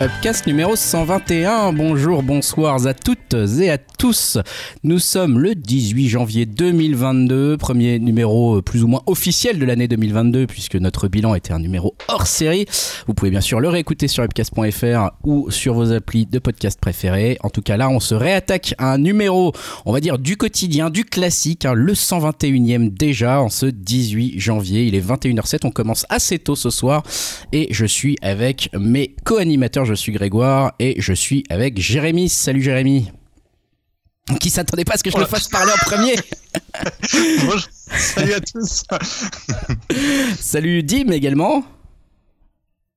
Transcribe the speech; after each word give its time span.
Upcast 0.00 0.46
numéro 0.46 0.76
121. 0.76 1.72
Bonjour, 1.72 2.22
bonsoir 2.22 2.86
à 2.86 2.94
toutes 2.94 3.34
et 3.34 3.68
à 3.68 3.78
tous. 3.78 4.38
Nous 4.84 5.00
sommes 5.00 5.40
le 5.40 5.56
18 5.56 6.08
janvier 6.08 6.46
2022, 6.46 7.56
premier 7.56 7.98
numéro 7.98 8.62
plus 8.62 8.84
ou 8.84 8.86
moins 8.86 9.02
officiel 9.06 9.58
de 9.58 9.64
l'année 9.64 9.88
2022 9.88 10.46
puisque 10.46 10.76
notre 10.76 11.08
bilan 11.08 11.34
était 11.34 11.52
un 11.52 11.58
numéro 11.58 11.96
hors 12.06 12.28
série. 12.28 12.66
Vous 13.08 13.14
pouvez 13.14 13.32
bien 13.32 13.40
sûr 13.40 13.58
le 13.58 13.68
réécouter 13.68 14.06
sur 14.06 14.22
upcast.fr 14.22 15.10
ou 15.24 15.50
sur 15.50 15.74
vos 15.74 15.92
applis 15.92 16.26
de 16.26 16.38
podcast 16.38 16.78
préférés. 16.80 17.36
En 17.42 17.50
tout 17.50 17.62
cas 17.62 17.76
là, 17.76 17.88
on 17.88 17.98
se 17.98 18.14
réattaque 18.14 18.74
à 18.78 18.92
un 18.92 18.98
numéro, 18.98 19.52
on 19.84 19.92
va 19.92 19.98
dire 19.98 20.20
du 20.20 20.36
quotidien, 20.36 20.90
du 20.90 21.04
classique, 21.06 21.64
hein, 21.64 21.74
le 21.74 21.94
121e 21.94 22.94
déjà 22.94 23.40
en 23.40 23.48
ce 23.48 23.66
18 23.66 24.38
janvier. 24.38 24.84
Il 24.84 24.94
est 24.94 25.04
21h07, 25.04 25.62
on 25.64 25.72
commence 25.72 26.06
assez 26.08 26.38
tôt 26.38 26.54
ce 26.54 26.70
soir 26.70 27.02
et 27.52 27.66
je 27.72 27.84
suis 27.84 28.16
avec 28.22 28.70
mes 28.78 29.16
co-animateurs 29.24 29.87
je 29.88 29.94
suis 29.94 30.12
Grégoire 30.12 30.74
et 30.78 31.00
je 31.00 31.14
suis 31.14 31.44
avec 31.48 31.80
Jérémy. 31.80 32.28
Salut 32.28 32.62
Jérémy. 32.62 33.10
Qui 34.38 34.50
s'attendait 34.50 34.84
pas 34.84 34.94
à 34.94 34.96
ce 34.98 35.02
que 35.02 35.10
je 35.10 35.16
le 35.16 35.24
fasse 35.24 35.48
parler 35.48 35.72
en 35.72 35.76
premier 35.78 36.14
Bonjour. 37.46 37.68
Salut 37.72 38.34
à 38.34 38.40
tous. 38.40 38.84
Salut 40.40 40.82
Dim 40.82 41.10
également. 41.10 41.64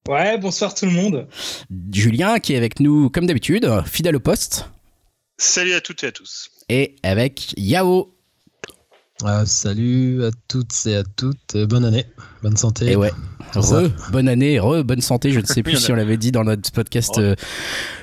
Ouais, 0.10 0.38
bonsoir 0.38 0.74
tout 0.74 0.86
le 0.86 0.92
monde. 0.92 1.30
Julien 1.94 2.40
qui 2.40 2.54
est 2.54 2.58
avec 2.58 2.82
nous 2.82 3.10
comme 3.10 3.26
d'habitude, 3.26 3.70
fidèle 3.86 4.18
au 4.18 4.20
poste. 4.20 4.66
Salut 5.38 5.74
à 5.74 5.80
toutes 5.80 6.04
et 6.04 6.08
à 6.08 6.12
tous. 6.12 6.52
Et 6.68 6.98
avec 7.04 7.54
Yao. 7.56 8.14
Euh, 9.24 9.46
salut 9.46 10.26
à 10.26 10.32
toutes 10.50 10.76
et 10.88 10.98
à 10.98 11.04
toutes. 11.04 11.56
bonne 11.56 11.86
année, 11.86 12.06
bonne 12.42 12.58
santé. 12.58 12.92
Et 12.92 12.96
ouais. 12.96 13.12
Re, 13.56 13.90
bonne 14.12 14.30
année, 14.30 14.60
re, 14.60 14.84
bonne 14.84 15.02
santé. 15.02 15.32
Je 15.32 15.40
ne 15.40 15.46
sais 15.46 15.64
plus 15.64 15.78
si 15.78 15.92
on 15.92 15.96
l'avait 15.96 16.18
dit 16.18 16.32
dans 16.32 16.44
notre 16.44 16.72
podcast 16.72 17.18
euh, 17.18 17.36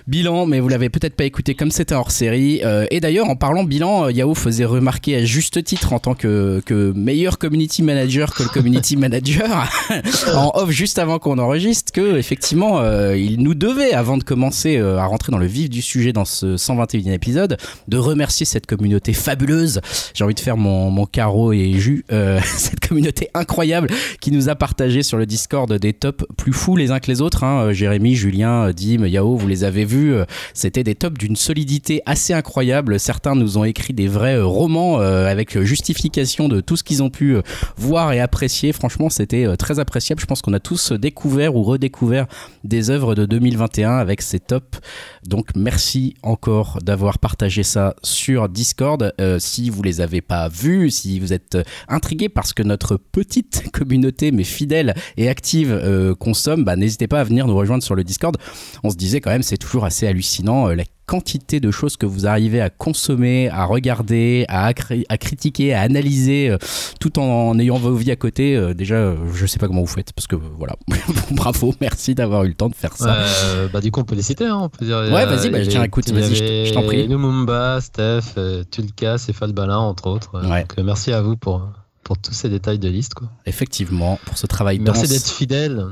bilan, 0.07 0.47
mais 0.47 0.61
vous 0.61 0.69
l'avez 0.69 0.91
peut-être 0.91 1.15
pas 1.15 1.25
écouté 1.25 1.55
comme 1.55 1.71
c'était 1.71 1.95
hors 1.95 2.11
série. 2.11 2.61
Euh, 2.65 2.87
et 2.91 3.01
d'ailleurs, 3.01 3.29
en 3.29 3.37
parlant 3.37 3.65
bilan, 3.65 4.07
euh, 4.07 4.13
Yahoo 4.13 4.35
faisait 4.35 4.65
remarquer 4.65 5.17
à 5.17 5.25
juste 5.25 5.63
titre 5.65 5.93
en 5.93 5.99
tant 5.99 6.15
que, 6.15 6.61
que 6.67 6.93
meilleur 6.95 7.39
community 7.39 7.83
manager 7.83 8.35
que 8.35 8.43
le 8.43 8.49
community 8.49 8.97
manager, 8.99 9.69
en 10.35 10.51
off 10.55 10.71
juste 10.71 10.99
avant 10.99 11.19
qu'on 11.19 11.39
enregistre, 11.39 11.93
que 11.93 12.17
effectivement, 12.17 12.83
il 13.15 13.43
nous 13.43 13.55
devait, 13.55 13.93
avant 13.93 14.19
de 14.19 14.25
commencer 14.25 14.79
à 14.79 15.05
rentrer 15.07 15.33
dans 15.33 15.39
le 15.39 15.47
vif 15.47 15.71
du 15.71 15.83
sujet 15.83 16.13
dans 16.13 16.25
ce 16.25 16.57
121e 16.57 17.13
épisode, 17.13 17.57
de 17.89 17.97
remercier 17.97 18.45
cette 18.45 18.67
communauté 18.67 19.13
fabuleuse. 19.13 19.81
J'ai 20.15 20.25
envie 20.25 20.35
de 20.35 20.41
faire 20.41 20.57
mon, 20.57 20.91
mon 20.91 21.07
carreau 21.07 21.53
et 21.53 21.73
jus, 21.75 22.05
cette 22.45 22.81
communauté 22.87 23.31
incroyable 23.35 23.89
qui 24.21 24.28
nous 24.33 24.49
a 24.49 24.55
partagé 24.55 25.03
sur 25.03 25.19
le 25.19 25.27
Discord 25.27 25.73
des 25.73 25.93
tops 25.93 26.25
plus 26.37 26.53
fous 26.53 26.77
les 26.77 26.91
uns 26.91 26.99
que 26.99 27.11
les 27.11 27.21
autres. 27.21 27.45
Hein. 27.45 27.73
Jérémy, 27.73 28.15
Julien, 28.15 28.71
Dim, 28.73 29.07
Yao, 29.07 29.37
vous 29.37 29.49
les 29.49 29.65
avez 29.65 29.85
vus. 29.85 30.15
C'était 30.55 30.85
des 30.85 30.95
tops 30.95 31.19
d'une 31.19 31.37
solidité 31.37 32.03
assez 32.07 32.33
incroyable. 32.33 32.99
Certains 32.99 33.35
nous 33.35 33.59
ont 33.59 33.65
écrit 33.65 33.93
des 33.93 34.09
vrais 34.09 34.37
euh, 34.37 34.47
romans 34.47 35.01
euh, 35.01 35.27
avec 35.27 35.59
justification 35.61 36.49
de 36.49 36.61
tout 36.61 36.77
ce 36.77 36.85
qu'ils 36.85 37.03
ont 37.03 37.11
pu 37.11 37.37
euh, 37.37 37.43
voir 37.77 38.13
et 38.13 38.21
apprécier. 38.21 38.73
Franchement, 38.73 39.09
c'était 39.11 39.57
très 39.57 39.79
appréciable. 39.79 40.21
Je 40.21 40.27
pense 40.27 40.43
qu'on 40.43 40.53
a 40.53 40.61
tous 40.61 40.93
découvert 40.93 41.55
ou 41.57 41.63
redécouvert 41.63 42.27
des 42.65 42.91
œuvres 42.91 43.15
de 43.15 43.27
2021 43.27 43.97
avec 43.97 44.23
ces 44.23 44.41
tops. 44.41 44.81
Donc 45.29 45.51
merci 45.55 46.15
encore 46.23 46.79
d'avoir 46.83 47.19
partagé 47.19 47.63
ça 47.63 47.95
sur 48.03 48.49
Discord. 48.49 49.13
si 49.39 49.71
vous 49.71 49.83
les 49.83 50.01
avez 50.01 50.21
pas 50.21 50.49
vus, 50.49 50.91
si 50.91 51.21
vous 51.21 51.33
êtes 51.33 51.59
intrigué 51.89 52.29
parce 52.29 52.53
que 52.53 52.63
notre 52.63 52.97
petite 52.97 53.71
communauté 53.73 54.33
mais 54.33 54.45
fidèle 54.45 54.95
et 55.17 55.29
active 55.29 55.73
euh, 55.73 56.15
consomme, 56.15 56.65
bah, 56.65 56.77
n'hésitez 56.77 57.09
pas 57.09 57.21
à 57.21 57.25
venir 57.25 57.47
nous 57.47 57.57
rejoindre 57.57 57.83
sur 57.83 57.95
le 57.95 58.05
Discord. 58.05 58.37
On 58.83 58.91
se 58.91 58.97
disait 58.97 59.21
quand 59.21 59.31
même, 59.31 59.43
c'est 59.43 59.57
toujours 59.57 59.85
assez 59.85 60.07
hallucinant 60.07 60.69
euh, 60.69 60.75
la 60.75 60.85
quantité 61.09 61.59
de 61.59 61.71
choses 61.71 61.97
que 61.97 62.07
vous 62.07 62.27
arrivez 62.27 62.61
à 62.61 62.71
consommer, 62.71 63.49
à 63.49 63.65
regarder, 63.65 64.45
à, 64.49 64.67
à 64.67 65.17
critiquer, 65.19 65.75
à 65.75 65.81
analyser, 65.81 66.51
euh, 66.51 66.59
tout 67.01 67.19
en, 67.19 67.59
ayant 67.59 67.79
vos 67.79 67.95
vies 67.95 68.11
à 68.11 68.17
côté. 68.17 68.75
déjà, 68.75 69.15
je 69.35 69.47
sais 69.47 69.59
pas 69.59 69.67
comment 69.67 69.81
vous 69.81 69.87
faites, 69.87 70.13
parce 70.13 70.27
que 70.27 70.37
voilà, 70.37 70.77
bravo, 71.31 71.75
merci 71.81 72.15
d'avoir 72.15 72.45
eu 72.45 72.49
le 72.49 72.55
temps 72.55 72.69
de 72.69 72.75
faire 72.75 72.97
ça. 72.97 73.25
bah, 73.73 73.81
du 73.81 73.91
coup, 73.91 74.01
on 74.01 74.05
peut 74.05 74.17
les 74.17 74.23
citer, 74.23 74.47
hein, 74.47 74.61
on 74.63 74.69
peut 74.69 74.85
dire. 74.85 74.99
Ouais, 74.99 75.25
vas-y, 75.27 75.51
bah, 75.51 75.67
tiens, 75.67 75.83
écoute, 75.83 76.11
vas-y, 76.11 76.67
je 76.67 76.73
t'en 76.73 76.83
prie. 76.83 77.09
Numumba, 77.09 77.81
Steph, 77.81 78.39
Tulka, 78.71 79.19
Céphale 79.19 79.53
Balin, 79.53 79.79
entre 79.79 80.07
autres. 80.09 80.41
Donc, 80.43 80.77
merci 80.79 81.13
à 81.13 81.23
vous 81.23 81.37
pour 81.37 81.69
pour 82.09 82.17
tous 82.17 82.33
ces 82.33 82.49
détails 82.49 82.79
de 82.79 82.89
liste. 82.89 83.13
Quoi. 83.13 83.29
Effectivement, 83.45 84.19
pour 84.25 84.39
ce 84.39 84.47
travail 84.47 84.79
Merci 84.79 85.09
d'être 85.09 85.29
fidèle. 85.29 85.89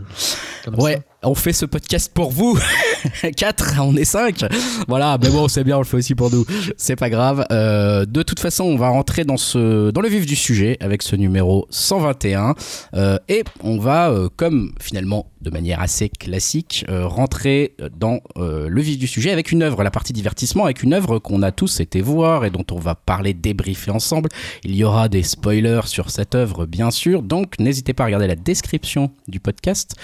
ouais, 0.78 1.02
on 1.26 1.34
fait 1.34 1.52
ce 1.52 1.66
podcast 1.66 2.10
pour 2.14 2.30
vous. 2.30 2.58
4, 3.36 3.80
on 3.80 3.96
est 3.96 4.04
5. 4.04 4.44
Voilà, 4.86 5.18
mais 5.20 5.28
bon, 5.30 5.48
c'est 5.48 5.64
bien, 5.64 5.76
on 5.76 5.80
le 5.80 5.84
fait 5.84 5.96
aussi 5.96 6.14
pour 6.14 6.30
nous. 6.30 6.44
C'est 6.76 6.96
pas 6.96 7.10
grave. 7.10 7.44
Euh, 7.50 8.06
de 8.06 8.22
toute 8.22 8.40
façon, 8.40 8.64
on 8.64 8.76
va 8.76 8.88
rentrer 8.88 9.24
dans, 9.24 9.36
le 9.54 10.08
vif 10.08 10.26
du 10.26 10.36
sujet 10.36 10.76
avec 10.80 11.02
ce 11.02 11.16
numéro 11.16 11.66
121. 11.70 12.54
Euh, 12.94 13.18
et 13.28 13.42
on 13.62 13.78
va, 13.78 14.10
euh, 14.10 14.28
comme 14.36 14.72
finalement 14.80 15.26
de 15.40 15.50
manière 15.50 15.80
assez 15.80 16.08
classique, 16.08 16.84
rentrer 16.88 17.76
dans 17.96 18.18
le 18.36 18.80
vif 18.80 18.98
du 18.98 19.06
sujet 19.06 19.30
avec 19.30 19.52
une 19.52 19.62
œuvre, 19.62 19.84
la 19.84 19.92
partie 19.92 20.12
divertissement, 20.12 20.64
avec 20.64 20.82
une 20.82 20.92
œuvre 20.92 21.20
qu'on 21.20 21.40
a 21.42 21.52
tous 21.52 21.78
été 21.78 22.00
voir 22.00 22.44
et 22.44 22.50
dont 22.50 22.64
on 22.72 22.80
va 22.80 22.96
parler, 22.96 23.32
débriefer 23.32 23.92
ensemble. 23.92 24.28
Il 24.64 24.74
y 24.74 24.82
aura 24.82 25.08
des 25.08 25.22
spoilers 25.22 25.82
sur 25.84 26.10
cette 26.10 26.34
œuvre, 26.34 26.66
bien 26.66 26.90
sûr. 26.90 27.22
Donc, 27.22 27.60
n'hésitez 27.60 27.92
pas 27.92 28.04
à 28.04 28.06
regarder 28.06 28.26
la 28.26 28.34
description 28.34 29.12
du 29.28 29.38
podcast 29.38 29.94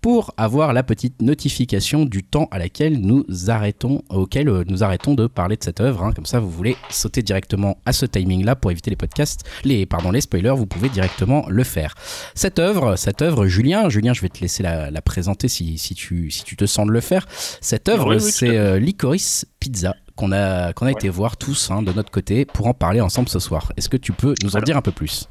pour 0.00 0.32
avoir 0.36 0.72
la 0.72 0.82
petite 0.82 1.20
notification 1.20 2.04
du 2.04 2.22
temps 2.22 2.48
à 2.50 2.58
laquelle 2.58 3.00
nous 3.00 3.24
arrêtons, 3.48 4.02
auquel 4.08 4.48
euh, 4.48 4.64
nous 4.66 4.82
arrêtons 4.82 5.14
de 5.14 5.26
parler 5.26 5.56
de 5.56 5.64
cette 5.64 5.80
œuvre. 5.80 6.04
Hein. 6.04 6.12
Comme 6.12 6.26
ça, 6.26 6.40
vous 6.40 6.50
voulez 6.50 6.76
sauter 6.88 7.22
directement 7.22 7.78
à 7.84 7.92
ce 7.92 8.06
timing-là 8.06 8.56
pour 8.56 8.70
éviter 8.70 8.90
les 8.90 8.96
podcasts, 8.96 9.44
les, 9.64 9.86
pardon, 9.86 10.10
les 10.10 10.20
spoilers, 10.20 10.54
vous 10.56 10.66
pouvez 10.66 10.88
directement 10.88 11.44
le 11.48 11.64
faire. 11.64 11.94
Cette 12.34 12.58
œuvre, 12.58 12.96
cette 12.96 13.22
œuvre, 13.22 13.46
Julien, 13.46 13.88
Julien, 13.88 14.14
je 14.14 14.22
vais 14.22 14.28
te 14.28 14.40
laisser 14.40 14.62
la, 14.62 14.90
présenter 15.02 15.48
si, 15.48 15.78
si, 15.78 15.94
tu, 15.94 16.30
si 16.30 16.44
tu 16.44 16.56
te 16.56 16.66
sens 16.66 16.86
de 16.86 16.92
le 16.92 17.00
faire. 17.00 17.26
Cette 17.60 17.88
œuvre, 17.88 18.18
c'est 18.18 18.56
euh, 18.56 18.78
Licorice 18.78 19.46
Pizza 19.58 19.94
qu'on 20.20 20.32
a, 20.32 20.72
qu'on 20.74 20.86
a 20.86 20.90
été 20.90 21.08
voir 21.08 21.36
tous 21.36 21.70
hein, 21.70 21.82
de 21.82 21.92
notre 21.92 22.10
côté 22.10 22.44
pour 22.44 22.66
en 22.66 22.74
parler 22.74 23.00
ensemble 23.00 23.28
ce 23.28 23.38
soir. 23.38 23.72
Est-ce 23.76 23.88
que 23.88 23.96
tu 23.96 24.12
peux 24.12 24.34
nous 24.42 24.56
en 24.56 24.60
dire 24.60 24.76
un 24.76 24.82
peu 24.82 24.92
plus? 24.92 25.28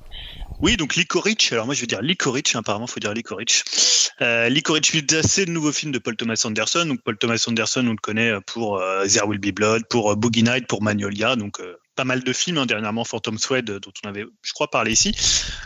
Oui, 0.62 0.76
donc 0.76 0.96
Licorice. 0.96 1.54
Alors 1.54 1.66
moi, 1.66 1.74
je 1.74 1.82
veux 1.82 1.88
dire 1.88 2.02
Licorice. 2.02 2.56
Hein, 2.56 2.60
apparemment, 2.60 2.88
faut 2.88 3.00
dire 3.00 3.14
Licorice. 3.14 4.12
Euh, 4.22 4.50
Licorice 4.50 4.92
Pizza, 4.92 5.24
c'est 5.24 5.46
le 5.46 5.54
nouveau 5.54 5.72
film 5.72 5.94
de 5.94 6.00
Paul 6.00 6.18
Thomas 6.18 6.42
Anderson. 6.44 6.86
Donc 6.86 7.02
Paul 7.02 7.18
Thomas 7.18 7.42
Anderson, 7.48 7.86
on 7.88 7.92
le 7.92 7.96
connaît 7.96 8.34
pour 8.46 8.78
euh, 8.78 9.06
There 9.08 9.26
Will 9.26 9.40
Be 9.40 9.54
Blood, 9.54 9.84
pour 9.90 10.12
euh, 10.12 10.16
Boogie 10.16 10.44
Night, 10.44 10.68
pour 10.68 10.82
Magnolia. 10.84 11.38
Donc 11.38 11.62
euh, 11.62 11.79
pas 12.00 12.06
mal 12.06 12.24
de 12.24 12.32
films, 12.32 12.60
hein, 12.60 12.66
dernièrement 12.66 13.04
Phantom 13.04 13.38
Thread, 13.38 13.66
dont 13.66 13.92
on 14.06 14.08
avait, 14.08 14.26
je 14.42 14.54
crois, 14.54 14.70
parlé 14.70 14.94
ici. 14.94 15.14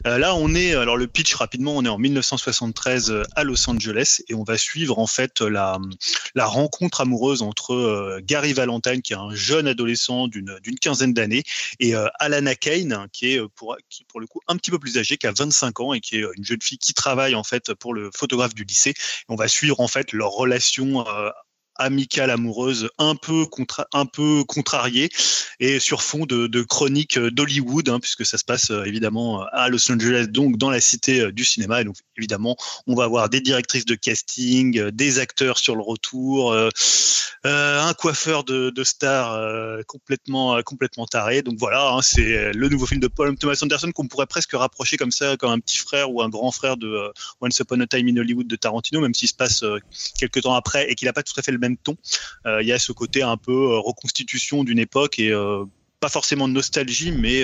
Euh, 0.08 0.18
là, 0.18 0.34
on 0.34 0.56
est, 0.56 0.74
alors 0.74 0.98
le 0.98 1.06
pitch 1.06 1.36
rapidement, 1.36 1.78
on 1.78 1.86
est 1.86 1.90
en 1.90 2.00
1973 2.00 3.12
euh, 3.12 3.24
à 3.36 3.44
Los 3.44 3.70
Angeles 3.70 4.24
et 4.30 4.34
on 4.34 4.44
va 4.44 4.58
suivre 4.58 4.98
en 4.98 5.06
fait 5.06 5.42
la, 5.42 5.78
rencontre 6.36 7.02
amoureuse 7.02 7.44
entre 7.44 7.76
euh, 7.76 8.20
Gary 8.24 8.54
Valentine, 8.54 9.04
qui 9.04 9.14
est 9.14 9.16
un 9.16 9.36
jeune 9.36 9.68
adolescent 9.68 10.28
d'une 10.28 10.58
quinzaine 10.82 11.14
d'années, 11.14 11.44
et 11.80 11.94
Alana 12.18 12.56
Kane, 12.56 13.08
qui 13.14 13.36
est 13.36 13.42
pour, 13.56 13.76
le 14.20 14.26
coup 14.26 14.40
un 14.48 14.58
petit 14.58 14.72
peu 14.72 14.80
plus 14.80 14.98
âgée, 14.98 15.18
qui 15.18 15.28
a 15.28 15.34
25 15.34 15.82
ans 15.82 15.94
et 15.94 16.00
qui 16.00 16.16
est 16.18 16.26
une 16.36 16.44
jeune 16.44 16.64
fille 16.64 16.80
qui 16.80 16.96
travaille 16.96 17.36
en 17.36 17.44
fait 17.44 17.76
pour 17.76 17.94
le 17.94 18.10
photographe 18.12 18.56
du 18.56 18.64
lycée. 18.64 18.96
On 19.30 19.36
va 19.36 19.48
suivre 19.48 19.80
en 19.82 19.88
fait 19.88 20.14
leur 20.14 20.32
relation 20.32 21.06
amicale 21.84 22.30
amoureuse 22.30 22.90
un 22.98 23.16
peu 23.16 23.46
un 23.94 24.06
peu 24.06 24.44
contrariée 24.46 25.10
et 25.60 25.80
sur 25.80 26.02
fond 26.02 26.26
de, 26.26 26.48
de 26.48 26.62
chronique 26.62 27.20
d'Hollywood 27.20 27.90
hein, 27.90 28.00
puisque 28.00 28.26
ça 28.26 28.38
se 28.38 28.44
passe 28.44 28.72
euh, 28.72 28.84
évidemment 28.86 29.44
à 29.52 29.70
Los 29.70 29.92
Angeles 29.92 30.28
donc 30.30 30.58
dans 30.58 30.70
la 30.70 30.82
cité 30.82 31.22
euh, 31.22 31.32
du 31.32 31.46
cinéma. 31.46 31.84
Donc 31.84 31.96
évidemment 32.18 32.56
on 32.88 32.96
va 32.96 33.06
avoir 33.06 33.30
des 33.30 33.42
directrices 33.42 33.86
de 33.86 33.96
casting 33.96 34.80
euh, 34.80 34.92
des 34.92 35.20
acteurs 35.20 35.58
sur 35.58 35.76
le 35.76 35.82
retour 35.82 36.54
euh, 36.54 36.70
un 37.46 37.94
coiffeur 37.94 38.46
de, 38.46 38.70
de 38.70 38.84
stars 38.86 39.38
complètement 39.86 40.62
complètement 40.64 41.06
taré. 41.06 41.42
Donc 41.42 41.56
voilà 41.60 41.90
hein, 41.90 42.02
c'est 42.02 42.54
le 42.54 42.70
nouveau 42.70 42.86
film 42.86 43.02
de 43.02 43.08
Paul 43.08 43.36
Thomas 43.36 43.60
Anderson 43.62 43.92
qu'on 43.92 44.08
pourrait 44.08 44.28
presque 44.28 44.54
rapprocher 44.54 44.96
comme 44.96 45.12
ça 45.12 45.36
comme 45.36 45.52
un 45.52 45.60
petit 45.60 45.78
frère 45.78 46.10
ou 46.10 46.22
un 46.22 46.30
grand 46.30 46.52
frère 46.52 46.78
de 46.78 47.12
Once 47.42 47.60
Upon 47.60 47.82
a 47.82 47.88
Time 47.88 48.08
in 48.08 48.18
Hollywood 48.18 48.48
de 48.48 48.56
Tarantino 48.56 49.02
même 49.02 49.14
s'il 49.14 49.28
se 49.28 49.34
passe 49.34 49.66
quelques 50.18 50.44
temps 50.44 50.56
après 50.56 50.90
et 50.90 50.96
qu'il 50.96 51.08
n'a 51.08 51.14
pas 51.14 51.24
tout 51.24 51.34
à 51.38 51.42
fait 51.42 51.52
le 51.52 51.58
même 51.58 51.73
Euh, 52.46 52.62
il 52.62 52.68
y 52.68 52.72
a 52.72 52.80
ce 52.80 52.92
côté 52.92 53.22
un 53.24 53.38
peu 53.38 53.52
euh, 53.52 53.80
reconstitution 53.80 54.64
d'une 54.64 54.80
époque 54.80 55.20
et 55.20 55.32
euh, 55.32 55.66
pas 56.04 56.10
forcément 56.10 56.50
de 56.50 56.54
nostalgie, 56.54 57.14
mais 57.14 57.44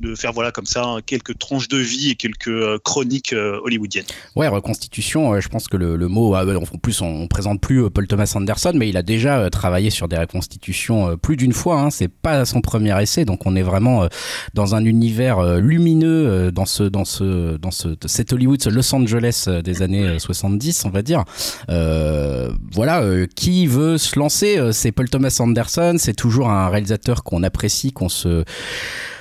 de 0.00 0.14
faire 0.14 0.32
voilà 0.32 0.52
comme 0.52 0.64
ça 0.64 0.98
quelques 1.06 1.36
tranches 1.40 1.66
de 1.66 1.76
vie 1.76 2.10
et 2.10 2.14
quelques 2.14 2.78
chroniques 2.84 3.34
hollywoodiennes. 3.64 4.04
Ouais, 4.36 4.46
reconstitution. 4.46 5.40
je 5.40 5.48
pense 5.48 5.66
que 5.66 5.76
le, 5.76 6.06
mot, 6.06 6.36
ah, 6.36 6.44
en 6.46 6.78
plus, 6.78 7.00
on, 7.00 7.26
présente 7.26 7.60
plus 7.60 7.90
Paul 7.90 8.06
Thomas 8.06 8.32
Anderson, 8.36 8.70
mais 8.76 8.88
il 8.88 8.96
a 8.96 9.02
déjà 9.02 9.50
travaillé 9.50 9.90
sur 9.90 10.06
des 10.06 10.16
reconstitutions 10.16 11.16
plus 11.16 11.36
d'une 11.36 11.52
fois. 11.52 11.80
Hein. 11.80 11.90
C'est 11.90 12.06
pas 12.06 12.44
son 12.44 12.60
premier 12.60 12.96
essai, 13.02 13.24
donc 13.24 13.44
on 13.44 13.56
est 13.56 13.62
vraiment 13.62 14.06
dans 14.54 14.76
un 14.76 14.84
univers 14.84 15.56
lumineux 15.56 16.52
dans 16.52 16.64
ce 16.64 16.84
dans 16.84 17.04
ce 17.04 17.56
dans 17.56 17.72
ce 17.72 17.96
cet 18.06 18.32
Hollywood, 18.32 18.62
ce 18.62 18.68
Los 18.68 18.94
Angeles 18.94 19.48
des 19.64 19.82
années 19.82 20.20
70, 20.20 20.84
on 20.84 20.90
va 20.90 21.02
dire. 21.02 21.24
voilà, 21.66 23.02
qui 23.34 23.66
veut 23.66 23.98
se 23.98 24.16
lancer 24.16 24.70
C'est 24.70 24.92
Paul 24.92 25.10
Thomas 25.10 25.36
Anderson. 25.40 25.96
C'est 25.98 26.14
toujours 26.14 26.50
un 26.50 26.68
réalisateur 26.68 27.24
qu'on 27.24 27.42
apprécie, 27.42 27.90
qu'on 27.96 28.08
se 28.08 28.44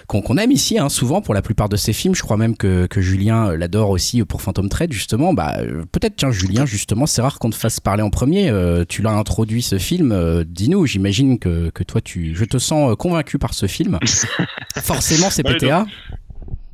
qu'on 0.07 0.37
aime 0.37 0.51
ici 0.51 0.77
hein, 0.77 0.89
souvent 0.89 1.21
pour 1.21 1.33
la 1.33 1.41
plupart 1.41 1.69
de 1.69 1.75
ses 1.75 1.93
films. 1.93 2.15
Je 2.15 2.21
crois 2.21 2.37
même 2.37 2.55
que, 2.55 2.85
que 2.85 3.01
Julien 3.01 3.49
euh, 3.49 3.57
l'adore 3.57 3.89
aussi 3.89 4.23
pour 4.23 4.41
Phantom 4.41 4.69
Thread 4.69 4.91
justement. 4.93 5.33
Bah 5.33 5.55
euh, 5.59 5.83
peut-être 5.91 6.15
tiens 6.15 6.31
Julien 6.31 6.65
justement, 6.65 7.05
c'est 7.05 7.21
rare 7.21 7.39
qu'on 7.39 7.49
te 7.49 7.55
fasse 7.55 7.79
parler 7.79 8.03
en 8.03 8.09
premier. 8.09 8.49
Euh, 8.49 8.85
tu 8.87 9.01
l'as 9.01 9.11
introduit 9.11 9.61
ce 9.61 9.77
film. 9.77 10.43
Dis-nous. 10.47 10.85
J'imagine 10.85 11.39
que, 11.39 11.69
que 11.69 11.83
toi 11.83 12.01
tu, 12.01 12.35
je 12.35 12.45
te 12.45 12.57
sens 12.57 12.95
convaincu 12.97 13.39
par 13.39 13.53
ce 13.53 13.65
film. 13.65 13.99
Forcément 14.77 15.29
c'est 15.29 15.43
PTA 15.43 15.85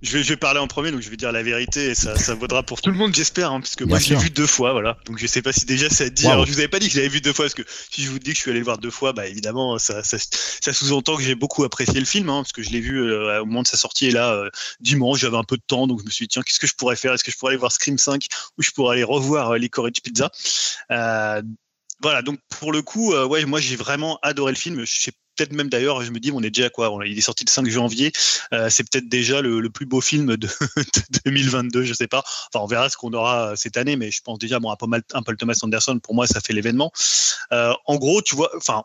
je 0.02 0.18
vais, 0.18 0.24
je 0.24 0.30
vais 0.30 0.38
parler 0.38 0.60
en 0.60 0.68
premier, 0.68 0.92
donc 0.92 1.02
je 1.02 1.10
vais 1.10 1.18
dire 1.18 1.32
la 1.32 1.44
vérité 1.44 1.92
et 1.92 1.96
ça, 1.96 2.18
ça 2.18 2.34
vaudra 2.34 2.64
pour 2.64 2.82
tout 2.82 2.90
le 2.90 2.98
monde, 2.98 3.14
j'espère, 3.14 3.52
hein, 3.52 3.62
parce 3.62 3.76
que 3.76 3.84
moi 3.84 4.00
je 4.00 4.10
l'ai 4.10 4.20
vu 4.20 4.30
deux 4.30 4.48
fois, 4.48 4.72
voilà. 4.72 4.98
Donc 5.06 5.18
je 5.20 5.28
sais 5.28 5.42
pas 5.42 5.54
si 5.54 5.66
déjà 5.66 5.90
ça 5.90 6.10
dit. 6.10 6.28
Alors 6.28 6.46
je 6.46 6.52
vous 6.52 6.60
avais 6.60 6.68
pas 6.68 6.80
dit 6.80 6.88
que 6.88 6.94
je 6.94 6.98
l'avais 6.98 7.10
vu 7.10 7.22
deux 7.22 7.34
fois, 7.34 7.46
parce 7.46 7.54
que 7.54 7.64
si 7.92 8.04
je 8.04 8.10
vous 8.10 8.20
dis 8.20 8.32
que 8.32 8.38
je 8.38 8.42
suis 8.42 8.52
allé 8.52 8.60
le 8.60 8.66
voir 8.66 8.78
deux 8.78 8.90
fois, 8.92 9.14
bah 9.14 9.28
évidemment 9.28 9.78
ça, 9.78 10.04
ça, 10.04 10.18
ça 10.20 10.74
sous-entend 10.74 11.18
que 11.18 11.24
j'ai 11.24 11.36
beaucoup 11.36 11.64
apprécié 11.64 12.00
le 12.00 12.06
film, 12.06 12.30
hein, 12.30 12.42
parce 12.42 12.54
que 12.54 12.64
je 12.64 12.72
l'ai 12.72 12.80
vu 12.82 13.00
euh, 13.00 13.42
au 13.42 13.46
moment 13.46 13.62
de 13.62 13.68
sa 13.68 13.78
sortie 13.78 14.08
et 14.08 14.12
là 14.12 14.34
euh, 14.34 14.50
dimanche, 14.80 15.20
j'avais 15.20 15.38
un 15.38 15.44
peu 15.44 15.58
de 15.58 15.64
temps, 15.66 15.88
donc 15.88 16.00
je 16.00 16.06
me 16.06 16.10
suis 16.10 16.26
dit 16.26 16.30
tiens 16.30 16.42
qu'est-ce 16.42 16.60
que 16.60 16.68
je 16.68 16.76
pourrais 16.76 16.96
faire? 16.96 17.14
Est-ce 17.14 17.24
que 17.24 17.32
je 17.32 17.38
pourrais 17.38 17.52
aller 17.52 17.60
voir 17.60 17.72
Scream 17.72 17.98
5 17.98 18.26
ou 18.58 18.64
je 18.64 18.72
pourrais 18.72 18.96
aller 18.96 19.04
revoir 19.04 19.52
euh, 19.52 19.58
Licorice 19.58 20.00
Pizza? 20.00 20.32
Euh, 20.92 21.42
voilà, 22.02 22.22
donc 22.24 22.40
pour 22.50 22.72
le 22.72 22.82
coup, 22.82 23.14
euh, 23.14 23.26
ouais, 23.26 23.46
moi 23.46 23.60
j'ai 23.60 23.76
vraiment 23.76 24.18
adoré 24.24 24.52
le 24.52 24.58
film. 24.58 24.84
Je 24.86 25.00
sais 25.00 25.12
peut-être 25.42 25.54
même 25.54 25.70
d'ailleurs, 25.70 26.04
je 26.04 26.12
me 26.12 26.20
dis, 26.20 26.32
on 26.32 26.42
est 26.44 26.52
déjà 26.52 26.68
à 26.68 26.70
quoi 26.70 26.96
Il 27.06 27.18
est 27.18 27.22
sorti 27.22 27.46
le 27.46 27.50
5 27.50 27.68
janvier. 27.68 28.12
Euh, 28.54 28.70
c'est 28.70 28.84
peut-être 28.84 29.10
déjà 29.10 29.42
le, 29.42 29.70
plus 29.70 29.86
beau 29.86 30.02
film 30.02 30.38
de, 30.38 30.48
2022, 31.26 31.84
je 31.84 31.94
sais 31.94 32.08
pas. 32.08 32.24
Enfin, 32.54 32.64
on 32.64 32.68
verra 32.68 32.90
ce 32.90 32.98
qu'on 32.98 33.14
aura 33.14 33.56
cette 33.56 33.78
année, 33.78 33.96
mais 33.96 34.12
je 34.12 34.22
pense 34.22 34.38
déjà, 34.38 34.60
bon, 34.60 34.72
un 34.72 35.24
Paul 35.24 35.38
Thomas 35.38 35.58
Anderson, 35.64 36.00
pour 36.00 36.14
moi, 36.14 36.28
ça 36.28 36.42
fait 36.42 36.54
l'événement. 36.54 36.92
Euh, 37.52 37.74
en 37.86 37.96
gros, 37.96 38.22
tu 38.22 38.36
vois, 38.36 38.52
enfin, 38.56 38.84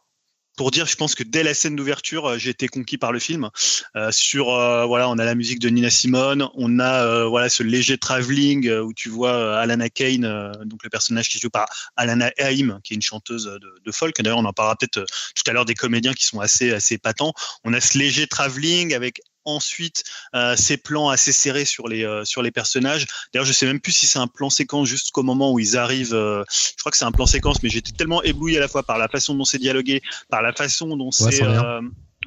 pour 0.57 0.71
dire, 0.71 0.87
je 0.87 0.97
pense 0.97 1.15
que 1.15 1.23
dès 1.23 1.43
la 1.43 1.55
scène 1.55 1.77
d'ouverture, 1.77 2.27
euh, 2.27 2.39
j'ai 2.39 2.51
été 2.51 2.67
conquis 2.67 2.99
par 2.99 3.13
le 3.13 3.19
film. 3.19 3.51
Euh, 3.95 4.11
sur, 4.11 4.55
euh, 4.55 4.87
voilà, 4.87 5.09
on 5.09 5.19
a 5.19 5.25
la 5.25 5.35
musique 5.35 5.59
de 5.59 5.69
Nina 5.69 5.91
Simone, 5.91 6.49
on 6.55 6.81
a 6.81 7.49
ce 7.49 7.63
léger 7.63 7.99
travelling 7.99 8.71
où 8.71 8.93
tu 8.93 9.09
vois 9.09 9.59
Alana 9.59 9.89
Kane, 9.89 10.53
donc 10.65 10.83
le 10.83 10.91
personnage 10.91 11.29
qui 11.29 11.39
joue 11.39 11.51
par 11.51 11.67
Alana 11.97 12.33
Haim, 12.39 12.81
qui 12.83 12.95
est 12.95 12.97
une 12.97 13.03
chanteuse 13.03 13.45
de, 13.45 13.75
de 13.85 13.93
folk. 13.93 14.21
D'ailleurs, 14.21 14.39
on 14.39 14.45
en 14.45 14.53
parlera 14.53 14.77
peut-être 14.77 15.05
tout 15.05 15.51
à 15.51 15.53
l'heure 15.53 15.65
des 15.65 15.75
comédiens 15.75 16.15
qui 16.15 16.25
sont 16.25 16.41
assez 16.41 16.73
assez 16.73 16.99
patents. 16.99 17.35
On 17.65 17.73
a 17.73 17.81
ce 17.81 17.99
léger 17.99 18.27
travelling 18.27 18.95
avec 18.95 19.21
ensuite 19.47 20.05
euh, 20.35 20.57
ces 20.57 20.77
plans 20.77 21.09
assez 21.09 21.33
serrés 21.33 21.65
sur 21.65 21.89
les 21.89 22.05
euh, 22.05 22.25
sur 22.25 22.43
les 22.43 22.51
personnages. 22.51 23.07
D'ailleurs, 23.33 23.47
je 23.47 23.53
sais 23.53 23.67
même 23.67 23.81
plus 23.81 23.93
si 23.93 24.07
c'est 24.07 24.19
un 24.19 24.27
plan 24.27 24.51
séquence 24.51 24.89
jusqu'au 24.89 25.23
moment 25.23 25.53
où 25.53 25.59
ils 25.59 25.77
arrivent. 25.77 26.15
Euh, 26.15 26.45
je 26.51 26.77
crois 26.79 26.93
que 26.93 26.99
c'est 26.99 27.05
un 27.05 27.13
plan 27.13 27.27
séquence, 27.27 27.63
mais 27.63 27.69
j'étais 27.69 27.93
tellement 27.93 28.23
ébloui 28.23 28.57
à 28.57 28.61
la 28.61 28.69
fois 28.69 28.83
par 28.83 28.99
la 28.99 29.09
façon 29.09 29.35
dont 29.35 29.45
c'est 29.45 29.59
dialogué, 29.59 30.03
par 30.29 30.43
la 30.43 30.53
façon 30.53 30.97
dont 30.97 31.11
c'est 31.11 31.43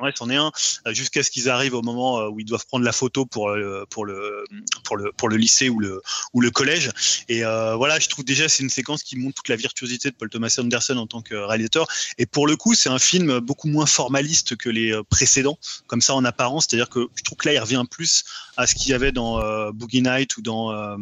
Ouais, 0.01 0.11
c'en 0.15 0.29
est 0.29 0.35
un. 0.35 0.51
Euh, 0.87 0.93
jusqu'à 0.93 1.23
ce 1.23 1.29
qu'ils 1.29 1.49
arrivent 1.49 1.73
au 1.73 1.81
moment 1.81 2.19
euh, 2.19 2.29
où 2.29 2.39
ils 2.39 2.45
doivent 2.45 2.65
prendre 2.65 2.85
la 2.85 2.93
photo 2.93 3.25
pour 3.25 3.49
le 3.49 3.85
pour 3.89 4.05
le 4.05 4.45
pour 4.83 4.95
le 4.95 5.11
pour 5.11 5.27
le 5.27 5.35
lycée 5.35 5.67
ou 5.67 5.79
le 5.79 6.01
ou 6.33 6.41
le 6.41 6.51
collège. 6.51 6.91
Et 7.27 7.43
euh, 7.43 7.75
voilà, 7.75 7.99
je 7.99 8.07
trouve 8.07 8.23
déjà 8.23 8.47
c'est 8.47 8.63
une 8.63 8.69
séquence 8.69 9.03
qui 9.03 9.17
montre 9.17 9.35
toute 9.35 9.49
la 9.49 9.57
virtuosité 9.57 10.09
de 10.09 10.15
Paul 10.15 10.29
Thomas 10.29 10.55
Anderson 10.57 10.95
en 10.95 11.07
tant 11.07 11.21
que 11.21 11.35
réalisateur. 11.35 11.87
Et 12.17 12.25
pour 12.25 12.47
le 12.47 12.55
coup, 12.55 12.75
c'est 12.75 12.89
un 12.89 12.99
film 12.99 13.39
beaucoup 13.39 13.67
moins 13.67 13.85
formaliste 13.85 14.55
que 14.55 14.69
les 14.69 14.97
précédents, 15.09 15.59
comme 15.87 16.01
ça 16.01 16.15
en 16.15 16.23
apparence. 16.23 16.67
C'est-à-dire 16.69 16.89
que 16.89 17.07
je 17.15 17.23
trouve 17.23 17.37
que 17.37 17.47
là, 17.47 17.53
il 17.53 17.59
revient 17.59 17.83
plus 17.89 18.23
à 18.55 18.67
ce 18.67 18.75
qu'il 18.75 18.91
y 18.91 18.93
avait 18.93 19.11
dans 19.11 19.71
Boogie 19.71 20.01
Night 20.01 20.37
ou 20.37 20.41
dans 20.41 20.97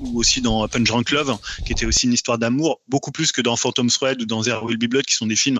ou 0.00 0.18
aussi 0.18 0.40
dans 0.40 0.66
Punch 0.68 0.88
Drunk 0.88 1.10
Love, 1.10 1.38
qui 1.64 1.72
était 1.72 1.86
aussi 1.86 2.06
une 2.06 2.12
histoire 2.12 2.38
d'amour, 2.38 2.80
beaucoup 2.88 3.12
plus 3.12 3.32
que 3.32 3.40
dans 3.40 3.56
Phantom 3.56 3.88
Thread 3.88 4.20
ou 4.22 4.26
dans 4.26 4.42
There 4.42 4.62
Will 4.64 4.78
Be 4.78 4.86
Blood, 4.86 5.04
qui 5.04 5.14
sont 5.14 5.26
des 5.26 5.36
films 5.36 5.58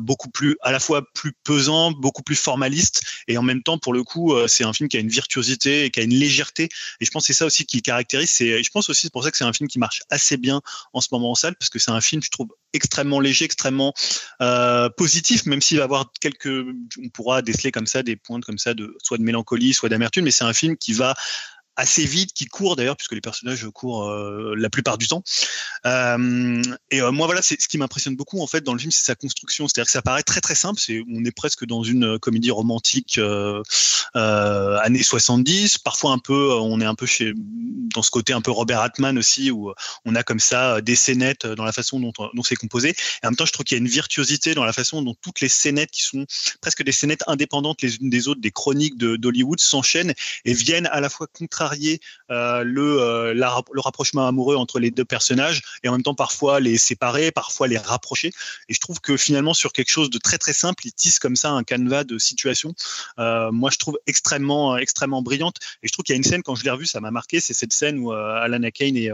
beaucoup 0.00 0.30
plus 0.30 0.56
à 0.62 0.72
la 0.72 0.80
fois 0.80 1.02
plus 1.14 1.32
pesants, 1.44 1.92
beaucoup 1.92 2.23
plus 2.24 2.36
formaliste. 2.36 3.02
Et 3.28 3.38
en 3.38 3.42
même 3.42 3.62
temps 3.62 3.78
pour 3.78 3.92
le 3.92 4.02
coup 4.02 4.34
euh, 4.34 4.48
c'est 4.48 4.64
un 4.64 4.72
film 4.72 4.88
qui 4.88 4.96
a 4.96 5.00
une 5.00 5.08
virtuosité 5.08 5.84
et 5.84 5.90
qui 5.90 6.00
a 6.00 6.02
une 6.02 6.14
légèreté. 6.14 6.68
Et 7.00 7.04
je 7.04 7.10
pense 7.10 7.26
c'est 7.26 7.32
ça 7.32 7.46
aussi 7.46 7.66
qui 7.66 7.76
le 7.76 7.82
caractérise. 7.82 8.30
C'est 8.30 8.62
je 8.62 8.70
pense 8.70 8.88
aussi 8.90 9.02
c'est 9.02 9.12
pour 9.12 9.24
ça 9.24 9.30
que 9.30 9.36
c'est 9.36 9.44
un 9.44 9.52
film 9.52 9.68
qui 9.68 9.78
marche 9.78 10.02
assez 10.10 10.36
bien 10.36 10.60
en 10.92 11.00
ce 11.00 11.08
moment 11.12 11.30
en 11.30 11.34
salle 11.34 11.54
parce 11.56 11.70
que 11.70 11.78
c'est 11.78 11.90
un 11.90 12.00
film 12.00 12.22
je 12.22 12.30
trouve 12.30 12.48
extrêmement 12.72 13.20
léger 13.20 13.44
extrêmement 13.44 13.94
euh, 14.40 14.88
positif 14.90 15.46
même 15.46 15.62
s'il 15.62 15.78
va 15.78 15.84
avoir 15.84 16.10
quelques 16.20 16.48
on 16.48 17.08
pourra 17.12 17.42
déceler 17.42 17.70
comme 17.70 17.86
ça 17.86 18.02
des 18.02 18.16
points 18.16 18.40
comme 18.40 18.58
ça 18.58 18.74
de 18.74 18.96
soit 19.02 19.18
de 19.18 19.22
mélancolie 19.22 19.72
soit 19.72 19.88
d'amertume 19.88 20.24
mais 20.24 20.30
c'est 20.30 20.44
un 20.44 20.52
film 20.52 20.76
qui 20.76 20.92
va 20.92 21.14
assez 21.76 22.04
vite, 22.04 22.32
qui 22.32 22.46
court 22.46 22.76
d'ailleurs, 22.76 22.96
puisque 22.96 23.12
les 23.12 23.20
personnages 23.20 23.66
courent 23.72 24.08
euh, 24.08 24.54
la 24.56 24.70
plupart 24.70 24.98
du 24.98 25.08
temps. 25.08 25.22
Euh, 25.86 26.62
et 26.90 27.00
euh, 27.00 27.10
moi, 27.10 27.26
voilà, 27.26 27.42
c'est 27.42 27.60
ce 27.60 27.68
qui 27.68 27.78
m'impressionne 27.78 28.16
beaucoup 28.16 28.40
en 28.40 28.46
fait 28.46 28.62
dans 28.62 28.72
le 28.72 28.78
film, 28.78 28.90
c'est 28.90 29.04
sa 29.04 29.14
construction. 29.14 29.66
C'est-à-dire 29.66 29.86
que 29.86 29.92
ça 29.92 30.02
paraît 30.02 30.22
très 30.22 30.40
très 30.40 30.54
simple. 30.54 30.80
C'est, 30.80 31.02
on 31.12 31.24
est 31.24 31.32
presque 31.32 31.66
dans 31.66 31.82
une 31.82 32.18
comédie 32.18 32.50
romantique 32.50 33.20
années 34.14 35.02
70. 35.02 35.78
Parfois 35.78 36.12
un 36.12 36.18
peu, 36.18 36.52
on 36.52 36.80
est 36.80 36.86
un 36.86 36.94
peu 36.94 37.06
chez 37.06 37.32
dans 37.94 38.02
ce 38.02 38.10
côté 38.10 38.32
un 38.32 38.40
peu 38.40 38.50
Robert 38.50 38.80
Altman 38.80 39.16
aussi, 39.18 39.50
où 39.50 39.72
on 40.04 40.14
a 40.14 40.22
comme 40.22 40.40
ça 40.40 40.80
des 40.80 40.96
scénettes 40.96 41.46
dans 41.46 41.64
la 41.64 41.72
façon 41.72 42.00
dont, 42.00 42.12
dont 42.34 42.42
c'est 42.42 42.56
composé. 42.56 42.90
Et 42.90 43.26
en 43.26 43.30
même 43.30 43.36
temps, 43.36 43.46
je 43.46 43.52
trouve 43.52 43.64
qu'il 43.64 43.76
y 43.76 43.80
a 43.80 43.82
une 43.82 43.88
virtuosité 43.88 44.54
dans 44.54 44.64
la 44.64 44.72
façon 44.72 45.02
dont 45.02 45.14
toutes 45.20 45.40
les 45.40 45.48
scénettes 45.48 45.90
qui 45.90 46.02
sont 46.02 46.26
presque 46.60 46.82
des 46.82 46.92
scénettes 46.92 47.22
indépendantes 47.26 47.82
les 47.82 47.96
unes 47.96 48.10
des 48.10 48.28
autres, 48.28 48.40
des 48.40 48.50
chroniques 48.50 48.96
d'Hollywood 48.96 49.60
s'enchaînent 49.60 50.14
et 50.44 50.54
viennent 50.54 50.86
à 50.86 51.00
la 51.00 51.08
fois 51.08 51.26
euh, 52.30 52.64
le, 52.64 53.00
euh, 53.00 53.34
le 53.34 53.80
rapprochement 53.80 54.26
amoureux 54.26 54.56
entre 54.56 54.78
les 54.78 54.90
deux 54.90 55.04
personnages 55.04 55.62
et 55.82 55.88
en 55.88 55.92
même 55.92 56.02
temps 56.02 56.14
parfois 56.14 56.60
les 56.60 56.78
séparer, 56.78 57.30
parfois 57.30 57.68
les 57.68 57.78
rapprocher. 57.78 58.30
Et 58.68 58.74
je 58.74 58.80
trouve 58.80 59.00
que 59.00 59.16
finalement 59.16 59.54
sur 59.54 59.72
quelque 59.72 59.90
chose 59.90 60.10
de 60.10 60.18
très 60.18 60.38
très 60.38 60.52
simple, 60.52 60.86
il 60.86 60.92
tisse 60.92 61.18
comme 61.18 61.36
ça 61.36 61.50
un 61.50 61.64
canevas 61.64 62.04
de 62.04 62.18
situation. 62.18 62.74
Euh, 63.18 63.50
moi 63.52 63.70
je 63.70 63.78
trouve 63.78 63.98
extrêmement 64.06 64.76
extrêmement 64.76 65.22
brillante. 65.22 65.56
Et 65.82 65.88
je 65.88 65.92
trouve 65.92 66.04
qu'il 66.04 66.14
y 66.14 66.16
a 66.16 66.18
une 66.18 66.24
scène 66.24 66.42
quand 66.42 66.54
je 66.54 66.64
l'ai 66.64 66.70
revue, 66.70 66.86
ça 66.86 67.00
m'a 67.00 67.10
marqué, 67.10 67.40
c'est 67.40 67.54
cette 67.54 67.72
scène 67.72 67.98
où 67.98 68.12
Alana 68.12 68.70
Kane 68.70 68.96
est, 68.96 69.10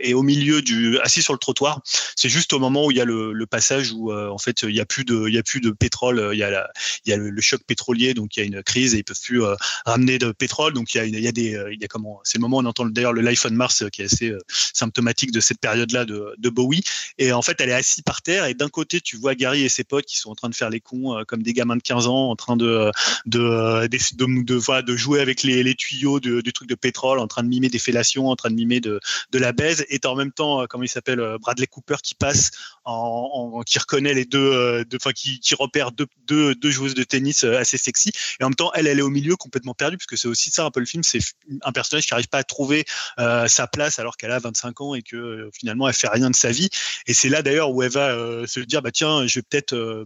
est 0.00 0.14
au 0.14 0.22
milieu 0.22 0.62
du 0.62 0.98
assis 1.00 1.22
sur 1.22 1.32
le 1.32 1.38
trottoir. 1.38 1.80
C'est 2.16 2.28
juste 2.28 2.52
au 2.52 2.58
moment 2.58 2.86
où 2.86 2.90
il 2.90 2.96
y 2.96 3.00
a 3.00 3.04
le, 3.04 3.46
passage 3.46 3.92
où 3.92 4.12
en 4.12 4.38
fait 4.38 4.62
il 4.64 4.74
y 4.74 4.80
a 4.80 4.84
plus 4.84 5.04
de 5.04 5.38
a 5.38 5.42
plus 5.42 5.60
de 5.60 5.70
pétrole, 5.70 6.30
il 6.32 6.38
y 6.38 6.42
a 6.42 6.68
il 7.04 7.10
y 7.10 7.12
a 7.12 7.16
le, 7.16 7.40
choc 7.40 7.62
pétrolier 7.64 8.12
donc 8.12 8.36
il 8.36 8.40
y 8.40 8.42
a 8.42 8.46
une 8.46 8.62
crise 8.62 8.94
et 8.94 8.98
ils 8.98 9.04
peuvent 9.04 9.20
plus 9.20 9.42
ramener 9.84 10.18
de 10.18 10.32
pétrole 10.32 10.72
donc 10.72 10.94
il 10.94 10.98
y 10.98 11.00
a, 11.00 11.04
il 11.04 11.20
y 11.20 11.28
a 11.28 11.32
des 11.32 11.56
il 11.72 11.80
y 11.80 11.84
a 11.84 11.88
comment 11.88 12.20
c'est 12.24 12.38
le 12.38 12.42
moment 12.42 12.58
où 12.58 12.60
on 12.60 12.64
entend 12.64 12.86
d'ailleurs 12.86 13.12
le 13.12 13.22
Life 13.22 13.46
on 13.46 13.52
Mars 13.52 13.84
qui 13.92 14.02
est 14.02 14.06
assez 14.06 14.30
euh, 14.30 14.38
symptomatique 14.48 15.32
de 15.32 15.40
cette 15.40 15.60
période-là 15.60 16.04
de, 16.04 16.48
Bowie. 16.48 16.82
Et 17.18 17.32
en 17.32 17.42
fait, 17.42 17.60
elle 17.60 17.70
est 17.70 17.74
assise 17.74 18.02
par 18.02 18.22
terre 18.22 18.46
et 18.46 18.54
d'un 18.54 18.68
côté, 18.68 19.00
tu 19.00 19.16
vois 19.16 19.34
Gary 19.34 19.62
et 19.62 19.68
ses 19.68 19.84
potes 19.84 20.06
qui 20.06 20.16
sont 20.16 20.30
en 20.30 20.34
train 20.34 20.48
de 20.48 20.54
faire 20.54 20.70
les 20.70 20.80
cons 20.80 21.18
euh, 21.18 21.24
comme 21.24 21.42
des 21.42 21.52
gamins 21.52 21.76
de 21.76 21.82
15 21.82 22.06
ans, 22.06 22.30
en 22.30 22.36
train 22.36 22.56
de 22.56 22.90
de 23.26 23.86
de, 23.88 24.42
de, 24.42 24.54
voilà, 24.54 24.82
de 24.82 24.96
jouer 24.96 25.20
avec 25.20 25.42
les, 25.42 25.62
les 25.62 25.74
tuyaux 25.74 26.20
du 26.20 26.52
truc 26.52 26.68
de 26.68 26.74
pétrole, 26.74 27.18
en 27.18 27.26
train 27.26 27.42
de 27.42 27.48
mimer 27.48 27.68
des 27.68 27.78
fellations, 27.78 28.28
en 28.28 28.36
train 28.36 28.50
de 28.50 28.54
mimer 28.54 28.80
de, 28.80 29.00
de 29.32 29.38
la 29.38 29.52
baise. 29.52 29.84
Et 29.88 30.00
en 30.04 30.14
même 30.14 30.32
temps, 30.32 30.62
euh, 30.62 30.66
comment 30.68 30.84
il 30.84 30.88
s'appelle, 30.88 31.20
Bradley 31.40 31.66
Cooper 31.66 31.96
qui 32.02 32.14
passe 32.14 32.50
en, 32.84 33.52
en 33.54 33.62
qui 33.62 33.78
reconnaît 33.78 34.14
les 34.14 34.24
deux, 34.24 34.84
enfin 34.94 35.12
qui, 35.12 35.40
qui 35.40 35.54
repère 35.54 35.92
deux, 35.92 36.06
deux, 36.26 36.54
deux 36.54 36.70
joueuses 36.70 36.94
de 36.94 37.02
tennis 37.02 37.44
assez 37.44 37.78
sexy. 37.78 38.12
Et 38.40 38.44
en 38.44 38.48
même 38.48 38.54
temps, 38.54 38.72
elle, 38.74 38.86
elle 38.86 38.98
est 38.98 39.02
au 39.02 39.10
milieu 39.10 39.36
complètement 39.36 39.74
perdue, 39.74 39.96
puisque 39.96 40.16
c'est 40.16 40.28
aussi 40.28 40.50
ça 40.50 40.64
un 40.64 40.70
peu 40.70 40.80
le 40.80 40.86
film, 40.86 41.02
c'est 41.02 41.20
un 41.62 41.72
personnage 41.72 42.06
qui 42.06 42.12
n'arrive 42.12 42.28
pas 42.28 42.38
à 42.38 42.44
trouver 42.44 42.84
euh, 43.18 43.48
sa 43.48 43.66
place 43.66 43.98
alors 43.98 44.16
qu'elle 44.16 44.32
a 44.32 44.38
25 44.38 44.80
ans 44.80 44.94
et 44.94 45.02
que 45.02 45.16
euh, 45.16 45.50
finalement 45.52 45.88
elle 45.88 45.94
fait 45.94 46.08
rien 46.08 46.30
de 46.30 46.36
sa 46.36 46.50
vie. 46.50 46.68
Et 47.06 47.14
c'est 47.14 47.28
là 47.28 47.42
d'ailleurs 47.42 47.70
où 47.70 47.82
elle 47.82 47.90
va 47.90 48.10
euh, 48.10 48.46
se 48.46 48.60
dire 48.60 48.82
bah 48.82 48.92
tiens, 48.92 49.26
je 49.26 49.38
vais 49.38 49.42
peut-être 49.42 50.04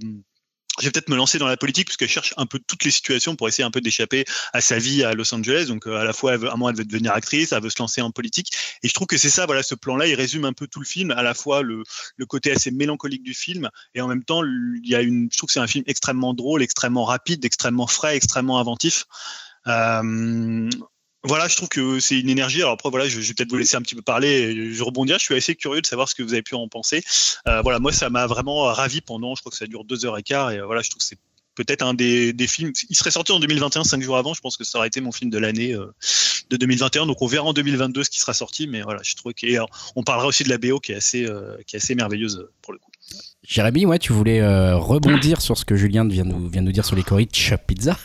je 0.79 0.87
vais 0.87 0.93
peut-être 0.93 1.09
me 1.11 1.17
lancer 1.17 1.39
dans 1.39 1.47
la 1.47 1.57
politique 1.57 1.87
puisqu'elle 1.87 2.09
cherche 2.09 2.33
un 2.37 2.47
peu 2.47 2.59
toutes 2.59 2.85
les 2.85 2.91
situations 2.91 3.37
pour 3.37 3.49
essayer 3.49 3.65
un 3.65 3.71
peu 3.71 3.81
d'échapper 3.81 4.25
à 4.53 4.61
sa 4.61 4.79
vie 4.79 5.05
à 5.05 5.13
Los 5.13 5.35
Angeles. 5.35 5.67
Donc 5.69 5.87
à 5.87 6.05
la 6.05 6.13
fois, 6.13 6.35
elle 6.35 6.41
veut, 6.41 6.49
à 6.49 6.55
elle 6.69 6.77
veut 6.77 6.85
devenir 6.85 7.13
actrice, 7.13 7.53
elle 7.53 7.63
veut 7.63 7.71
se 7.71 7.81
lancer 7.81 8.01
en 8.01 8.11
politique. 8.11 8.53
Et 8.83 8.89
je 8.89 8.95
trouve 8.95 9.07
que 9.07 9.19
c'est 9.19 9.31
ça, 9.31 9.47
voilà, 9.47 9.63
ce 9.63 9.75
plan-là, 9.75 10.07
il 10.07 10.15
résume 10.15 10.45
un 10.45 10.53
peu 10.53 10.67
tout 10.67 10.81
le 10.81 10.87
film, 10.87 11.11
à 11.11 11.23
la 11.23 11.35
fois 11.35 11.63
le, 11.63 11.83
le, 12.17 12.27
côté 12.27 12.53
assez 12.53 12.71
mélancolique 12.71 13.23
du 13.23 13.35
film 13.35 13.69
et 13.95 14.01
en 14.01 14.09
même 14.09 14.25
temps, 14.25 14.43
il 14.45 14.89
y 14.89 14.95
a 14.95 15.03
une, 15.03 15.29
je 15.31 15.37
trouve 15.37 15.49
que 15.49 15.53
c'est 15.53 15.61
un 15.61 15.67
film 15.67 15.85
extrêmement 15.87 16.33
drôle, 16.33 16.63
extrêmement 16.63 17.05
rapide, 17.05 17.45
extrêmement 17.45 17.87
frais, 17.87 18.17
extrêmement 18.17 18.59
inventif. 18.59 19.05
Voilà, 21.23 21.49
je 21.49 21.57
trouve 21.57 21.69
que 21.69 22.01
c'est 22.01 22.19
une 22.19 22.31
énergie. 22.31 22.61
Alors 22.61 22.73
après, 22.73 22.89
voilà, 22.89 23.09
je, 23.09 23.21
vais 23.21 23.35
peut-être 23.35 23.51
vous 23.51 23.59
laisser 23.59 23.77
un 23.77 23.83
petit 23.83 23.95
peu 23.95 24.03
parler. 24.03 24.73
je 24.73 24.83
rebondir. 24.83 25.19
Je 25.19 25.25
suis 25.25 25.35
assez 25.35 25.55
curieux 25.55 25.83
de 25.83 25.87
savoir 25.87 26.09
ce 26.09 26.15
que 26.15 26.23
vous 26.23 26.33
avez 26.33 26.43
pu 26.43 26.55
en 26.55 26.67
penser. 26.69 27.05
Euh, 27.47 27.61
voilà, 27.61 27.79
moi, 27.79 27.93
ça 27.93 28.09
m'a 28.09 28.27
vraiment 28.27 28.63
ravi 28.63 29.03
pendant. 29.03 29.35
Je 29.35 29.43
crois 29.43 29.51
que 29.51 29.59
ça 29.59 29.67
dure 29.67 29.85
deux 29.85 30.07
heures 30.07 30.17
et 30.17 30.23
quart. 30.23 30.51
Et 30.51 30.59
euh, 30.59 30.67
voilà, 30.67 30.81
je 30.81 30.89
trouve 30.89 31.01
que 31.01 31.07
c'est 31.07 31.19
peut-être 31.57 31.83
un 31.83 31.93
des, 31.93 32.33
des, 32.33 32.47
films. 32.47 32.73
Il 32.89 32.97
serait 32.97 33.11
sorti 33.11 33.33
en 33.33 33.41
2021, 33.41 33.85
cinq 33.85 34.01
jours 34.01 34.17
avant. 34.17 34.33
Je 34.33 34.41
pense 34.41 34.57
que 34.57 34.65
ça 34.65 34.79
aurait 34.79 34.89
été 34.89 35.03
mon 35.03 35.13
film 35.13 35.31
de 35.31 35.37
l'année 35.37 35.75
de 35.75 36.57
2021. 36.57 37.05
Donc 37.05 37.21
on 37.21 37.27
verra 37.27 37.45
en 37.45 37.53
2022 37.53 38.05
ce 38.05 38.09
qui 38.09 38.19
sera 38.19 38.33
sorti. 38.33 38.67
Mais 38.67 38.81
voilà, 38.81 39.03
je 39.03 39.15
trouve 39.15 39.35
qu'on 39.35 40.03
parlera 40.03 40.27
aussi 40.27 40.43
de 40.45 40.49
la 40.49 40.57
BO 40.57 40.81
qui 40.81 40.93
est 40.93 40.97
assez, 40.97 41.29
qui 41.67 41.77
est 41.77 41.79
assez 41.79 41.95
merveilleuse 41.95 42.49
pour 42.63 42.73
le 42.73 42.79
coup. 42.79 42.91
Jérémy, 43.47 43.85
ouais, 43.85 43.99
tu 43.99 44.15
voulais 44.15 44.43
rebondir 44.73 45.43
sur 45.43 45.59
ce 45.59 45.67
que 45.67 45.77
Julien 45.77 46.09
vient 46.09 46.25
de 46.25 46.31
nous, 46.31 46.49
vient 46.49 46.63
nous 46.63 46.73
dire 46.73 46.87
sur 46.87 46.97
les 46.97 47.03
Corich 47.03 47.53
Pizza? 47.67 47.99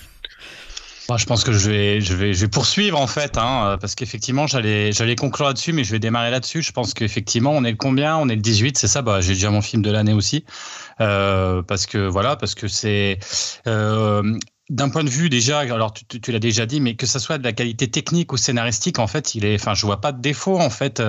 Je 1.17 1.25
pense 1.25 1.43
que 1.43 1.51
je 1.51 1.69
vais, 1.69 2.01
je 2.01 2.13
vais, 2.15 2.33
je 2.33 2.41
vais 2.41 2.47
poursuivre 2.47 2.99
en 2.99 3.07
fait, 3.07 3.37
hein, 3.37 3.77
parce 3.79 3.93
qu'effectivement, 3.93 4.47
j'allais, 4.47 4.91
j'allais 4.91 5.15
conclure 5.15 5.47
là-dessus, 5.47 5.71
mais 5.71 5.83
je 5.83 5.91
vais 5.91 5.99
démarrer 5.99 6.31
là-dessus. 6.31 6.63
Je 6.63 6.71
pense 6.71 6.93
qu'effectivement, 6.93 7.51
on 7.51 7.63
est 7.63 7.71
le 7.71 7.77
combien? 7.77 8.17
On 8.17 8.27
est 8.27 8.35
le 8.35 8.41
18, 8.41 8.77
c'est 8.77 8.87
ça? 8.87 9.01
Bah, 9.03 9.21
j'ai 9.21 9.33
déjà 9.33 9.51
mon 9.51 9.61
film 9.61 9.83
de 9.83 9.91
l'année 9.91 10.13
aussi, 10.13 10.45
euh, 11.01 11.61
parce 11.61 11.85
que 11.85 12.07
voilà, 12.07 12.35
parce 12.35 12.55
que 12.55 12.67
c'est 12.67 13.19
euh, 13.67 14.37
d'un 14.69 14.89
point 14.89 15.03
de 15.03 15.09
vue 15.09 15.29
déjà, 15.29 15.59
alors 15.59 15.93
tu, 15.93 16.05
tu, 16.05 16.31
l'as 16.31 16.39
déjà 16.39 16.65
dit, 16.65 16.81
mais 16.81 16.95
que 16.95 17.05
ça 17.05 17.19
soit 17.19 17.37
de 17.37 17.43
la 17.43 17.53
qualité 17.53 17.87
technique 17.87 18.33
ou 18.33 18.37
scénaristique, 18.37 18.97
en 18.99 19.07
fait, 19.07 19.35
il 19.35 19.45
est, 19.45 19.55
enfin, 19.55 19.73
je 19.73 19.85
vois 19.85 20.01
pas 20.01 20.11
de 20.11 20.21
défaut 20.21 20.59
en 20.59 20.69
fait. 20.69 21.01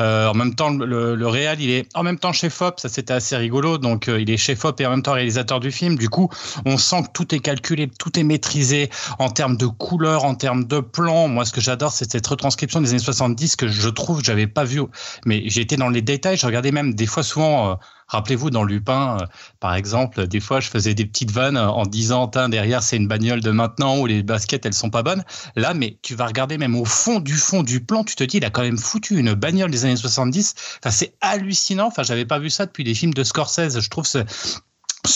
Euh, 0.00 0.28
en 0.28 0.34
même 0.34 0.54
temps, 0.54 0.70
le, 0.70 1.14
le 1.14 1.28
réal, 1.28 1.60
il 1.60 1.70
est 1.70 1.88
en 1.94 2.02
même 2.02 2.18
temps 2.18 2.32
chef 2.32 2.62
op, 2.62 2.78
ça 2.78 2.88
c'était 2.88 3.12
assez 3.12 3.36
rigolo. 3.36 3.78
Donc, 3.78 4.08
euh, 4.08 4.20
il 4.20 4.30
est 4.30 4.36
chef 4.36 4.64
op 4.64 4.80
et 4.80 4.86
en 4.86 4.90
même 4.90 5.02
temps 5.02 5.12
réalisateur 5.12 5.60
du 5.60 5.70
film. 5.72 5.96
Du 5.96 6.08
coup, 6.08 6.28
on 6.64 6.78
sent 6.78 7.02
que 7.02 7.08
tout 7.12 7.34
est 7.34 7.40
calculé, 7.40 7.88
tout 7.98 8.18
est 8.18 8.24
maîtrisé 8.24 8.90
en 9.18 9.30
termes 9.30 9.56
de 9.56 9.66
couleurs, 9.66 10.24
en 10.24 10.34
termes 10.34 10.64
de 10.64 10.80
plans. 10.80 11.28
Moi, 11.28 11.44
ce 11.44 11.52
que 11.52 11.60
j'adore, 11.60 11.92
c'est 11.92 12.10
cette 12.10 12.26
retranscription 12.26 12.80
des 12.80 12.90
années 12.90 12.98
70 12.98 13.56
que 13.56 13.68
je 13.68 13.88
trouve 13.88 14.22
j'avais 14.22 14.46
pas 14.46 14.64
vu. 14.64 14.80
Mais 15.26 15.38
été 15.38 15.76
dans 15.76 15.88
les 15.88 16.02
détails. 16.02 16.36
Je 16.36 16.46
regardais 16.46 16.72
même 16.72 16.94
des 16.94 17.06
fois 17.06 17.22
souvent. 17.22 17.72
Euh, 17.72 17.74
Rappelez-vous, 18.10 18.50
dans 18.50 18.64
Lupin, 18.64 19.18
euh, 19.20 19.26
par 19.60 19.74
exemple, 19.74 20.26
des 20.26 20.40
fois, 20.40 20.60
je 20.60 20.68
faisais 20.68 20.94
des 20.94 21.06
petites 21.06 21.30
vannes 21.30 21.56
en 21.56 21.86
disant, 21.86 22.26
derrière, 22.26 22.82
c'est 22.82 22.96
une 22.96 23.08
bagnole 23.08 23.40
de 23.40 23.50
maintenant 23.50 23.98
où 23.98 24.06
les 24.06 24.22
baskets, 24.22 24.66
elles 24.66 24.74
sont 24.74 24.90
pas 24.90 25.02
bonnes. 25.02 25.24
Là, 25.54 25.74
mais 25.74 25.96
tu 26.02 26.16
vas 26.16 26.26
regarder 26.26 26.58
même 26.58 26.74
au 26.74 26.84
fond 26.84 27.20
du 27.20 27.34
fond 27.34 27.62
du 27.62 27.80
plan, 27.80 28.02
tu 28.02 28.16
te 28.16 28.24
dis, 28.24 28.38
il 28.38 28.44
a 28.44 28.50
quand 28.50 28.62
même 28.62 28.78
foutu 28.78 29.18
une 29.18 29.34
bagnole 29.34 29.70
des 29.70 29.84
années 29.84 29.96
70. 29.96 30.54
Enfin, 30.78 30.90
c'est 30.90 31.14
hallucinant. 31.20 31.86
Enfin, 31.86 32.02
j'avais 32.02 32.26
pas 32.26 32.38
vu 32.38 32.50
ça 32.50 32.66
depuis 32.66 32.84
des 32.84 32.94
films 32.94 33.14
de 33.14 33.22
Scorsese. 33.22 33.80
Je 33.80 33.88
trouve 33.88 34.06
ce 34.06 34.18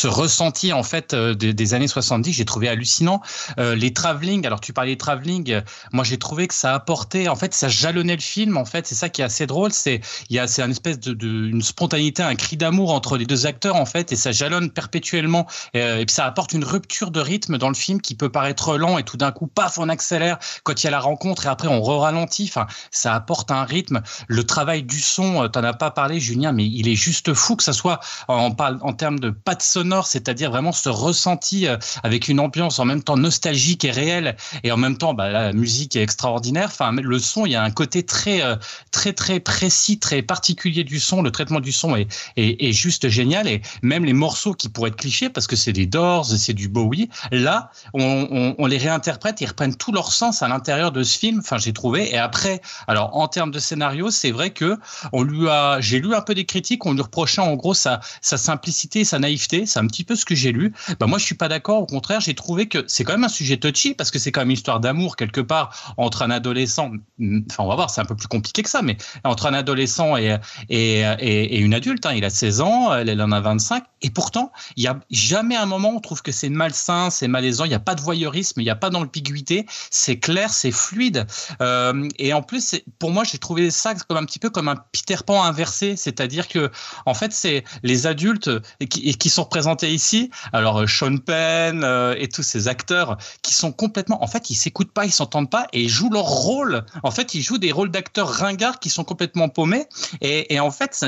ressenti 0.07 0.73
en 0.73 0.83
fait 0.83 1.15
euh, 1.15 1.35
des, 1.35 1.75
années 1.75 1.89
70 1.89 2.33
j'ai 2.33 2.45
trouvé 2.45 2.69
hallucinant. 2.69 3.21
Euh, 3.59 3.75
les 3.75 3.93
travelling 3.93 4.47
alors 4.47 4.61
tu 4.61 4.73
parlais 4.73 4.95
de 4.95 4.99
travelling 4.99 5.53
euh, 5.53 5.61
moi 5.93 6.05
j'ai 6.05 6.19
trouvé 6.19 6.47
que 6.49 6.55
ça 6.55 6.75
apportait 6.75 7.29
en 7.29 7.37
fait 7.37 7.55
ça 7.55 7.69
jalonnait 7.69 8.17
le 8.17 8.23
film 8.23 8.57
en 8.57 8.65
fait 8.65 8.87
c'est 8.87 8.95
ça 8.95 9.09
qui 9.09 9.21
est 9.21 9.25
assez 9.25 9.47
drôle 9.47 9.73
c'est 9.73 10.01
il 10.31 10.37
y 10.37 10.39
a 10.39 10.47
c'est 10.47 10.63
une 10.63 10.71
espèce 10.71 10.99
de, 10.99 11.27
une 11.27 11.63
spontanéité 11.63 12.23
un 12.23 12.35
cri 12.35 12.57
d'amour 12.57 12.93
entre 12.93 13.17
les 13.17 13.27
deux 13.27 13.47
acteurs 13.47 13.77
en 13.77 13.87
fait 13.87 14.13
et 14.13 14.17
ça 14.17 14.33
jalonne 14.33 14.71
perpétuellement 14.71 15.47
et 15.75 16.05
puis 16.07 16.15
ça 16.15 16.25
apporte 16.25 16.53
une 16.53 16.65
rupture 16.65 17.11
de 17.11 17.21
rythme 17.21 17.59
dans 17.59 17.69
le 17.69 17.75
film 17.75 18.01
qui 18.01 18.15
peut 18.15 18.31
paraître 18.31 18.77
lent 18.77 18.99
et 18.99 19.03
tout 19.03 19.17
d'un 19.17 19.33
coup 19.33 19.47
paf 19.47 19.79
on 19.79 19.89
accélère 19.89 20.39
quand 20.63 20.83
il 20.83 20.87
y 20.87 20.89
a 20.89 20.91
la 20.91 21.01
rencontre 21.01 21.47
et 21.47 21.49
après 21.49 21.69
on 21.69 21.83
re-ralentit. 21.83 22.47
Enfin 22.49 22.67
ça 22.91 23.15
apporte 23.15 23.51
un 23.51 23.65
rythme. 23.65 24.03
Le 24.29 24.45
travail 24.45 24.83
du 24.83 25.01
son 25.01 25.49
t'en 25.49 25.65
as 25.65 25.75
pas 25.75 25.91
parlé 25.91 26.21
Julien 26.21 26.53
mais 26.53 26.65
il 26.67 26.89
est 26.89 26.95
juste 26.95 27.35
fou 27.35 27.57
que 27.57 27.63
ça 27.63 27.73
soit 27.73 28.01
en, 28.29 28.55
en 28.59 28.93
termes 28.93 29.19
de 29.19 29.31
pas 29.31 29.55
de 29.55 29.63
sonore, 29.75 30.07
c'est-à-dire 30.07 30.51
vraiment 30.51 30.71
ce 30.71 30.89
ressenti 30.89 31.67
euh, 31.67 31.77
avec 32.05 32.29
une 32.29 32.39
ambiance 32.39 32.79
en 32.79 32.85
même 32.85 33.03
temps 33.03 33.17
nostalgique 33.17 33.85
et 33.85 33.91
réelle, 33.91 34.37
et 34.63 34.71
en 34.71 34.77
même 34.77 34.97
temps 34.97 35.15
bah, 35.15 35.31
la 35.31 35.53
musique 35.53 35.97
est 35.97 36.03
extraordinaire. 36.03 36.69
Enfin, 36.69 36.93
le 36.93 37.19
son, 37.19 37.45
il 37.45 37.53
y 37.53 37.57
a 37.57 37.63
un 37.63 37.73
côté 37.73 38.05
très 38.05 38.41
euh, 38.43 38.55
très 38.93 39.13
très 39.13 39.41
précis, 39.41 39.99
très 39.99 40.23
particulier 40.23 40.85
du 40.85 41.01
son. 41.01 41.23
Le 41.23 41.33
traitement 41.33 41.59
du 41.59 41.73
son 41.73 41.97
est, 41.97 42.73
juste 42.73 43.09
génial, 43.09 43.49
et 43.49 43.63
même 43.83 44.05
les 44.05 44.13
morceaux 44.13 44.55
qui 44.55 44.69
pourraient 44.69 44.91
être 44.91 44.97
clichés 44.97 45.29
parce 45.29 45.49
que 45.49 45.57
c'est 45.57 45.73
des 45.73 45.87
Doors, 45.87 46.27
c'est 46.27 46.53
du 46.53 46.69
Bowie. 46.69 47.09
Là, 47.33 47.71
on, 47.95 48.67
les 48.67 48.79
réinterprète, 48.79 49.41
ils 49.41 49.47
reprennent 49.47 49.77
tout 49.77 49.93
leur 49.93 50.13
sens 50.13 50.43
à 50.43 50.49
l'intérieur 50.49 50.93
de 50.93 51.03
ce 51.03 51.19
film. 51.19 51.41
Enfin, 51.41 51.59
j'ai 51.59 51.73
trouvé. 51.73 52.15
Et 52.15 52.19
après, 52.19 52.61
alors 52.87 53.17
en 53.17 53.27
termes 53.27 53.51
de 53.51 53.59
scénario, 53.59 54.11
c'est 54.11 54.31
vrai 54.31 54.51
que 54.51 54.79
on 55.13 55.23
lui 55.23 55.49
a, 55.49 55.81
j'ai 55.81 55.99
lu 55.99 56.15
un 56.15 56.21
peu 56.21 56.35
des 56.35 56.45
critiques, 56.45 56.87
on 56.87 56.93
lui 56.93 57.03
reprochait 57.03 57.43
en 57.43 57.55
gros 57.55 57.75
sa 57.75 58.01
simplicité, 58.23 59.05
sa 59.05 59.19
naïveté 59.19 59.64
c'est 59.67 59.79
un 59.79 59.87
petit 59.87 60.05
peu 60.05 60.17
ce 60.17 60.25
que 60.25 60.35
j'ai 60.35 60.53
lu. 60.53 60.73
Bah 61.01 61.07
moi, 61.07 61.19
je 61.19 61.25
suis 61.25 61.35
pas 61.35 61.49
d'accord. 61.49 61.81
Au 61.81 61.87
contraire, 61.87 62.21
j'ai 62.21 62.35
trouvé 62.35 62.67
que 62.67 62.85
c'est 62.87 63.05
quand 63.05 63.13
même 63.13 63.25
un 63.25 63.29
sujet 63.29 63.57
touchy 63.57 63.95
parce 63.95 64.11
que 64.11 64.19
c'est 64.19 64.33
quand 64.33 64.41
même 64.41 64.51
une 64.51 64.55
histoire 64.55 64.81
d'amour 64.81 65.17
quelque 65.17 65.41
part 65.41 65.95
entre 65.97 66.23
un 66.23 66.31
adolescent. 66.31 66.93
Enfin, 67.21 67.65
on 67.65 67.69
va 67.69 67.75
voir, 67.75 67.91
c'est 67.91 68.01
un 68.01 68.05
peu 68.05 68.17
plus 68.17 68.29
compliqué 68.29 68.63
que 68.63 68.71
ça, 68.71 68.83
mais 68.83 68.97
entre 69.25 69.47
un 69.47 69.55
adolescent 69.55 70.17
et 70.17 70.37
et, 70.69 71.01
et, 71.01 71.59
une 71.59 71.75
adulte. 71.75 72.07
Hein. 72.07 72.15
Il 72.15 72.25
a 72.25 72.31
16 72.31 72.61
ans, 72.61 72.95
elle, 72.95 73.21
en 73.21 73.33
a 73.33 73.41
25, 73.41 73.85
et 74.03 74.11
pourtant, 74.11 74.53
il 74.77 74.85
y 74.85 74.87
a 74.87 74.99
jamais 75.11 75.57
un 75.57 75.67
moment 75.67 75.91
où 75.91 75.97
on 75.97 76.01
trouve 76.01 76.23
que 76.23 76.33
c'est 76.33 76.49
malsain, 76.49 77.11
c'est 77.11 77.29
malaisant. 77.29 77.65
Il 77.65 77.69
n'y 77.69 77.75
a 77.75 77.81
pas 77.81 77.95
de 77.95 78.01
voyeurisme, 78.01 78.61
il 78.61 78.65
n'y 78.65 78.71
a 78.71 78.77
pas 78.77 78.91
d'ambiguïté. 78.91 79.67
C'est 79.91 80.19
clair, 80.19 80.51
c'est 80.51 80.71
fluide. 80.71 81.27
Euh, 81.61 82.09
et 82.19 82.33
en 82.33 82.43
plus, 82.43 82.77
pour 82.99 83.11
moi, 83.11 83.25
j'ai 83.25 83.39
trouvé 83.39 83.71
ça 83.71 83.95
comme 83.95 84.17
un 84.17 84.25
petit 84.25 84.39
peu 84.39 84.51
comme 84.51 84.69
un 84.69 84.77
Peter 84.93 85.17
Pan 85.25 85.43
inversé, 85.43 85.97
c'est-à-dire 85.97 86.49
que 86.49 86.71
en 87.07 87.15
fait, 87.15 87.33
c'est 87.33 87.65
les 87.83 88.07
adultes 88.07 88.51
qui, 88.89 89.17
qui 89.17 89.31
sont 89.31 89.45
présenté 89.55 89.95
ici. 89.95 90.31
Alors 90.53 90.81
euh, 90.81 90.89
Sean 90.89 91.17
Penn 91.19 91.85
euh, 91.85 92.17
et 92.19 92.27
tous 92.27 92.43
ces 92.43 92.67
acteurs 92.67 93.19
qui 93.41 93.55
sont 93.55 93.71
complètement, 93.71 94.21
en 94.21 94.27
fait, 94.27 94.51
ils 94.51 94.57
s'écoutent 94.57 94.91
pas, 94.91 95.05
ils 95.05 95.13
s'entendent 95.13 95.49
pas 95.49 95.69
et 95.73 95.83
ils 95.83 95.89
jouent 95.89 96.11
leur 96.11 96.25
rôle. 96.25 96.85
En 97.05 97.13
fait, 97.13 97.35
ils 97.35 97.43
jouent 97.43 97.59
des 97.59 97.71
rôles 97.71 97.93
d'acteurs 97.93 98.29
ringards 98.29 98.81
qui 98.81 98.91
sont 98.91 99.05
complètement 99.05 99.49
paumés 99.49 99.87
et, 100.21 100.59
en 100.59 100.73
fait, 100.73 101.07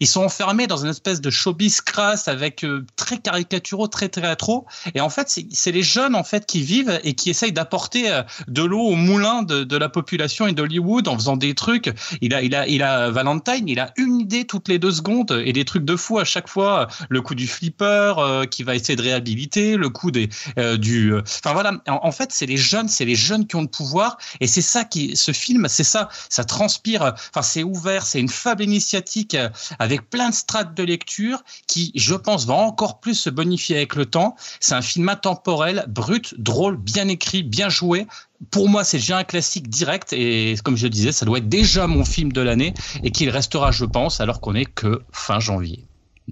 ils 0.00 0.08
sont 0.08 0.24
enfermés 0.24 0.66
dans 0.66 0.78
une 0.78 0.90
espèce 0.90 1.20
de 1.20 1.30
showbiz 1.30 1.82
crasse 1.82 2.26
avec 2.26 2.64
euh, 2.64 2.84
très 2.96 3.18
caricaturaux, 3.18 3.86
très 3.86 4.08
théâtraux. 4.08 4.66
Et 4.96 5.00
en 5.00 5.08
fait, 5.08 5.38
c'est 5.52 5.72
les 5.72 5.84
jeunes 5.84 6.16
en 6.16 6.24
fait 6.24 6.46
qui 6.46 6.62
vivent 6.62 6.98
et 7.04 7.14
qui 7.14 7.30
essayent 7.30 7.52
d'apporter 7.52 8.10
de 8.48 8.64
l'eau 8.64 8.82
au 8.82 8.96
moulin 8.96 9.44
de, 9.44 9.62
de 9.62 9.76
la 9.76 9.88
population 9.88 10.48
et 10.48 10.52
d'Hollywood 10.52 11.06
en 11.06 11.14
faisant 11.14 11.36
des 11.36 11.54
trucs. 11.54 11.92
Il 12.20 12.34
a, 12.34 12.42
il 12.42 12.56
a, 12.56 12.66
il 12.66 12.82
a 12.82 13.10
Valentine, 13.10 13.68
il 13.68 13.78
a 13.78 13.92
une 13.96 14.18
idée 14.20 14.46
toutes 14.46 14.66
les 14.66 14.80
deux 14.80 14.90
secondes 14.90 15.40
et 15.44 15.52
des 15.52 15.64
trucs 15.64 15.84
de 15.84 15.94
fou 15.94 16.18
à 16.18 16.24
chaque 16.24 16.48
fois. 16.48 16.88
Le 17.08 17.22
coup 17.22 17.36
du 17.36 17.46
flipper 17.46 17.83
euh, 17.84 18.46
qui 18.46 18.62
va 18.62 18.74
essayer 18.74 18.96
de 18.96 19.02
réhabiliter, 19.02 19.76
le 19.76 19.88
coup 19.88 20.10
des 20.10 20.28
euh, 20.58 20.76
du. 20.76 21.12
Euh, 21.12 21.22
enfin 21.22 21.52
voilà, 21.52 21.72
en, 21.86 22.12
fait, 22.12 22.30
c'est 22.32 22.46
les 22.46 22.56
jeunes, 22.56 22.88
c'est 22.88 23.04
les 23.04 23.14
jeunes 23.14 23.46
qui 23.46 23.56
ont 23.56 23.62
le 23.62 23.68
pouvoir, 23.68 24.18
et 24.40 24.46
c'est 24.46 24.62
ça 24.62 24.84
qui, 24.84 25.16
ce 25.16 25.32
film, 25.32 25.66
c'est 25.68 25.84
ça, 25.84 26.08
ça 26.28 26.44
transpire. 26.44 27.14
Enfin, 27.30 27.42
c'est 27.42 27.62
ouvert, 27.62 28.06
c'est 28.06 28.20
une 28.20 28.28
fable 28.28 28.62
initiatique 28.62 29.36
avec 29.78 30.08
plein 30.10 30.30
de 30.30 30.34
strates 30.34 30.74
de 30.74 30.82
lecture 30.82 31.42
qui, 31.66 31.92
je 31.94 32.14
pense, 32.14 32.46
va 32.46 32.54
encore 32.54 33.00
plus 33.00 33.14
se 33.14 33.30
bonifier 33.30 33.76
avec 33.76 33.94
le 33.94 34.06
temps. 34.06 34.36
C'est 34.60 34.74
un 34.74 34.82
film 34.82 35.08
intemporel, 35.08 35.84
brut, 35.88 36.34
drôle, 36.38 36.76
bien 36.76 37.08
écrit, 37.08 37.42
bien 37.42 37.68
joué, 37.68 38.06
pour 38.50 38.68
moi, 38.68 38.84
c'est 38.84 38.98
déjà 38.98 39.18
un 39.18 39.24
classique 39.24 39.68
direct 39.68 40.12
et 40.12 40.56
comme 40.64 40.76
je 40.76 40.84
le 40.84 40.90
disais, 40.90 41.12
ça 41.12 41.24
doit 41.24 41.38
être 41.38 41.48
déjà 41.48 41.86
mon 41.86 42.04
film 42.04 42.32
de 42.32 42.40
l'année 42.40 42.74
et 43.02 43.10
qu'il 43.10 43.30
restera, 43.30 43.70
je 43.70 43.84
pense, 43.84 44.20
alors 44.20 44.40
qu'on 44.40 44.54
est 44.54 44.66
que 44.66 45.02
fin 45.12 45.40
janvier 45.40 45.86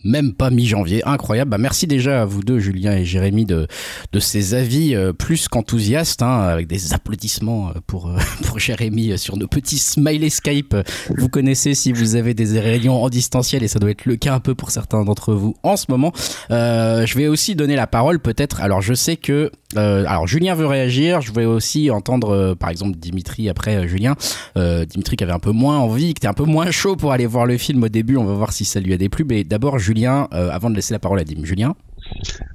même 0.04 0.32
pas 0.32 0.50
mi-janvier. 0.50 1.02
Incroyable. 1.06 1.50
Bah, 1.50 1.58
merci 1.58 1.86
déjà 1.86 2.22
à 2.22 2.24
vous 2.24 2.42
deux, 2.42 2.58
Julien 2.58 2.96
et 2.96 3.04
Jérémy, 3.04 3.44
de, 3.44 3.66
de 4.12 4.20
ces 4.20 4.54
avis 4.54 4.94
euh, 4.94 5.12
plus 5.12 5.48
qu'enthousiastes, 5.48 6.22
hein, 6.22 6.40
avec 6.40 6.66
des 6.66 6.94
applaudissements 6.94 7.68
euh, 7.68 7.72
pour, 7.86 8.08
euh, 8.08 8.16
pour 8.44 8.58
Jérémy 8.58 9.18
sur 9.18 9.36
nos 9.36 9.46
petits 9.46 9.78
smiley 9.78 10.30
Skype. 10.30 10.74
Vous 11.16 11.28
connaissez 11.28 11.74
si 11.74 11.92
vous 11.92 12.16
avez 12.16 12.34
des 12.34 12.58
réunions 12.58 13.02
en 13.02 13.08
distanciel 13.10 13.62
et 13.62 13.68
ça 13.68 13.78
doit 13.78 13.90
être 13.90 14.06
le 14.06 14.16
cas 14.16 14.34
un 14.34 14.40
peu 14.40 14.54
pour 14.54 14.70
certains 14.70 15.04
d'entre 15.04 15.34
vous 15.34 15.54
en 15.62 15.76
ce 15.76 15.86
moment. 15.88 16.12
je 16.50 17.18
vais 17.18 17.28
aussi 17.28 17.54
donner 17.54 17.76
la 17.76 17.86
parole 17.86 18.18
peut-être. 18.18 18.60
Alors 18.60 18.80
je 18.80 18.94
sais 18.94 19.16
que 19.16 19.50
alors 19.74 20.26
Julien 20.26 20.54
veut 20.54 20.66
réagir. 20.66 21.20
Je 21.20 21.32
vais 21.32 21.44
aussi 21.44 21.90
entendre 21.90 22.54
par 22.54 22.70
exemple 22.70 22.96
Dimitri 22.98 23.48
après 23.48 23.88
Julien. 23.88 24.14
Dimitri 24.56 25.16
qui 25.16 25.24
avait 25.24 25.32
un 25.32 25.38
peu 25.38 25.50
moins 25.50 25.78
envie, 25.78 26.06
qui 26.14 26.20
était 26.20 26.28
un 26.28 26.34
peu 26.34 26.44
moins 26.44 26.70
chaud 26.70 26.96
pour 26.96 27.12
aller 27.12 27.26
voir 27.26 27.46
le 27.46 27.58
film 27.58 27.82
au 27.82 27.88
début. 27.88 28.16
On 28.16 28.24
va 28.24 28.34
voir 28.34 28.52
si 28.52 28.64
ça 28.64 28.80
lui 28.80 28.92
a 28.92 28.96
déplu. 28.96 29.24
Mais 29.24 29.44
d'abord 29.44 29.78
Julien, 29.82 30.28
euh, 30.32 30.50
avant 30.50 30.70
de 30.70 30.76
laisser 30.76 30.94
la 30.94 30.98
parole 30.98 31.18
à 31.18 31.24
Dim. 31.24 31.44
Julien 31.44 31.74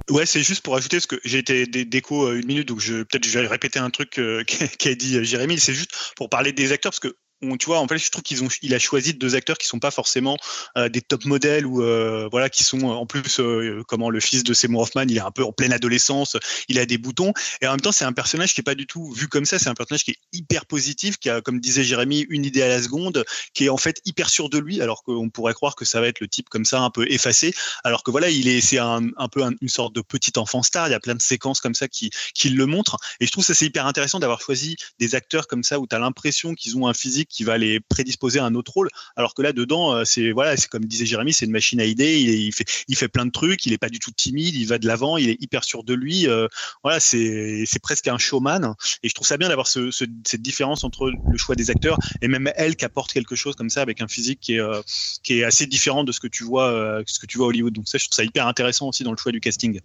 Ouais, 0.09 0.25
c'est 0.25 0.41
juste 0.41 0.63
pour 0.63 0.75
ajouter, 0.75 0.99
ce 0.99 1.07
que 1.07 1.19
j'ai 1.23 1.37
été 1.37 1.65
déco 1.67 2.33
une 2.33 2.45
minute, 2.45 2.67
donc 2.67 2.79
je, 2.79 3.03
peut-être 3.03 3.25
je 3.25 3.37
vais 3.37 3.47
répéter 3.47 3.79
un 3.79 3.89
truc 3.89 4.17
euh, 4.17 4.43
qu'a 4.79 4.95
dit 4.95 5.23
Jérémy, 5.23 5.59
c'est 5.59 5.73
juste 5.73 5.91
pour 6.15 6.29
parler 6.29 6.53
des 6.53 6.71
acteurs, 6.71 6.91
parce 6.91 6.99
que 6.99 7.15
tu 7.41 7.65
vois, 7.65 7.79
en 7.79 7.87
fait, 7.87 7.97
je 7.97 8.09
trouve 8.09 8.23
qu'ils 8.23 8.43
ont, 8.43 8.47
il 8.61 8.73
a 8.73 8.79
choisi 8.79 9.13
deux 9.13 9.35
acteurs 9.35 9.57
qui 9.57 9.67
sont 9.67 9.79
pas 9.79 9.91
forcément 9.91 10.37
euh, 10.77 10.89
des 10.89 11.01
top 11.01 11.25
modèles 11.25 11.65
ou 11.65 11.83
euh, 11.83 12.27
voilà, 12.31 12.49
qui 12.49 12.63
sont 12.63 12.83
en 12.83 13.05
plus, 13.05 13.39
euh, 13.39 13.83
comment 13.87 14.09
le 14.09 14.19
fils 14.19 14.43
de 14.43 14.53
Seymour 14.53 14.81
Hoffman, 14.81 15.05
il 15.07 15.17
est 15.17 15.21
un 15.21 15.31
peu 15.31 15.43
en 15.43 15.51
pleine 15.51 15.73
adolescence, 15.73 16.37
il 16.67 16.79
a 16.79 16.85
des 16.85 16.97
boutons 16.97 17.33
et 17.61 17.67
en 17.67 17.71
même 17.71 17.81
temps, 17.81 17.91
c'est 17.91 18.05
un 18.05 18.13
personnage 18.13 18.53
qui 18.53 18.61
est 18.61 18.63
pas 18.63 18.75
du 18.75 18.87
tout 18.87 19.11
vu 19.11 19.27
comme 19.27 19.45
ça. 19.45 19.59
C'est 19.59 19.69
un 19.69 19.75
personnage 19.75 20.03
qui 20.03 20.11
est 20.11 20.19
hyper 20.33 20.65
positif, 20.65 21.17
qui 21.17 21.29
a, 21.29 21.41
comme 21.41 21.59
disait 21.59 21.83
Jérémy, 21.83 22.25
une 22.29 22.45
idée 22.45 22.61
à 22.61 22.67
la 22.67 22.81
seconde, 22.81 23.23
qui 23.53 23.65
est 23.65 23.69
en 23.69 23.77
fait 23.77 24.01
hyper 24.05 24.29
sûr 24.29 24.49
de 24.49 24.57
lui, 24.57 24.81
alors 24.81 25.03
qu'on 25.03 25.29
pourrait 25.29 25.53
croire 25.53 25.75
que 25.75 25.85
ça 25.85 26.01
va 26.01 26.07
être 26.07 26.19
le 26.19 26.27
type 26.27 26.49
comme 26.49 26.65
ça, 26.65 26.79
un 26.79 26.89
peu 26.89 27.09
effacé, 27.11 27.53
alors 27.83 28.03
que 28.03 28.11
voilà, 28.11 28.29
il 28.29 28.47
est, 28.47 28.61
c'est 28.61 28.79
un, 28.79 29.01
un 29.17 29.27
peu 29.27 29.43
une 29.61 29.69
sorte 29.69 29.93
de 29.93 30.01
petit 30.01 30.33
enfant 30.37 30.63
star. 30.63 30.87
Il 30.87 30.91
y 30.91 30.95
a 30.95 30.99
plein 30.99 31.15
de 31.15 31.21
séquences 31.21 31.61
comme 31.61 31.75
ça 31.75 31.87
qui, 31.87 32.09
qui 32.33 32.49
le 32.49 32.65
montrent 32.65 32.97
et 33.19 33.25
je 33.25 33.31
trouve 33.31 33.43
ça 33.43 33.53
c'est 33.53 33.65
hyper 33.65 33.85
intéressant 33.85 34.19
d'avoir 34.19 34.41
choisi 34.41 34.75
des 34.99 35.15
acteurs 35.15 35.47
comme 35.47 35.63
ça 35.63 35.79
où 35.79 35.87
tu 35.87 35.95
as 35.95 35.99
l'impression 35.99 36.53
qu'ils 36.53 36.77
ont 36.77 36.87
un 36.87 36.93
physique 36.93 37.26
qui 37.29 37.43
va 37.43 37.57
les 37.57 37.79
prédisposer 37.79 38.39
à 38.39 38.45
un 38.45 38.55
autre 38.55 38.73
rôle. 38.73 38.89
Alors 39.15 39.33
que 39.33 39.41
là, 39.41 39.53
dedans, 39.53 40.03
c'est 40.05 40.31
voilà, 40.31 40.57
c'est 40.57 40.67
comme 40.67 40.85
disait 40.85 41.05
Jérémy, 41.05 41.33
c'est 41.33 41.45
une 41.45 41.51
machine 41.51 41.79
à 41.79 41.85
idées. 41.85 42.19
Il, 42.19 42.53
fait, 42.53 42.65
il 42.87 42.95
fait 42.95 43.07
plein 43.07 43.25
de 43.25 43.31
trucs. 43.31 43.65
Il 43.65 43.73
est 43.73 43.77
pas 43.77 43.89
du 43.89 43.99
tout 43.99 44.11
timide. 44.11 44.55
Il 44.55 44.67
va 44.67 44.77
de 44.77 44.87
l'avant. 44.87 45.17
Il 45.17 45.29
est 45.29 45.41
hyper 45.41 45.63
sûr 45.63 45.83
de 45.83 45.93
lui. 45.93 46.27
voilà, 46.83 46.99
c'est 46.99 47.65
presque 47.81 48.07
un 48.07 48.17
showman. 48.17 48.75
Et 49.03 49.09
je 49.09 49.13
trouve 49.13 49.27
ça 49.27 49.37
bien 49.37 49.49
d'avoir 49.49 49.67
ce, 49.67 49.91
cette 49.91 50.41
différence 50.41 50.83
entre 50.83 51.09
le 51.09 51.37
choix 51.37 51.55
des 51.55 51.69
acteurs 51.69 51.97
et 52.21 52.27
même 52.27 52.51
elle 52.55 52.75
qui 52.75 52.85
apporte 52.85 53.11
quelque 53.13 53.35
chose 53.35 53.55
comme 53.55 53.69
ça 53.69 53.81
avec 53.81 54.01
un 54.01 54.07
physique 54.07 54.39
qui 54.39 54.55
est, 54.55 54.61
qui 55.23 55.39
est 55.39 55.43
assez 55.43 55.65
différent 55.65 56.03
de 56.03 56.11
ce 56.11 56.19
que 56.19 56.27
tu 56.27 56.43
vois, 56.43 57.01
ce 57.05 57.19
que 57.19 57.25
tu 57.25 57.37
vois 57.37 57.47
à 57.47 57.49
Hollywood. 57.49 57.73
Donc 57.73 57.87
ça, 57.87 57.97
je 57.97 58.05
trouve 58.05 58.15
ça 58.15 58.23
hyper 58.23 58.47
intéressant 58.47 58.87
aussi 58.87 59.03
dans 59.03 59.11
le 59.11 59.17
choix 59.17 59.31
du 59.31 59.39
casting. 59.39 59.79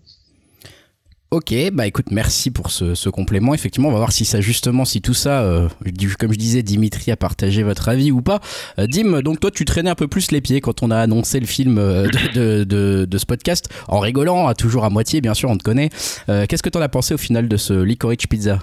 Ok, 1.32 1.54
bah 1.72 1.86
écoute, 1.86 2.10
merci 2.10 2.50
pour 2.50 2.70
ce, 2.70 3.08
complément. 3.08 3.54
Effectivement, 3.54 3.88
on 3.88 3.92
va 3.92 3.96
voir 3.96 4.12
si 4.12 4.26
ça 4.26 4.42
justement, 4.42 4.84
si 4.84 5.00
tout 5.00 5.14
ça, 5.14 5.40
euh, 5.40 5.66
comme 6.18 6.30
je 6.30 6.36
disais, 6.36 6.62
Dimitri 6.62 7.10
a 7.10 7.16
partagé 7.16 7.62
votre 7.62 7.88
avis 7.88 8.12
ou 8.12 8.20
pas. 8.20 8.42
Euh, 8.78 8.86
Dim, 8.86 9.22
donc 9.22 9.40
toi, 9.40 9.50
tu 9.50 9.64
traînais 9.64 9.88
un 9.88 9.94
peu 9.94 10.08
plus 10.08 10.30
les 10.30 10.42
pieds 10.42 10.60
quand 10.60 10.82
on 10.82 10.90
a 10.90 10.98
annoncé 10.98 11.40
le 11.40 11.46
film 11.46 11.78
euh, 11.78 12.06
de, 12.34 13.16
ce 13.16 13.24
podcast, 13.24 13.70
en 13.88 13.98
rigolant, 13.98 14.52
toujours 14.52 14.84
à 14.84 14.90
moitié, 14.90 15.22
bien 15.22 15.32
sûr, 15.32 15.48
on 15.48 15.56
te 15.56 15.62
connaît. 15.62 15.88
Qu'est-ce 16.26 16.62
que 16.62 16.68
t'en 16.68 16.82
as 16.82 16.90
pensé 16.90 17.14
au 17.14 17.18
final 17.18 17.48
de 17.48 17.56
ce 17.56 17.72
Licorice 17.72 18.26
Pizza? 18.28 18.58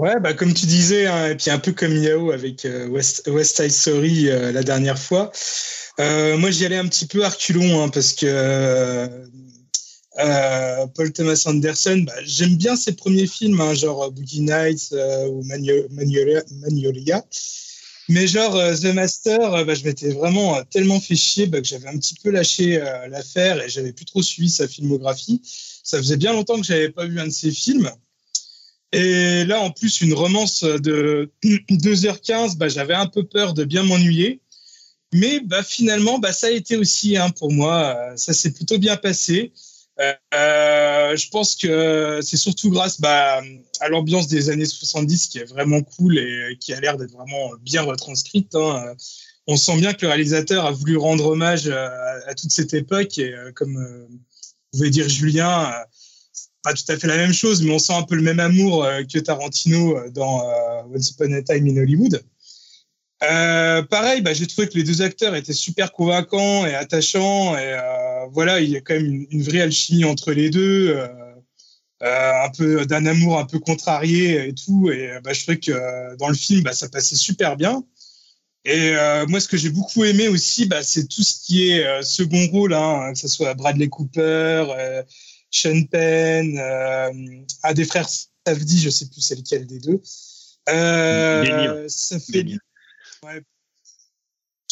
Ouais, 0.00 0.18
bah 0.20 0.34
comme 0.34 0.52
tu 0.52 0.66
disais, 0.66 1.06
hein, 1.06 1.28
et 1.28 1.36
puis 1.36 1.52
un 1.52 1.60
peu 1.60 1.70
comme 1.70 1.94
Yao 1.96 2.32
avec 2.32 2.66
West, 2.88 3.28
West 3.28 3.56
Side 3.56 3.70
Story 3.70 4.24
la 4.24 4.64
dernière 4.64 4.98
fois. 4.98 5.30
moi, 5.98 6.50
j'y 6.50 6.66
allais 6.66 6.78
un 6.78 6.88
petit 6.88 7.06
peu 7.06 7.24
à 7.24 7.28
reculons, 7.28 7.84
hein, 7.84 7.88
parce 7.88 8.14
que 8.14 9.06
euh, 10.18 10.86
Paul 10.88 11.12
Thomas 11.12 11.42
Anderson, 11.46 12.04
bah, 12.04 12.12
j'aime 12.24 12.56
bien 12.56 12.74
ses 12.76 12.92
premiers 12.92 13.26
films, 13.26 13.60
hein, 13.60 13.74
genre 13.74 14.10
Boogie 14.10 14.40
Nights 14.40 14.88
euh, 14.92 15.28
ou 15.28 15.44
Magnolia. 15.44 17.24
Mais 18.08 18.26
genre 18.26 18.56
euh, 18.56 18.74
The 18.74 18.92
Master, 18.92 19.64
bah, 19.64 19.74
je 19.74 19.84
m'étais 19.84 20.10
vraiment 20.10 20.60
tellement 20.64 21.00
fait 21.00 21.14
chier 21.14 21.46
bah, 21.46 21.60
que 21.60 21.66
j'avais 21.66 21.88
un 21.88 21.96
petit 21.96 22.14
peu 22.22 22.30
lâché 22.30 22.78
l'affaire 23.08 23.62
et 23.62 23.68
j'avais 23.68 23.92
plus 23.92 24.04
trop 24.04 24.22
suivi 24.22 24.50
sa 24.50 24.66
filmographie. 24.66 25.40
Ça 25.44 25.98
faisait 25.98 26.16
bien 26.16 26.32
longtemps 26.32 26.56
que 26.60 26.66
j'avais 26.66 26.90
pas 26.90 27.06
vu 27.06 27.20
un 27.20 27.26
de 27.26 27.32
ses 27.32 27.52
films. 27.52 27.90
Et 28.92 29.44
là, 29.44 29.60
en 29.60 29.70
plus, 29.70 30.00
une 30.00 30.14
romance 30.14 30.64
de 30.64 31.30
2h15, 31.44 32.56
bah, 32.56 32.68
j'avais 32.68 32.94
un 32.94 33.06
peu 33.06 33.22
peur 33.22 33.54
de 33.54 33.62
bien 33.62 33.84
m'ennuyer. 33.84 34.40
Mais 35.12 35.40
finalement, 35.64 36.20
ça 36.32 36.48
a 36.48 36.50
été 36.50 36.76
aussi 36.76 37.16
hein, 37.16 37.30
pour 37.30 37.52
moi. 37.52 37.96
Ça 38.16 38.32
s'est 38.32 38.50
plutôt 38.50 38.78
bien 38.78 38.96
passé. 38.96 39.52
Euh, 40.00 41.16
je 41.16 41.28
pense 41.28 41.56
que 41.56 42.20
c'est 42.22 42.36
surtout 42.36 42.70
grâce 42.70 43.00
bah, 43.00 43.42
à 43.80 43.88
l'ambiance 43.88 44.28
des 44.28 44.48
années 44.48 44.64
70 44.64 45.26
qui 45.26 45.38
est 45.38 45.44
vraiment 45.44 45.82
cool 45.82 46.18
et 46.18 46.56
qui 46.58 46.72
a 46.72 46.80
l'air 46.80 46.96
d'être 46.96 47.12
vraiment 47.12 47.50
bien 47.60 47.82
retranscrite. 47.82 48.54
Hein. 48.54 48.94
On 49.46 49.56
sent 49.56 49.78
bien 49.78 49.92
que 49.92 50.02
le 50.02 50.08
réalisateur 50.08 50.64
a 50.64 50.70
voulu 50.70 50.96
rendre 50.96 51.26
hommage 51.26 51.68
à, 51.68 52.34
toute 52.34 52.50
cette 52.50 52.72
époque 52.72 53.18
et 53.18 53.34
euh, 53.34 53.52
comme 53.52 53.76
euh, 53.76 54.06
vous 54.08 54.78
pouvez 54.78 54.90
dire 54.90 55.08
Julien, 55.08 55.70
pas 56.62 56.72
tout 56.72 56.84
à 56.88 56.96
fait 56.96 57.08
la 57.08 57.16
même 57.16 57.32
chose, 57.32 57.62
mais 57.62 57.72
on 57.72 57.78
sent 57.78 57.94
un 57.94 58.02
peu 58.02 58.14
le 58.14 58.22
même 58.22 58.40
amour 58.40 58.86
que 59.12 59.18
Tarantino 59.18 60.08
dans 60.10 60.42
Once 60.94 61.10
Upon 61.10 61.32
a 61.32 61.42
Time 61.42 61.66
in 61.66 61.76
Hollywood. 61.76 62.22
Pareil, 63.20 64.22
bah, 64.22 64.32
j'ai 64.32 64.46
trouvé 64.46 64.68
que 64.68 64.78
les 64.78 64.84
deux 64.84 65.02
acteurs 65.02 65.34
étaient 65.34 65.52
super 65.52 65.92
convaincants 65.92 66.66
et 66.66 66.74
attachants 66.74 67.56
et 67.56 67.76
voilà, 68.32 68.60
il 68.60 68.70
y 68.70 68.76
a 68.76 68.80
quand 68.80 68.94
même 68.94 69.26
une, 69.30 69.42
vraie 69.42 69.60
alchimie 69.60 70.04
entre 70.04 70.32
les 70.32 70.50
deux. 70.50 70.90
Euh, 70.90 71.08
euh, 72.02 72.44
un 72.44 72.48
peu 72.48 72.86
d'un 72.86 73.04
amour 73.04 73.38
un 73.38 73.44
peu 73.44 73.58
contrarié 73.58 74.48
et 74.48 74.54
tout. 74.54 74.90
Et 74.90 75.18
bah, 75.22 75.32
je 75.32 75.42
trouvais 75.42 75.58
que 75.58 76.16
dans 76.16 76.28
le 76.28 76.34
film, 76.34 76.62
bah, 76.62 76.72
ça 76.72 76.88
passait 76.88 77.16
super 77.16 77.56
bien. 77.56 77.84
Et 78.64 78.94
euh, 78.94 79.26
moi, 79.26 79.40
ce 79.40 79.48
que 79.48 79.56
j'ai 79.56 79.70
beaucoup 79.70 80.04
aimé 80.04 80.28
aussi, 80.28 80.66
bah, 80.66 80.82
c'est 80.82 81.08
tout 81.08 81.22
ce 81.22 81.44
qui 81.44 81.70
est 81.70 82.02
second 82.02 82.46
rôle, 82.48 82.74
hein, 82.74 83.12
que 83.12 83.18
ce 83.18 83.28
soit 83.28 83.54
Bradley 83.54 83.88
Cooper, 83.88 84.64
Sean 85.50 85.82
Penn, 85.90 86.58
un 86.58 87.72
des 87.74 87.84
frères 87.84 88.08
Safdie, 88.46 88.80
je 88.80 88.90
sais 88.90 89.06
plus 89.06 89.20
c'est 89.20 89.36
lequel 89.36 89.66
des 89.66 89.80
deux. 89.80 90.00
ça 91.88 92.18
fait, 92.18 92.46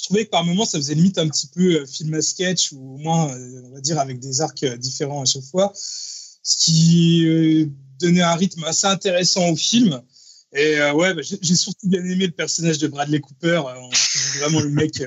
trouvais 0.09 0.25
que 0.25 0.31
par 0.31 0.45
moments, 0.45 0.65
ça 0.65 0.79
faisait 0.79 0.95
limite 0.95 1.19
un 1.19 1.29
petit 1.29 1.49
peu 1.49 1.81
euh, 1.81 1.87
film 1.87 2.15
à 2.15 2.23
sketch, 2.23 2.73
ou 2.73 2.95
au 2.95 2.99
moins, 2.99 3.31
euh, 3.31 3.63
on 3.65 3.75
va 3.75 3.81
dire, 3.81 3.99
avec 3.99 4.19
des 4.19 4.41
arcs 4.41 4.63
euh, 4.63 4.77
différents 4.77 5.23
à 5.23 5.25
chaque 5.27 5.45
fois, 5.45 5.73
ce 5.75 6.57
qui 6.57 7.71
donnait 7.99 8.23
un 8.23 8.35
rythme 8.35 8.65
assez 8.65 8.87
intéressant 8.87 9.51
au 9.51 9.57
film. 9.57 10.01
Et 10.55 10.81
ouais, 10.93 11.13
bah, 11.13 11.21
j'ai 11.21 11.57
surtout 11.57 11.89
bien 11.89 12.03
aimé 12.03 12.27
le 12.27 12.33
personnage 12.33 12.79
de 12.79 12.87
Bradley 12.87 13.21
Cooper. 13.21 13.61
Vraiment 14.39 14.61
le 14.61 14.71
mec 14.71 15.03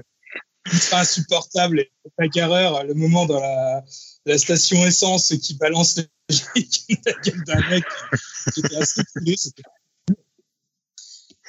ultra 0.72 1.00
insupportable 1.00 1.80
et 1.80 1.92
bagarreur. 2.16 2.84
Le 2.84 2.94
moment 2.94 3.26
dans 3.26 3.40
la, 3.40 4.38
station 4.38 4.86
essence 4.86 5.34
qui 5.42 5.56
balance 5.56 5.96
la 6.30 7.14
gueule 7.24 7.44
d'un 7.48 7.70
mec, 7.70 7.84
j'étais 8.56 8.76
assez 8.76 9.02
coulé. 9.16 9.36
C'était 9.36 9.64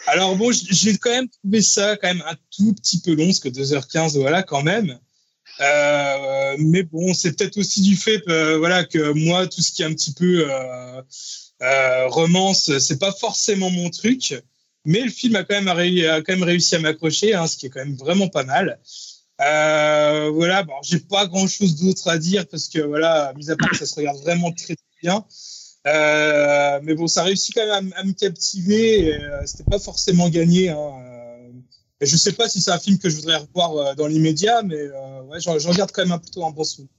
alors 0.07 0.37
bon, 0.37 0.51
j'ai 0.53 0.99
quand 0.99 1.11
même 1.11 1.29
trouvé 1.29 1.63
ça 1.63 1.97
quand 1.97 2.09
même 2.09 2.25
un 2.27 2.37
tout 2.51 2.73
petit 2.75 3.01
peu 3.01 3.15
long, 3.15 3.27
parce 3.27 3.41
que 3.41 3.49
2h15, 3.49 4.19
voilà, 4.19 4.43
quand 4.43 4.63
même. 4.63 4.99
Euh, 5.61 6.57
mais 6.59 6.83
bon, 6.83 7.15
c'est 7.15 7.37
peut-être 7.37 7.59
aussi 7.59 7.83
du 7.83 7.97
fait, 7.97 8.23
euh, 8.29 8.59
voilà, 8.59 8.85
que 8.85 9.13
moi, 9.13 9.47
tout 9.47 9.61
ce 9.61 9.73
qui 9.73 9.83
est 9.83 9.87
un 9.87 9.93
petit 9.93 10.13
peu 10.13 10.51
euh, 10.51 11.03
euh, 11.63 12.09
romance, 12.09 12.77
c'est 12.79 12.99
pas 12.99 13.13
forcément 13.13 13.71
mon 13.71 13.91
truc. 13.91 14.35
Mais 14.85 15.01
le 15.03 15.11
film 15.11 15.37
a 15.37 15.45
quand 15.45 15.55
même, 15.55 15.69
réussi 16.43 16.75
à 16.75 16.81
m'accrocher, 16.81 17.35
hein, 17.35 17.47
ce 17.47 17.57
qui 17.57 17.67
est 17.67 17.71
quand 17.71 17.85
même 17.85 17.97
vraiment 17.97 18.29
pas 18.29 18.43
mal. 18.43 18.81
Euh, 19.41 20.31
voilà, 20.31 20.63
bon, 20.63 20.75
j'ai 20.83 20.99
pas 20.99 21.27
grand 21.27 21.47
chose 21.47 21.77
d'autre 21.77 22.09
à 22.09 22.19
dire 22.19 22.47
parce 22.49 22.69
que 22.69 22.81
voilà, 22.81 23.33
mis 23.37 23.51
à 23.51 23.57
part 23.57 23.71
que 23.71 23.77
ça 23.77 23.87
se 23.87 23.95
regarde 23.95 24.19
vraiment 24.19 24.53
très, 24.53 24.75
très 24.75 25.01
bien. 25.03 25.25
Euh, 25.87 26.81
mais 26.83 26.95
bon, 26.95 27.07
ça 27.07 27.23
réussit 27.23 27.55
quand 27.55 27.67
même 27.67 27.93
à, 27.97 28.05
me 28.05 28.13
captiver. 28.13 29.15
Euh, 29.15 29.43
C'était 29.47 29.65
pas 29.65 29.79
forcément 29.79 30.29
gagné. 30.29 30.71
Hein. 30.71 30.79
Euh, 30.79 31.51
et 32.01 32.07
je 32.07 32.17
sais 32.17 32.33
pas 32.33 32.49
si 32.49 32.61
c'est 32.61 32.71
un 32.71 32.79
film 32.79 32.99
que 32.99 33.09
je 33.09 33.17
voudrais 33.17 33.37
revoir 33.37 33.77
euh, 33.77 33.95
dans 33.95 34.07
l'immédiat, 34.07 34.63
mais 34.63 34.89
ouais, 35.29 35.41
j'en 35.41 35.55
regarde 35.55 35.93
quand 35.93 36.03
même 36.03 36.13
un, 36.13 36.19
plutôt 36.19 36.45
un 36.45 36.51
bon 36.51 36.65
souvenir. 36.65 36.91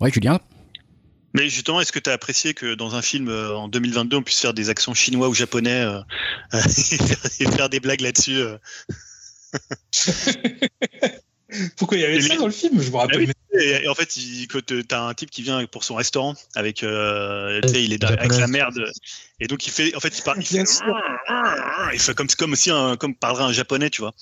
Ouais, 0.00 0.10
Julien 0.10 0.40
mais 1.34 1.50
justement, 1.50 1.78
est-ce 1.78 1.92
que 1.92 1.98
tu 1.98 2.08
as 2.08 2.14
apprécié 2.14 2.54
que 2.54 2.74
dans 2.74 2.94
un 2.94 3.02
film 3.02 3.28
en 3.28 3.68
2022, 3.68 4.16
on 4.16 4.22
puisse 4.22 4.40
faire 4.40 4.54
des 4.54 4.70
accents 4.70 4.94
chinois 4.94 5.28
ou 5.28 5.34
japonais 5.34 5.84
et, 6.54 7.44
faire, 7.50 7.68
des 7.68 7.80
blagues 7.80 8.00
là-dessus 8.00 8.42
Pourquoi 11.76 11.96
il 11.96 12.02
y 12.02 12.04
avait 12.04 12.20
ça 12.20 12.36
dans 12.36 12.46
le 12.46 12.52
film? 12.52 12.80
Je 12.80 12.90
me 12.90 12.96
rappelle. 12.96 13.26
Ah 13.30 13.58
et, 13.60 13.88
en 13.88 13.94
fait, 13.94 14.16
il, 14.16 14.46
tu 14.46 14.84
as 14.90 15.02
un 15.02 15.14
type 15.14 15.30
qui 15.30 15.42
vient 15.42 15.64
pour 15.66 15.82
son 15.82 15.94
restaurant 15.94 16.34
avec, 16.54 16.82
euh, 16.82 17.60
il 17.74 17.92
est 17.92 18.04
avec 18.04 18.32
la 18.32 18.46
merde. 18.46 18.84
Et 19.40 19.46
donc 19.46 19.66
il 19.66 19.70
fait, 19.70 19.94
en 19.96 20.00
fait, 20.00 20.16
il 20.18 20.22
parle, 20.22 20.38
il 20.40 20.46
fait, 20.46 20.64
il 21.94 22.00
fait 22.00 22.14
comme 22.14 22.26
comme 22.26 22.56
si 22.56 22.70
un, 22.70 22.96
comme 22.96 23.14
parlerait 23.14 23.44
un 23.44 23.52
japonais, 23.52 23.88
tu 23.88 24.02
vois. 24.02 24.12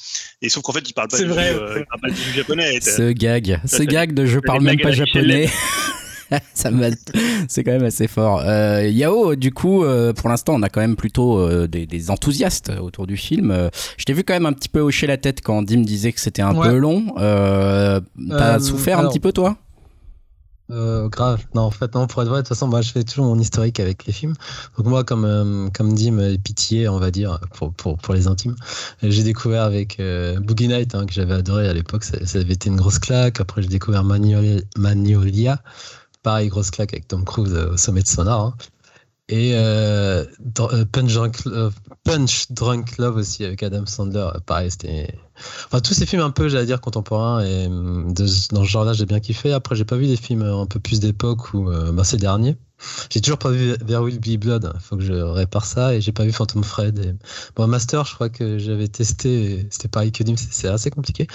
Et 0.41 0.49
sauf 0.49 0.63
qu'en 0.63 0.73
fait, 0.73 0.89
il 0.89 0.93
parle 0.93 1.09
pas, 1.09 1.19
du, 1.19 1.27
vrai, 1.27 1.53
euh, 1.53 1.81
il 1.81 1.87
parle 1.87 2.01
pas 2.01 2.11
du 2.11 2.33
japonais. 2.33 2.81
Ce 2.81 3.13
gag, 3.13 3.61
ce 3.67 3.83
gag 3.83 4.15
de 4.15 4.25
je 4.25 4.39
parle 4.39 4.63
même 4.63 4.81
pas 4.81 4.93
japonais. 4.93 5.51
ça 6.55 6.71
c'est 7.49 7.65
quand 7.65 7.73
même 7.73 7.85
assez 7.85 8.09
fort. 8.09 8.43
Euh, 8.45 8.89
Yao, 8.89 9.37
du 9.37 9.53
coup, 9.53 9.85
euh, 9.85 10.13
pour 10.13 10.29
l'instant, 10.29 10.55
on 10.55 10.63
a 10.63 10.69
quand 10.69 10.81
même 10.81 10.97
plutôt 10.97 11.39
euh, 11.39 11.67
des, 11.67 12.11
enthousiastes 12.11 12.73
autour 12.81 13.07
du 13.07 13.17
film. 13.17 13.71
Je 13.97 14.05
t'ai 14.05 14.13
vu 14.13 14.25
quand 14.25 14.35
même 14.35 14.47
un 14.47 14.53
petit 14.53 14.69
peu 14.69 14.81
hocher 14.81 15.07
la 15.07 15.17
tête 15.17 15.41
quand 15.41 15.63
Dim 15.63 15.83
disait 15.83 16.13
que 16.13 16.21
c'était 16.21 16.43
un 16.43 16.55
peu 16.55 16.77
long. 16.77 17.15
T'as 17.17 18.61
souffert 18.61 18.99
un 18.99 19.09
petit 19.09 19.21
peu, 19.21 19.33
toi? 19.33 19.57
grave. 20.69 21.45
Non, 21.55 21.63
en 21.63 21.71
fait, 21.71 21.95
non, 21.95 22.09
pour 22.09 22.23
être 22.23 22.29
vrai, 22.29 22.39
de 22.39 22.43
toute 22.43 22.49
façon, 22.49 22.67
moi, 22.67 22.83
je 22.83 22.91
fais 22.91 23.05
toujours 23.05 23.27
mon 23.27 23.39
historique 23.39 23.79
avec 23.79 24.05
les 24.05 24.13
films. 24.13 24.35
Donc, 24.77 24.87
moi, 24.89 25.05
comme, 25.05 25.71
comme 25.73 25.95
Dim, 25.95 26.37
pitié, 26.43 26.89
on 26.89 26.99
va 26.99 27.13
dire, 27.13 27.39
pour, 27.55 27.73
pour, 27.73 27.97
pour 27.99 28.15
les 28.15 28.27
intimes, 28.27 28.57
j'ai 29.01 29.23
découvert 29.23 29.63
avec 29.63 30.03
Boogie 30.41 30.67
Night, 30.67 30.97
hein, 30.97 31.07
que 31.07 31.13
j'avais 31.13 31.35
adoré 31.35 31.69
à 31.69 31.73
l'époque. 31.73 32.03
Ça, 32.03 32.19
ça, 32.27 32.41
avait 32.41 32.55
été 32.55 32.69
une 32.69 32.77
grosse 32.77 32.99
claque. 32.99 33.41
Après, 33.41 33.63
j'ai 33.63 33.69
découvert 33.69 34.03
Magnolia 34.03 35.63
pareil, 36.27 36.49
grosse 36.49 36.73
claque 36.73 36.93
avec 36.93 37.07
Tom 37.07 37.25
Cruise 37.25 37.55
euh, 37.55 37.75
au 37.75 37.77
sommet 37.77 38.03
de 38.03 38.09
Sonar. 38.09 38.41
Hein. 38.41 38.55
Et 39.29 39.55
euh, 39.55 40.25
euh, 40.61 40.85
Punch, 40.85 41.13
Drunk, 41.13 41.43
Punch, 42.05 42.47
Drunk, 42.53 42.97
Love 42.99 43.17
aussi 43.17 43.45
avec 43.45 43.61
Adam 43.65 43.85
Sandler. 43.85 44.29
Pareil, 44.47 44.71
c'était. 44.71 45.19
Enfin, 45.67 45.81
tous 45.81 45.95
ces 45.95 46.07
films 46.07 46.23
un 46.23 46.31
peu, 46.31 46.49
j'allais 46.49 46.67
dire, 46.67 46.81
contemporains. 46.81 47.45
Et 47.45 47.67
dans 47.69 48.27
ce 48.65 48.69
genre-là, 48.69 48.93
j'ai 48.93 49.05
bien 49.05 49.19
kiffé. 49.19 49.53
Après, 49.53 49.75
j'ai 49.75 49.85
pas 49.85 49.97
vu 49.97 50.07
des 50.07 50.17
films 50.17 50.43
un 50.43 50.67
peu 50.67 50.79
plus 50.79 51.01
d'époque 51.01 51.55
ou 51.55 51.69
bah, 51.93 52.05
ces 52.05 52.19
derniers. 52.19 52.57
J'ai 53.11 53.21
toujours 53.21 53.39
pas 53.39 53.51
vu 53.51 53.77
There 53.79 53.99
Will 53.99 54.21
Be 54.21 54.39
Blood. 54.39 54.71
Il 54.75 54.81
faut 54.81 54.97
que 54.97 55.03
je 55.03 55.13
répare 55.13 55.65
ça. 55.65 55.95
Et 55.95 56.01
j'ai 56.01 56.13
pas 56.13 56.25
vu 56.25 56.31
Phantom 56.31 56.63
Fred. 56.63 57.19
Bon, 57.57 57.67
Master, 57.67 58.05
je 58.05 58.15
crois 58.15 58.29
que 58.29 58.59
j'avais 58.59 58.87
testé. 58.87 59.67
C'était 59.71 59.89
pareil 59.89 60.13
que 60.13 60.23
Dim. 60.23 60.37
C'est 60.37 60.69
assez 60.69 60.91
compliqué. 60.91 61.27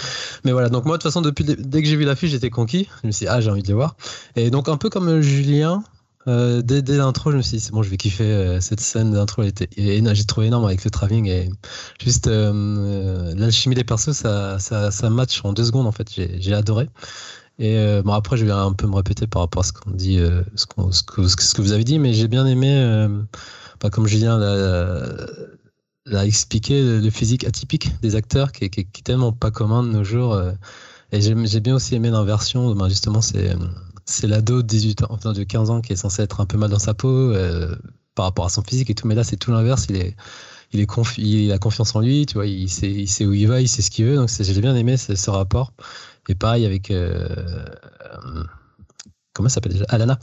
Mais 0.46 0.54
voilà. 0.54 0.70
Donc, 0.70 0.86
moi, 0.86 0.98
de 0.98 1.02
toute 1.02 1.12
façon, 1.12 1.22
depuis 1.22 1.44
dès 1.44 1.82
que 1.82 1.88
j'ai 1.90 1.98
vu 1.98 2.06
l'affiche, 2.06 2.32
j'étais 2.32 2.50
conquis. 2.50 2.88
Je 3.02 3.08
me 3.08 3.12
suis 3.12 3.26
dit, 3.26 3.30
ah, 3.30 3.42
j'ai 3.42 3.52
envie 3.52 3.64
de 3.64 3.68
le 3.68 3.76
voir. 3.76 3.98
Et 4.38 4.50
donc, 4.50 4.70
un 4.70 4.78
peu 4.78 4.90
comme 4.90 5.20
Julien, 5.20 5.84
Euh, 6.28 6.62
dès, 6.62 6.82
l'intro, 6.98 7.32
je 7.32 7.38
me 7.38 7.42
suis 7.42 7.58
dit, 7.58 7.64
c'est 7.64 7.72
bon, 7.72 7.84
je 7.84 7.90
vais 7.90 7.98
kiffer 7.98 8.24
euh, 8.24 8.62
cette 8.62 8.80
scène 8.80 9.12
d'intro. 9.12 9.44
J'ai 9.78 10.26
trouvé 10.26 10.48
énorme 10.48 10.66
avec 10.66 10.84
le 10.84 10.92
travelling 10.92 11.28
et 11.28 11.50
juste 12.02 12.28
euh, 12.28 13.34
l'alchimie 13.36 13.76
des 13.76 13.84
persos, 13.84 14.12
ça, 14.12 14.60
ça, 14.60 15.10
match 15.10 15.42
en 15.44 15.54
deux 15.54 15.66
secondes 15.66 15.88
en 15.88 15.92
fait. 15.92 16.08
J'ai 16.12 16.54
adoré. 16.54 16.90
Et 17.60 18.02
bon, 18.04 18.14
après, 18.14 18.38
je 18.38 18.46
vais 18.46 18.52
un 18.52 18.74
peu 18.74 18.88
me 18.88 18.96
répéter 18.96 19.28
par 19.28 19.44
rapport 19.44 19.62
à 19.62 19.64
ce 19.64 19.74
qu'on 19.74 19.92
dit, 19.92 20.20
ce, 20.56 20.66
que, 20.66 21.62
vous 21.62 21.72
avez 21.74 21.84
dit, 21.84 22.00
mais 22.00 22.14
j'ai 22.14 22.28
bien 22.28 22.46
aimé, 22.48 23.08
bah, 23.80 23.90
comme 23.90 24.08
Julien 24.08 24.40
l'a 26.06 26.26
expliqué, 26.26 26.82
le 27.00 27.10
physique 27.12 27.44
atypique 27.44 27.92
des 28.02 28.16
acteurs 28.16 28.52
qui 28.52 28.66
est 28.66 29.04
tellement 29.04 29.32
pas 29.32 29.52
commun 29.52 29.84
de 29.84 29.90
nos 29.90 30.04
jours. 30.04 30.42
et 31.12 31.22
j'ai 31.22 31.60
bien 31.60 31.76
aussi 31.76 31.94
aimé 31.94 32.10
l'inversion, 32.10 32.74
ben, 32.74 32.90
justement, 32.90 33.22
c'est 33.22 33.56
c'est 34.06 34.28
l'ado 34.28 34.62
de 34.62 34.68
18 34.68 35.04
ans, 35.04 35.18
de 35.24 35.44
15 35.44 35.70
ans 35.70 35.82
qui 35.82 35.94
est 35.94 35.98
censé 35.98 36.22
être 36.22 36.42
un 36.42 36.46
peu 36.46 36.58
mal 36.58 36.70
dans 36.70 36.80
sa 36.80 36.94
peau 36.94 37.10
euh, 37.10 37.76
par 38.16 38.26
rapport 38.26 38.46
à 38.46 38.50
son 38.50 38.64
physique 38.64 38.90
et 38.90 38.96
tout, 38.96 39.08
mais 39.08 39.16
là 39.16 39.24
c'est 39.24 39.38
tout 39.38 39.52
l'inverse, 39.52 39.88
il 39.90 39.98
est 39.98 40.16
il 40.74 41.52
a 41.52 41.58
confiance 41.58 41.96
en 41.96 42.00
lui, 42.00 42.26
tu 42.26 42.36
vois, 42.36 42.46
il 42.46 42.70
sait, 42.70 43.26
où 43.26 43.34
il 43.34 43.48
va, 43.48 43.60
il 43.60 43.68
sait 43.68 43.82
ce 43.82 43.92
qu'il 43.92 44.06
veut, 44.06 44.16
donc 44.16 44.30
j'ai 44.30 44.62
bien 44.62 44.76
aimé 44.76 44.96
ce, 44.96 45.16
ce, 45.16 45.30
rapport. 45.30 45.74
Et 46.30 46.36
pareil 46.36 46.66
avec 46.66 46.92
euh, 46.92 47.66
comment 49.34 49.50
ça 49.50 49.56
s'appelle 49.56 49.86
Alana, 49.90 50.20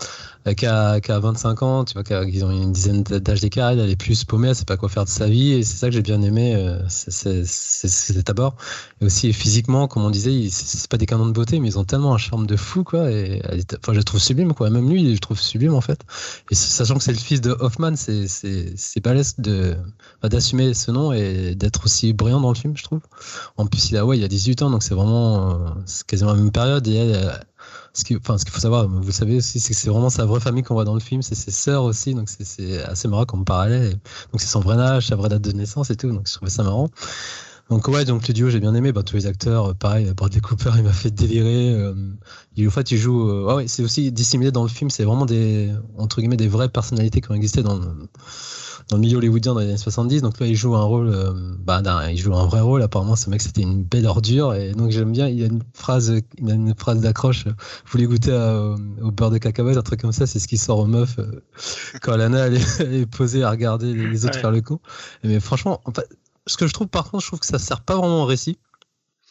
euh, 0.46 0.54
qui, 0.54 0.66
a, 0.66 1.00
qui, 1.00 1.10
a, 1.12 1.18
25 1.18 1.62
ans, 1.62 1.84
tu 1.84 1.94
vois, 1.94 2.02
qui 2.04 2.42
ont 2.42 2.50
une 2.50 2.72
dizaine 2.72 3.02
d'âge 3.02 3.40
d'écart, 3.40 3.70
elle 3.70 3.88
est 3.88 3.96
plus 3.96 4.24
paumée, 4.24 4.48
elle 4.48 4.54
sait 4.54 4.64
pas 4.64 4.76
quoi 4.76 4.88
faire 4.88 5.04
de 5.04 5.08
sa 5.08 5.26
vie, 5.26 5.52
et 5.52 5.64
c'est 5.64 5.76
ça 5.76 5.88
que 5.88 5.94
j'ai 5.94 6.02
bien 6.02 6.20
aimé, 6.20 6.54
euh, 6.54 6.78
c'est 6.88 8.26
d'abord. 8.26 8.56
Et 9.00 9.06
aussi 9.06 9.32
physiquement, 9.32 9.88
comme 9.88 10.04
on 10.04 10.10
disait, 10.10 10.48
c'est 10.50 10.88
pas 10.88 10.98
des 10.98 11.06
canons 11.06 11.26
de 11.26 11.32
beauté, 11.32 11.58
mais 11.58 11.68
ils 11.68 11.78
ont 11.78 11.84
tellement 11.84 12.14
un 12.14 12.18
charme 12.18 12.46
de 12.46 12.56
fou, 12.56 12.84
quoi, 12.84 13.10
et 13.10 13.40
enfin, 13.78 13.92
je 13.92 13.98
le 13.98 14.04
trouve 14.04 14.20
sublime, 14.20 14.52
quoi, 14.52 14.68
même 14.68 14.88
lui, 14.90 15.06
je 15.06 15.12
le 15.12 15.18
trouve 15.18 15.40
sublime, 15.40 15.74
en 15.74 15.80
fait. 15.80 16.00
Et 16.50 16.54
sachant 16.54 16.96
que 16.96 17.02
c'est 17.02 17.12
le 17.12 17.18
fils 17.18 17.40
de 17.40 17.52
Hoffman, 17.60 17.94
c'est 17.96 19.00
balèze 19.02 19.36
d'assumer 20.22 20.74
ce 20.74 20.90
nom 20.90 21.12
et 21.12 21.54
d'être 21.54 21.84
aussi 21.84 22.12
brillant 22.12 22.40
dans 22.40 22.50
le 22.50 22.58
film, 22.58 22.76
je 22.76 22.82
trouve. 22.82 23.00
En 23.56 23.66
plus, 23.66 23.90
il 23.90 23.96
a, 23.96 24.04
ouais, 24.04 24.18
il 24.18 24.24
a 24.24 24.28
18 24.28 24.62
ans, 24.62 24.70
donc 24.70 24.82
c'est 24.82 24.94
vraiment, 24.94 25.50
euh, 25.50 25.68
quasiment 26.06 26.32
la 26.32 26.38
même 26.38 26.52
période, 26.52 26.86
et 26.88 26.94
elle, 26.94 27.40
ce 27.98 28.04
qu'il 28.04 28.18
faut 28.20 28.60
savoir, 28.60 28.88
vous 28.88 29.04
le 29.04 29.12
savez 29.12 29.36
aussi, 29.36 29.60
c'est 29.60 29.74
que 29.74 29.78
c'est 29.78 29.90
vraiment 29.90 30.10
sa 30.10 30.24
vraie 30.24 30.40
famille 30.40 30.62
qu'on 30.62 30.74
voit 30.74 30.84
dans 30.84 30.94
le 30.94 31.00
film, 31.00 31.22
c'est 31.22 31.34
ses 31.34 31.50
sœurs 31.50 31.84
aussi, 31.84 32.14
donc 32.14 32.28
c'est 32.28 32.82
assez 32.84 33.08
marrant 33.08 33.24
comme 33.24 33.44
parallèle. 33.44 33.92
Donc 34.32 34.40
c'est 34.40 34.46
son 34.46 34.60
vrai 34.60 34.76
âge, 34.76 35.08
sa 35.08 35.16
vraie 35.16 35.28
date 35.28 35.42
de 35.42 35.52
naissance 35.52 35.90
et 35.90 35.96
tout, 35.96 36.10
donc 36.10 36.28
je 36.28 36.34
trouvais 36.34 36.50
ça 36.50 36.62
marrant. 36.62 36.90
Donc 37.70 37.86
ouais, 37.88 38.06
donc 38.06 38.26
le 38.26 38.32
duo 38.32 38.48
j'ai 38.48 38.60
bien 38.60 38.74
aimé. 38.74 38.92
Bah, 38.92 39.02
tous 39.02 39.16
les 39.16 39.26
acteurs, 39.26 39.70
euh, 39.70 39.74
pareil, 39.74 40.10
Bradley 40.16 40.40
Cooper 40.40 40.70
il 40.76 40.84
m'a 40.84 40.92
fait 40.92 41.10
délirer. 41.10 41.70
Euh, 41.74 41.94
il, 42.56 42.66
en 42.66 42.70
fait, 42.70 42.90
il 42.90 42.96
joue. 42.96 43.28
Euh, 43.28 43.56
ouais, 43.56 43.68
c'est 43.68 43.82
aussi 43.82 44.10
dissimulé 44.10 44.50
dans 44.50 44.62
le 44.62 44.68
film. 44.68 44.88
C'est 44.88 45.04
vraiment 45.04 45.26
des 45.26 45.70
entre 45.98 46.20
guillemets 46.20 46.38
des 46.38 46.48
vraies 46.48 46.70
personnalités 46.70 47.20
qui 47.20 47.30
ont 47.30 47.34
existé 47.34 47.62
dans 47.62 47.78
dans 48.88 48.96
le 48.96 49.00
milieu 49.00 49.18
hollywoodien 49.18 49.54
dans 49.54 49.60
les 49.60 49.68
années 49.68 49.76
70. 49.76 50.22
Donc 50.22 50.40
là, 50.40 50.46
il 50.46 50.54
joue 50.54 50.74
un 50.74 50.82
rôle, 50.82 51.08
euh, 51.08 51.32
bah, 51.58 51.82
il 52.10 52.16
joue 52.16 52.34
un 52.34 52.46
vrai 52.46 52.60
rôle. 52.60 52.82
Apparemment, 52.82 53.16
ce 53.16 53.28
mec, 53.28 53.42
c'était 53.42 53.62
une 53.62 53.82
belle 53.82 54.06
ordure. 54.06 54.54
Et 54.54 54.72
donc, 54.72 54.90
j'aime 54.90 55.12
bien. 55.12 55.28
Il 55.28 55.38
y 55.38 55.42
a 55.42 55.46
une 55.46 55.62
phrase, 55.74 56.20
il 56.38 56.50
a 56.50 56.54
une 56.54 56.74
phrase 56.74 57.00
d'accroche. 57.00 57.44
Vous 57.46 57.52
voulez 57.90 58.06
goûter 58.06 58.32
au 59.02 59.10
beurre 59.10 59.30
de 59.30 59.38
cacahuète, 59.38 59.76
un 59.76 59.82
truc 59.82 60.00
comme 60.00 60.12
ça. 60.12 60.26
C'est 60.26 60.38
ce 60.38 60.48
qui 60.48 60.56
sort 60.56 60.78
aux 60.78 60.86
meufs 60.86 61.18
euh, 61.18 61.42
quand 62.02 62.16
Lana 62.16 62.46
elle 62.46 62.56
est, 62.94 63.06
posée 63.06 63.42
à 63.42 63.50
regarder 63.50 63.92
les 63.92 64.24
autres 64.24 64.38
faire 64.38 64.50
le 64.50 64.62
coup. 64.62 64.80
Mais 65.22 65.40
franchement, 65.40 65.80
en 65.84 65.92
fait, 65.92 66.08
ce 66.46 66.56
que 66.56 66.66
je 66.66 66.72
trouve, 66.72 66.88
par 66.88 67.10
contre, 67.10 67.22
je 67.22 67.28
trouve 67.28 67.40
que 67.40 67.46
ça 67.46 67.58
sert 67.58 67.82
pas 67.82 67.96
vraiment 67.96 68.22
au 68.22 68.26
récit 68.26 68.58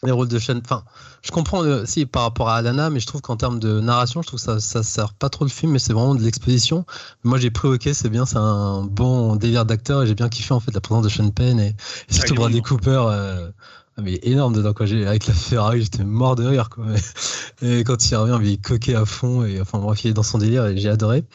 les 0.04 0.12
rôles 0.12 0.28
de 0.28 0.40
chaîne. 0.40 0.62
Enfin, 0.64 0.84
je 1.24 1.32
comprends 1.32 1.60
aussi 1.60 2.06
par 2.06 2.24
rapport 2.24 2.50
à 2.50 2.58
Alana, 2.58 2.90
mais 2.90 3.00
je 3.00 3.08
trouve 3.08 3.22
qu'en 3.22 3.36
termes 3.36 3.60
de 3.60 3.80
narration, 3.80 4.22
je 4.22 4.28
trouve 4.28 4.40
que 4.40 4.46
ça, 4.46 4.60
ça 4.60 4.84
sert 4.84 5.14
pas 5.14 5.30
trop 5.30 5.46
le 5.46 5.50
film, 5.50 5.72
mais 5.72 5.80
c'est 5.80 5.94
vraiment 5.94 6.16
de 6.16 6.24
l'exposition. 6.24 6.86
Moi, 7.24 7.38
j'ai 7.40 7.52
pris 7.52 7.68
ok, 7.68 7.90
c'est 7.94 8.10
bien, 8.10 8.26
c'est 8.26 8.38
un 8.38 8.84
bon 8.84 9.36
délire 9.36 9.66
d'acteur 9.66 10.04
et 10.04 10.08
j'ai 10.08 10.16
bien 10.16 10.30
kiffé 10.30 10.54
en 10.54 10.60
fait 10.60 10.74
la 10.74 10.82
présence 10.82 11.04
de 11.04 11.10
Sean 11.10 11.30
Penn 11.32 11.60
et, 11.60 11.76
surtout 12.10 12.36
Bradley 12.36 12.62
Cooper. 12.62 13.04
Euh, 13.08 13.50
ah, 14.00 14.04
mais 14.04 14.20
énorme 14.22 14.54
dedans 14.54 14.74
quoi 14.74 14.86
j'ai 14.86 15.08
avec 15.08 15.26
la 15.26 15.34
Ferrari 15.34 15.82
j'étais 15.82 16.04
mort 16.04 16.36
de 16.36 16.46
rire 16.46 16.70
quoi 16.70 16.86
et 17.64 17.84
quand 17.84 18.12
il 18.12 18.16
revient 18.16 18.38
il 18.48 18.54
est 18.54 18.64
coqué 18.64 18.94
à 18.94 19.06
fond 19.06 19.44
et 19.44 19.60
enfin 19.60 19.80
bref 19.80 20.04
il 20.04 20.12
est 20.12 20.14
dans 20.14 20.22
son 20.22 20.38
délire 20.38 20.68
et 20.68 20.78
j'ai 20.78 20.90
adoré 20.90 21.26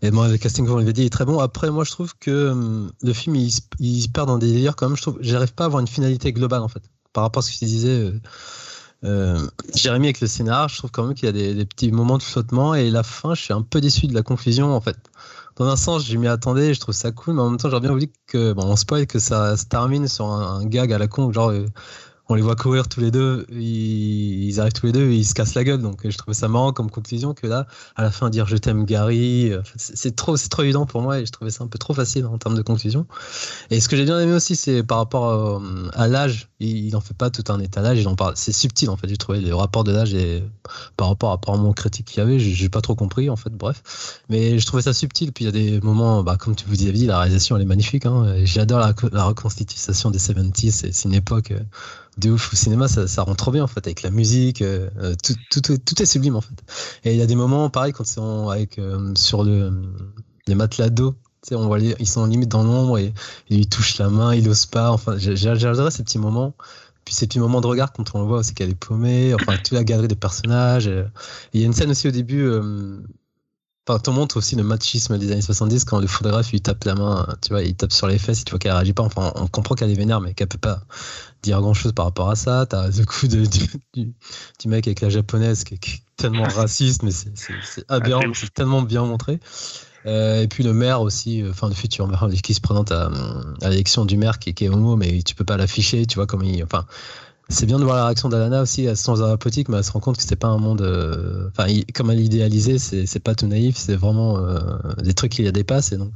et 0.00 0.12
moi, 0.12 0.28
le 0.28 0.38
casting, 0.38 0.64
comme 0.64 0.76
on 0.76 0.78
l'avait 0.78 0.92
dit, 0.92 1.02
est 1.02 1.10
très 1.10 1.24
bon. 1.24 1.40
Après, 1.40 1.72
moi, 1.72 1.82
je 1.82 1.90
trouve 1.90 2.14
que 2.20 2.50
hum, 2.50 2.92
le 3.02 3.12
film, 3.12 3.34
il, 3.34 3.50
il, 3.80 4.02
se 4.02 4.08
perd 4.08 4.28
dans 4.28 4.38
des 4.38 4.46
délires 4.46 4.76
quand 4.76 4.86
même. 4.86 4.96
Je 4.96 5.02
trouve, 5.02 5.18
j'arrive 5.20 5.52
pas 5.54 5.64
à 5.64 5.66
avoir 5.66 5.80
une 5.80 5.88
finalité 5.88 6.32
globale, 6.32 6.62
en 6.62 6.68
fait 6.68 6.88
par 7.18 7.24
rapport 7.24 7.40
à 7.40 7.42
ce 7.42 7.50
que 7.50 7.58
tu 7.58 7.64
disais, 7.64 7.88
euh, 7.88 8.20
euh, 9.02 9.48
Jérémy, 9.74 10.06
avec 10.06 10.20
le 10.20 10.28
scénar, 10.28 10.68
je 10.68 10.78
trouve 10.78 10.92
quand 10.92 11.02
même 11.02 11.14
qu'il 11.14 11.26
y 11.26 11.28
a 11.28 11.32
des, 11.32 11.66
petits 11.66 11.90
moments 11.90 12.16
de 12.16 12.22
flottement 12.22 12.76
et 12.76 12.90
la 12.92 13.02
fin, 13.02 13.34
je 13.34 13.42
suis 13.42 13.52
un 13.52 13.62
peu 13.62 13.80
déçu 13.80 14.06
de 14.06 14.14
la 14.14 14.22
confusion 14.22 14.72
en 14.72 14.80
fait. 14.80 14.96
Dans 15.56 15.64
un 15.64 15.74
sens, 15.74 16.06
je 16.06 16.16
m'y 16.16 16.28
attendais, 16.28 16.74
je 16.74 16.78
trouve 16.78 16.94
ça 16.94 17.10
cool, 17.10 17.34
mais 17.34 17.42
en 17.42 17.50
même 17.50 17.58
temps, 17.58 17.70
j'aurais 17.70 17.80
bien 17.80 17.90
voulu 17.90 18.12
que, 18.28 18.52
bon, 18.52 18.66
on 18.66 18.76
spoil 18.76 19.08
que 19.08 19.18
ça 19.18 19.56
se 19.56 19.64
termine 19.64 20.06
sur 20.06 20.26
un, 20.26 20.64
gag 20.64 20.92
à 20.92 20.98
la 20.98 21.08
con, 21.08 21.32
genre 21.32 21.50
euh, 21.50 21.66
on 22.30 22.34
les 22.34 22.42
voit 22.42 22.56
courir 22.56 22.88
tous 22.88 23.00
les 23.00 23.10
deux, 23.10 23.46
ils, 23.50 24.60
arrivent 24.60 24.74
tous 24.74 24.86
les 24.86 24.92
deux 24.92 25.10
ils 25.10 25.24
se 25.24 25.32
cassent 25.32 25.54
la 25.54 25.64
gueule. 25.64 25.80
Donc 25.80 26.00
je 26.08 26.16
trouvais 26.16 26.34
ça 26.34 26.48
marrant 26.48 26.72
comme 26.72 26.90
conclusion 26.90 27.32
que 27.32 27.46
là, 27.46 27.66
à 27.96 28.02
la 28.02 28.10
fin, 28.10 28.28
dire 28.28 28.46
je 28.46 28.56
t'aime 28.56 28.84
Gary, 28.84 29.52
c'est 29.76 30.14
trop, 30.14 30.36
c'est 30.36 30.48
trop 30.48 30.62
évident 30.62 30.84
pour 30.84 31.00
moi 31.00 31.20
et 31.20 31.26
je 31.26 31.32
trouvais 31.32 31.50
ça 31.50 31.64
un 31.64 31.68
peu 31.68 31.78
trop 31.78 31.94
facile 31.94 32.26
en 32.26 32.36
termes 32.36 32.56
de 32.56 32.62
conclusion. 32.62 33.06
Et 33.70 33.80
ce 33.80 33.88
que 33.88 33.96
j'ai 33.96 34.04
bien 34.04 34.20
aimé 34.20 34.32
aussi, 34.34 34.56
c'est 34.56 34.82
par 34.82 34.98
rapport 34.98 35.62
à, 35.94 36.08
l'âge, 36.08 36.48
il 36.60 36.90
n'en 36.92 37.00
fait 37.00 37.16
pas 37.16 37.30
tout 37.30 37.50
un 37.50 37.60
étalage, 37.60 37.98
il 37.98 38.08
en 38.08 38.14
parle. 38.14 38.34
C'est 38.36 38.52
subtil 38.52 38.90
en 38.90 38.96
fait. 38.96 39.08
J'ai 39.08 39.16
trouvé 39.16 39.40
le 39.40 39.54
rapport 39.54 39.84
de 39.84 39.92
l'âge 39.92 40.12
et 40.12 40.44
par 40.98 41.08
rapport 41.08 41.32
à 41.32 41.56
mon 41.56 41.72
critique 41.72 42.06
qu'il 42.06 42.18
y 42.18 42.20
avait, 42.20 42.38
j'ai 42.38 42.68
pas 42.68 42.82
trop 42.82 42.94
compris 42.94 43.30
en 43.30 43.36
fait. 43.36 43.50
Bref, 43.50 44.20
mais 44.28 44.58
je 44.58 44.66
trouvais 44.66 44.82
ça 44.82 44.92
subtil. 44.92 45.32
Puis 45.32 45.44
il 45.44 45.46
y 45.46 45.48
a 45.48 45.52
des 45.52 45.80
moments, 45.80 46.22
bah, 46.22 46.36
comme 46.38 46.54
tu 46.54 46.66
vous 46.66 46.82
avez 46.82 46.92
dit, 46.92 47.06
la 47.06 47.18
réalisation 47.18 47.56
elle 47.56 47.62
est 47.62 47.66
magnifique. 47.66 48.04
Hein, 48.04 48.34
J'adore 48.44 48.80
la, 48.80 48.92
la, 49.12 49.24
reconstitution 49.24 50.10
des 50.10 50.18
70s. 50.18 50.92
C'est 50.92 51.04
une 51.04 51.14
époque 51.14 51.52
euh, 51.52 51.60
de 52.18 52.30
ouf. 52.30 52.52
Au 52.52 52.56
cinéma, 52.56 52.88
ça, 52.88 53.06
ça, 53.06 53.22
rend 53.22 53.34
trop 53.34 53.50
bien 53.50 53.64
en 53.64 53.66
fait, 53.66 53.86
avec 53.86 54.02
la 54.02 54.10
musique, 54.10 54.62
euh, 54.62 54.88
tout, 55.22 55.34
tout, 55.50 55.78
tout, 55.78 56.02
est 56.02 56.06
sublime 56.06 56.36
en 56.36 56.40
fait. 56.40 56.62
Et 57.04 57.12
il 57.12 57.18
y 57.18 57.22
a 57.22 57.26
des 57.26 57.36
moments, 57.36 57.70
pareil, 57.70 57.92
quand 57.92 58.04
sont 58.04 58.48
avec, 58.48 58.78
euh, 58.78 59.12
sur 59.14 59.44
le, 59.44 59.72
les 60.46 60.54
matelas 60.54 60.90
d'eau, 60.90 61.14
on 61.52 61.66
voit 61.66 61.78
ils 61.78 62.08
sont 62.08 62.26
limite 62.26 62.50
dans 62.50 62.62
l'ombre 62.62 62.98
et, 62.98 63.14
ils 63.48 63.68
touchent 63.68 63.98
la 63.98 64.10
main, 64.10 64.34
ils 64.34 64.48
osent 64.48 64.66
pas. 64.66 64.90
Enfin, 64.90 65.14
j'adorais 65.16 65.90
ces 65.90 66.02
petits 66.02 66.18
moments. 66.18 66.54
Puis 67.04 67.14
ces 67.14 67.26
petits 67.26 67.38
moments 67.38 67.62
de 67.62 67.66
regard 67.66 67.92
quand 67.94 68.14
on 68.14 68.20
le 68.20 68.26
voit 68.26 68.40
aussi 68.40 68.52
qu'elle 68.52 68.68
est 68.68 68.74
paumée, 68.74 69.32
enfin 69.32 69.56
toute 69.56 69.72
la 69.72 69.82
galerie 69.82 70.08
des 70.08 70.14
personnages. 70.14 70.90
Il 71.54 71.60
y 71.60 71.64
a 71.64 71.66
une 71.66 71.72
scène 71.72 71.90
aussi 71.90 72.06
au 72.06 72.10
début, 72.10 72.42
euh, 72.42 72.98
Enfin, 73.88 74.02
on 74.08 74.12
montre 74.12 74.36
aussi 74.36 74.54
le 74.54 74.62
machisme 74.62 75.16
des 75.16 75.32
années 75.32 75.40
70 75.40 75.86
quand 75.86 75.98
le 75.98 76.06
photographe 76.06 76.50
lui 76.50 76.60
tape 76.60 76.84
la 76.84 76.94
main, 76.94 77.26
tu 77.40 77.50
vois, 77.50 77.62
il 77.62 77.74
tape 77.74 77.92
sur 77.92 78.06
les 78.06 78.18
fesses 78.18 78.44
tu 78.44 78.50
vois 78.50 78.58
qu'elle 78.58 78.72
réagit 78.72 78.92
pas. 78.92 79.02
Enfin, 79.02 79.32
on 79.36 79.46
comprend 79.46 79.74
qu'elle 79.74 79.90
est 79.90 79.94
vénère, 79.94 80.20
mais 80.20 80.34
qu'elle 80.34 80.48
peut 80.48 80.58
pas 80.58 80.82
dire 81.42 81.60
grand 81.60 81.72
chose 81.72 81.92
par 81.92 82.04
rapport 82.04 82.28
à 82.28 82.36
ça. 82.36 82.66
T'as 82.66 82.88
le 82.88 83.04
coup 83.06 83.28
de, 83.28 83.46
du, 83.94 84.68
mec 84.68 84.86
avec 84.86 85.00
la 85.00 85.08
japonaise 85.08 85.64
qui 85.64 85.74
est, 85.74 86.02
tellement 86.16 86.44
raciste, 86.44 87.02
mais 87.02 87.12
c'est 87.12 87.84
aberrant, 87.88 88.22
c'est 88.34 88.52
tellement 88.52 88.82
bien 88.82 89.04
montré. 89.04 89.40
Euh, 90.06 90.42
et 90.42 90.48
puis 90.48 90.64
le 90.64 90.72
maire 90.72 91.00
aussi, 91.00 91.42
euh, 91.42 91.50
enfin 91.50 91.68
le 91.68 91.74
futur 91.74 92.06
maire 92.06 92.28
qui 92.42 92.54
se 92.54 92.60
présente 92.60 92.92
à, 92.92 93.10
à 93.62 93.68
l'élection 93.68 94.04
du 94.04 94.16
maire 94.16 94.38
qui, 94.38 94.54
qui, 94.54 94.64
est 94.64 94.68
homo, 94.68 94.96
mais 94.96 95.22
tu 95.22 95.34
peux 95.34 95.44
pas 95.44 95.56
l'afficher, 95.56 96.06
tu 96.06 96.16
vois, 96.16 96.26
comme 96.26 96.44
il. 96.44 96.62
Enfin, 96.62 96.86
c'est 97.50 97.64
bien 97.64 97.78
de 97.78 97.84
voir 97.84 97.96
la 97.96 98.04
réaction 98.04 98.28
d'Alana 98.28 98.60
aussi, 98.60 98.84
elle 98.84 98.96
se 98.96 99.04
sens 99.04 99.20
politique, 99.40 99.70
mais 99.70 99.78
elle 99.78 99.84
se 99.84 99.92
rend 99.92 100.00
compte 100.00 100.16
que 100.16 100.22
c'était 100.22 100.36
pas 100.36 100.48
un 100.48 100.58
monde. 100.58 100.82
Euh, 100.82 101.48
enfin, 101.48 101.66
comme 101.94 102.10
elle 102.10 102.20
idéalisait, 102.20 102.78
c'est 102.78 103.20
pas 103.20 103.34
tout 103.34 103.46
naïf, 103.46 103.76
c'est 103.76 103.96
vraiment 103.96 104.38
euh, 104.38 104.58
des 105.02 105.14
trucs 105.14 105.32
qui 105.32 105.42
la 105.42 105.50
dépassent. 105.50 105.92
Et 105.92 105.96
donc, 105.96 106.12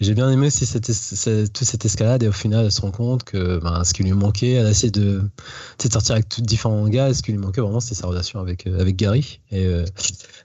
j'ai 0.00 0.14
bien 0.14 0.30
aimé 0.30 0.46
aussi 0.46 0.66
cette, 0.66 0.86
cette, 0.92 1.52
toute 1.52 1.66
cette 1.66 1.84
escalade, 1.84 2.22
et 2.22 2.28
au 2.28 2.32
final, 2.32 2.66
elle 2.66 2.70
se 2.70 2.80
rend 2.80 2.92
compte 2.92 3.24
que 3.24 3.58
ben, 3.58 3.82
ce 3.82 3.92
qui 3.92 4.04
lui 4.04 4.12
manquait, 4.12 4.52
elle 4.52 4.66
a 4.66 4.70
essayé 4.70 4.92
de, 4.92 5.20
de 5.20 5.92
sortir 5.92 6.14
avec 6.14 6.28
tous 6.28 6.42
différents 6.42 6.88
gars, 6.88 7.08
et 7.08 7.14
ce 7.14 7.24
qui 7.24 7.32
lui 7.32 7.38
manquait 7.38 7.60
vraiment, 7.60 7.80
c'était 7.80 7.96
sa 7.96 8.06
relation 8.06 8.38
avec, 8.38 8.68
euh, 8.68 8.80
avec 8.80 8.94
Gary. 8.94 9.40
Et, 9.50 9.68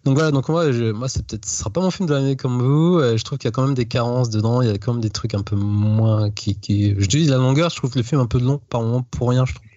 donc 0.04 0.16
voilà, 0.16 0.32
donc 0.32 0.50
moi, 0.50 0.72
je, 0.72 0.92
moi 0.92 1.10
c'est 1.10 1.24
peut-être, 1.28 1.46
ce 1.46 1.60
sera 1.60 1.70
pas 1.70 1.82
mon 1.82 1.92
film 1.92 2.10
de 2.10 2.14
l'année 2.16 2.36
comme 2.36 2.60
vous. 2.60 3.00
je 3.00 3.24
trouve 3.24 3.38
qu'il 3.38 3.48
y 3.48 3.50
a 3.50 3.52
quand 3.52 3.66
même 3.66 3.76
des 3.76 3.86
carences 3.86 4.32
dedans, 4.32 4.64
il 4.64 4.68
y 4.68 4.72
a 4.72 4.80
quand 4.80 4.94
même 4.94 5.02
des 5.02 5.12
trucs 5.12 5.36
un 5.36 5.44
peu 5.44 5.56
moins 5.56 6.32
qui. 6.32 6.56
qui... 6.56 6.96
Je 6.98 7.06
dis 7.06 7.26
la 7.28 7.38
longueur, 7.38 7.70
je 7.70 7.76
trouve 7.76 7.92
le 7.96 8.02
film 8.02 8.20
un 8.20 8.26
peu 8.26 8.40
long 8.40 8.60
par 8.70 8.82
moment 8.82 9.06
pour 9.12 9.30
rien, 9.30 9.46
je 9.46 9.54
trouve. 9.54 9.68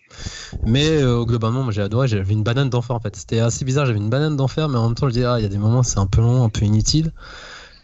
Mais 0.65 0.89
euh, 0.89 1.25
globalement, 1.25 1.71
j'ai 1.71 1.83
adoré. 1.83 2.09
J'avais 2.09 2.33
une 2.33 2.43
banane 2.43 2.71
d'enfer 2.71 2.97
en 2.97 3.01
fait. 3.01 3.17
C'était 3.17 3.41
assez 3.41 3.65
bizarre. 3.65 3.87
J'avais 3.87 3.99
une 3.99 4.11
banane 4.11 4.37
d'enfer, 4.37 4.69
mais 4.69 4.79
en 4.79 4.87
même 4.87 4.95
temps, 4.95 5.09
je 5.09 5.15
disais, 5.15 5.27
ah, 5.27 5.39
il 5.39 5.43
y 5.43 5.47
a 5.47 5.49
des 5.49 5.59
moments, 5.59 5.83
c'est 5.83 5.99
un 5.99 6.07
peu 6.07 6.21
long, 6.21 6.45
un 6.45 6.49
peu 6.49 6.65
inutile. 6.65 7.13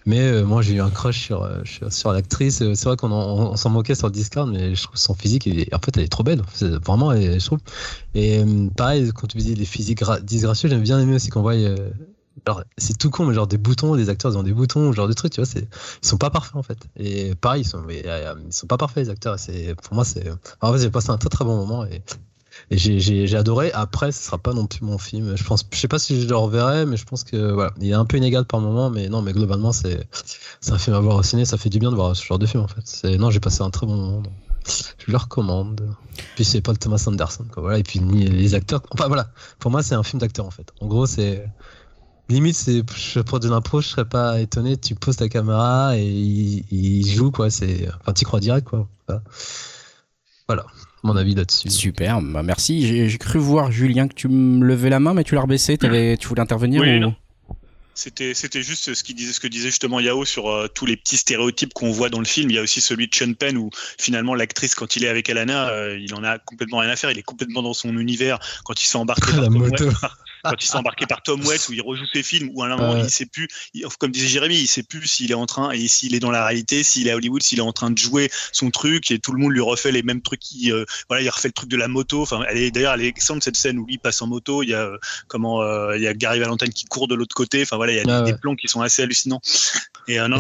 Mais 0.05 0.21
euh, 0.21 0.45
moi, 0.45 0.63
j'ai 0.63 0.75
eu 0.75 0.81
un 0.81 0.91
crush 0.91 1.21
sur, 1.21 1.45
euh, 1.45 1.63
sur, 1.91 2.13
l'actrice. 2.13 2.59
C'est 2.59 2.85
vrai 2.85 2.97
qu'on 2.97 3.57
s'en 3.57 3.71
moquait 3.71 3.95
sur 3.95 4.09
le 4.09 4.13
Discord, 4.13 4.51
mais 4.51 4.75
je 4.75 4.83
trouve 4.83 4.97
son 4.97 5.15
physique, 5.15 5.49
en 5.73 5.79
fait, 5.79 5.97
elle 5.97 6.03
est 6.03 6.09
trop 6.09 6.25
belle. 6.25 6.43
Vraiment, 6.61 7.15
je 7.15 7.45
trouve. 7.45 7.61
Et 8.15 8.43
pareil, 8.77 9.13
quand 9.15 9.29
tu 9.29 9.39
disais 9.39 9.55
les 9.55 9.65
physiques 9.65 10.03
disgracieux, 10.25 10.69
j'aime 10.69 10.83
bien 10.83 10.99
aimé 10.99 11.15
aussi 11.15 11.31
qu'on 11.31 11.43
voit 11.43 11.55
c'est 12.79 12.97
tout 12.97 13.11
con 13.11 13.27
mais 13.27 13.35
genre 13.35 13.47
des 13.47 13.59
boutons 13.59 13.95
des 13.95 14.09
acteurs 14.09 14.33
ils 14.33 14.39
ont 14.39 14.43
des 14.43 14.55
boutons 14.55 14.93
genre 14.93 15.09
des 15.09 15.15
trucs 15.15 15.33
tu 15.33 15.43
vois 15.43 15.51
ils 15.55 16.07
sont 16.07 16.17
pas 16.17 16.31
parfaits 16.31 16.57
en 16.57 16.63
fait 16.63 16.79
et 16.97 17.35
pareil 17.35 17.63
ils 17.63 17.69
sont 17.69 17.85
ils 17.89 18.53
sont 18.53 18.67
pas 18.67 18.79
parfaits 18.79 19.05
les 19.05 19.11
acteurs 19.11 19.37
pour 19.83 19.95
moi 19.95 20.05
c'est 20.05 20.31
en 20.61 20.73
fait 20.73 20.79
j'ai 20.79 20.91
passé 20.91 21.11
un 21.11 21.19
très 21.19 21.29
très 21.29 21.45
bon 21.45 21.57
moment 21.57 21.85
et 21.85 22.03
et 22.71 22.79
j'ai 22.79 23.37
adoré. 23.37 23.71
Après, 23.73 24.13
ce 24.13 24.23
sera 24.23 24.39
pas 24.39 24.53
non 24.53 24.67
plus 24.67 24.85
mon 24.85 24.99
film. 24.99 25.37
Je 25.37 25.45
pense, 25.45 25.65
je 25.71 25.79
sais 25.79 25.89
pas 25.89 25.99
si 25.99 26.21
je 26.21 26.29
le 26.29 26.37
reverrai, 26.37 26.87
mais 26.87 26.97
je 26.97 27.05
pense 27.05 27.25
que 27.25 27.53
voilà, 27.53 27.73
il 27.81 27.91
est 27.91 27.95
un 27.95 28.05
peu 28.05 28.17
inégal 28.17 28.45
par 28.45 28.61
moment, 28.61 28.91
mais 28.91 29.09
non, 29.09 29.23
mais 29.23 29.33
globalement, 29.33 29.73
c'est 29.73 30.07
un 30.69 30.79
film 30.79 30.97
à 30.97 31.01
voir 31.01 31.17
au 31.17 31.23
ciné. 31.23 31.45
Ça 31.45 31.57
fait 31.57 31.71
du 31.71 31.79
bien 31.79 31.91
de 31.91 31.97
voir 31.97 32.15
ce 32.15 32.25
genre 32.25 32.39
de 32.39 32.47
film 32.47 32.63
en 32.63 32.69
fait. 32.69 33.05
Non, 33.19 33.31
j'ai 33.31 33.41
passé 33.41 33.63
un 33.63 33.71
très 33.71 33.87
bon 33.87 33.97
moment. 33.97 34.23
Je 34.99 35.11
le 35.11 35.17
recommande. 35.17 35.95
Puis 36.37 36.45
c'est 36.45 36.61
Paul 36.61 36.79
Thomas 36.79 37.03
Anderson, 37.07 37.45
quoi. 37.51 37.63
Voilà. 37.63 37.79
Et 37.79 37.83
puis 37.83 37.99
les 37.99 38.55
acteurs. 38.55 38.83
Enfin 38.91 39.09
voilà, 39.09 39.31
pour 39.59 39.71
moi, 39.71 39.83
c'est 39.83 39.95
un 39.95 40.03
film 40.03 40.21
d'acteur 40.21 40.47
en 40.47 40.51
fait. 40.51 40.73
En 40.81 40.87
gros, 40.87 41.07
c'est 41.07 41.45
limite, 42.33 42.57
c'est 42.57 42.83
je 42.97 43.21
de 43.21 43.49
l'impro, 43.49 43.81
je 43.81 43.89
serais 43.89 44.05
pas 44.05 44.41
étonné. 44.41 44.77
Tu 44.77 44.95
poses 44.95 45.17
ta 45.17 45.29
caméra 45.29 45.97
et 45.97 46.05
il, 46.05 47.07
joue 47.07 47.31
quoi. 47.31 47.51
C'est 47.51 47.89
enfin, 48.01 48.13
tu 48.13 48.25
crois 48.25 48.41
direct 48.41 48.69
quoi. 48.69 48.89
Voilà. 50.49 50.65
mon 51.03 51.17
avis 51.17 51.35
là-dessus. 51.35 51.71
Super, 51.71 52.21
bah, 52.21 52.43
merci. 52.43 53.09
J'ai 53.09 53.19
cru 53.19 53.39
voir 53.39 53.71
Julien 53.71 54.09
que 54.09 54.15
tu 54.15 54.29
me 54.29 54.65
levais 54.65 54.91
la 54.91 55.01
main, 55.01 55.15
mais 55.15 55.25
tu 55.25 55.35
l'as 55.35 55.43
rebaissé. 55.43 55.79
Avais, 55.83 56.17
tu 56.17 56.29
voulais 56.29 56.43
intervenir 56.43 56.83
ou... 56.83 57.13
C'était, 57.95 58.33
c'était 58.33 58.63
juste 58.63 58.95
ce, 58.95 59.05
qui 59.05 59.13
disait, 59.13 59.35
ce 59.35 59.41
que 59.41 59.47
disait 59.47 59.69
justement 59.69 60.01
Yao 60.01 60.25
sur 60.25 60.49
euh, 60.49 60.67
tous 60.67 60.87
les 60.87 60.97
petits 60.97 61.19
stéréotypes 61.19 61.75
qu'on 61.75 61.93
voit 61.93 62.09
dans 62.09 62.21
le 62.21 62.25
film. 62.25 62.51
Il 62.51 62.55
y 62.55 62.59
a 62.59 62.63
aussi 62.63 62.81
celui 62.81 63.07
de 63.07 63.15
Sean 63.15 63.35
Penn 63.35 63.59
où 63.59 63.71
finalement 63.99 64.35
l'actrice, 64.35 64.75
quand 64.75 64.97
il 64.97 65.05
est 65.05 65.09
avec 65.09 65.29
Alana, 65.29 65.69
euh, 65.69 65.99
il 66.01 66.15
en 66.15 66.25
a 66.25 66.39
complètement 66.39 66.79
rien 66.79 66.89
à 66.89 66.97
faire. 66.97 67.11
Il 67.11 67.19
est 67.19 67.23
complètement 67.23 67.63
dans 67.63 67.75
son 67.75 67.97
univers. 67.99 68.39
Quand 68.65 68.81
il 68.83 68.87
s'est 68.87 68.97
embarqué 68.97 69.33
dans 69.37 69.43
la 69.43 69.51
moto 69.51 69.91
quand 70.45 70.57
il 70.61 70.67
s'est 70.67 70.77
embarqué 70.77 71.07
par 71.07 71.23
Tom 71.23 71.45
West 71.45 71.69
où 71.69 71.73
il 71.73 71.83
rejoue 71.83 72.07
ses 72.13 72.23
films 72.23 72.51
où 72.55 72.63
à 72.63 72.67
un 72.67 72.77
moment 72.77 72.97
il 72.97 73.11
sait 73.11 73.27
plus 73.27 73.49
comme 73.99 74.11
disait 74.11 74.29
Jérémy 74.29 74.57
il 74.57 74.67
sait 74.67 74.83
plus 74.83 75.07
s'il 75.07 75.31
est 75.31 75.35
en 75.35 75.47
train 75.47 75.71
et 75.71 75.89
s'il 75.89 76.15
est 76.15 76.21
dans 76.21 76.31
la 76.31 76.47
réalité 76.47 76.83
s'il 76.83 77.09
est 77.09 77.11
à 77.11 77.17
Hollywood 77.17 77.43
s'il 77.43 77.59
est 77.59 77.63
en 77.63 77.73
train 77.73 77.91
de 77.91 77.99
jouer 77.99 78.31
son 78.53 78.71
truc 78.71 79.11
et 79.11 79.19
tout 79.19 79.33
le 79.33 79.39
monde 79.39 79.53
lui 79.53 79.61
refait 79.61 79.93
les 79.93 80.03
mêmes 80.03 80.23
trucs 80.23 80.41
qui 80.41 80.73
euh, 80.73 80.85
voilà 81.09 81.23
il 81.23 81.29
refait 81.29 81.49
le 81.49 81.53
truc 81.53 81.69
de 81.69 81.77
la 81.77 81.89
moto. 81.89 82.23
Enfin 82.23 82.43
elle 82.49 82.59
est 82.59 82.71
d'ailleurs 82.71 82.95
elle 82.95 83.03
est 83.03 83.09
excellente 83.09 83.43
cette 83.43 83.57
scène 83.57 83.79
où 83.79 83.87
lui 83.87 83.99
passe 83.99 84.23
en 84.23 84.27
moto 84.27 84.63
il 84.63 84.71
y 84.71 84.75
a 84.75 84.83
euh, 84.83 84.99
comment 85.29 85.63
euh, 85.63 85.97
il 85.97 86.03
y 86.03 86.07
a 86.07 86.15
Gary 86.15 86.39
Valentine 86.39 86.73
qui 86.73 86.85
court 86.85 87.09
de 87.09 87.15
l'autre 87.15 87.35
côté. 87.35 87.63
Enfin 87.63 87.77
voilà 87.77 87.93
il 87.93 87.97
y 87.97 88.11
a 88.11 88.23
des, 88.23 88.35
plans 88.35 88.57
qui 88.57 88.69
sont 88.69 88.81
assez 88.81 89.03
hallucinants. 89.03 89.41
Et 90.09 90.19
non, 90.19 90.39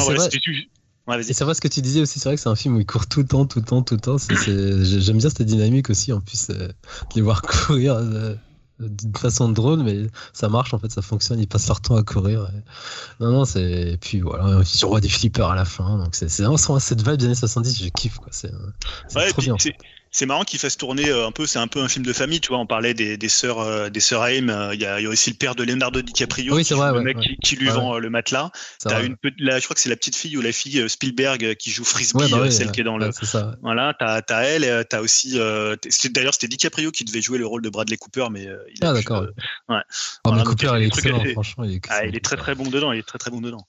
Ouais, 1.08 1.18
et 1.18 1.32
c'est 1.32 1.42
vrai 1.42 1.54
ce 1.54 1.60
que 1.60 1.66
tu 1.66 1.82
disais 1.82 2.00
aussi, 2.00 2.20
c'est 2.20 2.28
vrai 2.28 2.36
que 2.36 2.40
c'est 2.40 2.48
un 2.48 2.54
film 2.54 2.76
où 2.76 2.80
il 2.80 2.86
court 2.86 3.08
tout 3.08 3.22
le 3.22 3.26
temps, 3.26 3.44
tout 3.44 3.58
le 3.58 3.64
temps, 3.64 3.82
tout 3.82 3.94
le 3.94 4.00
temps. 4.00 4.18
J'aime 4.18 5.18
bien 5.18 5.30
cette 5.30 5.42
dynamique 5.42 5.90
aussi, 5.90 6.12
en 6.12 6.20
plus, 6.20 6.46
de 6.46 6.72
les 7.16 7.22
voir 7.22 7.42
courir 7.66 7.96
d'une 8.78 9.16
façon 9.16 9.48
drôle, 9.48 9.82
mais 9.82 10.06
ça 10.32 10.48
marche 10.48 10.74
en 10.74 10.78
fait, 10.78 10.90
ça 10.90 11.02
fonctionne. 11.02 11.38
Ils 11.38 11.46
passent 11.46 11.68
leur 11.68 11.80
temps 11.80 11.96
à 11.96 12.02
courir. 12.02 12.50
Non, 13.20 13.30
non, 13.30 13.44
c'est. 13.44 13.92
Et 13.92 13.96
puis 13.96 14.20
voilà, 14.20 14.62
tu 14.64 14.86
vois 14.86 15.00
des 15.00 15.08
flippers 15.08 15.50
à 15.50 15.54
la 15.54 15.64
fin. 15.64 15.98
Donc 15.98 16.14
c'est 16.14 16.28
vraiment 16.42 16.56
cette 16.56 17.06
vibe 17.06 17.16
des 17.16 17.26
années 17.26 17.34
70, 17.34 17.84
je 17.84 17.88
kiffe 17.88 18.18
quoi. 18.18 18.28
C'est 18.30 18.50
trop 18.50 19.42
bien 19.42 19.56
c'est 20.14 20.26
marrant 20.26 20.44
qu'il 20.44 20.58
fasse 20.58 20.76
tourner 20.76 21.08
euh, 21.08 21.26
un 21.26 21.32
peu, 21.32 21.46
c'est 21.46 21.58
un 21.58 21.68
peu 21.68 21.80
un 21.80 21.88
film 21.88 22.04
de 22.04 22.12
famille, 22.12 22.40
tu 22.40 22.48
vois. 22.48 22.58
On 22.58 22.66
parlait 22.66 22.92
des, 22.92 23.16
des 23.16 23.30
sœurs, 23.30 23.60
euh, 23.60 23.88
des 23.88 24.00
sœurs 24.00 24.24
Haim. 24.24 24.50
Euh, 24.50 24.74
il 24.74 24.80
y, 24.80 24.84
a, 24.84 25.00
y, 25.00 25.06
a 25.06 25.08
aussi 25.08 25.30
le 25.30 25.36
père 25.36 25.54
de 25.54 25.64
Leonardo 25.64 26.02
DiCaprio, 26.02 26.54
oui, 26.54 26.64
vrai, 26.64 26.92
le 26.92 27.00
mec 27.00 27.16
qui, 27.42 27.56
lui 27.56 27.68
vend 27.68 27.98
le 27.98 28.10
matelas. 28.10 28.50
Une 28.84 29.16
je 29.24 29.64
crois 29.64 29.74
que 29.74 29.80
c'est 29.80 29.88
la 29.88 29.96
petite 29.96 30.16
fille 30.16 30.36
ou 30.36 30.42
la 30.42 30.52
fille 30.52 30.86
Spielberg 30.88 31.54
qui 31.56 31.70
joue 31.70 31.84
Frisbee, 31.84 32.30
bah 32.30 32.50
celle 32.50 32.70
qui 32.72 32.82
est 32.82 32.84
dans 32.84 32.98
le. 32.98 33.10
Ça, 33.12 33.56
voilà, 33.62 33.94
t'as 33.98 34.20
as 34.28 34.42
elle, 34.42 34.84
t'as 34.88 35.00
aussi. 35.00 35.32
D'ailleurs, 35.34 36.34
c'était 36.34 36.48
DiCaprio 36.48 36.90
qui 36.90 37.04
devait 37.04 37.22
jouer 37.22 37.38
le 37.38 37.46
rôle 37.46 37.62
de 37.62 37.70
Bradley 37.70 37.96
Cooper, 37.96 38.26
mais 38.30 38.42
il 38.42 38.78
ah 38.82 38.92
d'accord. 38.92 39.26
ouais. 39.70 39.80
Oh, 40.24 40.32
mais 40.32 40.42
Cooper, 40.42 40.72
il 40.76 40.82
est 40.82 40.86
excellent, 40.88 41.24
franchement. 41.32 41.64
Il 41.64 41.76
est, 41.76 41.86
ah, 41.88 42.04
il 42.04 42.14
est 42.14 42.24
très 42.24 42.36
très 42.36 42.54
bon 42.54 42.68
dedans. 42.68 42.92
Il 42.92 42.98
est 42.98 43.08
très 43.08 43.18
très 43.18 43.30
bon 43.30 43.40
dedans. 43.40 43.66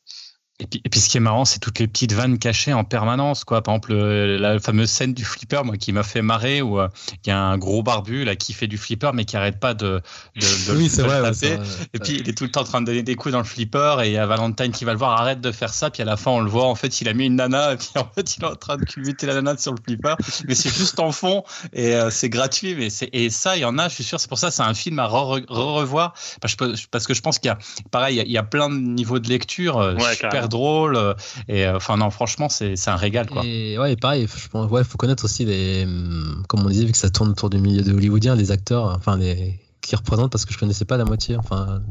Et 0.60 0.68
puis, 0.68 0.82
et 0.86 0.90
puis, 0.90 1.00
ce 1.00 1.10
qui 1.10 1.18
est 1.18 1.20
marrant, 1.20 1.46
c'est 1.46 1.58
toutes 1.58 1.80
les 1.80 1.88
petites 1.88 2.14
vannes 2.14 2.38
cachées 2.38 2.74
en 2.74 2.84
permanence, 2.84 3.44
quoi. 3.44 3.64
Par 3.64 3.74
exemple, 3.74 3.96
la 3.96 4.60
fameuse 4.60 4.92
scène 4.92 5.16
du 5.16 5.26
flipper, 5.26 5.64
moi, 5.64 5.78
qui 5.78 5.92
m'a 5.94 6.04
fait 6.04 6.22
marrer, 6.22 6.62
où 6.62 6.80
euh, 6.80 6.90
il 7.26 7.30
y 7.30 7.32
a 7.32 7.40
un 7.40 7.58
gros 7.58 7.82
barbu 7.82 8.24
là 8.24 8.36
qui 8.36 8.54
fait 8.54 8.68
du 8.68 8.78
flipper, 8.78 9.12
mais 9.16 9.26
qui 9.26 9.36
arrête 9.36 9.60
pas 9.60 9.74
de, 9.74 10.00
de, 10.36 10.72
de, 10.72 10.74
oui, 10.78 10.90
c'est 10.90 11.02
vrai, 11.02 11.24
taper. 11.24 11.58
et 11.94 12.00
puis 12.00 12.20
il 12.20 12.30
est 12.30 12.38
tout 12.38 12.44
le 12.44 12.52
temps 12.52 12.62
en 12.62 12.66
train 12.66 12.82
de 12.82 12.86
donner 12.86 13.02
des 13.02 13.16
coups 13.16 13.32
dans 13.32 13.40
le 13.40 13.46
flipper, 13.46 13.96
et 14.04 14.10
il 14.10 14.14
y 14.14 14.18
a 14.18 14.28
Valentine 14.28 14.72
qui 14.72 14.86
va 14.86 14.92
le 14.92 15.00
voir, 15.00 15.20
arrête 15.20 15.42
de 15.42 15.52
faire 15.52 15.74
ça. 15.74 15.90
Puis 15.90 16.04
à 16.04 16.06
la 16.06 16.18
fin, 16.18 16.30
on 16.30 16.40
le 16.40 16.50
voit, 16.50 16.66
en 16.66 16.76
fait, 16.76 17.02
il 17.02 17.10
a 17.10 17.14
mis 17.14 17.26
une 17.26 17.38
nana, 17.38 17.74
et 17.74 17.78
puis 17.78 17.90
en 17.96 18.08
fait, 18.14 18.38
il 18.38 18.44
est 18.44 18.48
en 18.48 18.56
train 18.56 18.78
de 18.78 18.86
culbuter 18.86 19.26
la 19.26 19.34
nana 19.34 19.58
sur 19.58 19.72
le 19.72 19.80
flipper, 19.84 20.14
mais 20.48 20.54
c'est 20.54 20.74
juste 20.74 21.00
en 21.00 21.12
fond, 21.12 21.44
et 21.74 21.96
euh, 21.96 22.12
c'est 22.12 22.30
gratuit. 22.30 22.76
Mais 22.76 22.92
c'est 22.92 23.10
et 23.12 23.32
ça, 23.32 23.58
il 23.58 23.62
y 23.62 23.66
en 23.66 23.80
a, 23.80 23.90
je 23.90 23.96
suis 23.96 24.04
sûr. 24.04 24.20
C'est 24.20 24.30
pour 24.30 24.38
ça, 24.38 24.52
c'est 24.52 24.62
un 24.62 24.76
film 24.76 25.00
à 25.00 25.08
re-revoir, 25.08 26.14
parce 26.42 26.56
que 26.56 26.76
je 26.76 27.22
pense 27.22 27.40
qu'il 27.40 27.50
y 27.50 27.52
a, 27.52 27.58
pareil, 27.90 28.22
il 28.24 28.32
y 28.32 28.38
a 28.38 28.44
plein 28.44 28.70
de 28.70 28.76
niveaux 28.76 29.18
de 29.18 29.30
lecture 29.30 29.80
euh, 29.80 29.98
super 30.14 30.43
drôles 30.48 31.16
et 31.48 31.66
euh, 31.66 31.78
enfin, 31.78 31.98
non, 31.98 32.10
franchement, 32.10 32.50
c'est 32.50 32.88
un 32.88 32.96
régal. 32.96 33.28
Quoi. 33.28 33.44
Et 33.46 33.78
ouais, 33.78 33.96
pareil, 33.96 34.28
je 34.28 34.48
pense, 34.48 34.70
ouais, 34.72 34.84
faut 34.84 34.98
connaître 34.98 35.26
aussi 35.26 35.46
les. 35.46 35.84
Hum, 35.84 36.44
comme 36.48 36.66
on 36.66 36.70
disait, 36.70 36.86
vu 36.86 36.92
que 36.92 36.98
ça 36.98 37.10
tourne 37.10 37.30
autour 37.30 37.50
du 37.50 37.58
milieu 37.58 37.82
de 37.82 37.94
hollywoodien, 37.94 38.36
les 38.36 38.52
acteurs, 38.52 38.86
enfin, 38.86 39.18
les 39.18 39.60
qui 39.82 39.96
représentent 39.98 40.32
parce 40.32 40.46
que 40.46 40.54
je 40.54 40.58
connaissais 40.58 40.86
pas 40.86 40.98
la 40.98 41.06
moitié. 41.06 41.36
Enfin, 41.36 41.84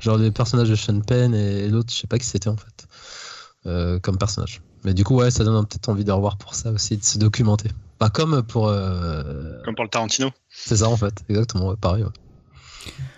genre 0.00 0.18
les 0.18 0.30
personnages 0.30 0.68
de 0.68 0.74
Sean 0.74 1.00
Penn 1.00 1.34
et 1.34 1.68
l'autre, 1.68 1.92
je 1.92 1.98
sais 2.00 2.06
pas 2.06 2.18
qui 2.18 2.26
c'était 2.26 2.48
en 2.48 2.56
fait, 2.56 2.86
euh, 3.66 3.98
comme 4.00 4.18
personnage. 4.18 4.60
Mais 4.84 4.94
du 4.94 5.04
coup, 5.04 5.14
ouais, 5.16 5.30
ça 5.30 5.44
donne 5.44 5.64
peut-être 5.66 5.88
envie 5.88 6.04
de 6.04 6.12
revoir 6.12 6.36
pour 6.36 6.54
ça 6.54 6.70
aussi, 6.70 6.96
de 6.96 7.04
se 7.04 7.18
documenter. 7.18 7.70
Pas 7.98 8.10
comme 8.10 8.42
pour. 8.42 8.68
Euh, 8.68 9.62
comme 9.64 9.74
pour 9.74 9.84
le 9.84 9.90
Tarantino. 9.90 10.30
C'est 10.50 10.76
ça 10.76 10.88
en 10.88 10.96
fait, 10.96 11.22
exactement, 11.28 11.74
pareil. 11.76 12.04
Ouais 12.04 12.10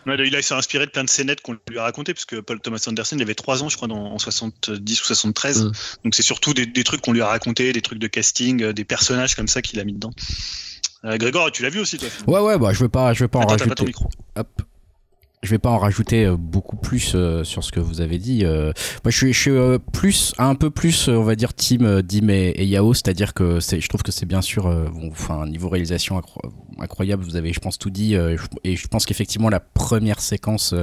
il 0.07 0.43
s'est 0.43 0.55
inspiré 0.55 0.87
de 0.87 0.91
plein 0.91 1.05
de 1.05 1.11
scénettes 1.11 1.41
qu'on 1.41 1.57
lui 1.69 1.79
a 1.79 1.83
racontées, 1.83 2.15
parce 2.15 2.25
que 2.25 2.37
Paul 2.37 2.61
Thomas 2.61 2.83
Anderson, 2.87 3.17
il 3.17 3.23
avait 3.23 3.35
3 3.35 3.63
ans, 3.63 3.69
je 3.69 3.77
crois, 3.77 3.89
en 3.91 4.19
70 4.19 5.01
ou 5.01 5.05
73. 5.05 5.65
Mm. 5.65 5.73
Donc 6.05 6.15
c'est 6.15 6.23
surtout 6.23 6.55
des, 6.55 6.85
trucs 6.85 7.01
qu'on 7.01 7.13
lui 7.13 7.21
a 7.21 7.27
racontés, 7.27 7.73
des 7.73 7.83
trucs 7.83 7.99
de 7.99 8.07
casting, 8.07 8.63
euh, 8.63 8.73
des 8.73 8.85
personnages 8.85 9.35
comme 9.35 9.49
ça 9.49 9.63
qu'il 9.63 9.81
a 9.81 9.85
mis 9.85 9.93
dedans. 9.93 10.13
Euh, 11.05 11.17
Grégoire, 11.17 11.53
tu 11.53 11.63
l'as 11.63 11.71
vu 11.71 11.81
aussi, 11.81 11.99
toi 11.99 12.09
Ouais, 12.27 12.41
ouais, 12.41 12.59
bah, 12.59 12.73
je 12.73 12.81
veux 12.81 12.89
pas, 12.89 13.13
je 13.13 13.25
veux 13.25 13.29
pas 13.29 13.41
en 13.41 13.47
rajouter. 13.47 13.69
Pas 13.69 13.75
ton 13.75 13.85
micro. 13.85 14.09
Hop 14.37 14.63
je 15.43 15.51
vais 15.51 15.59
pas 15.59 15.71
en 15.71 15.79
rajouter 15.79 16.25
euh, 16.25 16.37
beaucoup 16.37 16.77
plus 16.77 17.13
euh, 17.15 17.45
sur 17.45 17.63
ce 17.63 17.71
que 17.71 17.81
vous 17.81 18.01
avez 18.01 18.19
dit. 18.19 18.45
Euh. 18.45 18.73
moi, 19.05 19.11
je 19.11 19.17
suis, 19.17 19.33
je 19.33 19.41
suis 19.41 19.79
plus, 19.93 20.35
un 20.39 20.55
peu 20.55 20.71
plus, 20.71 21.09
on 21.09 21.23
va 21.23 21.37
dire, 21.37 21.55
team 21.55 22.03
Dim 22.03 22.29
et, 22.29 22.65
Yao, 22.67 22.93
c'est-à-dire 22.95 23.35
que 23.35 23.61
c'est, 23.61 23.81
je 23.81 23.89
trouve 23.89 24.03
que 24.03 24.13
c'est 24.13 24.27
bien 24.27 24.43
sûr, 24.43 24.65
bon, 24.65 25.09
enfin, 25.11 25.47
niveau 25.47 25.69
réalisation 25.69 26.21
incroyable. 26.79 27.23
Vous 27.23 27.37
avez, 27.37 27.53
je 27.53 27.61
pense, 27.61 27.79
tout 27.79 27.91
dit, 27.91 28.15
et 28.65 28.77
je 28.77 28.89
pense 28.89 29.07
qu'effectivement 29.07 29.49
la 29.49 29.61
première 29.61 30.21
séquence, 30.21 30.75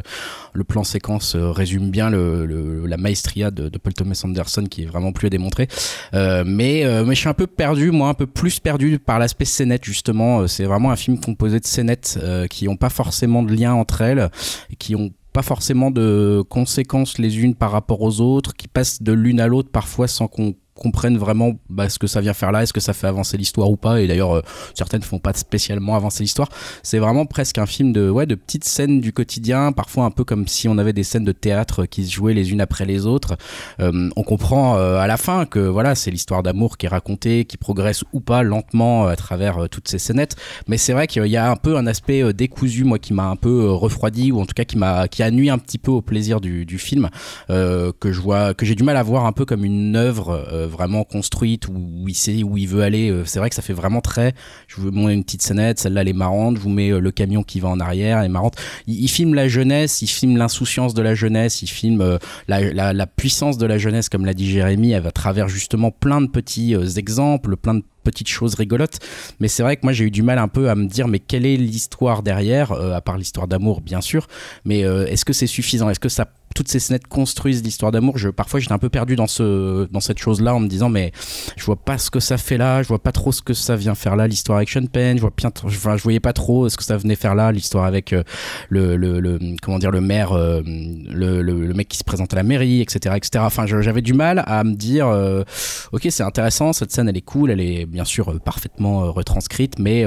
le 0.54 0.64
plan 0.64 0.84
séquence 0.84 1.36
résume 1.36 1.92
bien 1.92 2.10
le, 2.10 2.86
la 2.86 2.98
maestria 2.98 3.52
de, 3.52 3.70
Paul 3.78 3.94
Thomas 3.94 4.20
Anderson, 4.24 4.64
qui 4.64 4.84
est 4.84 4.86
vraiment 4.86 5.12
plus 5.12 5.28
à 5.28 5.30
démontrer. 5.30 5.68
mais, 6.14 6.44
mais 6.46 7.16
je 7.16 7.20
suis 7.20 7.30
un 7.30 7.34
peu 7.34 7.48
perdu, 7.48 7.92
moi, 7.92 8.10
un 8.10 8.14
peu 8.14 8.28
plus 8.28 8.60
perdu 8.60 9.00
par 9.00 9.20
l'aspect 9.20 9.46
scénette 9.46 9.84
justement. 9.84 10.48
C'est 10.48 10.66
vraiment 10.66 10.92
un 10.92 10.96
film 10.96 11.20
composé 11.20 11.60
de 11.60 11.66
scénettes 11.66 12.20
qui 12.50 12.66
n'ont 12.66 12.78
pas 12.78 12.90
forcément 12.90 13.44
de 13.44 13.54
lien 13.54 13.74
entre 13.74 14.02
elles 14.02 14.30
et 14.45 14.45
qui 14.78 14.96
ont 14.96 15.12
pas 15.34 15.42
forcément 15.42 15.92
de 15.92 16.44
conséquences 16.48 17.18
les 17.18 17.44
unes 17.44 17.56
par 17.56 17.72
rapport 17.72 18.02
aux 18.02 18.22
autres, 18.22 18.54
qui 18.54 18.68
passent 18.68 19.02
de 19.02 19.12
l'une 19.12 19.40
à 19.40 19.48
l'autre 19.48 19.70
parfois 19.70 20.08
sans 20.08 20.28
qu'on 20.28 20.56
comprennent 20.76 21.18
vraiment 21.18 21.54
bah, 21.70 21.90
ce 21.90 21.98
que 21.98 22.08
ça 22.08 22.22
vient 22.22 22.34
faire 22.34 22.52
là, 22.52 22.64
est-ce 22.64 22.74
que 22.74 22.82
ça 22.82 22.94
fait 22.94 23.08
avancer 23.08 23.38
l'histoire 23.38 23.70
ou 23.72 23.78
pas. 23.78 24.02
Et 24.02 24.08
d'ailleurs, 24.08 24.36
euh, 24.36 24.42
certaines 24.74 25.02
font 25.02 25.20
pas 25.20 25.34
spécialement 25.34 25.96
avancer 25.96 26.22
l'histoire. 26.22 26.50
C'est 26.84 27.00
vraiment 27.00 27.26
presque 27.26 27.58
un 27.58 27.66
film 27.66 27.94
de 27.94 28.10
ouais 28.10 28.26
de 28.26 28.36
petites 28.36 28.66
scènes 28.66 29.00
du 29.00 29.14
quotidien, 29.14 29.72
parfois 29.72 30.04
un 30.04 30.12
peu 30.12 30.26
comme 30.26 30.48
si 30.48 30.68
on 30.68 30.78
avait 30.78 30.94
des 30.94 31.04
scènes 31.04 31.24
de 31.24 31.32
théâtre 31.32 31.86
qui 31.86 32.06
se 32.06 32.12
jouaient 32.12 32.34
les 32.34 32.52
unes 32.52 32.62
après 32.62 32.86
les 32.86 33.06
autres. 33.06 33.38
Euh, 33.80 34.10
on 34.16 34.24
comprend 34.24 34.78
euh, 34.78 34.98
à 34.98 35.08
la 35.08 35.18
fin 35.18 35.46
que 35.46 35.60
voilà 35.60 35.96
c'est 35.96 36.12
l'histoire 36.12 36.44
d'amour 36.44 36.78
qui 36.78 36.88
est 36.88 36.90
racontée, 36.90 37.46
qui 37.46 37.58
progresse 37.58 38.04
ou 38.12 38.20
pas 38.20 38.44
lentement 38.44 39.08
à 39.08 39.16
travers 39.16 39.70
toutes 39.70 39.88
ces 39.88 40.00
scénettes. 40.00 40.36
Mais 40.68 40.78
c'est 40.78 40.94
vrai 40.94 41.08
qu'il 41.08 41.26
y 41.28 41.38
a 41.38 41.50
un 41.50 41.56
peu 41.56 41.78
un 41.78 41.88
aspect 41.88 42.34
décousu 42.34 42.84
moi 42.84 43.00
qui 43.00 43.14
m'a 43.14 43.28
un 43.28 43.38
peu 43.38 43.72
refroidi 43.72 44.34
ou 44.34 44.42
en 44.42 44.46
tout 44.46 44.54
cas 44.54 44.66
qui 44.66 44.78
m'a 44.78 45.08
qui 45.08 45.24
a 45.24 45.32
nuit 45.32 45.50
un 45.50 45.58
petit 45.58 45.78
peu 45.78 45.92
au 45.92 46.02
plaisir 46.02 46.42
du, 46.42 46.66
du 46.66 46.78
film 46.80 47.10
que 47.48 48.12
je 48.12 48.20
vois 48.20 48.54
que 48.54 48.66
j'ai 48.66 48.76
du 48.76 48.84
mal 48.84 48.98
à 48.98 49.04
voir 49.04 49.26
un 49.26 49.32
peu 49.32 49.46
comme 49.46 49.64
une 49.64 49.96
œuvre 49.96 50.46
euh, 50.52 50.65
vraiment 50.66 51.04
construite 51.04 51.68
où 51.68 52.06
il 52.08 52.16
sait 52.16 52.44
où 52.44 52.58
il 52.58 52.68
veut 52.68 52.84
aller. 52.84 53.10
Euh, 53.10 53.26
c'est 53.26 53.40
vrai 53.40 53.50
que 53.50 53.56
ça 53.56 53.62
fait 53.62 53.74
vraiment 53.74 54.02
très. 54.02 54.34
Je 54.68 54.82
vous 54.82 54.92
mets 54.92 55.14
une 55.14 55.24
petite 55.24 55.42
scénette, 55.42 55.80
celle-là 55.80 56.02
elle 56.02 56.10
est 56.10 56.14
marrante. 56.14 56.58
Je 56.58 56.62
vous 56.62 56.70
mets 56.70 56.92
euh, 56.92 57.00
le 57.00 57.12
camion 57.12 57.44
qui 57.44 57.60
va 57.60 57.70
en 57.70 57.80
arrière, 57.80 58.20
elle 58.20 58.26
est 58.26 58.30
marrante. 58.30 58.56
Il, 58.88 59.08
filme 59.08 59.34
la 59.34 59.48
jeunesse, 59.48 60.02
il 60.02 60.08
filme 60.08 60.38
l'insouciance 60.38 60.94
de 60.94 61.02
la 61.02 61.16
jeunesse, 61.16 61.62
il 61.62 61.68
filme 61.68 62.20
la, 62.48 63.08
puissance 63.08 63.58
de 63.58 63.66
la 63.66 63.78
jeunesse, 63.78 64.10
comme 64.10 64.26
l'a 64.26 64.34
dit 64.34 64.50
Jérémy, 64.50 64.94
à 64.94 65.12
travers 65.12 65.48
justement 65.48 65.92
plein 65.92 66.22
de 66.22 66.28
petits 66.28 66.76
exemples, 66.98 67.56
plein 67.56 67.76
de 67.76 67.84
petites 68.04 68.28
choses 68.28 68.56
rigolotes. 68.56 69.00
Mais 69.40 69.48
c'est 69.48 69.64
vrai 69.64 69.78
que 69.78 69.82
moi 69.84 69.94
j'ai 69.94 70.06
eu 70.06 70.12
du 70.12 70.22
mal 70.22 70.38
un 70.38 70.48
peu 70.48 70.70
à 70.70 70.76
me 70.76 70.86
dire 70.86 71.08
mais 71.08 71.20
quelle 71.20 71.46
est 71.46 71.58
l'histoire 71.58 72.24
derrière, 72.24 72.72
à 72.72 73.02
part 73.02 73.18
l'histoire 73.18 73.48
d'amour 73.48 73.82
bien 73.82 74.02
sûr. 74.02 74.28
Mais 74.66 74.80
est-ce 74.80 75.26
que 75.26 75.34
c'est 75.34 75.48
suffisant? 75.48 75.90
Est-ce 75.90 76.00
que 76.00 76.10
ça 76.10 76.28
toutes 76.56 76.70
ces 76.70 76.80
scénettes 76.80 77.08
construisent 77.08 77.62
l'histoire 77.62 77.92
d'amour. 77.92 78.18
Je, 78.18 78.30
parfois, 78.30 78.60
j'étais 78.60 78.74
un 78.74 78.80
peu 78.80 78.90
perdu 78.90 79.16
dans 79.16 79.28
ce, 79.28 79.88
dans 79.92 80.00
cette 80.00 80.18
chose-là, 80.18 80.56
en 80.56 80.62
me 80.62 80.68
disant, 80.68 80.90
mais 80.90 81.12
je 81.58 81.66
vois 81.66 81.76
pas 81.76 81.98
ce 81.98 82.10
que 82.10 82.22
ça 82.22 82.38
fait 82.38 82.58
là, 82.58 82.82
je 82.82 82.88
vois 82.88 83.04
pas 83.04 83.12
trop 83.12 83.34
ce 83.34 83.42
que 83.42 83.54
ça 83.54 83.76
vient 83.76 83.94
faire 83.94 84.16
là, 84.16 84.26
l'histoire 84.28 84.58
avec 84.58 84.70
Sean 84.70 84.86
Penn, 84.86 85.18
je 85.18 85.22
vois 85.22 85.34
bien, 85.36 85.52
je, 85.68 85.78
voyais 86.02 86.22
pas 86.22 86.32
trop 86.32 86.70
ce 86.70 86.78
que 86.78 86.84
ça 86.84 86.96
venait 86.96 87.16
faire 87.16 87.36
là, 87.36 87.52
l'histoire 87.52 87.84
avec 87.84 88.14
euh, 88.14 88.24
le, 88.70 88.96
le, 88.96 89.20
le, 89.20 89.38
comment 89.62 89.80
dire, 89.80 89.92
le 89.92 90.00
maire, 90.00 90.32
euh, 90.32 90.62
le, 90.66 91.42
le, 91.42 91.74
mec 91.74 91.90
qui 91.90 91.98
se 91.98 92.06
présente 92.06 92.32
à 92.32 92.38
la 92.38 92.44
mairie, 92.44 92.80
etc., 92.80 93.16
etc. 93.18 93.44
Enfin, 93.46 93.66
j'avais 93.66 94.02
du 94.02 94.14
mal 94.14 94.42
à 94.48 94.64
me 94.64 94.76
dire, 94.76 95.08
euh, 95.08 95.44
ok, 95.92 96.08
c'est 96.10 96.24
intéressant, 96.24 96.72
cette 96.72 96.94
scène, 96.94 97.10
elle 97.10 97.18
est 97.18 97.22
cool, 97.22 97.52
elle 97.52 97.60
est 97.60 97.86
bien 97.86 98.06
sûr 98.06 98.40
parfaitement 98.40 99.12
retranscrite, 99.12 99.78
mais 99.78 100.06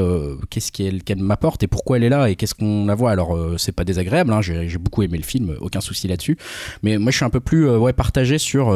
qu'est-ce 0.48 0.72
qu'elle 0.72 1.02
qu'elle 1.04 1.18
m'apporte 1.18 1.62
et 1.62 1.66
pourquoi 1.66 1.98
elle 1.98 2.04
est 2.04 2.08
là 2.08 2.30
et 2.30 2.36
qu'est-ce 2.36 2.54
qu'on 2.54 2.86
la 2.86 2.94
voit? 2.94 3.10
Alors, 3.10 3.38
c'est 3.58 3.72
pas 3.72 3.84
désagréable, 3.84 4.32
hein, 4.32 4.40
j'ai 4.40 4.78
beaucoup 4.78 5.02
aimé 5.02 5.18
le 5.18 5.24
film, 5.24 5.56
aucun 5.60 5.82
souci 5.82 6.08
là-dessus. 6.08 6.37
Mais 6.82 6.98
moi, 6.98 7.10
je 7.10 7.16
suis 7.16 7.24
un 7.24 7.30
peu 7.30 7.40
plus 7.40 7.68
ouais, 7.68 7.92
partagé 7.92 8.38
sur 8.38 8.74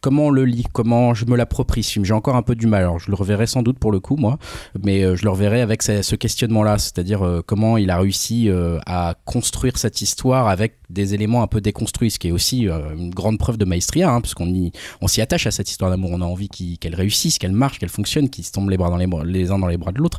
comment 0.00 0.26
on 0.26 0.30
le 0.30 0.44
lit, 0.44 0.64
comment 0.72 1.14
je 1.14 1.24
me 1.26 1.36
l'approprie. 1.36 1.82
J'ai 2.02 2.12
encore 2.12 2.36
un 2.36 2.42
peu 2.42 2.54
du 2.54 2.66
mal. 2.66 2.82
Alors, 2.82 2.98
je 2.98 3.10
le 3.10 3.14
reverrai 3.14 3.46
sans 3.46 3.62
doute 3.62 3.78
pour 3.78 3.92
le 3.92 4.00
coup, 4.00 4.16
moi, 4.16 4.38
mais 4.82 5.16
je 5.16 5.22
le 5.24 5.30
reverrai 5.30 5.60
avec 5.60 5.82
ce, 5.82 6.14
questionnement-là, 6.14 6.78
c'est-à-dire 6.78 7.42
comment 7.46 7.76
il 7.76 7.90
a 7.90 7.98
réussi 7.98 8.50
à 8.86 9.14
construire 9.24 9.78
cette 9.78 10.00
histoire 10.00 10.48
avec 10.48 10.76
des 10.90 11.14
éléments 11.14 11.42
un 11.42 11.46
peu 11.46 11.60
déconstruits, 11.60 12.10
ce 12.10 12.18
qui 12.18 12.28
est 12.28 12.32
aussi 12.32 12.68
une 12.68 13.10
grande 13.10 13.38
preuve 13.38 13.56
de 13.56 13.64
maestria, 13.64 14.10
hein, 14.10 14.20
parce 14.20 14.34
qu'on 14.34 14.48
y, 14.48 14.72
on 15.00 15.08
s'y 15.08 15.20
attache 15.20 15.46
à 15.46 15.50
cette 15.50 15.70
histoire 15.70 15.90
d'amour. 15.90 16.10
On 16.12 16.20
a 16.20 16.24
envie 16.24 16.48
qu'elle 16.48 16.94
réussisse, 16.94 17.38
qu'elle 17.38 17.52
marche, 17.52 17.78
qu'elle 17.78 17.88
fonctionne, 17.88 18.28
qu'ils 18.28 18.44
se 18.44 18.52
tombent 18.52 18.70
les 18.70 18.76
bras 18.76 18.90
dans 18.90 18.96
les, 18.96 19.08
les 19.24 19.50
uns 19.50 19.58
dans 19.58 19.68
les 19.68 19.76
bras 19.76 19.92
de 19.92 19.98
l'autre. 19.98 20.18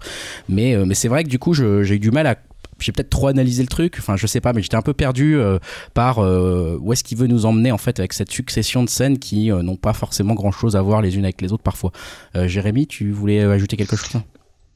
Mais, 0.50 0.76
mais 0.86 0.96
c'est 0.96 1.08
vrai 1.08 1.24
que 1.24 1.30
du 1.30 1.40
coup, 1.40 1.54
j'ai 1.54 1.96
eu 1.96 2.00
du 2.00 2.12
mal 2.12 2.28
à 2.28 2.36
j'ai 2.82 2.92
peut-être 2.92 3.10
trop 3.10 3.28
analysé 3.28 3.64
le 3.64 3.68
truc, 3.68 3.96
enfin 4.00 4.16
je 4.16 4.28
sais 4.28 4.42
pas, 4.42 4.54
mais 4.54 4.62
j'étais 4.62 4.76
un 4.76 4.82
peu 4.82 4.94
perdu 4.94 5.36
euh, 5.36 5.60
par 5.94 6.20
euh, 6.20 6.78
où 6.82 6.94
est-ce 6.94 7.04
qu'il 7.04 7.18
veut 7.18 7.28
nous 7.28 7.46
emmener 7.46 7.72
en 7.72 7.78
fait 7.78 8.00
avec 8.00 8.14
cette 8.14 8.32
succession 8.32 8.84
de 8.84 8.90
scènes 8.90 9.20
qui 9.20 9.52
euh, 9.52 9.62
n'ont 9.62 9.76
pas 9.76 9.94
forcément 9.94 10.34
grand-chose 10.34 10.76
à 10.76 10.82
voir 10.82 11.02
les 11.02 11.18
unes 11.18 11.24
avec 11.24 11.42
les 11.42 11.52
autres 11.54 11.64
parfois. 11.64 11.92
Jérémy, 12.36 12.88
tu 12.88 13.12
voulais 13.12 13.42
ajouter 13.42 13.78
quelque 13.78 13.96
chose 13.96 14.22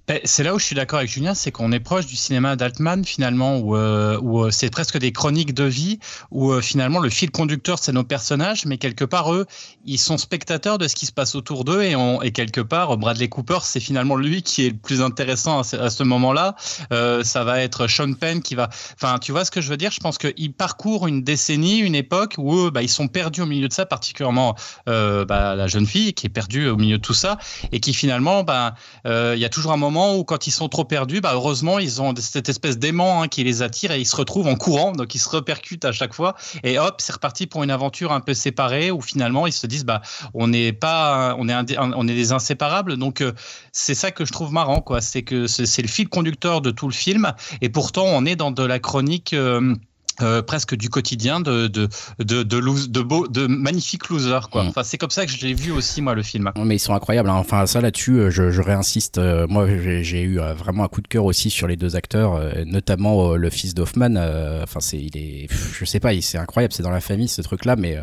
ben, 0.08 0.20
c'est 0.24 0.44
là 0.44 0.54
où 0.54 0.60
je 0.60 0.66
suis 0.66 0.76
d'accord 0.76 1.00
avec 1.00 1.10
Julien, 1.10 1.34
c'est 1.34 1.52
qu'on 1.52 1.72
est 1.72 1.80
proche 1.80 2.06
du 2.06 2.16
cinéma 2.16 2.56
d'Altman 2.56 3.04
finalement, 3.04 3.58
où, 3.58 3.76
euh, 3.76 4.22
euh, 4.22 4.52
c'est 4.52 4.70
presque 4.70 5.00
des 5.00 5.12
chroniques 5.12 5.56
de 5.56 5.64
vie, 5.64 5.98
où 6.30 6.52
euh, 6.52 6.62
finalement 6.62 7.00
le 7.00 7.10
fil 7.10 7.32
conducteur 7.32 7.80
c'est 7.80 7.92
nos 7.92 8.04
personnages, 8.04 8.68
mais 8.68 8.78
quelque 8.78 9.04
part 9.04 9.34
eux, 9.34 9.48
ils 9.84 9.98
sont 9.98 10.20
spectateurs 10.20 10.78
de 10.78 10.88
ce 10.88 10.94
qui 10.94 11.08
se 11.08 11.12
passe 11.12 11.34
autour 11.34 11.64
d'eux 11.64 11.82
et, 11.82 11.96
on, 11.96 12.20
quelque 12.20 12.62
part 12.62 12.98
Bradley 12.98 13.30
Cooper 13.30 13.60
c'est 13.64 13.80
finalement 13.80 14.16
lui 14.16 14.44
qui 14.44 14.68
est 14.68 14.70
le 14.70 14.78
plus 14.78 15.02
intéressant 15.02 15.60
à 15.60 15.90
ce, 15.90 16.04
moment-là. 16.04 16.56
ça 16.92 17.44
va 17.44 17.62
être 17.62 17.88
Sean 17.88 18.14
Penn 18.14 18.44
qui 18.44 18.54
va, 18.54 18.70
enfin 18.94 19.18
tu 19.18 19.32
vois 19.32 19.44
ce 19.44 19.50
que 19.50 19.62
je 19.62 19.70
veux 19.70 19.78
dire? 19.78 19.92
Je 19.92 20.00
pense 20.00 20.20
qu'il 20.20 20.54
parcourt 20.54 21.08
une 21.08 21.24
décennie, 21.24 21.80
une 21.80 21.96
époque 21.96 22.36
où 22.38 22.70
bah, 22.70 22.84
ils 22.84 22.90
sont 22.90 23.08
perdus 23.08 23.42
au 23.42 23.48
milieu 23.48 23.68
de 23.68 23.74
ça, 23.74 23.86
particulièrement 23.88 24.56
bah, 24.86 25.56
la 25.56 25.68
jeune 25.68 25.88
fille 25.88 26.14
qui 26.14 26.28
est 26.28 26.30
perdue 26.30 26.68
au 26.68 26.76
milieu 26.76 26.98
de 26.98 27.02
tout 27.02 27.14
ça 27.14 27.38
et 27.72 27.80
qui 27.80 27.94
finalement, 27.94 28.44
bah, 28.44 28.76
il 29.06 29.40
y 29.40 29.46
a 29.46 29.50
toujours 29.50 29.72
un 29.72 29.78
moment 29.78 29.95
où 29.96 30.24
quand 30.24 30.48
ils 30.48 30.52
sont 30.52 30.70
trop 30.70 30.86
perdus, 30.86 31.22
bah 31.22 31.32
heureusement 31.34 31.80
ils 31.80 32.02
ont 32.02 32.14
cette 32.18 32.50
espèce 32.50 32.78
d'aimant 32.78 33.22
hein, 33.22 33.28
qui 33.28 33.44
les 33.44 33.62
attire 33.62 33.92
et 33.92 34.00
ils 34.00 34.06
se 34.06 34.16
retrouvent 34.16 34.48
en 34.48 34.56
courant, 34.56 34.92
donc 34.92 35.16
ils 35.16 35.20
se 35.20 35.30
repercutent 35.30 35.86
à 35.86 35.92
chaque 35.92 36.14
fois. 36.14 36.36
Et 36.64 36.78
hop 36.80 36.96
c'est 37.00 37.14
reparti 37.14 37.48
pour 37.48 37.64
une 37.64 37.72
aventure 37.72 38.12
un 38.12 38.20
peu 38.20 38.34
séparée 38.34 38.92
où 38.92 39.02
finalement 39.02 39.48
ils 39.48 39.54
se 39.54 39.68
disent 39.68 39.86
bah 39.86 40.02
on 40.34 40.48
n'est 40.48 40.74
pas 40.74 41.36
on 41.40 41.48
est 41.50 41.78
on 41.80 42.08
est 42.08 42.16
des 42.16 42.32
inséparables. 42.32 42.98
Donc 42.98 43.22
euh, 43.22 43.32
c'est 43.72 43.96
ça 43.96 44.12
que 44.12 44.26
je 44.26 44.32
trouve 44.32 44.52
marrant 44.52 44.82
quoi, 44.82 45.02
c'est 45.02 45.24
que 45.24 45.48
c'est 45.48 45.82
le 45.82 45.88
fil 45.88 46.10
conducteur 46.10 46.62
de 46.62 46.72
tout 46.72 46.88
le 46.88 46.94
film. 46.94 47.34
Et 47.62 47.70
pourtant 47.70 48.06
on 48.06 48.26
est 48.26 48.36
dans 48.36 48.52
de 48.52 48.64
la 48.64 48.80
chronique 48.80 49.34
euh, 49.34 49.76
euh, 50.22 50.42
presque 50.42 50.76
du 50.76 50.90
quotidien 50.90 51.40
de 51.40 51.68
de 51.68 51.90
de 52.20 52.44
de, 52.44 52.88
de, 52.88 53.02
beau, 53.02 53.28
de 53.28 53.48
magnifiques 53.48 54.10
losers 54.10 54.50
quoi. 54.50 54.64
Mm. 54.64 54.68
Enfin 54.68 54.84
c'est 54.84 54.98
comme 54.98 55.10
ça 55.10 55.26
que 55.26 55.32
je 55.32 55.46
l'ai 55.46 55.54
vu 55.54 55.72
aussi 55.72 56.02
moi 56.02 56.16
le 56.16 56.24
film. 56.24 56.52
Mais 56.58 56.76
ils 56.76 56.80
sont 56.80 56.94
incroyables. 56.94 57.30
Hein. 57.30 57.36
Enfin 57.36 57.66
ça 57.66 57.82
là-dessus 57.82 58.20
euh, 58.20 58.30
je, 58.30 58.50
je 58.50 58.62
réinsiste. 58.62 59.18
Euh, 59.18 59.46
moi 59.48 59.68
j'ai 59.68 60.22
eu 60.22 60.38
vraiment 60.38 60.86
un 60.86 60.88
coup 60.88 61.02
de 61.02 61.08
cœur 61.08 61.26
aussi 61.26 61.50
sur 61.50 61.68
les 61.68 61.76
deux 61.76 61.96
acteurs, 61.96 62.40
notamment 62.66 63.36
le 63.36 63.50
fils 63.50 63.74
d'Hoffman. 63.74 64.16
Enfin 64.64 64.80
c'est 64.80 64.98
il 64.98 65.18
est 65.18 65.48
je 65.52 65.86
sais 65.86 66.00
pas 66.00 66.12
c'est 66.22 66.38
incroyable 66.38 66.74
c'est 66.74 66.84
dans 66.84 66.92
la 66.92 67.02
famille 67.02 67.28
ce 67.28 67.42
truc 67.42 67.66
là 67.66 67.76
mais 67.76 67.98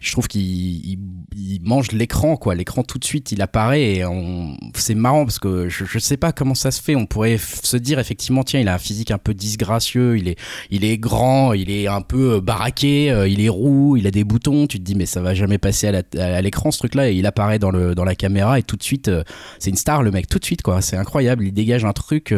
je 0.00 0.12
trouve 0.12 0.28
qu'il 0.28 0.42
il, 0.42 0.98
il, 1.34 1.60
mange 1.62 1.92
l'écran 1.92 2.36
quoi. 2.36 2.54
L'écran 2.54 2.82
tout 2.82 2.98
de 2.98 3.04
suite 3.04 3.32
il 3.32 3.40
apparaît 3.40 3.94
et 3.94 4.04
on... 4.04 4.56
c'est 4.74 4.94
marrant 4.94 5.24
parce 5.24 5.38
que 5.38 5.68
je, 5.68 5.84
je 5.84 5.98
sais 5.98 6.16
pas 6.16 6.32
comment 6.32 6.54
ça 6.54 6.70
se 6.70 6.82
fait. 6.82 6.94
On 6.94 7.06
pourrait 7.06 7.38
se 7.38 7.76
dire 7.76 7.98
effectivement 7.98 8.44
tiens 8.44 8.60
il 8.60 8.68
a 8.68 8.74
un 8.74 8.78
physique 8.78 9.10
un 9.10 9.18
peu 9.18 9.32
disgracieux. 9.32 10.18
Il 10.18 10.28
est 10.28 10.38
il 10.70 10.84
est 10.84 10.98
grand 10.98 11.53
il 11.56 11.70
est 11.70 11.86
un 11.86 12.00
peu 12.00 12.34
euh, 12.34 12.40
baraqué, 12.40 13.10
euh, 13.10 13.28
il 13.28 13.40
est 13.40 13.48
roux, 13.48 13.96
il 13.96 14.06
a 14.06 14.10
des 14.10 14.24
boutons, 14.24 14.66
tu 14.66 14.78
te 14.78 14.84
dis 14.84 14.94
mais 14.94 15.06
ça 15.06 15.20
va 15.20 15.34
jamais 15.34 15.58
passer 15.58 15.88
à 15.88 16.42
l'écran 16.42 16.70
ce 16.70 16.78
truc 16.78 16.94
là 16.94 17.10
et 17.10 17.14
il 17.14 17.26
apparaît 17.26 17.58
dans 17.58 17.70
la 17.70 18.14
caméra 18.14 18.58
et 18.58 18.62
tout 18.62 18.76
de 18.76 18.82
suite 18.82 19.08
euh, 19.08 19.22
c'est 19.58 19.70
une 19.70 19.76
star 19.76 20.02
le 20.02 20.10
mec 20.10 20.28
tout 20.28 20.38
de 20.38 20.44
suite 20.44 20.62
quoi, 20.62 20.80
c'est 20.80 20.96
incroyable, 20.96 21.44
il 21.44 21.52
dégage 21.52 21.84
un 21.84 21.92
truc 21.92 22.34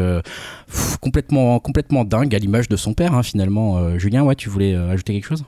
complètement 1.01 1.59
complètement 1.61 2.05
dingue 2.05 2.35
à 2.35 2.39
l'image 2.39 2.69
de 2.69 2.77
son 2.77 2.95
père 2.95 3.15
hein, 3.15 3.23
finalement. 3.23 3.99
Julien, 3.99 4.23
ouais, 4.23 4.35
tu 4.35 4.49
voulais 4.49 4.75
ajouter 4.75 5.13
quelque 5.13 5.27
chose? 5.27 5.45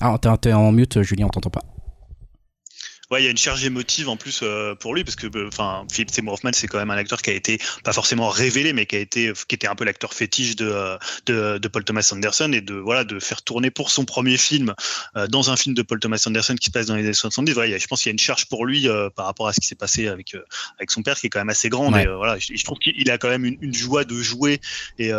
Ah, 0.00 0.18
t'es 0.40 0.52
en 0.52 0.72
mute 0.72 1.02
Julien, 1.02 1.26
on 1.26 1.30
t'entend 1.30 1.50
pas. 1.50 1.62
Ouais, 3.10 3.22
il 3.22 3.24
y 3.24 3.28
a 3.28 3.30
une 3.30 3.38
charge 3.38 3.64
émotive 3.64 4.10
en 4.10 4.18
plus 4.18 4.40
euh, 4.42 4.74
pour 4.74 4.94
lui 4.94 5.02
parce 5.02 5.16
que 5.16 5.26
euh, 5.34 5.48
enfin 5.48 5.86
Philip 5.90 6.10
Seymour 6.10 6.34
Hoffman 6.34 6.50
c'est 6.52 6.66
quand 6.66 6.76
même 6.76 6.90
un 6.90 6.96
acteur 6.96 7.22
qui 7.22 7.30
a 7.30 7.32
été 7.32 7.58
pas 7.82 7.94
forcément 7.94 8.28
révélé 8.28 8.74
mais 8.74 8.84
qui 8.84 8.96
a 8.96 8.98
été 8.98 9.32
qui 9.48 9.54
était 9.54 9.66
un 9.66 9.74
peu 9.74 9.86
l'acteur 9.86 10.12
fétiche 10.12 10.56
de, 10.56 10.68
euh, 10.70 10.98
de, 11.24 11.56
de 11.56 11.68
Paul 11.68 11.84
Thomas 11.84 12.06
Anderson 12.12 12.52
et 12.52 12.60
de 12.60 12.74
voilà 12.74 13.04
de 13.04 13.18
faire 13.18 13.40
tourner 13.40 13.70
pour 13.70 13.90
son 13.90 14.04
premier 14.04 14.36
film 14.36 14.74
dans 15.30 15.50
un 15.50 15.56
film 15.56 15.74
de 15.74 15.80
Paul 15.80 16.00
Thomas 16.00 16.22
Anderson 16.26 16.54
qui 16.56 16.66
se 16.66 16.70
passe 16.70 16.86
dans 16.86 16.96
les 16.96 17.04
années 17.04 17.12
70. 17.12 17.52
Voilà, 17.52 17.78
je 17.78 17.86
pense 17.86 18.02
qu'il 18.02 18.10
y 18.10 18.12
a 18.12 18.12
une 18.12 18.18
charge 18.18 18.46
pour 18.46 18.66
lui 18.66 18.86
par 19.16 19.24
rapport 19.24 19.48
à 19.48 19.52
ce 19.52 19.60
qui 19.60 19.66
s'est 19.66 19.74
passé 19.74 20.08
avec 20.08 20.36
avec 20.76 20.90
son 20.90 21.02
père 21.02 21.18
qui 21.18 21.26
est 21.26 21.30
quand 21.30 21.40
même 21.40 21.48
assez 21.48 21.68
grande 21.68 21.96
et 21.96 22.06
voilà, 22.06 22.38
je, 22.38 22.54
je 22.54 22.64
trouve 22.64 22.78
qu'il 22.78 23.10
a 23.10 23.18
quand 23.18 23.28
même 23.28 23.44
une, 23.44 23.56
une, 23.60 23.74
joie 23.74 24.04
de 24.04 24.14
jouer 24.20 24.60
et 24.98 25.10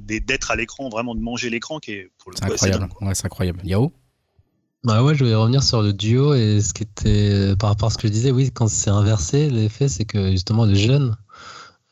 d'être 0.00 0.50
à 0.50 0.56
l'écran, 0.56 0.88
vraiment 0.88 1.14
de 1.14 1.20
manger 1.20 1.50
l'écran 1.50 1.78
qui 1.78 1.92
est 1.92 2.10
pour 2.18 2.30
le 2.30 2.36
coup 2.36 2.44
incroyable. 2.44 2.88
Ouais, 3.00 3.14
c'est 3.14 3.26
incroyable. 3.26 3.60
Yao? 3.64 3.92
Bah 4.84 5.02
ouais, 5.02 5.14
je 5.14 5.24
voulais 5.24 5.34
revenir 5.34 5.62
sur 5.62 5.82
le 5.82 5.92
duo 5.92 6.34
et 6.34 6.60
ce 6.60 6.72
qui 6.72 6.84
était 6.84 7.56
par 7.56 7.70
rapport 7.70 7.88
à 7.88 7.90
ce 7.90 7.98
que 7.98 8.08
je 8.08 8.12
disais, 8.12 8.30
oui, 8.30 8.50
quand 8.52 8.68
c'est 8.68 8.90
inversé, 8.90 9.50
l'effet 9.50 9.88
c'est 9.88 10.04
que 10.04 10.30
justement 10.30 10.64
le 10.66 10.74
jeune 10.74 11.16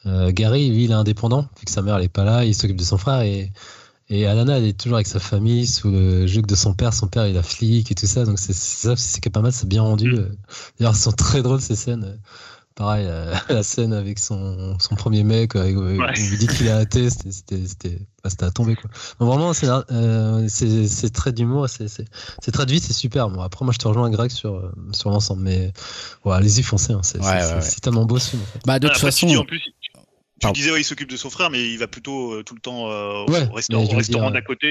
euh, 0.07 0.31
Gary, 0.33 0.71
lui, 0.71 0.85
il 0.85 0.91
est 0.93 0.95
indépendant, 0.95 1.43
vu 1.59 1.65
que 1.65 1.71
sa 1.71 1.83
mère 1.83 1.97
elle 1.97 2.05
est 2.05 2.09
pas 2.09 2.25
là, 2.25 2.45
il 2.45 2.55
s'occupe 2.55 2.77
de 2.77 2.85
son 2.85 2.99
frère 2.99 3.23
et 3.23 3.53
et 4.09 4.27
Alana, 4.27 4.59
elle 4.59 4.65
est 4.67 4.79
toujours 4.79 4.97
avec 4.97 5.09
sa 5.09 5.19
famille 5.19 5.67
sous 5.67 5.91
le 5.91 6.27
joug 6.29 6.43
de 6.43 6.55
son 6.55 6.75
père. 6.75 6.95
Son 6.95 7.09
père, 7.09 7.27
il 7.27 7.37
a 7.37 7.43
flic 7.43 7.91
et 7.91 7.95
tout 7.95 8.07
ça, 8.07 8.25
donc 8.25 8.39
c'est 8.39 8.55
ça, 8.55 8.95
c'est 8.97 9.29
pas 9.31 9.41
mal, 9.41 9.53
c'est 9.53 9.69
bien 9.69 9.83
rendu. 9.83 10.13
Mm. 10.13 10.37
D'ailleurs, 10.79 10.93
elles 10.93 11.01
sont 11.01 11.13
très 11.13 11.43
drôles 11.43 11.61
ces 11.61 11.75
scènes 11.75 12.17
pareil, 12.77 13.07
euh, 13.09 13.35
la 13.49 13.63
scène 13.65 13.93
avec 13.93 14.21
son, 14.21 14.79
son 14.79 14.95
premier 14.95 15.25
mec, 15.25 15.57
euh, 15.57 15.73
où 15.73 15.91
il 15.91 16.31
lui 16.31 16.39
dit 16.39 16.47
qu'il 16.47 16.67
est 16.67 16.71
athée, 16.71 17.09
c'était 17.11 17.99
à 18.41 18.51
tomber. 18.51 18.77
Quoi. 18.77 18.91
vraiment, 19.19 19.53
euh, 19.91 20.47
c'est 20.49 21.13
très 21.13 21.33
d'humour, 21.33 21.67
c'est 21.69 22.53
traduit, 22.53 22.79
c'est 22.79 22.93
super. 22.93 23.29
Bon, 23.31 23.41
après, 23.41 23.65
moi, 23.65 23.73
je 23.73 23.79
te 23.79 23.89
rejoins, 23.89 24.11
Greg, 24.11 24.31
sur, 24.31 24.71
sur 24.93 25.11
l'ensemble. 25.11 25.43
Mais 25.43 25.73
ouais, 26.25 26.35
allez-y, 26.35 26.63
foncez. 26.63 26.93
Hein, 26.93 27.01
c'est 27.03 27.81
tellement 27.81 28.05
beau 28.05 28.19
ce 28.19 28.31
film. 28.31 28.43
En 28.43 28.47
fait. 28.47 28.61
Bah, 28.67 28.79
de 28.79 28.89
toute 28.89 28.99
façon. 28.99 29.27
Tu 29.27 29.86
disais, 30.53 30.71
ouais, 30.71 30.81
il 30.81 30.85
s'occupe 30.85 31.11
de 31.11 31.17
son 31.17 31.31
frère, 31.31 31.51
mais 31.51 31.71
il 31.71 31.79
va 31.79 31.87
plutôt 31.87 32.33
euh, 32.33 32.43
tout 32.43 32.55
le 32.55 32.61
temps 32.61 32.91
euh, 32.91 33.25
au 33.25 33.55
restaurant, 33.55 33.87
restaurant 33.87 34.31
d'à 34.31 34.43
côté. 34.43 34.71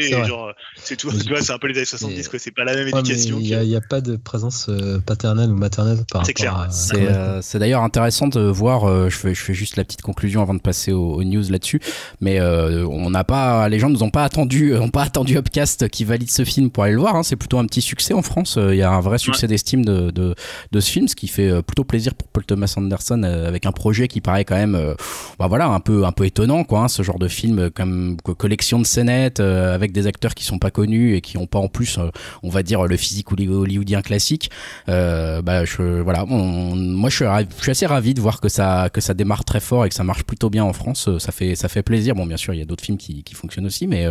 C'est 0.75 0.95
tout. 0.95 1.11
Tu 1.11 1.29
vois, 1.29 1.41
c'est 1.41 1.53
un 1.53 1.57
peu 1.57 1.67
les 1.67 1.77
années 1.77 1.85
70, 1.85 2.27
quoi. 2.27 2.39
C'est 2.39 2.51
pas 2.51 2.63
la 2.63 2.75
même 2.75 2.87
éducation. 2.87 3.37
Il 3.39 3.59
n'y 3.59 3.75
a, 3.75 3.81
pas 3.81 4.01
de 4.01 4.15
présence 4.15 4.67
euh, 4.69 4.99
paternelle 4.99 5.49
ou 5.49 5.55
maternelle 5.55 5.99
par 6.11 6.25
C'est 6.25 6.33
clair. 6.33 6.67
C'est 6.69 7.59
d'ailleurs 7.59 7.83
intéressant 7.83 8.27
de 8.27 8.41
voir. 8.41 9.09
je, 9.09 9.15
fais, 9.15 9.33
je 9.33 9.41
fais 9.41 9.53
juste 9.53 9.75
la 9.77 9.83
petite 9.83 10.01
conclusion 10.01 10.41
avant 10.41 10.53
de 10.53 10.61
passer 10.61 10.91
aux, 10.91 11.23
news 11.23 11.43
là-dessus. 11.49 11.79
Mais 12.21 12.39
on 12.41 13.09
n'a 13.09 13.23
pas. 13.23 13.67
Les 13.69 13.79
gens 13.79 13.89
nous 13.89 14.03
ont 14.03 14.11
pas 14.11 14.23
attendu, 14.23 14.75
ont 14.75 14.89
pas 14.89 15.03
attendu 15.03 15.37
Upcast 15.37 15.89
qui 15.89 16.05
valide 16.05 16.29
ce 16.29 16.45
film 16.45 16.69
pour 16.69 16.83
aller 16.83 16.93
le 16.93 16.99
voir. 16.99 17.15
Hein. 17.15 17.23
C'est 17.23 17.35
plutôt 17.35 17.57
un 17.57 17.65
petit 17.65 17.81
succès 17.81 18.13
en 18.13 18.21
France. 18.21 18.57
Il 18.57 18.75
y 18.75 18.83
a 18.83 18.91
un 18.91 19.01
vrai 19.01 19.17
succès 19.17 19.47
d'estime 19.47 19.83
de, 19.83 20.11
de, 20.11 20.35
de, 20.71 20.79
ce 20.79 20.91
film, 20.91 21.07
ce 21.07 21.15
qui 21.15 21.27
fait 21.27 21.63
plutôt 21.63 21.83
plaisir 21.83 22.13
pour 22.13 22.27
Paul 22.27 22.45
Thomas 22.45 22.71
Anderson 22.77 23.23
avec 23.23 23.65
un 23.65 23.71
projet 23.71 24.07
qui 24.07 24.21
paraît 24.21 24.45
quand 24.45 24.55
même. 24.55 24.95
Bah, 25.39 25.47
voilà, 25.47 25.54
un 25.63 25.79
peu 25.79 26.05
un 26.05 26.11
peu 26.11 26.25
étonnant 26.25 26.63
quoi, 26.63 26.81
hein, 26.81 26.87
ce 26.87 27.01
genre 27.01 27.19
de 27.19 27.27
film 27.27 27.69
comme 27.71 28.17
collection 28.37 28.79
de 28.79 28.85
scénettes 28.85 29.39
euh, 29.39 29.73
avec 29.73 29.91
des 29.91 30.07
acteurs 30.07 30.35
qui 30.35 30.43
sont 30.43 30.59
pas 30.59 30.71
connus 30.71 31.15
et 31.15 31.21
qui 31.21 31.37
ont 31.37 31.47
pas 31.47 31.59
en 31.59 31.67
plus, 31.69 31.97
euh, 31.97 32.09
on 32.43 32.49
va 32.49 32.61
dire 32.63 32.85
le 32.85 32.97
physique 32.97 33.31
hollywoodien 33.31 34.01
classique. 34.01 34.51
Euh, 34.89 35.41
bah 35.41 35.65
je, 35.65 36.01
voilà, 36.01 36.25
moi 36.25 37.09
je 37.09 37.15
suis, 37.15 37.25
je 37.57 37.61
suis 37.61 37.71
assez 37.71 37.85
ravi 37.85 38.13
de 38.13 38.21
voir 38.21 38.41
que 38.41 38.49
ça 38.49 38.89
que 38.91 39.01
ça 39.01 39.13
démarre 39.13 39.45
très 39.45 39.59
fort 39.59 39.85
et 39.85 39.89
que 39.89 39.95
ça 39.95 40.03
marche 40.03 40.23
plutôt 40.23 40.49
bien 40.49 40.63
en 40.63 40.73
France. 40.73 41.09
Ça 41.19 41.31
fait 41.31 41.55
ça 41.55 41.69
fait 41.69 41.83
plaisir. 41.83 42.15
Bon 42.15 42.25
bien 42.25 42.37
sûr 42.37 42.53
il 42.53 42.59
y 42.59 42.63
a 42.63 42.65
d'autres 42.65 42.83
films 42.83 42.97
qui, 42.97 43.23
qui 43.23 43.33
fonctionnent 43.35 43.65
aussi, 43.65 43.87
mais 43.87 44.05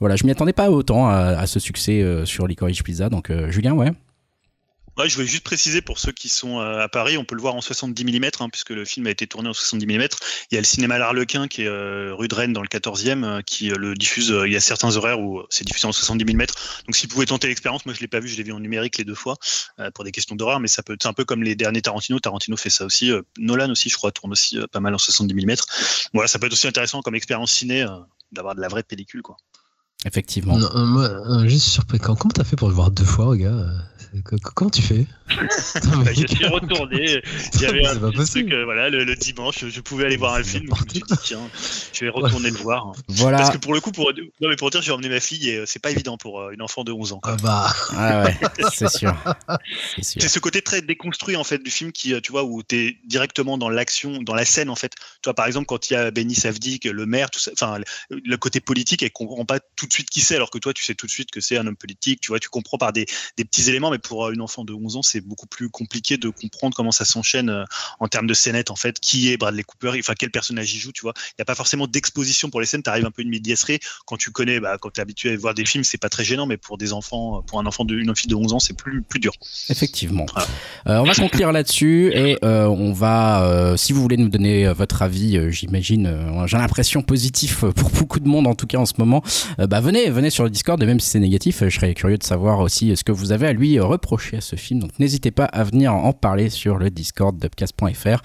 voilà 0.00 0.16
je 0.16 0.24
m'y 0.24 0.30
attendais 0.30 0.52
pas 0.52 0.70
autant 0.70 1.08
à, 1.08 1.16
à 1.16 1.46
ce 1.46 1.58
succès 1.58 2.04
sur 2.24 2.46
Licorice 2.46 2.82
Pizza. 2.82 3.08
Donc 3.08 3.32
Julien 3.48 3.72
ouais. 3.72 3.90
Ouais, 4.96 5.08
je 5.08 5.16
voulais 5.16 5.26
juste 5.26 5.42
préciser 5.42 5.82
pour 5.82 5.98
ceux 5.98 6.12
qui 6.12 6.28
sont 6.28 6.60
euh, 6.60 6.78
à 6.78 6.88
Paris, 6.88 7.18
on 7.18 7.24
peut 7.24 7.34
le 7.34 7.40
voir 7.40 7.56
en 7.56 7.60
70 7.60 8.04
mm, 8.04 8.24
hein, 8.38 8.48
puisque 8.48 8.70
le 8.70 8.84
film 8.84 9.08
a 9.08 9.10
été 9.10 9.26
tourné 9.26 9.48
en 9.48 9.52
70 9.52 9.86
mm. 9.86 9.90
Il 10.52 10.54
y 10.54 10.56
a 10.56 10.60
le 10.60 10.64
cinéma 10.64 10.98
L'Arlequin 10.98 11.48
qui 11.48 11.62
est 11.62 11.66
euh, 11.66 12.14
rue 12.14 12.28
de 12.28 12.34
Rennes 12.34 12.52
dans 12.52 12.62
le 12.62 12.68
14e, 12.68 13.24
euh, 13.24 13.40
qui 13.42 13.70
le 13.70 13.94
diffuse. 13.94 14.32
il 14.46 14.52
y 14.52 14.56
a 14.56 14.60
certains 14.60 14.94
horaires 14.96 15.18
où 15.18 15.42
c'est 15.50 15.64
diffusé 15.64 15.88
en 15.88 15.92
70 15.92 16.24
mm. 16.24 16.38
Donc, 16.86 16.94
si 16.94 17.06
vous 17.06 17.12
pouvez 17.12 17.26
tenter 17.26 17.48
l'expérience, 17.48 17.84
moi 17.86 17.94
je 17.94 18.00
l'ai 18.00 18.06
pas 18.06 18.20
vu, 18.20 18.28
je 18.28 18.36
l'ai 18.36 18.44
vu 18.44 18.52
en 18.52 18.60
numérique 18.60 18.96
les 18.98 19.04
deux 19.04 19.16
fois 19.16 19.36
pour 19.94 20.04
des 20.04 20.12
questions 20.12 20.36
d'horreur, 20.36 20.60
mais 20.60 20.68
ça 20.68 20.82
peut 20.84 20.94
être 20.94 21.06
un 21.06 21.12
peu 21.12 21.24
comme 21.24 21.42
les 21.42 21.56
derniers 21.56 21.82
Tarantino. 21.82 22.20
Tarantino 22.20 22.56
fait 22.56 22.70
ça 22.70 22.84
aussi. 22.84 23.10
Nolan 23.38 23.70
aussi, 23.70 23.88
je 23.88 23.96
crois, 23.96 24.12
tourne 24.12 24.32
aussi 24.32 24.58
pas 24.70 24.80
mal 24.80 24.94
en 24.94 24.98
70 24.98 25.34
mm. 25.34 25.54
Voilà, 26.12 26.28
ça 26.28 26.38
peut 26.38 26.46
être 26.46 26.52
aussi 26.52 26.68
intéressant 26.68 27.02
comme 27.02 27.16
expérience 27.16 27.52
ciné 27.52 27.84
d'avoir 28.30 28.54
de 28.54 28.60
la 28.60 28.68
vraie 28.68 28.84
pellicule, 28.84 29.22
quoi. 29.22 29.36
Effectivement. 30.06 30.58
Non, 30.58 30.68
moi, 30.86 31.46
juste 31.46 31.66
surpris. 31.66 31.98
Comment 31.98 32.16
t'as 32.32 32.44
fait 32.44 32.56
pour 32.56 32.68
le 32.68 32.74
voir 32.74 32.90
deux 32.90 33.04
fois, 33.04 33.36
gars 33.36 33.66
Comment 34.22 34.70
tu 34.70 34.82
fais? 34.82 35.06
Bah, 35.34 36.12
Je 36.12 36.26
suis 36.26 36.46
retourné. 36.46 37.22
J'avais 37.58 37.86
un 37.86 38.10
truc, 38.10 38.52
euh, 38.52 38.64
voilà, 38.64 38.90
le, 38.90 39.16
dimanche, 39.16 39.64
je 39.66 39.80
pouvais 39.80 40.04
aller 40.04 40.16
voir 40.16 40.34
un 40.34 40.42
film. 40.42 40.66
Je 40.66 40.70
me 40.70 40.76
suis 40.76 41.00
dit, 41.00 41.02
tiens, 41.22 41.40
je 41.92 42.04
vais 42.04 42.10
retourner 42.10 42.50
le 42.50 42.56
voir. 42.56 42.92
Voilà. 43.08 43.38
Parce 43.38 43.50
que 43.50 43.58
pour 43.58 43.74
le 43.74 43.80
coup, 43.80 43.90
pour, 43.90 44.12
non, 44.40 44.48
mais 44.48 44.56
pour 44.56 44.70
dire, 44.70 44.82
je 44.82 44.86
vais 44.86 44.92
emmener 44.92 45.08
ma 45.08 45.20
fille 45.20 45.48
et 45.48 45.56
euh, 45.58 45.66
c'est 45.66 45.80
pas 45.80 45.90
évident 45.90 46.16
pour 46.16 46.40
euh, 46.40 46.50
une 46.52 46.62
enfant 46.62 46.84
de 46.84 46.92
11 46.92 47.12
ans. 47.14 47.20
Ah 47.24 47.36
bah. 47.42 47.72
Ah 47.96 48.24
ouais, 48.24 48.36
c'est 48.72 48.88
sûr. 48.88 49.14
C'est 50.00 50.28
ce 50.28 50.38
côté 50.38 50.62
très 50.62 50.82
déconstruit 50.82 51.36
en 51.36 51.44
fait 51.44 51.58
du 51.58 51.70
film 51.70 51.92
qui, 51.92 52.20
tu 52.20 52.32
vois, 52.32 52.44
où 52.44 52.62
tu 52.62 52.76
es 52.76 52.98
directement 53.06 53.58
dans 53.58 53.68
l'action, 53.68 54.22
dans 54.22 54.34
la 54.34 54.44
scène 54.44 54.70
en 54.70 54.76
fait. 54.76 54.92
Tu 54.94 55.26
vois, 55.26 55.34
par 55.34 55.46
exemple, 55.46 55.66
quand 55.66 55.90
il 55.90 55.94
y 55.94 55.96
a 55.96 56.10
Benny 56.10 56.34
Savdik, 56.34 56.84
le 56.84 57.06
maire, 57.06 57.30
tout 57.30 57.40
ça, 57.40 57.50
enfin, 57.52 57.78
le 58.10 58.36
côté 58.36 58.60
politique, 58.60 59.02
elle 59.02 59.12
comprend 59.12 59.44
pas 59.44 59.58
tout 59.76 59.86
de 59.86 59.92
suite 59.92 60.10
qui 60.10 60.20
c'est, 60.20 60.36
alors 60.36 60.50
que 60.50 60.58
toi, 60.58 60.72
tu 60.72 60.84
sais 60.84 60.94
tout 60.94 61.06
de 61.06 61.10
suite 61.10 61.30
que 61.30 61.40
c'est 61.40 61.56
un 61.56 61.66
homme 61.66 61.76
politique. 61.76 62.20
Tu 62.20 62.28
vois, 62.28 62.38
tu 62.38 62.48
comprends 62.48 62.78
par 62.78 62.92
des, 62.92 63.06
des 63.36 63.44
petits 63.44 63.68
éléments, 63.68 63.90
mais 63.90 63.98
pour 64.04 64.30
une 64.30 64.40
enfant 64.40 64.64
de 64.64 64.72
11 64.72 64.96
ans, 64.96 65.02
c'est 65.02 65.20
beaucoup 65.20 65.46
plus 65.46 65.68
compliqué 65.68 66.16
de 66.16 66.28
comprendre 66.28 66.76
comment 66.76 66.92
ça 66.92 67.04
s'enchaîne 67.04 67.48
euh, 67.48 67.64
en 68.00 68.08
termes 68.08 68.26
de 68.26 68.34
scénette, 68.34 68.70
en 68.70 68.76
fait, 68.76 69.00
qui 69.00 69.30
est 69.30 69.36
Bradley 69.36 69.64
Cooper, 69.64 69.98
enfin 69.98 70.14
quel 70.16 70.30
personnage 70.30 70.72
il 70.74 70.78
joue, 70.78 70.92
tu 70.92 71.02
vois? 71.02 71.14
Il 71.30 71.34
n'y 71.38 71.42
a 71.42 71.44
pas 71.44 71.54
forcément 71.54 71.86
d'exposition 71.86 72.50
pour 72.50 72.60
les 72.60 72.66
scènes, 72.66 72.82
tu 72.82 72.90
arrives 72.90 73.06
un 73.06 73.10
peu 73.10 73.22
une 73.22 73.30
médiasserie. 73.30 73.80
Quand 74.06 74.16
tu 74.16 74.30
connais, 74.30 74.60
bah, 74.60 74.76
quand 74.80 74.90
tu 74.90 75.00
es 75.00 75.02
habitué 75.02 75.32
à 75.32 75.36
voir 75.36 75.54
des 75.54 75.64
films, 75.64 75.84
c'est 75.84 75.98
pas 75.98 76.08
très 76.08 76.24
gênant, 76.24 76.46
mais 76.46 76.56
pour 76.56 76.78
des 76.78 76.92
enfants, 76.92 77.42
pour 77.42 77.58
un 77.58 77.66
enfant 77.66 77.84
de 77.84 77.96
une 77.96 78.14
fille 78.14 78.28
de 78.28 78.34
11 78.34 78.52
ans, 78.52 78.58
c'est 78.58 78.76
plus, 78.76 79.02
plus 79.02 79.20
dur. 79.20 79.32
Effectivement. 79.70 80.26
Euh, 80.86 80.98
on 80.98 81.04
va 81.04 81.14
conclure 81.14 81.52
là-dessus 81.52 82.12
et 82.14 82.38
euh, 82.44 82.66
on 82.66 82.92
va, 82.92 83.74
si 83.76 83.92
vous 83.92 84.02
voulez 84.02 84.16
nous 84.16 84.28
donner 84.28 84.72
votre 84.72 85.02
avis, 85.02 85.50
j'imagine, 85.50 86.44
j'ai 86.46 86.58
l'impression 86.58 87.02
positif 87.02 87.60
pour 87.60 87.90
beaucoup 87.90 88.20
de 88.20 88.28
monde 88.28 88.46
en 88.46 88.54
tout 88.54 88.66
cas 88.66 88.78
en 88.78 88.86
ce 88.86 88.94
moment, 88.98 89.22
bah 89.58 89.80
venez, 89.80 90.10
venez 90.10 90.30
sur 90.30 90.44
le 90.44 90.50
Discord 90.50 90.82
et 90.82 90.86
même 90.86 91.00
si 91.00 91.10
c'est 91.10 91.20
négatif, 91.20 91.62
je 91.64 91.74
serais 91.74 91.94
curieux 91.94 92.18
de 92.18 92.22
savoir 92.22 92.60
aussi 92.60 92.96
ce 92.96 93.04
que 93.04 93.12
vous 93.12 93.32
avez 93.32 93.46
à 93.46 93.52
lui 93.52 93.78
à 94.36 94.40
ce 94.40 94.56
film. 94.56 94.80
Donc 94.80 94.98
n'hésitez 94.98 95.30
pas 95.30 95.44
à 95.44 95.64
venir 95.64 95.94
en 95.94 96.12
parler 96.12 96.50
sur 96.50 96.76
le 96.76 96.90
Discord 96.90 97.36
d'upcast.fr 97.38 98.22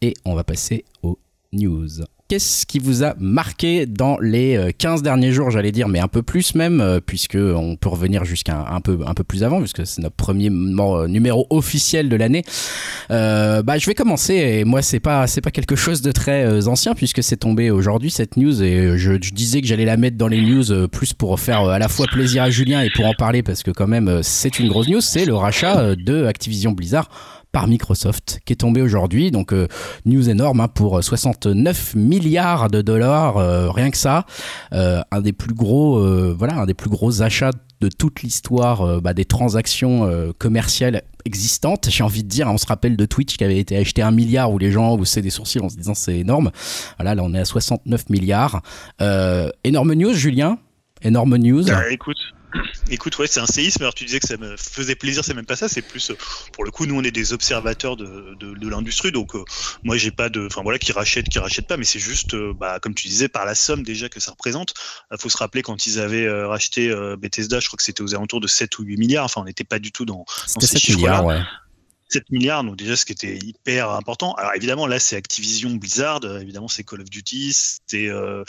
et 0.00 0.14
on 0.24 0.34
va 0.34 0.44
passer 0.44 0.84
aux 1.02 1.18
news. 1.52 2.04
Qu'est-ce 2.34 2.66
qui 2.66 2.80
vous 2.80 3.04
a 3.04 3.14
marqué 3.20 3.86
dans 3.86 4.18
les 4.18 4.74
15 4.76 4.98
euh, 4.98 5.02
derniers 5.04 5.30
jours, 5.30 5.52
j'allais 5.52 5.70
dire, 5.70 5.86
mais 5.86 6.00
un 6.00 6.08
peu 6.08 6.20
plus 6.20 6.56
même, 6.56 6.80
euh, 6.80 6.98
puisque 6.98 7.36
on 7.36 7.76
peut 7.76 7.88
revenir 7.88 8.24
jusqu'à 8.24 8.66
un 8.72 8.80
peu, 8.80 8.98
un 9.06 9.14
peu 9.14 9.22
plus 9.22 9.44
avant, 9.44 9.60
puisque 9.60 9.86
c'est 9.86 10.02
notre 10.02 10.16
premier 10.16 10.48
euh, 10.50 11.06
numéro 11.06 11.46
officiel 11.50 12.08
de 12.08 12.16
l'année. 12.16 12.42
bah, 13.08 13.78
je 13.78 13.86
vais 13.86 13.94
commencer, 13.94 14.34
et 14.34 14.64
moi, 14.64 14.82
c'est 14.82 14.98
pas, 14.98 15.28
c'est 15.28 15.42
pas 15.42 15.52
quelque 15.52 15.76
chose 15.76 16.02
de 16.02 16.10
très 16.10 16.66
ancien, 16.66 16.96
puisque 16.96 17.22
c'est 17.22 17.36
tombé 17.36 17.70
aujourd'hui 17.70 18.10
cette 18.10 18.36
news, 18.36 18.64
et 18.64 18.98
je 18.98 19.12
disais 19.12 19.60
que 19.60 19.68
j'allais 19.68 19.84
la 19.84 19.96
mettre 19.96 20.16
dans 20.16 20.26
les 20.26 20.42
news 20.42 20.88
plus 20.88 21.12
pour 21.12 21.38
faire 21.38 21.68
à 21.68 21.78
la 21.78 21.86
fois 21.86 22.06
plaisir 22.08 22.42
à 22.42 22.50
Julien 22.50 22.80
et 22.80 22.90
pour 22.90 23.06
en 23.06 23.14
parler, 23.14 23.44
parce 23.44 23.62
que 23.62 23.70
quand 23.70 23.86
même, 23.86 24.24
c'est 24.24 24.58
une 24.58 24.66
grosse 24.66 24.88
news, 24.88 25.00
c'est 25.00 25.24
le 25.24 25.36
rachat 25.36 25.94
de 25.94 26.24
Activision 26.24 26.72
Blizzard 26.72 27.08
par 27.54 27.68
Microsoft 27.68 28.40
qui 28.44 28.52
est 28.52 28.56
tombé 28.56 28.82
aujourd'hui. 28.82 29.30
Donc 29.30 29.52
euh, 29.52 29.68
news 30.04 30.28
énorme 30.28 30.60
hein, 30.60 30.68
pour 30.68 31.02
69 31.02 31.94
milliards 31.94 32.68
de 32.68 32.82
dollars, 32.82 33.38
euh, 33.38 33.70
rien 33.70 33.90
que 33.92 33.96
ça. 33.96 34.26
Euh, 34.72 35.00
un 35.12 35.20
des 35.20 35.32
plus 35.32 35.54
gros, 35.54 36.04
voilà, 36.34 36.56
un 36.56 36.66
des 36.66 36.74
plus 36.74 36.90
gros 36.90 37.22
achats 37.22 37.52
de 37.80 37.88
toute 37.88 38.22
l'histoire 38.22 39.00
bah, 39.00 39.14
des 39.14 39.24
transactions 39.24 40.32
commerciales 40.38 41.02
existantes. 41.24 41.88
J'ai 41.90 42.02
envie 42.02 42.24
de 42.24 42.28
dire, 42.28 42.48
on 42.48 42.58
se 42.58 42.66
rappelle 42.66 42.96
de 42.96 43.04
Twitch 43.04 43.36
qui 43.36 43.44
avait 43.44 43.58
été 43.58 43.76
acheté 43.76 44.02
un 44.02 44.10
milliard 44.10 44.50
où 44.50 44.58
les 44.58 44.72
gens 44.72 44.96
haussaient 44.96 45.22
des 45.22 45.30
sourcils 45.30 45.60
en 45.60 45.68
se 45.68 45.76
disant 45.76 45.94
c'est 45.94 46.18
énorme. 46.18 46.50
Voilà, 46.98 47.14
là 47.14 47.22
on 47.22 47.32
est 47.34 47.38
à 47.38 47.44
69 47.44 48.10
milliards. 48.10 48.62
énorme 49.62 49.94
news, 49.94 50.12
Julien? 50.12 50.58
Énorme 51.02 51.36
news? 51.36 51.64
Bah, 51.66 51.90
écoute, 51.90 52.16
Écoute, 52.90 53.16
ouais, 53.18 53.26
c'est 53.26 53.40
un 53.40 53.46
séisme. 53.46 53.82
Alors, 53.82 53.94
tu 53.94 54.04
disais 54.04 54.20
que 54.20 54.26
ça 54.26 54.36
me 54.36 54.56
faisait 54.56 54.94
plaisir, 54.94 55.24
c'est 55.24 55.34
même 55.34 55.46
pas 55.46 55.56
ça. 55.56 55.68
C'est 55.68 55.82
plus, 55.82 56.10
euh, 56.10 56.16
pour 56.52 56.64
le 56.64 56.70
coup, 56.70 56.86
nous, 56.86 56.96
on 56.98 57.02
est 57.02 57.10
des 57.10 57.32
observateurs 57.32 57.96
de, 57.96 58.34
de, 58.38 58.68
l'industrie. 58.68 59.12
Donc, 59.12 59.34
euh, 59.34 59.44
moi, 59.82 59.96
j'ai 59.96 60.10
pas 60.10 60.28
de. 60.28 60.46
Enfin, 60.46 60.62
voilà, 60.62 60.78
qui 60.78 60.92
rachètent, 60.92 61.28
qui 61.28 61.38
rachètent 61.38 61.66
pas. 61.66 61.76
Mais 61.76 61.84
c'est 61.84 61.98
juste, 61.98 62.34
euh, 62.34 62.52
bah, 62.54 62.78
comme 62.80 62.94
tu 62.94 63.08
disais, 63.08 63.28
par 63.28 63.44
la 63.44 63.54
somme 63.54 63.82
déjà 63.82 64.08
que 64.08 64.20
ça 64.20 64.32
représente. 64.32 64.74
Il 65.10 65.18
faut 65.18 65.28
se 65.28 65.36
rappeler 65.36 65.62
quand 65.62 65.86
ils 65.86 65.98
avaient 65.98 66.28
racheté 66.44 66.94
Bethesda, 67.18 67.60
je 67.60 67.68
crois 67.68 67.76
que 67.76 67.82
c'était 67.82 68.02
aux 68.02 68.14
alentours 68.14 68.40
de 68.40 68.46
7 68.46 68.78
ou 68.78 68.82
8 68.82 68.96
milliards. 68.96 69.24
Enfin, 69.24 69.40
on 69.40 69.44
n'était 69.44 69.64
pas 69.64 69.78
du 69.78 69.92
tout 69.92 70.04
dans, 70.04 70.24
dans 70.54 70.60
ces 70.60 70.78
chiffres-là. 70.78 71.22
Ouais. 71.22 71.40
7 72.08 72.30
milliards, 72.30 72.62
donc 72.64 72.76
déjà 72.76 72.96
ce 72.96 73.04
qui 73.04 73.12
était 73.12 73.36
hyper 73.36 73.90
important. 73.90 74.34
Alors 74.34 74.52
évidemment 74.54 74.86
là 74.86 74.98
c'est 74.98 75.16
Activision 75.16 75.70
Blizzard, 75.70 76.20
euh, 76.24 76.40
évidemment 76.40 76.68
c'est 76.68 76.84
Call 76.84 77.00
of 77.00 77.10
Duty, 77.10 77.52
c'est 77.86 78.08
euh, 78.08 78.44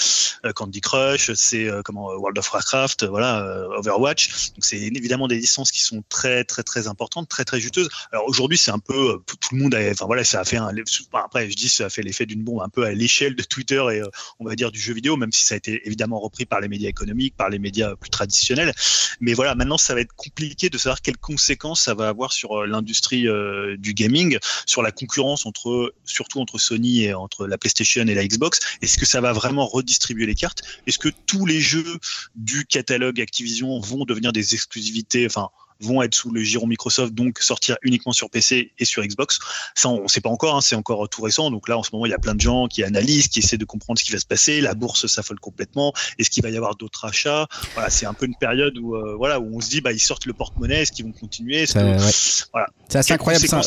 euh, 0.45 0.53
Candy 0.53 0.81
Crush, 0.81 1.33
c'est 1.33 1.69
comment 1.83 2.07
World 2.07 2.37
of 2.37 2.51
Warcraft, 2.51 3.05
voilà 3.05 3.45
Overwatch. 3.77 4.51
Donc 4.51 4.65
c'est 4.65 4.77
évidemment 4.77 5.27
des 5.27 5.37
licences 5.37 5.71
qui 5.71 5.81
sont 5.81 6.03
très 6.09 6.43
très 6.43 6.63
très 6.63 6.87
importantes, 6.87 7.29
très 7.29 7.45
très 7.45 7.59
juteuses. 7.59 7.89
Alors 8.11 8.27
aujourd'hui 8.27 8.57
c'est 8.57 8.71
un 8.71 8.79
peu 8.79 9.21
tout 9.25 9.55
le 9.55 9.61
monde, 9.61 9.75
enfin 9.75 10.05
voilà 10.05 10.23
ça 10.23 10.41
a 10.41 10.45
fait 10.45 10.57
un, 10.57 10.69
après 11.13 11.49
je 11.49 11.55
dis 11.55 11.69
ça 11.69 11.85
a 11.85 11.89
fait 11.89 12.03
l'effet 12.03 12.25
d'une 12.25 12.43
bombe 12.43 12.61
un 12.61 12.69
peu 12.69 12.83
à 12.83 12.91
l'échelle 12.91 13.35
de 13.35 13.43
Twitter 13.43 13.83
et 13.93 14.01
on 14.39 14.45
va 14.45 14.55
dire 14.55 14.71
du 14.71 14.79
jeu 14.79 14.93
vidéo, 14.93 15.15
même 15.17 15.31
si 15.31 15.43
ça 15.43 15.55
a 15.55 15.57
été 15.57 15.81
évidemment 15.85 16.19
repris 16.19 16.45
par 16.45 16.59
les 16.59 16.67
médias 16.67 16.89
économiques, 16.89 17.35
par 17.37 17.49
les 17.49 17.59
médias 17.59 17.95
plus 17.95 18.09
traditionnels. 18.09 18.73
Mais 19.21 19.33
voilà 19.33 19.55
maintenant 19.55 19.77
ça 19.77 19.95
va 19.95 20.01
être 20.01 20.13
compliqué 20.15 20.69
de 20.69 20.77
savoir 20.77 21.01
quelles 21.01 21.17
conséquences 21.17 21.81
ça 21.81 21.93
va 21.93 22.09
avoir 22.09 22.33
sur 22.33 22.65
l'industrie 22.65 23.27
euh, 23.45 23.77
du 23.77 23.93
gaming, 23.93 24.37
sur 24.65 24.81
la 24.81 24.91
concurrence 24.91 25.45
entre, 25.45 25.93
surtout 26.03 26.39
entre 26.39 26.57
Sony 26.57 27.03
et 27.03 27.13
entre 27.13 27.47
la 27.47 27.57
PlayStation 27.57 28.05
et 28.07 28.15
la 28.15 28.25
Xbox. 28.25 28.59
Est-ce 28.81 28.97
que 28.97 29.05
ça 29.05 29.21
va 29.21 29.33
vraiment 29.33 29.65
redistribuer 29.65 30.25
les 30.25 30.35
cartes? 30.35 30.61
Est-ce 30.87 30.99
que 30.99 31.09
tous 31.25 31.45
les 31.45 31.59
jeux 31.59 31.99
du 32.35 32.65
catalogue 32.65 33.21
Activision 33.21 33.79
vont 33.79 34.05
devenir 34.05 34.33
des 34.33 34.53
exclusivités, 34.53 35.25
enfin 35.25 35.49
vont 35.81 36.01
être 36.01 36.15
sous 36.15 36.31
le 36.31 36.41
giron 36.41 36.67
Microsoft, 36.67 37.13
donc 37.13 37.39
sortir 37.39 37.77
uniquement 37.81 38.13
sur 38.13 38.29
PC 38.29 38.71
et 38.79 38.85
sur 38.85 39.03
Xbox. 39.03 39.39
Ça, 39.75 39.89
on 39.89 40.03
ne 40.03 40.07
sait 40.07 40.21
pas 40.21 40.29
encore, 40.29 40.55
hein, 40.55 40.61
c'est 40.61 40.75
encore 40.75 41.07
tout 41.09 41.21
récent. 41.21 41.51
Donc 41.51 41.67
là, 41.67 41.77
en 41.77 41.83
ce 41.83 41.89
moment, 41.93 42.05
il 42.05 42.09
y 42.09 42.13
a 42.13 42.19
plein 42.19 42.35
de 42.35 42.41
gens 42.41 42.67
qui 42.67 42.83
analysent, 42.83 43.27
qui 43.27 43.39
essaient 43.39 43.57
de 43.57 43.65
comprendre 43.65 43.99
ce 43.99 44.05
qui 44.05 44.11
va 44.11 44.19
se 44.19 44.25
passer. 44.25 44.61
La 44.61 44.73
bourse 44.73 45.07
s'affole 45.07 45.39
complètement. 45.39 45.93
Est-ce 46.17 46.29
qu'il 46.29 46.43
va 46.43 46.49
y 46.49 46.57
avoir 46.57 46.75
d'autres 46.75 47.05
achats? 47.05 47.47
Voilà, 47.73 47.89
c'est 47.89 48.05
un 48.05 48.13
peu 48.13 48.25
une 48.25 48.35
période 48.35 48.77
où, 48.77 48.95
euh, 48.95 49.15
voilà, 49.15 49.39
où 49.39 49.57
on 49.57 49.61
se 49.61 49.69
dit, 49.69 49.81
bah, 49.81 49.91
ils 49.91 49.99
sortent 49.99 50.25
le 50.25 50.33
porte-monnaie, 50.33 50.83
est-ce 50.83 50.91
qu'ils 50.91 51.05
vont 51.05 51.11
continuer? 51.11 51.65
Voilà. 51.73 52.67
C'est 52.87 52.99
assez 52.99 53.13
incroyable. 53.13 53.45
Ça, 53.45 53.61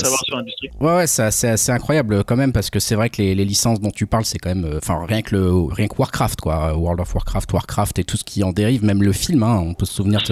ouais, 0.80 0.96
ouais, 0.96 1.06
c'est 1.06 1.48
assez, 1.48 1.72
incroyable 1.72 2.24
quand 2.24 2.36
même 2.36 2.52
parce 2.52 2.70
que 2.70 2.80
c'est 2.80 2.94
vrai 2.94 3.10
que 3.10 3.20
les, 3.20 3.34
licences 3.48 3.80
dont 3.80 3.90
tu 3.90 4.06
parles, 4.06 4.24
c'est 4.24 4.38
quand 4.38 4.50
même, 4.50 4.64
euh, 4.64 4.78
enfin, 4.78 5.04
rien 5.06 5.22
que 5.22 5.34
le, 5.34 5.52
rien 5.72 5.88
que 5.88 5.94
Warcraft, 5.98 6.40
quoi, 6.40 6.74
World 6.74 7.00
of 7.00 7.14
Warcraft, 7.14 7.52
Warcraft 7.52 7.98
et 7.98 8.04
tout 8.04 8.16
ce 8.16 8.24
qui 8.24 8.42
en 8.42 8.52
dérive, 8.52 8.84
même 8.84 9.02
le 9.02 9.12
film. 9.12 9.42
Hein, 9.42 9.58
on 9.58 9.74
peut 9.74 9.86
se 9.86 9.94
souvenir 9.94 10.22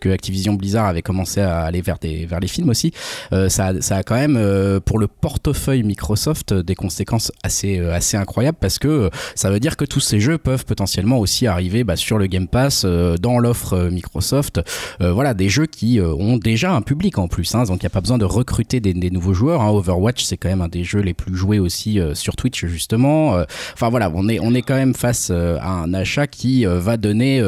que 0.00 0.08
Activision 0.08 0.54
Blizzard 0.54 0.86
avait 0.86 1.02
commencé 1.02 1.19
à 1.40 1.62
aller 1.62 1.80
vers, 1.80 1.98
des, 1.98 2.26
vers 2.26 2.40
les 2.40 2.48
films 2.48 2.70
aussi, 2.70 2.92
euh, 3.32 3.48
ça, 3.48 3.72
ça, 3.80 3.96
a 3.96 4.02
quand 4.02 4.14
même, 4.14 4.36
euh, 4.36 4.80
pour 4.80 4.98
le 4.98 5.06
portefeuille 5.06 5.82
Microsoft, 5.82 6.52
des 6.52 6.74
conséquences 6.74 7.32
assez, 7.42 7.78
euh, 7.78 7.94
assez 7.94 8.16
incroyables 8.16 8.58
parce 8.60 8.78
que 8.78 9.10
ça 9.34 9.50
veut 9.50 9.60
dire 9.60 9.76
que 9.76 9.84
tous 9.84 10.00
ces 10.00 10.20
jeux 10.20 10.38
peuvent 10.38 10.64
potentiellement 10.64 11.18
aussi 11.18 11.46
arriver 11.46 11.84
bah, 11.84 11.96
sur 11.96 12.18
le 12.18 12.26
Game 12.26 12.48
Pass, 12.48 12.84
dans 12.84 13.38
l'offre 13.38 13.88
Microsoft. 13.90 14.60
voilà, 15.00 15.34
des 15.34 15.48
jeux 15.48 15.66
qui 15.66 16.00
ont 16.00 16.36
déjà 16.36 16.72
un 16.72 16.82
public 16.82 17.18
en 17.18 17.28
plus, 17.28 17.54
hein, 17.54 17.64
donc 17.64 17.82
il 17.82 17.84
n'y 17.84 17.88
a 17.88 17.90
pas 17.90 18.00
besoin 18.00 18.18
de 18.18 18.24
recruter 18.24 18.80
des, 18.80 18.94
des 18.94 19.10
nouveaux 19.10 19.34
joueurs. 19.34 19.62
Hein. 19.62 19.70
Overwatch, 19.70 20.24
c'est 20.24 20.36
quand 20.36 20.48
même 20.48 20.62
un 20.62 20.68
des 20.68 20.84
jeux 20.84 21.00
les 21.00 21.14
plus 21.14 21.36
joués 21.36 21.58
aussi 21.58 21.98
sur 22.14 22.36
Twitch, 22.36 22.64
justement. 22.66 23.42
Enfin 23.74 23.88
voilà, 23.90 24.10
on 24.14 24.28
est, 24.28 24.40
on 24.40 24.54
est 24.54 24.62
quand 24.62 24.74
même 24.74 24.94
face 24.94 25.30
à 25.30 25.70
un 25.70 25.92
achat 25.94 26.26
qui 26.26 26.64
va 26.64 26.96
donner, 26.96 27.42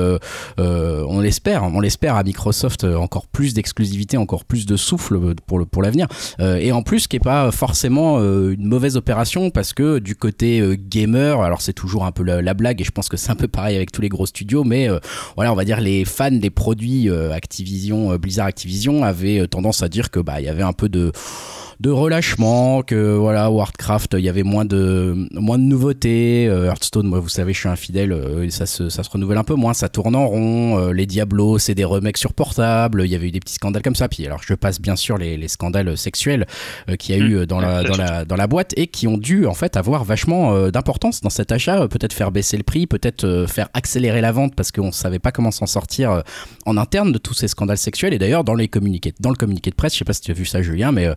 on 0.59 1.21
l'espère, 1.21 1.65
on 1.65 1.81
l'espère 1.81 2.17
à 2.17 2.23
Microsoft 2.23 2.85
encore 2.85 3.27
plus 3.27 3.55
d'exclusivité 3.63 4.17
encore 4.17 4.45
plus 4.45 4.67
de 4.67 4.77
souffle 4.77 5.19
pour 5.47 5.59
le 5.59 5.65
pour 5.65 5.83
l'avenir. 5.83 6.09
Euh, 6.41 6.57
et 6.57 6.73
en 6.73 6.83
plus, 6.83 7.07
qui 7.07 7.17
est 7.17 7.21
pas 7.21 7.51
forcément 7.53 8.19
euh, 8.19 8.55
une 8.55 8.67
mauvaise 8.67 8.97
opération 8.97 9.51
parce 9.51 9.73
que 9.73 9.99
du 9.99 10.17
côté 10.17 10.61
euh, 10.61 10.77
gamer, 10.79 11.41
alors 11.41 11.63
c'est 11.63 11.73
toujours 11.73 12.05
un 12.05 12.13
peu 12.13 12.25
la, 12.25 12.55
blague 12.55 12.81
et 12.81 12.85
je 12.85 12.91
pense 12.91 13.09
que 13.09 13.17
c'est 13.17 13.31
un 13.31 13.37
peu 13.37 13.49
pareil 13.49 13.77
avec 13.77 13.93
tous 13.93 14.03
les 14.03 14.09
gros 14.09 14.27
studios, 14.27 14.63
mais 14.65 14.89
voilà, 15.37 15.53
on 15.53 15.55
va 15.55 15.65
dire 15.65 15.81
les 15.81 16.05
fans 16.05 16.31
des 16.31 16.51
produits 16.51 17.09
Activision, 17.11 18.17
Blizzard 18.17 18.47
Activision 18.47 19.05
avaient 19.05 19.47
tendance 19.49 19.83
à 19.83 19.89
dire 19.89 20.11
que 20.11 20.21
bah 20.21 20.41
il 20.41 20.45
y 20.45 20.49
avait 20.49 20.63
un 20.63 20.75
peu 20.75 20.91
de 20.91 21.13
de 21.83 21.91
relâchement, 21.91 22.83
que 22.83 23.17
voilà, 23.17 23.51
Warcraft, 23.51 24.15
il 24.19 24.25
y 24.25 24.29
avait 24.29 24.45
moins 24.45 24.65
de 24.65 25.29
moins 25.33 25.59
de 25.59 25.65
nouveautés. 25.65 26.45
Hearthstone, 26.45 27.07
moi, 27.07 27.19
vous 27.19 27.29
savez, 27.29 27.53
je 27.53 27.59
suis 27.59 27.69
infidèle, 27.69 28.17
ça 28.51 28.67
se 28.67 28.89
ça 28.89 29.03
se 29.03 29.11
renouvelle 29.11 29.39
un 29.39 29.45
peu 29.45 29.55
moins, 29.55 29.75
ça 29.75 29.89
tourne 29.89 30.15
en 30.15 30.27
rond. 30.27 30.91
les 30.93 31.07
Diablos, 31.07 31.59
c'est 31.59 31.75
des 31.75 31.85
remakes 31.85 32.19
sur 32.19 32.33
portable. 32.35 33.03
Il 33.05 33.11
y 33.11 33.17
avait 33.17 33.29
eu 33.29 33.31
des 33.33 33.41
petits 33.41 33.55
scandales 33.55 33.83
comme 33.83 33.97
ça. 33.97 34.09
Puis 34.09 34.25
alors, 34.27 34.41
je 34.47 34.55
passe 34.55 34.81
bien 34.81 34.95
sûr 34.97 35.19
les, 35.19 35.37
les 35.37 35.49
scandales 35.49 35.97
sexuels 35.97 36.47
qu'il 36.99 37.17
y 37.17 37.21
a 37.21 37.25
eu 37.25 37.47
dans 37.47 37.61
la 37.61 37.83
dans 37.89 37.97
la 37.97 38.25
dans 38.25 38.37
la 38.37 38.47
boîte 38.47 38.73
et 38.77 38.87
qui 38.87 39.09
ont 39.09 39.19
dû 39.19 39.47
en 39.47 39.55
fait 39.55 39.77
avoir 39.77 40.05
vachement 40.05 40.71
d'importance 40.71 41.21
dans 41.21 41.31
cet 41.31 41.51
achat. 41.51 41.89
Peut-être 41.89 42.13
faire 42.13 42.31
baisser 42.31 42.57
le 42.57 42.63
prix, 42.63 42.87
peut-être 42.87 43.47
faire 43.49 43.69
accélérer 43.75 44.21
la 44.21 44.31
vente 44.31 44.55
parce 44.55 44.71
qu'on 44.71 44.93
savait 44.93 45.19
pas 45.19 45.33
comment 45.33 45.51
s'en 45.51 45.67
sortir 45.67 46.23
en 46.65 46.77
interne 46.77 47.13
de 47.13 47.19
tous 47.19 47.35
ces 47.35 47.49
scandales 47.49 47.79
sexuels. 47.79 48.15
Et 48.15 48.19
d'ailleurs, 48.19 48.45
dans 48.45 48.55
les 48.55 48.69
communiqués, 48.69 49.13
dans 49.21 49.31
le 49.31 49.37
communiqué 49.37 49.71
de 49.71 49.75
presse, 49.75 49.95
je 49.95 49.99
sais 49.99 50.05
pas 50.05 50.13
si 50.13 50.21
tu 50.21 50.31
as 50.31 50.35
vu 50.35 50.45
ça, 50.45 50.63
Julien, 50.63 50.93
mais 50.93 51.07
euh, 51.07 51.15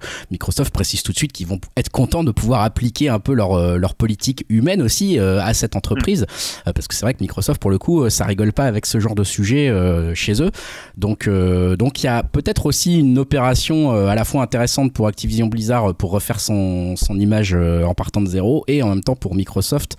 Microsoft 0.56 0.74
précise 0.74 1.04
tout 1.04 1.12
de 1.12 1.18
suite 1.18 1.34
qu'ils 1.34 1.48
vont 1.48 1.60
être 1.76 1.90
contents 1.90 2.24
de 2.24 2.32
pouvoir 2.32 2.62
appliquer 2.62 3.10
un 3.10 3.20
peu 3.20 3.34
leur, 3.34 3.56
euh, 3.56 3.76
leur 3.78 3.94
politique 3.94 4.46
humaine 4.48 4.82
aussi 4.82 5.20
euh, 5.20 5.42
à 5.42 5.54
cette 5.54 5.76
entreprise, 5.76 6.26
parce 6.64 6.88
que 6.88 6.96
c'est 6.96 7.06
vrai 7.06 7.14
que 7.14 7.20
Microsoft, 7.20 7.62
pour 7.62 7.72
le 7.72 7.78
coup, 7.78 8.10
ça 8.10 8.24
rigole 8.24 8.54
pas 8.54 8.64
avec 8.64 8.86
ce 8.86 9.02
genre 9.02 9.16
de 9.16 9.26
sujet 9.26 9.70
chez 10.14 10.42
eux. 10.42 10.52
Donc, 10.96 11.28
donc 11.28 12.02
il 12.02 12.06
y 12.06 12.10
a 12.10 12.24
peut-être 12.24 12.68
aussi 12.68 13.00
une 13.00 13.18
opération 13.20 13.92
à 13.92 14.16
la 14.16 14.24
fois 14.24 14.44
intéressante 14.44 14.94
pour 14.94 15.08
Activision 15.08 15.48
Blizzard 15.48 15.94
pour 15.96 16.12
refaire 16.12 16.40
son, 16.40 16.96
son 16.96 17.20
image 17.20 17.54
en 17.54 17.94
partant 17.94 18.22
de 18.22 18.28
zéro, 18.28 18.64
et 18.68 18.82
en 18.82 18.90
même 18.90 19.04
temps 19.04 19.16
pour 19.16 19.36
Microsoft 19.36 19.98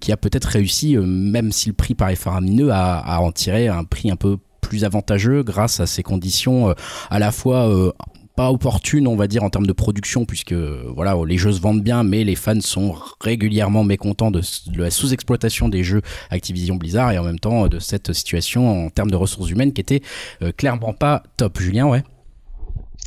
qui 0.00 0.10
a 0.10 0.16
peut-être 0.16 0.46
réussi, 0.46 0.96
même 0.96 1.52
si 1.52 1.68
le 1.68 1.74
prix 1.74 1.94
paraît 1.94 2.16
faramineux, 2.16 2.70
à, 2.70 2.98
à 2.98 3.18
en 3.20 3.32
tirer 3.32 3.68
un 3.68 3.84
prix 3.84 4.10
un 4.10 4.16
peu 4.16 4.38
plus 4.68 4.84
avantageux 4.84 5.42
grâce 5.42 5.80
à 5.80 5.86
ces 5.86 6.02
conditions 6.02 6.70
euh, 6.70 6.74
à 7.10 7.18
la 7.18 7.32
fois 7.32 7.68
euh, 7.68 7.92
pas 8.38 8.52
opportunes 8.52 9.08
on 9.08 9.16
va 9.16 9.26
dire 9.26 9.42
en 9.42 9.50
termes 9.50 9.66
de 9.66 9.72
production 9.72 10.24
puisque 10.24 10.52
voilà 10.52 11.16
les 11.26 11.36
jeux 11.36 11.50
se 11.50 11.60
vendent 11.60 11.82
bien 11.82 12.04
mais 12.04 12.22
les 12.22 12.36
fans 12.36 12.60
sont 12.60 12.94
régulièrement 13.20 13.82
mécontents 13.82 14.30
de, 14.30 14.42
la 14.76 14.92
sous-exploitation 14.92 15.68
des 15.68 15.82
jeux 15.82 16.02
Activision 16.30 16.76
Blizzard 16.76 17.10
et 17.10 17.18
en 17.18 17.24
même 17.24 17.40
temps 17.40 17.66
de 17.66 17.80
cette 17.80 18.12
situation 18.12 18.86
en 18.86 18.90
termes 18.90 19.10
de 19.10 19.16
ressources 19.16 19.50
humaines 19.50 19.72
qui 19.72 19.80
était 19.80 20.02
euh, 20.42 20.52
clairement 20.56 20.92
pas 20.92 21.24
top. 21.36 21.58
Julien 21.58 21.88
ouais 21.88 22.04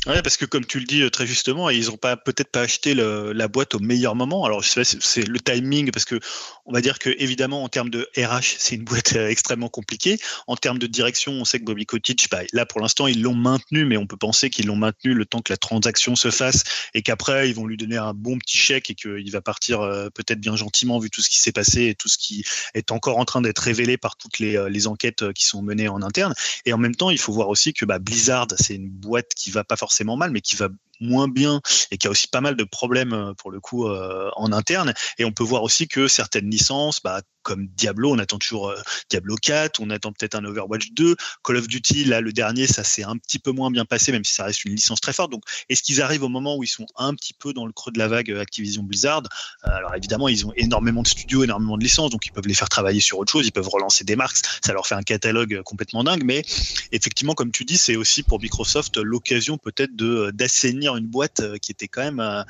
Ouais, 0.04 0.20
parce 0.20 0.36
que 0.36 0.44
comme 0.44 0.66
tu 0.66 0.80
le 0.80 0.84
dis 0.84 1.02
euh, 1.02 1.10
très 1.10 1.28
justement, 1.28 1.70
ils 1.70 1.88
ont 1.92 1.96
pas 1.96 2.16
peut-être 2.16 2.50
pas 2.50 2.62
acheté 2.62 2.92
la 2.92 3.46
boîte 3.46 3.76
au 3.76 3.78
meilleur 3.78 4.16
moment. 4.16 4.44
Alors 4.44 4.60
je 4.60 4.68
sais 4.68 4.82
c'est 4.84 5.22
le 5.22 5.38
timing 5.38 5.92
parce 5.92 6.04
que 6.04 6.18
on 6.66 6.72
va 6.72 6.80
dire 6.80 6.98
que 6.98 7.10
évidemment 7.18 7.62
en 7.62 7.68
termes 7.68 7.88
de 7.88 8.10
RH 8.16 8.56
c'est 8.58 8.74
une 8.74 8.82
boîte 8.82 9.12
euh, 9.14 9.28
extrêmement 9.28 9.68
compliquée. 9.68 10.18
En 10.48 10.56
termes 10.56 10.80
de 10.80 10.88
direction, 10.88 11.30
on 11.34 11.44
sait 11.44 11.60
que 11.60 11.64
Bobby 11.64 11.86
Kotick, 11.86 12.28
bah, 12.32 12.40
là 12.52 12.66
pour 12.66 12.80
l'instant 12.80 13.06
ils 13.06 13.22
l'ont 13.22 13.36
maintenu, 13.36 13.84
mais 13.84 13.96
on 13.96 14.08
peut 14.08 14.16
penser 14.16 14.50
qu'ils 14.50 14.66
l'ont 14.66 14.74
maintenu 14.74 15.14
le 15.14 15.24
temps 15.24 15.40
que 15.40 15.52
la 15.52 15.56
transaction 15.56 16.16
se 16.16 16.32
fasse 16.32 16.64
et 16.94 17.02
qu'après 17.02 17.48
ils 17.48 17.54
vont 17.54 17.66
lui 17.66 17.76
donner 17.76 17.96
un 17.96 18.12
bon 18.12 18.38
petit 18.38 18.58
chèque 18.58 18.90
et 18.90 18.96
qu'il 18.96 19.30
va 19.30 19.40
partir 19.40 19.82
euh, 19.82 20.10
peut-être 20.10 20.40
bien 20.40 20.56
gentiment 20.56 20.98
vu 20.98 21.10
tout 21.10 21.22
ce 21.22 21.30
qui 21.30 21.38
s'est 21.38 21.52
passé 21.52 21.86
et 21.86 21.94
tout 21.94 22.08
ce 22.08 22.18
qui 22.18 22.44
est 22.74 22.90
encore 22.90 23.18
en 23.18 23.24
train 23.24 23.40
d'être 23.40 23.60
révélé 23.60 23.98
par 23.98 24.16
toutes 24.16 24.40
les, 24.40 24.60
les, 24.68 24.88
enquêtes 24.88 25.32
qui 25.32 25.44
sont 25.44 25.62
menées 25.62 25.86
en 25.86 26.02
interne. 26.02 26.34
Et 26.66 26.72
en 26.72 26.78
même 26.78 26.96
temps, 26.96 27.10
il 27.10 27.18
faut 27.18 27.32
voir 27.32 27.48
aussi 27.48 27.72
que 27.72 27.84
bah, 27.84 28.00
Blizzard 28.00 28.48
c'est 28.58 28.74
une 28.74 28.88
boîte 28.88 29.32
qui 29.36 29.52
va 29.52 29.62
pas 29.62 29.76
forcément 29.76 29.91
forcément 29.92 30.16
mal, 30.16 30.30
mais 30.30 30.40
qui 30.40 30.56
va 30.56 30.68
moins 31.00 31.28
bien 31.28 31.60
et 31.90 31.98
qui 31.98 32.06
a 32.06 32.10
aussi 32.10 32.28
pas 32.28 32.40
mal 32.40 32.56
de 32.56 32.64
problèmes 32.64 33.12
euh, 33.12 33.34
pour 33.34 33.50
le 33.50 33.60
coup 33.60 33.88
euh, 33.88 34.30
en 34.36 34.52
interne. 34.52 34.94
Et 35.18 35.24
on 35.24 35.32
peut 35.32 35.44
voir 35.44 35.62
aussi 35.62 35.86
que 35.86 36.08
certaines 36.08 36.48
licences, 36.48 37.02
bah, 37.02 37.20
comme 37.42 37.68
Diablo, 37.76 38.12
on 38.12 38.18
attend 38.18 38.38
toujours 38.38 38.70
euh, 38.70 38.80
Diablo 39.10 39.36
4, 39.36 39.80
on 39.80 39.90
attend 39.90 40.12
peut-être 40.12 40.34
un 40.34 40.44
Overwatch 40.44 40.92
2, 40.92 41.16
Call 41.44 41.56
of 41.56 41.68
Duty, 41.68 42.04
là 42.04 42.20
le 42.20 42.32
dernier, 42.32 42.66
ça 42.66 42.84
s'est 42.84 43.04
un 43.04 43.16
petit 43.16 43.38
peu 43.38 43.52
moins 43.52 43.70
bien 43.70 43.84
passé, 43.84 44.12
même 44.12 44.24
si 44.24 44.34
ça 44.34 44.44
reste 44.44 44.64
une 44.64 44.74
licence 44.74 45.00
très 45.00 45.12
forte. 45.12 45.30
Donc 45.30 45.42
est-ce 45.68 45.82
qu'ils 45.82 46.02
arrivent 46.02 46.22
au 46.22 46.28
moment 46.28 46.56
où 46.56 46.64
ils 46.64 46.68
sont 46.68 46.86
un 46.96 47.14
petit 47.14 47.34
peu 47.34 47.52
dans 47.52 47.66
le 47.66 47.72
creux 47.72 47.92
de 47.92 47.98
la 47.98 48.08
vague 48.08 48.30
Activision 48.30 48.82
Blizzard? 48.82 49.22
Alors 49.62 49.94
évidemment, 49.94 50.28
ils 50.28 50.46
ont 50.46 50.52
énormément 50.56 51.02
de 51.02 51.08
studios, 51.08 51.44
énormément 51.44 51.76
de 51.76 51.82
licences, 51.82 52.10
donc 52.10 52.26
ils 52.26 52.32
peuvent 52.32 52.46
les 52.46 52.54
faire 52.54 52.68
travailler 52.68 53.00
sur 53.00 53.18
autre 53.18 53.32
chose, 53.32 53.46
ils 53.46 53.52
peuvent 53.52 53.68
relancer 53.68 54.04
des 54.04 54.16
marques, 54.16 54.38
ça 54.64 54.72
leur 54.72 54.86
fait 54.86 54.94
un 54.94 55.02
catalogue 55.02 55.62
complètement 55.62 56.04
dingue. 56.04 56.24
Mais 56.24 56.44
effectivement, 56.92 57.34
comme 57.34 57.52
tu 57.52 57.64
dis, 57.64 57.78
c'est 57.78 57.96
aussi 57.96 58.22
pour 58.22 58.40
Microsoft 58.40 58.96
l'occasion 58.96 59.58
peut-être 59.58 59.94
d'assainir 60.30 60.96
une 60.96 61.06
boîte 61.06 61.40
euh, 61.40 61.58
qui 61.58 61.72
était 61.72 61.88
quand 61.88 62.02
même 62.02 62.44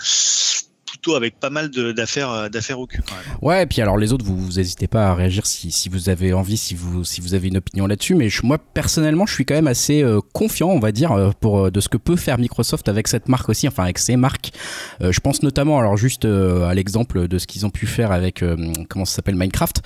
euh, 0.93 0.99
plutôt 1.03 1.17
avec 1.17 1.39
pas 1.39 1.51
mal 1.51 1.71
d'affaires 1.71 2.31
euh, 2.31 2.49
d'affaires 2.49 2.79
au 2.79 2.87
cul. 2.87 3.03
Ouais, 3.41 3.63
et 3.63 3.67
puis 3.67 3.81
alors 3.81 3.97
les 3.97 4.13
autres, 4.13 4.25
vous, 4.25 4.37
vous 4.37 4.61
hésitez 4.61 4.87
pas 4.87 5.09
à 5.09 5.15
réagir 5.15 5.47
si, 5.47 5.71
si, 5.71 5.89
vous 5.89 6.09
avez 6.09 6.33
envie, 6.33 6.57
si 6.57 6.75
vous 6.75 7.05
si 7.05 7.21
vous 7.21 7.35
avez 7.35 7.49
une 7.49 7.57
opinion 7.57 7.87
là-dessus. 7.87 8.15
Mais 8.15 8.29
moi 8.43 8.59
personnellement, 8.59 9.27
je 9.27 9.35
suis 9.35 9.45
quand 9.45 9.55
même 9.55 9.67
assez 9.67 10.03
euh, 10.03 10.21
confiant, 10.33 10.69
on 10.69 10.81
va 10.81 10.93
dire, 10.93 11.13
euh, 11.13 11.31
pour 11.41 11.71
de 11.71 11.81
ce 11.81 11.89
que 11.89 11.97
peut 11.97 12.17
faire 12.17 12.39
Microsoft 12.39 12.89
avec 12.89 13.09
cette 13.09 13.29
marque 13.29 13.49
aussi, 13.49 13.67
enfin 13.69 13.85
avec 13.85 13.99
ces 13.99 14.17
marques. 14.17 14.53
je 15.01 15.21
pense 15.21 15.43
notamment, 15.43 15.79
alors 15.79 15.97
juste 15.97 16.25
à 16.25 16.75
l'exemple 16.75 17.29
de 17.29 17.39
ce 17.39 17.47
qu'ils 17.47 17.67
ont 17.67 17.71
pu 17.71 17.87
faire 17.87 18.13
avec 18.13 18.45
comment 18.89 19.05
ça 19.05 19.17
s'appelle 19.17 19.37
Minecraft 19.37 19.83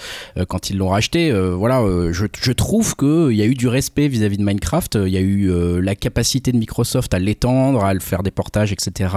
quand 0.49 0.71
ils 0.71 0.77
l'ont 0.77 0.89
racheté. 0.89 1.33
voilà, 1.33 1.83
je, 2.13 2.27
je 2.41 2.53
trouve 2.53 2.97
que 2.97 3.31
il 3.31 3.37
y 3.37 3.43
a 3.43 3.47
eu 3.47 3.55
du 3.55 3.69
respect 3.69 4.09
vis-à-vis 4.09 4.39
de 4.39 4.45
Minecraft. 4.45 4.99
Il 5.07 5.13
y 5.13 5.17
a 5.17 5.21
eu 5.21 5.81
la 5.81 5.95
capacité 5.95 6.53
de 6.53 6.59
Microsoft 6.59 7.13
à 7.15 7.19
l'étendre, 7.19 7.85
à 7.85 7.95
le 7.95 8.01
faire 8.01 8.23
des 8.23 8.31
portages, 8.31 8.73
etc. 8.73 9.15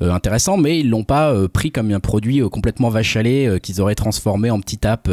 intéressants, 0.00 0.56
mais 0.56 0.80
ils 0.80 0.88
l'ont 0.88 1.04
pas 1.10 1.32
euh, 1.32 1.48
pris 1.48 1.72
comme 1.72 1.90
un 1.90 1.98
produit 1.98 2.40
euh, 2.40 2.48
complètement 2.48 2.88
vache 2.88 3.16
euh, 3.16 3.58
qu'ils 3.58 3.80
auraient 3.80 3.96
transformé 3.96 4.48
en 4.52 4.60
petit 4.60 4.86
app 4.86 5.10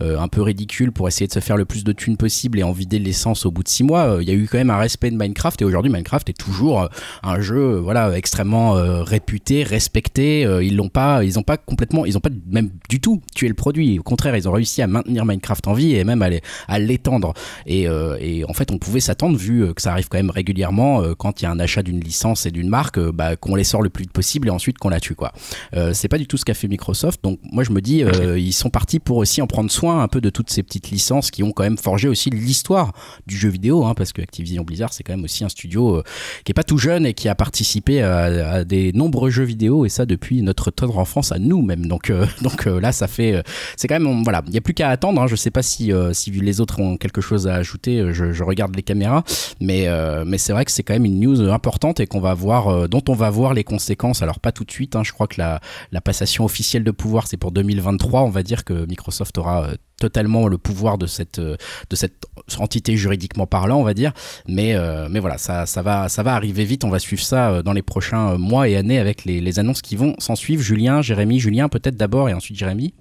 un 0.00 0.28
peu 0.28 0.40
ridicule 0.40 0.92
pour 0.92 1.08
essayer 1.08 1.26
de 1.26 1.32
se 1.32 1.40
faire 1.40 1.58
le 1.58 1.66
plus 1.66 1.84
de 1.84 1.92
thunes 1.92 2.16
possible 2.16 2.58
et 2.58 2.62
en 2.62 2.72
vider 2.72 2.98
l'essence 2.98 3.44
au 3.44 3.50
bout 3.50 3.62
de 3.62 3.68
six 3.68 3.84
mois. 3.84 4.16
Il 4.22 4.28
y 4.28 4.30
a 4.30 4.34
eu 4.34 4.48
quand 4.50 4.56
même 4.56 4.70
un 4.70 4.78
respect 4.78 5.10
de 5.10 5.16
Minecraft 5.16 5.60
et 5.60 5.64
aujourd'hui 5.66 5.92
Minecraft 5.92 6.30
est 6.30 6.38
toujours 6.38 6.88
un 7.22 7.40
jeu 7.40 7.76
voilà 7.76 8.16
extrêmement 8.16 8.72
réputé, 9.02 9.62
respecté. 9.62 10.42
ils 10.62 10.76
l'ont 10.76 10.88
pas, 10.88 11.22
ils 11.22 11.38
ont 11.38 11.42
pas 11.42 11.58
complètement, 11.58 12.06
ils 12.06 12.16
ont 12.16 12.20
pas 12.20 12.30
même 12.50 12.70
du 12.88 13.00
tout 13.00 13.20
tué 13.34 13.48
le 13.48 13.54
produit. 13.54 13.98
Au 13.98 14.02
contraire, 14.02 14.36
ils 14.36 14.48
ont 14.48 14.52
réussi 14.52 14.80
à 14.80 14.86
maintenir 14.86 15.26
Minecraft 15.26 15.68
en 15.68 15.74
vie 15.74 15.94
et 15.94 16.04
même 16.04 16.22
à 16.68 16.78
l'étendre. 16.78 17.34
Et, 17.66 17.86
et, 18.20 18.44
en 18.48 18.54
fait, 18.54 18.70
on 18.70 18.78
pouvait 18.78 19.00
s'attendre 19.00 19.36
vu 19.36 19.74
que 19.74 19.82
ça 19.82 19.92
arrive 19.92 20.08
quand 20.08 20.18
même 20.18 20.30
régulièrement 20.30 21.02
quand 21.18 21.42
il 21.42 21.44
y 21.44 21.46
a 21.46 21.50
un 21.50 21.60
achat 21.60 21.82
d'une 21.82 22.00
licence 22.00 22.46
et 22.46 22.50
d'une 22.50 22.68
marque, 22.68 22.98
bah, 22.98 23.36
qu'on 23.36 23.54
les 23.54 23.64
sort 23.64 23.82
le 23.82 23.90
plus 23.90 24.02
vite 24.02 24.12
possible 24.12 24.48
et 24.48 24.50
ensuite 24.50 24.78
qu'on 24.78 24.88
la 24.88 25.00
tue 25.00 25.14
quoi. 25.14 25.25
Euh, 25.74 25.92
c'est 25.94 26.08
pas 26.08 26.18
du 26.18 26.26
tout 26.26 26.36
ce 26.36 26.44
qu'a 26.44 26.54
fait 26.54 26.68
Microsoft. 26.68 27.22
Donc 27.22 27.38
moi 27.42 27.64
je 27.64 27.72
me 27.72 27.80
dis, 27.80 28.02
euh, 28.02 28.38
ils 28.38 28.52
sont 28.52 28.70
partis 28.70 28.98
pour 28.98 29.18
aussi 29.18 29.42
en 29.42 29.46
prendre 29.46 29.70
soin 29.70 30.02
un 30.02 30.08
peu 30.08 30.20
de 30.20 30.30
toutes 30.30 30.50
ces 30.50 30.62
petites 30.62 30.90
licences 30.90 31.30
qui 31.30 31.42
ont 31.42 31.52
quand 31.52 31.62
même 31.62 31.78
forgé 31.78 32.08
aussi 32.08 32.30
l'histoire 32.30 32.92
du 33.26 33.36
jeu 33.36 33.48
vidéo, 33.48 33.84
hein, 33.84 33.94
parce 33.94 34.12
que 34.12 34.22
Activision 34.22 34.62
Blizzard 34.62 34.92
c'est 34.92 35.02
quand 35.02 35.12
même 35.12 35.24
aussi 35.24 35.44
un 35.44 35.48
studio 35.48 35.96
euh, 35.96 36.02
qui 36.44 36.52
est 36.52 36.54
pas 36.54 36.64
tout 36.64 36.78
jeune 36.78 37.06
et 37.06 37.14
qui 37.14 37.28
a 37.28 37.34
participé 37.34 38.02
à, 38.02 38.64
des 38.64 38.92
nombreux 38.92 39.30
jeux 39.30 39.44
vidéo 39.44 39.84
et 39.84 39.88
ça 39.88 40.06
depuis 40.06 40.42
notre 40.42 40.70
tendre 40.70 40.98
enfance 40.98 41.32
à 41.32 41.38
nous 41.38 41.62
même. 41.62 41.86
Donc 41.86 42.12
donc 42.42 42.66
là 42.66 42.92
ça 42.92 43.08
fait, 43.08 43.42
c'est 43.76 43.88
quand 43.88 43.98
même 43.98 44.22
voilà, 44.22 44.42
il 44.46 44.54
y 44.54 44.58
a 44.58 44.60
plus 44.60 44.74
qu'à 44.74 44.88
attendre. 44.88 45.22
Hein. 45.22 45.26
Je 45.26 45.36
sais 45.36 45.50
pas 45.50 45.62
si 45.62 45.92
si 46.12 46.30
les 46.30 46.60
autres 46.60 46.80
ont 46.80 46.96
quelque 46.96 47.20
chose 47.20 47.46
à 47.46 47.54
ajouter. 47.54 48.12
Je, 48.12 48.32
je 48.32 48.44
regarde 48.44 48.74
les 48.76 48.82
caméras, 48.82 49.24
mais 49.60 49.88
mais 50.24 50.38
c'est 50.38 50.52
vrai 50.52 50.64
que 50.64 50.70
c'est 50.70 50.82
quand 50.82 50.94
même 50.94 51.04
une 51.04 51.20
news 51.20 51.40
importante 51.50 52.00
et 52.00 52.06
qu'on 52.06 52.20
va 52.20 52.34
voir, 52.34 52.88
dont 52.88 53.02
on 53.08 53.14
va 53.14 53.30
voir 53.30 53.54
les 53.54 53.64
conséquences. 53.64 54.22
Alors 54.22 54.40
pas 54.40 54.52
tout 54.52 54.64
de 54.64 54.70
suite. 54.70 54.96
Hein, 54.96 55.02
je 55.04 55.12
crois 55.16 55.26
que 55.26 55.40
la, 55.40 56.00
passation 56.02 56.44
officielle 56.44 56.84
de 56.84 56.90
pouvoir, 56.90 57.26
c'est 57.26 57.38
pour 57.38 57.50
2023. 57.50 58.22
On 58.22 58.28
va 58.28 58.42
dire 58.42 58.64
que 58.64 58.86
Microsoft 58.86 59.36
aura 59.38 59.64
euh, 59.64 59.74
totalement 59.98 60.46
le 60.46 60.58
pouvoir 60.58 60.98
de 60.98 61.06
cette 61.06 61.38
euh, 61.38 61.56
de 61.88 61.96
cette 61.96 62.26
entité 62.58 62.96
juridiquement 62.96 63.46
parlant 63.46 63.78
on 63.78 63.82
va 63.82 63.94
dire. 63.94 64.12
Mais 64.46 64.74
euh, 64.74 65.08
voilà 65.20 65.38
ça 65.38 65.64
va 65.82 66.34
arriver 66.34 66.64
vite. 66.64 66.84
On 66.84 66.90
va 66.90 66.98
suivre 66.98 67.22
ça 67.22 67.62
dans 67.62 67.72
les 67.72 67.82
prochains 67.82 68.36
mois 68.36 68.68
et 68.68 68.76
années 68.76 68.98
avec 68.98 69.24
les, 69.24 69.58
annonces 69.58 69.82
qui 69.82 69.96
vont 69.96 70.14
s'en 70.18 70.36
suivre. 70.36 70.62
Julien 70.62 71.00
Jérémy 71.02 71.40
Julien 71.40 71.68
peut-être 71.68 71.96
d'abord 71.96 72.28
et 72.28 72.34
ensuite 72.34 72.58
Jérémy. 72.58 72.94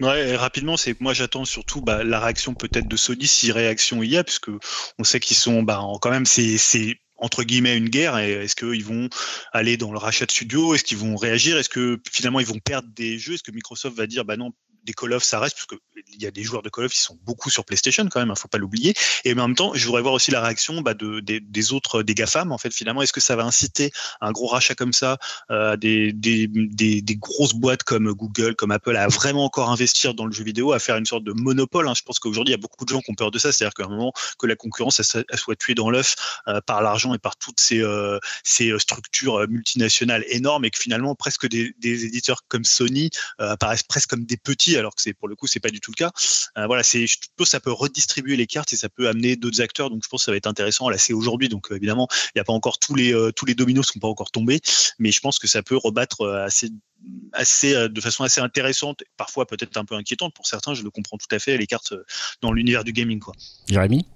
Ouais, 0.00 0.36
rapidement, 0.36 0.76
c'est 0.76 1.00
moi 1.00 1.14
j'attends 1.14 1.44
surtout 1.44 1.80
bah, 1.80 2.04
la 2.04 2.20
réaction 2.20 2.54
peut-être 2.54 2.88
de 2.88 2.96
Sony 2.96 3.26
si 3.26 3.52
réaction 3.52 4.02
il 4.02 4.10
y 4.10 4.16
a, 4.16 4.24
puisque 4.24 4.50
on 4.98 5.04
sait 5.04 5.20
qu'ils 5.20 5.36
sont 5.36 5.62
bah, 5.62 5.82
quand 6.00 6.10
même 6.10 6.26
entre 7.22 7.44
guillemets 7.44 7.76
une 7.76 7.88
guerre 7.88 8.18
Est-ce 8.18 8.56
qu'ils 8.56 8.84
vont 8.84 9.08
aller 9.52 9.76
dans 9.76 9.92
le 9.92 9.98
rachat 9.98 10.26
de 10.26 10.30
studio 10.30 10.74
Est-ce 10.74 10.84
qu'ils 10.84 10.98
vont 10.98 11.16
réagir? 11.16 11.56
Est-ce 11.56 11.68
que 11.68 12.00
finalement 12.10 12.40
ils 12.40 12.46
vont 12.46 12.58
perdre 12.58 12.88
des 12.94 13.18
jeux? 13.18 13.34
Est-ce 13.34 13.42
que 13.42 13.52
Microsoft 13.52 13.96
va 13.96 14.06
dire 14.06 14.24
bah 14.24 14.36
non, 14.36 14.52
des 14.84 14.92
Call 14.92 15.12
of 15.12 15.22
ça 15.22 15.40
reste 15.40 15.56
parce 15.56 15.66
qu'il 15.66 16.22
y 16.22 16.26
a 16.26 16.30
des 16.30 16.42
joueurs 16.42 16.62
de 16.62 16.68
Call 16.68 16.84
of 16.84 16.92
qui 16.92 16.98
sont 16.98 17.18
beaucoup 17.22 17.50
sur 17.50 17.64
PlayStation 17.64 18.06
quand 18.08 18.20
même, 18.20 18.28
il 18.28 18.32
hein, 18.32 18.36
faut 18.36 18.48
pas 18.48 18.58
l'oublier. 18.58 18.94
Et 19.24 19.32
en 19.32 19.36
même 19.36 19.54
temps, 19.54 19.72
je 19.74 19.86
voudrais 19.86 20.02
voir 20.02 20.14
aussi 20.14 20.30
la 20.30 20.40
réaction 20.40 20.80
bah, 20.80 20.94
de, 20.94 21.20
des, 21.20 21.72
autres, 21.72 22.02
des 22.02 22.14
GAFAM 22.14 22.52
en 22.52 22.58
fait 22.58 22.72
finalement. 22.74 23.02
Est-ce 23.02 23.12
que 23.12 23.20
ça 23.20 23.36
va 23.36 23.44
inciter 23.44 23.92
un 24.20 24.32
gros 24.32 24.46
rachat 24.46 24.74
comme 24.74 24.92
ça, 24.92 25.18
euh, 25.50 25.76
des, 25.76 26.12
des, 26.12 27.16
grosses 27.16 27.54
boîtes 27.54 27.82
comme 27.82 28.12
Google, 28.12 28.54
comme 28.56 28.70
Apple 28.70 28.96
à 28.96 29.08
vraiment 29.08 29.44
encore 29.44 29.70
investir 29.70 30.14
dans 30.14 30.26
le 30.26 30.32
jeu 30.32 30.44
vidéo, 30.44 30.72
à 30.72 30.78
faire 30.78 30.96
une 30.96 31.06
sorte 31.06 31.24
de 31.24 31.32
monopole 31.32 31.88
hein? 31.88 31.94
Je 31.94 32.02
pense 32.02 32.18
qu'aujourd'hui 32.18 32.52
il 32.52 32.56
y 32.56 32.58
a 32.58 32.60
beaucoup 32.60 32.84
de 32.84 32.90
gens 32.90 33.00
qui 33.00 33.10
ont 33.10 33.14
peur 33.14 33.30
de 33.30 33.38
ça, 33.38 33.52
c'est-à-dire 33.52 33.74
qu'à 33.74 33.84
un 33.84 33.88
moment 33.88 34.12
que 34.38 34.46
la 34.46 34.56
concurrence 34.56 35.00
elle, 35.00 35.38
soit 35.38 35.56
tuée 35.56 35.74
dans 35.74 35.90
l'œuf 35.90 36.40
euh, 36.48 36.60
par 36.60 36.82
l'argent 36.82 37.14
et 37.14 37.18
par 37.18 37.36
toutes 37.36 37.60
ces, 37.60 37.80
euh, 37.80 38.18
ces 38.44 38.76
structures 38.78 39.46
multinationales 39.48 40.24
énormes 40.28 40.64
et 40.64 40.70
que 40.70 40.78
finalement 40.78 41.14
presque 41.14 41.46
des, 41.48 41.74
éditeurs 41.82 42.42
comme 42.48 42.64
Sony 42.64 43.10
apparaissent 43.38 43.82
presque 43.82 44.10
comme 44.10 44.24
des 44.24 44.36
petits 44.36 44.71
alors 44.76 44.94
que 44.94 45.02
c'est 45.02 45.14
pour 45.14 45.28
le 45.28 45.36
coup 45.36 45.46
c'est 45.46 45.60
pas 45.60 45.70
du 45.70 45.80
tout 45.80 45.90
le 45.90 45.96
cas. 45.96 46.10
voilà, 46.66 46.82
c'est 46.82 47.06
je 47.06 47.18
pense 47.36 47.50
ça 47.50 47.60
peut 47.60 47.72
redistribuer 47.72 48.36
les 48.36 48.46
cartes 48.46 48.72
et 48.72 48.76
ça 48.76 48.88
peut 48.88 49.08
amener 49.08 49.36
d'autres 49.36 49.60
acteurs. 49.60 49.90
Donc 49.90 50.02
je 50.04 50.08
pense 50.08 50.22
que 50.22 50.24
ça 50.26 50.30
va 50.32 50.36
être 50.36 50.46
intéressant. 50.46 50.88
Là 50.88 50.98
c'est 50.98 51.12
aujourd'hui, 51.12 51.48
donc 51.48 51.68
évidemment 51.70 52.08
il 52.26 52.32
n'y 52.36 52.40
a 52.40 52.44
pas 52.44 52.52
encore 52.52 52.78
tous 52.78 52.94
les 52.94 53.12
tous 53.36 53.46
les 53.46 53.54
dominos 53.54 53.86
sont 53.86 53.98
pas 53.98 54.08
encore 54.08 54.30
tombés, 54.30 54.60
mais 54.98 55.12
je 55.12 55.20
pense 55.20 55.38
que 55.38 55.46
ça 55.46 55.62
peut 55.62 55.76
rebattre 55.76 56.26
assez 56.26 56.70
assez 57.32 57.88
de 57.88 58.00
façon 58.00 58.24
assez 58.24 58.40
intéressante, 58.40 59.02
parfois 59.16 59.46
peut-être 59.46 59.76
un 59.76 59.84
peu 59.84 59.94
inquiétante 59.94 60.34
pour 60.34 60.46
certains. 60.46 60.74
Je 60.74 60.82
le 60.82 60.90
comprends 60.90 61.18
tout 61.18 61.34
à 61.34 61.38
fait 61.38 61.56
les 61.56 61.66
cartes 61.66 61.94
dans 62.40 62.52
l'univers 62.52 62.84
du 62.84 62.92
gaming 62.92 63.20
quoi. 63.20 63.34
Jérémy? 63.68 64.06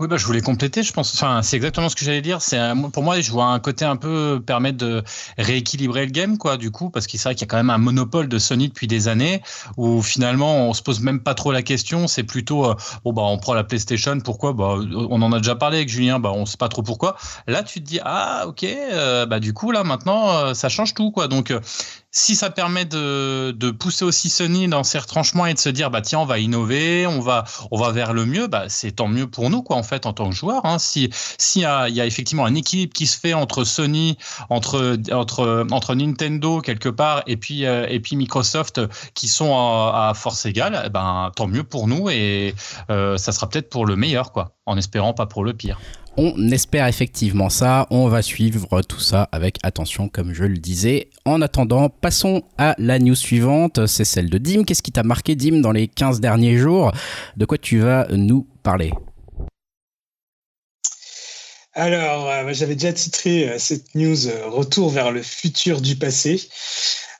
Oui, 0.00 0.06
bah, 0.06 0.16
je 0.16 0.24
voulais 0.26 0.42
compléter, 0.42 0.84
je 0.84 0.92
pense. 0.92 1.12
Enfin, 1.12 1.42
c'est 1.42 1.56
exactement 1.56 1.88
ce 1.88 1.96
que 1.96 2.04
j'allais 2.04 2.20
dire. 2.22 2.40
C'est 2.40 2.56
pour 2.92 3.02
moi, 3.02 3.20
je 3.20 3.32
vois 3.32 3.46
un 3.46 3.58
côté 3.58 3.84
un 3.84 3.96
peu 3.96 4.40
permettre 4.46 4.78
de 4.78 5.02
rééquilibrer 5.38 6.06
le 6.06 6.12
game, 6.12 6.38
quoi, 6.38 6.56
du 6.56 6.70
coup, 6.70 6.88
parce 6.88 7.08
qu'il 7.08 7.18
c'est 7.18 7.28
vrai 7.28 7.34
qu'il 7.34 7.42
y 7.42 7.48
a 7.48 7.50
quand 7.50 7.56
même 7.56 7.70
un 7.70 7.78
monopole 7.78 8.28
de 8.28 8.38
Sony 8.38 8.68
depuis 8.68 8.86
des 8.86 9.08
années, 9.08 9.42
où 9.76 10.00
finalement, 10.00 10.68
on 10.68 10.72
se 10.72 10.82
pose 10.82 11.00
même 11.00 11.18
pas 11.18 11.34
trop 11.34 11.50
la 11.50 11.62
question. 11.62 12.06
C'est 12.06 12.22
plutôt, 12.22 12.64
euh, 12.64 12.74
bon, 13.04 13.12
bah, 13.12 13.22
on 13.22 13.38
prend 13.38 13.54
la 13.54 13.64
PlayStation, 13.64 14.20
pourquoi? 14.20 14.52
Bah, 14.52 14.76
on 14.78 15.20
en 15.20 15.32
a 15.32 15.38
déjà 15.38 15.56
parlé 15.56 15.78
avec 15.78 15.88
Julien, 15.88 16.20
bah, 16.20 16.30
on 16.32 16.46
sait 16.46 16.58
pas 16.58 16.68
trop 16.68 16.82
pourquoi. 16.82 17.16
Là, 17.48 17.64
tu 17.64 17.80
te 17.80 17.84
dis, 17.84 17.98
ah, 18.04 18.44
ok, 18.46 18.62
euh, 18.62 19.26
bah, 19.26 19.40
du 19.40 19.52
coup, 19.52 19.72
là, 19.72 19.82
maintenant, 19.82 20.30
euh, 20.30 20.54
ça 20.54 20.68
change 20.68 20.94
tout, 20.94 21.10
quoi. 21.10 21.26
Donc, 21.26 21.52
si 22.18 22.34
ça 22.34 22.50
permet 22.50 22.84
de, 22.84 23.70
pousser 23.78 24.04
aussi 24.04 24.28
Sony 24.28 24.66
dans 24.66 24.82
ses 24.82 24.98
retranchements 24.98 25.46
et 25.46 25.54
de 25.54 25.58
se 25.58 25.68
dire 25.68 25.90
bah 25.90 26.00
tiens 26.00 26.18
on 26.18 26.24
va 26.24 26.40
innover, 26.40 27.06
on 27.06 27.20
va 27.20 27.44
on 27.70 27.78
va 27.78 27.92
vers 27.92 28.12
le 28.12 28.26
mieux, 28.26 28.48
bah 28.48 28.64
c'est 28.68 28.90
tant 28.90 29.06
mieux 29.06 29.28
pour 29.28 29.50
nous 29.50 29.62
quoi 29.62 29.76
en 29.76 29.84
fait 29.84 30.04
en 30.04 30.12
tant 30.12 30.28
que 30.28 30.34
joueur. 30.34 30.66
Hein. 30.66 30.78
Si 30.80 31.10
s'il 31.38 31.62
y 31.62 31.64
a 31.64 32.06
effectivement 32.06 32.44
un 32.44 32.56
équilibre 32.56 32.92
qui 32.92 33.06
se 33.06 33.18
fait 33.18 33.34
entre 33.34 33.62
Sony, 33.62 34.18
entre 34.50 34.98
entre 35.12 35.66
entre 35.70 35.94
Nintendo 35.94 36.60
quelque 36.60 36.88
part 36.88 37.22
et 37.28 37.36
puis 37.36 37.64
euh, 37.64 37.86
et 37.88 38.00
puis 38.00 38.16
Microsoft 38.16 38.80
qui 39.14 39.28
sont 39.28 39.54
à, 39.54 40.12
force 40.14 40.44
égale, 40.44 40.82
eh 40.86 40.88
ben 40.90 41.30
tant 41.36 41.46
mieux 41.46 41.64
pour 41.64 41.86
nous 41.86 42.10
et 42.10 42.54
euh, 42.90 43.16
ça 43.16 43.30
sera 43.30 43.48
peut-être 43.48 43.70
pour 43.70 43.86
le 43.86 43.94
meilleur 43.94 44.32
quoi, 44.32 44.56
en 44.66 44.76
espérant 44.76 45.14
pas 45.14 45.26
pour 45.26 45.44
le 45.44 45.52
pire. 45.54 45.78
On 46.20 46.50
espère 46.50 46.88
effectivement 46.88 47.48
ça. 47.48 47.86
On 47.90 48.08
va 48.08 48.22
suivre 48.22 48.82
tout 48.82 48.98
ça 48.98 49.28
avec 49.30 49.58
attention, 49.62 50.08
comme 50.08 50.34
je 50.34 50.42
le 50.42 50.58
disais. 50.58 51.10
En 51.28 51.42
attendant, 51.42 51.90
passons 51.90 52.42
à 52.56 52.74
la 52.78 52.98
news 52.98 53.14
suivante. 53.14 53.86
C'est 53.86 54.04
celle 54.04 54.30
de 54.30 54.38
Dim. 54.38 54.64
Qu'est-ce 54.64 54.82
qui 54.82 54.92
t'a 54.92 55.02
marqué, 55.02 55.36
Dim, 55.36 55.60
dans 55.60 55.72
les 55.72 55.86
15 55.86 56.20
derniers 56.20 56.56
jours? 56.56 56.90
De 57.36 57.44
quoi 57.44 57.58
tu 57.58 57.80
vas 57.80 58.06
nous 58.10 58.46
parler? 58.62 58.92
Alors, 61.74 62.30
euh, 62.30 62.52
j'avais 62.52 62.74
déjà 62.74 62.94
titré 62.94 63.50
euh, 63.50 63.58
cette 63.58 63.94
news 63.94 64.26
euh, 64.26 64.48
Retour 64.48 64.90
vers 64.90 65.12
le 65.12 65.22
futur 65.22 65.82
du 65.82 65.96
passé. 65.96 66.48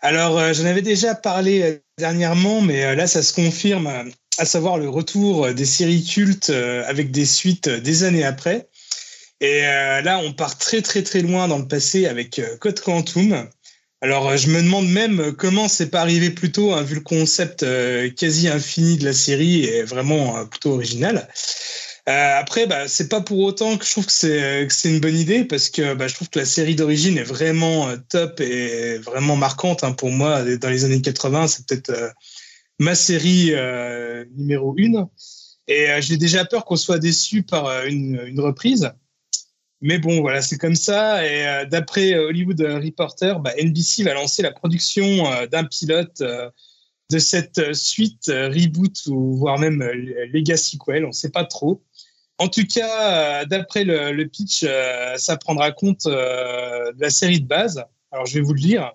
Alors, 0.00 0.54
j'en 0.54 0.64
avais 0.64 0.82
déjà 0.82 1.14
parlé 1.14 1.80
dernièrement, 1.98 2.62
mais 2.62 2.94
là, 2.94 3.06
ça 3.06 3.22
se 3.22 3.32
confirme, 3.32 4.10
à 4.38 4.44
savoir 4.44 4.78
le 4.78 4.88
retour 4.88 5.52
des 5.52 5.64
séries 5.64 6.04
cultes 6.04 6.50
avec 6.50 7.10
des 7.10 7.26
suites 7.26 7.68
des 7.68 8.04
années 8.04 8.22
après. 8.22 8.68
Et 9.40 9.62
là, 9.62 10.20
on 10.22 10.32
part 10.32 10.56
très 10.56 10.82
très 10.82 11.02
très 11.02 11.20
loin 11.20 11.48
dans 11.48 11.58
le 11.58 11.66
passé 11.66 12.06
avec 12.06 12.40
Code 12.60 12.78
Quantum. 12.78 13.48
Alors, 14.00 14.28
euh, 14.28 14.36
je 14.36 14.48
me 14.48 14.62
demande 14.62 14.88
même 14.88 15.32
comment 15.32 15.66
c'est 15.66 15.90
pas 15.90 16.00
arrivé 16.00 16.30
plus 16.30 16.52
tôt, 16.52 16.72
hein, 16.72 16.82
vu 16.82 16.94
le 16.94 17.00
concept 17.00 17.64
quasi 18.16 18.48
infini 18.48 18.96
de 18.96 19.04
la 19.04 19.12
série 19.12 19.64
est 19.64 19.82
vraiment 19.82 20.46
plutôt 20.46 20.72
original. 20.72 21.28
après, 22.06 22.66
bah, 22.66 22.88
c'est 22.88 23.08
pas 23.08 23.20
pour 23.20 23.40
autant 23.40 23.76
que 23.76 23.84
je 23.84 23.90
trouve 23.90 24.06
que 24.06 24.12
c'est 24.12 24.88
une 24.88 25.00
bonne 25.00 25.16
idée 25.16 25.44
parce 25.44 25.68
que 25.68 25.94
bah, 25.94 26.08
je 26.08 26.14
trouve 26.14 26.30
que 26.30 26.38
la 26.38 26.44
série 26.44 26.76
d'origine 26.76 27.18
est 27.18 27.24
vraiment 27.24 27.88
top 28.08 28.40
et 28.40 28.98
vraiment 28.98 29.36
marquante 29.36 29.84
hein, 29.84 29.92
pour 29.92 30.10
moi. 30.10 30.44
Dans 30.56 30.70
les 30.70 30.84
années 30.84 31.02
80, 31.02 31.48
c'est 31.48 31.66
peut-être 31.66 32.14
ma 32.78 32.94
série 32.94 33.52
numéro 34.36 34.74
une. 34.76 35.06
Et 35.66 35.88
j'ai 36.00 36.16
déjà 36.16 36.44
peur 36.44 36.64
qu'on 36.64 36.76
soit 36.76 36.98
déçu 36.98 37.42
par 37.42 37.84
une 37.84 38.40
reprise. 38.40 38.92
Mais 39.80 39.98
bon, 39.98 40.20
voilà, 40.20 40.42
c'est 40.42 40.58
comme 40.58 40.74
ça. 40.74 41.24
Et 41.24 41.46
euh, 41.46 41.64
d'après 41.64 42.12
euh, 42.12 42.28
Hollywood 42.28 42.60
Reporter, 42.60 43.38
bah, 43.38 43.52
NBC 43.56 44.02
va 44.02 44.14
lancer 44.14 44.42
la 44.42 44.50
production 44.50 45.04
euh, 45.04 45.46
d'un 45.46 45.64
pilote 45.64 46.20
de 47.10 47.18
cette 47.18 47.74
suite 47.74 48.26
reboot 48.26 49.06
ou 49.06 49.36
voire 49.36 49.58
même 49.58 49.82
legacy 50.32 50.76
sequel. 50.76 51.04
On 51.04 51.08
ne 51.08 51.12
sait 51.12 51.30
pas 51.30 51.44
trop. 51.44 51.82
En 52.38 52.48
tout 52.48 52.66
cas, 52.66 53.44
d'après 53.46 53.84
le, 53.84 54.24
pitch, 54.24 54.64
ça 55.16 55.36
prendra 55.38 55.72
compte 55.72 56.06
de 56.06 57.00
la 57.00 57.10
série 57.10 57.40
de 57.40 57.46
base. 57.46 57.82
Alors, 58.12 58.26
je 58.26 58.34
vais 58.34 58.42
vous 58.42 58.52
le 58.52 58.60
lire. 58.60 58.92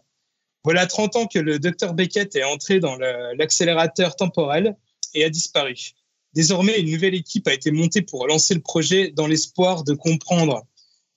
Voilà 0.64 0.86
30 0.86 1.16
ans 1.16 1.26
que 1.28 1.40
le 1.40 1.58
docteur 1.58 1.96
Beckett 1.96 2.36
est 2.36 2.44
entré 2.44 2.80
dans 2.80 2.96
l'accélérateur 3.36 4.16
temporel 4.16 4.78
et 5.16 5.24
a 5.24 5.30
disparu. 5.30 5.76
Désormais, 6.34 6.80
une 6.80 6.92
nouvelle 6.92 7.16
équipe 7.16 7.48
a 7.48 7.54
été 7.54 7.72
montée 7.72 8.04
pour 8.04 8.28
lancer 8.28 8.54
le 8.54 8.62
projet 8.62 9.10
dans 9.10 9.28
l'espoir 9.28 9.84
de 9.84 9.94
comprendre 9.94 10.66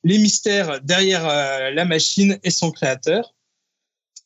les 0.07 0.19
mystères 0.19 0.81
derrière 0.83 1.29
euh, 1.29 1.71
la 1.73 1.85
machine 1.85 2.39
et 2.45 2.51
son 2.51 2.71
créateur. 2.71 3.35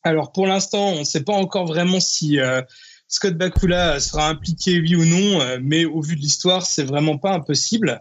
Alors 0.03 0.31
pour 0.31 0.45
l'instant, 0.45 0.89
on 0.89 0.99
ne 0.99 1.03
sait 1.03 1.23
pas 1.23 1.33
encore 1.33 1.65
vraiment 1.65 1.99
si 1.99 2.39
euh, 2.39 2.61
Scott 3.07 3.35
Bakula 3.35 3.99
sera 3.99 4.29
impliqué 4.29 4.79
oui 4.79 4.95
ou 4.95 5.05
non, 5.05 5.41
euh, 5.41 5.57
mais 5.59 5.85
au 5.85 6.01
vu 6.01 6.15
de 6.15 6.21
l'histoire, 6.21 6.67
c'est 6.67 6.83
vraiment 6.83 7.17
pas 7.17 7.33
impossible. 7.33 7.99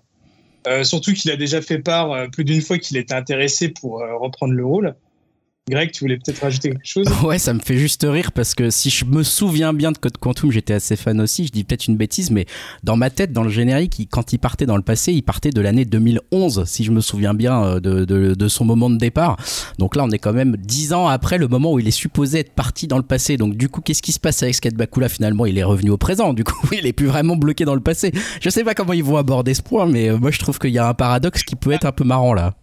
surtout 0.83 1.15
qu'il 1.15 1.31
a 1.31 1.37
déjà 1.37 1.63
fait 1.63 1.79
part 1.79 2.31
plus 2.31 2.45
d'une 2.45 2.61
fois 2.61 2.79
qu'il 2.79 2.99
était 2.99 3.15
intéressé 3.15 3.71
pour 3.71 3.93
reprendre 4.25 4.53
le 4.53 4.65
rôle. 4.65 4.95
Greg, 5.69 5.93
tu 5.93 6.01
voulais 6.01 6.17
peut-être 6.17 6.41
rajouter 6.41 6.71
quelque 6.71 6.87
chose? 6.87 7.07
Ouais, 7.23 7.39
ça 7.39 7.55
me 7.55 7.61
fait 7.61 7.77
juste 7.77 8.05
rire 8.09 8.33
parce 8.33 8.55
que 8.55 8.71
si 8.71 8.91
je 8.91 9.05
me 9.05 9.23
souviens 9.23 9.73
bien 9.73 9.93
de 9.93 9.99
Code 9.99 10.17
Quantum, 10.19 10.51
j'étais 10.51 10.75
assez 10.75 10.97
fan 10.97 11.21
aussi. 11.21 11.47
Je 11.47 11.53
dis 11.53 11.63
peut-être 11.65 11.87
une 11.87 11.97
bêtise, 11.97 12.31
mais 12.31 12.47
dans 12.83 12.97
ma 12.97 13.09
tête, 13.09 13.33
dans 13.33 13.45
le 13.45 13.51
générique, 13.51 14.09
quand 14.11 14.33
il 14.33 14.39
partait 14.39 14.67
dans 14.67 14.77
le 14.77 14.83
passé, 14.83 15.13
il 15.13 15.23
partait 15.23 15.51
de 15.51 15.61
l'année 15.61 15.85
2011, 15.85 16.65
si 16.67 16.83
je 16.83 16.91
me 16.91 17.01
souviens 17.01 17.35
bien 17.35 17.63
euh, 17.63 17.81
de, 17.81 18.49
son 18.49 18.65
moment 18.65 18.91
de 18.91 18.97
départ. 18.97 19.37
Donc 19.79 19.95
là, 19.95 20.05
on 20.05 20.11
est 20.11 20.19
quand 20.19 20.33
même 20.33 20.57
dix 20.57 20.93
ans 20.93 21.07
après 21.07 21.39
le 21.39 21.47
moment 21.47 21.73
où 21.73 21.79
il 21.79 21.87
est 21.87 21.93
supposé 21.93 22.41
être 22.41 22.53
parti 22.53 22.89
dans 22.89 22.97
le 22.97 23.05
passé. 23.05 23.37
Donc 23.37 23.55
du 23.55 23.69
coup, 23.69 23.81
qu'est-ce 23.81 24.03
qui 24.03 24.13
se 24.13 24.21
passe 24.21 24.43
avec 24.43 24.57
Skate 24.57 24.75
Bakula 24.75 25.09
finalement 25.09 25.47
Il 25.47 25.57
est 25.57 25.63
revenu 25.63 25.91
au 25.91 25.99
présent. 25.99 26.33
Du 26.33 26.43
coup, 26.43 26.69
il 26.73 26.87
est 26.87 26.93
plus 26.93 27.07
vraiment 27.07 27.37
bloqué 27.37 27.65
dans 27.65 27.77
le 27.77 27.81
passé. 27.81 28.13
Je 28.41 28.51
sais 28.51 28.65
pas 28.65 28.75
comment 28.75 28.93
ils 28.93 29.05
vont 29.05 29.19
aborder 29.19 29.55
ce 29.55 29.63
point, 29.63 29.87
mais 29.87 30.09
euh, 30.09 30.19
moi, 30.19 30.33
je 30.33 30.41
trouve 30.41 30.59
qu'il 30.59 30.71
y 30.71 30.79
a 30.79 30.89
un 30.89 30.95
paradoxe 30.95 31.45
qui 31.45 31.55
peut 31.55 31.71
être 31.71 31.87
un 31.87 31.93
peu 31.93 32.05
marrant 32.05 32.35
là. 32.35 32.55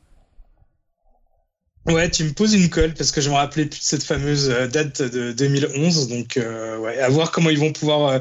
Ouais, 1.87 2.09
tu 2.09 2.25
me 2.25 2.33
poses 2.33 2.53
une 2.53 2.69
colle 2.69 2.93
parce 2.93 3.11
que 3.11 3.21
je 3.21 3.29
me 3.29 3.35
rappelais 3.35 3.65
plus 3.65 3.79
de 3.79 3.85
cette 3.85 4.03
fameuse 4.03 4.49
euh, 4.49 4.67
date 4.67 5.01
de 5.01 5.31
2011. 5.31 6.09
Donc, 6.09 6.35
euh, 6.35 6.77
ouais, 6.79 6.99
à 6.99 7.07
voir 7.07 7.31
comment 7.31 7.49
ils 7.49 7.59
vont 7.59 7.71
pouvoir 7.71 8.09
euh, 8.09 8.19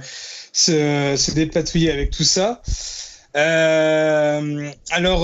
se, 0.52 1.16
se, 1.18 1.32
dépatouiller 1.32 1.90
avec 1.90 2.12
tout 2.12 2.22
ça. 2.22 2.62
Euh, 3.36 4.70
alors, 4.90 5.22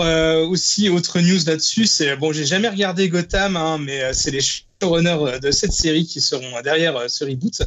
aussi, 0.51 0.89
autre 0.89 1.21
news 1.21 1.39
là-dessus, 1.47 1.87
c'est 1.87 2.17
bon, 2.17 2.33
j'ai 2.33 2.45
jamais 2.45 2.69
regardé 2.69 3.09
Gotham, 3.09 3.57
hein, 3.57 3.79
mais 3.79 4.13
c'est 4.13 4.33
les 4.33 4.41
showrunners 4.43 5.39
de 5.41 5.51
cette 5.53 5.73
série 5.73 6.05
qui 6.05 6.21
seront 6.21 6.61
derrière 6.63 7.09
ce 7.09 7.25
reboot. 7.25 7.63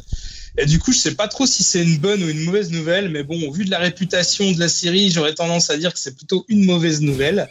Et 0.58 0.66
du 0.66 0.78
coup, 0.78 0.92
je 0.92 0.98
sais 0.98 1.14
pas 1.14 1.26
trop 1.26 1.46
si 1.46 1.64
c'est 1.64 1.82
une 1.82 1.98
bonne 1.98 2.22
ou 2.22 2.28
une 2.28 2.44
mauvaise 2.44 2.70
nouvelle, 2.70 3.08
mais 3.08 3.22
bon, 3.22 3.48
au 3.48 3.50
vu 3.52 3.64
de 3.64 3.70
la 3.70 3.78
réputation 3.78 4.52
de 4.52 4.60
la 4.60 4.68
série, 4.68 5.10
j'aurais 5.10 5.34
tendance 5.34 5.70
à 5.70 5.78
dire 5.78 5.92
que 5.92 5.98
c'est 5.98 6.14
plutôt 6.14 6.44
une 6.48 6.64
mauvaise 6.64 7.00
nouvelle. 7.00 7.48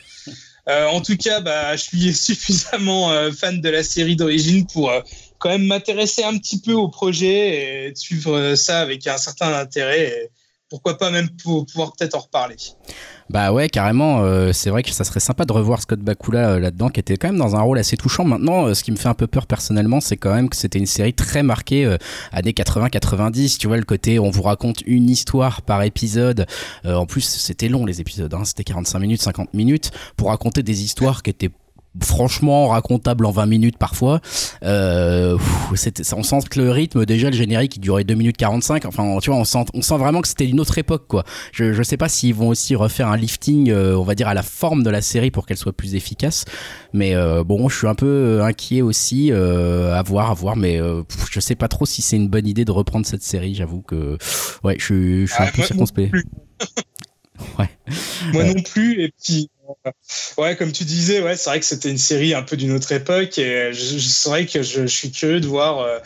Euh, 0.67 0.87
en 0.87 1.01
tout 1.01 1.17
cas, 1.17 1.41
bah, 1.41 1.75
je 1.75 1.83
suis 1.83 2.13
suffisamment 2.15 3.11
euh, 3.11 3.31
fan 3.31 3.61
de 3.61 3.69
la 3.69 3.83
série 3.83 4.15
d'origine 4.15 4.65
pour 4.65 4.89
euh, 4.89 5.01
quand 5.37 5.49
même 5.49 5.65
m'intéresser 5.65 6.23
un 6.23 6.37
petit 6.37 6.59
peu 6.59 6.73
au 6.73 6.87
projet 6.87 7.89
et 7.89 7.95
suivre 7.95 8.55
ça 8.55 8.81
avec 8.81 9.05
un 9.07 9.17
certain 9.17 9.53
intérêt. 9.53 10.31
Pourquoi 10.69 10.97
pas 10.97 11.11
même 11.11 11.29
pour 11.43 11.67
pouvoir 11.67 11.93
peut-être 11.93 12.15
en 12.15 12.21
reparler. 12.21 12.55
Bah 13.29 13.51
ouais, 13.51 13.69
carrément. 13.69 14.23
Euh, 14.23 14.51
c'est 14.51 14.71
vrai 14.71 14.81
que 14.81 14.89
ça 14.89 15.03
serait 15.03 15.19
sympa 15.19 15.45
de 15.45 15.53
revoir 15.53 15.79
Scott 15.79 15.99
Bakula 15.99 16.53
euh, 16.53 16.59
là-dedans, 16.59 16.89
qui 16.89 16.99
était 16.99 17.17
quand 17.17 17.27
même 17.27 17.37
dans 17.37 17.55
un 17.55 17.61
rôle 17.61 17.77
assez 17.77 17.97
touchant. 17.97 18.25
Maintenant, 18.25 18.65
euh, 18.65 18.73
ce 18.73 18.83
qui 18.83 18.91
me 18.91 18.95
fait 18.95 19.07
un 19.07 19.13
peu 19.13 19.27
peur 19.27 19.45
personnellement, 19.45 19.99
c'est 19.99 20.17
quand 20.17 20.33
même 20.33 20.49
que 20.49 20.55
c'était 20.55 20.79
une 20.79 20.87
série 20.87 21.13
très 21.13 21.43
marquée 21.43 21.85
années 22.31 22.51
80-90. 22.51 23.57
Tu 23.59 23.67
vois, 23.67 23.77
le 23.77 23.83
côté 23.83 24.17
on 24.17 24.31
vous 24.31 24.41
raconte 24.41 24.81
une 24.87 25.09
histoire 25.09 25.61
par 25.61 25.83
épisode. 25.83 26.47
en 26.83 27.05
plus, 27.05 27.21
c'était 27.21 27.69
long 27.69 27.85
les 27.85 28.01
épisodes. 28.01 28.33
Hein, 28.33 28.43
c'était 28.43 28.63
45 28.63 28.99
minutes, 28.99 29.21
50 29.21 29.53
minutes 29.53 29.91
pour 30.17 30.29
raconter 30.29 30.63
des 30.63 30.83
histoires 30.83 31.21
qui 31.21 31.29
étaient 31.29 31.51
franchement 32.01 32.69
racontable 32.69 33.25
en 33.25 33.31
20 33.31 33.45
minutes 33.45 33.77
parfois. 33.77 34.19
Euh, 34.63 35.37
on 36.15 36.23
sent 36.23 36.39
que 36.49 36.59
le 36.59 36.71
rythme, 36.71 37.05
déjà 37.05 37.29
le 37.29 37.35
générique, 37.35 37.77
il 37.77 37.79
durait 37.79 38.03
2 38.03 38.13
minutes 38.13 38.37
45. 38.37 38.85
Enfin, 38.85 39.17
tu 39.21 39.29
vois, 39.29 39.39
on 39.39 39.43
sent, 39.43 39.65
on 39.73 39.81
sent 39.81 39.97
vraiment 39.97 40.21
que 40.21 40.27
c'était 40.27 40.47
une 40.47 40.59
autre 40.59 40.77
époque, 40.77 41.05
quoi. 41.07 41.23
Je, 41.51 41.73
je 41.73 41.83
sais 41.83 41.97
pas 41.97 42.09
s'ils 42.09 42.33
vont 42.33 42.49
aussi 42.49 42.75
refaire 42.75 43.07
un 43.07 43.17
lifting, 43.17 43.69
euh, 43.69 43.95
on 43.97 44.03
va 44.03 44.15
dire, 44.15 44.27
à 44.27 44.33
la 44.33 44.43
forme 44.43 44.83
de 44.83 44.89
la 44.89 45.01
série 45.01 45.31
pour 45.31 45.45
qu'elle 45.45 45.57
soit 45.57 45.73
plus 45.73 45.95
efficace. 45.95 46.45
Mais 46.93 47.15
euh, 47.15 47.43
bon, 47.43 47.69
je 47.69 47.77
suis 47.77 47.87
un 47.87 47.95
peu 47.95 48.41
inquiet 48.43 48.81
aussi, 48.81 49.31
euh, 49.31 49.93
à 49.93 50.03
voir, 50.03 50.31
à 50.31 50.33
voir. 50.33 50.55
Mais 50.55 50.79
je 51.31 51.39
sais 51.39 51.55
pas 51.55 51.67
trop 51.67 51.85
si 51.85 52.01
c'est 52.01 52.17
une 52.17 52.29
bonne 52.29 52.47
idée 52.47 52.65
de 52.65 52.71
reprendre 52.71 53.05
cette 53.05 53.23
série. 53.23 53.55
J'avoue 53.55 53.81
que, 53.81 54.17
ouais, 54.63 54.75
je, 54.79 55.25
je 55.25 55.31
suis 55.31 55.43
un 55.43 55.47
ah, 55.47 55.51
peu 55.53 55.63
circonspect. 55.63 56.13
ouais. 57.59 57.69
Moi 58.33 58.43
non 58.43 58.61
plus. 58.61 59.03
Et 59.03 59.13
puis, 59.23 59.49
Ouais, 60.37 60.55
comme 60.55 60.71
tu 60.71 60.83
disais, 60.83 61.21
ouais, 61.21 61.35
c'est 61.35 61.49
vrai 61.49 61.59
que 61.59 61.65
c'était 61.65 61.89
une 61.89 61.97
série 61.97 62.33
un 62.33 62.43
peu 62.43 62.57
d'une 62.57 62.71
autre 62.71 62.91
époque 62.91 63.37
et 63.37 63.73
je, 63.73 63.97
c'est 63.97 64.29
vrai 64.29 64.45
que 64.45 64.61
je, 64.61 64.85
suis 64.85 65.11
curieux 65.11 65.39
de 65.39 65.47
voir 65.47 65.79
euh, 65.79 65.99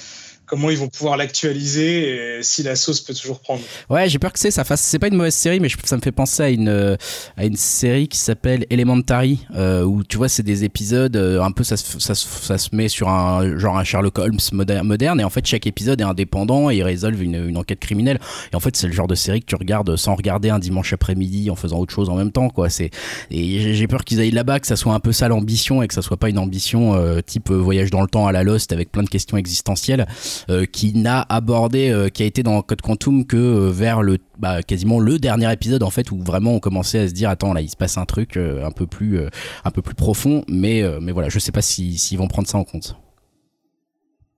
comment 0.50 0.70
ils 0.70 0.78
vont 0.78 0.88
pouvoir 0.88 1.16
l'actualiser 1.16 2.38
et 2.38 2.44
si 2.44 2.64
la 2.64 2.76
sauce 2.76 3.02
peut 3.02 3.14
toujours 3.14 3.40
prendre. 3.40 3.62
Ouais, 3.90 4.10
j'ai 4.10 4.20
peur 4.20 4.34
que 4.34 4.40
c'est 4.40 4.52
ça 4.52 4.64
fasse. 4.64 4.82
C'est 4.82 5.00
pas 5.00 5.08
une 5.08 5.16
mauvaise 5.16 5.36
série, 5.36 5.60
mais 5.60 5.70
ça 5.84 5.96
me 5.96 6.02
fait 6.02 6.12
penser 6.12 6.44
à 6.44 6.50
une 6.50 6.98
à 7.38 7.46
une 7.46 7.56
série 7.56 8.08
qui 8.08 8.18
s'appelle 8.18 8.66
Elementary, 8.70 9.46
euh, 9.56 9.84
où 9.84 10.04
tu 10.04 10.18
vois 10.18 10.30
c'est 10.30 10.44
des 10.44 10.64
épisodes 10.64 11.16
euh, 11.16 11.42
un 11.42 11.52
peu 11.52 11.64
ça 11.64 11.78
se, 11.78 12.00
ça, 12.00 12.16
ça, 12.16 12.58
se 12.58 12.76
met 12.76 12.88
sur 12.88 13.10
un 13.10 13.58
genre 13.58 13.78
un 13.78 13.84
Sherlock 13.84 14.18
Holmes 14.18 14.40
moderne, 14.52 14.88
moderne 14.88 15.20
et 15.22 15.24
en 15.24 15.30
fait 15.30 15.46
chaque 15.46 15.68
épisode 15.68 16.02
est 16.02 16.06
indépendant 16.06 16.70
et 16.70 16.78
il 16.78 16.84
résolve 16.84 17.22
une, 17.22 17.36
une 17.36 17.58
enquête 17.58 17.80
criminelle. 17.80 18.20
Et 18.52 18.56
en 18.56 18.60
fait 18.60 18.76
c'est 18.76 18.88
le 18.88 18.94
genre 18.94 19.08
de 19.08 19.16
série 19.16 19.42
que 19.42 19.46
tu 19.46 19.56
regardes 19.56 19.96
sans 19.96 20.16
regarder 20.16 20.50
un 20.50 20.60
dimanche 20.60 20.94
après-midi 20.94 21.50
en 21.52 21.56
faisant 21.56 21.78
autre 21.78 21.94
chose 21.94 22.10
en 22.10 22.16
même 22.16 22.32
temps 22.32 22.50
quoi. 22.50 22.70
C'est 22.70 22.90
et 23.30 23.76
j'ai 23.76 23.88
peur 23.88 24.04
qu'ils 24.04 24.20
aillent 24.20 24.32
là-bas 24.32 24.60
que 24.60 24.68
ça 24.68 24.76
soit 24.76 24.94
un 24.94 25.00
peu 25.00 25.12
ça 25.12 25.28
l'ambition 25.28 25.84
et 25.84 25.88
que 25.88 25.94
ça 25.94 26.02
soit 26.02 26.18
pas 26.18 26.30
une 26.30 26.40
ambition 26.40 26.96
euh, 26.96 27.22
type 27.22 27.52
voyage 27.52 27.92
dans 27.92 28.02
le 28.02 28.08
temps 28.08 28.28
à 28.28 28.32
la 28.32 28.44
Lost 28.44 28.72
avec 28.72 28.92
plein 28.92 29.04
de 29.04 29.10
questions 29.10 29.38
existentielles. 29.38 30.08
Euh, 30.50 30.66
qui 30.66 30.94
n'a 30.94 31.26
abordé, 31.30 31.90
euh, 31.90 32.10
qui 32.10 32.24
a 32.24 32.26
été 32.26 32.44
dans 32.44 32.62
Code 32.62 32.82
Quantum 32.82 33.26
que 33.26 33.38
euh, 33.38 33.72
vers 33.72 34.02
le 34.02 34.18
bah, 34.38 34.64
quasiment 34.64 35.00
le 35.00 35.20
dernier 35.20 35.52
épisode 35.52 35.84
en 35.84 35.90
fait 35.90 36.12
où 36.12 36.22
vraiment 36.22 36.54
on 36.54 36.60
commençait 36.60 37.00
à 37.00 37.08
se 37.08 37.14
dire 37.14 37.30
attends 37.30 37.54
là 37.54 37.62
il 37.62 37.70
se 37.70 37.76
passe 37.76 37.98
un 37.98 38.06
truc 38.06 38.38
un 38.38 38.72
peu 38.72 38.88
plus 38.88 39.20
un 39.66 39.72
peu 39.72 39.82
plus 39.82 39.96
profond, 39.96 40.44
mais 40.48 40.84
mais 41.02 41.12
voilà 41.12 41.30
je 41.30 41.40
sais 41.40 41.52
pas 41.52 41.62
s'ils 41.62 42.00
si, 42.00 42.16
vont 42.16 42.28
prendre 42.28 42.48
ça 42.48 42.58
en 42.58 42.64
compte. 42.64 42.96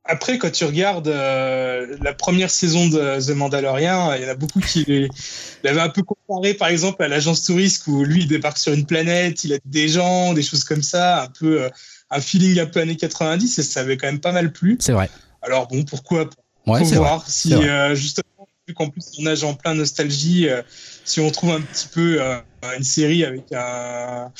Après, 0.04 0.40
quand 0.40 0.52
tu 0.52 0.66
regardes 0.66 1.08
la 1.08 2.14
première 2.18 2.50
saison 2.50 2.88
de 2.90 3.24
The 3.24 3.36
Mandalorian, 3.36 4.14
il 4.16 4.24
y 4.24 4.26
en 4.26 4.30
a 4.30 4.36
beaucoup 4.36 4.60
qui 4.60 5.08
l'avaient 5.64 5.82
un 5.82 5.90
peu 5.90 6.02
comparé, 6.02 6.56
par 6.56 6.70
exemple, 6.70 7.04
à 7.04 7.08
l'agence 7.08 7.44
touriste 7.44 7.86
où 7.86 8.04
lui 8.04 8.22
il 8.22 8.28
débarque 8.28 8.58
sur 8.58 8.74
une 8.74 8.86
planète, 8.86 9.44
il 9.44 9.54
a 9.54 9.58
des 9.66 9.88
gens, 9.88 10.34
des 10.34 10.42
choses 10.42 10.64
comme 10.64 10.82
ça, 10.82 11.24
un 11.24 11.28
peu 11.28 11.70
un 12.10 12.20
feeling 12.20 12.60
un 12.60 12.66
peu 12.66 12.82
années 12.82 12.98
90, 12.98 13.60
et 13.60 13.64
ça 13.64 13.82
avait 13.82 13.98
quand 13.98 14.08
même 14.08 14.20
pas 14.20 14.32
mal 14.32 14.52
plu. 14.52 14.78
C'est 14.80 14.94
vrai. 14.94 15.10
Alors 15.42 15.68
bon, 15.68 15.84
pourquoi 15.84 16.30
ouais, 16.68 16.80
Faut 16.86 16.96
voir 16.96 17.28
si 17.28 17.54
euh, 17.54 17.96
justement, 17.96 18.48
vu 18.68 18.74
qu'en 18.74 18.90
plus 18.90 19.04
on 19.20 19.24
nage 19.24 19.44
en 19.44 19.54
plein 19.54 19.74
nostalgie, 19.74 20.48
euh, 20.48 20.62
si 21.04 21.20
on 21.20 21.32
trouve 21.32 21.52
un 21.52 21.62
petit 21.62 21.88
peu 21.88 22.22
euh, 22.22 22.38
une 22.78 22.84
série 22.84 23.26
avec 23.26 23.52
un, 23.54 24.32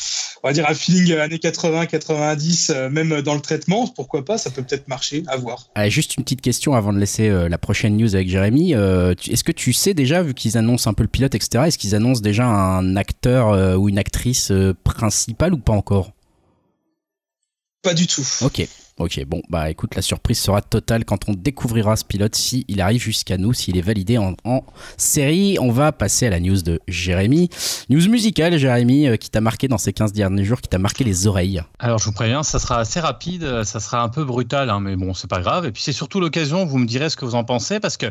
on 0.44 0.48
va 0.48 0.54
dire 0.54 0.70
un 0.70 0.76
feeling 0.76 1.14
années 1.14 1.40
80, 1.40 1.88
90, 1.88 2.70
même 2.92 3.22
dans 3.22 3.34
le 3.34 3.42
traitement, 3.42 3.88
pourquoi 3.88 4.24
pas 4.24 4.38
Ça 4.38 4.52
peut 4.52 4.62
peut-être 4.62 4.88
marcher. 4.88 5.24
À 5.28 5.38
voir. 5.38 5.68
Juste 5.88 6.18
une 6.18 6.24
petite 6.24 6.42
question 6.42 6.76
avant 6.76 6.94
de 6.94 7.00
laisser 7.00 7.30
la 7.30 7.58
prochaine 7.58 7.98
news 7.98 8.14
avec 8.14 8.30
Jérémy. 8.30 8.74
est-ce 8.74 9.44
que 9.44 9.52
tu 9.52 9.74
sais 9.74 9.96
déjà, 9.96 10.22
vu 10.22 10.36
qu'ils 10.36 10.56
annoncent 10.56 10.90
un 10.90 10.94
peu 10.94 11.04
le 11.04 11.10
pilote, 11.10 11.34
etc., 11.34 11.64
est-ce 11.66 11.80
qu'ils 11.80 11.96
annoncent 11.96 12.22
déjà 12.22 12.46
un 12.46 12.96
acteur 12.96 13.80
ou 13.80 13.90
une 13.90 13.98
actrice 13.98 14.52
principale 14.84 15.56
ou 15.56 15.58
pas 15.58 15.74
encore? 15.74 16.12
Pas 17.82 17.96
du 17.96 18.06
tout. 18.06 18.26
Ok. 18.42 18.68
Ok, 18.98 19.24
bon, 19.26 19.42
bah 19.50 19.70
écoute, 19.70 19.96
la 19.96 20.02
surprise 20.02 20.40
sera 20.40 20.62
totale 20.62 21.06
quand 21.06 21.28
on 21.28 21.34
découvrira 21.34 21.96
ce 21.96 22.06
pilote, 22.06 22.36
s'il 22.36 22.66
il 22.68 22.82
arrive 22.82 23.02
jusqu'à 23.02 23.38
nous, 23.38 23.54
s'il 23.54 23.78
est 23.78 23.82
validé 23.82 24.18
en, 24.18 24.36
série. 24.98 25.58
On 25.60 25.72
va 25.72 25.92
passer 25.92 26.28
à 26.28 26.30
la 26.30 26.40
news 26.40 26.62
de 26.62 26.80
Jérémy. 26.88 27.50
News 27.90 28.08
musicale, 28.10 28.58
Jérémy, 28.58 29.08
euh, 29.08 29.16
qui 29.16 29.30
t'a 29.30 29.42
marqué 29.42 29.68
dans 29.68 29.78
ces 29.78 29.94
15 29.94 30.14
derniers 30.14 30.44
jours, 30.44 30.62
qui 30.62 30.70
t'a 30.70 30.78
marqué 30.78 31.04
les 31.04 31.26
oreilles. 31.26 31.62
Alors 31.80 32.00
je 32.00 32.06
vous 32.06 32.12
préviens, 32.12 32.44
ça 32.44 32.60
sera 32.60 32.80
assez 32.80 33.00
rapide, 33.00 33.64
ça 33.64 33.80
sera 33.80 34.02
un 34.04 34.10
peu 34.10 34.24
brutal, 34.24 34.70
hein, 34.70 34.80
mais 34.80 34.96
bon, 34.96 35.14
c'est 35.14 35.30
pas 35.30 35.40
grave. 35.40 35.66
Et 35.66 35.72
puis 35.72 35.82
c'est 35.82 35.94
surtout 35.94 36.20
l'occasion, 36.20 36.66
vous 36.66 36.78
me 36.78 36.86
direz 36.86 37.10
ce 37.10 37.16
que 37.16 37.26
vous 37.26 37.36
en 37.36 37.44
pensez, 37.44 37.80
parce 37.80 37.98
que 37.98 38.08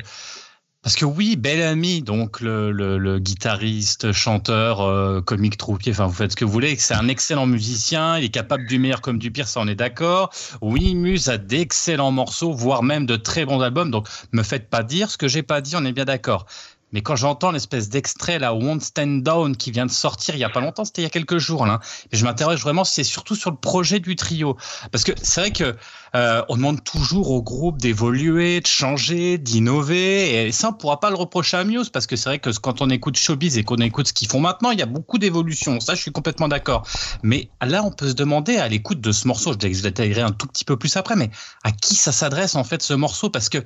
parce 0.83 0.97
que 0.97 1.05
oui, 1.05 1.37
Bellamy, 1.37 2.03
donc 2.03 2.41
le, 2.41 3.19
guitariste, 3.19 4.13
chanteur, 4.13 4.81
euh, 4.81 5.21
comique 5.21 5.59
troupier, 5.59 5.93
enfin 5.93 6.07
vous 6.07 6.15
faites 6.15 6.33
ce 6.33 6.37
que 6.37 6.45
vous 6.47 6.53
voulez, 6.53 6.77
c'est 6.77 6.95
un 6.95 7.09
excellent 7.09 7.47
musicien, 7.47 8.17
il 8.17 8.25
est 8.25 8.31
capable 8.31 8.67
du 8.67 8.79
meilleur 8.79 9.03
comme 9.03 9.19
du 9.19 9.31
pire, 9.31 9.47
ça 9.47 9.61
on 9.61 9.69
est 9.69 9.75
d'accord. 9.75 10.31
Oui, 10.63 10.95
Muse 10.95 11.29
a 11.29 11.37
d'excellents 11.37 12.13
morceaux, 12.13 12.53
voire 12.53 12.83
même 12.83 13.05
de 13.05 13.17
très 13.17 13.45
bons 13.45 13.61
albums, 13.61 13.91
donc 13.91 14.09
me 14.33 14.43
faites 14.43 14.71
pas 14.71 14.83
dire 14.83 15.11
ce 15.11 15.19
que 15.19 15.29
j'ai 15.29 15.43
pas 15.43 15.61
dit, 15.61 15.77
on 15.77 15.85
est 15.85 15.93
bien 15.93 16.07
d'accord. 16.07 16.47
Mais 16.93 17.03
quand 17.03 17.15
j'entends 17.15 17.53
l'espèce 17.53 17.89
d'extrait 17.89 18.39
là, 18.39 18.55
Won't 18.55 18.81
Stand 18.81 19.23
Down, 19.23 19.57
qui 19.57 19.71
vient 19.71 19.87
de 19.87 19.91
sortir 19.91 20.35
il 20.35 20.39
y 20.39 20.45
a 20.45 20.49
pas 20.49 20.61
longtemps, 20.61 20.85
c'était 20.85 21.03
il 21.03 21.05
y 21.05 21.07
a 21.07 21.11
quelques 21.11 21.39
jours 21.39 21.67
là, 21.67 21.81
et 22.11 22.17
je 22.17 22.25
m'interroge 22.25 22.63
vraiment, 22.63 22.85
c'est 22.85 23.05
surtout 23.05 23.37
sur 23.37 23.51
le 23.51 23.57
projet 23.57 24.01
du 24.01 24.17
trio, 24.17 24.57
parce 24.91 25.05
que 25.05 25.13
c'est 25.23 25.41
vrai 25.41 25.51
que 25.51 25.77
euh, 26.15 26.43
on 26.49 26.57
demande 26.57 26.83
toujours 26.83 27.31
au 27.31 27.43
groupe 27.43 27.79
d'évoluer, 27.79 28.61
de 28.61 28.67
changer, 28.67 29.39
d'innover, 29.39 30.47
et 30.47 30.53
ça 30.53 30.71
on 30.71 30.73
pourra 30.73 31.01
pas 31.01 31.11
le 31.11 31.17
reprocher 31.17 31.57
à 31.57 31.65
Muse, 31.65 31.91
parce 31.91 32.07
que 32.07 32.17
c'est 32.17 32.29
vrai 32.29 32.39
que 32.39 32.51
quand 32.59 32.83
on 32.83 32.91
écoute 32.91 33.17
Showbiz 33.17 33.59
et 33.59 33.65
qu'on 33.65 33.77
écoute 33.77 34.09
ce 34.09 34.13
qu'ils 34.13 34.29
font 34.29 34.41
maintenant, 34.41 34.71
il 34.71 34.79
y 34.79 34.83
a 34.83 34.87
beaucoup 34.87 35.19
d'évolution. 35.19 35.81
Ça, 35.81 35.95
je 35.95 36.03
suis 36.03 36.13
complètement 36.13 36.49
d'accord. 36.49 36.87
Mais 37.23 37.51
là, 37.63 37.83
on 37.85 37.91
peut 37.91 38.09
se 38.09 38.15
demander 38.15 38.57
à 38.57 38.69
l'écoute 38.69 39.01
de 39.01 39.13
ce 39.13 39.29
morceau, 39.29 39.53
je 39.53 39.83
détaillerai 39.83 40.23
un 40.23 40.33
tout 40.33 40.47
petit 40.47 40.65
peu 40.65 40.77
plus 40.77 40.97
après, 40.97 41.17
mais 41.17 41.31
à 41.65 41.73
qui 41.73 41.95
ça 41.95 42.13
s'adresse 42.13 42.55
en 42.55 42.65
fait 42.65 42.83
ce 42.83 42.95
morceau? 42.95 43.31
Parce 43.31 43.49
que 43.49 43.59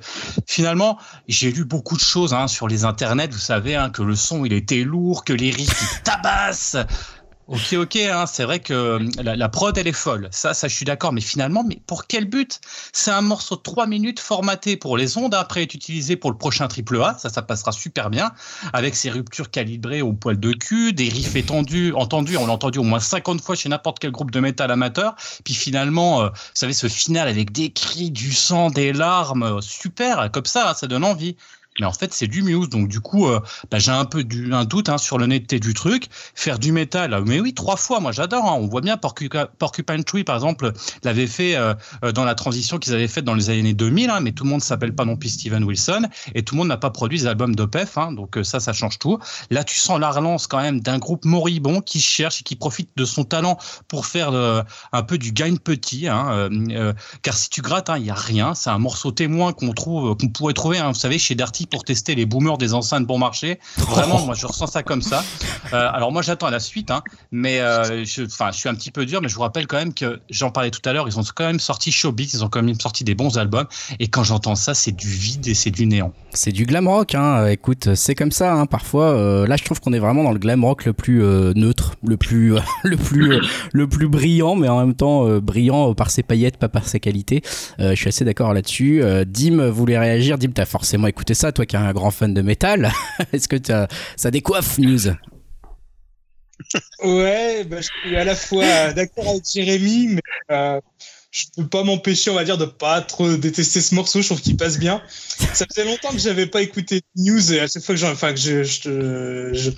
finalement, 0.47 0.97
j'ai 1.27 1.51
lu 1.51 1.65
beaucoup 1.65 1.95
de 1.95 2.01
choses 2.01 2.33
hein, 2.33 2.47
sur 2.47 2.67
les 2.67 2.85
internets 2.85 3.15
vous 3.31 3.39
savez, 3.39 3.75
hein, 3.75 3.89
que 3.89 4.01
le 4.01 4.15
son 4.15 4.45
il 4.45 4.53
était 4.53 4.83
lourd, 4.83 5.23
que 5.23 5.33
les 5.33 5.51
riffs 5.51 6.03
tabassent. 6.03 6.77
Ok, 7.47 7.73
ok, 7.73 7.95
hein, 7.97 8.25
c'est 8.25 8.43
vrai 8.43 8.59
que 8.59 8.73
euh, 8.73 8.99
la, 9.21 9.49
prod 9.49 9.77
elle 9.77 9.87
est 9.87 9.91
folle, 9.91 10.29
ça, 10.31 10.55
ça 10.55 10.67
je 10.67 10.75
suis 10.75 10.85
d'accord, 10.85 11.13
mais 11.13 11.21
finalement, 11.21 11.63
mais 11.63 11.79
pour 11.85 12.07
quel 12.07 12.25
but? 12.25 12.59
C'est 12.91 13.11
un 13.11 13.21
morceau 13.21 13.55
de 13.55 13.61
3 13.61 13.85
minutes 13.85 14.19
formaté 14.19 14.77
pour 14.77 14.97
les 14.97 15.15
ondes, 15.19 15.35
après 15.35 15.61
être 15.61 15.75
utilisé 15.75 16.15
pour 16.15 16.31
le 16.31 16.37
prochain 16.37 16.67
triple 16.67 16.99
A, 17.03 17.15
ça, 17.19 17.29
ça 17.29 17.43
passera 17.43 17.71
super 17.71 18.09
bien, 18.09 18.31
avec 18.73 18.95
ses 18.95 19.11
ruptures 19.11 19.51
calibrées 19.51 20.01
au 20.01 20.11
poil 20.11 20.39
de 20.39 20.53
cul, 20.53 20.91
des 20.93 21.07
riffs 21.07 21.35
étendus, 21.35 21.93
entendus, 21.93 22.35
on 22.37 22.47
l'a 22.47 22.53
entendu 22.53 22.79
au 22.79 22.83
moins 22.83 22.99
50 22.99 23.39
fois 23.41 23.55
chez 23.55 23.69
n'importe 23.69 23.99
quel 23.99 24.11
groupe 24.11 24.31
de 24.31 24.39
métal 24.39 24.71
amateur, 24.71 25.15
puis 25.43 25.53
finalement, 25.53 26.23
euh, 26.23 26.29
vous 26.29 26.35
savez, 26.55 26.73
ce 26.73 26.87
final 26.87 27.27
avec 27.27 27.51
des 27.51 27.71
cris, 27.71 28.09
du 28.09 28.33
sang, 28.33 28.71
des 28.71 28.91
larmes, 28.91 29.43
euh, 29.43 29.61
super, 29.61 30.31
comme 30.31 30.45
ça, 30.45 30.73
ça 30.73 30.87
donne 30.87 31.03
envie 31.03 31.35
mais 31.79 31.85
en 31.85 31.93
fait 31.93 32.13
c'est 32.13 32.27
du 32.27 32.41
Muse. 32.41 32.69
Donc 32.69 32.87
du 32.87 32.99
coup 32.99 33.27
euh, 33.27 33.39
bah, 33.71 33.79
j'ai 33.79 33.91
un 33.91 34.05
peu 34.05 34.25
un 34.51 34.65
doute 34.65 34.89
hein, 34.89 34.97
sur 34.97 35.17
l'honnêteté 35.17 35.59
du 35.59 35.73
truc. 35.73 36.07
Faire 36.33 36.59
du 36.59 36.71
métal 36.71 37.21
mais 37.25 37.39
oui 37.39 37.53
trois 37.53 37.77
fois. 37.77 37.99
Moi 37.99 38.11
j'adore 38.11 38.45
hein. 38.45 38.57
on 38.59 38.67
voit 38.67 38.81
bien 38.81 38.97
Porcupine 38.97 40.03
Tree 40.03 40.23
par 40.23 40.35
exemple 40.35 40.71
l'avait 41.03 41.27
fait 41.27 41.55
euh, 41.55 41.73
euh, 42.03 42.11
dans 42.11 42.25
la 42.25 42.35
transition 42.35 42.77
qu'ils 42.77 42.93
avaient 42.93 43.07
faite 43.07 43.25
dans 43.25 43.33
les 43.33 43.49
années 43.49 43.73
2000 43.73 44.09
hein, 44.09 44.19
mais 44.21 44.31
tout 44.31 44.43
le 44.43 44.49
monde 44.49 44.61
s'appelle 44.61 44.93
pas 44.93 45.05
non 45.05 45.17
plus 45.17 45.29
Steven 45.29 45.63
Wilson 45.63 46.07
et 46.33 46.43
tout 46.43 46.55
le 46.55 46.59
monde 46.59 46.67
n'a 46.67 46.77
pas 46.77 46.89
produit 46.89 47.19
des 47.19 47.27
albums 47.27 47.55
d'OPEF 47.55 47.97
hein, 47.97 48.11
donc 48.11 48.37
ça 48.43 48.59
ça 48.59 48.73
change 48.73 48.99
tout. 48.99 49.19
Là 49.49 49.63
tu 49.63 49.77
sens 49.77 49.99
la 49.99 50.11
relance 50.11 50.47
quand 50.47 50.61
même 50.61 50.79
d'un 50.81 50.99
groupe 50.99 51.25
moribond 51.25 51.81
qui 51.81 51.99
cherche 51.99 52.41
et 52.41 52.43
qui 52.43 52.55
profite 52.55 52.89
de 52.95 53.05
son 53.05 53.23
talent 53.23 53.57
pour 53.87 54.05
faire 54.05 54.33
un 54.91 55.03
peu 55.03 55.17
du 55.17 55.31
gain 55.31 55.55
petit 55.55 56.07
car 57.21 57.33
si 57.33 57.49
tu 57.49 57.61
grattes 57.61 57.89
il 57.97 58.05
y 58.05 58.09
a 58.09 58.15
rien. 58.15 58.55
C'est 58.55 58.69
un 58.69 58.79
morceau 58.79 59.11
témoin 59.11 59.53
qu'on 59.53 59.73
trouve 59.73 60.15
pourrait 60.33 60.53
trouver 60.53 60.81
vous 60.85 60.93
savez 60.93 61.17
chez 61.17 61.35
Darty 61.35 61.64
pour 61.69 61.83
tester 61.83 62.15
les 62.15 62.25
boomers 62.25 62.57
des 62.57 62.73
enceintes 62.73 63.05
bon 63.05 63.17
marché. 63.17 63.59
Vraiment, 63.77 64.25
moi, 64.25 64.35
je 64.35 64.45
ressens 64.45 64.67
ça 64.67 64.83
comme 64.83 65.01
ça. 65.01 65.23
Euh, 65.73 65.89
alors, 65.93 66.11
moi, 66.11 66.21
j'attends 66.21 66.49
la 66.49 66.59
suite, 66.59 66.91
hein, 66.91 67.03
mais 67.31 67.59
euh, 67.59 68.03
je, 68.05 68.23
je 68.23 68.57
suis 68.57 68.69
un 68.69 68.75
petit 68.75 68.91
peu 68.91 69.05
dur, 69.05 69.21
mais 69.21 69.29
je 69.29 69.35
vous 69.35 69.41
rappelle 69.41 69.67
quand 69.67 69.77
même 69.77 69.93
que 69.93 70.19
j'en 70.29 70.51
parlais 70.51 70.71
tout 70.71 70.81
à 70.87 70.93
l'heure, 70.93 71.07
ils 71.07 71.19
ont 71.19 71.23
quand 71.35 71.45
même 71.45 71.59
sorti 71.59 71.91
Showbiz, 71.91 72.33
ils 72.33 72.43
ont 72.43 72.49
quand 72.49 72.61
même 72.61 72.79
sorti 72.79 73.03
des 73.03 73.15
bons 73.15 73.37
albums, 73.37 73.67
et 73.99 74.07
quand 74.07 74.23
j'entends 74.23 74.55
ça, 74.55 74.73
c'est 74.73 74.91
du 74.91 75.07
vide 75.07 75.47
et 75.47 75.53
c'est 75.53 75.71
du 75.71 75.85
néant. 75.85 76.13
C'est 76.31 76.51
du 76.51 76.65
glam 76.65 76.87
rock, 76.87 77.15
hein. 77.15 77.47
écoute, 77.47 77.95
c'est 77.95 78.15
comme 78.15 78.31
ça, 78.31 78.53
hein. 78.53 78.65
parfois. 78.65 79.11
Euh, 79.11 79.47
là, 79.47 79.55
je 79.57 79.63
trouve 79.63 79.79
qu'on 79.79 79.93
est 79.93 79.99
vraiment 79.99 80.23
dans 80.23 80.31
le 80.31 80.39
glam 80.39 80.63
rock 80.63 80.85
le 80.85 80.93
plus 80.93 81.21
neutre, 81.55 81.95
le 82.05 82.17
plus, 82.17 82.55
le 82.83 82.97
plus, 82.97 83.39
le 83.71 83.87
plus 83.87 84.07
brillant, 84.07 84.55
mais 84.55 84.67
en 84.67 84.79
même 84.79 84.95
temps 84.95 85.25
brillant 85.39 85.93
par 85.93 86.09
ses 86.09 86.23
paillettes, 86.23 86.57
pas 86.57 86.69
par 86.69 86.87
ses 86.87 86.99
qualités. 86.99 87.41
je 87.79 87.95
suis 87.95 88.09
assez 88.09 88.25
d'accord 88.25 88.53
là-dessus. 88.53 89.03
Dim 89.25 89.69
voulait 89.69 89.97
réagir? 89.97 90.37
Dim, 90.37 90.51
t'as 90.53 90.65
forcément 90.65 91.07
écouté 91.07 91.33
ça, 91.33 91.51
toi 91.55 91.65
qui 91.65 91.75
es 91.75 91.79
un 91.79 91.93
grand 91.93 92.11
fan 92.11 92.33
de 92.33 92.41
métal, 92.41 92.91
est-ce 93.33 93.47
que 93.47 93.57
ça 94.15 94.31
décoiffe 94.31 94.77
News? 94.77 95.13
Ouais, 97.03 97.63
bah, 97.65 97.77
je 97.81 97.87
suis 97.87 98.15
à 98.15 98.23
la 98.23 98.35
fois 98.35 98.93
d'accord 98.93 99.27
avec 99.27 99.43
Jérémy, 99.51 100.07
mais 100.07 100.21
euh, 100.51 100.79
je 101.31 101.43
peux 101.57 101.67
pas 101.67 101.83
m'empêcher, 101.83 102.31
on 102.31 102.35
va 102.35 102.45
dire, 102.45 102.57
de 102.57 102.65
pas 102.65 103.01
trop 103.01 103.35
détester 103.35 103.81
ce 103.81 103.93
morceau. 103.93 104.21
Je 104.21 104.27
trouve 104.27 104.41
qu'il 104.41 104.55
passe 104.55 104.79
bien. 104.79 105.01
Ça 105.53 105.65
faisait 105.69 105.85
longtemps 105.85 106.11
que 106.11 106.17
j'avais 106.17 106.45
pas 106.45 106.61
écouté 106.61 107.01
News 107.17 107.51
et 107.51 107.59
à 107.59 107.67
chaque 107.67 107.83
fois 107.83 107.95
que, 107.95 108.05
enfin, 108.05 108.33
que 108.33 108.39
je, 108.39 109.69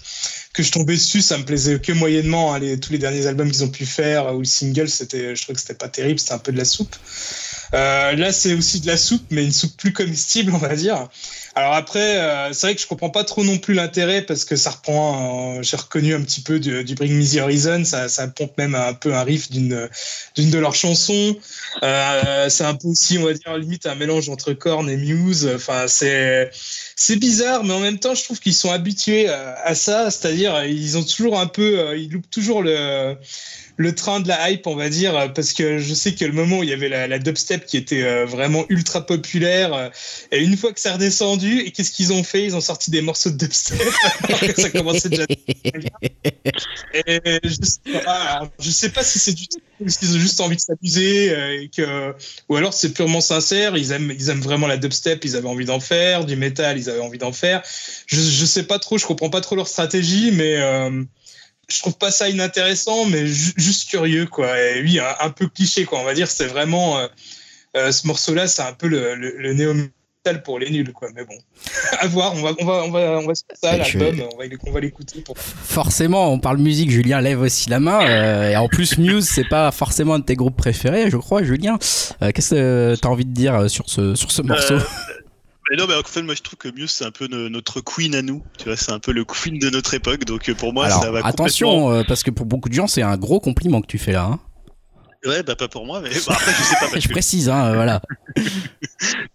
que 0.54 0.64
je 0.64 0.72
tombais 0.72 0.94
dessus, 0.94 1.22
ça 1.22 1.38
me 1.38 1.46
plaisait 1.46 1.80
que 1.80 1.92
moyennement. 1.94 2.54
Hein, 2.54 2.60
tous 2.80 2.92
les 2.92 3.00
derniers 3.00 3.26
albums 3.26 3.50
qu'ils 3.50 3.64
ont 3.64 3.70
pu 3.70 3.88
faire 3.88 4.36
ou 4.36 4.40
le 4.40 4.46
single, 4.46 4.88
c'était, 4.88 5.36
je 5.36 5.42
trouvais 5.42 5.56
que 5.56 5.62
c'était 5.62 5.74
pas 5.74 5.90
terrible, 5.90 6.20
c'était 6.20 6.34
un 6.34 6.40
peu 6.40 6.52
de 6.52 6.58
la 6.58 6.66
soupe. 6.66 6.96
Euh, 7.74 8.14
là, 8.14 8.32
c'est 8.32 8.54
aussi 8.54 8.80
de 8.80 8.88
la 8.88 8.98
soupe, 8.98 9.26
mais 9.32 9.44
une 9.44 9.52
soupe 9.52 9.76
plus 9.78 9.94
comestible, 9.94 10.54
on 10.54 10.60
va 10.60 10.76
dire. 10.76 11.10
Alors 11.58 11.74
après, 11.74 12.20
euh, 12.20 12.54
c'est 12.54 12.68
vrai 12.68 12.76
que 12.76 12.82
je 12.82 12.86
comprends 12.86 13.10
pas 13.10 13.24
trop 13.24 13.44
non 13.44 13.58
plus 13.58 13.74
l'intérêt 13.74 14.22
parce 14.22 14.46
que 14.46 14.56
ça 14.56 14.70
reprend, 14.70 15.64
j'ai 15.64 15.76
reconnu 15.76 16.14
un 16.14 16.22
petit 16.22 16.42
peu 16.42 16.60
du, 16.60 16.94
Bring 16.94 17.12
Me 17.18 17.26
the 17.26 17.42
Horizon, 17.42 17.84
ça, 17.84 18.10
ça 18.10 18.28
pompe 18.28 18.56
même 18.60 18.76
un 18.76 18.94
peu 18.94 19.16
un 19.16 19.24
riff 19.24 19.50
d'une 19.50 19.90
d'une 20.36 20.52
de 20.52 20.60
leurs 20.60 20.76
chansons. 20.76 21.36
Euh, 21.82 22.48
c'est 22.50 22.64
un 22.64 22.76
peu 22.76 22.90
aussi, 22.90 23.18
on 23.18 23.26
va 23.26 23.34
dire, 23.34 23.58
limite 23.58 23.88
un 23.88 23.96
mélange 23.96 24.30
entre 24.30 24.54
Korn 24.54 24.88
et 24.88 24.98
Muse. 24.98 25.50
Enfin, 25.56 25.88
c'est 25.88 26.52
c'est 27.00 27.16
bizarre, 27.16 27.64
mais 27.64 27.74
en 27.74 27.80
même 27.80 28.00
temps, 28.00 28.16
je 28.16 28.24
trouve 28.24 28.40
qu'ils 28.40 28.56
sont 28.56 28.72
habitués 28.72 29.30
à, 29.30 29.76
ça, 29.76 30.12
c'est-à-dire 30.12 30.54
dire, 30.54 30.66
ils 30.66 30.98
ont 30.98 31.04
toujours 31.04 31.40
un 31.40 31.48
peu, 31.48 31.98
ils 31.98 32.12
loupent 32.12 32.30
toujours 32.30 32.64
le 32.64 33.16
le 33.78 33.94
train 33.94 34.20
de 34.20 34.28
la 34.28 34.50
hype, 34.50 34.66
on 34.66 34.76
va 34.76 34.90
dire, 34.90 35.32
parce 35.34 35.54
que 35.54 35.78
je 35.78 35.94
sais 35.94 36.16
que 36.16 36.26
le 36.26 36.34
moment 36.34 36.60
où 36.60 36.64
il 36.64 36.70
y 36.70 36.74
avait 36.74 36.90
la, 36.90 37.20
dubstep 37.20 37.66
qui 37.66 37.78
était 37.78 38.04
euh, 38.04 38.26
vraiment 38.26 38.66
ultra 38.70 39.06
populaire, 39.06 39.74
euh, 39.74 39.90
et 40.32 40.44
une 40.44 40.58
fois 40.58 40.74
que 40.74 40.80
c'est 40.80 40.92
redescendu, 40.92 41.60
et 41.60 41.72
qu'est-ce 41.72 41.92
qu'ils 41.92 42.12
ont 42.12 42.24
fait? 42.24 42.44
Ils 42.44 42.56
ont 42.56 42.62
sorti 42.62 42.90
des 42.90 43.02
morceaux 43.02 43.30
de 43.30 43.38
dubstep. 43.38 43.80
ça 44.58 44.70
commençait 44.72 45.10
déjà. 45.10 45.26
Et 47.06 47.22
je 47.44 47.54
sais 47.54 48.02
pas, 48.04 48.50
sais 48.60 48.90
pas 48.90 49.04
si 49.04 49.20
c'est 49.20 49.34
du 49.34 49.46
qu'ils 49.78 50.16
ont 50.16 50.20
juste 50.20 50.42
envie 50.42 50.56
de 50.56 50.62
s'amuser, 50.62 51.32
euh, 51.32 52.14
ou 52.50 52.56
alors 52.56 52.74
c'est 52.74 52.94
purement 52.94 53.22
sincère. 53.22 53.78
Ils 53.78 53.92
aiment, 53.92 54.12
ils 54.18 54.30
aiment 54.30 54.42
vraiment 54.42 54.66
la 54.66 54.78
dubstep, 54.78 55.24
ils 55.24 55.36
avaient 55.36 55.48
envie 55.48 55.66
d'en 55.66 55.80
faire, 55.80 56.26
du 56.26 56.36
métal, 56.36 56.80
avaient 56.90 57.02
envie 57.02 57.18
d'en 57.18 57.34
faire. 57.34 57.62
Je, 58.08 58.22
je 58.22 58.46
sais 58.46 58.64
pas 58.64 58.80
trop, 58.80 58.98
je 58.98 59.06
comprends 59.06 59.30
pas 59.30 59.42
trop 59.42 59.56
leur 59.56 59.68
stratégie, 59.68 60.32
mais 60.32 60.58
je 61.70 61.80
trouve 61.80 61.98
pas 61.98 62.12
ça 62.12 62.30
inintéressant, 62.30 63.06
mais 63.06 63.26
juste 63.28 63.90
curieux, 63.90 64.26
quoi. 64.26 64.60
Et 64.60 64.82
oui, 64.82 65.00
un, 65.00 65.30
peu 65.30 65.48
cliché, 65.48 65.86
quoi. 65.86 66.00
On 66.00 66.06
va 66.06 66.14
dire, 66.14 66.30
c'est 66.30 66.48
vraiment 66.48 66.98
euh, 66.98 67.08
euh, 67.76 67.92
ce 67.92 68.08
morceau-là, 68.08 68.48
c'est 68.48 68.62
un 68.62 68.74
peu 68.74 68.88
le, 68.88 69.16
le, 69.16 69.54
néo 69.54 69.74
metal 69.74 70.44
pour 70.44 70.60
les 70.60 70.70
nuls, 70.70 70.94
quoi. 70.94 71.10
Mais 71.14 71.26
bon, 71.26 71.38
à 72.00 72.08
voir. 72.08 72.34
On 72.36 72.42
va, 72.42 72.54
on 72.60 72.66
va, 72.66 72.84
on 72.86 72.92
va, 72.92 73.00
on 73.22 73.28
va 73.28 73.34
ça, 73.36 73.76
l'album. 73.76 74.30
On 74.34 74.72
va, 74.72 74.80
l'écouter. 74.80 75.20
Pour... 75.22 75.38
Forcément, 75.38 76.32
on 76.32 76.40
parle 76.40 76.58
musique. 76.58 76.90
Julien 76.90 77.20
lève 77.20 77.42
aussi 77.42 77.70
la 77.70 77.82
main. 77.82 78.00
Euh, 78.08 78.52
et 78.52 78.56
en 78.56 78.70
plus, 78.70 78.98
Muse, 78.98 79.28
c'est 79.28 79.48
pas 79.50 79.72
forcément 79.72 80.14
un 80.14 80.20
de 80.20 80.26
tes 80.26 80.36
groupes 80.36 80.58
préférés, 80.58 81.10
je 81.10 81.18
crois, 81.18 81.44
Julien. 81.44 81.78
Qu'est-ce 82.34 82.52
que 82.52 82.96
tu 82.96 83.08
as 83.08 83.12
envie 83.12 83.26
de 83.26 83.34
dire 83.34 83.70
sur 83.70 83.90
ce, 83.90 84.16
sur 84.16 84.32
ce 84.32 84.42
morceau? 84.42 84.78
Mais 85.70 85.78
non, 85.78 85.86
mais 85.88 85.96
en 85.96 86.04
fait, 86.04 86.22
moi 86.22 86.36
je 86.36 86.42
trouve 86.42 86.58
que 86.58 86.70
Muse 86.70 86.92
c'est 86.92 87.06
un 87.06 87.12
peu 87.12 87.28
notre 87.28 87.82
queen 87.82 88.16
à 88.16 88.22
nous. 88.22 88.44
Tu 88.58 88.66
vois, 88.66 88.78
c'est 88.78 88.92
un 88.92 89.00
peu 89.00 89.12
le 89.12 89.26
queen 89.26 89.60
de 89.60 89.70
notre 89.70 89.94
époque. 89.94 90.26
Donc 90.26 90.50
euh, 90.50 90.56
pour 90.56 90.74
moi, 90.74 90.90
ça 90.90 91.12
va. 91.12 91.26
Attention, 91.26 91.92
euh, 91.92 92.04
parce 92.08 92.24
que 92.24 92.32
pour 92.32 92.46
beaucoup 92.46 92.70
de 92.70 92.74
gens, 92.74 92.88
c'est 92.88 93.02
un 93.02 93.18
gros 93.18 93.40
compliment 93.40 93.82
que 93.82 93.88
tu 93.88 93.98
fais 93.98 94.14
là. 94.14 94.24
Hein. 94.26 94.40
Ouais, 95.28 95.44
bah 95.44 95.56
pas 95.56 95.68
pour 95.68 95.86
moi, 95.86 96.00
mais 96.00 96.10
bah, 96.10 96.34
après 96.34 96.54
je 96.54 96.64
sais 96.64 96.76
pas. 96.80 97.00
je 97.00 97.10
précise, 97.10 97.50
hein, 97.50 97.74
voilà. 97.74 98.02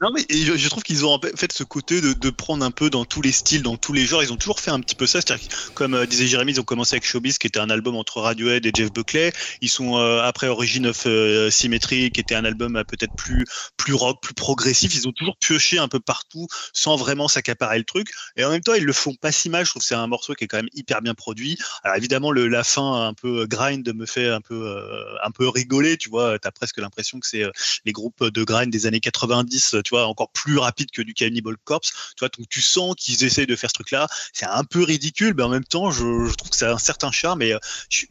non 0.01 0.11
mais 0.13 0.25
je, 0.31 0.69
trouve 0.69 0.83
qu'ils 0.83 1.05
ont 1.05 1.13
en 1.13 1.21
fait 1.21 1.53
ce 1.53 1.65
côté 1.65 2.01
de, 2.01 2.13
de, 2.13 2.31
prendre 2.31 2.65
un 2.65 2.71
peu 2.71 2.89
dans 2.89 3.05
tous 3.05 3.21
les 3.21 3.33
styles, 3.33 3.63
dans 3.63 3.77
tous 3.77 3.93
les 3.93 4.07
genres. 4.07 4.23
Ils 4.23 4.33
ont 4.33 4.37
toujours 4.37 4.61
fait 4.61 4.71
un 4.71 4.81
petit 4.81 4.95
peu 4.95 5.07
ça. 5.07 5.21
C'est-à-dire 5.21 5.47
comme 5.75 5.95
euh, 5.95 6.07
disait 6.07 6.27
Jérémy, 6.27 6.53
ils 6.53 6.61
ont 6.61 6.65
commencé 6.65 6.95
avec 6.95 7.05
Showbiz, 7.05 7.39
qui 7.39 7.47
était 7.47 7.61
un 7.61 7.71
album 7.71 7.97
entre 7.97 8.21
Radiohead 8.21 8.65
et 8.65 8.73
Jeff 8.75 8.93
Buckley. 8.93 9.33
Ils 9.61 9.69
sont 9.69 9.99
euh, 9.99 10.23
après 10.23 10.49
Origin 10.49 10.87
of 10.87 11.07
euh, 11.07 11.51
Symmetry, 11.51 12.11
qui 12.11 12.21
était 12.21 12.35
un 12.35 12.45
album 12.45 12.83
peut-être 12.89 13.15
plus 13.17 13.45
plus 13.77 13.95
rock, 13.95 14.19
plus 14.23 14.35
progressif. 14.35 14.95
Ils 14.95 15.09
ont 15.09 15.13
toujours 15.13 15.37
pioché 15.37 15.79
un 15.79 15.89
peu 15.89 16.01
partout, 16.01 16.47
sans 16.73 16.97
vraiment 16.97 17.29
s'accaparer 17.29 17.79
le 17.79 17.85
truc. 17.85 18.09
Et 18.37 18.45
en 18.45 18.51
même 18.51 18.63
temps, 18.63 18.75
ils 18.75 18.85
le 18.85 18.93
font 18.93 19.15
pas 19.15 19.33
si 19.33 19.51
mal. 19.51 19.65
Je 19.65 19.71
trouve 19.71 19.83
que 19.83 19.89
c'est 19.89 19.95
un 19.95 20.07
morceau 20.07 20.35
qui 20.35 20.45
est 20.45 20.49
quand 20.49 20.59
même 20.59 20.71
hyper 20.75 21.03
bien 21.03 21.15
produit. 21.15 21.59
Alors 21.83 21.97
évidemment, 21.97 22.31
le, 22.31 22.49
la 22.49 22.65
fin 22.65 23.07
un 23.07 23.15
peu 23.15 23.47
grind 23.47 23.93
me 23.95 24.07
fait 24.07 24.29
un 24.29 24.41
peu 24.41 24.77
un 25.23 25.31
peu 25.31 25.49
rigoler 25.49 25.82
tu 25.97 26.09
vois, 26.09 26.39
tu 26.39 26.49
as 26.49 26.53
presque 26.53 26.79
l'impression 26.79 27.21
que 27.21 27.27
c'est 27.27 27.45
euh, 27.45 27.51
les 27.85 27.93
groupes 27.93 28.25
de 28.25 28.45
grind 28.45 28.71
des 28.71 28.87
années 28.87 29.01
90, 29.01 29.77
tu 29.85 29.91
vois, 29.91 30.07
encore 30.07 30.31
plus 30.31 30.59
rapide 30.59 30.91
que 30.91 31.03
du 31.03 31.15
Cannibal 31.15 31.57
Corpse, 31.65 31.93
tu 32.17 32.21
vois, 32.21 32.29
donc 32.29 32.49
tu 32.49 32.61
sens 32.61 32.95
qu'ils 32.97 33.25
essayent 33.25 33.47
de 33.47 33.57
faire 33.57 33.71
ce 33.71 33.75
truc-là, 33.75 34.07
c'est 34.33 34.47
un 34.47 34.65
peu 34.65 34.83
ridicule, 34.83 35.35
mais 35.37 35.43
en 35.43 35.49
même 35.49 35.65
temps, 35.65 35.91
je, 35.91 36.33
trouve 36.35 36.51
que 36.51 36.57
ça 36.57 36.71
a 36.71 36.75
un 36.75 36.79
certain 36.79 37.11
charme, 37.11 37.43
et 37.43 37.53
euh, 37.53 37.59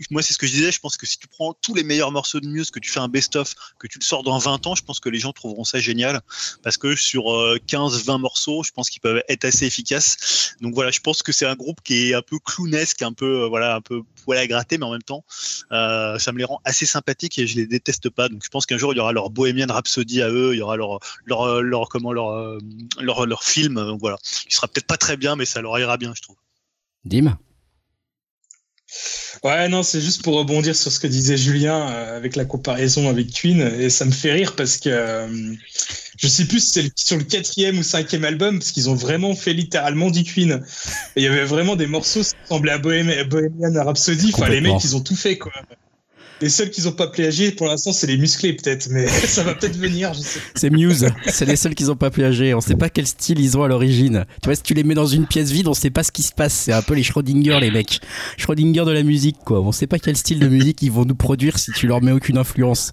moi, 0.09 0.21
c'est 0.21 0.33
ce 0.33 0.37
que 0.37 0.47
je 0.47 0.51
disais, 0.51 0.71
je 0.71 0.79
pense 0.79 0.97
que 0.97 1.05
si 1.05 1.17
tu 1.17 1.27
prends 1.27 1.53
tous 1.53 1.73
les 1.73 1.83
meilleurs 1.83 2.11
morceaux 2.11 2.39
de 2.39 2.47
Muse, 2.47 2.71
que 2.71 2.79
tu 2.79 2.89
fais 2.89 2.99
un 2.99 3.07
best-of, 3.07 3.53
que 3.79 3.87
tu 3.87 3.99
le 3.99 4.03
sors 4.03 4.23
dans 4.23 4.37
20 4.37 4.67
ans, 4.67 4.75
je 4.75 4.83
pense 4.83 4.99
que 4.99 5.09
les 5.09 5.19
gens 5.19 5.33
trouveront 5.33 5.63
ça 5.63 5.79
génial, 5.79 6.21
parce 6.63 6.77
que 6.77 6.95
sur 6.95 7.23
15-20 7.23 8.15
euh, 8.15 8.17
morceaux, 8.17 8.63
je 8.63 8.71
pense 8.71 8.89
qu'ils 8.89 9.01
peuvent 9.01 9.23
être 9.27 9.45
assez 9.45 9.65
efficaces, 9.65 10.55
donc 10.61 10.73
voilà, 10.73 10.91
je 10.91 10.99
pense 10.99 11.23
que 11.23 11.31
c'est 11.31 11.45
un 11.45 11.55
groupe 11.55 11.81
qui 11.83 12.09
est 12.09 12.13
un 12.13 12.21
peu 12.21 12.37
clownesque, 12.39 13.01
un 13.01 13.13
peu, 13.13 13.45
voilà, 13.47 13.75
un 13.75 13.81
peu 13.81 14.01
poil 14.21 14.37
à 14.37 14.47
gratter, 14.47 14.77
mais 14.77 14.85
en 14.85 14.91
même 14.91 15.03
temps, 15.03 15.23
ça 15.69 16.31
me 16.31 16.37
les 16.37 16.45
rend 16.45 16.61
assez 16.65 16.85
sympathiques 16.85 17.39
et 17.39 17.47
je 17.47 17.55
les 17.55 17.67
déteste 17.67 18.09
pas. 18.09 18.29
Donc 18.29 18.43
je 18.43 18.49
pense 18.49 18.65
qu'un 18.65 18.77
jour 18.77 18.93
il 18.93 18.97
y 18.97 18.99
aura 18.99 19.11
leur 19.11 19.29
Bohemian 19.29 19.67
Rhapsody 19.69 20.21
à 20.21 20.29
eux, 20.29 20.53
il 20.53 20.59
y 20.59 20.61
aura 20.61 20.77
leur 20.77 20.99
leur 21.25 21.61
leur 21.61 21.89
comment 21.89 22.13
leur 22.13 22.29
euh, 22.29 22.59
leur, 22.99 23.25
leur 23.25 23.43
film. 23.43 23.75
Donc 23.75 23.99
voilà, 23.99 24.17
il 24.47 24.53
sera 24.53 24.67
peut-être 24.67 24.87
pas 24.87 24.97
très 24.97 25.17
bien, 25.17 25.35
mais 25.35 25.45
ça 25.45 25.61
leur 25.61 25.77
ira 25.79 25.97
bien, 25.97 26.13
je 26.15 26.21
trouve. 26.21 26.37
Dim? 27.05 27.37
Ouais, 29.43 29.67
non, 29.69 29.83
c'est 29.83 30.01
juste 30.01 30.23
pour 30.23 30.35
rebondir 30.35 30.75
sur 30.75 30.91
ce 30.91 30.99
que 30.99 31.07
disait 31.07 31.37
Julien 31.37 31.89
euh, 31.89 32.17
avec 32.17 32.35
la 32.35 32.45
comparaison 32.45 33.09
avec 33.09 33.31
Queen, 33.31 33.61
et 33.79 33.89
ça 33.89 34.05
me 34.05 34.11
fait 34.11 34.31
rire 34.31 34.55
parce 34.55 34.77
que 34.77 34.89
euh, 34.89 35.55
je 36.17 36.27
sais 36.27 36.45
plus 36.45 36.59
si 36.59 36.71
c'est 36.71 36.99
sur 36.99 37.17
le 37.17 37.23
quatrième 37.23 37.79
ou 37.79 37.83
cinquième 37.83 38.25
album, 38.25 38.59
parce 38.59 38.71
qu'ils 38.71 38.89
ont 38.89 38.95
vraiment 38.95 39.35
fait 39.35 39.53
littéralement 39.53 40.11
du 40.11 40.23
Queen. 40.23 40.63
il 41.15 41.23
y 41.23 41.27
avait 41.27 41.45
vraiment 41.45 41.75
des 41.75 41.87
morceaux 41.87 42.21
qui 42.21 42.35
semblaient 42.47 42.73
à 42.73 42.77
Bohemian 42.77 43.83
Rhapsody. 43.83 44.31
Enfin, 44.33 44.49
les 44.49 44.61
mecs, 44.61 44.83
ils 44.83 44.95
ont 44.95 45.01
tout 45.01 45.15
fait, 45.15 45.37
quoi. 45.37 45.51
Les 46.41 46.49
seuls 46.49 46.71
qui 46.71 46.81
n'ont 46.81 46.91
pas 46.91 47.07
plagié 47.07 47.51
pour 47.51 47.67
l'instant, 47.67 47.93
c'est 47.93 48.07
les 48.07 48.17
musclés 48.17 48.53
peut-être, 48.53 48.87
mais 48.89 49.07
ça 49.07 49.43
va 49.43 49.53
peut-être 49.53 49.77
venir. 49.77 50.11
C'est 50.55 50.69
Muse, 50.71 51.07
c'est 51.27 51.45
les 51.45 51.55
seuls 51.55 51.75
qui 51.75 51.83
n'ont 51.83 51.95
pas 51.95 52.09
plagié. 52.09 52.53
On 52.55 52.61
sait 52.61 52.75
pas 52.75 52.89
quel 52.89 53.05
style 53.05 53.39
ils 53.39 53.57
ont 53.57 53.63
à 53.63 53.67
l'origine. 53.67 54.25
Tu 54.41 54.47
vois, 54.47 54.55
si 54.55 54.63
tu 54.63 54.73
les 54.73 54.83
mets 54.83 54.95
dans 54.95 55.05
une 55.05 55.27
pièce 55.27 55.51
vide, 55.51 55.67
on 55.67 55.73
sait 55.73 55.91
pas 55.91 56.03
ce 56.03 56.11
qui 56.11 56.23
se 56.23 56.33
passe. 56.33 56.53
C'est 56.53 56.73
un 56.73 56.81
peu 56.81 56.95
les 56.95 57.03
Schrödinger, 57.03 57.59
les 57.59 57.69
mecs. 57.69 57.99
Schrödinger 58.37 58.85
de 58.85 58.91
la 58.91 59.03
musique, 59.03 59.37
quoi. 59.45 59.61
On 59.61 59.71
sait 59.71 59.87
pas 59.87 59.99
quel 59.99 60.17
style 60.17 60.39
de 60.39 60.47
musique 60.47 60.81
ils 60.81 60.91
vont 60.91 61.05
nous 61.05 61.15
produire 61.15 61.59
si 61.59 61.71
tu 61.71 61.85
leur 61.85 62.01
mets 62.01 62.11
aucune 62.11 62.37
influence. 62.37 62.91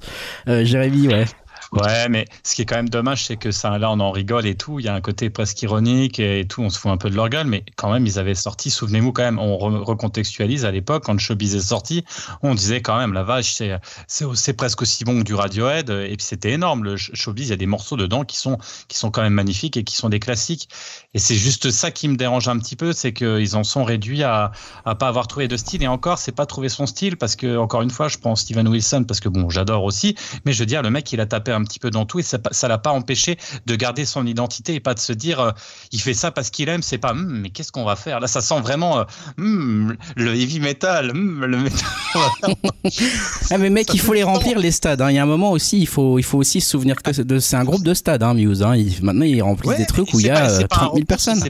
Euh, 0.48 0.64
Jérémy, 0.64 1.08
ouais. 1.08 1.24
Ouais, 1.72 2.08
mais 2.08 2.24
ce 2.44 2.54
qui 2.54 2.62
est 2.62 2.64
quand 2.64 2.76
même 2.76 2.88
dommage, 2.88 3.26
c'est 3.26 3.36
que 3.36 3.50
ça, 3.50 3.78
là, 3.78 3.90
on 3.90 4.00
en 4.00 4.10
rigole 4.10 4.46
et 4.46 4.54
tout. 4.54 4.78
Il 4.78 4.86
y 4.86 4.88
a 4.88 4.94
un 4.94 5.00
côté 5.00 5.28
presque 5.28 5.60
ironique 5.62 6.18
et 6.18 6.46
tout. 6.48 6.62
On 6.62 6.70
se 6.70 6.78
fout 6.78 6.90
un 6.90 6.96
peu 6.96 7.10
de 7.10 7.16
leur 7.16 7.28
gueule, 7.28 7.46
mais 7.46 7.64
quand 7.76 7.92
même, 7.92 8.06
ils 8.06 8.18
avaient 8.18 8.34
sorti. 8.34 8.70
Souvenez-vous 8.70 9.12
quand 9.12 9.22
même, 9.22 9.38
on 9.38 9.56
recontextualise 9.58 10.64
à 10.64 10.70
l'époque 10.70 11.04
quand 11.04 11.18
Showbiz 11.18 11.54
est 11.54 11.60
sorti, 11.60 12.04
on 12.42 12.54
disait 12.54 12.80
quand 12.80 12.98
même 12.98 13.12
la 13.12 13.22
vache, 13.22 13.60
c'est 14.06 14.52
presque 14.54 14.82
aussi 14.82 15.04
bon 15.04 15.18
que 15.18 15.24
du 15.24 15.34
Radiohead. 15.34 15.90
Et 15.90 16.16
puis 16.16 16.24
c'était 16.24 16.52
énorme. 16.52 16.84
Le 16.84 16.96
Showbiz, 16.96 17.48
il 17.48 17.50
y 17.50 17.52
a 17.52 17.56
des 17.56 17.66
morceaux 17.66 17.96
dedans 17.96 18.24
qui 18.24 18.36
sont 18.36 18.58
qui 18.88 18.98
sont 18.98 19.10
quand 19.10 19.22
même 19.22 19.34
magnifiques 19.34 19.76
et 19.76 19.84
qui 19.84 19.94
sont 19.94 20.08
des 20.08 20.20
classiques. 20.20 20.68
Et 21.14 21.18
c'est 21.18 21.34
juste 21.34 21.70
ça 21.70 21.90
qui 21.90 22.08
me 22.08 22.16
dérange 22.16 22.48
un 22.48 22.58
petit 22.58 22.76
peu, 22.76 22.92
c'est 22.92 23.12
qu'ils 23.12 23.56
en 23.56 23.64
sont 23.64 23.84
réduits 23.84 24.22
à 24.22 24.52
à 24.84 24.94
pas 24.94 25.08
avoir 25.08 25.26
trouvé 25.26 25.48
de 25.48 25.56
style. 25.56 25.82
Et 25.82 25.88
encore, 25.88 26.18
c'est 26.18 26.32
pas 26.32 26.46
trouver 26.46 26.68
son 26.68 26.86
style 26.86 27.16
parce 27.16 27.36
que 27.36 27.58
encore 27.58 27.82
une 27.82 27.90
fois, 27.90 28.08
je 28.08 28.18
pense 28.18 28.40
Steven 28.40 28.66
Wilson 28.68 29.04
parce 29.06 29.20
que 29.20 29.28
bon, 29.28 29.50
j'adore 29.50 29.84
aussi, 29.84 30.14
mais 30.44 30.52
je 30.52 30.60
veux 30.60 30.66
dire, 30.66 30.82
le 30.82 30.90
mec, 30.90 31.12
il 31.12 31.20
a 31.20 31.26
tapé 31.26 31.52
un 31.58 31.64
petit 31.64 31.78
peu 31.78 31.90
dans 31.90 32.06
tout 32.06 32.18
et 32.18 32.22
ça 32.22 32.38
ne 32.38 32.68
l'a 32.68 32.78
pas 32.78 32.90
empêché 32.90 33.38
de 33.66 33.76
garder 33.76 34.04
son 34.04 34.26
identité 34.26 34.74
et 34.74 34.80
pas 34.80 34.94
de 34.94 34.98
se 34.98 35.12
dire 35.12 35.40
euh, 35.40 35.50
il 35.92 36.00
fait 36.00 36.14
ça 36.14 36.30
parce 36.30 36.50
qu'il 36.50 36.68
aime, 36.68 36.82
c'est 36.82 36.98
pas 36.98 37.12
hum, 37.12 37.40
mais 37.42 37.50
qu'est-ce 37.50 37.72
qu'on 37.72 37.84
va 37.84 37.96
faire? 37.96 38.20
Là, 38.20 38.26
ça 38.26 38.40
sent 38.40 38.60
vraiment 38.60 38.98
euh, 38.98 39.04
hum, 39.38 39.96
le 40.16 40.34
heavy 40.34 40.60
metal, 40.60 41.10
hum, 41.10 41.44
le 41.44 41.58
metal. 41.58 41.88
ah, 43.50 43.58
mais 43.58 43.70
mec, 43.70 43.92
il 43.92 44.00
faut 44.00 44.14
les 44.14 44.22
remplir 44.22 44.58
les 44.58 44.70
stades. 44.70 45.00
Hein. 45.00 45.10
Il 45.10 45.14
y 45.14 45.18
a 45.18 45.22
un 45.22 45.26
moment 45.26 45.50
aussi, 45.52 45.78
il 45.78 45.88
faut, 45.88 46.18
il 46.18 46.24
faut 46.24 46.38
aussi 46.38 46.60
se 46.60 46.70
souvenir 46.70 46.96
que 46.96 47.40
c'est 47.40 47.56
un 47.56 47.64
groupe 47.64 47.84
de 47.84 47.94
stades, 47.94 48.22
hein, 48.22 48.34
Muse. 48.34 48.62
Hein. 48.62 48.74
maintenant, 49.02 49.24
ils 49.24 49.42
remplissent 49.42 49.76
des 49.76 49.86
trucs 49.86 50.12
où 50.14 50.20
il 50.20 50.26
y 50.26 50.30
a 50.30 50.66
30 50.66 50.94
000 50.94 50.96
euh, 50.96 51.04
personnes. 51.04 51.42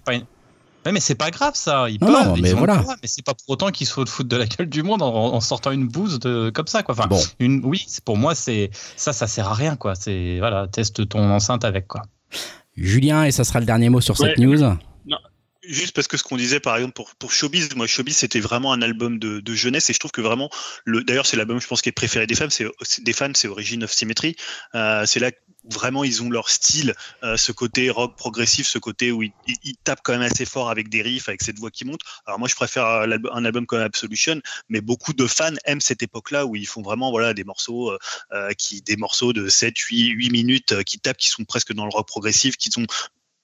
Mais 0.93 1.01
c'est 1.01 1.14
pas 1.14 1.30
grave 1.30 1.55
ça. 1.55 1.89
Ils 1.89 1.99
peuvent, 1.99 2.41
mais 2.41 2.53
voilà. 2.53 2.82
mais 3.03 3.09
c'est 3.09 3.24
pas 3.24 3.34
pour 3.34 3.49
autant 3.49 3.70
qu'ils 3.70 3.86
se 3.86 4.05
foutent 4.05 4.28
de 4.28 4.36
la 4.36 4.47
gueule 4.47 4.68
du 4.68 4.82
monde 4.82 5.03
en, 5.03 5.41
sortant 5.41 5.70
une 5.70 5.89
bouse 5.89 6.18
de, 6.18 6.51
comme 6.51 6.66
ça 6.66 6.82
quoi. 6.82 6.95
Enfin, 6.95 7.09
bon. 7.09 7.20
une, 7.39 7.61
oui, 7.64 7.86
pour 8.05 8.16
moi 8.16 8.34
c'est 8.34 8.70
ça, 8.97 9.12
ça 9.12 9.26
sert 9.26 9.49
à 9.49 9.55
rien 9.55 9.76
quoi. 9.76 9.95
C'est 9.95 10.39
voilà, 10.39 10.66
teste 10.68 11.09
ton 11.09 11.30
enceinte 11.30 11.64
avec 11.64 11.86
quoi. 11.86 12.03
Julien, 12.76 13.24
et 13.24 13.32
ça 13.32 13.45
sera 13.45 13.59
le 13.61 13.66
dernier 13.66 13.89
mot 13.89 14.01
sur 14.01 14.16
cette 14.16 14.39
news. 14.39 14.62
Juste 15.69 15.95
parce 15.95 16.09
que 16.09 16.16
ce 16.16 16.23
qu'on 16.23 16.39
disait 16.39 16.61
par 16.61 16.77
exemple 16.77 16.95
pour, 16.95 17.14
pour 17.16 17.31
Showbiz, 17.31 17.75
moi 17.77 17.87
Showbiz 17.87 18.16
c'était 18.16 18.41
vraiment 18.41 18.73
un 18.73 18.81
album 18.81 19.19
de, 19.19 19.41
de, 19.41 19.55
jeunesse 19.55 19.91
et 19.91 19.93
je 19.93 19.99
trouve 19.99 20.12
que 20.12 20.23
vraiment, 20.23 20.49
le, 20.87 21.05
d'ailleurs 21.05 21.27
c'est 21.27 21.37
l'album 21.37 21.61
je 21.61 21.66
pense 21.66 21.83
qui 21.83 21.91
est 21.91 21.93
préféré 21.93 22.27
des 22.27 22.35
femmes, 22.35 22.49
c'est, 22.49 22.66
des 23.01 23.12
fans, 23.12 23.33
c'est 23.35 23.49
Origin 23.49 23.85
of 23.85 23.93
Symmetry. 23.93 24.35
Euh, 24.75 25.05
c'est 25.05 25.21
là 25.21 25.31
vraiment 25.71 26.05
ils 26.05 26.23
ont 26.23 26.31
leur 26.31 26.49
style, 26.49 26.95
euh, 27.23 27.37
ce 27.37 27.53
côté 27.53 27.91
rock 27.91 28.16
progressif, 28.16 28.66
ce 28.66 28.79
côté 28.79 29.12
où 29.12 29.23
ils, 29.23 29.33
tapent 29.85 30.01
quand 30.03 30.12
même 30.12 30.23
assez 30.23 30.45
fort 30.45 30.71
avec 30.71 30.89
des 30.89 31.03
riffs, 31.03 31.29
avec 31.29 31.43
cette 31.43 31.59
voix 31.59 31.71
qui 31.71 31.85
monte. 31.85 32.01
Alors 32.27 32.39
moi 32.39 32.49
je 32.49 32.55
préfère 32.55 32.87
un 32.87 33.45
album 33.45 33.66
comme 33.66 33.81
Absolution, 33.81 34.41
mais 34.69 34.81
beaucoup 34.81 35.12
de 35.12 35.27
fans 35.27 35.55
aiment 35.64 35.81
cette 35.81 36.03
époque-là 36.03 36.47
où 36.47 36.57
ils 36.57 36.66
font 36.66 36.83
vraiment 36.83 37.11
voilà 37.11 37.35
des 37.35 37.45
morceaux 37.45 37.91
euh, 37.91 37.99
euh 38.33 38.53
qui 38.55 38.83
des 38.83 38.97
morceaux 38.97 39.33
de 39.33 39.49
7 39.49 39.77
8 39.77 40.09
8 40.09 40.31
minutes 40.31 40.73
euh, 40.73 40.83
qui 40.83 40.99
tapent 40.99 41.19
qui 41.19 41.29
sont 41.29 41.45
presque 41.45 41.73
dans 41.73 41.85
le 41.85 41.91
rock 41.91 42.07
progressif, 42.07 42.57
qui 42.57 42.71
sont 42.71 42.87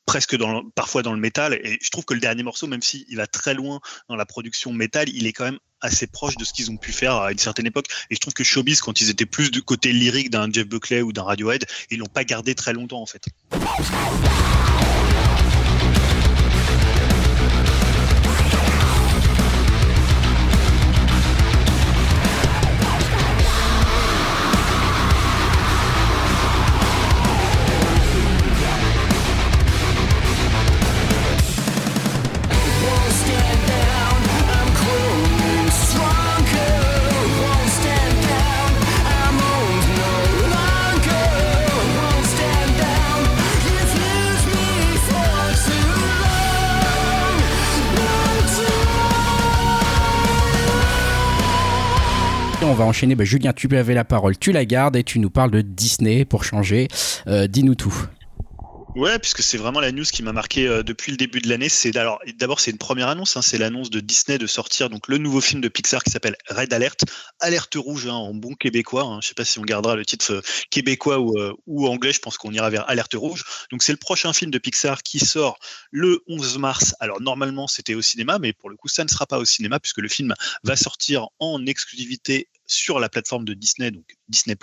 presque 0.06 0.36
dans 0.36 0.68
parfois 0.70 1.02
dans 1.02 1.12
le 1.12 1.20
métal 1.20 1.54
et 1.54 1.78
je 1.80 1.90
trouve 1.90 2.04
que 2.04 2.14
le 2.14 2.20
dernier 2.20 2.42
morceau 2.42 2.66
même 2.66 2.82
s'il 2.82 3.04
il 3.08 3.16
va 3.16 3.26
très 3.26 3.54
loin 3.54 3.80
dans 4.08 4.16
la 4.16 4.26
production 4.26 4.72
métal 4.72 5.08
il 5.08 5.26
est 5.26 5.32
quand 5.32 5.44
même 5.44 5.58
assez 5.84 6.06
proche 6.06 6.36
de 6.36 6.44
ce 6.44 6.52
qu'ils 6.52 6.70
ont 6.70 6.76
pu 6.76 6.92
faire 6.92 7.16
à 7.16 7.30
une 7.30 7.38
certaine 7.38 7.66
époque. 7.66 7.86
Et 8.10 8.14
je 8.14 8.20
trouve 8.20 8.32
que 8.32 8.42
Showbiz, 8.42 8.80
quand 8.80 9.02
ils 9.02 9.10
étaient 9.10 9.26
plus 9.26 9.50
du 9.50 9.62
côté 9.62 9.92
lyrique 9.92 10.30
d'un 10.30 10.50
Jeff 10.50 10.66
Buckley 10.66 11.02
ou 11.02 11.12
d'un 11.12 11.24
Radiohead, 11.24 11.66
ils 11.90 11.98
l'ont 11.98 12.06
pas 12.06 12.24
gardé 12.24 12.54
très 12.54 12.72
longtemps 12.72 13.02
en 13.02 13.06
fait. 13.06 13.26
Enchaîner. 52.94 53.16
Bah, 53.16 53.24
Julien, 53.24 53.52
tu 53.52 53.66
avais 53.76 53.94
la 53.94 54.04
parole, 54.04 54.38
tu 54.38 54.52
la 54.52 54.64
gardes 54.64 54.94
et 54.94 55.02
tu 55.02 55.18
nous 55.18 55.30
parles 55.30 55.50
de 55.50 55.62
Disney 55.62 56.24
pour 56.24 56.44
changer. 56.44 56.86
Euh, 57.26 57.48
dis-nous 57.48 57.74
tout. 57.74 57.94
Ouais, 58.94 59.18
puisque 59.18 59.42
c'est 59.42 59.58
vraiment 59.58 59.80
la 59.80 59.90
news 59.90 60.04
qui 60.04 60.22
m'a 60.22 60.32
marqué 60.32 60.68
euh, 60.68 60.84
depuis 60.84 61.10
le 61.10 61.16
début 61.16 61.40
de 61.40 61.48
l'année. 61.48 61.68
C'est 61.68 61.96
alors 61.96 62.20
d'abord 62.38 62.60
c'est 62.60 62.70
une 62.70 62.78
première 62.78 63.08
annonce, 63.08 63.36
hein, 63.36 63.42
c'est 63.42 63.58
l'annonce 63.58 63.90
de 63.90 63.98
Disney 63.98 64.38
de 64.38 64.46
sortir 64.46 64.88
donc 64.88 65.08
le 65.08 65.18
nouveau 65.18 65.40
film 65.40 65.60
de 65.60 65.66
Pixar 65.66 66.04
qui 66.04 66.12
s'appelle 66.12 66.36
Red 66.48 66.72
Alert, 66.72 67.00
alerte 67.40 67.74
rouge 67.74 68.06
hein, 68.06 68.12
en 68.12 68.32
bon 68.32 68.54
québécois. 68.54 69.02
Hein. 69.02 69.18
Je 69.20 69.26
sais 69.26 69.34
pas 69.34 69.44
si 69.44 69.58
on 69.58 69.62
gardera 69.62 69.96
le 69.96 70.04
titre 70.06 70.32
euh, 70.32 70.42
québécois 70.70 71.18
ou, 71.18 71.34
ou 71.66 71.88
anglais. 71.88 72.12
Je 72.12 72.20
pense 72.20 72.38
qu'on 72.38 72.52
ira 72.52 72.70
vers 72.70 72.88
alerte 72.88 73.14
rouge. 73.14 73.42
Donc 73.72 73.82
c'est 73.82 73.90
le 73.90 73.98
prochain 73.98 74.32
film 74.32 74.52
de 74.52 74.58
Pixar 74.58 75.02
qui 75.02 75.18
sort 75.18 75.58
le 75.90 76.22
11 76.28 76.58
mars. 76.58 76.94
Alors 77.00 77.20
normalement 77.20 77.66
c'était 77.66 77.94
au 77.94 78.02
cinéma, 78.02 78.38
mais 78.38 78.52
pour 78.52 78.70
le 78.70 78.76
coup 78.76 78.86
ça 78.86 79.02
ne 79.02 79.08
sera 79.08 79.26
pas 79.26 79.38
au 79.38 79.44
cinéma 79.44 79.80
puisque 79.80 79.98
le 79.98 80.08
film 80.08 80.34
va 80.62 80.76
sortir 80.76 81.26
en 81.40 81.66
exclusivité 81.66 82.46
sur 82.66 82.98
la 82.98 83.08
plateforme 83.08 83.44
de 83.44 83.54
Disney, 83.54 83.90
donc 83.90 84.16
Disney+. 84.28 84.56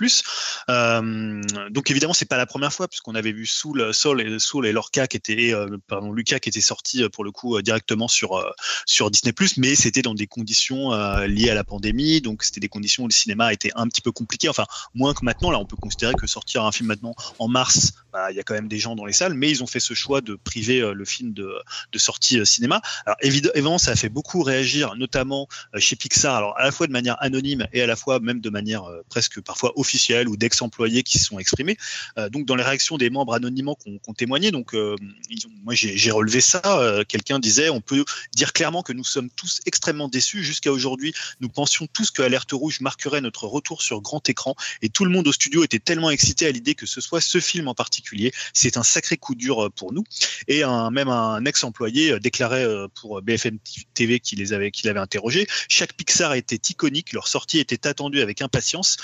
Euh, 0.69 1.41
donc 1.69 1.91
évidemment, 1.91 2.13
c'est 2.13 2.25
pas 2.25 2.37
la 2.37 2.45
première 2.45 2.73
fois 2.73 2.87
puisqu'on 2.87 3.15
avait 3.15 3.31
vu 3.31 3.45
Soul, 3.45 3.93
Soul 3.93 4.21
et 4.21 4.39
Soul 4.39 4.65
et 4.65 4.71
Lorca 4.71 5.07
qui 5.07 5.17
était, 5.17 5.53
euh, 5.53 5.77
pardon, 5.87 6.11
Lucas 6.11 6.39
qui 6.39 6.49
était 6.49 6.61
sorti 6.61 7.03
euh, 7.03 7.09
pour 7.09 7.23
le 7.23 7.31
coup 7.31 7.61
directement 7.61 8.07
sur 8.07 8.43
sur 8.85 9.11
Disney+, 9.11 9.33
mais 9.57 9.75
c'était 9.75 10.01
dans 10.01 10.15
des 10.15 10.27
conditions 10.27 10.91
liées 11.25 11.49
à 11.49 11.53
la 11.53 11.63
pandémie, 11.63 12.21
donc 12.21 12.43
c'était 12.43 12.59
des 12.59 12.69
conditions 12.69 13.03
où 13.03 13.07
le 13.07 13.13
cinéma 13.13 13.53
était 13.53 13.71
un 13.75 13.87
petit 13.87 14.01
peu 14.01 14.11
compliqué. 14.11 14.49
Enfin, 14.49 14.65
moins 14.93 15.13
que 15.13 15.23
maintenant. 15.23 15.51
Là, 15.51 15.59
on 15.59 15.65
peut 15.65 15.75
considérer 15.75 16.13
que 16.13 16.27
sortir 16.27 16.63
un 16.65 16.71
film 16.71 16.87
maintenant 16.87 17.13
en 17.39 17.47
mars, 17.47 17.93
bah, 18.13 18.31
il 18.31 18.37
y 18.37 18.39
a 18.39 18.43
quand 18.43 18.53
même 18.53 18.67
des 18.67 18.79
gens 18.79 18.95
dans 18.95 19.05
les 19.05 19.13
salles, 19.13 19.33
mais 19.33 19.49
ils 19.49 19.63
ont 19.63 19.67
fait 19.67 19.79
ce 19.79 19.93
choix 19.93 20.21
de 20.21 20.35
priver 20.35 20.79
le 20.93 21.05
film 21.05 21.33
de, 21.33 21.53
de 21.91 21.99
sortie 21.99 22.45
cinéma. 22.45 22.81
Alors 23.05 23.17
évidemment, 23.21 23.77
ça 23.77 23.91
a 23.91 23.95
fait 23.95 24.09
beaucoup 24.09 24.43
réagir, 24.43 24.95
notamment 24.95 25.47
chez 25.77 25.95
Pixar. 25.95 26.35
Alors 26.35 26.57
à 26.57 26.63
la 26.63 26.71
fois 26.71 26.87
de 26.87 26.91
manière 26.91 27.17
anonyme 27.21 27.67
et 27.73 27.81
à 27.81 27.87
la 27.87 27.95
fois 27.95 28.19
même 28.19 28.39
de 28.39 28.49
manière 28.49 28.83
presque 29.09 29.41
parfois 29.51 29.77
officielle 29.77 30.29
ou 30.29 30.37
d'ex-employés 30.37 31.03
qui 31.03 31.19
se 31.19 31.25
sont 31.25 31.37
exprimés. 31.37 31.75
Euh, 32.17 32.29
donc 32.29 32.45
dans 32.45 32.55
les 32.55 32.63
réactions 32.63 32.97
des 32.97 33.09
membres 33.09 33.33
anonymement 33.33 33.75
qui 33.75 33.99
ont, 34.07 34.13
témoigné, 34.13 34.49
donc 34.49 34.73
euh, 34.73 34.95
moi 35.65 35.73
j'ai 35.75 36.11
relevé 36.11 36.39
ça. 36.39 36.61
Euh, 36.65 37.03
quelqu'un 37.05 37.37
disait 37.37 37.69
on 37.69 37.81
peut 37.81 38.05
dire 38.33 38.53
clairement 38.53 38.81
que 38.81 38.93
nous 38.93 39.03
sommes 39.03 39.29
tous 39.29 39.59
extrêmement 39.65 40.07
déçus. 40.07 40.41
Jusqu'à 40.41 40.71
aujourd'hui, 40.71 41.13
nous 41.41 41.49
pensions 41.49 41.85
tous 41.91 42.11
que 42.11 42.21
Alerte 42.21 42.53
Rouge 42.53 42.79
marquerait 42.79 43.19
notre 43.19 43.45
retour 43.45 43.81
sur 43.81 43.99
grand 43.99 44.23
écran 44.29 44.55
et 44.81 44.87
tout 44.87 45.03
le 45.03 45.11
monde 45.11 45.27
au 45.27 45.33
studio 45.33 45.65
était 45.65 45.79
tellement 45.79 46.11
excité 46.11 46.47
à 46.47 46.51
l'idée 46.51 46.73
que 46.73 46.85
ce 46.85 47.01
soit 47.01 47.19
ce 47.19 47.41
film 47.41 47.67
en 47.67 47.75
particulier. 47.75 48.31
C'est 48.53 48.77
un 48.77 48.83
sacré 48.83 49.17
coup 49.17 49.35
dur 49.35 49.69
pour 49.75 49.91
nous. 49.91 50.05
Et 50.47 50.63
même 50.91 51.09
un 51.09 51.43
ex-employé 51.43 52.19
déclarait 52.21 52.65
pour 52.95 53.21
BFM 53.21 53.57
TV 53.93 54.21
qu'il 54.21 54.41
avait, 54.53 54.71
avait 54.85 54.99
interrogé. 54.99 55.45
Chaque 55.67 55.93
Pixar 55.93 56.35
était 56.35 56.61
iconique, 56.69 57.11
leur 57.11 57.27
sortie 57.27 57.59
était 57.59 57.85
attendue 57.87 58.21
avec 58.21 58.41
impatience. 58.41 58.97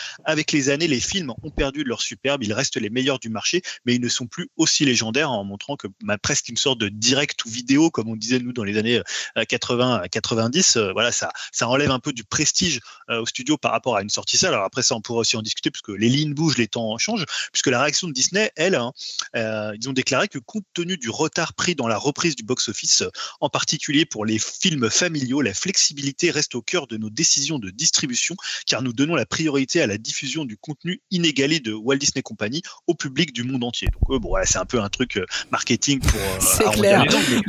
Les 0.51 0.69
années, 0.69 0.87
les 0.87 0.99
films 0.99 1.33
ont 1.43 1.51
perdu 1.51 1.83
de 1.83 1.89
leur 1.89 2.01
superbe, 2.01 2.43
ils 2.43 2.53
restent 2.53 2.77
les 2.77 2.89
meilleurs 2.89 3.19
du 3.19 3.29
marché, 3.29 3.61
mais 3.85 3.95
ils 3.95 4.01
ne 4.01 4.09
sont 4.09 4.27
plus 4.27 4.49
aussi 4.57 4.85
légendaires 4.85 5.31
en 5.31 5.43
montrant 5.43 5.75
que 5.75 5.87
bah, 6.03 6.17
presque 6.17 6.49
une 6.49 6.57
sorte 6.57 6.79
de 6.79 6.89
direct 6.89 7.43
ou 7.45 7.49
vidéo, 7.49 7.89
comme 7.89 8.09
on 8.09 8.15
disait 8.15 8.39
nous 8.39 8.53
dans 8.53 8.63
les 8.63 8.77
années 8.77 9.01
80 9.47 10.03
euh, 10.03 10.07
90. 10.07 10.77
Euh, 10.77 10.91
voilà, 10.93 11.11
ça, 11.11 11.31
enlève 11.61 11.91
un 11.91 11.99
peu 11.99 12.13
du 12.13 12.23
prestige 12.23 12.79
euh, 13.09 13.21
au 13.21 13.25
studio 13.25 13.57
par 13.57 13.71
rapport 13.71 13.95
à 13.95 14.01
une 14.01 14.09
sortie 14.09 14.37
salle. 14.37 14.53
Alors 14.53 14.65
après, 14.65 14.83
ça, 14.83 14.95
on 14.95 15.01
pourra 15.01 15.19
aussi 15.19 15.37
en 15.37 15.41
discuter 15.41 15.71
puisque 15.71 15.89
les 15.89 16.09
lignes 16.09 16.33
bougent, 16.33 16.57
les 16.57 16.67
temps 16.67 16.97
changent, 16.97 17.25
puisque 17.51 17.67
la 17.67 17.81
réaction 17.81 18.07
de 18.07 18.13
Disney, 18.13 18.51
elle, 18.55 18.75
hein, 18.75 18.93
ils 19.33 19.89
ont 19.89 19.93
déclaré 19.93 20.27
que 20.27 20.39
compte 20.39 20.65
tenu 20.73 20.97
du 20.97 21.09
retard 21.09 21.53
pris 21.53 21.75
dans 21.75 21.87
la 21.87 21.97
reprise 21.97 22.35
du 22.35 22.43
box-office, 22.43 23.03
en 23.41 23.49
particulier 23.49 24.05
pour 24.05 24.25
les 24.25 24.39
films 24.39 24.89
familiaux, 24.89 25.41
la 25.41 25.53
flexibilité 25.53 26.31
reste 26.31 26.55
au 26.55 26.61
cœur 26.61 26.87
de 26.87 26.97
nos 26.97 27.09
décisions 27.09 27.59
de 27.59 27.69
distribution, 27.69 28.35
car 28.65 28.81
nous 28.81 28.93
donnons 28.93 29.15
la 29.15 29.25
priorité 29.25 29.81
à 29.81 29.87
la 29.87 29.97
diffusion 29.97 30.26
du 30.45 30.57
contenu 30.57 31.01
inégalé 31.11 31.59
de 31.59 31.73
Walt 31.73 31.97
Disney 31.97 32.21
Company 32.21 32.61
au 32.87 32.93
public 32.93 33.33
du 33.33 33.43
monde 33.43 33.63
entier. 33.63 33.87
Donc 33.87 34.21
bon, 34.21 34.29
voilà, 34.29 34.45
c'est 34.45 34.57
un 34.57 34.65
peu 34.65 34.81
un 34.81 34.89
truc 34.89 35.17
euh, 35.17 35.25
marketing 35.51 35.99
pour. 35.99 36.19
Euh, 36.19 36.37
c'est 36.39 36.71
clair. 36.71 37.05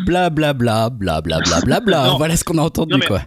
Bla 0.06 0.30
bla 0.30 0.52
bla 0.52 0.90
bla 0.90 1.20
bla 1.20 1.40
bla 1.40 1.60
bla 1.60 1.80
bla. 1.80 2.14
voilà 2.16 2.36
ce 2.36 2.44
qu'on 2.44 2.58
a 2.58 2.62
entendu 2.62 2.98
quoi 3.06 3.22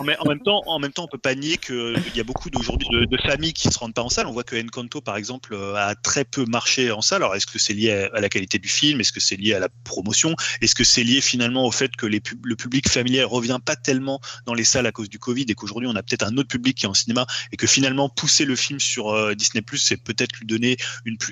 en, 0.00 0.28
même 0.28 0.40
temps, 0.40 0.62
en 0.66 0.78
même 0.78 0.92
temps, 0.92 1.04
on 1.04 1.08
peut 1.08 1.18
pas 1.18 1.34
nier 1.34 1.56
qu'il 1.56 2.02
y 2.14 2.20
a 2.20 2.24
beaucoup 2.24 2.50
d'aujourd'hui 2.50 2.88
de, 2.90 3.16
familles 3.18 3.52
qui 3.52 3.68
se 3.68 3.78
rendent 3.78 3.94
pas 3.94 4.02
en 4.02 4.08
salle. 4.08 4.26
On 4.26 4.32
voit 4.32 4.44
que 4.44 4.56
Encanto, 4.56 5.00
par 5.00 5.16
exemple, 5.16 5.54
euh, 5.54 5.74
a 5.74 5.94
très 5.94 6.24
peu 6.24 6.44
marché 6.46 6.90
en 6.90 7.02
salle. 7.02 7.22
Alors, 7.22 7.36
est-ce 7.36 7.46
que 7.46 7.58
c'est 7.58 7.74
lié 7.74 8.08
à, 8.12 8.20
la 8.20 8.28
qualité 8.28 8.58
du 8.58 8.68
film? 8.68 9.00
Est-ce 9.00 9.12
que 9.12 9.20
c'est 9.20 9.36
lié 9.36 9.54
à 9.54 9.58
la 9.58 9.68
promotion? 9.84 10.34
Est-ce 10.60 10.74
que 10.74 10.84
c'est 10.84 11.04
lié 11.04 11.20
finalement 11.20 11.66
au 11.66 11.70
fait 11.70 11.94
que 11.96 12.06
le 12.06 12.56
public 12.56 12.88
familial 12.88 13.26
revient 13.26 13.58
pas 13.64 13.76
tellement 13.76 14.20
dans 14.46 14.54
les 14.54 14.64
salles 14.64 14.86
à 14.86 14.92
cause 14.92 15.08
du 15.08 15.18
Covid 15.18 15.44
et 15.48 15.54
qu'aujourd'hui 15.54 15.88
on 15.88 15.96
a 15.96 16.02
peut-être 16.02 16.24
un 16.24 16.36
autre 16.36 16.48
public 16.48 16.76
qui 16.76 16.86
est 16.86 16.88
en 16.88 16.94
cinéma 16.94 17.26
et 17.52 17.56
que 17.56 17.66
finalement 17.66 18.08
pousser 18.08 18.44
le 18.44 18.56
film 18.56 18.80
sur 18.80 19.10
euh, 19.10 19.34
Disney 19.34 19.62
Plus, 19.62 19.78
c'est 19.78 19.96
peut-être 19.96 20.36
lui 20.36 20.46
donner 20.46 20.76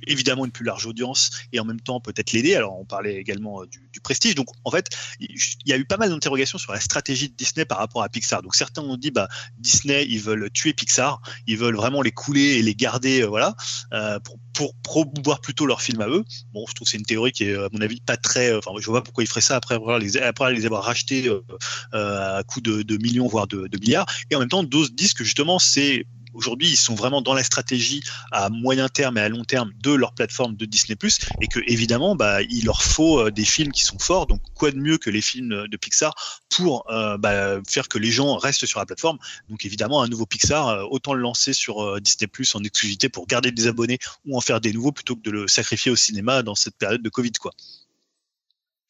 évidemment 0.06 0.44
une 0.44 0.52
plus 0.52 0.64
large 0.64 0.86
audience 0.86 1.30
et 1.52 1.60
en 1.60 1.64
même 1.64 1.80
temps 1.80 2.00
peut-être 2.00 2.32
l'aider. 2.32 2.54
Alors, 2.54 2.78
on 2.78 2.84
parlait 2.84 3.16
également 3.16 3.62
euh, 3.62 3.66
du, 3.66 4.00
prestige. 4.00 4.34
Donc, 4.36 4.48
en 4.64 4.70
fait, 4.70 4.88
il 5.18 5.36
y 5.66 5.72
a 5.72 5.76
eu 5.76 5.84
pas 5.84 5.96
mal 5.96 6.08
d'interrogations 6.10 6.56
sur 6.56 6.72
la 6.72 6.80
stratégie 6.80 7.28
de 7.28 7.34
Disney 7.34 7.64
par 7.64 7.78
rapport 7.78 8.02
à 8.02 8.08
Pixar. 8.08 8.42
Certains 8.58 8.82
ont 8.82 8.96
dit 8.96 9.10
bah 9.10 9.28
Disney 9.58 10.06
ils 10.08 10.20
veulent 10.20 10.50
tuer 10.52 10.72
Pixar, 10.72 11.20
ils 11.46 11.56
veulent 11.56 11.76
vraiment 11.76 12.02
les 12.02 12.10
couler 12.12 12.58
et 12.58 12.62
les 12.62 12.74
garder 12.74 13.22
euh, 13.22 13.26
voilà 13.26 13.54
euh, 13.92 14.18
pour, 14.20 14.38
pour 14.52 14.74
promouvoir 14.82 15.40
plutôt 15.40 15.66
leurs 15.66 15.82
films 15.82 16.00
à 16.00 16.08
eux. 16.08 16.24
Bon, 16.52 16.64
je 16.68 16.74
trouve 16.74 16.86
que 16.86 16.90
c'est 16.90 16.98
une 16.98 17.04
théorie 17.04 17.32
qui 17.32 17.44
est 17.44 17.54
à 17.54 17.68
mon 17.72 17.80
avis 17.80 18.00
pas 18.00 18.16
très 18.16 18.54
enfin 18.54 18.72
je 18.78 18.86
vois 18.86 19.00
pas 19.00 19.04
pourquoi 19.04 19.24
ils 19.24 19.28
feraient 19.28 19.40
ça 19.40 19.56
après 19.56 19.78
les 19.98 20.16
après 20.18 20.52
les 20.52 20.66
avoir 20.66 20.84
rachetés 20.84 21.28
euh, 21.28 22.38
à 22.38 22.42
coût 22.42 22.60
de, 22.60 22.82
de, 22.82 22.96
millions 22.96 23.26
voire 23.26 23.46
de, 23.46 23.66
de 23.66 23.78
milliards 23.78 24.06
et 24.30 24.34
en 24.34 24.40
même 24.40 24.48
temps 24.48 24.62
d'autres 24.62 24.94
disent 24.94 25.14
que 25.14 25.24
justement 25.24 25.58
c'est 25.58 26.04
aujourd'hui, 26.38 26.68
ils 26.68 26.76
sont 26.76 26.94
vraiment 26.94 27.20
dans 27.20 27.34
la 27.34 27.42
stratégie 27.42 28.00
à 28.30 28.48
moyen 28.48 28.88
terme 28.88 29.18
et 29.18 29.20
à 29.20 29.28
long 29.28 29.44
terme 29.44 29.72
de 29.82 29.92
leur 29.92 30.14
plateforme 30.14 30.56
de 30.56 30.64
Disney+, 30.64 30.96
et 31.40 31.48
que 31.48 31.60
évidemment, 31.66 32.14
bah, 32.14 32.42
il 32.42 32.64
leur 32.64 32.82
faut 32.82 33.18
euh, 33.18 33.30
des 33.30 33.44
films 33.44 33.72
qui 33.72 33.82
sont 33.82 33.98
forts. 33.98 34.26
Donc, 34.26 34.40
quoi 34.54 34.70
de 34.70 34.78
mieux 34.78 34.98
que 34.98 35.10
les 35.10 35.20
films 35.20 35.66
de 35.66 35.76
Pixar 35.76 36.14
pour 36.48 36.88
euh, 36.90 37.18
bah, 37.18 37.58
faire 37.66 37.88
que 37.88 37.98
les 37.98 38.10
gens 38.10 38.36
restent 38.36 38.66
sur 38.66 38.78
la 38.78 38.86
plateforme? 38.86 39.18
Donc, 39.50 39.64
évidemment, 39.64 40.00
un 40.02 40.08
nouveau 40.08 40.26
Pixar, 40.26 40.68
euh, 40.68 40.84
autant 40.90 41.12
le 41.12 41.20
lancer 41.20 41.52
sur 41.52 42.00
Disney+ 42.00 42.30
en 42.54 42.62
exclusivité 42.62 43.08
pour 43.08 43.26
garder 43.26 43.50
des 43.50 43.66
abonnés 43.66 43.98
ou 44.24 44.36
en 44.36 44.40
faire 44.40 44.60
des 44.60 44.72
nouveaux 44.72 44.92
plutôt 44.92 45.16
que 45.16 45.22
de 45.22 45.30
le 45.30 45.48
sacrifier 45.48 45.90
au 45.90 45.96
cinéma 45.96 46.42
dans 46.42 46.54
cette 46.54 46.76
période 46.76 47.02
de 47.02 47.08
Covid, 47.08 47.32
quoi. 47.32 47.52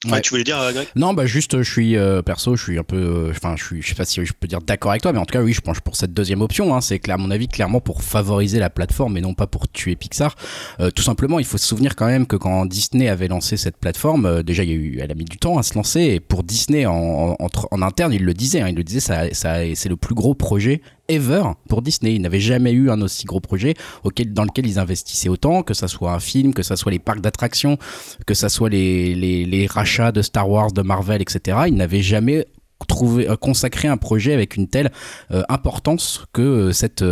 Ouais. 0.06 0.20
tu 0.20 0.30
voulais 0.30 0.44
dire, 0.44 0.58
Greg? 0.72 0.86
Non, 0.94 1.12
bah 1.12 1.26
juste, 1.26 1.60
je 1.60 1.68
suis 1.68 1.96
euh, 1.96 2.22
perso, 2.22 2.54
je 2.54 2.62
suis 2.62 2.78
un 2.78 2.84
peu, 2.84 2.96
euh, 2.96 3.30
enfin, 3.30 3.56
je 3.56 3.64
suis, 3.64 3.82
je 3.82 3.88
sais 3.88 3.94
pas 3.96 4.04
si 4.04 4.24
je 4.24 4.32
peux 4.32 4.46
dire 4.46 4.60
d'accord 4.60 4.92
avec 4.92 5.02
toi, 5.02 5.12
mais 5.12 5.18
en 5.18 5.24
tout 5.24 5.32
cas, 5.32 5.42
oui, 5.42 5.52
je 5.52 5.60
penche 5.60 5.80
pour 5.80 5.96
cette 5.96 6.12
deuxième 6.12 6.40
option. 6.40 6.72
Hein, 6.76 6.80
c'est 6.80 7.08
à 7.08 7.16
mon 7.16 7.32
avis 7.32 7.48
clairement 7.48 7.80
pour 7.80 8.04
favoriser 8.04 8.60
la 8.60 8.70
plateforme 8.70 9.16
et 9.16 9.20
non 9.20 9.34
pas 9.34 9.48
pour 9.48 9.68
tuer 9.68 9.96
Pixar. 9.96 10.36
Euh, 10.78 10.92
tout 10.92 11.02
simplement, 11.02 11.40
il 11.40 11.44
faut 11.44 11.58
se 11.58 11.66
souvenir 11.66 11.96
quand 11.96 12.06
même 12.06 12.28
que 12.28 12.36
quand 12.36 12.64
Disney 12.66 13.08
avait 13.08 13.26
lancé 13.26 13.56
cette 13.56 13.76
plateforme, 13.76 14.44
déjà, 14.44 14.62
il 14.62 14.70
y 14.70 14.72
a 14.72 14.76
eu, 14.76 14.98
elle 15.02 15.10
a 15.10 15.14
mis 15.14 15.24
du 15.24 15.36
temps 15.36 15.58
à 15.58 15.64
se 15.64 15.74
lancer. 15.74 16.00
Et 16.02 16.20
pour 16.20 16.44
Disney, 16.44 16.86
en, 16.86 17.36
en, 17.36 17.48
en 17.70 17.82
interne, 17.82 18.12
il 18.12 18.24
le 18.24 18.34
disait, 18.34 18.60
hein, 18.60 18.68
il 18.68 18.76
le 18.76 18.84
disait, 18.84 19.00
ça, 19.00 19.34
ça, 19.34 19.56
c'est 19.74 19.88
le 19.88 19.96
plus 19.96 20.14
gros 20.14 20.34
projet 20.34 20.80
ever 21.08 21.42
pour 21.68 21.82
Disney. 21.82 22.14
Ils 22.14 22.22
n'avaient 22.22 22.40
jamais 22.40 22.72
eu 22.72 22.90
un 22.90 23.00
aussi 23.02 23.24
gros 23.24 23.40
projet 23.40 23.74
auquel, 24.04 24.32
dans 24.32 24.44
lequel 24.44 24.66
ils 24.66 24.78
investissaient 24.78 25.28
autant, 25.28 25.62
que 25.62 25.74
ça 25.74 25.88
soit 25.88 26.12
un 26.12 26.20
film, 26.20 26.54
que 26.54 26.62
ça 26.62 26.76
soit 26.76 26.92
les 26.92 26.98
parcs 26.98 27.20
d'attractions, 27.20 27.78
que 28.26 28.34
ça 28.34 28.48
soit 28.48 28.68
les, 28.68 29.14
les, 29.14 29.44
les 29.44 29.66
rachats 29.66 30.12
de 30.12 30.22
Star 30.22 30.48
Wars, 30.48 30.72
de 30.72 30.82
Marvel, 30.82 31.22
etc. 31.22 31.58
Ils 31.66 31.74
n'avaient 31.74 32.02
jamais 32.02 32.46
trouver 32.86 33.28
euh, 33.28 33.36
consacrer 33.36 33.88
un 33.88 33.96
projet 33.96 34.32
avec 34.32 34.56
une 34.56 34.68
telle 34.68 34.90
euh, 35.30 35.42
importance 35.48 36.24
que 36.32 36.42
euh, 36.42 36.72
cette 36.72 37.04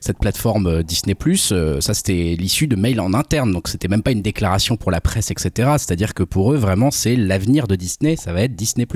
cette 0.00 0.18
plateforme 0.18 0.82
Disney 0.82 1.14
Plus 1.14 1.54
ça 1.80 1.94
c'était 1.94 2.36
l'issue 2.38 2.66
de 2.66 2.76
mails 2.76 3.00
en 3.00 3.14
interne. 3.14 3.52
Donc 3.52 3.68
c'était 3.68 3.88
même 3.88 4.02
pas 4.02 4.10
une 4.12 4.22
déclaration 4.22 4.76
pour 4.76 4.90
la 4.90 5.00
presse 5.00 5.30
etc 5.30 5.70
c'est-à-dire 5.78 6.14
que 6.14 6.22
pour 6.22 6.52
eux 6.52 6.56
vraiment 6.56 6.90
c'est 6.90 7.16
l'avenir 7.16 7.66
de 7.66 7.76
Disney. 7.76 8.16
Ça 8.16 8.32
va 8.32 8.42
être 8.42 8.54
Disney 8.54 8.86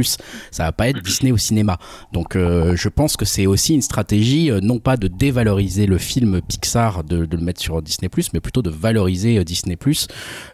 ça 0.51 0.64
va 0.64 0.72
pas 0.72 0.89
être 0.89 1.01
Disney 1.03 1.33
au 1.33 1.37
cinéma. 1.37 1.79
Donc 2.12 2.35
je 2.35 2.89
pense 2.89 3.16
que 3.16 3.24
c'est 3.24 3.47
aussi 3.47 3.74
une 3.74 3.83
stratégie 3.83 4.51
non 4.62 4.79
pas 4.79 4.97
de 4.97 5.09
dévaloriser 5.09 5.87
le 5.87 5.99
film 5.99 6.41
Pixar 6.43 7.05
de, 7.05 7.24
de 7.24 7.37
le 7.37 7.43
mettre 7.43 7.61
sur 7.61 7.81
Disney 7.83 8.11
mais 8.33 8.41
plutôt 8.41 8.62
de 8.62 8.70
valoriser 8.70 9.43
Disney 9.45 9.79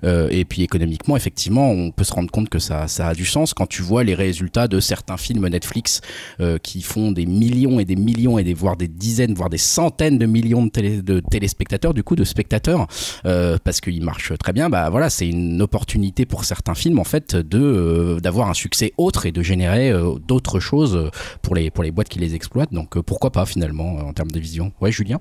et 0.03 0.45
puis 0.45 0.63
économiquement 0.63 1.17
effectivement 1.17 1.71
on 1.71 1.91
peut 1.91 2.05
se 2.05 2.13
rendre 2.13 2.31
compte 2.31 2.49
que 2.49 2.59
ça 2.59 2.89
ça 2.89 3.09
a 3.09 3.15
du 3.15 3.25
sens. 3.25 3.55
Quand 3.55 3.67
tu 3.67 3.83
vois 3.83 4.05
les 4.05 4.15
résultats 4.15 4.69
de 4.69 4.81
certains 4.81 5.17
films 5.17 5.49
Netflix 5.49 5.62
Netflix 5.63 6.01
euh, 6.41 6.59
qui 6.59 6.83
font 6.83 7.13
des 7.13 7.27
millions 7.27 7.79
et 7.79 7.85
des 7.85 7.97
millions 7.97 8.39
et 8.39 8.45
des 8.45 8.55
voire 8.55 8.77
des 8.77 8.89
dizaines 8.89 9.35
voire 9.35 9.49
des 9.49 9.59
centaines 9.59 10.19
de 10.19 10.27
millions 10.27 10.67
de, 10.67 11.21
téléspectateurs 11.31 11.95
du 11.95 12.03
coup 12.03 12.17
de 12.17 12.25
spectateurs 12.25 12.89
euh, 13.25 13.59
parce 13.63 13.81
qu'ils 13.81 14.03
marchent 14.03 14.37
très 14.39 14.53
bien. 14.53 14.69
Bah 14.69 14.91
voilà 14.91 15.09
c'est 15.09 15.29
une 15.29 15.63
opportunité 15.63 16.27
pour 16.27 16.45
certains 16.45 16.75
films 16.75 16.99
en 16.99 17.05
fait 17.05 17.37
de 17.37 17.61
euh, 17.61 18.21
d'avoir 18.21 18.51
un 18.51 18.55
succès 18.55 18.93
autre 18.97 19.27
et 19.27 19.33
de 19.33 19.43
générer 19.43 19.93
d'autres 20.27 20.59
choses 20.59 21.11
pour 21.43 21.55
les 21.55 21.71
pour 21.71 21.85
les 21.85 21.93
boîtes 21.93 22.09
qui 22.09 22.19
les 22.19 22.35
exploitent. 22.35 22.73
Donc 22.73 22.99
pourquoi 23.01 23.31
pas 23.31 23.47
finalement 23.47 23.97
en 23.99 24.13
termes 24.13 24.31
de 24.31 24.41
vision. 24.41 24.73
Ouais 24.81 24.91
Julien? 24.91 25.21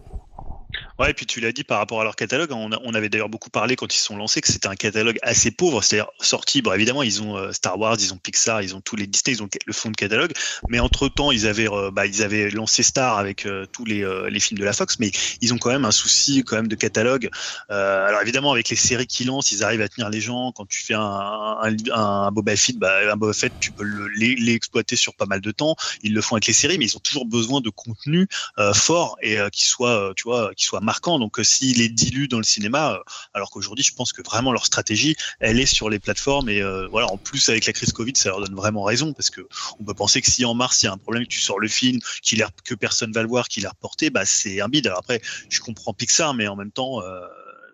Ouais, 0.99 1.11
et 1.11 1.13
puis 1.13 1.26
tu 1.26 1.39
l'as 1.39 1.51
dit 1.51 1.63
par 1.63 1.80
rapport 1.80 2.01
à 2.01 2.03
leur 2.03 2.15
catalogue, 2.15 2.51
on, 2.51 2.69
on 2.84 2.93
avait 2.93 3.09
d'ailleurs 3.09 3.30
beaucoup 3.30 3.49
parlé 3.49 3.76
quand 3.76 3.93
ils 3.93 3.99
sont 3.99 4.15
lancés 4.15 4.41
que 4.41 4.47
c'était 4.47 4.67
un 4.67 4.76
catalogue 4.76 5.17
assez 5.22 5.51
pauvre, 5.51 5.84
c'est-à-dire 5.84 6.09
sorti, 6.19 6.61
bon 6.61 6.74
évidemment 6.74 7.03
ils 7.03 7.22
ont 7.22 7.38
euh, 7.38 7.51
Star 7.51 7.80
Wars, 7.80 7.97
ils 7.99 8.13
ont 8.13 8.17
Pixar, 8.17 8.61
ils 8.61 8.76
ont 8.76 8.82
tous 8.82 8.95
les 8.95 9.07
Disney, 9.07 9.36
ils 9.36 9.43
ont 9.43 9.49
le 9.65 9.74
fond 9.74 9.89
de 9.89 9.95
catalogue, 9.95 10.32
mais 10.69 10.80
entre-temps 10.80 11.32
ils 11.32 11.47
avaient, 11.47 11.69
euh, 11.69 11.91
bah, 11.91 12.05
ils 12.05 12.22
avaient 12.24 12.49
lancé 12.51 12.84
Star 12.84 13.17
avec 13.17 13.45
euh, 13.45 13.65
tous 13.72 13.86
les, 13.86 14.05
les, 14.30 14.39
films 14.39 14.59
de 14.59 14.65
la 14.65 14.74
Fox, 14.74 14.99
mais 14.99 15.11
ils 15.41 15.53
ont 15.53 15.57
quand 15.57 15.69
même 15.69 15.86
un 15.86 15.91
souci 15.91 16.43
quand 16.43 16.55
même 16.55 16.67
de 16.67 16.76
catalogue. 16.76 17.30
alors 17.69 18.22
évidemment 18.22 18.51
avec 18.51 18.69
les 18.69 18.76
séries 18.76 19.07
qui 19.07 19.24
lancent, 19.24 19.51
ils 19.51 19.63
arrivent 19.63 19.82
à 19.82 19.89
tenir 19.89 20.09
les 20.09 20.22
gens, 20.22 20.51
quand 20.51 20.67
tu 20.67 20.82
fais 20.82 20.93
un, 20.93 21.01
un, 21.01 21.76
un 21.93 22.32
Boba 22.32 22.55
Fett, 22.55 22.78
bah, 22.78 23.11
un 23.11 23.15
Boba 23.17 23.34
tu 23.59 23.72
peux 23.72 23.86
l'exploiter 24.17 24.95
sur 24.95 25.15
pas 25.15 25.26
mal 25.26 25.41
de 25.41 25.51
temps, 25.51 25.76
ils 26.03 26.13
le 26.13 26.22
font 26.22 26.36
avec 26.36 26.47
les 26.47 26.53
séries, 26.53 26.78
mais 26.78 26.86
ils 26.86 26.97
ont 26.97 27.01
toujours 27.01 27.26
besoin 27.26 27.61
de 27.61 27.69
contenu 27.69 28.28
fort 28.74 29.17
et 29.22 29.38
qui 29.51 29.65
soit, 29.65 30.13
tu 30.15 30.24
vois, 30.24 30.51
soit 30.64 30.82
marquant. 30.82 31.20
Donc, 31.20 31.39
euh, 31.39 31.43
s'il 31.43 31.82
est 31.82 31.89
dilu 31.89 32.28
dans 32.28 32.38
le 32.38 32.43
cinéma, 32.43 32.93
euh, 32.93 32.99
alors 33.34 33.49
qu'aujourd'hui, 33.51 33.84
je 33.84 33.93
pense 33.93 34.14
que 34.14 34.22
vraiment 34.22 34.51
leur 34.51 34.66
stratégie, 34.66 35.16
elle 35.39 35.59
est 35.59 35.66
sur 35.66 35.89
les 35.89 35.99
plateformes. 35.99 36.49
Et 36.49 36.62
euh, 36.62 36.88
voilà, 36.88 37.07
en 37.07 37.18
plus, 37.18 37.49
avec 37.49 37.66
la 37.66 37.74
crise 37.74 37.91
Covid, 37.91 38.14
ça 38.16 38.30
leur 38.30 38.41
donne 38.41 38.55
vraiment 38.55 38.84
raison 38.84 39.14
parce 39.14 39.30
que 39.30 39.41
on 39.80 39.84
peut 39.84 39.93
penser 39.93 40.22
que 40.22 40.30
si 40.30 40.45
en 40.45 40.53
mars, 40.53 40.82
il 40.84 40.86
y 40.86 40.89
a 40.89 40.93
un 40.93 40.97
problème, 40.97 41.24
que 41.24 41.30
tu 41.30 41.41
sors 41.41 41.59
le 41.59 41.68
film, 41.68 41.99
qu'il 42.22 42.45
que 42.64 42.76
personne 42.76 43.12
va 43.12 43.22
le 43.22 43.28
voir, 43.28 43.47
qu'il 43.47 43.66
est 43.66 43.70
reporté, 43.70 44.09
bah, 44.09 44.26
c'est 44.26 44.62
un 44.62 44.68
bide. 44.68 44.88
Alors 44.88 44.99
après, 44.99 45.22
je 45.49 45.59
comprends 45.59 45.93
Pixar, 45.93 46.34
mais 46.34 46.47
en 46.47 46.55
même 46.55 46.72
temps, 46.72 47.01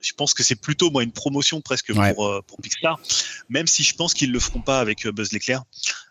je 0.02 0.12
pense 0.14 0.34
que 0.34 0.44
c'est 0.44 0.56
plutôt 0.56 0.92
moi 0.92 1.04
une 1.04 1.12
promotion 1.12 1.62
presque 1.62 1.94
pour, 1.94 2.44
pour 2.46 2.62
Pixar, 2.62 3.00
même 3.50 3.68
si 3.68 3.84
je 3.84 3.96
pense 3.96 4.14
qu'ils 4.14 4.32
le 4.32 4.40
feront 4.40 4.62
pas 4.62 4.80
avec 4.80 5.08
Buzz 5.08 5.32
l'éclair. 5.32 5.64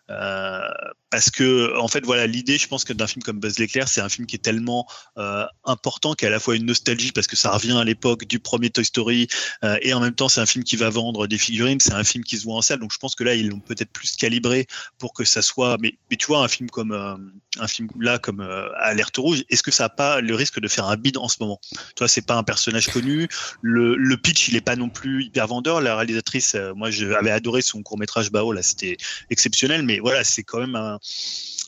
Euh, 0.09 0.61
parce 1.09 1.29
que 1.29 1.77
en 1.77 1.87
fait 1.87 2.05
voilà 2.05 2.27
l'idée 2.27 2.57
je 2.57 2.67
pense 2.67 2.85
que 2.85 2.93
d'un 2.93 3.07
film 3.07 3.23
comme 3.23 3.39
Buzz 3.39 3.59
l'éclair 3.59 3.87
c'est 3.89 3.99
un 4.01 4.07
film 4.07 4.25
qui 4.25 4.35
est 4.35 4.39
tellement 4.39 4.87
euh, 5.17 5.45
important 5.65 6.13
qu'à 6.13 6.29
la 6.29 6.39
fois 6.39 6.55
une 6.55 6.65
nostalgie 6.65 7.11
parce 7.11 7.27
que 7.27 7.35
ça 7.35 7.51
revient 7.51 7.77
à 7.77 7.83
l'époque 7.83 8.25
du 8.25 8.39
premier 8.39 8.69
Toy 8.69 8.85
Story 8.85 9.27
euh, 9.63 9.77
et 9.81 9.93
en 9.93 9.99
même 9.99 10.15
temps 10.15 10.29
c'est 10.29 10.39
un 10.39 10.45
film 10.45 10.63
qui 10.63 10.77
va 10.77 10.89
vendre 10.89 11.27
des 11.27 11.37
figurines 11.37 11.79
c'est 11.81 11.93
un 11.93 12.03
film 12.05 12.23
qui 12.23 12.37
se 12.37 12.43
voit 12.45 12.55
en 12.55 12.61
salle. 12.61 12.79
Donc 12.79 12.93
je 12.93 12.97
pense 12.99 13.15
que 13.15 13.23
là 13.25 13.35
ils 13.35 13.49
l'ont 13.49 13.59
peut-être 13.59 13.91
plus 13.91 14.15
calibré 14.15 14.65
pour 14.97 15.13
que 15.13 15.25
ça 15.25 15.41
soit 15.41 15.77
mais, 15.79 15.97
mais 16.09 16.15
tu 16.15 16.27
vois 16.27 16.43
un 16.43 16.47
film 16.47 16.69
comme 16.69 16.91
un 16.91 17.67
film 17.67 17.89
là 17.99 18.17
comme 18.17 18.41
Alerte 18.79 19.17
rouge 19.17 19.43
est-ce 19.49 19.63
que 19.63 19.71
ça 19.71 19.85
a 19.85 19.89
pas 19.89 20.21
le 20.21 20.35
risque 20.35 20.59
de 20.59 20.67
faire 20.69 20.85
un 20.87 20.95
bid 20.95 21.17
en 21.17 21.27
ce 21.27 21.37
moment? 21.41 21.59
Toi 21.95 22.07
c'est 22.07 22.25
pas 22.25 22.35
un 22.35 22.43
personnage 22.43 22.87
connu. 22.87 23.27
Le, 23.61 23.95
le 23.95 24.17
pitch 24.17 24.47
il 24.47 24.55
est 24.55 24.61
pas 24.61 24.75
non 24.75 24.89
plus 24.89 25.25
hyper 25.25 25.47
vendeur. 25.47 25.81
La 25.81 25.95
réalisatrice 25.95 26.55
moi 26.75 26.91
j'avais 26.91 27.31
adoré 27.31 27.61
son 27.61 27.83
court 27.83 27.97
métrage 27.97 28.31
Bao 28.31 28.53
là 28.53 28.61
c'était 28.61 28.97
exceptionnel 29.29 29.83
mais 29.83 29.96
voilà, 29.99 30.23
c'est 30.23 30.43
quand 30.43 30.59
même 30.59 30.75
un, 30.75 30.99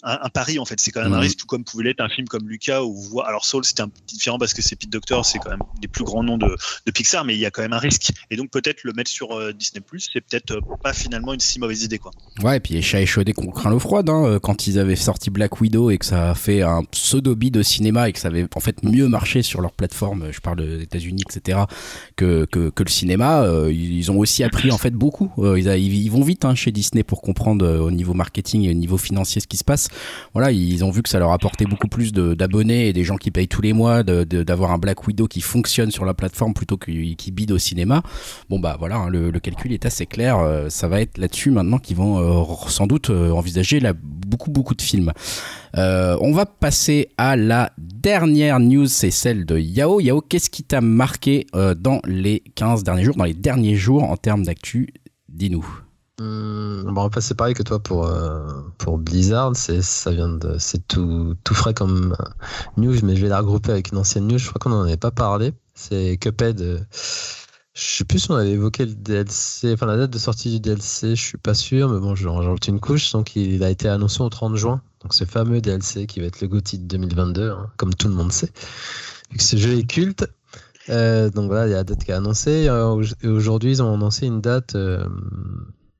un, 0.03 0.29
pari 0.29 0.59
en 0.59 0.65
fait. 0.65 0.79
C'est 0.79 0.91
quand 0.91 1.01
même 1.01 1.13
un 1.13 1.17
mhm. 1.17 1.23
risque, 1.23 1.39
tout 1.39 1.45
comme 1.45 1.63
pouvait 1.63 1.85
l'être 1.85 2.01
un 2.01 2.09
film 2.09 2.27
comme 2.27 2.47
Lucas 2.47 2.81
ou 2.83 3.21
alors 3.21 3.45
Soul, 3.45 3.65
c'était 3.65 3.81
un 3.81 3.89
peu 3.89 3.99
différent 4.07 4.37
parce 4.37 4.53
que 4.53 4.61
c'est 4.61 4.75
Pete 4.75 4.89
Doctor, 4.89 5.25
c'est 5.25 5.39
quand 5.39 5.49
même 5.49 5.63
des 5.81 5.87
plus 5.87 6.03
grands 6.03 6.23
noms 6.23 6.37
de, 6.37 6.55
Pixar, 6.93 7.23
mais 7.23 7.35
il 7.35 7.39
y 7.39 7.45
a 7.45 7.51
quand 7.51 7.61
même 7.61 7.73
un 7.73 7.79
risque. 7.79 8.11
Et 8.31 8.35
donc 8.35 8.49
peut-être 8.49 8.83
le 8.83 8.93
mettre 8.93 9.11
sur 9.11 9.31
euh, 9.31 9.53
Disney 9.53 9.81
c'est 9.97 10.21
peut-être 10.21 10.51
euh, 10.51 10.61
pas 10.81 10.93
finalement 10.93 11.33
une 11.33 11.39
si 11.39 11.59
mauvaise 11.59 11.83
idée 11.83 11.99
quoi. 11.99 12.11
Ouais, 12.43 12.57
et 12.57 12.59
puis 12.59 12.81
chat 12.81 13.01
échaudé 13.01 13.33
qu'on 13.33 13.51
craint 13.51 13.69
l'eau 13.69 13.79
froide. 13.79 14.09
Hein, 14.09 14.25
euh, 14.25 14.39
quand 14.39 14.67
ils 14.67 14.79
avaient 14.79 14.95
sorti 14.95 15.29
Black 15.29 15.61
Widow 15.61 15.91
et 15.91 15.97
que 15.97 16.05
ça 16.05 16.31
a 16.31 16.35
fait 16.35 16.61
un 16.61 16.83
pseudo 16.83 17.35
bid 17.35 17.53
de 17.53 17.63
cinéma 17.63 18.09
et 18.09 18.13
que 18.13 18.19
ça 18.19 18.29
avait 18.29 18.47
en 18.55 18.59
fait 18.59 18.83
mieux 18.83 19.07
marché 19.07 19.41
sur 19.41 19.61
leur 19.61 19.71
plateforme, 19.71 20.31
je 20.31 20.39
parle 20.39 20.57
des 20.57 20.83
États-Unis, 20.83 21.23
etc., 21.29 21.59
que, 22.15 22.45
que, 22.45 22.69
que, 22.69 22.83
le 22.83 22.89
cinéma, 22.89 23.45
ils 23.69 24.11
ont 24.11 24.17
aussi 24.17 24.43
appris 24.43 24.71
en 24.71 24.77
fait 24.77 24.91
beaucoup. 24.91 25.31
ils, 25.55 25.67
ils, 25.67 26.09
vont 26.09 26.23
vite 26.23 26.45
hein, 26.45 26.55
chez 26.55 26.71
Disney 26.71 27.03
pour 27.03 27.21
comprendre 27.21 27.65
au 27.79 27.91
niveau 27.91 28.13
marketing 28.13 28.63
et 28.63 28.69
au 28.69 28.73
niveau 28.73 28.97
financier 28.97 29.41
ce 29.41 29.47
qui 29.47 29.57
se 29.57 29.63
passe 29.63 29.88
voilà, 30.33 30.51
ils 30.51 30.83
ont 30.83 30.91
vu 30.91 31.01
que 31.01 31.09
ça 31.09 31.19
leur 31.19 31.31
apportait 31.31 31.65
beaucoup 31.65 31.87
plus 31.87 32.11
d'abonnés 32.13 32.87
et 32.87 32.93
des 32.93 33.03
gens 33.03 33.17
qui 33.17 33.31
payent 33.31 33.47
tous 33.47 33.61
les 33.61 33.73
mois, 33.73 34.03
d'avoir 34.03 34.71
un 34.71 34.77
Black 34.77 35.07
Widow 35.07 35.27
qui 35.27 35.41
fonctionne 35.41 35.91
sur 35.91 36.05
la 36.05 36.13
plateforme 36.13 36.53
plutôt 36.53 36.77
que 36.77 36.91
qui 37.13 37.31
bide 37.31 37.51
au 37.51 37.57
cinéma. 37.57 38.03
Bon 38.49 38.59
bah 38.59 38.75
voilà, 38.79 38.97
hein, 38.97 39.09
le, 39.09 39.31
calcul 39.39 39.71
est 39.73 39.85
assez 39.85 40.05
clair. 40.05 40.37
Euh, 40.39 40.69
ça 40.69 40.87
va 40.87 41.01
être 41.01 41.17
là-dessus 41.17 41.51
maintenant 41.51 41.77
qu'ils 41.77 41.97
vont 41.97 42.19
euh, 42.19 42.43
sans 42.67 42.87
doute 42.87 43.09
euh, 43.09 43.31
envisager 43.31 43.81
beaucoup 43.93 44.51
beaucoup 44.51 44.75
de 44.75 44.81
films. 44.81 45.11
on 45.75 46.31
va 46.31 46.45
passer 46.45 47.09
à 47.17 47.35
la 47.35 47.71
dernière 47.77 48.59
news, 48.59 48.87
c'est 48.87 49.11
celle 49.11 49.45
de 49.45 49.57
Yao. 49.57 49.99
Yao, 49.99 50.21
qu'est-ce 50.21 50.49
qui 50.49 50.63
t'a 50.63 50.81
marqué 50.81 51.47
dans 51.53 52.01
les 52.05 52.43
15 52.55 52.83
derniers 52.83 53.03
jours, 53.03 53.15
dans 53.15 53.25
les 53.25 53.33
derniers 53.33 53.75
jours 53.75 54.03
en 54.03 54.17
termes 54.17 54.43
d'actu? 54.43 54.93
Dis-nous. 55.29 55.88
Hum, 56.19 56.83
bon, 56.93 57.09
c'est 57.19 57.35
pareil 57.35 57.53
que 57.53 57.63
toi 57.63 57.79
pour, 57.79 58.05
euh, 58.05 58.45
pour 58.77 58.97
Blizzard, 58.97 59.55
c'est, 59.55 59.79
tout, 60.87 61.35
tout 61.45 61.53
frais 61.53 61.73
comme 61.73 62.15
news, 62.75 62.95
mais 63.03 63.15
je 63.15 63.21
vais 63.21 63.29
la 63.29 63.39
regrouper 63.39 63.71
avec 63.71 63.91
une 63.91 63.97
ancienne 63.99 64.27
news. 64.27 64.37
Je 64.37 64.49
crois 64.49 64.59
qu'on 64.59 64.69
n'en 64.69 64.83
avait 64.83 64.97
pas 64.97 65.11
parlé. 65.11 65.53
C'est 65.75 66.17
Cuphead. 66.19 66.59
Euh, 66.59 66.79
je 67.73 67.81
sais 67.81 68.03
plus 68.03 68.19
si 68.19 68.31
on 68.31 68.35
avait 68.35 68.51
évoqué 68.51 68.85
le 68.85 68.93
DLC, 68.93 69.71
enfin 69.73 69.85
la 69.85 69.95
date 69.95 70.11
de 70.11 70.17
sortie 70.17 70.51
du 70.51 70.59
DLC, 70.59 71.15
je 71.15 71.23
suis 71.23 71.37
pas 71.37 71.53
sûr, 71.53 71.87
mais 71.87 71.99
bon, 71.99 72.15
j'en 72.15 72.35
rajoute 72.35 72.67
une 72.67 72.81
couche. 72.81 73.13
Donc 73.13 73.37
il 73.37 73.63
a 73.63 73.69
été 73.69 73.87
annoncé 73.87 74.21
au 74.21 74.27
30 74.27 74.57
juin. 74.57 74.81
Donc 75.01 75.13
ce 75.13 75.23
fameux 75.23 75.61
DLC 75.61 76.05
qui 76.05 76.19
va 76.19 76.25
être 76.25 76.41
le 76.41 76.49
GOTY 76.49 76.79
de 76.79 76.85
2022, 76.85 77.51
hein, 77.51 77.69
comme 77.77 77.93
tout 77.93 78.09
le 78.09 78.15
monde 78.15 78.33
sait. 78.33 78.51
Vu 79.31 79.37
que 79.37 79.43
ce 79.43 79.55
jeu 79.55 79.77
est 79.77 79.87
culte. 79.89 80.27
Euh, 80.89 81.29
donc 81.29 81.45
voilà, 81.45 81.67
il 81.67 81.69
y 81.69 81.73
a 81.73 81.77
la 81.77 81.83
date 81.85 82.03
qui 82.03 82.11
est 82.11 82.15
annoncée. 82.15 82.69
Aujourd'hui, 83.23 83.71
ils 83.71 83.83
ont 83.83 83.93
annoncé 83.93 84.25
une 84.25 84.41
date 84.41 84.75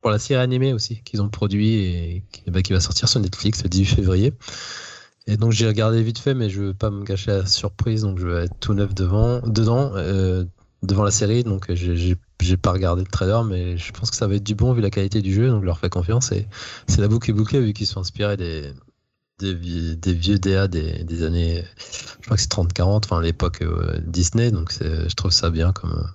pour 0.02 0.12
la 0.12 0.20
série 0.20 0.42
animée 0.42 0.74
aussi 0.74 1.02
qu'ils 1.04 1.22
ont 1.22 1.30
produit 1.30 1.76
et 1.76 2.24
bah, 2.48 2.62
qui, 2.62 2.74
va 2.74 2.80
sortir 2.80 3.10
sur 3.10 3.20
Netflix 3.20 3.64
le 3.64 3.70
18 3.70 3.96
février. 3.96 4.34
Et 5.28 5.38
donc 5.38 5.52
j'ai 5.52 5.68
regardé 5.68 6.02
vite 6.02 6.20
fait, 6.20 6.34
mais 6.34 6.50
je 6.50 6.62
veux 6.62 6.74
pas 6.74 6.90
me 6.90 7.04
cacher 7.04 7.32
la 7.32 7.46
surprise, 7.46 8.02
donc 8.02 8.18
je 8.20 8.28
vais 8.28 8.46
être 8.46 8.60
tout 8.60 8.74
neuf 8.74 8.96
devant, 8.96 9.40
dedans, 9.42 9.92
euh, 9.96 10.46
devant 10.82 11.04
la 11.04 11.12
série. 11.12 11.44
Donc 11.44 11.72
j'ai 11.72 12.58
pas 12.58 12.72
regardé 12.72 13.04
le 13.04 13.08
trailer, 13.10 13.44
mais 13.44 13.78
je 13.78 13.92
pense 13.92 14.10
que 14.10 14.16
ça 14.16 14.28
va 14.28 14.36
être 14.36 14.44
du 14.44 14.56
bon 14.56 14.74
vu 14.74 14.82
la 14.82 14.90
qualité 14.90 15.22
du 15.22 15.34
jeu, 15.34 15.50
donc 15.50 15.62
je 15.62 15.66
leur 15.66 15.80
fais 15.80 15.90
confiance. 15.90 16.32
Et 16.32 16.48
c'est 16.88 17.02
la 17.02 17.08
boucle 17.08 17.32
bouclée 17.34 17.60
vu 17.60 17.74
qu'ils 17.74 17.88
sont 17.88 18.00
inspirés 18.00 18.38
des, 18.38 18.74
des, 19.40 20.14
vieux 20.14 20.40
DA 20.40 20.68
des, 20.68 21.24
années, 21.24 21.64
je 22.22 22.26
crois 22.26 22.38
que 22.38 22.42
c'est 22.42 22.52
30-40, 22.52 23.02
enfin 23.06 23.22
l'époque 23.22 23.62
euh, 23.62 24.00
Disney, 24.06 24.52
donc 24.52 24.72
je 24.82 25.14
trouve 25.14 25.32
ça 25.32 25.50
bien 25.50 25.74
comme, 25.74 26.08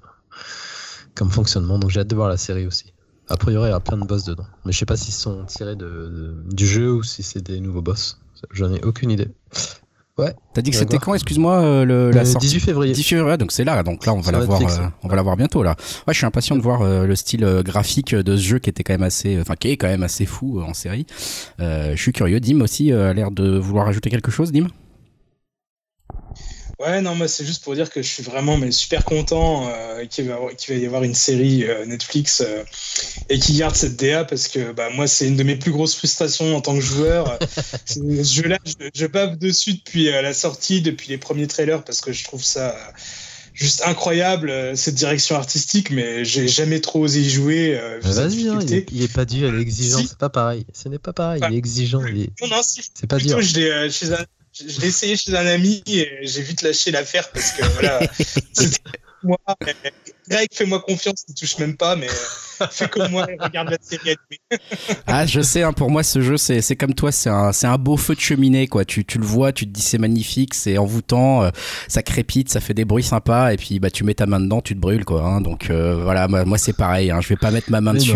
comme 1.14 1.30
fonctionnement. 1.30 1.78
Donc 1.78 1.90
j'ai 1.90 2.00
hâte 2.00 2.08
de 2.08 2.16
voir 2.16 2.28
la 2.28 2.38
série 2.38 2.66
aussi. 2.66 2.93
A 3.28 3.36
priori, 3.36 3.68
il 3.68 3.72
y 3.72 3.74
a 3.74 3.80
plein 3.80 3.96
de 3.96 4.04
boss 4.04 4.24
dedans. 4.24 4.46
Mais 4.64 4.72
je 4.72 4.78
sais 4.78 4.86
pas 4.86 4.96
s'ils 4.96 5.14
sont 5.14 5.44
tirés 5.46 5.76
de, 5.76 6.34
du 6.50 6.66
jeu 6.66 6.92
ou 6.92 7.02
si 7.02 7.22
c'est 7.22 7.40
des 7.40 7.60
nouveaux 7.60 7.82
boss. 7.82 8.20
J'en 8.52 8.72
ai 8.72 8.82
aucune 8.84 9.10
idée. 9.10 9.28
Ouais. 10.16 10.32
T'as 10.52 10.62
dit 10.62 10.70
que 10.70 10.76
c'était 10.76 10.98
quand, 10.98 11.12
excuse-moi, 11.14 11.60
euh, 11.60 11.84
le, 11.84 12.10
la 12.12 12.24
sortie? 12.24 12.46
18 12.46 12.60
février. 12.60 12.92
18 12.92 13.16
février, 13.16 13.36
donc 13.36 13.50
c'est 13.50 13.64
là. 13.64 13.82
Donc 13.82 14.06
là, 14.06 14.14
on 14.14 14.20
va 14.20 14.30
la 14.30 14.40
voir, 14.40 14.60
euh, 14.62 14.86
on 15.02 15.08
va 15.08 15.16
la 15.16 15.22
voir 15.22 15.36
bientôt 15.36 15.64
là. 15.64 15.74
Ouais, 16.06 16.14
je 16.14 16.18
suis 16.18 16.26
impatient 16.26 16.54
de 16.54 16.60
voir 16.60 16.82
euh, 16.82 17.04
le 17.04 17.16
style 17.16 17.44
graphique 17.64 18.14
de 18.14 18.36
ce 18.36 18.42
jeu 18.42 18.58
qui 18.60 18.70
était 18.70 18.84
quand 18.84 18.92
même 18.92 19.02
assez, 19.02 19.40
enfin 19.40 19.56
qui 19.56 19.68
est 19.70 19.76
quand 19.76 19.88
même 19.88 20.04
assez 20.04 20.24
fou 20.24 20.60
en 20.60 20.72
série. 20.72 21.06
je 21.58 21.96
suis 21.96 22.12
curieux. 22.12 22.38
Dim 22.38 22.60
aussi 22.60 22.92
a 22.92 23.12
l'air 23.12 23.32
de 23.32 23.58
vouloir 23.58 23.88
ajouter 23.88 24.10
quelque 24.10 24.30
chose, 24.30 24.52
Dim? 24.52 24.68
Ouais, 26.80 27.00
non, 27.00 27.14
moi 27.14 27.28
c'est 27.28 27.44
juste 27.44 27.62
pour 27.62 27.74
dire 27.74 27.88
que 27.88 28.02
je 28.02 28.08
suis 28.08 28.22
vraiment 28.22 28.56
mais 28.56 28.72
super 28.72 29.04
content 29.04 29.68
euh, 29.68 30.04
qu'il 30.06 30.26
va, 30.28 30.38
va, 30.38 30.74
y 30.74 30.86
avoir 30.86 31.04
une 31.04 31.14
série 31.14 31.64
euh, 31.64 31.86
Netflix 31.86 32.40
euh, 32.40 32.64
et 33.28 33.38
qui 33.38 33.56
garde 33.56 33.76
cette 33.76 33.96
DA 33.96 34.24
parce 34.24 34.48
que 34.48 34.72
bah, 34.72 34.88
moi 34.92 35.06
c'est 35.06 35.28
une 35.28 35.36
de 35.36 35.44
mes 35.44 35.54
plus 35.54 35.70
grosses 35.70 35.94
frustrations 35.94 36.56
en 36.56 36.60
tant 36.60 36.74
que 36.74 36.80
joueur. 36.80 37.38
ce 37.84 38.00
jeu-là, 38.24 38.58
je, 38.64 38.88
je 38.92 39.06
bave 39.06 39.38
dessus 39.38 39.74
depuis 39.74 40.06
la 40.06 40.34
sortie, 40.34 40.82
depuis 40.82 41.10
les 41.10 41.18
premiers 41.18 41.46
trailers 41.46 41.84
parce 41.84 42.00
que 42.00 42.12
je 42.12 42.24
trouve 42.24 42.42
ça 42.42 42.76
juste 43.52 43.82
incroyable 43.86 44.76
cette 44.76 44.96
direction 44.96 45.36
artistique, 45.36 45.90
mais 45.90 46.24
j'ai 46.24 46.48
jamais 46.48 46.80
trop 46.80 47.04
osé 47.04 47.20
y 47.20 47.30
jouer. 47.30 47.80
Vas-y, 48.02 48.48
hein, 48.48 48.58
il, 48.90 49.02
est, 49.02 49.12
pas 49.12 49.24
dû 49.24 49.46
à 49.46 49.52
l'exigence, 49.52 50.08
c'est 50.08 50.18
pas 50.18 50.28
pareil. 50.28 50.66
Ce 50.72 50.88
n'est 50.88 50.98
pas 50.98 51.12
pareil, 51.12 51.40
il 51.48 51.54
est 51.54 51.58
exigeant. 51.58 52.00
Non, 52.00 52.48
non, 52.48 52.60
c'est 52.62 53.06
pas 53.06 53.18
dur. 53.18 53.40
Je 53.40 53.60
l'ai 53.60 53.90
chez 53.90 54.12
un 54.12 54.24
je 54.54 54.80
l'ai 54.80 54.88
essayé 54.88 55.16
chez 55.16 55.34
un 55.34 55.46
ami 55.46 55.82
et 55.86 56.20
j'ai 56.22 56.42
vite 56.42 56.62
lâché 56.62 56.90
l'affaire 56.90 57.30
parce 57.30 57.52
que 57.52 57.64
voilà, 57.74 58.00
moi. 59.22 59.38
Greg, 60.28 60.48
fais-moi 60.52 60.80
confiance, 60.80 61.24
ne 61.28 61.34
touche 61.34 61.58
même 61.58 61.76
pas, 61.76 61.96
mais 61.96 62.08
euh, 62.60 62.66
fais 62.70 62.88
comme 62.88 63.10
moi 63.10 63.26
et 63.30 63.36
regarde 63.40 63.70
la 63.70 63.78
série 63.80 64.16
ah, 65.06 65.26
je 65.26 65.40
sais, 65.40 65.62
hein, 65.62 65.72
pour 65.72 65.90
moi, 65.90 66.02
ce 66.02 66.20
jeu, 66.20 66.36
c'est 66.36 66.76
comme 66.76 66.94
toi, 66.94 67.12
c'est 67.12 67.30
un, 67.30 67.50
un 67.62 67.78
beau 67.78 67.96
feu 67.96 68.14
de 68.14 68.20
cheminée, 68.20 68.66
quoi. 68.66 68.84
Tu, 68.84 69.04
tu 69.04 69.18
le 69.18 69.24
vois, 69.24 69.52
tu 69.52 69.66
te 69.66 69.70
dis 69.70 69.80
c'est 69.80 69.98
magnifique, 69.98 70.54
c'est 70.54 70.78
envoûtant, 70.78 71.44
euh, 71.44 71.50
ça 71.88 72.02
crépite, 72.02 72.50
ça 72.50 72.60
fait 72.60 72.74
des 72.74 72.84
bruits 72.84 73.02
sympas, 73.02 73.52
et 73.52 73.56
puis 73.56 73.78
bah, 73.78 73.90
tu 73.90 74.04
mets 74.04 74.14
ta 74.14 74.26
main 74.26 74.40
dedans, 74.40 74.60
tu 74.60 74.74
te 74.74 74.80
brûles, 74.80 75.04
quoi. 75.04 75.24
Hein, 75.24 75.40
donc 75.40 75.70
euh, 75.70 76.00
voilà, 76.02 76.28
moi, 76.28 76.58
c'est 76.58 76.76
pareil, 76.76 77.10
hein, 77.10 77.20
je 77.20 77.28
vais 77.28 77.36
pas 77.36 77.50
mettre 77.50 77.70
ma 77.70 77.80
main 77.80 77.94
dessus. 77.94 78.12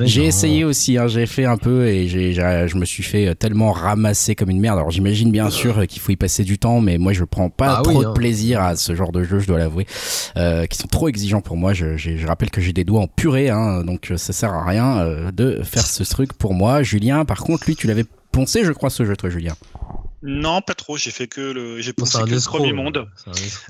J'ai 0.00 0.24
essayé 0.24 0.64
aussi, 0.64 0.98
hein, 0.98 1.06
j'ai 1.06 1.26
fait 1.26 1.44
un 1.44 1.56
peu, 1.56 1.86
et 1.86 2.08
j'ai 2.08 2.32
je 2.32 2.76
me 2.76 2.84
suis 2.84 3.02
fait 3.02 3.34
tellement 3.34 3.72
ramasser 3.72 4.34
comme 4.34 4.50
une 4.50 4.60
merde. 4.60 4.78
Alors 4.78 4.90
j'imagine 4.90 5.30
bien 5.30 5.50
sûr 5.50 5.86
qu'il 5.86 6.00
faut 6.00 6.12
y 6.12 6.16
passer 6.16 6.44
du 6.44 6.58
temps, 6.58 6.80
mais 6.80 6.98
moi, 6.98 7.12
je 7.12 7.24
prends 7.24 7.50
pas 7.50 7.76
ah 7.78 7.82
trop 7.82 8.04
de 8.04 8.10
plaisir 8.10 8.60
à 8.60 8.76
ce 8.76 8.94
genre 8.94 9.12
de 9.12 9.22
jeu, 9.22 9.38
je 9.38 9.46
dois 9.46 9.58
l'avouer, 9.58 9.86
qui 10.34 10.78
sont 10.78 10.88
trop 10.88 11.08
exigeants 11.08 11.40
pour 11.40 11.56
moi. 11.56 11.72
Je, 11.72 11.96
je 11.96 12.26
rappelle 12.26 12.50
que 12.50 12.60
j'ai 12.60 12.72
des 12.72 12.84
doigts 12.84 13.00
en 13.00 13.06
purée, 13.06 13.50
hein, 13.50 13.71
donc 13.82 14.10
euh, 14.10 14.16
ça 14.16 14.32
sert 14.32 14.52
à 14.52 14.64
rien 14.64 14.98
euh, 14.98 15.30
de 15.30 15.62
faire 15.62 15.86
ce 15.86 16.04
truc 16.04 16.32
pour 16.32 16.54
moi. 16.54 16.82
Julien, 16.82 17.24
par 17.24 17.40
contre, 17.40 17.64
lui, 17.66 17.76
tu 17.76 17.86
l'avais 17.86 18.04
poncé, 18.30 18.64
je 18.64 18.72
crois, 18.72 18.90
ce 18.90 19.04
jeu, 19.04 19.16
toi, 19.16 19.30
Julien. 19.30 19.54
Non, 20.22 20.60
pas 20.60 20.74
trop. 20.74 20.96
J'ai 20.96 21.10
fait 21.10 21.26
que 21.26 21.40
le, 21.40 21.80
j'ai 21.80 21.92
pensé 21.92 22.18
que 22.22 22.30
le 22.30 22.40
premier 22.40 22.72
monde. 22.72 23.08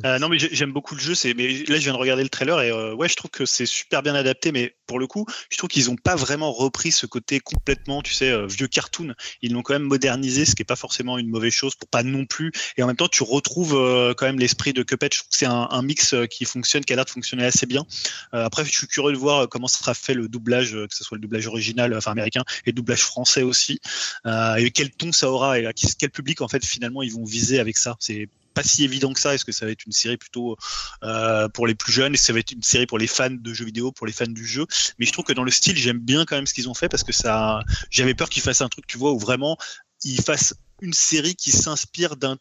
Euh, 0.05 0.19
non, 0.19 0.29
mais 0.29 0.39
j'aime 0.39 0.73
beaucoup 0.73 0.95
le 0.95 1.01
jeu. 1.01 1.15
C'est, 1.15 1.33
mais 1.33 1.49
là, 1.49 1.77
je 1.77 1.85
viens 1.85 1.95
de 1.95 1.99
regarder 1.99 2.23
le 2.23 2.29
trailer 2.29 2.61
et 2.61 2.71
euh, 2.71 2.95
ouais, 2.95 3.09
je 3.09 3.17
trouve 3.17 3.31
que 3.31 3.47
c'est 3.47 3.65
super 3.65 4.03
bien 4.03 4.15
adapté. 4.15 4.53
Mais 4.53 4.77
pour 4.87 4.99
le 4.99 5.07
coup, 5.07 5.27
je 5.51 5.57
trouve 5.57 5.69
qu'ils 5.69 5.87
n'ont 5.87 5.97
pas 5.97 6.15
vraiment 6.15 6.53
repris 6.53 6.93
ce 6.93 7.07
côté 7.07 7.41
complètement, 7.41 8.03
tu 8.03 8.13
sais, 8.13 8.31
euh, 8.31 8.47
vieux 8.47 8.69
cartoon. 8.69 9.15
Ils 9.41 9.53
l'ont 9.53 9.63
quand 9.63 9.73
même 9.73 9.83
modernisé, 9.83 10.45
ce 10.45 10.55
qui 10.55 10.63
est 10.63 10.67
pas 10.67 10.77
forcément 10.77 11.17
une 11.17 11.29
mauvaise 11.29 11.55
chose 11.55 11.75
pour 11.75 11.89
pas 11.89 12.03
non 12.03 12.27
plus. 12.27 12.53
Et 12.77 12.83
en 12.83 12.87
même 12.87 12.97
temps, 12.97 13.09
tu 13.09 13.23
retrouves 13.23 13.73
quand 14.17 14.27
même 14.27 14.39
l'esprit 14.39 14.75
de 14.75 14.83
Cuphead. 14.83 15.15
Je 15.15 15.21
trouve 15.21 15.31
que 15.31 15.37
c'est 15.37 15.47
un, 15.47 15.69
un, 15.71 15.83
mix 15.83 16.15
qui 16.31 16.45
fonctionne, 16.45 16.85
qui 16.85 16.93
a 16.93 16.97
l'air 16.97 17.05
de 17.07 17.11
fonctionner 17.11 17.45
assez 17.45 17.67
bien. 17.67 17.87
après, 18.33 18.65
je 18.65 18.71
suis 18.71 18.87
curieux 18.87 19.13
de 19.13 19.19
voir 19.19 19.49
comment 19.49 19.69
sera 19.69 19.95
fait 19.95 20.15
le 20.15 20.29
doublage, 20.29 20.73
que 20.73 20.95
ce 20.95 21.03
soit 21.03 21.17
le 21.17 21.23
doublage 21.23 21.47
original, 21.47 21.95
enfin 21.97 22.13
américain, 22.13 22.43
et 22.67 22.71
le 22.71 22.75
doublage 22.75 23.03
français 23.03 23.43
aussi, 23.43 23.81
et 24.27 24.71
quel 24.71 24.91
ton 24.91 25.13
ça 25.13 25.31
aura 25.31 25.59
et 25.59 25.69
quel 25.99 26.11
public 26.11 26.42
en 26.43 26.49
fait 26.49 26.65
finalement 26.65 27.03
ils 27.03 27.13
vont 27.13 27.25
viser 27.25 27.59
avec 27.61 27.79
ça 27.79 27.97
C'est 28.01 28.29
pas 28.53 28.63
si 28.63 28.85
évident 28.85 29.13
que 29.13 29.21
ça. 29.21 29.35
Est-ce 29.35 29.45
que 29.45 29.53
ça 29.53 29.67
va 29.67 29.73
être 29.73 29.85
une 29.85 29.93
série 29.93 30.17
plutôt 30.17 30.57
euh, 31.03 31.49
pour 31.49 31.67
les 31.67 31.75
plus 31.75 31.93
jeunes? 31.93 32.15
Est-ce 32.15 32.23
que 32.23 32.27
ça 32.27 32.33
va 32.33 32.41
être 32.41 32.53
une 32.53 32.63
série 32.63 32.87
pour 32.87 32.99
les 32.99 33.07
fans 33.07 33.31
de 33.31 33.55
jeux 33.55 33.65
vidéo, 33.65 33.93
pour 33.93 34.07
les 34.07 34.13
fans 34.13 34.27
du 34.27 34.47
jeu? 34.47 34.67
Mais 34.99 35.07
je 35.07 35.13
trouve 35.13 35.25
que 35.25 35.33
dans 35.33 35.45
le 35.45 35.51
style, 35.51 35.77
j'aime 35.77 35.99
bien 35.99 36.25
quand 36.25 36.37
même 36.37 36.47
ce 36.47 36.55
qu'ils 36.55 36.69
ont 36.69 36.75
fait 36.75 36.89
parce 36.89 37.05
que 37.05 37.13
ça, 37.13 37.61
j'avais 37.91 38.15
peur 38.15 38.29
qu'ils 38.29 38.43
fassent 38.43 38.63
un 38.63 38.69
truc, 38.69 38.87
tu 38.87 38.99
vois, 38.99 39.13
où 39.13 39.19
vraiment 39.19 39.57
ils 40.05 40.21
fassent 40.21 40.55
une 40.81 40.93
série 40.93 41.37
qui 41.37 41.53
s'inspire 41.53 42.17
d'un 42.17 42.37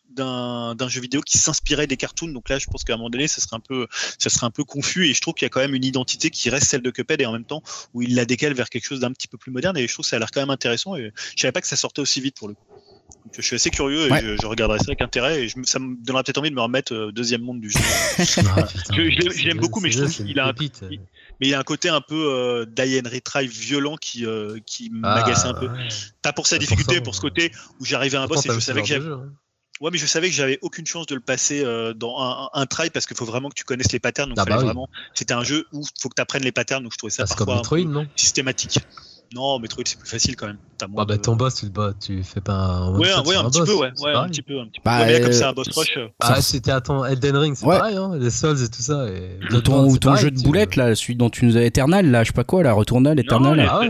jeu 0.88 1.00
vidéo 1.00 1.22
qui 1.22 1.38
s'inspirait 1.38 1.86
des 1.86 1.96
cartoons. 1.96 2.30
Donc 2.30 2.50
là, 2.50 2.58
je 2.58 2.66
pense 2.66 2.84
qu'à 2.84 2.96
un 2.96 2.98
moment 2.98 3.12
donné, 3.12 3.28
ça 3.28 3.40
serait 3.40 3.56
un 3.56 3.60
peu, 3.60 3.88
ça 4.18 4.32
serait 4.32 4.48
un 4.48 4.52
peu 4.52 4.64
confus. 4.64 5.08
Et 5.08 5.14
je 5.14 5.22
trouve 5.22 5.36
qu'il 5.36 5.46
y 5.46 5.46
a 5.46 5.50
quand 5.50 5.60
même 5.60 5.76
une 5.76 5.86
identité 5.86 6.32
qui 6.32 6.50
reste 6.50 6.68
celle 6.68 6.82
de 6.82 6.90
Cuphead 6.90 7.22
et 7.22 7.28
en 7.28 7.34
même 7.34 7.46
temps 7.46 7.62
où 7.94 8.02
il 8.02 8.16
la 8.16 8.26
décale 8.26 8.54
vers 8.54 8.72
quelque 8.72 8.86
chose 8.86 9.00
d'un 9.00 9.12
petit 9.12 9.28
peu 9.28 9.38
plus 9.38 9.52
moderne. 9.52 9.78
Et 9.78 9.88
je 9.88 9.94
trouve 9.94 10.04
que 10.04 10.10
ça 10.10 10.16
a 10.16 10.20
l'air 10.20 10.32
quand 10.32 10.42
même 10.42 10.50
intéressant. 10.50 10.96
Et 10.96 11.14
je 11.36 11.42
savais 11.42 11.52
pas 11.52 11.62
que 11.62 11.68
ça 11.68 11.76
sortait 11.76 12.02
aussi 12.02 12.20
vite 12.20 12.36
pour 12.36 12.48
le 12.48 12.56
coup 12.56 12.71
je 13.36 13.42
suis 13.42 13.56
assez 13.56 13.70
curieux 13.70 14.08
et 14.08 14.38
je, 14.42 14.46
regarderai 14.46 14.80
ça 14.80 14.86
avec 14.88 15.02
intérêt 15.02 15.46
et 15.46 15.50
ça 15.64 15.80
me 15.80 15.96
donnera 16.04 16.24
peut-être 16.24 16.38
envie 16.38 16.50
de 16.50 16.56
me 16.56 16.62
remettre 16.62 16.94
euh, 16.94 17.12
deuxième 17.12 17.42
monde 17.42 17.62
du 17.62 17.70
jeu. 17.70 17.80
Ah, 18.54 18.66
je, 18.92 19.48
l'aime 19.48 19.60
beaucoup, 19.60 19.80
mais 19.80 19.92
je 19.92 20.00
trouve 20.00 20.26
qu'il 20.26 20.40
a 20.40 20.48
un, 20.48 20.54
mais 20.60 21.48
il 21.48 21.50
y 21.50 21.54
a 21.54 21.60
un 21.60 21.64
côté 21.64 21.90
un 21.90 22.02
peu 22.02 22.34
euh, 22.34 22.66
Diane 22.66 23.08
Retry 23.08 23.48
violent 23.48 23.96
qui, 23.96 24.26
euh, 24.26 24.60
qui 24.66 24.92
ah, 25.04 25.16
m'agace 25.16 25.46
un 25.46 25.54
peu. 25.54 25.70
Pas 26.22 26.34
pour 26.34 26.48
sa 26.48 26.58
difficulté, 26.58 27.02
pour 27.02 27.16
ce 27.16 27.22
côté 27.22 27.52
où 27.80 27.86
j'arrivais 27.86 28.18
à 28.18 28.22
un 28.22 28.28
boss 28.28 28.46
et 28.46 28.50
je 28.50 28.60
savais 28.60 28.82
que 28.82 28.88
j'avais. 28.88 29.08
Hein. 29.08 29.32
Ouais, 29.82 29.90
mais 29.92 29.98
je 29.98 30.06
savais 30.06 30.30
que 30.30 30.36
j'avais 30.36 30.60
aucune 30.62 30.86
chance 30.86 31.08
de 31.08 31.16
le 31.16 31.22
passer 31.22 31.66
euh, 31.66 31.96
dans 31.96 32.22
un, 32.22 32.50
un, 32.54 32.66
try 32.68 32.92
parce 32.92 33.08
qu'il 33.08 33.18
faut 33.18 33.26
vraiment 33.26 33.50
que 33.50 33.56
tu 33.56 33.64
connaisses 33.64 33.92
les 33.92 34.00
patterns. 34.00 34.30
Donc, 34.30 34.38
ah 34.40 34.46
bah 34.46 34.58
vraiment, 34.58 34.88
c'était 35.16 35.34
un 35.34 35.44
jeu 35.44 35.66
où 35.74 35.82
il 35.82 36.00
faut 36.00 36.08
que 36.08 36.14
tu 36.14 36.22
apprennes 36.22 36.44
les 36.44 36.52
patterns. 36.52 36.84
Donc, 36.84 36.94
je 36.94 37.00
trouvais 37.00 37.10
ça 37.10 37.24
ah, 37.24 37.36
parfois 37.36 37.56
Metroid, 37.56 37.86
non? 37.86 38.08
systématique. 38.16 38.78
Non, 39.34 39.60
Metroid 39.60 39.84
c'est 39.86 39.98
plus 39.98 40.10
facile 40.10 40.36
quand 40.36 40.48
même. 40.48 40.58
As 40.82 40.88
ah 40.98 41.06
bah, 41.06 41.18
ton 41.18 41.36
boss 41.36 41.56
tu 41.56 41.66
le 41.66 41.72
bats, 41.72 41.94
tu 42.00 42.22
fais 42.24 42.42
pas 42.42 42.54
un. 42.54 42.98
Ouais, 42.98 43.08
ouais, 43.26 43.36
un, 43.36 43.50
petit 43.50 43.62
peu, 43.62 43.76
ouais, 43.76 43.92
ouais 44.02 44.14
un 44.14 44.28
petit 44.28 44.42
peu, 44.42 44.60
un 44.60 44.66
petit 44.66 44.80
peu. 44.80 44.84
Bah, 44.84 45.06
mais 45.06 45.14
là, 45.14 45.20
comme 45.22 45.32
c'est 45.32 45.44
un 45.44 45.54
boss 45.54 45.70
rush. 45.70 45.98
Euh, 45.98 46.08
ah, 46.20 46.42
c'était 46.42 46.72
à 46.72 46.82
ton 46.82 47.06
Elden 47.06 47.38
Ring, 47.38 47.56
c'est 47.56 47.66
pareil, 47.66 47.96
hein, 47.96 48.12
les 48.20 48.30
Souls 48.30 48.62
et 48.62 48.68
tout 48.68 48.82
ça. 48.82 49.08
Et... 49.08 49.40
Ou 49.54 49.62
ton, 49.62 49.96
ton 49.96 50.16
jeu 50.16 50.32
de 50.32 50.42
boulettes 50.42 50.76
là, 50.76 50.96
celui 50.96 51.16
dont 51.16 51.30
tu 51.30 51.46
nous 51.46 51.56
as 51.56 51.64
Eternal, 51.64 52.10
là, 52.10 52.24
je 52.24 52.28
sais 52.28 52.34
pas 52.34 52.44
quoi, 52.44 52.64
la 52.64 52.74
Returnal, 52.74 53.20
Eternal. 53.20 53.58
Non, 53.58 53.68
ah 53.70 53.82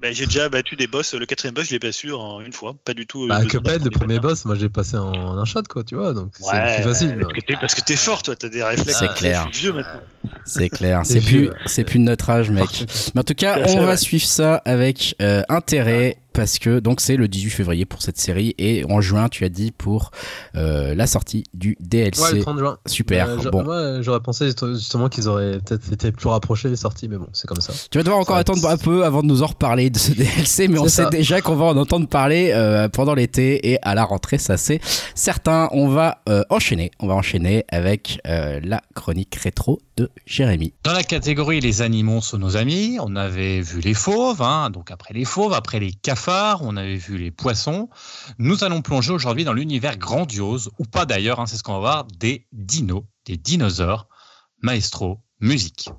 bah, 0.00 0.12
j'ai 0.12 0.24
déjà 0.24 0.48
battu 0.48 0.76
des 0.76 0.86
boss. 0.86 1.12
Le 1.14 1.26
quatrième 1.26 1.54
boss, 1.54 1.66
je 1.66 1.72
l'ai 1.72 1.78
pas 1.78 1.92
su 1.92 2.12
en 2.12 2.40
une 2.40 2.54
fois. 2.54 2.74
Pas 2.84 2.94
du 2.94 3.06
tout. 3.06 3.24
Euh, 3.24 3.28
bah, 3.28 3.44
Cuphead, 3.44 3.84
le 3.84 3.90
premier 3.90 4.18
boss, 4.18 4.46
moi, 4.46 4.54
j'ai 4.54 4.70
passé 4.70 4.96
en, 4.96 5.36
un 5.36 5.44
shot, 5.44 5.64
quoi, 5.68 5.84
tu 5.84 5.94
vois. 5.94 6.14
Donc, 6.14 6.32
c'est 6.38 6.76
plus 6.76 6.82
facile. 6.84 7.26
Parce 7.60 7.74
que 7.74 7.82
t'es 7.82 7.96
fort, 7.96 8.22
toi, 8.22 8.34
t'as 8.34 8.48
des 8.48 8.62
réflexes. 8.62 8.98
C'est 8.98 9.12
clair. 9.14 9.48
vieux 9.52 9.72
maintenant. 9.72 10.00
C'est 10.44 10.68
clair. 10.68 11.02
C'est 11.04 11.20
plus, 11.20 11.50
c'est 11.66 11.84
plus 11.84 11.98
de 11.98 12.04
notre 12.04 12.28
âge, 12.30 12.50
mec. 12.50 12.86
Mais 13.14 13.20
en 13.20 13.24
tout 13.24 13.34
cas, 13.34 13.58
on 13.68 13.84
va 13.84 13.96
suivre 13.96 14.24
ça 14.24 14.56
avec 14.64 15.16
euh, 15.22 15.42
intérêt 15.48 16.16
parce 16.32 16.60
que 16.60 16.78
donc 16.78 17.00
c'est 17.00 17.16
le 17.16 17.26
18 17.26 17.50
février 17.50 17.84
pour 17.84 18.02
cette 18.02 18.16
série 18.16 18.54
et 18.56 18.84
en 18.88 19.00
juin 19.00 19.28
tu 19.28 19.44
as 19.44 19.48
dit 19.48 19.72
pour 19.72 20.12
euh, 20.54 20.94
la 20.94 21.08
sortie 21.08 21.42
du 21.54 21.76
DLC. 21.80 22.22
Ouais, 22.22 22.32
le 22.34 22.42
30 22.42 22.58
juin. 22.58 22.78
Super. 22.86 23.28
Euh, 23.28 23.50
bon. 23.50 24.00
j'aurais 24.00 24.20
pensé 24.20 24.46
justement 24.46 25.08
qu'ils 25.08 25.28
auraient 25.28 25.58
peut-être 25.58 25.92
été 25.92 26.12
plus 26.12 26.28
rapprochés 26.28 26.70
des 26.70 26.76
sorties, 26.76 27.08
mais 27.08 27.16
bon, 27.16 27.26
c'est 27.32 27.48
comme 27.48 27.60
ça. 27.60 27.72
Tu 27.90 27.98
vas 27.98 28.04
devoir 28.04 28.20
encore 28.20 28.36
attendre 28.36 28.64
un 28.68 28.76
peu 28.76 29.04
avant 29.04 29.22
de 29.22 29.26
nous 29.26 29.42
en 29.42 29.46
reparler 29.46 29.90
de 29.90 29.98
ce 29.98 30.12
DLC, 30.12 30.68
mais 30.68 30.78
on 30.78 30.88
sait 30.88 31.10
déjà 31.10 31.40
qu'on 31.40 31.56
va 31.56 31.64
en 31.64 31.76
entendre 31.76 32.06
parler 32.06 32.54
pendant 32.92 33.14
l'été 33.14 33.72
et 33.72 33.78
à 33.82 33.96
la 33.96 34.04
rentrée, 34.04 34.38
ça 34.38 34.56
c'est 34.56 34.80
certain. 35.16 35.68
On 35.72 35.88
va 35.88 36.22
enchaîner, 36.48 36.92
on 37.00 37.08
va 37.08 37.14
enchaîner 37.14 37.64
avec 37.70 38.20
la 38.24 38.80
chronique 38.94 39.34
rétro 39.34 39.80
de 39.96 40.09
Dans 40.84 40.92
la 40.92 41.02
catégorie 41.02 41.60
les 41.60 41.82
animaux 41.82 42.20
sont 42.20 42.38
nos 42.38 42.56
amis, 42.56 42.98
on 43.00 43.16
avait 43.16 43.60
vu 43.60 43.80
les 43.80 43.94
fauves, 43.94 44.42
hein, 44.42 44.70
donc 44.70 44.90
après 44.90 45.12
les 45.12 45.24
fauves, 45.24 45.52
après 45.52 45.80
les 45.80 45.92
cafards 45.92 46.62
on 46.62 46.76
avait 46.76 46.96
vu 46.96 47.18
les 47.18 47.30
poissons. 47.30 47.88
Nous 48.38 48.62
allons 48.62 48.80
plonger 48.80 49.12
aujourd'hui 49.12 49.44
dans 49.44 49.52
l'univers 49.52 49.98
grandiose, 49.98 50.70
ou 50.78 50.84
pas 50.84 51.04
d'ailleurs, 51.04 51.40
hein, 51.40 51.46
c'est 51.46 51.56
ce 51.56 51.62
qu'on 51.62 51.74
va 51.74 51.78
voir, 51.80 52.04
des 52.04 52.46
dinos, 52.52 53.02
des 53.26 53.36
dinosaures. 53.36 54.08
Maestro, 54.62 55.20
musique. 55.40 55.90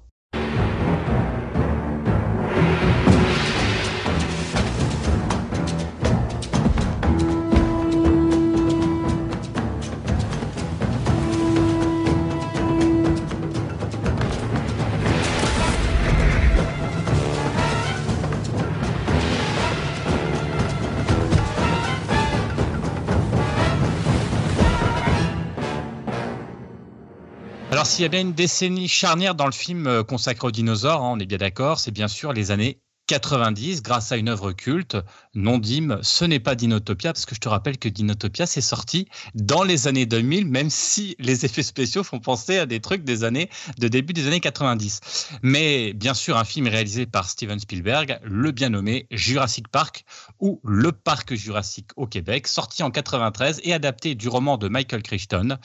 Alors, 27.82 27.88
s'il 27.88 28.03
y 28.03 28.06
a 28.06 28.10
bien 28.10 28.22
une 28.22 28.34
décennie 28.34 28.88
charnière 28.88 29.34
dans 29.34 29.48
le 29.48 29.52
film 29.52 29.88
euh, 29.88 30.03
consacré 30.03 30.45
aux 30.45 30.52
dinosaures, 30.52 31.02
hein, 31.02 31.14
on 31.14 31.20
est 31.20 31.26
bien 31.26 31.40
d'accord, 31.40 31.80
c'est 31.80 31.90
bien 31.90 32.08
sûr 32.08 32.32
les 32.32 32.52
années 32.52 32.80
90 33.12 33.84
grâce 33.84 34.14
à 34.14 34.16
une 34.16 34.30
œuvre 34.30 34.54
culte. 34.54 34.96
Non 35.36 35.58
Dim, 35.58 36.00
ce 36.02 36.24
n'est 36.24 36.40
pas 36.40 36.56
Dinotopia 36.56 37.12
parce 37.12 37.26
que 37.26 37.36
je 37.36 37.42
te 37.42 37.50
rappelle 37.50 37.78
que 37.78 37.90
Dinotopia 37.90 38.46
s'est 38.46 38.62
sorti 38.62 39.10
dans 39.36 39.64
les 39.64 39.90
années 39.90 40.06
2000 40.06 40.48
même 40.48 40.70
si 40.70 41.18
les 41.20 41.44
effets 41.44 41.62
spéciaux 41.62 42.06
font 42.06 42.22
penser 42.22 42.58
à 42.58 42.66
des 42.66 42.80
trucs 42.80 43.04
des 43.04 43.26
années 43.26 43.50
de 43.78 43.90
début 43.90 44.14
des 44.14 44.28
années 44.28 44.40
90. 44.40 45.28
Mais 45.42 45.92
bien 45.92 46.14
sûr 46.14 46.38
un 46.38 46.46
film 46.46 46.68
réalisé 46.68 47.06
par 47.06 47.30
Steven 47.30 47.60
Spielberg, 47.60 48.18
le 48.24 48.52
bien 48.52 48.70
nommé 48.70 49.08
Jurassic 49.12 49.68
Park 49.68 50.06
ou 50.40 50.62
Le 50.64 50.94
parc 50.94 51.34
Jurassique 51.34 51.90
au 51.98 52.08
Québec, 52.08 52.48
sorti 52.48 52.82
en 52.82 52.92
93 52.92 53.60
et 53.66 53.74
adapté 53.74 54.16
du 54.16 54.30
roman 54.30 54.58
de 54.58 54.70
Michael 54.70 55.04
Crichton. 55.04 55.58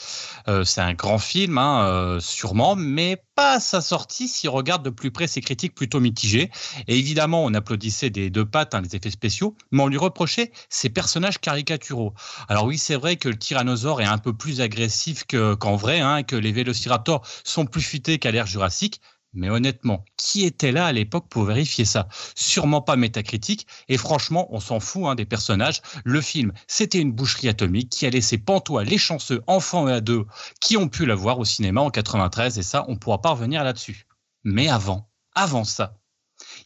Euh, 0.48 0.64
c'est 0.64 0.80
un 0.80 0.94
grand 0.94 1.18
film 1.18 1.58
hein, 1.58 1.86
euh, 1.86 2.18
sûrement 2.18 2.74
mais 2.74 3.22
pas 3.36 3.54
à 3.54 3.60
sa 3.60 3.80
sortie 3.80 4.26
si 4.26 4.48
on 4.48 4.52
regarde 4.52 4.84
de 4.84 4.90
plus 4.90 5.12
près 5.12 5.28
ses 5.28 5.42
critiques 5.42 5.76
plutôt 5.76 6.00
mitigées 6.00 6.50
et 6.88 6.98
évidemment 6.98 7.35
on 7.44 7.54
applaudissait 7.54 8.10
des 8.10 8.30
deux 8.30 8.44
pattes 8.44 8.74
hein, 8.74 8.82
les 8.82 8.96
effets 8.96 9.10
spéciaux, 9.10 9.56
mais 9.70 9.82
on 9.82 9.88
lui 9.88 9.98
reprochait 9.98 10.52
ses 10.68 10.88
personnages 10.88 11.38
caricaturaux. 11.38 12.14
Alors 12.48 12.64
oui, 12.64 12.78
c'est 12.78 12.96
vrai 12.96 13.16
que 13.16 13.28
le 13.28 13.38
tyrannosaure 13.38 14.00
est 14.00 14.06
un 14.06 14.18
peu 14.18 14.32
plus 14.32 14.60
agressif 14.60 15.24
qu'en 15.24 15.76
vrai, 15.76 16.00
hein, 16.00 16.22
que 16.22 16.36
les 16.36 16.52
vélociraptors 16.52 17.26
sont 17.44 17.66
plus 17.66 17.82
futés 17.82 18.18
qu'à 18.18 18.30
l'ère 18.30 18.46
jurassique. 18.46 19.00
Mais 19.36 19.50
honnêtement, 19.50 20.04
qui 20.16 20.44
était 20.44 20.72
là 20.72 20.86
à 20.86 20.92
l'époque 20.92 21.28
pour 21.28 21.44
vérifier 21.44 21.84
ça? 21.84 22.08
Sûrement 22.34 22.80
pas 22.80 22.96
métacritique. 22.96 23.66
Et 23.88 23.98
franchement, 23.98 24.48
on 24.50 24.60
s'en 24.60 24.80
fout 24.80 25.04
hein, 25.04 25.14
des 25.14 25.26
personnages. 25.26 25.82
Le 26.04 26.22
film, 26.22 26.52
c'était 26.66 27.00
une 27.00 27.12
boucherie 27.12 27.48
atomique 27.48 27.90
qui 27.90 28.06
a 28.06 28.10
laissé 28.10 28.38
pantois 28.38 28.82
les 28.82 28.96
chanceux 28.96 29.42
enfants 29.46 29.88
et 29.88 29.92
ados 29.92 30.24
qui 30.60 30.78
ont 30.78 30.88
pu 30.88 31.04
la 31.04 31.14
voir 31.14 31.38
au 31.38 31.44
cinéma 31.44 31.82
en 31.82 31.90
93. 31.90 32.58
Et 32.58 32.62
ça, 32.62 32.86
on 32.88 32.96
pourra 32.96 33.20
pas 33.20 33.30
revenir 33.30 33.62
là-dessus. 33.62 34.06
Mais 34.42 34.68
avant, 34.68 35.10
avant 35.34 35.64
ça, 35.64 35.98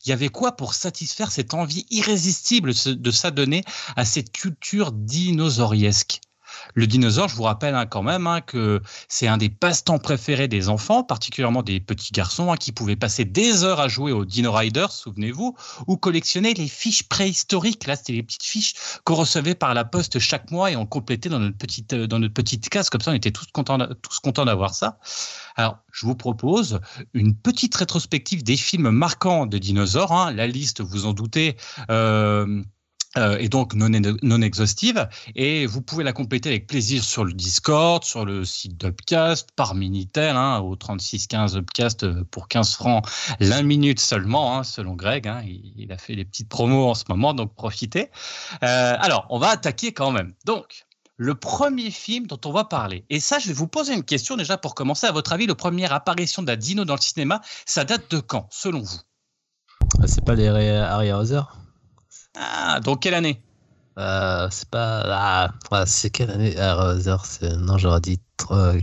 il 0.05 0.11
y 0.11 0.13
avait 0.13 0.29
quoi 0.29 0.57
pour 0.57 0.75
satisfaire 0.75 1.31
cette 1.31 1.55
envie 1.55 1.87
irrésistible 1.91 2.73
de 2.87 3.11
s'adonner 3.11 3.65
à 3.97 4.05
cette 4.05 4.33
culture 4.33 4.93
dinosauriesque? 4.93 6.21
Le 6.75 6.87
dinosaure, 6.87 7.29
je 7.29 7.37
vous 7.37 7.43
rappelle 7.43 7.75
hein, 7.75 7.87
quand 7.87 8.03
même 8.03 8.27
hein, 8.27 8.41
que 8.41 8.83
c'est 9.09 9.27
un 9.27 9.37
des 9.37 9.49
passe-temps 9.49 9.99
préférés 9.99 10.49
des 10.49 10.69
enfants, 10.69 11.03
particulièrement 11.03 11.63
des 11.63 11.81
petits 11.81 12.13
garçons 12.13 12.53
hein, 12.53 12.57
qui 12.57 12.73
pouvaient 12.73 12.97
passer 12.97 13.25
des 13.25 13.65
heures 13.65 13.81
à 13.81 13.89
jouer 13.89 14.13
au 14.13 14.25
Dino 14.25 14.53
Riders, 14.53 14.93
souvenez-vous, 14.93 15.57
ou 15.87 15.97
collectionner 15.97 16.55
les 16.55 16.69
fiches 16.69 17.05
préhistoriques. 17.05 17.87
Là, 17.87 17.97
c'était 17.97 18.13
les 18.13 18.23
petites 18.23 18.45
fiches 18.45 18.75
qu'on 19.05 19.15
recevait 19.15 19.55
par 19.55 19.75
la 19.75 19.85
poste 19.85 20.19
chaque 20.19 20.51
mois 20.51 20.71
et 20.71 20.77
on 20.77 20.87
complétait 20.87 21.29
dans 21.29 21.41
notre 21.41 21.57
petite, 21.57 21.95
dans 21.95 22.19
notre 22.19 22.35
petite 22.35 22.69
case. 22.69 22.91
Comme 22.91 23.01
ça, 23.01 23.11
on 23.11 23.15
était 23.15 23.31
tous 23.31 23.47
contents, 23.53 23.79
tous 24.03 24.19
contents 24.21 24.45
d'avoir 24.45 24.75
ça. 24.75 24.99
Alors, 25.57 25.79
je 25.93 26.07
vous 26.07 26.15
propose 26.15 26.81
une 27.15 27.35
petite 27.35 27.75
rétrospective 27.75 28.43
des 28.43 28.57
films 28.57 28.91
marquants 28.91 29.47
de 29.47 29.59
dinosaures. 29.59 30.31
La 30.35 30.47
liste, 30.47 30.81
vous 30.81 31.07
en 31.07 31.13
doutez, 31.13 31.57
euh, 31.91 32.63
euh, 33.19 33.39
et 33.39 33.49
donc 33.49 33.75
non, 33.75 34.41
exhaustive. 34.43 35.09
Et 35.35 35.67
vous 35.67 35.83
pouvez 35.83 36.05
la 36.05 36.13
compléter 36.13 36.49
avec 36.49 36.67
plaisir 36.67 37.03
sur 37.03 37.25
le 37.25 37.33
Discord, 37.33 38.05
sur 38.05 38.25
le 38.25 38.45
site 38.45 38.77
d'Upcast, 38.77 39.51
par 39.57 39.75
Minitel, 39.75 40.37
hein, 40.37 40.61
au 40.61 40.77
3615 40.77 41.57
Upcast 41.57 42.05
euh, 42.05 42.25
pour 42.31 42.47
15 42.49 42.75
francs 42.75 43.05
la 43.41 43.63
minute 43.63 44.01
seulement, 44.01 44.57
hein, 44.57 44.65
selon 44.65 44.95
Greg. 44.95 45.27
Hein, 45.27 45.43
il, 45.45 45.91
a 45.93 45.99
fait 45.99 46.15
les 46.15 46.25
petites 46.25 46.49
promos 46.49 46.89
en 46.89 46.95
ce 46.95 47.05
moment, 47.09 47.35
donc 47.35 47.55
profitez. 47.55 48.11
Euh, 48.63 48.97
alors, 49.01 49.27
on 49.31 49.39
va 49.39 49.49
attaquer 49.49 49.93
quand 49.93 50.13
même. 50.13 50.35
Donc, 50.45 50.87
le 51.17 51.35
premier 51.35 51.91
film 51.91 52.27
dont 52.27 52.41
on 52.45 52.53
va 52.53 52.65
parler. 52.65 53.05
Et 53.11 53.19
ça, 53.19 53.39
je 53.41 53.49
vais 53.49 53.53
vous 53.53 53.67
poser 53.67 53.93
une 53.93 54.05
question 54.05 54.37
déjà 54.37 54.57
pour 54.57 54.75
commencer. 54.75 55.07
À 55.07 55.13
votre 55.13 55.33
avis, 55.33 55.47
la 55.47 55.55
première 55.57 55.93
apparition 55.93 56.43
d'un 56.43 56.57
dino 56.57 56.85
dans 56.85 56.95
le 56.95 57.01
cinéma, 57.01 57.41
ça 57.67 57.85
date 57.85 58.11
de 58.11 58.21
quand, 58.21 58.47
selon 58.51 58.81
vous 58.81 59.01
Ah, 60.01 60.07
C'est 60.07 60.25
pas 60.25 60.35
les 60.35 60.47
Harry 60.47 61.13
Hauser 61.13 61.43
Ah, 62.39 62.81
donc 62.81 63.01
quelle 63.01 63.15
année? 63.15 63.41
Euh, 63.99 64.49
C'est 64.51 64.69
pas. 64.69 65.03
Ah, 65.71 65.87
c'est 65.87 66.11
quelle 66.11 66.31
année? 66.31 66.55
Hauser 66.59 67.17
c'est- 67.25 67.57
Non, 67.57 67.79
j'aurais 67.79 68.01
dit 68.01 68.21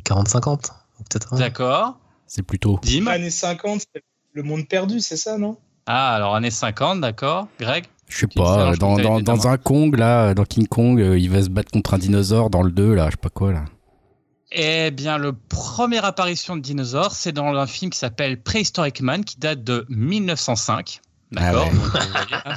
40-50 0.03 0.71
Peut-être. 1.09 1.33
un. 1.33 1.37
D'accord. 1.37 1.99
C'est 2.27 2.43
plutôt. 2.43 2.79
Dim 2.83 3.07
Années 3.07 3.29
50, 3.29 3.81
c'est 3.93 4.03
le 4.33 4.43
monde 4.43 4.67
perdu, 4.67 4.99
c'est 4.99 5.17
ça, 5.17 5.37
non? 5.37 5.57
Ah, 5.85 6.15
alors 6.15 6.35
années 6.35 6.51
50, 6.51 6.99
d'accord. 7.01 7.47
Greg? 7.59 7.85
Je 8.07 8.19
sais 8.19 8.27
pas, 8.27 8.75
dans, 8.75 9.47
un 9.47 9.57
Kong, 9.57 9.97
là, 9.97 10.33
dans 10.33 10.45
King 10.45 10.67
Kong, 10.67 10.99
euh, 11.01 11.17
il 11.17 11.29
va 11.29 11.43
se 11.43 11.49
battre 11.49 11.71
contre 11.71 11.93
un 11.93 11.97
dinosaure 11.97 12.49
dans 12.49 12.61
le 12.61 12.71
2, 12.71 12.93
là, 12.93 13.07
je 13.07 13.11
sais 13.11 13.17
pas 13.17 13.29
quoi, 13.29 13.51
là. 13.51 13.65
Eh 14.51 14.91
bien, 14.91 15.17
le 15.17 15.33
première 15.33 16.05
apparition 16.05 16.55
de 16.55 16.61
dinosaures, 16.61 17.11
c'est 17.13 17.33
dans 17.33 17.53
un 17.53 17.67
film 17.67 17.91
qui 17.91 17.99
s'appelle 17.99 18.41
Prehistoric 18.41 19.01
Man, 19.01 19.25
qui 19.25 19.37
date 19.37 19.61
de 19.63 19.85
1905. 19.89 21.01
D'accord 21.31 21.69
Ah 21.93 21.99
ouais. 21.99 22.37
Hein. 22.45 22.53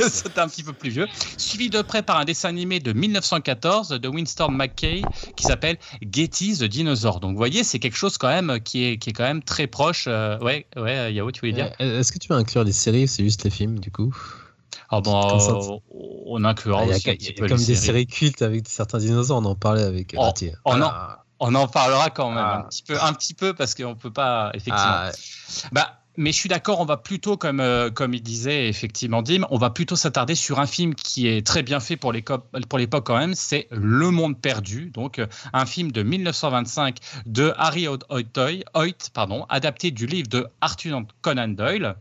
C'est 0.10 0.36
un 0.38 0.48
petit 0.48 0.62
peu 0.64 0.72
plus 0.72 0.90
vieux. 0.90 1.06
Suivi 1.38 1.70
de 1.70 1.82
près 1.82 2.02
par 2.02 2.18
un 2.18 2.24
dessin 2.24 2.48
animé 2.48 2.80
de 2.80 2.92
1914 2.92 3.90
de 3.90 4.08
Winston 4.08 4.48
McKay 4.50 5.02
qui 5.36 5.44
s'appelle 5.44 5.76
Getty 6.02 6.58
the 6.58 6.64
Dinosaur. 6.64 7.20
Donc, 7.20 7.30
vous 7.32 7.36
voyez, 7.36 7.62
c'est 7.62 7.78
quelque 7.78 7.96
chose 7.96 8.18
quand 8.18 8.28
même 8.28 8.58
qui 8.60 8.84
est, 8.84 8.98
qui 8.98 9.10
est 9.10 9.12
quand 9.12 9.22
même 9.24 9.42
très 9.42 9.66
proche. 9.68 10.06
euh, 10.08 10.36
ouais, 10.40 10.66
ouais, 10.76 11.12
Yao, 11.14 11.30
tu 11.30 11.40
voulais 11.40 11.52
dire 11.52 11.70
Euh, 11.80 12.00
Est-ce 12.00 12.10
que 12.12 12.18
tu 12.18 12.28
veux 12.28 12.36
inclure 12.36 12.64
les 12.64 12.72
séries 12.72 13.04
ou 13.04 13.06
c'est 13.06 13.22
juste 13.22 13.44
les 13.44 13.50
films 13.50 13.78
du 13.78 13.90
coup? 13.92 14.12
Ah 14.90 15.00
bon, 15.00 15.20
euh, 15.38 15.76
on 16.26 16.44
inclura 16.44 16.82
Ah, 16.82 16.86
aussi 16.96 17.08
un 17.10 17.14
petit 17.14 17.32
peu 17.32 17.46
comme 17.46 17.58
les 17.58 17.64
des 17.66 17.74
séries. 17.76 17.86
séries 17.86 18.06
cultes 18.06 18.42
avec 18.42 18.68
certains 18.68 18.98
dinosaures, 18.98 19.38
on 19.38 19.44
en 19.44 19.54
parlait 19.54 19.82
avec. 19.84 20.14
Oh, 20.18 20.30
oh. 20.40 20.50
Ah, 20.66 21.24
On 21.40 21.54
en 21.54 21.66
parlera 21.68 22.10
quand 22.10 22.30
même 22.30 22.38
Ah. 22.44 22.58
un 22.58 22.62
petit 22.68 22.82
peu, 22.82 23.00
un 23.00 23.12
petit 23.14 23.34
peu 23.34 23.54
parce 23.54 23.74
qu'on 23.74 23.94
peut 23.94 24.12
pas 24.12 24.50
effectivement. 24.54 24.80
ah, 24.84 25.10
Bah, 25.72 25.98
mais 26.16 26.32
je 26.32 26.36
suis 26.36 26.48
d'accord, 26.48 26.80
on 26.80 26.84
va 26.84 26.96
plutôt, 26.96 27.36
comme, 27.36 27.60
euh, 27.60 27.90
comme 27.90 28.14
il 28.14 28.22
disait 28.22 28.68
effectivement 28.68 29.22
Dim, 29.22 29.46
on 29.50 29.58
va 29.58 29.70
plutôt 29.70 29.96
s'attarder 29.96 30.34
sur 30.34 30.60
un 30.60 30.66
film 30.66 30.94
qui 30.94 31.26
est 31.26 31.46
très 31.46 31.62
bien 31.62 31.80
fait 31.80 31.96
pour 31.96 32.12
l'époque 32.12 33.06
quand 33.06 33.18
même, 33.18 33.34
c'est 33.34 33.68
Le 33.70 34.10
Monde 34.10 34.38
Perdu, 34.40 34.90
donc 34.90 35.18
euh, 35.18 35.26
un 35.52 35.66
film 35.66 35.92
de 35.92 36.02
1925 36.02 36.96
de 37.26 37.52
Harry 37.56 37.88
Hoyt, 37.88 37.98
Hoyt, 38.74 39.10
pardon, 39.12 39.46
adapté 39.48 39.90
du 39.90 40.06
livre 40.06 40.28
de 40.28 40.46
Arthur 40.60 41.02
Conan 41.22 41.48
Doyle. 41.48 41.96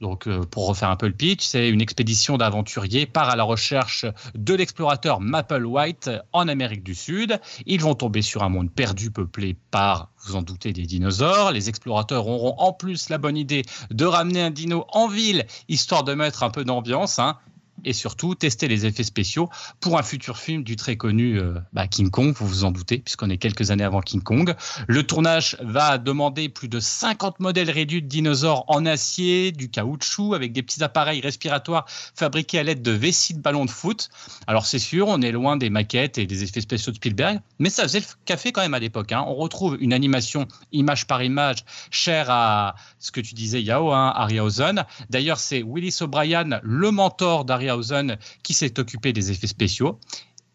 Donc, 0.00 0.26
euh, 0.26 0.42
pour 0.42 0.66
refaire 0.66 0.90
un 0.90 0.96
peu 0.96 1.06
le 1.06 1.14
pitch, 1.14 1.44
c'est 1.44 1.70
une 1.70 1.80
expédition 1.80 2.36
d'aventuriers 2.36 3.06
part 3.06 3.30
à 3.30 3.36
la 3.36 3.44
recherche 3.44 4.04
de 4.34 4.54
l'explorateur 4.54 5.20
Maple 5.20 5.64
White 5.64 6.10
en 6.32 6.48
Amérique 6.48 6.82
du 6.82 6.94
Sud. 6.94 7.40
Ils 7.64 7.80
vont 7.80 7.94
tomber 7.94 8.20
sur 8.20 8.42
un 8.42 8.50
monde 8.50 8.70
perdu 8.70 9.10
peuplé 9.10 9.56
par, 9.70 10.10
vous 10.24 10.36
en 10.36 10.42
doutez, 10.42 10.72
des 10.72 10.84
dinosaures. 10.84 11.50
Les 11.52 11.68
explorateurs 11.70 12.26
auront 12.28 12.56
en 12.58 12.72
plus 12.72 13.08
la 13.08 13.16
bonne 13.16 13.38
idée 13.38 13.62
de 13.90 14.04
ramener 14.04 14.42
un 14.42 14.50
dino 14.50 14.84
en 14.92 15.08
ville, 15.08 15.46
histoire 15.68 16.04
de 16.04 16.12
mettre 16.12 16.42
un 16.42 16.50
peu 16.50 16.64
d'ambiance. 16.64 17.18
hein, 17.18 17.38
et 17.84 17.92
surtout 17.92 18.34
tester 18.34 18.68
les 18.68 18.86
effets 18.86 19.04
spéciaux 19.04 19.48
pour 19.80 19.98
un 19.98 20.02
futur 20.02 20.38
film 20.38 20.62
du 20.64 20.76
très 20.76 20.96
connu 20.96 21.38
euh, 21.38 21.54
bah, 21.72 21.86
King 21.86 22.10
Kong, 22.10 22.34
vous 22.36 22.46
vous 22.46 22.64
en 22.64 22.70
doutez, 22.70 22.98
puisqu'on 22.98 23.30
est 23.30 23.38
quelques 23.38 23.70
années 23.70 23.84
avant 23.84 24.00
King 24.00 24.22
Kong. 24.22 24.54
Le 24.86 25.02
tournage 25.02 25.56
va 25.60 25.98
demander 25.98 26.48
plus 26.48 26.68
de 26.68 26.80
50 26.80 27.40
modèles 27.40 27.70
réduits 27.70 28.02
de 28.02 28.08
dinosaures 28.08 28.64
en 28.68 28.86
acier, 28.86 29.52
du 29.52 29.70
caoutchouc, 29.70 30.34
avec 30.34 30.52
des 30.52 30.62
petits 30.62 30.82
appareils 30.82 31.20
respiratoires 31.20 31.86
fabriqués 31.88 32.58
à 32.58 32.62
l'aide 32.62 32.82
de 32.82 32.92
vessies 32.92 33.34
de 33.34 33.40
ballons 33.40 33.64
de 33.64 33.70
foot. 33.70 34.08
Alors 34.46 34.66
c'est 34.66 34.78
sûr, 34.78 35.08
on 35.08 35.20
est 35.20 35.32
loin 35.32 35.56
des 35.56 35.70
maquettes 35.70 36.18
et 36.18 36.26
des 36.26 36.42
effets 36.42 36.60
spéciaux 36.60 36.92
de 36.92 36.96
Spielberg, 36.96 37.40
mais 37.58 37.70
ça 37.70 37.82
faisait 37.84 38.00
le 38.00 38.06
café 38.24 38.52
quand 38.52 38.62
même 38.62 38.74
à 38.74 38.78
l'époque. 38.78 39.12
hein. 39.12 39.24
On 39.26 39.34
retrouve 39.34 39.76
une 39.80 39.92
animation 39.92 40.46
image 40.72 41.06
par 41.06 41.22
image 41.22 41.64
chère 41.90 42.30
à 42.30 42.74
ce 42.98 43.10
que 43.10 43.20
tu 43.20 43.34
disais 43.34 43.62
Yao, 43.62 43.92
hein, 43.92 44.12
Harryhausen. 44.14 44.84
D'ailleurs, 45.10 45.38
c'est 45.38 45.62
Willis 45.62 45.98
O'Brien, 46.00 46.60
le 46.62 46.90
mentor 46.90 47.44
d'Harryhausen, 47.66 48.16
qui 48.42 48.54
s'est 48.54 48.78
occupé 48.78 49.12
des 49.12 49.30
effets 49.30 49.46
spéciaux. 49.46 49.98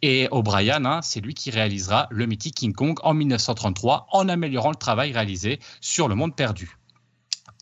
Et 0.01 0.27
O'Brien, 0.31 0.83
hein, 0.85 1.01
c'est 1.03 1.21
lui 1.21 1.35
qui 1.35 1.51
réalisera 1.51 2.07
le 2.09 2.25
mythique 2.25 2.55
King 2.55 2.73
Kong 2.73 2.97
en 3.03 3.13
1933 3.13 4.07
en 4.11 4.29
améliorant 4.29 4.71
le 4.71 4.75
travail 4.75 5.11
réalisé 5.11 5.59
sur 5.79 6.07
le 6.07 6.15
monde 6.15 6.35
perdu. 6.35 6.77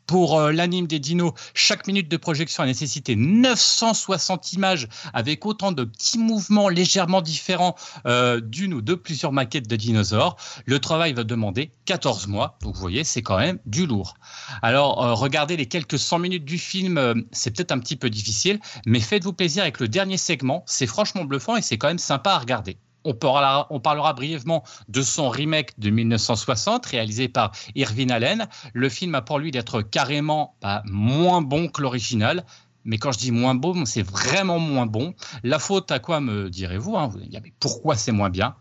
Pour 0.09 0.39
euh, 0.39 0.51
l'anime 0.51 0.87
des 0.87 0.97
dinos, 0.97 1.33
chaque 1.53 1.85
minute 1.85 2.09
de 2.09 2.17
projection 2.17 2.63
a 2.63 2.65
nécessité 2.65 3.15
960 3.15 4.53
images 4.53 4.87
avec 5.13 5.45
autant 5.45 5.71
de 5.71 5.83
petits 5.83 6.17
mouvements 6.17 6.67
légèrement 6.67 7.21
différents 7.21 7.75
euh, 8.07 8.41
d'une 8.41 8.73
ou 8.73 8.81
de 8.81 8.95
plusieurs 8.95 9.31
maquettes 9.31 9.67
de 9.67 9.75
dinosaures. 9.75 10.35
Le 10.65 10.79
travail 10.79 11.13
va 11.13 11.23
demander 11.23 11.69
14 11.85 12.25
mois, 12.25 12.57
donc 12.63 12.73
vous 12.73 12.81
voyez, 12.81 13.03
c'est 13.03 13.21
quand 13.21 13.37
même 13.37 13.59
du 13.67 13.85
lourd. 13.85 14.15
Alors, 14.63 15.05
euh, 15.05 15.13
regardez 15.13 15.55
les 15.55 15.67
quelques 15.67 15.99
100 15.99 16.17
minutes 16.17 16.45
du 16.45 16.57
film, 16.57 17.27
c'est 17.31 17.55
peut-être 17.55 17.71
un 17.71 17.77
petit 17.77 17.95
peu 17.95 18.09
difficile, 18.09 18.59
mais 18.87 19.01
faites-vous 19.01 19.33
plaisir 19.33 19.61
avec 19.61 19.79
le 19.79 19.87
dernier 19.87 20.17
segment, 20.17 20.63
c'est 20.65 20.87
franchement 20.87 21.23
bluffant 21.23 21.55
et 21.55 21.61
c'est 21.61 21.77
quand 21.77 21.87
même 21.87 21.99
sympa 21.99 22.31
à 22.31 22.39
regarder. 22.39 22.77
On 23.05 23.13
parlera, 23.13 24.13
brièvement 24.13 24.63
de 24.87 25.01
son 25.01 25.29
remake 25.29 25.79
de 25.79 25.89
1960, 25.89 26.85
réalisé 26.85 27.27
par 27.27 27.51
Irvin 27.75 28.09
Allen. 28.09 28.47
Le 28.73 28.89
film 28.89 29.15
a 29.15 29.21
pour 29.21 29.39
lui 29.39 29.51
d'être 29.51 29.81
carrément 29.81 30.55
bah, 30.61 30.83
moins 30.85 31.41
bon 31.41 31.67
que 31.67 31.81
l'original. 31.81 32.43
Mais 32.85 32.97
quand 32.97 33.11
je 33.11 33.19
dis 33.19 33.31
moins 33.31 33.55
bon, 33.55 33.85
c'est 33.85 34.01
vraiment 34.03 34.59
moins 34.59 34.85
bon. 34.85 35.13
La 35.43 35.59
faute 35.59 35.91
à 35.91 35.99
quoi 35.99 36.19
me 36.21 36.49
direz-vous 36.49 36.97
hein 36.97 37.07
Vous 37.07 37.19
Pourquoi 37.59 37.95
c'est 37.95 38.11
moins 38.11 38.29
bien? 38.29 38.55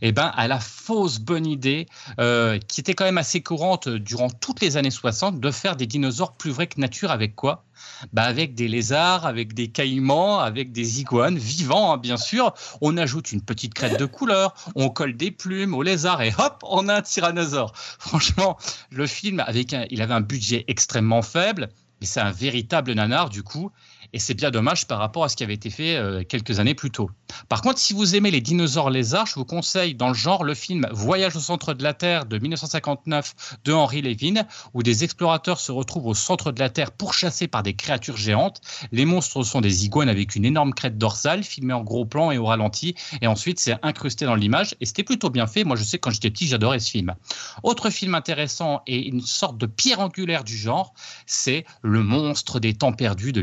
Eh 0.00 0.12
ben, 0.12 0.30
à 0.34 0.46
la 0.48 0.60
fausse 0.60 1.18
bonne 1.18 1.46
idée, 1.46 1.86
euh, 2.20 2.58
qui 2.58 2.80
était 2.80 2.94
quand 2.94 3.04
même 3.04 3.18
assez 3.18 3.42
courante 3.42 3.88
durant 3.88 4.30
toutes 4.30 4.60
les 4.60 4.76
années 4.76 4.90
60, 4.90 5.40
de 5.40 5.50
faire 5.50 5.76
des 5.76 5.86
dinosaures 5.86 6.36
plus 6.36 6.50
vrais 6.50 6.66
que 6.66 6.80
nature 6.80 7.10
avec 7.10 7.34
quoi? 7.34 7.64
Bah 8.12 8.22
Avec 8.22 8.54
des 8.54 8.68
lézards, 8.68 9.26
avec 9.26 9.54
des 9.54 9.68
caïmans, 9.68 10.40
avec 10.40 10.72
des 10.72 11.00
iguanes 11.00 11.38
vivants, 11.38 11.92
hein, 11.92 11.96
bien 11.98 12.16
sûr. 12.16 12.52
On 12.80 12.96
ajoute 12.96 13.32
une 13.32 13.42
petite 13.42 13.74
crête 13.74 13.98
de 13.98 14.06
couleur, 14.06 14.54
on 14.76 14.88
colle 14.88 15.16
des 15.16 15.30
plumes 15.30 15.74
au 15.74 15.82
lézard 15.82 16.22
et 16.22 16.32
hop, 16.38 16.62
on 16.62 16.88
a 16.88 16.96
un 16.96 17.02
tyrannosaure. 17.02 17.72
Franchement, 17.76 18.56
le 18.90 19.06
film, 19.06 19.40
avec 19.40 19.72
un- 19.72 19.86
il 19.90 20.00
avait 20.02 20.14
un 20.14 20.20
budget 20.20 20.64
extrêmement 20.68 21.22
faible, 21.22 21.68
mais 22.00 22.06
c'est 22.06 22.20
un 22.20 22.32
véritable 22.32 22.92
nanar 22.92 23.30
du 23.30 23.42
coup. 23.42 23.70
Et 24.16 24.18
c'est 24.18 24.32
bien 24.32 24.50
dommage 24.50 24.86
par 24.86 24.98
rapport 24.98 25.24
à 25.24 25.28
ce 25.28 25.36
qui 25.36 25.44
avait 25.44 25.52
été 25.52 25.68
fait 25.68 25.94
euh, 25.94 26.24
quelques 26.26 26.58
années 26.58 26.74
plus 26.74 26.90
tôt. 26.90 27.10
Par 27.50 27.60
contre, 27.60 27.78
si 27.78 27.92
vous 27.92 28.16
aimez 28.16 28.30
les 28.30 28.40
dinosaures 28.40 28.88
lézards, 28.88 29.26
je 29.26 29.34
vous 29.34 29.44
conseille 29.44 29.94
dans 29.94 30.08
le 30.08 30.14
genre 30.14 30.42
le 30.42 30.54
film 30.54 30.88
Voyage 30.90 31.36
au 31.36 31.40
centre 31.40 31.74
de 31.74 31.82
la 31.82 31.92
Terre 31.92 32.24
de 32.24 32.38
1959 32.38 33.58
de 33.66 33.72
Henry 33.74 34.00
Levin, 34.00 34.46
où 34.72 34.82
des 34.82 35.04
explorateurs 35.04 35.60
se 35.60 35.70
retrouvent 35.70 36.06
au 36.06 36.14
centre 36.14 36.50
de 36.50 36.60
la 36.60 36.70
Terre 36.70 36.92
pourchassés 36.92 37.46
par 37.46 37.62
des 37.62 37.74
créatures 37.74 38.16
géantes. 38.16 38.62
Les 38.90 39.04
monstres 39.04 39.42
sont 39.42 39.60
des 39.60 39.84
iguanes 39.84 40.08
avec 40.08 40.34
une 40.34 40.46
énorme 40.46 40.72
crête 40.72 40.96
dorsale, 40.96 41.42
filmée 41.42 41.74
en 41.74 41.82
gros 41.82 42.06
plan 42.06 42.30
et 42.30 42.38
au 42.38 42.46
ralenti, 42.46 42.94
et 43.20 43.26
ensuite 43.26 43.60
c'est 43.60 43.76
incrusté 43.82 44.24
dans 44.24 44.34
l'image, 44.34 44.76
et 44.80 44.86
c'était 44.86 45.04
plutôt 45.04 45.28
bien 45.28 45.46
fait. 45.46 45.62
Moi, 45.62 45.76
je 45.76 45.84
sais 45.84 45.98
quand 45.98 46.10
j'étais 46.10 46.30
petit, 46.30 46.46
j'adorais 46.46 46.80
ce 46.80 46.90
film. 46.90 47.14
Autre 47.62 47.90
film 47.90 48.14
intéressant 48.14 48.80
et 48.86 49.08
une 49.08 49.20
sorte 49.20 49.58
de 49.58 49.66
pierre 49.66 50.00
angulaire 50.00 50.42
du 50.42 50.56
genre, 50.56 50.94
c'est 51.26 51.66
Le 51.82 52.02
monstre 52.02 52.60
des 52.60 52.72
temps 52.72 52.94
perdus 52.94 53.34
de 53.34 53.42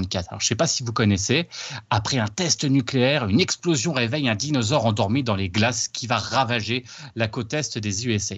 1954. 0.00 0.28
Alors, 0.30 0.40
je 0.40 0.44
ne 0.44 0.48
sais 0.48 0.54
pas 0.54 0.66
si 0.66 0.82
vous 0.82 0.92
connaissez. 0.92 1.48
Après 1.90 2.18
un 2.18 2.28
test 2.28 2.64
nucléaire, 2.64 3.28
une 3.28 3.40
explosion 3.40 3.92
réveille 3.92 4.28
un 4.28 4.34
dinosaure 4.34 4.86
endormi 4.86 5.22
dans 5.22 5.36
les 5.36 5.48
glaces 5.48 5.88
qui 5.88 6.06
va 6.06 6.18
ravager 6.18 6.84
la 7.16 7.28
côte 7.28 7.54
est 7.54 7.78
des 7.78 8.06
USA. 8.06 8.36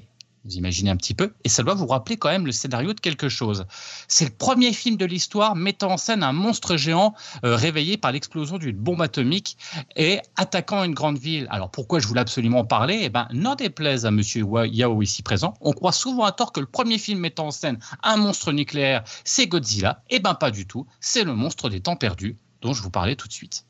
Imaginez 0.51 0.91
un 0.91 0.97
petit 0.97 1.15
peu 1.15 1.35
Et 1.45 1.49
ça 1.49 1.63
doit 1.63 1.75
vous 1.75 1.87
rappeler 1.87 2.17
quand 2.17 2.29
même 2.29 2.47
le 2.47 2.53
scénario 2.53 2.93
de 2.93 3.01
quelque 3.01 3.29
chose. 3.29 3.67
C'est 4.09 4.25
le 4.25 4.31
premier 4.31 4.73
film 4.73 4.97
de 4.97 5.05
l'histoire 5.05 5.57
mettant 5.57 5.93
en 5.93 5.97
scène 5.97 6.23
un 6.23 6.33
monstre 6.33 6.77
géant 6.77 7.15
euh, 7.45 7.57
réveillé 7.57 7.97
par 7.97 8.13
l'explosion 8.13 8.59
d'une 8.59 8.77
bombe 8.77 9.03
atomique 9.03 9.57
et 9.97 10.21
attaquant 10.37 10.85
une 10.85 10.95
grande 10.95 11.19
ville. 11.19 11.47
Alors 11.51 11.71
pourquoi 11.71 11.99
je 11.99 12.07
voulais 12.07 12.21
absolument 12.21 12.61
en 12.61 12.65
parler? 12.65 13.01
Eh 13.03 13.09
ben, 13.09 13.29
n'en 13.33 13.55
déplaise 13.55 14.07
à 14.07 14.11
Monsieur 14.11 14.45
Yao 14.67 15.03
ici 15.03 15.23
présent, 15.23 15.55
on 15.61 15.73
croit 15.73 15.93
souvent 15.93 16.25
à 16.25 16.33
tort 16.33 16.53
que 16.53 16.61
le 16.61 16.67
premier 16.67 16.99
film 16.99 17.21
mettant 17.21 17.49
en 17.49 17.51
scène 17.51 17.79
un 18.03 18.17
monstre 18.17 18.53
nucléaire, 18.53 19.05
c'est 19.25 19.47
Godzilla. 19.47 20.03
Eh 20.11 20.21
ben 20.21 20.35
pas 20.35 20.51
du 20.51 20.67
tout, 20.67 20.87
c'est 21.01 21.25
le 21.25 21.35
monstre 21.35 21.69
des 21.69 21.81
temps 21.81 21.97
perdus 21.97 22.37
dont 22.63 22.73
je 22.73 22.83
vous 22.83 22.91
parlais 22.91 23.17
tout 23.17 23.29
de 23.29 23.33
suite. 23.33 23.65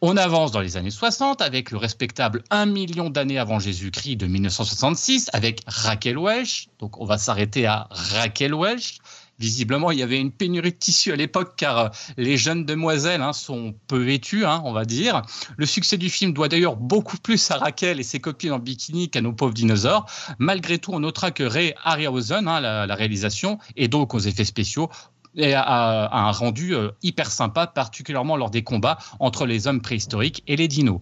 On 0.00 0.16
avance 0.16 0.52
dans 0.52 0.60
les 0.60 0.76
années 0.76 0.92
60 0.92 1.42
avec 1.42 1.72
le 1.72 1.76
respectable 1.76 2.44
1 2.50 2.66
million 2.66 3.10
d'années 3.10 3.40
avant 3.40 3.58
Jésus-Christ 3.58 4.14
de 4.14 4.26
1966 4.26 5.28
avec 5.32 5.62
Raquel 5.66 6.16
Welch. 6.16 6.68
Donc 6.78 7.00
on 7.00 7.04
va 7.04 7.18
s'arrêter 7.18 7.66
à 7.66 7.88
Raquel 7.90 8.54
Welch. 8.54 8.98
Visiblement, 9.40 9.90
il 9.90 9.98
y 9.98 10.04
avait 10.04 10.20
une 10.20 10.30
pénurie 10.30 10.70
de 10.70 10.76
tissu 10.76 11.12
à 11.12 11.16
l'époque 11.16 11.54
car 11.56 11.78
euh, 11.78 11.88
les 12.16 12.36
jeunes 12.36 12.64
demoiselles 12.64 13.22
hein, 13.22 13.32
sont 13.32 13.74
peu 13.88 13.98
vêtues, 13.98 14.44
hein, 14.44 14.62
on 14.64 14.72
va 14.72 14.84
dire. 14.84 15.22
Le 15.56 15.66
succès 15.66 15.96
du 15.96 16.10
film 16.10 16.32
doit 16.32 16.48
d'ailleurs 16.48 16.76
beaucoup 16.76 17.18
plus 17.18 17.50
à 17.50 17.56
Raquel 17.56 17.98
et 17.98 18.04
ses 18.04 18.20
copines 18.20 18.52
en 18.52 18.58
bikini 18.60 19.10
qu'à 19.10 19.20
nos 19.20 19.32
pauvres 19.32 19.54
dinosaures. 19.54 20.06
Malgré 20.38 20.78
tout, 20.78 20.92
on 20.92 21.00
notera 21.00 21.32
que 21.32 21.42
Ray 21.42 21.74
Harryhausen, 21.82 22.46
hein, 22.46 22.60
la, 22.60 22.86
la 22.86 22.94
réalisation, 22.94 23.58
et 23.76 23.88
donc 23.88 24.14
aux 24.14 24.20
effets 24.20 24.44
spéciaux, 24.44 24.90
et 25.38 25.54
a 25.54 26.14
un 26.14 26.30
rendu 26.30 26.74
euh, 26.74 26.90
hyper 27.02 27.30
sympa, 27.30 27.66
particulièrement 27.66 28.36
lors 28.36 28.50
des 28.50 28.62
combats 28.62 28.98
entre 29.20 29.46
les 29.46 29.66
hommes 29.66 29.80
préhistoriques 29.80 30.42
et 30.46 30.56
les 30.56 30.68
dinos. 30.68 31.00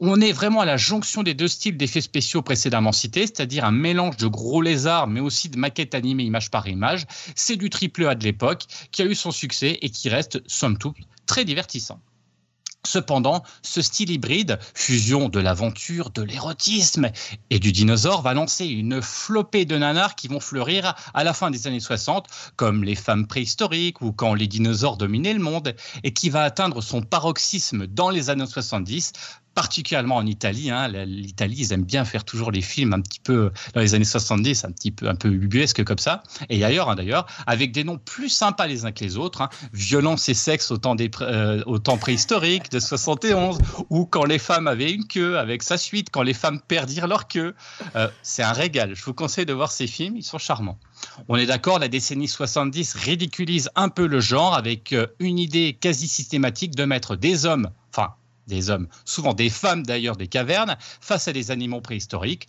On 0.00 0.20
est 0.20 0.32
vraiment 0.32 0.60
à 0.60 0.64
la 0.64 0.76
jonction 0.76 1.22
des 1.22 1.34
deux 1.34 1.48
styles 1.48 1.76
d'effets 1.76 2.00
spéciaux 2.00 2.42
précédemment 2.42 2.92
cités, 2.92 3.26
c'est-à-dire 3.26 3.64
un 3.64 3.72
mélange 3.72 4.16
de 4.16 4.26
gros 4.26 4.62
lézards, 4.62 5.06
mais 5.06 5.20
aussi 5.20 5.48
de 5.48 5.58
maquettes 5.58 5.94
animées 5.94 6.24
image 6.24 6.50
par 6.50 6.66
image. 6.66 7.06
C'est 7.36 7.56
du 7.56 7.70
triple 7.70 8.06
A 8.06 8.14
de 8.14 8.24
l'époque 8.24 8.64
qui 8.90 9.02
a 9.02 9.04
eu 9.04 9.14
son 9.14 9.30
succès 9.30 9.78
et 9.82 9.90
qui 9.90 10.08
reste, 10.08 10.42
somme 10.46 10.78
toute, 10.78 10.96
très 11.26 11.44
divertissant. 11.44 12.00
Cependant, 12.86 13.42
ce 13.62 13.82
style 13.82 14.10
hybride, 14.10 14.60
fusion 14.74 15.28
de 15.28 15.40
l'aventure, 15.40 16.10
de 16.10 16.22
l'érotisme 16.22 17.10
et 17.50 17.58
du 17.58 17.72
dinosaure, 17.72 18.22
va 18.22 18.32
lancer 18.32 18.64
une 18.64 19.02
flopée 19.02 19.64
de 19.64 19.76
nanars 19.76 20.14
qui 20.14 20.28
vont 20.28 20.38
fleurir 20.38 20.94
à 21.12 21.24
la 21.24 21.34
fin 21.34 21.50
des 21.50 21.66
années 21.66 21.80
60, 21.80 22.28
comme 22.54 22.84
les 22.84 22.94
femmes 22.94 23.26
préhistoriques 23.26 24.02
ou 24.02 24.12
quand 24.12 24.34
les 24.34 24.46
dinosaures 24.46 24.96
dominaient 24.96 25.34
le 25.34 25.40
monde, 25.40 25.74
et 26.04 26.12
qui 26.12 26.30
va 26.30 26.44
atteindre 26.44 26.80
son 26.80 27.02
paroxysme 27.02 27.88
dans 27.88 28.08
les 28.08 28.30
années 28.30 28.46
70 28.46 29.12
particulièrement 29.56 30.16
en 30.16 30.26
Italie. 30.26 30.70
Hein. 30.70 30.88
L'Italie, 31.06 31.56
ils 31.60 31.72
aiment 31.72 31.84
bien 31.84 32.04
faire 32.04 32.24
toujours 32.24 32.52
les 32.52 32.60
films 32.60 32.92
un 32.92 33.00
petit 33.00 33.18
peu 33.18 33.50
dans 33.74 33.80
les 33.80 33.94
années 33.94 34.04
70, 34.04 34.66
un 34.66 34.70
petit 34.70 34.90
peu 34.92 35.08
un 35.08 35.16
comme 35.16 35.98
ça. 35.98 36.22
Et 36.50 36.62
ailleurs, 36.62 36.90
hein, 36.90 36.94
d'ailleurs, 36.94 37.26
avec 37.46 37.72
des 37.72 37.82
noms 37.82 37.96
plus 37.96 38.28
sympas 38.28 38.66
les 38.66 38.84
uns 38.84 38.92
que 38.92 39.02
les 39.02 39.16
autres. 39.16 39.40
Hein. 39.40 39.48
Violence 39.72 40.28
et 40.28 40.34
sexe 40.34 40.70
au 40.70 40.76
temps, 40.76 40.94
euh, 41.22 41.96
préhistorique 41.98 42.70
de 42.70 42.78
71, 42.78 43.58
ou 43.88 44.04
quand 44.04 44.26
les 44.26 44.38
femmes 44.38 44.68
avaient 44.68 44.92
une 44.92 45.06
queue 45.06 45.38
avec 45.38 45.62
sa 45.62 45.78
suite, 45.78 46.10
quand 46.10 46.22
les 46.22 46.34
femmes 46.34 46.60
perdirent 46.60 47.06
leur 47.06 47.26
queue. 47.26 47.54
Euh, 47.96 48.08
c'est 48.22 48.42
un 48.42 48.52
régal. 48.52 48.94
Je 48.94 49.02
vous 49.04 49.14
conseille 49.14 49.46
de 49.46 49.54
voir 49.54 49.72
ces 49.72 49.86
films, 49.86 50.18
ils 50.18 50.22
sont 50.22 50.38
charmants. 50.38 50.78
On 51.28 51.36
est 51.36 51.46
d'accord, 51.46 51.78
la 51.78 51.88
décennie 51.88 52.28
70 52.28 52.92
ridiculise 52.92 53.70
un 53.74 53.88
peu 53.88 54.06
le 54.06 54.20
genre 54.20 54.54
avec 54.54 54.92
euh, 54.92 55.06
une 55.18 55.38
idée 55.38 55.78
quasi 55.80 56.08
systématique 56.08 56.74
de 56.74 56.84
mettre 56.84 57.16
des 57.16 57.46
hommes, 57.46 57.70
enfin 57.90 58.16
des 58.46 58.70
hommes, 58.70 58.88
souvent 59.04 59.34
des 59.34 59.50
femmes 59.50 59.84
d'ailleurs 59.84 60.16
des 60.16 60.28
cavernes, 60.28 60.76
face 61.00 61.28
à 61.28 61.32
des 61.32 61.50
animaux 61.50 61.80
préhistoriques. 61.80 62.46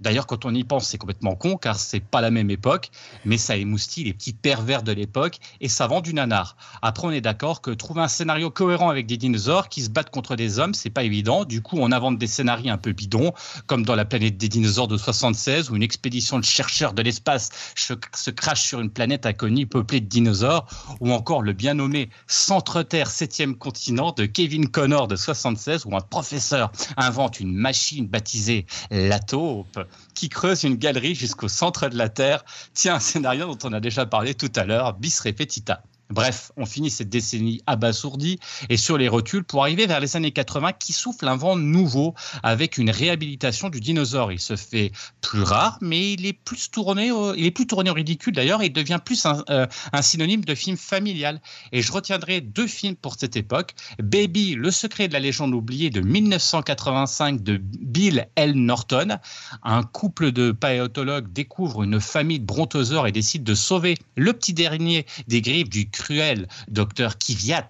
D'ailleurs, 0.00 0.26
quand 0.26 0.44
on 0.44 0.54
y 0.54 0.64
pense, 0.64 0.88
c'est 0.88 0.98
complètement 0.98 1.34
con, 1.34 1.56
car 1.56 1.78
c'est 1.78 2.00
pas 2.00 2.20
la 2.20 2.30
même 2.30 2.50
époque, 2.50 2.90
mais 3.24 3.36
ça 3.36 3.56
émoustille 3.56 4.04
les 4.04 4.14
petits 4.14 4.32
pervers 4.32 4.82
de 4.82 4.92
l'époque 4.92 5.38
et 5.60 5.68
ça 5.68 5.86
vend 5.86 6.00
du 6.00 6.14
nanar. 6.14 6.56
Après, 6.80 7.06
on 7.06 7.10
est 7.10 7.20
d'accord 7.20 7.60
que 7.60 7.70
trouver 7.70 8.00
un 8.00 8.08
scénario 8.08 8.50
cohérent 8.50 8.88
avec 8.88 9.06
des 9.06 9.16
dinosaures 9.16 9.68
qui 9.68 9.82
se 9.82 9.90
battent 9.90 10.10
contre 10.10 10.36
des 10.36 10.58
hommes, 10.58 10.74
c'est 10.74 10.90
pas 10.90 11.02
évident. 11.02 11.44
Du 11.44 11.60
coup, 11.62 11.76
on 11.78 11.92
invente 11.92 12.18
des 12.18 12.26
scénarios 12.26 12.72
un 12.72 12.78
peu 12.78 12.92
bidons, 12.92 13.32
comme 13.66 13.84
dans 13.84 13.94
La 13.94 14.04
planète 14.04 14.38
des 14.38 14.48
dinosaures 14.48 14.88
de 14.88 14.96
76, 14.96 15.70
où 15.70 15.76
une 15.76 15.82
expédition 15.82 16.38
de 16.38 16.44
chercheurs 16.44 16.94
de 16.94 17.02
l'espace 17.02 17.50
se 17.74 18.30
crache 18.30 18.62
sur 18.62 18.80
une 18.80 18.90
planète 18.90 19.26
inconnue 19.26 19.66
peuplée 19.66 20.00
de 20.00 20.06
dinosaures, 20.06 20.66
ou 21.00 21.12
encore 21.12 21.42
le 21.42 21.52
bien 21.52 21.74
nommé 21.74 22.08
Centre-Terre, 22.26 23.10
septième 23.10 23.56
continent 23.56 24.12
de 24.12 24.24
Kevin 24.24 24.68
Connor 24.68 25.08
de 25.08 25.16
76, 25.16 25.84
où 25.84 25.94
un 25.96 26.00
professeur 26.00 26.72
invente 26.96 27.40
une 27.40 27.54
machine 27.54 28.06
baptisée 28.06 28.66
la 28.90 29.18
taupe 29.18 29.78
qui 30.14 30.28
creuse 30.28 30.64
une 30.64 30.76
galerie 30.76 31.14
jusqu'au 31.14 31.48
centre 31.48 31.88
de 31.88 31.96
la 31.96 32.08
Terre. 32.08 32.44
Tiens, 32.74 32.96
un 32.96 33.00
scénario 33.00 33.46
dont 33.46 33.68
on 33.68 33.72
a 33.72 33.80
déjà 33.80 34.06
parlé 34.06 34.34
tout 34.34 34.52
à 34.56 34.64
l'heure, 34.64 34.94
bis 34.94 35.20
repetita. 35.20 35.82
Bref, 36.10 36.50
on 36.56 36.66
finit 36.66 36.90
cette 36.90 37.08
décennie 37.08 37.62
abasourdie 37.66 38.40
et 38.68 38.76
sur 38.76 38.98
les 38.98 39.08
rotules 39.08 39.44
pour 39.44 39.62
arriver 39.62 39.86
vers 39.86 40.00
les 40.00 40.16
années 40.16 40.32
80 40.32 40.72
qui 40.72 40.92
souffle 40.92 41.28
un 41.28 41.36
vent 41.36 41.56
nouveau 41.56 42.14
avec 42.42 42.78
une 42.78 42.90
réhabilitation 42.90 43.68
du 43.68 43.80
dinosaure. 43.80 44.32
Il 44.32 44.40
se 44.40 44.56
fait 44.56 44.90
plus 45.20 45.42
rare, 45.42 45.78
mais 45.80 46.12
il 46.12 46.26
est 46.26 46.32
plus 46.32 46.70
tourné, 46.70 47.12
au, 47.12 47.34
il 47.34 47.46
est 47.46 47.50
plus 47.52 47.66
tourné 47.66 47.90
ridicule 47.90 48.34
d'ailleurs 48.34 48.62
et 48.62 48.66
il 48.66 48.72
devient 48.72 48.98
plus 49.04 49.24
un, 49.24 49.44
euh, 49.50 49.66
un, 49.92 50.02
synonyme 50.02 50.44
de 50.44 50.54
film 50.54 50.76
familial. 50.76 51.40
Et 51.70 51.80
je 51.80 51.92
retiendrai 51.92 52.40
deux 52.40 52.66
films 52.66 52.96
pour 52.96 53.14
cette 53.18 53.36
époque. 53.36 53.74
Baby, 54.02 54.54
le 54.54 54.70
secret 54.70 55.06
de 55.06 55.12
la 55.12 55.20
légende 55.20 55.54
oubliée 55.54 55.90
de 55.90 56.00
1985 56.00 57.42
de 57.42 57.56
Bill 57.56 58.28
L. 58.34 58.54
Norton. 58.54 59.18
Un 59.62 59.82
couple 59.84 60.32
de 60.32 60.50
paléontologues 60.50 61.32
découvre 61.32 61.84
une 61.84 62.00
famille 62.00 62.40
de 62.40 62.46
brontosaures 62.46 63.06
et 63.06 63.12
décide 63.12 63.44
de 63.44 63.54
sauver 63.54 63.96
le 64.16 64.32
petit 64.32 64.54
dernier 64.54 65.06
des 65.28 65.40
griffes 65.40 65.68
du 65.68 65.88
cruel 66.00 66.48
docteur 66.68 67.18
Kiviat. 67.18 67.68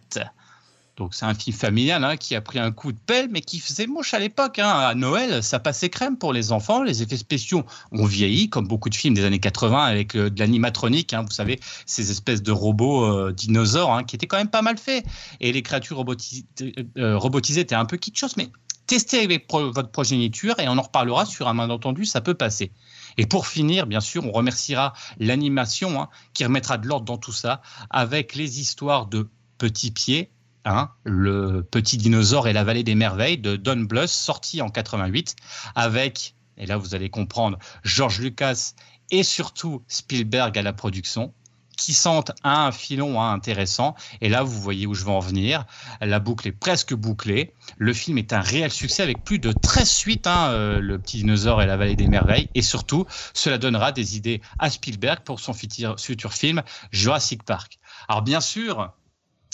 Donc 0.97 1.15
c'est 1.15 1.25
un 1.25 1.35
film 1.35 1.57
familial 1.57 2.05
hein, 2.05 2.17
qui 2.17 2.37
a 2.37 2.43
pris 2.43 2.59
un 2.59 2.73
coup 2.73 2.93
de 2.93 2.99
pelle, 2.99 3.29
mais 3.31 3.41
qui 3.41 3.59
faisait 3.59 3.87
mouche 3.87 4.13
à 4.13 4.19
l'époque. 4.19 4.59
Hein. 4.59 4.69
À 4.69 4.95
Noël, 4.95 5.43
ça 5.43 5.59
passait 5.59 5.89
crème 5.89 6.17
pour 6.17 6.33
les 6.33 6.53
enfants. 6.53 6.83
Les 6.83 7.03
effets 7.03 7.17
spéciaux 7.17 7.65
ont 7.91 8.05
vieilli, 8.05 8.51
comme 8.51 8.69
beaucoup 8.69 8.91
de 8.91 8.95
films 8.95 9.15
des 9.15 9.25
années 9.25 9.41
80 9.41 9.83
avec 9.83 10.15
euh, 10.15 10.29
de 10.29 10.39
l'animatronique. 10.39 11.15
Hein, 11.15 11.23
vous 11.23 11.33
savez, 11.33 11.59
ces 11.87 12.11
espèces 12.11 12.43
de 12.43 12.53
robots 12.53 13.05
euh, 13.05 13.33
dinosaures 13.33 14.05
qui 14.07 14.15
étaient 14.15 14.27
quand 14.27 14.37
même 14.37 14.51
pas 14.51 14.63
mal 14.63 14.77
faits. 14.77 15.05
Et 15.41 15.53
les 15.53 15.63
créatures 15.63 16.05
euh, 16.05 17.17
robotisées 17.17 17.61
étaient 17.63 17.75
un 17.75 17.87
peu 17.87 17.97
kitschos, 17.97 18.37
mais 18.37 18.51
testez 18.87 19.21
avec 19.21 19.47
votre 19.51 19.91
progéniture 19.91 20.61
et 20.61 20.69
on 20.69 20.77
en 20.77 20.83
reparlera 20.83 21.25
sur 21.25 21.49
un 21.49 21.55
malentendu, 21.55 22.05
ça 22.05 22.21
peut 22.21 22.35
passer. 22.35 22.73
Et 23.21 23.27
pour 23.27 23.47
finir, 23.47 23.87
bien 23.87 24.01
sûr, 24.01 24.25
on 24.25 24.33
remerciera 24.33 24.95
l'animation 25.19 26.01
hein, 26.01 26.09
qui 26.33 26.43
remettra 26.43 26.79
de 26.79 26.89
l'ordre 26.89 27.05
dans 27.05 27.19
tout 27.19 27.35
ça 27.35 27.61
avec 27.91 28.35
les 28.35 28.61
histoires 28.61 29.05
de 29.05 29.29
Petit 29.59 29.91
Pied, 29.91 30.31
hein, 30.65 30.89
le 31.05 31.63
petit 31.63 31.99
dinosaure 31.99 32.49
et 32.49 32.55
la 32.55 32.65
vallée 32.65 32.83
des 32.83 32.95
merveilles 32.95 33.37
de 33.37 33.57
Don 33.57 33.81
Bluth, 33.81 34.09
sorti 34.09 34.63
en 34.63 34.71
88, 34.71 35.37
avec, 35.75 36.35
et 36.57 36.65
là 36.65 36.79
vous 36.79 36.95
allez 36.95 37.11
comprendre, 37.11 37.59
George 37.85 38.21
Lucas 38.21 38.73
et 39.11 39.23
surtout 39.23 39.85
Spielberg 39.87 40.57
à 40.57 40.63
la 40.63 40.73
production 40.73 41.35
qui 41.81 41.95
sentent 41.95 42.33
un 42.45 42.73
filon 42.73 43.21
intéressant. 43.23 43.95
Et 44.21 44.29
là, 44.29 44.43
vous 44.43 44.61
voyez 44.61 44.87
où 44.87 44.95
je 44.95 45.05
veux 45.05 45.11
en 45.11 45.21
venir. 45.21 45.65
La 46.01 46.21
boucle 46.21 46.47
est 46.49 46.53
presque 46.53 46.95
bouclée. 46.95 47.55
Le 47.79 47.93
film 47.95 48.19
est 48.19 48.33
un 48.33 48.41
réel 48.41 48.71
succès 48.71 49.03
avec 49.03 49.25
plus 49.25 49.39
de 49.39 49.53
13 49.53 49.89
suites, 49.89 50.27
hein, 50.27 50.51
euh, 50.51 50.81
Le 50.81 50.99
Petit 50.99 51.19
Dinosaure 51.19 51.63
et 51.63 51.67
la 51.67 51.77
Vallée 51.77 51.97
des 51.97 52.07
Merveilles. 52.07 52.49
Et 52.55 52.63
surtout, 52.63 53.07
cela 53.33 53.57
donnera 53.57 53.93
des 53.93 54.17
idées 54.17 54.43
à 54.59 54.69
Spielberg 54.69 55.21
pour 55.25 55.41
son 55.41 55.55
futur, 55.55 55.99
futur 55.99 56.35
film 56.35 56.63
Jurassic 56.93 57.45
Park. 57.45 57.79
Alors 58.09 58.23
bien 58.23 58.41
sûr, 58.41 58.93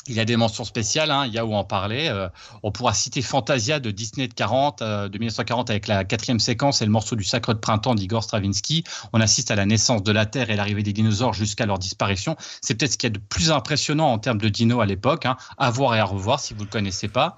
il 0.09 0.15
y 0.15 0.20
a 0.20 0.24
des 0.24 0.37
mentions 0.37 0.65
spéciales, 0.65 1.12
il 1.27 1.33
y 1.33 1.39
a 1.39 1.45
où 1.45 1.55
en 1.55 1.65
parler. 1.65 2.09
Euh, 2.09 2.28
on 2.62 2.70
pourra 2.70 2.95
citer 2.95 3.23
Fantasia 3.23 3.81
de 3.81 3.91
Disney 3.91 4.28
de 4.28 4.35
40, 4.35 4.83
euh, 4.83 5.09
de 5.09 5.19
1940 5.19 5.70
avec 5.70 5.89
la 5.89 6.05
quatrième 6.05 6.41
séquence 6.41 6.83
et 6.83 6.85
le 6.85 6.91
morceau 6.91 7.16
du 7.16 7.24
Sacre 7.24 7.55
de 7.55 7.59
printemps 7.59 7.95
d'Igor 7.95 8.24
Stravinsky. 8.24 8.85
On 9.12 9.20
assiste 9.20 9.51
à 9.51 9.57
la 9.57 9.66
naissance 9.66 10.03
de 10.03 10.12
la 10.12 10.27
Terre 10.27 10.51
et 10.51 10.57
l'arrivée 10.57 10.83
des 10.83 10.93
dinosaures 10.93 11.35
jusqu'à 11.35 11.66
leur 11.66 11.78
disparition. 11.78 12.37
C'est 12.61 12.74
peut-être 12.74 12.93
ce 12.93 12.99
qu'il 12.99 13.09
y 13.09 13.12
a 13.12 13.15
de 13.15 13.23
plus 13.24 13.51
impressionnant 13.51 14.12
en 14.12 14.19
termes 14.19 14.41
de 14.41 14.49
dino 14.49 14.81
à 14.81 14.87
l'époque. 14.87 15.27
Hein. 15.27 15.37
À 15.59 15.70
voir 15.70 15.95
et 15.95 15.99
à 15.99 16.05
revoir 16.05 16.41
si 16.41 16.55
vous 16.55 16.61
ne 16.61 16.66
le 16.66 16.70
connaissez 16.70 17.09
pas. 17.09 17.37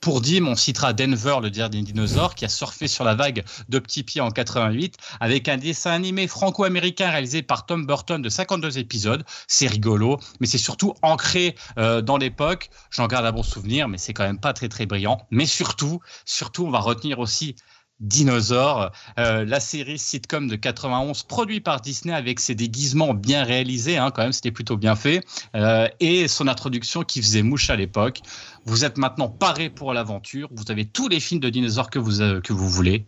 Pour 0.00 0.20
Dim, 0.20 0.46
on 0.46 0.54
citera 0.54 0.92
Denver, 0.92 1.38
le 1.42 1.50
dernier 1.50 1.82
dinosaure, 1.82 2.36
qui 2.36 2.44
a 2.44 2.48
surfé 2.48 2.86
sur 2.86 3.02
la 3.02 3.16
vague 3.16 3.44
de 3.68 3.78
Petits 3.80 4.04
Pieds 4.04 4.20
en 4.20 4.30
88, 4.30 4.96
avec 5.18 5.48
un 5.48 5.56
dessin 5.56 5.90
animé 5.90 6.28
franco-américain 6.28 7.10
réalisé 7.10 7.42
par 7.42 7.66
Tom 7.66 7.84
Burton 7.84 8.22
de 8.22 8.28
52 8.28 8.78
épisodes. 8.78 9.24
C'est 9.48 9.66
rigolo, 9.66 10.20
mais 10.38 10.46
c'est 10.46 10.56
surtout 10.56 10.94
ancré 11.02 11.56
euh, 11.78 12.00
dans 12.00 12.16
l'époque. 12.16 12.70
J'en 12.90 13.08
garde 13.08 13.26
un 13.26 13.32
bon 13.32 13.42
souvenir, 13.42 13.88
mais 13.88 13.98
c'est 13.98 14.14
quand 14.14 14.24
même 14.24 14.38
pas 14.38 14.52
très 14.52 14.68
très 14.68 14.86
brillant. 14.86 15.26
Mais 15.32 15.46
surtout, 15.46 16.00
surtout, 16.24 16.64
on 16.64 16.70
va 16.70 16.78
retenir 16.78 17.18
aussi 17.18 17.56
Dinosaure, 18.00 18.92
euh, 19.18 19.44
la 19.44 19.58
série 19.58 19.98
sitcom 19.98 20.46
de 20.46 20.54
91 20.54 21.24
produit 21.24 21.60
par 21.60 21.80
Disney 21.80 22.14
avec 22.14 22.38
ses 22.38 22.54
déguisements 22.54 23.12
bien 23.12 23.42
réalisés, 23.42 23.96
hein, 23.96 24.12
quand 24.12 24.22
même 24.22 24.32
c'était 24.32 24.52
plutôt 24.52 24.76
bien 24.76 24.94
fait, 24.94 25.24
euh, 25.56 25.88
et 25.98 26.28
son 26.28 26.46
introduction 26.46 27.02
qui 27.02 27.20
faisait 27.20 27.42
mouche 27.42 27.70
à 27.70 27.76
l'époque. 27.76 28.20
Vous 28.66 28.84
êtes 28.84 28.98
maintenant 28.98 29.28
paré 29.28 29.68
pour 29.68 29.92
l'aventure, 29.92 30.48
vous 30.52 30.70
avez 30.70 30.84
tous 30.84 31.08
les 31.08 31.18
films 31.18 31.40
de 31.40 31.50
dinosaures 31.50 31.90
que 31.90 31.98
vous, 31.98 32.20
euh, 32.20 32.40
que 32.40 32.52
vous 32.52 32.68
voulez. 32.68 33.04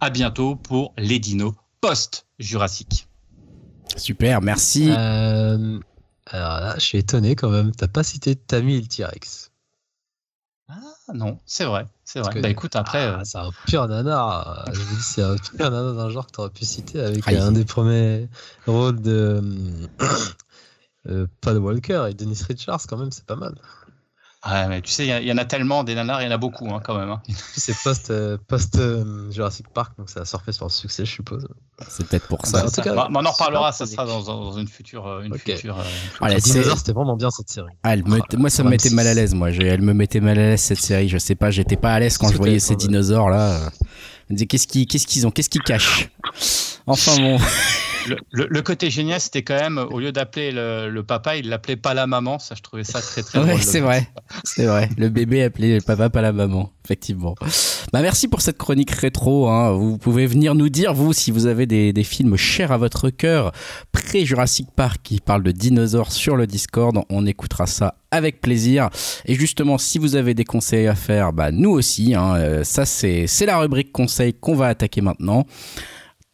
À 0.00 0.08
bientôt 0.08 0.56
pour 0.56 0.94
les 0.96 1.18
dinos 1.18 1.52
post-jurassique. 1.82 3.08
Super, 3.96 4.40
merci. 4.40 4.90
alors 4.90 6.60
là, 6.60 6.74
je 6.76 6.84
suis 6.84 6.96
étonné 6.96 7.36
quand 7.36 7.50
même, 7.50 7.72
t'as 7.72 7.88
pas 7.88 8.02
cité 8.02 8.36
Tammy 8.36 8.80
le 8.80 8.86
T-Rex. 8.86 9.49
Ah 11.10 11.16
non, 11.16 11.38
c'est 11.44 11.64
vrai, 11.64 11.86
c'est 12.04 12.20
vrai. 12.20 12.40
Bah 12.40 12.48
écoute, 12.48 12.76
après. 12.76 13.04
Ah, 13.04 13.24
c'est 13.24 13.38
un 13.38 13.50
pur 13.66 13.88
nanar. 13.88 14.70
C'est 15.00 15.22
un 15.22 15.34
pur 15.56 15.70
nanar 15.70 15.94
d'un 15.94 16.08
genre 16.08 16.26
que 16.26 16.32
tu 16.32 16.40
aurais 16.40 16.50
pu 16.50 16.64
citer 16.64 17.00
avec 17.00 17.24
ah, 17.26 17.46
un 17.46 17.52
des 17.52 17.64
premiers 17.64 18.28
rôles 18.64 19.00
de. 19.00 19.88
euh, 21.08 21.26
pas 21.40 21.52
de 21.52 21.58
Walker 21.58 22.06
et 22.08 22.14
Dennis 22.14 22.42
Richards, 22.46 22.82
quand 22.88 22.96
même, 22.96 23.10
c'est 23.10 23.26
pas 23.26 23.34
mal. 23.34 23.56
Ouais, 24.46 24.68
mais 24.68 24.80
tu 24.80 24.90
sais, 24.90 25.06
il 25.06 25.28
y, 25.28 25.32
en 25.32 25.36
a 25.36 25.44
tellement 25.44 25.84
des 25.84 25.94
nanars, 25.94 26.22
il 26.22 26.24
y 26.24 26.28
en 26.28 26.30
a 26.30 26.38
beaucoup 26.38 26.66
hein, 26.74 26.80
quand 26.82 26.96
même. 26.98 27.10
Hein. 27.10 27.20
C'est 27.56 27.76
post, 27.76 28.10
euh, 28.10 28.38
post 28.48 28.76
euh, 28.76 29.30
Jurassic 29.30 29.68
Park, 29.68 29.92
donc 29.98 30.08
ça 30.08 30.20
a 30.20 30.24
surfé 30.24 30.52
sur 30.52 30.64
le 30.64 30.70
succès, 30.70 31.04
je 31.04 31.10
suppose. 31.10 31.46
C'est 31.88 32.06
peut-être 32.06 32.26
pour 32.26 32.46
ça. 32.46 32.64
Bah, 32.64 32.82
cas, 32.82 33.08
on 33.10 33.26
en 33.26 33.30
reparlera, 33.30 33.70
ça 33.72 33.84
sera 33.84 34.06
dans, 34.06 34.56
une 34.56 34.66
future. 34.66 35.06
Euh, 35.06 35.22
une 35.24 35.36
future 35.36 35.76
ah, 36.22 36.40
c'était 36.40 36.92
vraiment 36.92 37.16
bien 37.16 37.30
cette 37.30 37.50
série. 37.50 37.68
Ah, 37.82 37.96
moi, 38.38 38.48
ça 38.48 38.64
me 38.64 38.70
mettait 38.70 38.88
mal 38.88 39.06
à 39.06 39.12
l'aise, 39.12 39.34
moi. 39.34 39.50
Elle 39.50 39.82
me 39.82 39.92
mettait 39.92 40.20
mal 40.20 40.38
à 40.38 40.42
l'aise 40.42 40.62
cette 40.62 40.80
série. 40.80 41.10
Je 41.10 41.18
sais 41.18 41.34
pas, 41.34 41.50
j'étais 41.50 41.76
pas 41.76 41.92
à 41.92 42.00
l'aise 42.00 42.16
quand 42.16 42.32
je 42.32 42.38
voyais 42.38 42.60
ces 42.60 42.76
dinosaures 42.76 43.28
là. 43.28 43.58
Je 44.28 44.34
me 44.34 44.38
disais, 44.38 44.46
qu'est-ce 44.46 44.66
qu'ils 45.06 45.26
ont, 45.26 45.30
qu'est-ce 45.30 45.50
qu'ils 45.50 45.62
cachent? 45.62 46.08
Enfin 46.90 47.16
bon. 47.16 47.38
Le, 48.32 48.60
côté 48.62 48.90
génial, 48.90 49.20
c'était 49.20 49.42
quand 49.42 49.58
même, 49.60 49.78
au 49.78 50.00
lieu 50.00 50.12
d'appeler 50.12 50.52
le, 50.52 51.02
papa, 51.02 51.36
il 51.36 51.48
l'appelait 51.48 51.76
pas 51.76 51.94
la 51.94 52.06
maman. 52.06 52.38
Ça, 52.38 52.54
je 52.56 52.62
trouvais 52.62 52.84
ça 52.84 53.00
très, 53.00 53.22
très 53.22 53.38
ouais, 53.38 53.58
c'est 53.60 53.80
vrai. 53.80 54.08
C'est 54.44 54.66
vrai. 54.66 54.88
Le 54.96 55.08
bébé 55.08 55.42
appelait 55.42 55.76
le 55.76 55.80
papa, 55.80 56.08
pas 56.08 56.22
la 56.22 56.32
maman. 56.32 56.72
Effectivement. 56.84 57.34
Bah 57.92 58.02
merci 58.02 58.26
pour 58.26 58.40
cette 58.40 58.58
chronique 58.58 58.90
rétro. 58.90 59.48
Hein. 59.48 59.72
Vous 59.72 59.98
pouvez 59.98 60.26
venir 60.26 60.54
nous 60.54 60.68
dire, 60.68 60.94
vous, 60.94 61.12
si 61.12 61.30
vous 61.30 61.46
avez 61.46 61.66
des, 61.66 61.92
des 61.92 62.04
films 62.04 62.36
chers 62.36 62.72
à 62.72 62.78
votre 62.78 63.10
cœur, 63.10 63.52
pré-Jurassic 63.92 64.68
Park 64.74 65.00
qui 65.02 65.20
parlent 65.20 65.42
de 65.42 65.52
dinosaures 65.52 66.10
sur 66.10 66.36
le 66.36 66.46
Discord. 66.46 66.98
On 67.08 67.26
écoutera 67.26 67.66
ça 67.66 67.96
avec 68.10 68.40
plaisir. 68.40 68.90
Et 69.26 69.34
justement, 69.34 69.78
si 69.78 69.98
vous 69.98 70.16
avez 70.16 70.34
des 70.34 70.44
conseils 70.44 70.88
à 70.88 70.94
faire, 70.94 71.32
bah 71.32 71.52
nous 71.52 71.70
aussi. 71.70 72.14
Hein. 72.14 72.34
Euh, 72.36 72.64
ça, 72.64 72.86
c'est 72.86 73.26
la 73.46 73.58
rubrique 73.58 73.92
conseils 73.92 74.34
qu'on 74.34 74.56
va 74.56 74.66
attaquer 74.66 75.00
maintenant. 75.00 75.46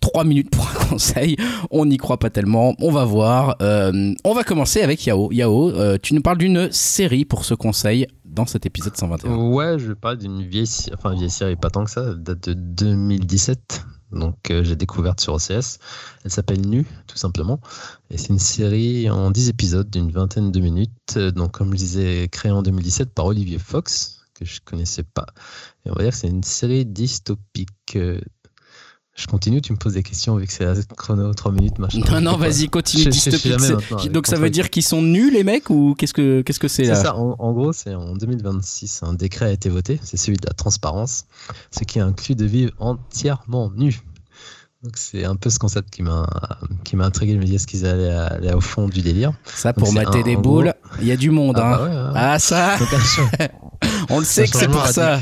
3 0.00 0.24
minutes 0.24 0.50
pour 0.50 0.68
un 0.68 0.74
conseil. 0.90 1.36
On 1.70 1.86
n'y 1.86 1.96
croit 1.96 2.18
pas 2.18 2.30
tellement. 2.30 2.74
On 2.80 2.92
va 2.92 3.04
voir. 3.04 3.56
Euh, 3.62 4.14
on 4.24 4.34
va 4.34 4.44
commencer 4.44 4.82
avec 4.82 5.04
Yao. 5.06 5.32
Yao, 5.32 5.70
euh, 5.70 5.98
tu 6.00 6.14
nous 6.14 6.22
parles 6.22 6.38
d'une 6.38 6.70
série 6.70 7.24
pour 7.24 7.44
ce 7.44 7.54
conseil 7.54 8.06
dans 8.24 8.46
cet 8.46 8.66
épisode 8.66 8.96
121. 8.96 9.34
Ouais, 9.34 9.78
je 9.78 9.92
parle 9.92 10.18
d'une 10.18 10.42
vieille, 10.42 10.68
enfin 10.92 11.14
vieille 11.14 11.30
série, 11.30 11.56
pas 11.56 11.70
tant 11.70 11.84
que 11.84 11.90
ça, 11.90 12.04
elle 12.08 12.22
date 12.22 12.48
de 12.50 12.54
2017. 12.54 13.84
Donc 14.12 14.50
euh, 14.50 14.62
j'ai 14.62 14.76
découverte 14.76 15.20
sur 15.20 15.34
OCS. 15.34 15.78
Elle 16.24 16.30
s'appelle 16.30 16.60
Nu, 16.60 16.86
tout 17.06 17.16
simplement. 17.16 17.60
Et 18.10 18.18
c'est 18.18 18.28
une 18.28 18.38
série 18.38 19.10
en 19.10 19.30
10 19.30 19.48
épisodes 19.48 19.90
d'une 19.90 20.10
vingtaine 20.10 20.52
de 20.52 20.60
minutes. 20.60 21.18
Donc 21.18 21.52
comme 21.52 21.72
je 21.72 21.78
disais, 21.78 22.28
créée 22.30 22.52
en 22.52 22.62
2017 22.62 23.12
par 23.12 23.26
Olivier 23.26 23.58
Fox, 23.58 24.20
que 24.34 24.44
je 24.44 24.60
connaissais 24.64 25.02
pas. 25.02 25.26
Et 25.84 25.90
on 25.90 25.94
va 25.94 26.02
dire 26.02 26.12
que 26.12 26.18
c'est 26.18 26.28
une 26.28 26.44
série 26.44 26.84
dystopique 26.84 27.98
je 29.16 29.26
continue, 29.26 29.62
tu 29.62 29.72
me 29.72 29.78
poses 29.78 29.94
des 29.94 30.02
questions 30.02 30.36
avec 30.36 30.50
ces 30.50 30.66
chrono 30.94 31.32
3 31.32 31.50
minutes, 31.52 31.78
machin. 31.78 32.00
Non, 32.10 32.20
non, 32.20 32.36
vas-y, 32.36 32.68
continue. 32.68 33.04
Je, 33.04 34.08
Donc 34.08 34.26
ça 34.26 34.36
veut 34.36 34.50
dire 34.50 34.68
qu'ils 34.68 34.82
sont 34.82 35.00
nus, 35.00 35.30
les 35.30 35.42
mecs, 35.42 35.70
ou 35.70 35.94
qu'est-ce 35.96 36.12
que 36.12 36.42
qu'est-ce 36.42 36.60
que 36.60 36.68
c'est 36.68 36.84
C'est 36.84 36.94
ça, 36.94 37.16
en, 37.16 37.52
gros, 37.52 37.72
c'est 37.72 37.94
en 37.94 38.14
2026, 38.14 39.02
un 39.02 39.14
décret 39.14 39.46
a 39.46 39.52
été 39.52 39.70
voté, 39.70 39.98
c'est 40.02 40.18
celui 40.18 40.36
de 40.36 40.46
la 40.46 40.52
transparence, 40.52 41.24
ce 41.70 41.84
qui 41.84 41.98
inclut 41.98 42.34
de 42.34 42.44
vivre 42.44 42.72
entièrement 42.78 43.70
nus. 43.74 44.02
Donc 44.82 44.98
c'est 44.98 45.24
un 45.24 45.34
peu 45.34 45.48
ce 45.48 45.58
concept 45.58 45.88
qui 45.90 46.02
m'a 46.02 46.26
qui 46.84 46.94
m'a 46.94 47.06
intrigué 47.06 47.32
de 47.32 47.38
me 47.38 47.44
dire 47.44 47.58
ce 47.58 47.66
qu'ils 47.66 47.86
allaient 47.86 48.10
aller 48.10 48.52
au 48.52 48.60
fond 48.60 48.86
du 48.86 49.00
délire. 49.00 49.32
Ça 49.46 49.72
pour 49.72 49.92
mater 49.94 50.22
des 50.22 50.36
boules, 50.36 50.74
il 51.00 51.06
y 51.06 51.12
a 51.12 51.16
du 51.16 51.30
monde 51.30 51.58
ah, 51.58 51.80
hein. 51.80 52.12
Bah 52.12 52.32
ah 52.32 52.38
ça 52.38 52.76
On 54.10 54.18
le 54.18 54.24
sait 54.26 54.46
que 54.46 54.56
c'est 54.56 54.68
pour 54.68 54.86
ça. 54.86 55.20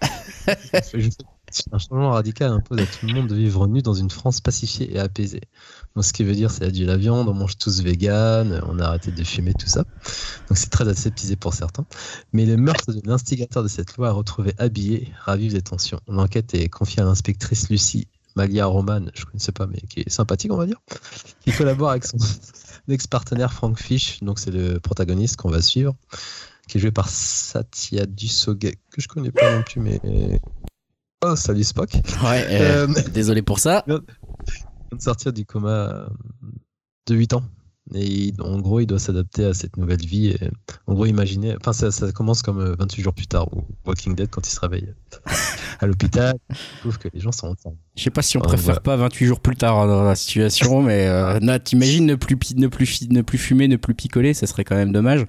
un 1.72 1.78
changement 1.78 2.10
radical 2.10 2.52
impose 2.52 2.78
à 2.78 2.86
tout 2.86 3.06
le 3.06 3.14
monde 3.14 3.28
de 3.28 3.34
vivre 3.34 3.66
nu 3.66 3.82
dans 3.82 3.94
une 3.94 4.10
France 4.10 4.40
pacifiée 4.40 4.94
et 4.94 4.98
apaisée. 4.98 5.42
Ce 6.00 6.12
qui 6.12 6.24
veut 6.24 6.34
dire, 6.34 6.50
c'est 6.50 6.64
a 6.64 6.70
de 6.70 6.84
la 6.84 6.96
viande, 6.96 7.28
on 7.28 7.34
mange 7.34 7.56
tous 7.56 7.82
vegan, 7.82 8.60
on 8.66 8.78
a 8.78 8.84
arrêté 8.84 9.10
de 9.10 9.24
fumer, 9.24 9.54
tout 9.54 9.66
ça. 9.66 9.84
Donc, 10.48 10.58
c'est 10.58 10.68
très 10.68 10.86
aseptisé 10.88 11.36
pour 11.36 11.54
certains. 11.54 11.86
Mais 12.32 12.44
le 12.44 12.56
meurtre 12.56 12.92
de 12.92 13.00
l'instigateur 13.04 13.62
de 13.62 13.68
cette 13.68 13.96
loi 13.96 14.12
retrouvé 14.12 14.52
habillé 14.58 15.12
ravive 15.24 15.54
les 15.54 15.62
tensions. 15.62 16.00
L'enquête 16.06 16.54
est 16.54 16.68
confiée 16.68 17.02
à 17.02 17.06
l'inspectrice 17.06 17.70
Lucie 17.70 18.08
Malia 18.36 18.66
Roman, 18.66 19.00
je 19.14 19.22
ne 19.22 19.26
connaissais 19.26 19.52
pas, 19.52 19.66
mais 19.66 19.80
qui 19.88 20.00
est 20.00 20.10
sympathique, 20.10 20.52
on 20.52 20.58
va 20.58 20.66
dire, 20.66 20.80
qui 21.40 21.52
collabore 21.52 21.90
avec 21.90 22.04
son 22.04 22.18
ex-partenaire 22.88 23.52
Frank 23.52 23.80
Fish, 23.80 24.22
donc 24.22 24.38
c'est 24.38 24.50
le 24.50 24.78
protagoniste 24.78 25.36
qu'on 25.36 25.48
va 25.48 25.62
suivre, 25.62 25.94
qui 26.68 26.76
est 26.76 26.80
joué 26.80 26.90
par 26.90 27.08
Satya 27.08 28.04
Dusoge, 28.04 28.58
que 28.58 29.00
je 29.00 29.08
connais 29.08 29.30
pas 29.30 29.56
non 29.56 29.62
plus, 29.62 29.80
mais 29.80 30.00
Oh, 31.24 31.34
salut 31.34 31.64
Spock. 31.64 31.94
Ouais, 32.22 32.46
euh, 32.50 32.86
désolé 33.12 33.42
pour 33.42 33.58
ça. 33.58 33.84
Il 33.86 33.92
vient 33.92 34.02
de 34.92 35.02
sortir 35.02 35.32
du 35.32 35.46
coma 35.46 36.08
de 37.06 37.14
8 37.14 37.32
ans. 37.32 37.42
Et 37.94 38.32
en 38.40 38.60
gros, 38.60 38.80
il 38.80 38.86
doit 38.86 38.98
s'adapter 38.98 39.44
à 39.44 39.54
cette 39.54 39.76
nouvelle 39.76 40.04
vie. 40.04 40.28
Et, 40.28 40.50
en 40.86 40.94
gros, 40.94 41.06
imaginez. 41.06 41.56
Enfin, 41.56 41.72
ça, 41.72 41.90
ça, 41.90 42.12
commence 42.12 42.42
comme 42.42 42.74
28 42.78 43.02
jours 43.02 43.14
plus 43.14 43.28
tard, 43.28 43.52
ou 43.56 43.64
Walking 43.86 44.14
Dead 44.14 44.28
quand 44.28 44.46
il 44.46 44.50
se 44.50 44.60
réveille 44.60 44.92
à 45.78 45.86
l'hôpital. 45.86 46.36
Je 46.50 46.80
trouve 46.80 46.98
que 46.98 47.08
les 47.12 47.20
gens 47.20 47.32
sont 47.32 47.48
ensemble. 47.48 47.78
Je 47.96 48.02
sais 48.02 48.10
pas 48.10 48.20
si 48.20 48.36
on 48.36 48.40
préfère 48.40 48.82
pas 48.82 48.94
28 48.96 49.26
jours 49.26 49.40
plus 49.40 49.56
tard 49.56 49.86
dans 49.86 50.04
la 50.04 50.14
situation, 50.14 50.82
mais 50.82 51.06
euh, 51.08 51.58
t'imagines 51.58 52.04
ne 52.04 52.14
plus, 52.14 52.36
ne, 52.54 52.66
plus, 52.66 53.08
ne 53.08 53.22
plus 53.22 53.38
fumer, 53.38 53.68
ne 53.68 53.76
plus 53.76 53.94
picoler, 53.94 54.34
ça 54.34 54.46
serait 54.46 54.64
quand 54.64 54.76
même 54.76 54.92
dommage. 54.92 55.24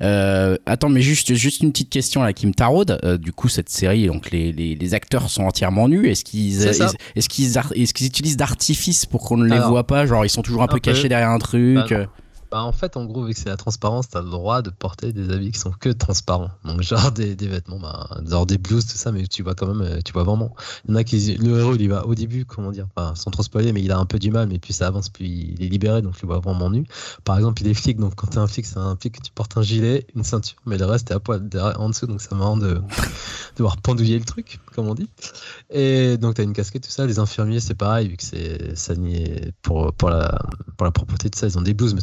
Euh, 0.00 0.56
attends, 0.64 0.88
mais 0.88 1.02
juste, 1.02 1.34
juste 1.34 1.62
une 1.62 1.72
petite 1.72 1.90
question 1.90 2.22
là 2.22 2.32
qui 2.32 2.46
me 2.46 2.54
taraude. 2.54 2.98
Euh, 3.04 3.18
du 3.18 3.32
coup, 3.32 3.48
cette 3.48 3.68
série, 3.68 4.06
donc 4.06 4.30
les, 4.30 4.50
les, 4.50 4.74
les 4.74 4.94
acteurs 4.94 5.28
sont 5.28 5.42
entièrement 5.42 5.88
nus. 5.88 6.08
Est-ce 6.08 6.24
qu'ils 6.24 6.66
est-ce 6.66 7.28
qu'ils 7.28 7.58
est 7.58 7.92
qu'ils 7.92 8.06
utilisent 8.06 8.38
d'artifice 8.38 9.04
pour 9.04 9.22
qu'on 9.22 9.36
ne 9.36 9.48
les 9.48 9.58
voit 9.60 9.86
pas? 9.86 10.06
Genre, 10.06 10.24
ils 10.24 10.30
sont 10.30 10.42
toujours 10.42 10.62
un, 10.62 10.68
peu, 10.68 10.78
cachés 10.78 11.10
derrière 11.10 11.30
un 11.30 11.38
truc. 11.38 11.90
Bah, 11.90 12.06
bah, 12.56 12.62
en 12.62 12.72
fait, 12.72 12.96
en 12.96 13.04
gros, 13.04 13.22
vu 13.22 13.34
que 13.34 13.38
c'est 13.38 13.50
la 13.50 13.58
transparence, 13.58 14.08
t'as 14.08 14.22
le 14.22 14.30
droit 14.30 14.62
de 14.62 14.70
porter 14.70 15.12
des 15.12 15.30
habits 15.30 15.52
qui 15.52 15.58
sont 15.58 15.72
que 15.72 15.90
transparents. 15.90 16.48
Donc, 16.64 16.80
genre 16.80 17.12
des, 17.12 17.34
vêtements, 17.34 17.78
bah, 17.78 18.08
genre 18.26 18.46
des 18.46 18.56
blouses, 18.56 18.86
tout 18.86 18.96
ça, 18.96 19.12
mais 19.12 19.26
tu 19.26 19.42
vois 19.42 19.54
quand 19.54 19.66
même, 19.66 19.82
euh, 19.82 20.00
tu 20.02 20.14
vois 20.14 20.22
vraiment. 20.22 20.56
Il 20.86 20.92
y 20.92 20.94
en 20.94 20.96
a 20.96 21.04
qui, 21.04 21.36
le 21.36 21.58
héros, 21.58 21.76
il 21.76 21.90
va 21.90 22.06
au 22.06 22.14
début, 22.14 22.46
comment 22.46 22.70
dire, 22.70 22.86
enfin, 22.96 23.14
sans 23.14 23.30
trop 23.30 23.42
spoiler, 23.42 23.74
mais 23.74 23.82
il 23.82 23.92
a 23.92 23.98
un 23.98 24.06
peu 24.06 24.18
du 24.18 24.30
mal, 24.30 24.48
mais 24.48 24.58
plus 24.58 24.72
ça 24.72 24.86
avance, 24.86 25.10
plus 25.10 25.26
il 25.26 25.62
est 25.62 25.68
libéré, 25.68 26.00
donc 26.00 26.16
tu 26.16 26.24
vois 26.24 26.38
vraiment 26.38 26.70
nu. 26.70 26.86
Par 27.24 27.36
exemple, 27.36 27.60
il 27.60 27.68
est 27.68 27.74
flic, 27.74 27.98
donc 27.98 28.14
quand 28.14 28.28
t'es 28.28 28.38
un 28.38 28.46
flic, 28.46 28.64
c'est 28.64 28.78
un 28.78 28.96
flic 28.96 29.18
que 29.18 29.22
tu 29.22 29.32
portes 29.32 29.54
un 29.58 29.62
gilet, 29.62 30.06
une 30.14 30.24
ceinture, 30.24 30.56
mais 30.64 30.78
le 30.78 30.86
reste, 30.86 31.08
t'es 31.08 31.14
à 31.14 31.20
poil 31.20 31.46
en 31.78 31.90
dessous, 31.90 32.06
donc 32.06 32.22
ça 32.22 32.34
marrant 32.34 32.56
de, 32.56 32.68
de 32.76 32.80
voir 33.58 33.76
pendouiller 33.76 34.18
le 34.18 34.24
truc, 34.24 34.60
comme 34.74 34.88
on 34.88 34.94
dit. 34.94 35.10
Et 35.68 36.16
donc, 36.16 36.36
t'as 36.36 36.42
une 36.42 36.54
casquette, 36.54 36.84
tout 36.84 36.90
ça. 36.90 37.04
Les 37.04 37.18
infirmiers, 37.18 37.60
c'est 37.60 37.74
pareil, 37.74 38.08
vu 38.08 38.16
que 38.16 38.24
c'est, 38.24 38.74
ça 38.76 38.94
pour, 39.60 39.92
pour 39.92 40.08
la, 40.08 40.40
pour 40.78 40.86
la 40.86 40.90
propreté 40.90 41.28
de 41.28 41.34
ça, 41.34 41.46
ils 41.46 41.58
ont 41.58 41.62
des 41.62 41.74
blouses, 41.74 41.94
mais 41.94 42.00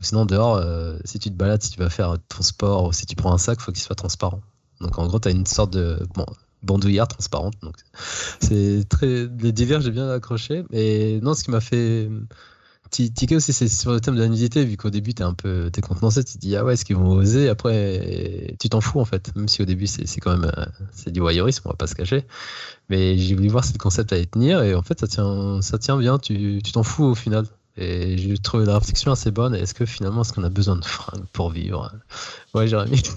Sinon, 0.00 0.26
dehors, 0.26 0.56
euh, 0.56 0.98
si 1.04 1.18
tu 1.18 1.30
te 1.30 1.34
balades, 1.34 1.62
si 1.62 1.70
tu 1.70 1.78
vas 1.78 1.90
faire 1.90 2.16
ton 2.28 2.42
sport 2.42 2.84
ou 2.84 2.92
si 2.92 3.06
tu 3.06 3.16
prends 3.16 3.32
un 3.32 3.38
sac, 3.38 3.58
il 3.60 3.62
faut 3.64 3.72
qu'il 3.72 3.82
soit 3.82 3.94
transparent. 3.94 4.40
Donc 4.80 4.98
en 4.98 5.06
gros, 5.06 5.18
tu 5.18 5.28
as 5.28 5.30
une 5.30 5.46
sorte 5.46 5.72
de 5.72 6.06
bon, 6.14 6.26
bandoulière 6.62 7.08
transparente. 7.08 7.54
Donc 7.62 7.76
c'est 8.40 8.84
très. 8.88 9.28
Les 9.40 9.52
divers, 9.52 9.80
j'ai 9.80 9.90
bien 9.90 10.08
accroché. 10.10 10.64
Et 10.72 11.20
non, 11.22 11.34
ce 11.34 11.44
qui 11.44 11.50
m'a 11.50 11.60
fait 11.60 12.08
ticket 12.94 13.36
aussi, 13.36 13.52
c'est 13.52 13.68
sur 13.68 13.92
le 13.92 14.00
thème 14.00 14.14
de 14.14 14.20
la 14.20 14.28
nudité, 14.28 14.64
vu 14.64 14.76
qu'au 14.76 14.90
début, 14.90 15.14
tu 15.14 15.22
es 15.22 15.24
un 15.24 15.34
peu 15.34 15.70
décontenancé, 15.70 16.22
tu 16.24 16.34
te 16.34 16.38
dis, 16.38 16.56
ah 16.56 16.64
ouais, 16.64 16.74
est-ce 16.74 16.84
qu'ils 16.84 16.96
vont 16.96 17.10
oser? 17.10 17.48
Après, 17.48 18.54
tu 18.60 18.68
t'en 18.68 18.80
fous, 18.80 19.00
en 19.00 19.04
fait. 19.04 19.34
Même 19.36 19.48
si 19.48 19.62
au 19.62 19.64
début, 19.64 19.86
c'est 19.86 20.20
quand 20.20 20.36
même 20.36 20.50
euh, 20.56 20.66
c'est 20.92 21.10
du 21.10 21.20
voyeurisme, 21.20 21.62
on 21.66 21.70
va 21.70 21.76
pas 21.76 21.86
se 21.86 21.94
cacher. 21.94 22.26
Mais 22.88 23.18
j'ai 23.18 23.34
voulu 23.34 23.48
voir 23.48 23.64
si 23.64 23.72
le 23.72 23.78
concept 23.78 24.12
allait 24.12 24.26
tenir, 24.26 24.62
et 24.62 24.74
en 24.74 24.82
fait, 24.82 25.00
ça 25.00 25.06
tient, 25.06 25.60
ça 25.62 25.78
tient 25.78 25.96
bien, 25.96 26.18
tu 26.18 26.60
t'en 26.72 26.82
fous 26.82 27.04
au 27.04 27.14
final. 27.14 27.46
Et 27.76 28.16
j'ai 28.18 28.38
trouvé 28.38 28.66
la 28.66 28.78
réflexion 28.78 29.12
assez 29.12 29.30
bonne. 29.30 29.54
Est-ce 29.54 29.74
que 29.74 29.84
finalement, 29.84 30.22
est-ce 30.22 30.32
qu'on 30.32 30.44
a 30.44 30.50
besoin 30.50 30.76
de 30.76 30.84
fringues 30.84 31.26
pour 31.32 31.50
vivre? 31.50 31.92
Ouais, 32.54 32.68
Jérémy. 32.68 33.02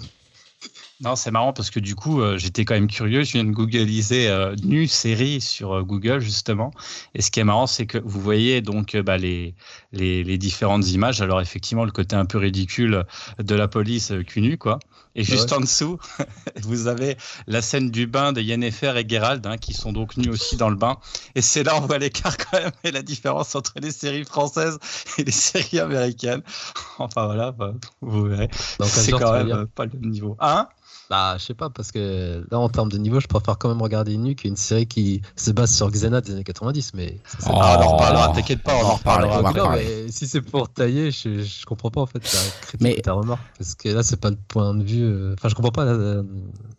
Non, 0.99 1.15
c'est 1.15 1.29
marrant 1.29 1.53
parce 1.53 1.69
que 1.69 1.79
du 1.79 1.93
coup, 1.93 2.21
euh, 2.21 2.39
j'étais 2.39 2.65
quand 2.65 2.73
même 2.73 2.87
curieux. 2.87 3.23
Je 3.23 3.33
viens 3.33 3.43
de 3.43 3.51
googliser 3.51 4.29
euh, 4.29 4.55
nu 4.63 4.87
série 4.87 5.41
sur 5.41 5.73
euh, 5.73 5.83
Google 5.83 6.19
justement. 6.21 6.71
Et 7.13 7.21
ce 7.21 7.29
qui 7.29 7.39
est 7.39 7.43
marrant, 7.43 7.67
c'est 7.67 7.85
que 7.85 7.99
vous 7.99 8.19
voyez 8.19 8.61
donc 8.61 8.97
bah, 8.97 9.17
les, 9.17 9.53
les, 9.91 10.37
différentes 10.39 10.89
images. 10.89 11.21
Alors 11.21 11.39
effectivement, 11.39 11.85
le 11.85 11.91
côté 11.91 12.15
un 12.15 12.25
peu 12.25 12.39
ridicule 12.39 13.05
de 13.37 13.55
la 13.55 13.67
police 13.67 14.11
cul 14.25 14.41
nu, 14.41 14.57
quoi. 14.57 14.79
Et 15.15 15.23
juste 15.23 15.51
en 15.51 15.59
dessous, 15.59 15.97
vous 16.61 16.87
avez 16.87 17.17
la 17.47 17.61
scène 17.61 17.89
du 17.89 18.07
bain 18.07 18.33
de 18.33 18.41
Yennefer 18.41 18.93
et 18.97 19.07
Geralt, 19.07 19.45
hein, 19.45 19.57
qui 19.57 19.73
sont 19.73 19.91
donc 19.91 20.17
nus 20.17 20.29
aussi 20.29 20.57
dans 20.57 20.69
le 20.69 20.75
bain. 20.75 20.97
Et 21.35 21.41
c'est 21.41 21.63
là 21.63 21.75
on 21.75 21.81
voit 21.81 21.97
l'écart 21.97 22.37
quand 22.51 22.59
même 22.59 22.71
et 22.83 22.91
la 22.91 23.01
différence 23.01 23.55
entre 23.55 23.73
les 23.81 23.91
séries 23.91 24.25
françaises 24.25 24.77
et 25.17 25.23
les 25.23 25.31
séries 25.31 25.79
américaines. 25.79 26.41
Enfin 26.99 27.27
voilà, 27.27 27.51
bah, 27.51 27.73
vous 28.01 28.23
verrez. 28.23 28.49
C'est 28.83 29.11
quand 29.11 29.31
même 29.31 29.67
pas 29.67 29.85
le 29.85 29.91
même 29.99 30.09
niveau. 30.09 30.35
Hein? 30.39 30.67
Bah, 31.09 31.35
je 31.37 31.45
sais 31.45 31.53
pas, 31.53 31.69
parce 31.69 31.91
que 31.91 32.45
là, 32.51 32.59
en 32.59 32.69
termes 32.69 32.91
de 32.91 32.97
niveau, 32.97 33.19
je 33.19 33.27
préfère 33.27 33.57
quand 33.57 33.69
même 33.69 33.81
regarder 33.81 34.17
Nu 34.17 34.35
qu'une 34.35 34.57
série 34.57 34.87
qui 34.87 35.21
se 35.35 35.51
base 35.51 35.73
sur 35.73 35.89
Xena 35.89 36.21
des 36.21 36.33
années 36.33 36.43
90. 36.43 36.93
Mais 36.95 37.17
oh, 37.45 37.49
on 37.49 37.53
en 37.53 37.95
reparlera, 37.95 38.33
t'inquiète 38.33 38.61
pas, 38.61 38.75
on, 38.75 38.85
en 38.85 38.95
reparlera. 38.95 39.77
si 40.09 40.27
c'est 40.27 40.41
pour 40.41 40.69
tailler, 40.69 41.11
je, 41.11 41.43
je 41.43 41.65
comprends 41.65 41.91
pas 41.91 42.01
en 42.01 42.05
fait 42.05 42.19
ta 42.19 42.37
critique 42.61 42.81
mais... 42.81 42.95
ta 42.95 43.13
remarque. 43.13 43.41
Parce 43.57 43.75
que 43.75 43.89
là, 43.89 44.03
c'est 44.03 44.19
pas 44.19 44.31
le 44.31 44.37
point 44.47 44.73
de 44.73 44.83
vue. 44.83 45.03
Euh, 45.03 45.35
enfin, 45.37 45.49
je 45.49 45.55
comprends 45.55 45.71
pas 45.71 45.85
la, 45.85 46.23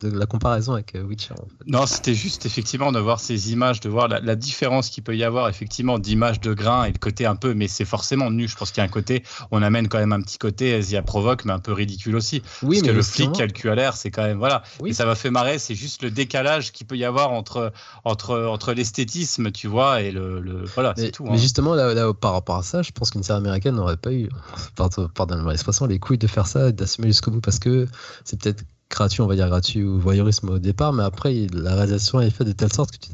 la 0.02 0.26
comparaison 0.26 0.74
avec 0.74 0.94
euh, 0.94 1.02
Witcher. 1.02 1.34
Non, 1.66 1.86
c'était 1.86 2.14
juste 2.14 2.44
effectivement 2.46 2.92
de 2.92 2.98
voir 2.98 3.20
ces 3.20 3.52
images, 3.52 3.80
de 3.80 3.88
voir 3.88 4.08
la, 4.08 4.36
différence 4.36 4.90
qu'il 4.90 5.02
peut 5.02 5.16
y 5.16 5.24
avoir 5.24 5.48
effectivement 5.48 5.98
d'images 5.98 6.40
de 6.40 6.54
grains 6.54 6.84
et 6.84 6.92
le 6.92 6.98
côté 6.98 7.26
un 7.26 7.34
peu, 7.34 7.54
mais 7.54 7.66
c'est 7.66 7.84
forcément 7.84 8.30
nu. 8.30 8.46
Je 8.46 8.56
pense 8.56 8.70
qu'il 8.70 8.80
y 8.80 8.82
a 8.82 8.84
un 8.84 8.92
côté, 8.92 9.24
on 9.50 9.62
amène 9.62 9.88
quand 9.88 9.98
même 9.98 10.12
un 10.12 10.20
petit 10.20 10.38
côté 10.38 10.80
Zia 10.80 11.02
provoque, 11.02 11.44
mais 11.44 11.52
un 11.52 11.58
peu 11.58 11.72
ridicule 11.72 12.14
aussi. 12.14 12.42
Oui, 12.62 12.78
parce 12.78 12.88
que 12.88 12.94
le 12.94 13.02
flic 13.02 13.32
calculaire, 13.32 13.96
c'est 13.96 14.10
voilà. 14.36 14.62
Et 14.84 14.92
ça 14.92 15.04
m'a 15.04 15.14
fait 15.14 15.30
marrer, 15.30 15.58
c'est 15.58 15.74
juste 15.74 16.02
le 16.02 16.10
décalage 16.10 16.72
qu'il 16.72 16.86
peut 16.86 16.96
y 16.96 17.04
avoir 17.04 17.30
entre, 17.32 17.72
entre, 18.04 18.46
entre 18.46 18.72
l'esthétisme, 18.72 19.50
tu 19.50 19.66
vois, 19.66 20.02
et 20.02 20.10
le. 20.10 20.64
voilà, 20.74 20.94
c'est 20.96 21.10
tout. 21.10 21.24
Mais 21.24 21.30
hein. 21.30 21.36
justement, 21.36 21.74
là, 21.74 22.12
par 22.12 22.32
rapport 22.32 22.56
à 22.56 22.62
ça, 22.62 22.82
je 22.82 22.90
pense 22.92 23.10
qu'une 23.10 23.22
série 23.22 23.38
américaine 23.38 23.74
n'aurait 23.74 23.96
pas 23.96 24.12
eu, 24.12 24.28
pardon 25.14 25.48
l'expression, 25.48 25.86
les 25.86 25.98
couilles 25.98 26.18
de 26.18 26.26
faire 26.26 26.46
ça 26.46 26.68
et 26.68 26.72
d'assumer 26.72 27.08
jusqu'au 27.08 27.30
bout 27.30 27.40
parce 27.40 27.58
que 27.58 27.86
c'est 28.24 28.40
peut-être 28.40 28.64
gratuit, 28.90 29.20
on 29.20 29.26
va 29.26 29.34
dire 29.34 29.48
gratuit 29.48 29.82
ou 29.82 29.98
voyeurisme 29.98 30.48
au 30.48 30.58
départ, 30.58 30.92
mais 30.92 31.04
après, 31.04 31.46
la 31.52 31.74
réalisation 31.74 32.20
est 32.20 32.30
faite 32.30 32.46
de 32.46 32.52
telle 32.52 32.72
sorte 32.72 32.90
que 32.92 32.98
tu 32.98 33.12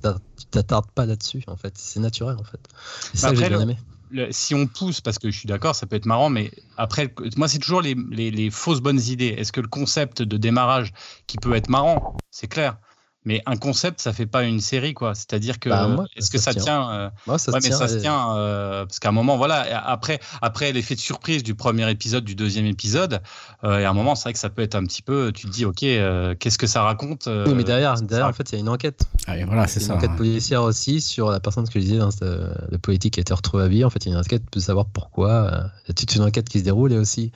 t'attardes 0.51 0.91
pas 0.93 1.07
là-dessus, 1.07 1.43
en 1.47 1.57
fait. 1.57 1.75
C'est 1.77 2.01
naturel, 2.01 2.37
en 2.39 2.45
fait. 2.45 2.61
C'est 3.13 3.19
ça 3.19 3.31
que 3.31 3.37
j'ai 3.37 3.49
bien 3.49 3.61
aimé 3.61 3.77
si 4.31 4.55
on 4.55 4.67
pousse, 4.67 5.01
parce 5.01 5.19
que 5.19 5.31
je 5.31 5.39
suis 5.39 5.47
d'accord, 5.47 5.75
ça 5.75 5.87
peut 5.87 5.97
être 5.97 6.07
marrant, 6.07 6.31
mais 6.31 6.51
après, 6.77 7.13
moi, 7.37 7.49
c'est 7.49 7.59
toujours 7.59 7.83
les, 7.83 8.51
fausses 8.51 8.81
bonnes 8.81 9.01
idées. 9.01 9.35
Est-ce 9.39 9.53
que 9.53 9.61
le 9.61 9.69
concept 9.69 10.23
de 10.23 10.37
démarrage 10.37 10.93
qui 11.27 11.39
peut 11.39 11.55
être 11.55 11.69
marrant, 11.69 12.07
c'est 12.31 12.49
clair, 12.49 12.79
mais 13.25 13.43
un 13.47 13.57
concept, 13.57 14.01
ça 14.01 14.13
fait 14.13 14.27
pas 14.27 14.45
une 14.45 14.61
série, 14.61 14.95
quoi. 14.95 15.15
C'est-à-dire 15.15 15.59
que 15.59 15.69
Bah, 15.71 15.89
est-ce 16.17 16.31
que 16.31 16.39
ça, 16.39 16.53
se 16.53 16.59
tient, 16.59 16.91
euh, 16.91 17.11
Moi, 17.27 17.39
ça 17.39 17.53
ouais, 17.53 17.61
se 17.61 17.67
mais 17.69 17.73
ça 17.73 17.87
tient, 17.87 17.89
se 17.97 18.01
tient 18.01 18.37
euh, 18.37 18.85
parce 18.87 18.99
qu'à 18.99 19.09
un 19.09 19.13
moment, 19.13 19.37
voilà. 19.37 19.61
Après, 19.87 20.21
après 20.43 20.73
l'effet 20.73 20.95
de 20.95 21.01
surprise 21.01 21.43
du 21.43 21.55
premier 21.55 21.91
épisode, 21.91 22.25
du 22.25 22.35
deuxième 22.35 22.67
épisode, 22.67 23.21
euh, 23.65 23.79
et 23.79 23.85
à 23.85 23.91
un 23.91 23.95
moment, 23.95 24.15
c'est 24.15 24.25
vrai 24.25 24.33
que 24.35 24.39
ça 24.39 24.51
peut 24.51 24.63
être 24.63 24.75
un 24.75 24.85
petit 24.85 25.03
peu. 25.03 25.33
Tu 25.33 25.47
te 25.47 25.53
dis, 25.53 25.65
ok, 25.65 25.83
euh, 25.85 26.35
qu'est-ce 26.39 26.59
que 26.59 26.67
ça 26.67 26.83
raconte 26.83 27.27
euh, 27.29 27.47
Oui, 27.49 27.55
mais 27.55 27.65
derrière, 27.65 27.95
derrière 28.03 28.27
en 28.29 28.33
fait, 28.33 28.51
il 28.53 28.55
y 28.55 28.59
a 28.59 28.61
une 28.61 28.69
enquête. 28.69 29.05
Ah, 29.27 29.39
et 29.39 29.45
voilà, 29.45 29.67
c'est 29.67 29.81
une 29.81 29.87
ça. 29.87 29.95
enquête 29.95 30.17
policière 30.17 30.63
aussi 30.63 31.01
sur 31.01 31.31
la 31.31 31.41
personne 31.41 31.67
que 31.67 31.73
je 31.75 31.85
disais, 31.85 31.99
dans 31.99 32.11
ce- 32.11 32.53
le 32.71 32.79
politique 32.79 33.15
qui 33.15 33.21
a 33.21 33.23
été 33.23 33.33
retrouvé 33.33 33.65
habillé. 33.65 33.85
En 33.85 33.91
fait, 33.91 34.05
il 34.05 34.09
y 34.09 34.13
a 34.13 34.15
une 34.15 34.21
enquête 34.21 34.43
pour 34.51 34.61
savoir 34.61 34.87
pourquoi. 34.87 35.31
euh, 35.31 35.61
Il 35.85 35.89
y 35.89 35.91
a 35.93 35.95
toute 35.95 36.15
une 36.15 36.23
enquête 36.23 36.49
qui 36.49 36.59
se 36.59 36.65
déroule 36.65 36.93
et 36.93 36.99
aussi 36.99 37.33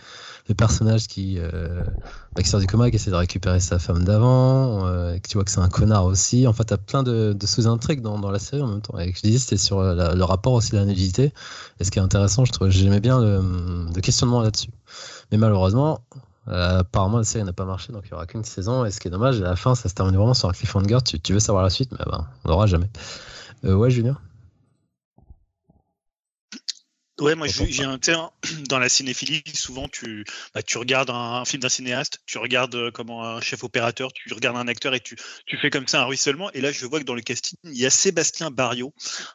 le 0.48 0.54
personnage 0.54 1.06
qui, 1.06 1.38
euh, 1.38 1.82
bah, 2.34 2.42
qui 2.42 2.48
sort 2.48 2.60
du 2.60 2.66
coma, 2.66 2.90
qui 2.90 2.96
essaie 2.96 3.10
de 3.10 3.16
récupérer 3.16 3.60
sa 3.60 3.78
femme 3.78 4.04
d'avant, 4.04 4.86
euh, 4.86 5.16
tu 5.28 5.34
vois 5.34 5.44
que 5.44 5.50
c'est 5.50 5.60
un 5.60 5.68
connard 5.68 6.06
aussi. 6.06 6.46
En 6.46 6.52
fait, 6.52 6.64
tu 6.64 6.74
as 6.74 6.78
plein 6.78 7.02
de, 7.02 7.36
sous-intrigues 7.44 8.00
dans, 8.00 8.30
la 8.30 8.38
série 8.38 8.62
en 8.62 8.68
même 8.68 8.80
temps. 8.80 8.98
Et 8.98 9.12
je 9.14 9.22
disais, 9.22 9.38
c'était 9.38 9.58
sur 9.58 9.82
le 9.82 10.24
rapport 10.24 10.54
aussi 10.54 10.70
de 10.72 10.76
la 10.76 10.84
nudité. 10.84 11.32
Et 11.80 11.84
ce 11.84 11.90
qui 11.90 11.98
est 11.98 12.02
intéressant, 12.02 12.44
je 12.44 12.52
trouve, 12.52 12.70
j'aimais 12.70 13.00
bien 13.00 13.20
le, 13.20 14.00
questionnement 14.00 14.40
là-dessus. 14.40 14.70
Mais 15.30 15.38
malheureusement, 15.38 16.00
euh, 16.48 16.80
apparemment, 16.80 17.18
la 17.18 17.24
série 17.24 17.44
n'a 17.44 17.52
pas 17.52 17.66
marché, 17.66 17.92
donc 17.92 18.04
il 18.04 18.08
n'y 18.08 18.14
aura 18.14 18.26
qu'une 18.26 18.44
saison. 18.44 18.84
Et 18.84 18.90
ce 18.90 19.00
qui 19.00 19.08
est 19.08 19.10
dommage, 19.10 19.40
à 19.42 19.44
la 19.44 19.56
fin, 19.56 19.74
ça 19.74 19.88
se 19.88 19.94
termine 19.94 20.16
vraiment 20.16 20.34
sur 20.34 20.48
un 20.48 20.52
cliffhanger. 20.52 20.98
Tu, 21.04 21.20
tu 21.20 21.32
veux 21.34 21.40
savoir 21.40 21.62
la 21.62 21.70
suite, 21.70 21.90
mais 21.92 22.04
ben, 22.06 22.26
on 22.44 22.48
n'aura 22.48 22.66
jamais. 22.66 22.88
Euh, 23.64 23.74
ouais, 23.74 23.90
Julien? 23.90 24.16
Ouais, 27.20 27.34
moi 27.34 27.48
j'ai 27.48 27.82
un 27.84 27.98
terrain 27.98 28.30
dans 28.68 28.78
la 28.78 28.88
cinéphilie. 28.88 29.42
Souvent, 29.54 29.88
tu, 29.88 30.24
bah, 30.54 30.62
tu 30.62 30.78
regardes 30.78 31.10
un, 31.10 31.14
un 31.40 31.44
film 31.44 31.60
d'un 31.62 31.68
cinéaste, 31.68 32.20
tu 32.26 32.38
regardes 32.38 32.74
euh, 32.76 32.90
comment 32.92 33.24
un 33.24 33.40
chef 33.40 33.64
opérateur, 33.64 34.12
tu 34.12 34.32
regardes 34.32 34.56
un 34.56 34.68
acteur 34.68 34.94
et 34.94 35.00
tu, 35.00 35.16
tu 35.46 35.56
fais 35.58 35.68
comme 35.70 35.88
ça 35.88 36.02
un 36.02 36.04
ruissellement. 36.04 36.50
Et 36.52 36.60
là, 36.60 36.70
je 36.70 36.86
vois 36.86 37.00
que 37.00 37.04
dans 37.04 37.14
le 37.16 37.20
casting, 37.20 37.58
il 37.64 37.76
y 37.76 37.86
a 37.86 37.90
Sébastien 37.90 38.50
Barrio. 38.52 38.92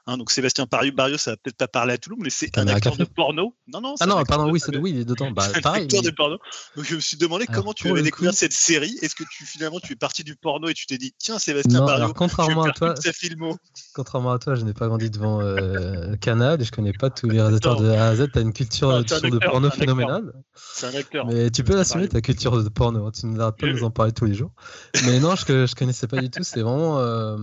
Hein, 0.07 0.17
donc 0.17 0.31
Sébastien 0.31 0.65
Barrio, 0.71 0.93
Barrio, 0.93 1.17
ça 1.17 1.31
va 1.31 1.37
peut-être 1.37 1.57
pas 1.57 1.67
parler 1.67 1.93
à 1.93 1.97
tout 1.97 2.09
le 2.09 2.15
monde, 2.15 2.23
mais 2.23 2.29
c'est 2.29 2.57
un 2.57 2.67
acteur 2.67 2.95
de 2.95 3.03
porno. 3.03 3.53
Non, 3.67 3.81
non. 3.81 3.95
Ah 3.99 4.05
non, 4.05 4.23
pardon, 4.23 4.47
de- 4.47 4.51
oui, 4.51 4.59
c'est 4.61 4.77
oui, 4.77 4.91
il 4.91 4.99
est 5.01 5.05
dedans. 5.05 5.31
Bah, 5.31 5.47
c'est 5.53 5.65
un 5.67 5.73
acteur 5.73 6.01
mais- 6.03 6.09
de 6.09 6.15
porno. 6.15 6.37
Donc 6.77 6.85
je 6.85 6.95
me 6.95 7.01
suis 7.01 7.17
demandé 7.17 7.45
Alors, 7.49 7.61
comment 7.61 7.73
tu 7.73 7.89
avais 7.89 8.01
découvert 8.01 8.31
coup- 8.31 8.37
cette 8.37 8.53
série. 8.53 8.97
Est-ce 9.01 9.15
que 9.15 9.23
tu 9.29 9.45
finalement 9.45 9.79
tu 9.81 9.91
es 9.93 9.95
parti 9.97 10.23
du 10.23 10.35
porno 10.37 10.69
et 10.69 10.73
tu 10.73 10.85
t'es 10.85 10.97
dit 10.97 11.13
tiens 11.17 11.37
Sébastien 11.37 11.79
Non, 11.79 11.85
Barrio, 11.85 12.03
alors, 12.05 12.13
contrairement 12.15 12.61
je 12.73 12.79
vais 12.79 12.89
à 12.91 12.93
toi, 12.93 13.11
filmo. 13.13 13.57
contrairement 13.93 14.31
à 14.31 14.39
toi, 14.39 14.55
je 14.55 14.61
n'ai 14.63 14.73
pas 14.73 14.87
grandi 14.87 15.09
devant 15.09 15.41
euh, 15.41 16.15
Canal 16.15 16.61
et 16.61 16.65
je 16.65 16.71
connais 16.71 16.93
pas 16.93 17.09
tous 17.09 17.27
les 17.29 17.41
réalisateurs 17.41 17.72
de 17.77 17.89
A 17.89 18.07
à 18.07 18.15
Z. 18.15 18.27
T'as 18.31 18.41
une 18.41 18.53
culture 18.53 18.89
Non, 18.89 19.01
de 19.01 19.39
porno 19.39 19.69
phénoménale. 19.69 20.33
C'est 20.55 20.87
un 20.87 20.95
acteur. 20.99 21.25
Mais 21.27 21.49
tu 21.51 21.63
peux 21.63 21.75
l'assumer, 21.75 22.07
ta 22.07 22.21
culture 22.21 22.61
de 22.63 22.69
porno. 22.69 23.05
hein. 23.05 23.11
Tu 23.11 23.25
ne 23.25 23.37
l'arrêtes 23.37 23.57
pas 23.57 23.67
de 23.67 23.71
nous 23.73 23.83
en 23.83 23.91
parler 23.91 24.11
tous 24.11 24.25
les 24.25 24.33
jours. 24.33 24.51
Mais 25.05 25.19
non, 25.19 25.35
je, 25.35 25.65
je 25.65 25.75
connaissais 25.75 26.07
pas 26.07 26.17
du 26.19 26.29
tout. 26.29 26.43
C'est 26.43 26.61
vraiment. 26.61 26.99
euh, 26.99 27.37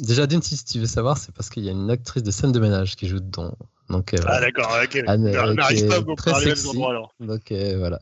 Déjà, 0.00 0.26
d'une, 0.26 0.42
si 0.42 0.64
tu 0.64 0.78
veux 0.80 0.86
savoir, 0.86 1.18
c'est 1.18 1.32
parce 1.32 1.48
qu'il 1.50 1.64
y 1.64 1.68
a 1.68 1.72
une 1.72 1.90
actrice 1.90 2.22
de 2.22 2.30
scène 2.30 2.52
de 2.52 2.60
ménage 2.60 2.96
qui 2.96 3.08
joue 3.08 3.20
dedans. 3.20 3.56
Donc, 3.92 4.14
euh, 4.14 4.18
Ah 4.26 4.40
d'accord, 4.40 4.74
ok. 4.82 5.02
Anne, 5.06 5.26
euh, 5.26 5.54
N'arrive 5.54 5.82
qui 5.82 5.86
pas 5.86 5.96
à 5.96 6.16
très 6.16 6.30
parler 6.30 6.46
sexy. 6.46 6.68
endroits 6.68 6.90
alors. 6.90 7.14
Donc 7.20 7.52
euh, 7.52 7.76
voilà. 7.78 8.00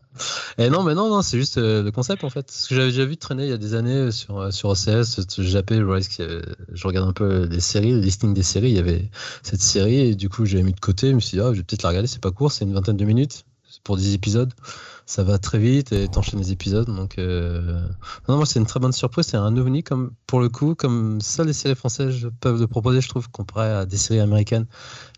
Et 0.57 0.71
non, 0.71 0.85
mais 0.85 0.95
non, 0.95 1.09
non, 1.11 1.21
c'est 1.21 1.37
juste 1.37 1.59
euh, 1.59 1.83
le 1.83 1.91
concept 1.91 2.23
en 2.25 2.31
fait. 2.31 2.51
Ce 2.51 2.69
que 2.69 2.77
j'avais 2.77 2.89
déjà 2.89 3.05
vu 3.05 3.17
traîner 3.17 3.45
il 3.45 3.51
y 3.51 3.53
a 3.53 3.59
des 3.59 3.75
années 3.75 3.97
euh, 3.97 4.11
sur, 4.13 4.39
euh, 4.39 4.51
sur 4.53 4.69
OCS, 4.71 5.21
je 5.37 5.43
j'appelle, 5.43 5.85
je, 5.85 6.43
je 6.73 6.87
regarde 6.87 7.09
un 7.09 7.13
peu 7.13 7.47
les 7.51 7.61
séries, 7.61 7.93
le 7.93 8.01
listing 8.01 8.33
des 8.33 8.45
séries. 8.45 8.71
Il 8.71 8.77
y 8.77 8.79
avait 8.79 9.11
cette 9.43 9.63
série 9.63 9.99
et 9.99 10.15
du 10.15 10.29
coup, 10.29 10.47
j'avais 10.47 10.63
mis 10.63 10.73
de 10.73 10.81
côté. 10.81 11.11
Je 11.11 11.15
me 11.15 11.21
suis 11.21 11.37
dit, 11.37 11.43
ah, 11.43 11.51
je 11.53 11.59
vais 11.59 11.65
peut-être 11.65 11.83
la 11.83 11.89
regarder. 11.89 12.07
C'est 12.09 12.23
pas 12.23 12.31
court, 12.31 12.53
c'est 12.53 12.65
une 12.65 12.73
vingtaine 12.73 12.97
de 12.97 13.05
minutes 13.05 13.45
pour 13.83 13.97
10 13.97 14.15
épisodes. 14.15 14.53
Ça 15.11 15.25
va 15.25 15.39
très 15.39 15.59
vite 15.59 15.91
et 15.93 16.09
t'enchaînes 16.09 16.39
les 16.39 16.53
épisodes. 16.53 16.87
Donc, 16.87 17.19
euh... 17.19 17.83
non, 18.29 18.37
moi, 18.37 18.47
c'est 18.47 18.61
une 18.61 18.67
très 18.67 18.79
bonne 18.79 18.93
surprise. 18.93 19.27
C'est 19.27 19.37
un 19.37 19.57
ovni, 19.57 19.83
comme, 19.83 20.13
pour 20.29 20.39
le 20.41 20.49
coup, 20.49 20.77
comme 20.77 21.21
ça, 21.21 21.43
les 21.43 21.53
séries 21.53 21.75
françaises 21.75 22.31
peuvent 22.39 22.61
le 22.61 22.69
proposer, 22.69 23.01
je 23.01 23.09
trouve, 23.09 23.29
comparé 23.29 23.69
à 23.73 23.87
des 23.87 23.97
séries 23.97 24.21
américaines, 24.21 24.67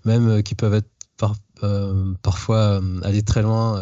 même 0.04 0.28
euh, 0.28 0.42
qui 0.42 0.54
peuvent 0.54 0.74
être 0.74 0.90
par- 1.18 1.36
euh, 1.64 2.14
parfois 2.22 2.80
aller 3.02 3.22
très 3.22 3.42
loin 3.42 3.80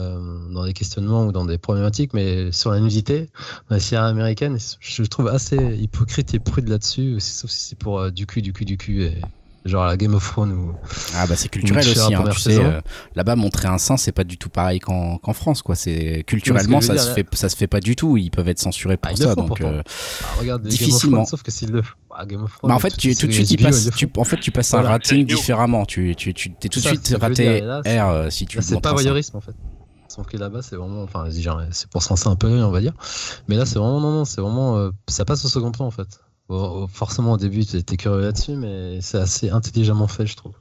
dans 0.51 0.65
des 0.65 0.73
questionnements 0.74 1.27
ou 1.27 1.32
dans 1.32 1.45
des 1.45 1.59
problématiques, 1.59 2.15
mais 2.15 2.53
sur 2.53 2.70
la 2.73 2.81
nudité, 2.81 3.31
dans 3.69 3.77
les 3.77 3.81
séries 3.81 4.05
américaines, 4.05 4.59
je 4.81 5.03
trouve 5.05 5.28
assez 5.28 5.77
hypocrite 5.81 6.35
et 6.35 6.41
prude 6.41 6.69
là-dessus, 6.69 7.20
sauf 7.20 7.51
si 7.51 7.69
c'est 7.69 7.78
pour 7.78 8.12
du 8.12 8.27
cul, 8.27 8.43
du 8.43 8.53
cul, 8.53 8.65
du 8.65 8.77
cul, 8.78 9.05
et 9.05 9.15
genre 9.65 9.85
la 9.87 9.97
Game 9.97 10.15
of 10.15 10.27
Thrones 10.27 10.53
ou 10.53 10.74
Ah 11.15 11.27
bah 11.27 11.37
c'est 11.37 11.49
culturel 11.49 11.87
aussi, 11.87 12.15
hein, 12.15 12.24
tu 12.32 12.41
sais. 12.41 12.59
euh, 12.59 12.81
Là-bas, 13.15 13.37
montrer 13.37 13.69
un 13.69 13.78
sein, 13.78 13.97
c'est 13.97 14.12
pas 14.12 14.24
du 14.24 14.39
tout 14.39 14.49
pareil 14.49 14.78
qu'en 14.81 15.19
France, 15.32 15.62
quoi. 15.62 15.74
C'est 15.74 16.24
culturellement, 16.27 16.81
ça 16.81 16.97
se 16.97 17.11
fait, 17.12 17.27
ça 17.35 17.49
se 17.49 17.57
fait 17.57 17.66
pas 17.66 17.81
du 17.81 17.97
tout. 17.97 18.16
Ils 18.16 18.31
peuvent 18.31 18.49
être 18.49 18.59
censurés 18.59 18.97
pour 18.97 19.12
Ah, 19.12 19.16
ça, 19.16 19.35
font 19.35 19.45
donc. 19.47 19.61
euh, 19.61 19.82
Ah, 20.23 20.27
regarde 20.41 20.65
les 20.65 20.70
Game 20.70 20.74
of 20.74 20.78
Difficilement. 20.87 21.16
Thrones, 21.19 21.27
sauf 21.27 21.43
que 21.43 21.51
s'ils 21.51 21.70
le 21.70 21.82
font. 21.82 21.95
Ah, 22.16 22.24
Game 22.27 22.43
of 22.43 22.53
Thrones, 22.57 22.69
Bah 22.70 22.74
en 22.74 22.78
fait, 22.78 22.97
tu, 22.97 23.15
tout 23.15 23.27
de 23.27 23.32
suite, 23.32 23.51
il 23.51 23.57
HBO, 23.59 23.65
passe, 23.65 23.82
ils 23.82 23.87
le 23.87 23.93
tu, 23.93 24.07
font. 24.15 24.20
en 24.20 24.24
fait, 24.24 24.37
tu 24.41 24.51
passes 24.51 24.73
un 24.74 24.82
rating 24.82 25.27
différemment. 25.27 25.85
Tu, 25.85 26.15
tu, 26.16 26.32
tu 26.35 26.51
t'es 26.53 26.69
tout 26.69 26.81
de 26.81 26.87
suite 26.87 27.16
raté 27.20 27.35
dire, 27.43 27.53
et 27.53 27.61
là, 27.61 27.81
R 27.81 28.09
euh, 28.11 28.31
si 28.31 28.47
tu 28.47 28.57
Là, 28.59 28.62
c'est 28.62 28.81
pas 28.81 28.93
voyeurisme 28.93 29.37
en 29.37 29.41
fait. 29.41 29.55
Sauf 30.09 30.27
que 30.27 30.37
là-bas, 30.37 30.61
c'est 30.62 30.74
vraiment. 30.77 31.03
Enfin, 31.05 31.27
c'est 31.70 31.89
pour 31.89 32.03
se 32.03 32.09
lancer 32.09 32.28
un 32.28 32.35
peu, 32.35 32.49
on 32.49 32.70
va 32.70 32.81
dire. 32.81 32.95
Mais 33.49 33.57
là, 33.57 33.65
c'est 33.66 33.78
vraiment. 33.78 34.01
Non, 34.01 34.11
non, 34.11 34.24
c'est 34.24 34.41
vraiment. 34.41 34.91
ça 35.09 35.24
passe 35.24 35.45
au 35.45 35.49
second 35.49 35.70
plan 35.70 35.87
en 35.87 35.91
fait. 35.93 36.09
Forcément, 36.93 37.32
au 37.32 37.36
début, 37.36 37.64
tu 37.64 37.77
étais 37.77 37.97
curieux 37.97 38.22
là-dessus, 38.22 38.56
mais 38.56 39.01
c'est 39.01 39.18
assez 39.18 39.51
intelligemment 39.51 40.09
fait, 40.09 40.27
je 40.27 40.36
trouve. 40.36 40.52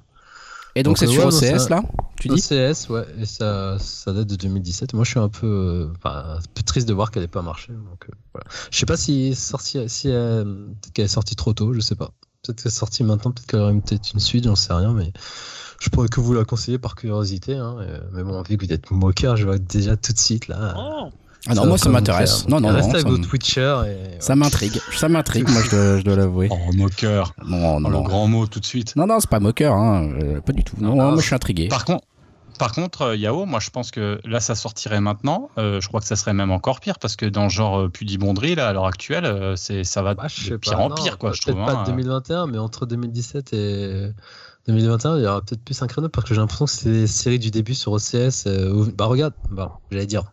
Et 0.75 0.83
donc, 0.83 0.97
c'est 0.99 1.05
euh, 1.05 1.09
sur 1.09 1.21
ouais, 1.25 1.33
OCS 1.33 1.63
ça- 1.63 1.69
là 1.69 1.83
Tu 2.19 2.27
dis 2.27 2.35
OCS, 2.35 2.89
ouais, 2.89 3.05
et 3.19 3.25
ça, 3.25 3.77
ça 3.79 4.13
date 4.13 4.27
de 4.27 4.35
2017. 4.35 4.93
Moi, 4.93 5.03
je 5.03 5.09
suis 5.09 5.19
un 5.19 5.29
peu, 5.29 5.47
euh, 5.47 5.93
enfin, 5.97 6.35
un 6.37 6.39
peu 6.53 6.61
triste 6.63 6.87
de 6.87 6.93
voir 6.93 7.09
qu'elle 7.11 7.23
n'ait 7.23 7.27
pas 7.27 7.41
marché. 7.41 7.73
Donc, 7.73 8.05
euh, 8.07 8.13
voilà. 8.33 8.45
Je 8.71 8.77
sais 8.77 8.85
pas 8.85 8.97
si, 8.97 9.33
sorti, 9.35 9.79
si 9.89 10.09
euh, 10.11 10.43
peut-être 10.43 10.93
qu'elle 10.93 11.05
est 11.05 11.07
sortie 11.07 11.35
trop 11.35 11.53
tôt, 11.53 11.73
je 11.73 11.79
sais 11.79 11.95
pas. 11.95 12.11
Peut-être 12.43 12.61
qu'elle 12.61 12.71
est 12.71 12.75
sortie 12.75 13.03
maintenant, 13.03 13.31
peut-être 13.31 13.47
qu'elle 13.47 13.59
aurait 13.61 13.73
peut-être 13.73 14.13
une 14.13 14.19
suite, 14.19 14.43
j'en 14.45 14.55
sais 14.55 14.73
rien, 14.73 14.93
mais 14.93 15.11
je 15.79 15.89
pourrais 15.89 16.07
que 16.07 16.19
vous 16.21 16.33
la 16.33 16.45
conseiller 16.45 16.77
par 16.77 16.95
curiosité. 16.95 17.55
Hein, 17.55 17.77
et- 17.81 18.15
mais 18.15 18.23
bon, 18.23 18.41
vu 18.43 18.55
que 18.57 18.65
vous 18.65 18.71
êtes 18.71 18.91
moqueur, 18.91 19.35
je 19.37 19.45
vois 19.45 19.57
déjà 19.57 19.97
tout 19.97 20.13
de 20.13 20.19
suite 20.19 20.47
là. 20.47 20.75
Oh, 20.77 21.09
Ah 21.47 21.53
non, 21.55 21.65
moi 21.67 21.77
ça 21.77 21.89
m'intéresse. 21.89 22.47
Non, 22.49 22.59
non, 22.59 22.69
Restez 22.69 22.91
non. 22.91 22.99
avec 22.99 23.07
et. 23.85 24.19
ça 24.19 24.35
m'intrigue. 24.35 24.79
Ça 24.95 25.07
m'intrigue, 25.07 25.47
moi 25.49 25.61
je 25.63 25.69
dois, 25.69 25.97
je 25.99 26.03
dois 26.03 26.15
l'avouer. 26.17 26.49
Oh, 26.51 26.73
moqueur. 26.73 27.33
Non, 27.45 27.77
Oh, 27.77 27.79
non, 27.79 27.89
le 27.89 27.95
non. 27.95 28.01
grand 28.03 28.27
mot 28.27 28.45
tout 28.45 28.59
de 28.59 28.65
suite. 28.65 28.95
Non, 28.97 29.07
non, 29.07 29.19
c'est 29.21 29.29
pas 29.29 29.39
moqueur, 29.39 29.73
hein. 29.73 30.09
euh, 30.21 30.41
pas 30.41 30.51
du 30.51 30.63
tout. 30.63 30.75
Non, 30.79 30.99
Ah, 30.99 31.11
moi 31.11 31.15
je 31.21 31.25
suis 31.25 31.35
intrigué. 31.35 31.69
Par 31.69 31.85
contre, 31.85 32.03
par 32.57 32.73
contre, 32.73 33.03
euh, 33.03 33.15
Yao, 33.15 33.45
moi 33.45 33.61
je 33.61 33.69
pense 33.69 33.89
que 33.89 34.19
là 34.25 34.41
ça 34.41 34.53
sortirait 34.53 34.99
maintenant. 34.99 35.49
Euh, 35.57 35.79
je 35.79 35.87
crois 35.87 36.01
que 36.01 36.05
ça 36.07 36.17
serait 36.17 36.33
même 36.33 36.51
encore 36.51 36.81
pire 36.81 36.99
parce 36.99 37.15
que 37.15 37.25
dans 37.25 37.43
le 37.43 37.49
genre 37.49 37.89
pudibonderie 37.89 38.55
là 38.55 38.67
à 38.67 38.73
l'heure 38.73 38.85
actuelle, 38.87 39.53
c'est 39.55 39.85
ça 39.85 40.01
va 40.01 40.13
Bah, 40.15 40.25
je 40.27 40.49
de 40.51 40.57
pire 40.57 40.73
pas, 40.75 40.83
en 40.83 40.89
non, 40.89 40.95
pire 40.95 41.17
quoi, 41.17 41.31
je 41.31 41.41
peut-être 41.41 41.55
trouve. 41.55 41.65
pas 41.73 41.79
hein. 41.79 41.83
de 41.83 41.91
2021, 41.91 42.47
mais 42.47 42.57
entre 42.57 42.85
2017 42.85 43.53
et 43.53 44.11
2021, 44.67 45.17
il 45.17 45.23
y 45.23 45.27
aura 45.27 45.39
peut-être 45.41 45.63
plus 45.63 45.81
un 45.81 45.87
créneau 45.87 46.09
parce 46.09 46.27
que 46.27 46.33
j'ai 46.35 46.41
l'impression 46.41 46.65
que 46.65 46.71
c'est 46.71 46.89
les 46.89 47.07
séries 47.07 47.39
du 47.39 47.49
début 47.49 47.75
sur 47.75 47.93
OCS. 47.93 48.45
euh, 48.47 48.85
bah 48.93 49.05
regarde, 49.05 49.33
bah, 49.49 49.79
j'allais 49.89 50.05
dire. 50.05 50.23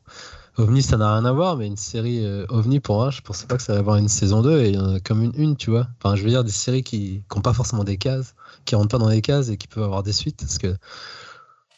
OVNI, 0.58 0.82
ça 0.82 0.96
n'a 0.96 1.12
rien 1.12 1.24
à 1.24 1.32
voir, 1.32 1.56
mais 1.56 1.66
une 1.66 1.76
série 1.76 2.24
euh, 2.24 2.46
OVNI, 2.48 2.80
pour 2.80 2.96
moi, 2.96 3.10
je 3.10 3.20
pensais 3.20 3.46
pas 3.46 3.56
que 3.56 3.62
ça 3.62 3.72
allait 3.72 3.80
avoir 3.80 3.96
une 3.96 4.08
saison 4.08 4.42
2 4.42 4.60
et 4.60 4.68
il 4.70 4.74
y 4.74 4.78
en 4.78 4.94
a 4.94 5.00
comme 5.00 5.22
une, 5.22 5.32
une, 5.36 5.56
tu 5.56 5.70
vois. 5.70 5.86
Enfin, 5.98 6.16
je 6.16 6.22
veux 6.22 6.30
dire, 6.30 6.44
des 6.44 6.50
séries 6.50 6.82
qui 6.82 7.22
n'ont 7.34 7.42
pas 7.42 7.52
forcément 7.52 7.84
des 7.84 7.98
cases, 7.98 8.34
qui 8.64 8.74
rentrent 8.74 8.88
pas 8.88 8.98
dans 8.98 9.08
les 9.08 9.20
cases 9.20 9.50
et 9.50 9.58
qui 9.58 9.68
peuvent 9.68 9.84
avoir 9.84 10.02
des 10.02 10.12
suites 10.12 10.38
parce 10.40 10.58
que 10.58 10.74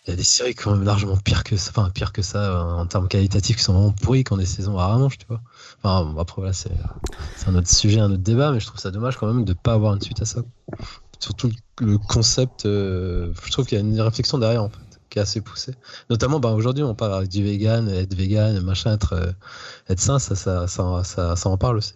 il 0.08 0.12
y 0.12 0.14
a 0.14 0.16
des 0.16 0.24
séries 0.24 0.54
quand 0.54 0.70
même 0.70 0.84
largement 0.84 1.18
pires 1.18 1.44
que 1.44 1.56
ça, 1.58 1.70
enfin, 1.70 1.90
pire 1.90 2.12
que 2.12 2.22
ça 2.22 2.38
euh, 2.38 2.80
en 2.80 2.86
termes 2.86 3.08
qualitatifs 3.08 3.56
qui 3.56 3.62
sont 3.62 3.74
vraiment 3.74 3.92
pourries 3.92 4.24
quand 4.24 4.38
des 4.38 4.46
saisons 4.46 4.78
à 4.78 4.86
rallonge, 4.86 5.18
tu 5.18 5.26
vois. 5.28 5.42
Enfin, 5.82 6.10
bon, 6.10 6.18
après, 6.18 6.40
voilà, 6.40 6.54
c'est 6.54 6.70
un 7.46 7.54
autre 7.54 7.68
sujet, 7.68 8.00
un 8.00 8.10
autre 8.10 8.22
débat, 8.22 8.50
mais 8.50 8.58
je 8.58 8.66
trouve 8.66 8.80
ça 8.80 8.90
dommage 8.90 9.18
quand 9.18 9.26
même 9.26 9.44
de 9.44 9.52
pas 9.52 9.74
avoir 9.74 9.94
une 9.94 10.00
suite 10.00 10.22
à 10.22 10.24
ça. 10.24 10.40
Surtout 11.18 11.50
le 11.80 11.98
concept, 11.98 12.64
euh, 12.64 13.34
je 13.44 13.52
trouve 13.52 13.66
qu'il 13.66 13.76
y 13.76 13.80
a 13.80 13.84
une 13.84 14.00
réflexion 14.00 14.38
derrière 14.38 14.62
en 14.62 14.70
fait, 14.70 14.78
qui 15.18 15.20
est 15.20 15.22
assez 15.22 15.40
poussée. 15.40 15.74
Notamment, 16.10 16.38
bah, 16.40 16.50
aujourd'hui, 16.52 16.84
on 16.84 16.94
parle 16.94 17.26
du 17.28 17.42
vegan, 17.42 17.88
être 17.88 18.14
vegan, 18.14 18.60
machin, 18.60 18.94
être, 18.94 19.14
euh, 19.14 19.32
être 19.88 20.00
sain, 20.00 20.18
ça, 20.18 20.34
ça, 20.34 20.66
ça, 20.68 21.02
ça, 21.04 21.36
ça 21.36 21.48
en 21.48 21.56
parle 21.56 21.78
aussi. 21.78 21.94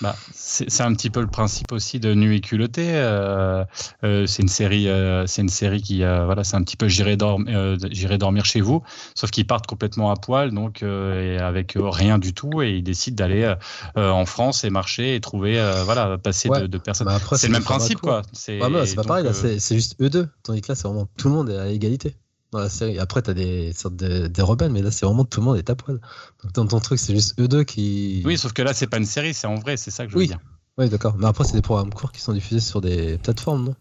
Bah, 0.00 0.14
c'est 0.32 0.80
un 0.82 0.94
petit 0.94 1.10
peu 1.10 1.20
le 1.20 1.26
principe 1.26 1.72
aussi 1.72 1.98
de 1.98 2.14
Nu 2.14 2.36
et 2.36 2.40
culotté. 2.40 2.86
euh, 2.92 3.64
euh, 4.04 4.26
c'est 4.28 4.42
une 4.42 4.48
série, 4.48 4.88
euh, 4.88 5.26
c'est 5.26 5.42
une 5.42 5.48
série 5.48 5.82
qui, 5.82 5.98
voilà, 6.04 6.44
c'est 6.44 6.54
un 6.54 6.62
petit 6.62 6.76
peu 6.76 6.86
j'irai 6.86 7.16
dorm- 7.16 7.48
j'irai 7.90 8.16
dormir 8.16 8.44
chez 8.44 8.60
vous, 8.60 8.80
sauf 9.16 9.32
qu'ils 9.32 9.44
partent 9.48 9.66
complètement 9.66 10.12
à 10.12 10.14
poil, 10.14 10.52
donc 10.52 10.84
et 10.84 11.38
avec 11.40 11.74
rien 11.76 12.18
du 12.18 12.32
tout, 12.32 12.62
et 12.62 12.76
ils 12.76 12.84
décident 12.84 13.16
d'aller 13.16 13.52
en 13.96 14.24
France 14.24 14.62
et 14.62 14.70
marcher 14.70 15.16
et 15.16 15.20
trouver, 15.20 15.54
voilà, 15.84 16.16
passer 16.16 16.48
Ouais. 16.48 16.60
de, 16.60 16.66
de 16.68 16.78
personnes. 16.78 17.08
Bah, 17.08 17.18
c'est 17.32 17.48
le 17.48 17.54
même 17.54 17.64
principe, 17.64 18.00
quoi. 18.00 18.22
C'est 18.32 18.62
Ouais, 18.62 18.70
bah, 18.70 18.84
pas 18.94 19.02
pareil, 19.02 19.24
là, 19.24 19.32
c'est 19.32 19.58
c'est 19.58 19.74
juste 19.74 19.96
eux 20.00 20.10
deux. 20.10 20.28
Tandis 20.44 20.60
que 20.60 20.68
là, 20.70 20.76
c'est 20.76 20.86
vraiment 20.86 21.08
tout 21.18 21.28
le 21.28 21.34
monde 21.34 21.50
est 21.50 21.58
à 21.58 21.66
égalité 21.70 22.14
dans 22.50 22.60
la 22.60 22.68
série. 22.68 22.98
Après, 22.98 23.22
t'as 23.22 23.34
des 23.34 23.72
sortes 23.72 23.96
de, 23.96 24.26
des 24.26 24.42
rebelles, 24.42 24.72
mais 24.72 24.82
là, 24.82 24.90
c'est 24.90 25.06
vraiment 25.06 25.24
tout 25.24 25.40
le 25.40 25.46
monde 25.46 25.58
est 25.58 25.70
à 25.70 25.74
poil. 25.74 26.00
Donc, 26.42 26.52
dans 26.52 26.66
ton 26.66 26.80
truc, 26.80 26.98
c'est 26.98 27.14
juste 27.14 27.38
eux 27.40 27.48
deux 27.48 27.64
qui. 27.64 28.22
Oui, 28.24 28.38
sauf 28.38 28.52
que 28.52 28.62
là, 28.62 28.72
c'est 28.74 28.86
pas 28.86 28.98
une 28.98 29.04
série, 29.04 29.34
c'est 29.34 29.46
en 29.46 29.56
vrai, 29.56 29.76
c'est 29.76 29.90
ça 29.90 30.04
que 30.04 30.10
je 30.10 30.14
veux 30.14 30.20
Oui. 30.20 30.28
dire. 30.28 30.38
Oui, 30.78 30.88
d'accord. 30.88 31.16
Mais 31.18 31.26
après, 31.26 31.44
c'est 31.44 31.54
des 31.54 31.62
programmes 31.62 31.92
courts 31.92 32.12
qui 32.12 32.20
sont 32.20 32.32
diffusés 32.32 32.60
sur 32.60 32.80
des 32.80 33.18
plateformes, 33.18 33.64
non? 33.64 33.76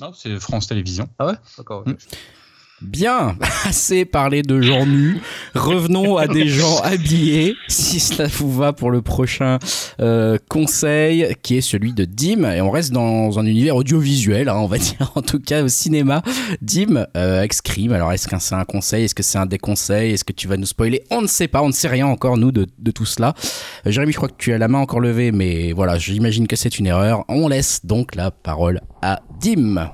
Non, 0.00 0.12
c'est 0.12 0.38
France 0.40 0.66
Télévisions. 0.68 1.08
Ah 1.18 1.26
ouais? 1.26 1.34
D'accord. 1.58 1.80
ok. 1.86 1.88
Mm. 1.88 1.96
Bien, 2.82 3.36
assez 3.64 4.04
parlé 4.04 4.42
de 4.42 4.60
gens 4.60 4.86
nus. 4.86 5.20
Revenons 5.54 6.16
à 6.16 6.26
des 6.26 6.48
gens 6.48 6.78
habillés, 6.78 7.54
si 7.68 8.00
cela 8.00 8.28
vous 8.28 8.52
va 8.52 8.72
pour 8.72 8.90
le 8.90 9.02
prochain 9.02 9.58
euh, 10.00 10.36
conseil, 10.48 11.34
qui 11.42 11.56
est 11.56 11.60
celui 11.60 11.92
de 11.92 12.04
Dim. 12.04 12.44
Et 12.44 12.60
on 12.60 12.70
reste 12.70 12.92
dans 12.92 13.38
un 13.38 13.46
univers 13.46 13.76
audiovisuel, 13.76 14.48
hein, 14.48 14.56
on 14.56 14.66
va 14.66 14.78
dire, 14.78 15.12
en 15.14 15.22
tout 15.22 15.38
cas 15.38 15.62
au 15.62 15.68
cinéma. 15.68 16.22
Dim, 16.60 17.06
euh, 17.16 17.46
Scream. 17.52 17.92
Alors, 17.92 18.12
est-ce 18.12 18.26
que 18.26 18.36
c'est 18.40 18.54
un 18.54 18.64
conseil? 18.64 19.04
Est-ce 19.04 19.14
que 19.14 19.22
c'est 19.22 19.38
un 19.38 19.46
déconseil 19.46 20.12
Est-ce 20.12 20.24
que 20.24 20.32
tu 20.32 20.48
vas 20.48 20.56
nous 20.56 20.66
spoiler? 20.66 21.04
On 21.10 21.22
ne 21.22 21.26
sait 21.26 21.48
pas, 21.48 21.62
on 21.62 21.68
ne 21.68 21.72
sait 21.72 21.88
rien 21.88 22.06
encore, 22.06 22.36
nous, 22.36 22.50
de, 22.50 22.66
de 22.78 22.90
tout 22.90 23.04
cela. 23.04 23.34
Euh, 23.86 23.90
Jérémy, 23.90 24.12
je 24.12 24.16
crois 24.16 24.28
que 24.28 24.38
tu 24.38 24.52
as 24.52 24.58
la 24.58 24.68
main 24.68 24.78
encore 24.78 25.00
levée, 25.00 25.30
mais 25.30 25.72
voilà, 25.72 25.98
j'imagine 25.98 26.48
que 26.48 26.56
c'est 26.56 26.78
une 26.78 26.86
erreur. 26.86 27.24
On 27.28 27.48
laisse 27.48 27.84
donc 27.84 28.14
la 28.14 28.30
parole 28.30 28.80
à 29.02 29.20
Dim. 29.40 29.92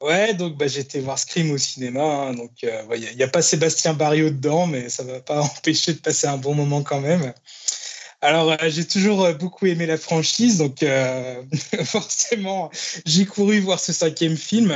Ouais, 0.00 0.34
donc 0.34 0.56
bah, 0.56 0.66
été 0.66 1.00
voir 1.00 1.18
Scream 1.18 1.50
au 1.50 1.58
cinéma. 1.58 2.02
hein, 2.02 2.34
donc 2.34 2.50
il 2.62 2.68
euh, 2.68 3.14
n'y 3.14 3.22
a, 3.22 3.28
pas 3.28 3.42
Sébastien 3.42 3.94
Barriot 3.94 4.30
dedans, 4.30 4.66
mais 4.66 4.88
ça 4.88 5.02
va 5.02 5.20
pas 5.20 5.40
empêcher 5.58 5.94
de 5.94 5.98
passer 5.98 6.26
un 6.26 6.36
bon 6.36 6.54
moment 6.54 6.82
quand 6.82 7.00
même. 7.00 7.32
Alors 8.24 8.52
euh, 8.52 8.70
j'ai 8.70 8.86
toujours 8.86 9.22
euh, 9.22 9.34
beaucoup 9.34 9.66
aimé 9.66 9.84
la 9.84 9.98
franchise, 9.98 10.56
donc 10.56 10.82
euh, 10.82 11.42
forcément 11.84 12.70
j'ai 13.04 13.26
couru 13.26 13.60
voir 13.60 13.78
ce 13.78 13.92
cinquième 13.92 14.38
film 14.38 14.74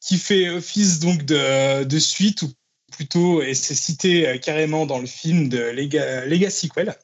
qui 0.00 0.18
fait 0.18 0.50
office 0.50 0.98
donc 0.98 1.24
de, 1.24 1.98
suite 1.98 2.42
ou 2.42 2.52
plutôt 2.92 3.42
et 3.42 3.54
c'est 3.54 3.74
cité 3.74 4.38
carrément 4.42 4.84
dans 4.84 4.98
le 4.98 5.06
film 5.06 5.48
de 5.48 5.58
Lega, 5.58 6.26
Lega 6.26 6.50
Sequel. 6.50 6.94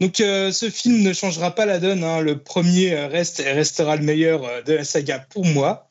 Donc 0.00 0.16
ce 0.16 0.70
film 0.74 1.02
ne 1.02 1.12
changera 1.12 1.54
pas 1.54 1.66
la 1.66 1.78
donne. 1.78 2.02
hein. 2.02 2.20
Le 2.20 2.42
premier 2.42 2.92
reste 3.06 3.38
et 3.38 3.52
restera 3.52 3.94
le 3.94 4.02
meilleur 4.02 4.64
de 4.64 4.72
la 4.72 4.84
saga 4.84 5.20
pour 5.20 5.44
moi. 5.44 5.88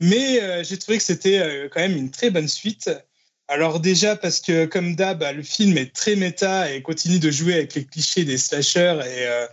Mais 0.00 0.42
euh, 0.42 0.62
j'ai 0.62 0.78
trouvé 0.78 0.98
que 0.98 1.04
c'était 1.04 1.38
euh, 1.38 1.68
quand 1.70 1.80
même 1.80 1.96
une 1.96 2.10
très 2.10 2.30
bonne 2.30 2.48
suite. 2.48 2.90
Alors 3.48 3.80
déjà 3.80 4.16
parce 4.16 4.40
que 4.40 4.66
comme 4.66 4.96
d'hab, 4.96 5.20
bah, 5.20 5.32
le 5.32 5.42
film 5.42 5.78
est 5.78 5.94
très 5.94 6.16
méta 6.16 6.72
et 6.72 6.82
continue 6.82 7.18
de 7.18 7.30
jouer 7.30 7.54
avec 7.54 7.74
les 7.74 7.84
clichés 7.84 8.24
des 8.24 8.38
slashers 8.38 9.00
et 9.04 9.26
euh, 9.26 9.46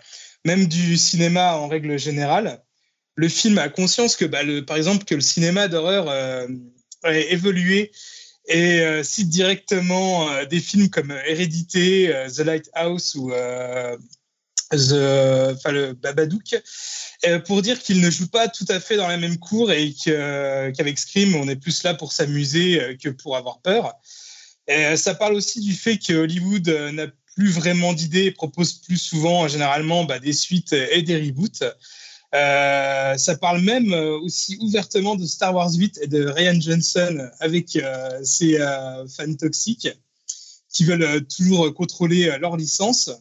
même 0.46 0.66
du 0.66 0.98
cinéma 0.98 1.56
en 1.56 1.68
règle 1.68 1.98
générale. 1.98 2.62
Le 3.16 3.30
film 3.30 3.60
a 3.60 3.70
conscience 3.70 4.16
que, 4.16 4.26
bah, 4.26 4.40
par 4.66 4.76
exemple, 4.76 5.06
que 5.06 5.14
le 5.14 5.22
cinéma 5.22 5.68
d'horreur 5.68 6.10
a 6.10 7.14
évolué 7.14 7.92
et 8.48 8.84
cite 9.04 9.30
directement 9.30 10.44
des 10.46 10.60
films 10.60 10.90
comme 10.90 11.12
Hérédité, 11.28 12.12
The 12.36 12.40
Lighthouse 12.40 13.14
ou 13.14 13.32
The, 14.72 15.70
le 15.72 15.94
Babadook, 15.94 16.56
pour 17.46 17.62
dire 17.62 17.82
qu'il 17.82 18.02
ne 18.02 18.10
joue 18.10 18.28
pas 18.28 18.48
tout 18.48 18.66
à 18.70 18.80
fait 18.80 18.98
dans 18.98 19.08
la 19.08 19.18
même 19.18 19.38
cour 19.38 19.72
et 19.72 19.94
que- 19.94 20.72
qu'avec 20.72 21.00
Scream, 21.00 21.36
on 21.36 21.48
est 21.48 21.56
plus 21.56 21.84
là 21.84 21.94
pour 21.94 22.12
s'amuser 22.12 22.82
euh, 22.82 22.96
que 22.98 23.10
pour 23.10 23.38
avoir 23.38 23.62
peur. 23.62 23.94
Euh, 24.70 24.96
ça 24.96 25.16
parle 25.16 25.34
aussi 25.34 25.60
du 25.60 25.74
fait 25.74 25.98
que 25.98 26.14
Hollywood 26.14 26.68
euh, 26.70 26.92
n'a 26.92 27.08
plus 27.36 27.50
vraiment 27.50 27.94
d'idées 27.94 28.26
et 28.26 28.32
propose 28.32 28.74
plus 28.74 28.98
souvent, 28.98 29.48
généralement, 29.48 30.04
bah, 30.06 30.20
des 30.20 30.34
suites 30.34 30.74
et 30.74 31.02
des 31.02 31.18
reboots. 31.18 31.64
Euh, 32.36 33.18
ça 33.18 33.38
parle 33.38 33.62
même 33.62 33.94
euh, 33.94 34.18
aussi 34.20 34.58
ouvertement 34.60 35.16
de 35.16 35.26
Star 35.26 35.54
Wars 35.54 35.72
8 35.72 36.00
et 36.02 36.08
de 36.08 36.26
Ryan 36.26 36.60
Johnson 36.60 37.30
avec 37.40 37.76
euh, 37.76 38.20
ses 38.24 38.60
euh, 38.60 39.08
fans 39.08 39.34
toxiques 39.36 39.90
qui 40.72 40.84
veulent 40.84 41.04
euh, 41.04 41.20
toujours 41.22 41.72
contrôler 41.74 42.30
euh, 42.30 42.38
leur 42.40 42.58
licence. 42.58 43.12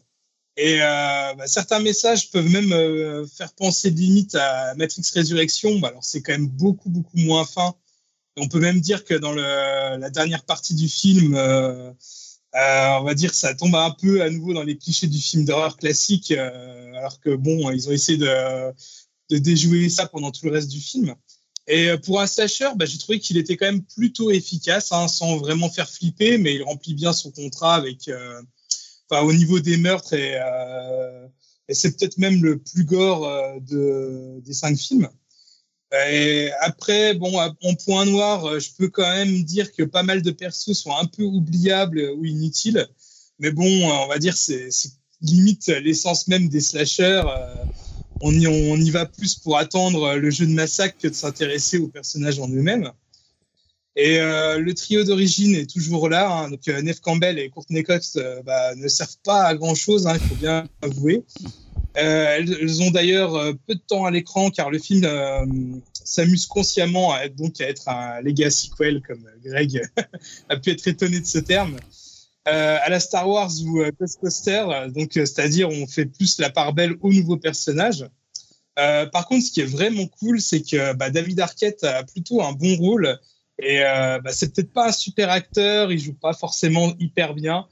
Et 0.56 0.82
euh, 0.82 1.34
bah, 1.34 1.46
certains 1.46 1.80
messages 1.80 2.30
peuvent 2.30 2.48
même 2.48 2.72
euh, 2.72 3.26
faire 3.26 3.52
penser 3.54 3.90
limite 3.90 4.34
à 4.34 4.74
Matrix 4.74 5.02
Résurrection. 5.14 5.78
Bah, 5.78 5.88
alors 5.88 6.04
c'est 6.04 6.20
quand 6.20 6.32
même 6.32 6.48
beaucoup 6.48 6.90
beaucoup 6.90 7.18
moins 7.18 7.44
fin. 7.44 7.74
On 8.36 8.48
peut 8.48 8.60
même 8.60 8.80
dire 8.80 9.04
que 9.04 9.14
dans 9.14 9.32
la 9.32 10.10
dernière 10.10 10.44
partie 10.44 10.74
du 10.74 10.88
film, 10.88 11.34
euh, 11.34 11.92
on 12.54 13.02
va 13.02 13.14
dire 13.14 13.34
ça 13.34 13.54
tombe 13.54 13.74
un 13.74 13.90
peu 13.90 14.22
à 14.22 14.30
nouveau 14.30 14.54
dans 14.54 14.62
les 14.62 14.78
clichés 14.78 15.06
du 15.06 15.20
film 15.20 15.44
d'horreur 15.44 15.76
classique, 15.76 16.32
alors 16.32 17.20
que 17.20 17.34
bon, 17.34 17.70
ils 17.70 17.88
ont 17.90 17.92
essayé 17.92 18.16
de, 18.16 18.72
déjouer 19.30 19.90
ça 19.90 20.06
pendant 20.06 20.30
tout 20.30 20.46
le 20.46 20.52
reste 20.52 20.70
du 20.70 20.80
film. 20.80 21.14
Et 21.66 21.90
pour 22.04 22.22
un 22.22 22.26
slasher, 22.26 22.70
bah, 22.74 22.86
j'ai 22.86 22.96
trouvé 22.96 23.20
qu'il 23.20 23.36
était 23.36 23.58
quand 23.58 23.66
même 23.66 23.84
plutôt 23.84 24.30
efficace, 24.30 24.92
hein, 24.92 25.08
sans 25.08 25.36
vraiment 25.36 25.68
faire 25.68 25.90
flipper, 25.90 26.38
mais 26.38 26.54
il 26.54 26.62
remplit 26.62 26.94
bien 26.94 27.12
son 27.12 27.30
contrat 27.32 27.74
avec, 27.74 28.08
au 29.20 29.32
niveau 29.32 29.60
des 29.60 29.76
meurtres 29.76 30.14
et, 30.14 30.34
euh, 30.34 31.26
et 31.68 31.74
c'est 31.74 31.96
peut-être 31.96 32.18
même 32.18 32.42
le 32.42 32.58
plus 32.58 32.84
gore 32.84 33.28
euh, 33.28 33.58
de, 33.60 34.40
des 34.40 34.54
cinq 34.54 34.76
films. 34.76 35.08
Après, 36.60 37.12
bon, 37.14 37.38
en 37.38 37.74
point 37.74 38.06
noir, 38.06 38.46
euh, 38.46 38.58
je 38.58 38.70
peux 38.78 38.88
quand 38.88 39.10
même 39.12 39.42
dire 39.42 39.70
que 39.72 39.82
pas 39.82 40.02
mal 40.02 40.22
de 40.22 40.30
persos 40.30 40.72
sont 40.72 40.96
un 40.96 41.04
peu 41.04 41.22
oubliables 41.22 42.12
ou 42.16 42.24
inutiles. 42.24 42.88
Mais 43.38 43.50
bon, 43.50 43.66
on 43.66 44.06
va 44.06 44.18
dire 44.18 44.34
c'est 44.36 44.70
limite 45.20 45.68
l'essence 45.68 46.28
même 46.28 46.48
des 46.48 46.62
slashers. 46.62 47.22
on 48.22 48.32
y 48.32 48.90
va 48.90 49.04
plus 49.04 49.34
pour 49.34 49.58
attendre 49.58 50.14
le 50.14 50.30
jeu 50.30 50.46
de 50.46 50.52
massacre 50.52 50.96
que 50.98 51.08
de 51.08 51.14
s'intéresser 51.14 51.78
aux 51.78 51.88
personnages 51.88 52.40
en 52.40 52.48
eux-mêmes. 52.48 52.90
Et 53.94 54.18
euh, 54.18 54.58
le 54.58 54.72
trio 54.72 55.04
d'origine 55.04 55.54
est 55.54 55.70
toujours 55.70 56.08
là. 56.08 56.30
hein. 56.30 56.50
Donc 56.50 56.66
euh, 56.68 56.80
Neve 56.80 57.00
Campbell 57.00 57.38
et 57.38 57.50
Courtney 57.50 57.82
Cox 57.82 58.16
euh, 58.16 58.42
bah, 58.42 58.74
ne 58.74 58.88
servent 58.88 59.18
pas 59.24 59.44
à 59.44 59.54
grand-chose, 59.54 60.06
hein, 60.06 60.14
il 60.14 60.28
faut 60.28 60.34
bien 60.34 60.66
avouer. 60.80 61.24
Elles, 61.94 62.80
ont 62.80 62.90
d'ailleurs 62.90 63.32
peu 63.66 63.74
de 63.74 63.80
temps 63.86 64.06
à 64.06 64.10
l'écran 64.10 64.48
car 64.48 64.70
le 64.70 64.78
film 64.78 65.06
s'amuse 66.04 66.46
consciemment 66.46 67.12
à 67.12 67.24
être, 67.24 67.86
un 67.86 68.22
legacy 68.22 68.68
sequel 68.68 69.02
comme 69.02 69.28
Greg 69.44 69.82
a 70.48 70.56
pu 70.56 70.70
être 70.70 70.88
étonné 70.88 71.20
de 71.20 71.26
ce 71.26 71.36
terme. 71.36 71.76
À 72.46 72.88
la 72.88 72.98
Star 72.98 73.28
Wars 73.28 73.50
ou 73.66 73.82
euh, 73.82 73.90
donc 74.88 75.10
c'est-à-dire 75.12 75.68
on 75.68 75.86
fait 75.86 76.06
plus 76.06 76.38
la 76.38 76.48
part 76.48 76.72
belle 76.72 76.96
aux 77.02 77.12
nouveaux 77.12 77.36
personnages. 77.36 78.08
Par 78.74 79.28
contre, 79.28 79.44
ce 79.44 79.52
qui 79.52 79.60
est 79.60 79.66
vraiment 79.66 80.06
cool, 80.06 80.40
c'est 80.40 80.62
que 80.62 80.94
bah, 80.94 81.10
David 81.10 81.40
Arquette 81.40 81.84
a 81.84 82.04
plutôt 82.04 82.42
un 82.42 82.52
bon 82.52 82.74
rôle 82.76 83.18
et 83.58 83.82
euh, 83.84 84.20
bah, 84.20 84.32
c'est 84.32 84.54
peut-être 84.54 84.72
pas 84.72 84.88
un 84.88 84.92
super 84.92 85.30
acteur, 85.30 85.92
il 85.92 85.98
joue 85.98 86.14
pas 86.14 86.32
forcément 86.32 86.92
hyper 86.98 87.34
bien, 87.34 87.66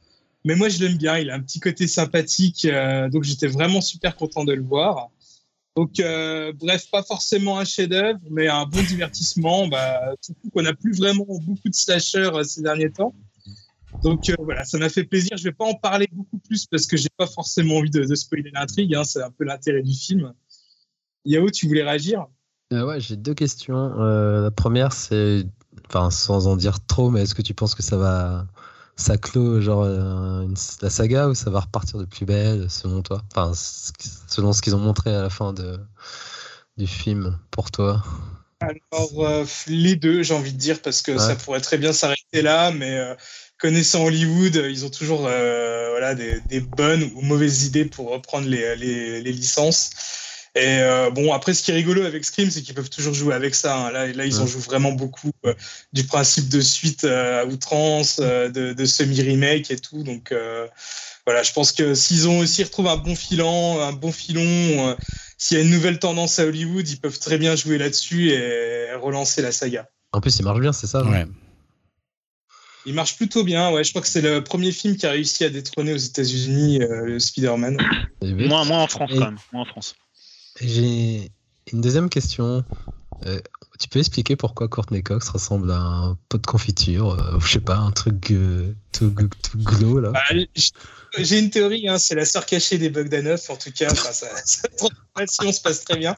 mais 0.44 0.54
moi 0.54 0.68
je 0.68 0.84
l'aime 0.84 0.96
bien. 0.96 1.18
Il 1.18 1.30
a 1.30 1.34
un 1.34 1.40
petit 1.40 1.60
côté 1.60 1.86
sympathique, 1.86 2.64
euh, 2.64 3.08
donc 3.08 3.24
j'étais 3.24 3.46
vraiment 3.46 3.80
super 3.80 4.16
content 4.16 4.44
de 4.44 4.52
le 4.52 4.62
voir. 4.62 5.10
Donc 5.76 5.98
euh, 6.00 6.52
bref, 6.52 6.90
pas 6.90 7.02
forcément 7.02 7.58
un 7.58 7.64
chef-d'œuvre, 7.64 8.20
mais 8.30 8.48
un 8.48 8.66
bon 8.66 8.82
divertissement. 8.82 9.68
Bah, 9.68 10.12
surtout 10.20 10.50
qu'on 10.50 10.62
n'a 10.62 10.74
plus 10.74 10.96
vraiment 10.96 11.24
beaucoup 11.26 11.68
de 11.68 11.74
slashers 11.74 12.30
ces 12.44 12.62
derniers 12.62 12.90
temps. 12.90 13.14
Donc 14.02 14.32
voilà, 14.38 14.64
ça 14.64 14.78
m'a 14.78 14.88
fait 14.88 15.04
plaisir. 15.04 15.36
Je 15.36 15.44
vais 15.44 15.52
pas 15.52 15.66
en 15.66 15.74
parler 15.74 16.08
beaucoup 16.12 16.38
plus 16.38 16.66
parce 16.66 16.86
que 16.86 16.96
j'ai 16.96 17.10
pas 17.16 17.26
forcément 17.26 17.76
envie 17.76 17.90
de, 17.90 18.14
spoiler 18.14 18.50
l'intrigue. 18.52 18.94
Hein, 18.94 19.04
c'est 19.04 19.22
un 19.22 19.30
peu 19.30 19.44
l'intérêt 19.44 19.82
du 19.82 19.94
film. 19.94 20.32
Yao, 21.24 21.50
tu 21.50 21.66
voulais 21.66 21.82
réagir? 21.82 22.26
Euh, 22.72 22.86
ouais, 22.86 23.00
j'ai 23.00 23.16
deux 23.16 23.34
questions. 23.34 23.94
La 23.94 24.50
première, 24.50 24.92
c'est, 24.92 25.44
enfin, 25.92 26.10
sans 26.10 26.46
en 26.46 26.56
dire 26.56 26.78
trop, 26.86 27.10
mais 27.10 27.22
est-ce 27.22 27.34
que 27.34 27.42
tu 27.42 27.54
penses 27.54 27.74
que 27.74 27.82
ça 27.82 27.96
va, 27.96 28.46
ça 28.96 29.18
clôt 29.18 29.60
genre 29.60 29.82
euh, 29.84 30.42
une- 30.42 30.56
la 30.82 30.90
saga 30.90 31.28
ou 31.28 31.34
ça 31.34 31.50
va 31.50 31.60
repartir 31.60 31.98
de 31.98 32.04
plus 32.04 32.26
belle 32.26 32.70
selon 32.70 33.02
toi? 33.02 33.22
Enfin, 33.32 33.52
selon 34.28 34.52
ce 34.52 34.62
qu'ils 34.62 34.74
ont 34.76 34.78
montré 34.80 35.14
à 35.14 35.22
la 35.22 35.30
fin 35.30 35.52
de, 35.52 35.78
du 36.76 36.86
film 36.86 37.38
pour 37.50 37.70
toi? 37.70 38.02
Alors, 38.60 39.26
euh, 39.26 39.44
les 39.68 39.96
deux, 39.96 40.22
j'ai 40.22 40.34
envie 40.34 40.52
de 40.52 40.58
dire, 40.58 40.82
parce 40.82 41.00
que 41.02 41.12
Ouais. 41.12 41.18
ça 41.18 41.34
pourrait 41.36 41.60
très 41.62 41.78
bien 41.78 41.92
s'arrêter 41.92 42.42
là, 42.42 42.70
mais 42.72 42.98
euh, 42.98 43.14
connaissant 43.58 44.04
Hollywood, 44.04 44.54
ils 44.68 44.84
ont 44.84 44.90
toujours 44.90 45.20
voilà, 45.22 46.14
des, 46.14 46.40
des 46.42 46.60
bonnes 46.60 47.10
ou 47.14 47.22
mauvaises 47.22 47.64
idées 47.64 47.86
pour 47.86 48.10
reprendre 48.10 48.46
les, 48.48 48.76
les, 48.76 49.22
les 49.22 49.32
licences. 49.32 49.90
Et 50.56 50.78
euh, 50.80 51.10
bon, 51.10 51.32
après, 51.32 51.54
ce 51.54 51.62
qui 51.62 51.70
est 51.70 51.74
rigolo 51.74 52.02
avec 52.02 52.24
Scream, 52.24 52.50
c'est 52.50 52.62
qu'ils 52.62 52.74
peuvent 52.74 52.90
toujours 52.90 53.14
jouer 53.14 53.34
avec 53.34 53.54
ça. 53.54 53.76
hein. 53.86 53.92
Là, 53.92 54.08
là, 54.08 54.26
ils 54.26 54.40
en 54.40 54.46
jouent 54.48 54.58
vraiment 54.58 54.90
beaucoup 54.92 55.30
euh, 55.46 55.54
du 55.92 56.04
principe 56.04 56.48
de 56.48 56.60
suite 56.60 57.04
euh, 57.04 57.42
à 57.42 57.46
outrance, 57.46 58.18
euh, 58.20 58.48
de, 58.48 58.72
de 58.72 58.84
semi-remake 58.84 59.70
et 59.70 59.78
tout. 59.78 60.02
Donc, 60.02 60.32
euh, 60.32 60.66
voilà, 61.24 61.44
je 61.44 61.52
pense 61.52 61.70
que 61.70 61.94
s'ils 61.94 62.26
ont 62.28 62.40
aussi 62.40 62.64
retrouvé 62.64 62.88
un 62.88 62.96
bon 62.96 63.14
filant, 63.14 63.80
un 63.80 63.92
bon 63.92 64.10
filon, 64.10 64.42
euh, 64.88 64.94
s'il 65.38 65.56
y 65.56 65.60
a 65.60 65.62
une 65.62 65.70
nouvelle 65.70 66.00
tendance 66.00 66.40
à 66.40 66.44
Hollywood, 66.46 66.88
ils 66.88 66.98
peuvent 66.98 67.18
très 67.20 67.38
bien 67.38 67.54
jouer 67.54 67.78
là-dessus 67.78 68.30
et 68.30 68.92
relancer 69.00 69.42
la 69.42 69.52
saga. 69.52 69.88
En 70.12 70.20
plus, 70.20 70.36
il 70.40 70.44
marche 70.44 70.60
bien, 70.60 70.72
c'est 70.72 70.88
ça 70.88 71.02
non 71.02 71.12
Ouais. 71.12 71.26
Il 72.86 72.94
marche 72.94 73.16
plutôt 73.16 73.44
bien. 73.44 73.70
Ouais, 73.70 73.84
je 73.84 73.90
crois 73.90 74.00
que 74.02 74.08
c'est 74.08 74.22
le 74.22 74.42
premier 74.42 74.72
film 74.72 74.96
qui 74.96 75.06
a 75.06 75.10
réussi 75.10 75.44
à 75.44 75.50
détrôner 75.50 75.92
aux 75.92 75.98
États-Unis 75.98 76.82
euh, 76.82 77.04
le 77.04 77.20
Spider-Man. 77.20 77.76
Moins, 78.22 78.64
moins 78.64 78.82
en 78.82 78.86
France, 78.88 79.10
quand 79.12 79.20
même. 79.20 79.38
Moins 79.52 79.62
en 79.62 79.66
France. 79.66 79.94
J'ai 80.60 81.30
une 81.72 81.80
deuxième 81.80 82.08
question. 82.08 82.64
Euh, 83.26 83.38
tu 83.78 83.88
peux 83.88 83.98
expliquer 83.98 84.36
pourquoi 84.36 84.68
Courtney 84.68 85.02
Cox 85.02 85.28
ressemble 85.28 85.70
à 85.70 85.78
un 85.78 86.18
pot 86.28 86.38
de 86.38 86.46
confiture 86.46 87.12
euh, 87.12 87.36
ou 87.36 87.40
je 87.40 87.52
sais 87.52 87.60
pas, 87.60 87.76
un 87.76 87.90
truc 87.90 88.30
euh, 88.30 88.72
tout, 88.92 89.14
tout 89.42 89.58
glow 89.58 90.00
là? 90.00 90.10
Bah, 90.10 90.22
J'ai 91.18 91.38
une 91.38 91.50
théorie, 91.50 91.88
hein, 91.88 91.98
c'est 91.98 92.14
la 92.14 92.24
sœur 92.24 92.46
cachée 92.46 92.78
des 92.78 92.88
Bogdanov, 92.88 93.42
en 93.48 93.56
tout 93.56 93.72
cas. 93.72 93.90
Enfin, 93.90 94.12
ça, 94.12 94.28
ça, 94.44 94.68
transformation 94.68 95.52
se 95.52 95.60
passe 95.60 95.84
très 95.84 95.98
bien. 95.98 96.16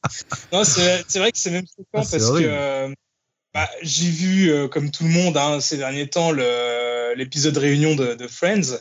Non, 0.52 0.64
c'est 0.64 1.04
c'est 1.08 1.18
vrai 1.18 1.32
que 1.32 1.38
c'est 1.38 1.50
même 1.50 1.66
choquant 1.66 1.86
Ah, 1.94 1.98
parce 1.98 2.10
que 2.10 2.22
horrible. 2.22 2.50
euh, 2.52 2.94
bah, 3.54 3.68
j'ai 3.82 4.08
vu, 4.10 4.68
comme 4.70 4.90
tout 4.90 5.04
le 5.04 5.10
monde, 5.10 5.36
hein, 5.36 5.60
ces 5.60 5.76
derniers 5.76 6.08
temps, 6.08 6.32
l'épisode 7.16 7.56
réunion 7.56 7.94
de, 7.94 8.14
de, 8.14 8.26
Friends, 8.26 8.78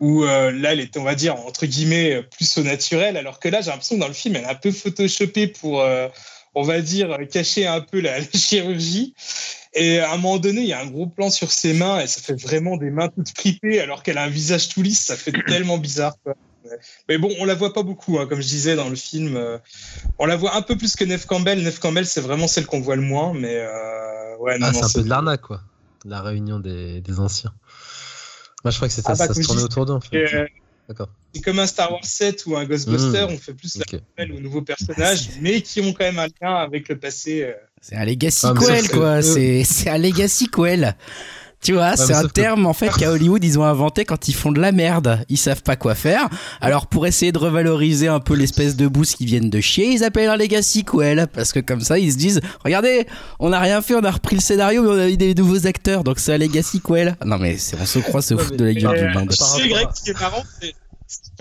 où 0.00 0.24
euh, 0.24 0.50
là, 0.50 0.72
elle 0.72 0.80
était, 0.80 0.98
on 0.98 1.04
va 1.04 1.14
dire, 1.14 1.36
entre 1.36 1.66
guillemets, 1.66 2.22
plus 2.22 2.58
au 2.58 2.62
naturel, 2.62 3.16
alors 3.16 3.38
que 3.38 3.48
là, 3.48 3.60
j'ai 3.60 3.70
l'impression 3.70 3.96
que 3.96 4.00
dans 4.00 4.08
le 4.08 4.14
film, 4.14 4.36
elle 4.36 4.44
est 4.44 4.48
un 4.48 4.54
peu 4.54 4.72
photoshopée 4.72 5.46
pour, 5.46 5.80
euh, 5.80 6.08
on 6.54 6.62
va 6.62 6.80
dire, 6.80 7.16
cacher 7.30 7.66
un 7.66 7.80
peu 7.80 8.00
la, 8.00 8.18
la, 8.18 8.26
chirurgie. 8.32 9.14
Et 9.74 10.00
à 10.00 10.12
un 10.12 10.16
moment 10.16 10.38
donné, 10.38 10.62
il 10.62 10.66
y 10.66 10.72
a 10.72 10.80
un 10.80 10.86
gros 10.86 11.06
plan 11.06 11.30
sur 11.30 11.52
ses 11.52 11.74
mains, 11.74 12.00
et 12.00 12.06
ça 12.06 12.20
fait 12.20 12.40
vraiment 12.40 12.76
des 12.76 12.90
mains 12.90 13.08
toutes 13.08 13.30
fripées, 13.36 13.80
alors 13.80 14.02
qu'elle 14.02 14.18
a 14.18 14.24
un 14.24 14.30
visage 14.30 14.68
tout 14.68 14.82
lisse, 14.82 15.04
ça 15.04 15.16
fait 15.16 15.32
tellement 15.46 15.78
bizarre. 15.78 16.14
Quoi. 16.24 16.34
Mais 17.08 17.18
bon, 17.18 17.30
on 17.38 17.44
la 17.44 17.54
voit 17.54 17.72
pas 17.72 17.82
beaucoup, 17.82 18.18
hein, 18.18 18.26
comme 18.26 18.40
je 18.40 18.48
disais 18.48 18.76
dans 18.76 18.88
le 18.88 18.96
film. 18.96 19.36
Euh, 19.36 19.58
on 20.18 20.26
la 20.26 20.36
voit 20.36 20.56
un 20.56 20.62
peu 20.62 20.76
plus 20.76 20.96
que 20.96 21.04
Neve 21.04 21.26
Campbell. 21.26 21.62
Neve 21.62 21.78
Campbell, 21.78 22.06
c'est 22.06 22.20
vraiment 22.20 22.48
celle 22.48 22.66
qu'on 22.66 22.80
voit 22.80 22.96
le 22.96 23.02
moins, 23.02 23.32
mais 23.34 23.56
euh, 23.56 24.36
ouais, 24.38 24.58
ah, 24.60 24.72
c'est 24.72 24.84
un 24.84 24.88
peu 24.88 25.02
de 25.02 25.08
l'arnaque, 25.08 25.42
quoi. 25.42 25.60
La 26.04 26.22
réunion 26.22 26.60
des, 26.60 27.00
des 27.00 27.20
anciens. 27.20 27.52
Moi, 28.64 28.70
je 28.70 28.76
crois 28.76 28.88
que 28.88 28.94
c'était 28.94 29.08
ah, 29.10 29.14
bah, 29.16 29.26
ça 29.26 29.34
se 29.34 29.42
tournait 29.42 29.62
autour 29.62 29.86
d'eux, 29.86 29.94
en 29.94 30.00
fait. 30.00 30.34
Euh, 30.34 30.46
D'accord. 30.88 31.08
C'est 31.32 31.40
comme 31.40 31.58
un 31.60 31.66
Star 31.66 31.92
Wars 31.92 32.04
7 32.04 32.46
ou 32.46 32.56
un 32.56 32.64
Ghostbuster, 32.64 33.26
mmh. 33.26 33.32
on 33.32 33.38
fait 33.38 33.54
plus 33.54 33.78
okay. 33.80 34.00
la 34.18 34.24
aux 34.24 34.40
nouveaux 34.40 34.62
personnages, 34.62 35.30
mais 35.40 35.62
qui 35.62 35.80
ont 35.80 35.92
quand 35.92 36.04
même 36.04 36.18
un 36.18 36.26
lien 36.26 36.56
avec 36.56 36.88
le 36.88 36.98
passé. 36.98 37.44
Euh. 37.44 37.52
C'est 37.80 37.96
un 37.96 38.04
legacy 38.04 38.46
ah, 38.46 38.54
quel, 38.58 38.88
quoi. 38.90 39.22
C'est 39.22 39.88
un 39.88 39.98
legacy 39.98 40.48
quel. 40.48 40.96
Tu 41.62 41.74
vois, 41.74 41.94
c'est 41.96 42.14
un 42.14 42.26
terme 42.26 42.64
en 42.64 42.72
fait 42.72 42.88
qu'à 42.88 43.10
Hollywood 43.10 43.44
ils 43.44 43.58
ont 43.58 43.64
inventé 43.64 44.06
quand 44.06 44.28
ils 44.28 44.34
font 44.34 44.50
de 44.50 44.60
la 44.60 44.72
merde. 44.72 45.24
Ils 45.28 45.36
savent 45.36 45.62
pas 45.62 45.76
quoi 45.76 45.94
faire. 45.94 46.28
Alors 46.62 46.86
pour 46.86 47.06
essayer 47.06 47.32
de 47.32 47.38
revaloriser 47.38 48.08
un 48.08 48.20
peu 48.20 48.34
l'espèce 48.34 48.76
de 48.76 48.88
boost 48.88 49.16
qui 49.16 49.26
viennent 49.26 49.50
de 49.50 49.60
chier, 49.60 49.92
ils 49.92 50.02
appellent 50.02 50.30
un 50.30 50.38
legacy 50.38 50.80
sequel 50.80 51.26
parce 51.26 51.52
que 51.52 51.60
comme 51.60 51.82
ça 51.82 51.98
ils 51.98 52.12
se 52.12 52.16
disent 52.16 52.40
regardez, 52.64 53.06
on 53.40 53.50
n'a 53.50 53.60
rien 53.60 53.82
fait, 53.82 53.94
on 53.94 54.04
a 54.04 54.10
repris 54.10 54.36
le 54.36 54.40
scénario 54.40 54.82
mais 54.82 54.88
on 54.88 54.98
a 54.98 55.08
eu 55.10 55.18
des 55.18 55.34
nouveaux 55.34 55.66
acteurs 55.66 56.02
donc 56.02 56.18
c'est 56.18 56.32
un 56.32 56.38
legacy 56.38 56.78
sequel. 56.78 57.16
Non 57.26 57.36
mais 57.36 57.58
on 57.78 57.86
se 57.86 57.98
croit 57.98 58.22
se 58.22 58.36
foutre 58.36 58.56
de 58.56 58.64
la 58.64 58.74
gueule 58.74 59.08
du 59.12 59.18
monde. 59.18 59.30
C'est 59.32 59.68
Greg, 59.68 59.88
ce 59.94 60.02
qui 60.02 60.10
est 60.10 60.20
marrant, 60.20 60.42
c'est 60.58 60.74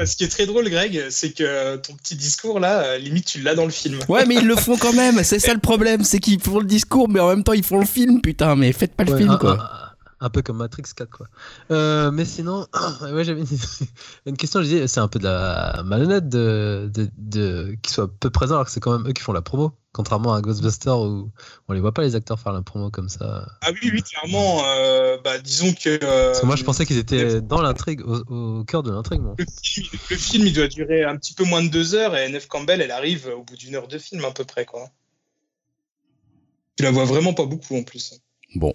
ce 0.06 0.16
qui 0.18 0.24
est 0.24 0.30
très 0.30 0.46
drôle, 0.46 0.68
Greg, 0.70 1.06
c'est 1.10 1.32
que 1.32 1.78
ton 1.78 1.94
petit 1.94 2.16
discours 2.16 2.60
là, 2.60 2.98
limite 2.98 3.26
tu 3.26 3.42
l'as 3.42 3.56
dans 3.56 3.66
le 3.66 3.72
film. 3.72 4.00
Ouais, 4.10 4.26
mais 4.26 4.36
ils 4.36 4.48
le 4.48 4.56
font 4.56 4.76
quand 4.78 4.94
même. 4.94 5.24
C'est 5.24 5.40
ça 5.40 5.54
le 5.54 5.60
problème, 5.60 6.04
c'est 6.04 6.20
qu'ils 6.20 6.42
font 6.42 6.60
le 6.60 6.66
discours, 6.66 7.08
mais 7.08 7.20
en 7.22 7.30
même 7.30 7.44
temps 7.44 7.54
ils 7.54 7.64
font 7.64 7.80
le 7.80 7.86
film. 7.86 8.20
Putain, 8.20 8.58
mais 8.58 8.74
faites 8.74 8.94
pas 8.96 9.06
le 9.06 9.16
film 9.16 9.38
quoi 9.40 9.58
un 9.89 9.89
peu 10.30 10.42
comme 10.42 10.58
Matrix 10.58 10.84
4 10.94 11.10
quoi. 11.10 11.28
Euh, 11.72 12.12
mais 12.12 12.26
sinon, 12.26 12.68
ouais, 13.14 13.24
j'avais 13.24 13.44
une, 14.26 14.36
question. 14.36 14.60
Je 14.60 14.66
disais, 14.66 14.88
c'est 14.88 15.00
un 15.00 15.08
peu 15.08 15.20
de 15.20 15.24
la 15.24 15.82
malhonnête 15.86 16.28
de, 16.28 16.92
de, 16.94 17.10
de 17.18 17.78
qu'ils 17.82 17.94
soient 17.94 18.12
peu 18.20 18.30
présents 18.30 18.56
alors 18.56 18.66
que 18.66 18.72
c'est 18.72 18.82
quand 18.82 18.98
même 18.98 19.08
eux 19.08 19.14
qui 19.14 19.22
font 19.22 19.32
la 19.32 19.42
promo, 19.42 19.72
contrairement 19.94 20.34
à 20.34 20.42
Ghostbusters 20.42 21.00
où 21.00 21.32
on 21.70 21.74
les 21.74 21.80
voit 21.80 21.94
pas 21.94 22.02
les 22.02 22.16
acteurs 22.16 22.38
faire 22.38 22.52
la 22.52 22.62
promo 22.62 22.90
comme 22.90 23.08
ça. 23.08 23.48
Ah 23.62 23.70
oui, 23.72 23.92
oui, 23.94 24.02
clairement. 24.02 24.64
Euh, 24.66 25.18
bah, 25.24 25.38
disons 25.38 25.74
que. 25.74 26.04
Euh, 26.04 26.28
Parce 26.28 26.42
que 26.42 26.46
moi, 26.46 26.58
je 26.58 26.66
pensais 26.66 26.86
qu'ils 26.86 26.98
étaient 26.98 27.40
dans 27.40 27.62
l'intrigue, 27.62 28.02
au, 28.02 28.60
au, 28.60 28.64
cœur 28.66 28.84
de 28.84 28.92
l'intrigue. 28.92 29.22
Le, 29.38 29.46
le, 30.10 30.18
film, 30.18 30.46
il 30.46 30.54
doit 30.54 30.68
durer 30.68 31.06
un 31.06 31.16
petit 31.16 31.34
peu 31.34 31.46
moins 31.46 31.64
de 31.64 31.70
deux 31.70 31.96
heures 31.96 32.18
et 32.18 32.28
Neve 32.30 32.48
Campbell, 32.48 32.82
elle 32.82 32.92
arrive 32.92 33.32
au 33.38 33.44
bout 33.44 33.56
d'une 33.56 33.76
heure 33.76 33.88
de 33.88 33.98
film 33.98 34.26
à 34.26 34.32
peu 34.32 34.44
près 34.44 34.66
quoi. 34.66 34.90
Tu 36.80 36.84
la 36.84 36.92
vois 36.92 37.04
vraiment 37.04 37.34
pas 37.34 37.46
beaucoup 37.46 37.78
en 37.78 37.84
plus. 37.84 38.22
Bon. 38.56 38.74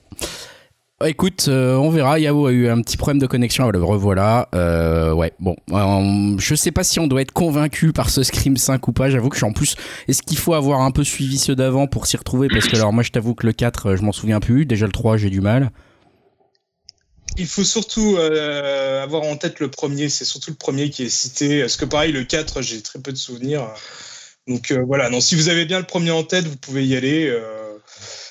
Bah, 1.04 1.10
écoute, 1.10 1.48
euh, 1.48 1.76
on 1.76 1.90
verra. 1.90 2.18
Yahoo 2.18 2.46
a 2.46 2.52
eu 2.52 2.66
un 2.66 2.80
petit 2.80 2.96
problème 2.96 3.18
de 3.18 3.26
connexion. 3.26 3.68
Le 3.68 3.84
revoilà. 3.84 4.48
Euh, 4.54 5.12
ouais, 5.12 5.34
bon. 5.38 5.54
Euh, 5.70 6.34
je 6.38 6.54
sais 6.54 6.70
pas 6.70 6.82
si 6.82 6.98
on 6.98 7.06
doit 7.06 7.20
être 7.20 7.30
convaincu 7.30 7.92
par 7.92 8.08
ce 8.08 8.22
Scream 8.22 8.56
5 8.56 8.88
ou 8.88 8.92
pas. 8.94 9.10
J'avoue 9.10 9.28
que 9.28 9.34
je 9.34 9.40
suis 9.40 9.46
en 9.46 9.52
plus. 9.52 9.76
Est-ce 10.08 10.22
qu'il 10.22 10.38
faut 10.38 10.54
avoir 10.54 10.80
un 10.80 10.90
peu 10.92 11.04
suivi 11.04 11.36
ceux 11.36 11.54
d'avant 11.54 11.86
pour 11.88 12.06
s'y 12.06 12.16
retrouver? 12.16 12.48
Parce 12.48 12.68
que 12.68 12.76
alors 12.76 12.94
moi, 12.94 13.02
je 13.02 13.10
t'avoue 13.10 13.34
que 13.34 13.46
le 13.46 13.52
4, 13.52 13.96
je 13.96 14.02
m'en 14.02 14.12
souviens 14.12 14.40
plus. 14.40 14.64
Déjà 14.64 14.86
le 14.86 14.92
3, 14.92 15.18
j'ai 15.18 15.28
du 15.28 15.42
mal. 15.42 15.72
Il 17.36 17.48
faut 17.48 17.64
surtout 17.64 18.16
avoir 18.16 19.24
en 19.24 19.36
tête 19.36 19.60
le 19.60 19.70
premier. 19.70 20.08
C'est 20.08 20.24
surtout 20.24 20.52
le 20.52 20.56
premier 20.56 20.88
qui 20.88 21.02
est 21.02 21.10
cité. 21.10 21.60
Parce 21.60 21.76
que 21.76 21.84
pareil, 21.84 22.12
le 22.12 22.24
4, 22.24 22.62
j'ai 22.62 22.80
très 22.80 22.98
peu 22.98 23.12
de 23.12 23.18
souvenirs. 23.18 23.68
Donc 24.48 24.72
voilà. 24.72 25.10
Non, 25.10 25.20
si 25.20 25.34
vous 25.34 25.50
avez 25.50 25.66
bien 25.66 25.80
le 25.80 25.86
premier 25.86 26.12
en 26.12 26.22
tête, 26.22 26.46
vous 26.46 26.56
pouvez 26.56 26.86
y 26.86 26.96
aller 26.96 27.30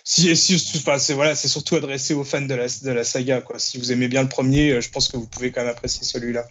si, 0.03 0.35
si 0.35 0.59
c'est 0.59 1.13
voilà, 1.13 1.33
c'est 1.33 1.47
surtout 1.47 1.77
adressé 1.77 2.13
aux 2.13 2.25
fans 2.25 2.41
de 2.41 2.53
la, 2.53 2.67
de 2.67 2.91
la 2.91 3.03
saga. 3.05 3.41
Quoi. 3.41 3.57
Si 3.57 3.77
vous 3.77 3.91
aimez 3.91 4.09
bien 4.09 4.21
le 4.21 4.29
premier, 4.29 4.71
euh, 4.71 4.81
je 4.81 4.89
pense 4.89 5.07
que 5.07 5.15
vous 5.15 5.27
pouvez 5.27 5.51
quand 5.51 5.61
même 5.61 5.69
apprécier 5.69 6.03
celui-là. 6.03 6.45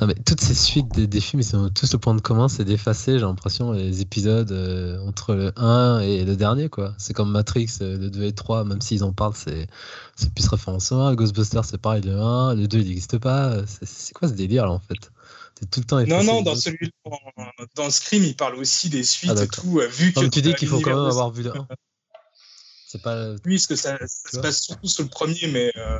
mais 0.00 0.14
toutes 0.24 0.40
ces 0.40 0.54
suites 0.54 0.88
des, 0.88 1.20
films, 1.20 1.42
ils 1.42 1.56
ont 1.56 1.68
tous 1.70 1.92
le 1.92 1.98
point 1.98 2.14
de 2.14 2.20
commun, 2.20 2.48
c'est 2.48 2.64
d'effacer, 2.64 3.18
j'ai 3.18 3.24
l'impression, 3.24 3.72
les 3.72 4.00
épisodes 4.02 4.52
euh, 4.52 5.00
entre 5.00 5.34
le 5.34 5.52
1 5.56 6.00
et 6.00 6.24
le 6.24 6.36
dernier. 6.36 6.68
quoi. 6.68 6.94
C'est 6.96 7.12
comme 7.12 7.32
Matrix, 7.32 7.70
euh, 7.80 7.98
le 7.98 8.08
2 8.08 8.22
et 8.22 8.32
3, 8.32 8.64
même 8.64 8.80
s'ils 8.80 9.02
en 9.02 9.12
parlent, 9.12 9.34
c'est, 9.34 9.66
c'est 10.14 10.32
plus 10.32 10.46
référence 10.46 10.92
au 10.92 11.00
1. 11.00 11.16
Ghostbusters, 11.16 11.64
c'est 11.64 11.78
pareil, 11.78 12.02
le 12.02 12.20
1, 12.20 12.54
le 12.54 12.68
2, 12.68 12.78
il 12.78 12.86
n'existe 12.86 13.18
pas. 13.18 13.66
C'est, 13.66 14.12
quoi 14.12 14.28
ce 14.28 14.34
délire 14.34 14.66
là 14.66 14.72
en 14.72 14.80
fait? 14.80 15.10
C'est 15.58 15.70
tout 15.70 15.80
le 15.80 15.86
temps 15.86 16.00
Non, 16.04 16.22
non, 16.22 16.42
dans 16.42 16.54
celui 16.54 16.92
dans, 17.04 17.18
dans 17.74 17.90
Scream, 17.90 18.22
il 18.22 18.36
parle 18.36 18.54
aussi 18.56 18.90
des 18.90 19.02
suites 19.02 19.32
ah, 19.36 19.42
et 19.42 19.48
tout. 19.48 19.80
Vu 19.90 20.12
que 20.12 20.26
tu 20.26 20.40
dis 20.40 20.54
qu'il 20.54 20.68
faut 20.68 20.80
quand 20.80 20.90
même 20.90 21.10
avoir 21.10 21.32
vu 21.32 21.42
le 21.42 21.50
1. 21.50 21.66
Pas... 23.02 23.30
Oui, 23.44 23.56
parce 23.56 23.66
que 23.66 23.76
ça, 23.76 23.98
se 24.06 24.38
passe 24.38 24.62
surtout 24.62 24.86
sur 24.86 25.04
le 25.04 25.08
premier, 25.08 25.46
mais, 25.48 25.72
euh, 25.76 25.98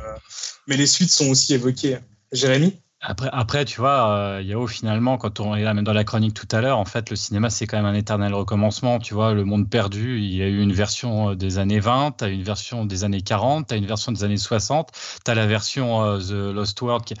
mais 0.67 0.77
les 0.77 0.87
suites 0.87 1.11
sont 1.11 1.29
aussi 1.29 1.53
évoquées. 1.53 1.99
Jérémy? 2.31 2.79
Après, 3.07 3.29
après, 3.31 3.65
tu 3.65 3.81
vois, 3.81 4.09
euh, 4.09 4.41
Yao, 4.41 4.65
finalement, 4.65 5.17
quand 5.19 5.39
on 5.39 5.55
est 5.55 5.63
là, 5.63 5.75
même 5.75 5.83
dans 5.83 5.93
la 5.93 6.03
chronique 6.03 6.33
tout 6.33 6.47
à 6.51 6.59
l'heure, 6.61 6.79
en 6.79 6.85
fait, 6.85 7.11
le 7.11 7.15
cinéma, 7.15 7.51
c'est 7.51 7.67
quand 7.67 7.77
même 7.77 7.85
un 7.85 7.93
éternel 7.93 8.33
recommencement. 8.33 8.97
Tu 8.97 9.13
vois, 9.13 9.33
le 9.33 9.43
monde 9.43 9.69
perdu, 9.69 10.17
il 10.17 10.33
y 10.33 10.41
a 10.41 10.47
eu 10.47 10.59
une 10.59 10.73
version 10.73 11.31
euh, 11.31 11.35
des 11.35 11.59
années 11.59 11.79
20, 11.79 12.17
tu 12.17 12.23
as 12.23 12.29
une 12.29 12.41
version 12.41 12.83
des 12.83 13.03
années 13.03 13.21
40, 13.21 13.67
tu 13.67 13.73
as 13.75 13.77
une 13.77 13.85
version 13.85 14.11
des 14.11 14.23
années 14.23 14.37
60, 14.37 14.91
tu 15.23 15.31
as 15.31 15.35
la 15.35 15.45
version 15.45 16.03
euh, 16.03 16.17
The 16.17 16.55
Lost 16.55 16.81
World. 16.81 17.05
Qui... 17.05 17.13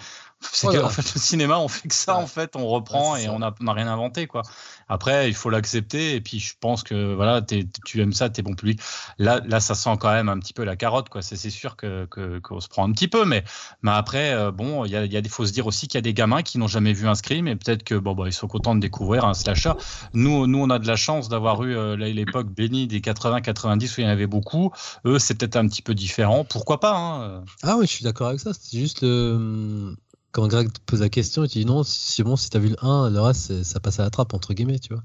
C'est 0.51 0.67
qu'en 0.67 0.89
fait, 0.89 1.13
le 1.13 1.19
cinéma, 1.19 1.59
on 1.59 1.67
fait 1.67 1.87
que 1.87 1.93
ça, 1.93 2.17
en 2.17 2.27
fait, 2.27 2.55
on 2.55 2.67
reprend 2.67 3.15
et 3.15 3.29
on 3.29 3.39
n'a 3.39 3.73
rien 3.73 3.87
inventé, 3.87 4.27
quoi. 4.27 4.43
Après, 4.87 5.27
il 5.29 5.33
faut 5.33 5.49
l'accepter. 5.49 6.15
Et 6.15 6.21
puis, 6.21 6.39
je 6.39 6.53
pense 6.59 6.83
que 6.83 7.13
voilà, 7.13 7.41
tu 7.41 8.01
aimes 8.01 8.13
ça, 8.13 8.29
t'es 8.29 8.41
bon 8.41 8.55
public. 8.55 8.79
Là, 9.17 9.41
là, 9.45 9.59
ça 9.59 9.75
sent 9.75 9.95
quand 9.99 10.11
même 10.11 10.29
un 10.29 10.39
petit 10.39 10.53
peu 10.53 10.63
la 10.63 10.75
carotte, 10.75 11.09
quoi. 11.09 11.21
C'est 11.21 11.49
sûr 11.49 11.75
que 11.75 12.07
qu'on 12.41 12.59
se 12.59 12.67
prend 12.67 12.87
un 12.87 12.91
petit 12.91 13.07
peu, 13.07 13.25
mais 13.25 13.43
mais 13.81 13.91
après, 13.91 14.33
euh, 14.33 14.51
bon, 14.51 14.85
il 14.85 14.91
y 14.91 14.95
a, 14.95 15.05
y 15.05 15.17
a 15.17 15.21
faut 15.29 15.45
se 15.45 15.51
dire 15.51 15.67
aussi 15.67 15.87
qu'il 15.87 15.97
y 15.97 15.99
a 15.99 16.01
des 16.01 16.13
gamins 16.13 16.43
qui 16.43 16.57
n'ont 16.57 16.67
jamais 16.67 16.93
vu 16.93 17.07
un 17.07 17.15
scream 17.15 17.47
et 17.47 17.55
peut-être 17.55 17.83
que 17.83 17.95
bon, 17.95 18.13
bah, 18.13 18.23
ils 18.27 18.33
sont 18.33 18.47
contents 18.47 18.75
de 18.75 18.79
découvrir 18.79 19.25
un 19.25 19.33
slasher. 19.33 19.73
Nous, 20.13 20.47
nous, 20.47 20.59
on 20.59 20.69
a 20.69 20.79
de 20.79 20.87
la 20.87 20.95
chance 20.95 21.29
d'avoir 21.29 21.63
eu 21.63 21.75
euh, 21.75 21.95
l'époque 21.95 22.47
bénie 22.47 22.87
des 22.87 23.01
80-90 23.01 23.97
où 23.97 24.01
il 24.01 24.03
y 24.03 24.07
en 24.07 24.09
avait 24.09 24.27
beaucoup. 24.27 24.71
Eux, 25.05 25.19
c'est 25.19 25.35
peut-être 25.35 25.55
un 25.55 25.67
petit 25.67 25.81
peu 25.81 25.93
différent. 25.93 26.45
Pourquoi 26.45 26.79
pas 26.79 26.95
hein 26.95 27.43
Ah 27.63 27.75
oui, 27.77 27.85
je 27.87 27.91
suis 27.91 28.03
d'accord 28.03 28.27
avec 28.27 28.39
ça. 28.39 28.51
C'est 28.53 28.77
juste 28.77 29.01
le 29.01 29.95
quand 30.35 30.47
Greg 30.49 30.69
te 30.71 30.81
pose 30.85 30.99
la 30.99 31.07
question, 31.07 31.47
tu 31.47 31.59
dis 31.59 31.65
non, 31.65 31.83
c'est 31.83 32.23
bon, 32.23 32.35
si 32.35 32.49
t'as 32.49 32.59
vu 32.59 32.67
le 32.67 32.85
1, 32.85 33.09
le 33.09 33.21
reste, 33.21 33.63
ça 33.63 33.79
passe 33.79 34.01
à 34.01 34.03
la 34.03 34.09
trappe, 34.09 34.33
entre 34.33 34.53
guillemets, 34.53 34.79
tu 34.79 34.93
vois. 34.93 35.03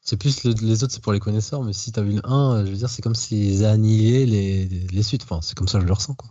C'est 0.00 0.16
plus 0.16 0.44
les 0.44 0.84
autres, 0.84 0.92
c'est 0.92 1.02
pour 1.02 1.12
les 1.12 1.18
connaisseurs, 1.18 1.64
mais 1.64 1.72
si 1.72 1.90
t'as 1.90 2.02
vu 2.02 2.12
le 2.14 2.20
1, 2.24 2.64
je 2.66 2.70
veux 2.70 2.76
dire, 2.76 2.88
c'est 2.88 3.02
comme 3.02 3.16
s'ils 3.16 3.64
annihilaient 3.64 4.26
les, 4.26 4.66
les 4.68 5.02
suites. 5.02 5.24
Enfin, 5.24 5.40
c'est 5.42 5.56
comme 5.56 5.66
ça 5.66 5.78
que 5.78 5.82
je 5.82 5.88
le 5.88 5.92
ressens, 5.92 6.14
quoi. 6.14 6.30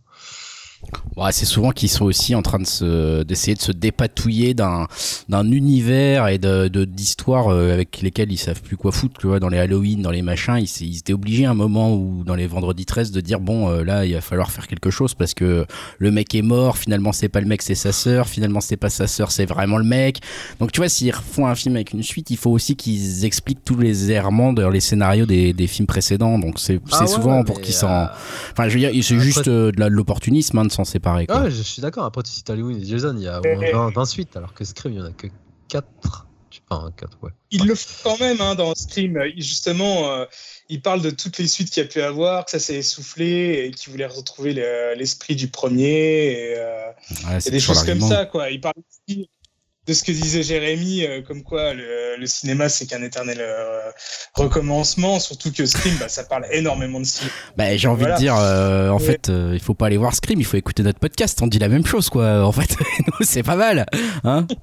Ouais, 1.18 1.34
c'est 1.34 1.46
souvent 1.46 1.72
qu'ils 1.72 1.90
sont 1.90 2.06
aussi 2.06 2.34
en 2.34 2.42
train 2.42 2.60
de 2.60 2.66
se 2.66 3.24
d'essayer 3.24 3.54
de 3.54 3.62
se 3.62 3.74
dépatouiller 3.74 4.54
d'un 4.54 4.88
d'un 5.28 5.52
univers 5.52 6.30
et 6.30 6.38
de 6.38 6.68
d'histoires 6.86 7.50
euh, 7.50 7.74
avec 7.74 8.02
lesquelles 8.02 8.32
ils 8.32 8.38
savent 8.38 8.62
plus 8.62 8.78
quoi 8.78 8.94
foutre 8.94 9.20
tu 9.20 9.28
vois. 9.28 9.42
Dans 9.42 9.50
les 9.50 9.58
Halloween 9.58 10.02
dans 10.02 10.12
les 10.12 10.22
machins 10.22 10.58
ils, 10.58 10.70
ils 10.82 11.00
étaient 11.00 11.12
obligés 11.12 11.46
à 11.46 11.52
un 11.52 11.56
moment 11.56 11.94
ou 11.94 12.24
dans 12.24 12.36
les 12.36 12.48
vendredis 12.48 12.86
13 12.86 13.12
de 13.12 13.20
dire 13.20 13.42
bon 13.42 13.70
euh, 13.70 13.84
là 13.84 14.06
il 14.06 14.14
va 14.14 14.22
falloir 14.22 14.50
faire 14.50 14.68
quelque 14.68 14.90
chose 14.90 15.14
parce 15.14 15.34
que 15.34 15.66
le 15.98 16.12
mec 16.12 16.34
est 16.36 16.42
mort 16.42 16.78
finalement 16.78 17.12
c'est 17.12 17.28
pas 17.28 17.42
le 17.42 17.48
mec 17.48 17.62
c'est 17.62 17.76
sa 17.76 17.92
sœur 17.92 18.30
finalement 18.30 18.62
c'est 18.62 18.78
pas 18.78 18.90
sa 18.90 19.08
sœur 19.08 19.32
c'est 19.32 19.46
vraiment 19.46 19.78
le 19.78 19.84
mec. 19.84 20.20
Donc 20.60 20.72
tu 20.72 20.80
vois 20.80 20.88
s'ils 20.88 21.12
refont 21.12 21.48
un 21.48 21.56
film 21.56 21.76
avec 21.76 21.92
une 21.92 22.04
suite 22.04 22.30
il 22.30 22.38
faut 22.38 22.52
aussi 22.52 22.78
qu'ils 22.78 23.26
expliquent 23.26 23.66
tous 23.66 23.78
les 23.78 24.12
errements 24.12 24.54
dans 24.54 24.70
les 24.70 24.80
scénarios 24.80 25.26
des, 25.26 25.52
des 25.52 25.68
films 25.68 25.88
précédents. 25.88 26.40
Donc 26.40 26.60
c'est 26.60 26.80
ah 26.94 27.08
souvent 27.08 27.44
pour 27.44 27.60
qu'ils 27.60 27.74
s'en 27.74 27.90
euh, 27.90 28.06
enfin 28.54 28.70
je 28.70 28.76
veux 28.76 28.80
dire 28.80 29.04
c'est 29.04 29.20
juste 29.20 29.50
de 29.50 29.86
l'opportunisme 29.86 30.60
hein, 30.60 30.69
s'en 30.70 30.86
séparer. 30.86 31.28
Quoi. 31.28 31.42
Ouais, 31.42 31.52
je 31.52 31.62
suis 31.62 31.82
d'accord. 31.82 32.06
Après, 32.06 32.24
tu 32.24 32.32
cites 32.32 32.50
Halloween 32.50 32.82
et 32.82 32.86
Jason, 32.86 33.16
il 33.16 33.24
y 33.24 33.28
a 33.28 33.40
au 33.40 33.74
moins 33.74 33.92
20, 33.92 34.06
suites, 34.06 34.36
alors 34.36 34.54
que 34.54 34.64
Scream, 34.64 34.94
il 34.94 35.00
y 35.00 35.02
en 35.02 35.06
a 35.06 35.12
que 35.12 35.28
4. 35.70 36.28
Enfin, 36.70 36.92
4 36.98 37.18
ouais. 37.24 37.32
Il 37.52 37.66
le 37.66 37.76
fait 37.76 38.04
quand 38.04 38.20
même 38.20 38.42
hein, 38.42 38.56
dans 38.56 38.76
Scream. 38.76 39.20
Justement, 39.38 40.10
euh, 40.12 40.26
il 40.70 40.82
parle 40.82 41.02
de 41.02 41.10
toutes 41.10 41.38
les 41.38 41.48
suites 41.48 41.70
qu'il 41.70 41.82
y 41.84 41.86
a 41.86 41.90
pu 41.90 42.02
avoir, 42.02 42.46
que 42.46 42.52
ça 42.52 42.60
s'est 42.60 42.76
essoufflé 42.76 43.66
et 43.66 43.72
qu'il 43.72 43.92
voulait 43.92 44.06
retrouver 44.06 44.54
l'esprit 44.96 45.36
du 45.36 45.48
premier. 45.48 46.32
Et, 46.32 46.54
euh, 46.58 46.92
ouais, 47.28 47.52
des 47.52 47.60
choses 47.60 47.84
comme 47.84 48.02
ça. 48.02 48.26
Quoi. 48.26 48.50
Il 48.52 48.62
parle 48.62 48.76
aussi 48.78 49.30
de 49.90 49.94
ce 49.96 50.04
que 50.04 50.12
disait 50.12 50.44
Jérémy, 50.44 51.04
euh, 51.04 51.24
comme 51.24 51.42
quoi 51.42 51.74
le, 51.74 52.26
cinéma 52.26 52.70
c'est 52.70 52.86
qu'un 52.86 53.02
éternel 53.02 53.40
euh, 53.42 53.90
recommencement, 54.36 55.20
surtout 55.20 55.52
que 55.52 55.66
Scream, 55.66 55.96
bah, 56.00 56.08
ça 56.10 56.24
parle 56.24 56.46
énormément 56.52 57.00
de 57.00 57.06
cinéma. 57.06 57.32
Bah, 57.58 57.76
j'ai 57.76 57.88
envie 57.88 58.06
de 58.06 58.16
dire, 58.18 58.36
euh, 58.38 58.90
en 58.90 59.00
fait, 59.00 59.30
il 59.30 59.60
faut 59.60 59.74
pas 59.74 59.88
aller 59.88 59.98
voir 59.98 60.14
Scream, 60.14 60.40
il 60.40 60.46
faut 60.46 60.58
écouter 60.58 60.84
notre 60.84 61.00
podcast, 61.00 61.42
on 61.42 61.48
dit 61.48 61.58
la 61.58 61.70
même 61.70 61.86
chose, 61.86 62.10
quoi. 62.10 62.46
En 62.46 62.52
fait, 62.52 62.70
c'est 63.22 63.42
pas 63.42 63.56
mal, 63.56 63.88
hein 64.24 64.46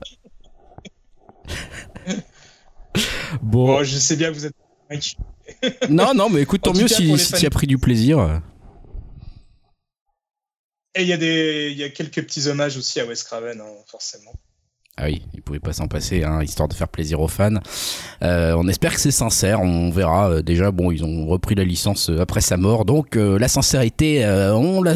Bon, 3.42 3.82
je 3.82 3.98
sais 3.98 4.16
bien, 4.16 4.30
vous 4.30 4.46
êtes 4.46 4.54
non, 5.90 6.14
non, 6.14 6.30
mais 6.30 6.42
écoute, 6.42 6.62
tant 6.62 6.72
mieux 6.72 6.86
si, 6.86 7.18
si 7.18 7.32
tu 7.32 7.46
as 7.46 7.50
pris 7.50 7.66
du 7.66 7.78
plaisir. 7.78 8.40
Et 10.94 11.02
il 11.02 11.08
y, 11.08 11.12
a 11.12 11.16
des, 11.16 11.72
y 11.76 11.82
a 11.82 11.88
quelques 11.90 12.22
petits 12.22 12.46
hommages 12.46 12.76
aussi 12.76 13.00
à 13.00 13.04
Wes 13.04 13.22
Craven, 13.24 13.60
hein, 13.60 13.66
forcément. 13.88 14.32
Ah 14.98 15.05
oui, 15.09 15.20
il 15.35 15.43
pouvait 15.43 15.60
pas 15.60 15.74
s'en 15.74 15.89
passer, 15.89 16.24
hein, 16.24 16.43
histoire 16.43 16.68
de 16.68 16.73
faire 16.73 16.89
plaisir 16.89 17.20
aux 17.20 17.28
fans. 17.28 17.59
Euh, 18.23 18.55
on 18.56 18.66
espère 18.66 18.94
que 18.94 19.01
c'est 19.01 19.10
sincère, 19.10 19.60
on 19.60 19.90
verra. 19.90 20.31
Euh, 20.31 20.43
déjà, 20.43 20.70
bon, 20.70 20.90
ils 20.90 21.05
ont 21.05 21.27
repris 21.27 21.55
la 21.55 21.64
licence 21.64 22.09
euh, 22.09 22.23
après 22.23 22.40
sa 22.40 22.56
mort, 22.56 22.86
donc 22.86 23.14
la 23.16 23.47
sincérité, 23.48 24.24
on 24.55 24.82
la 24.82 24.94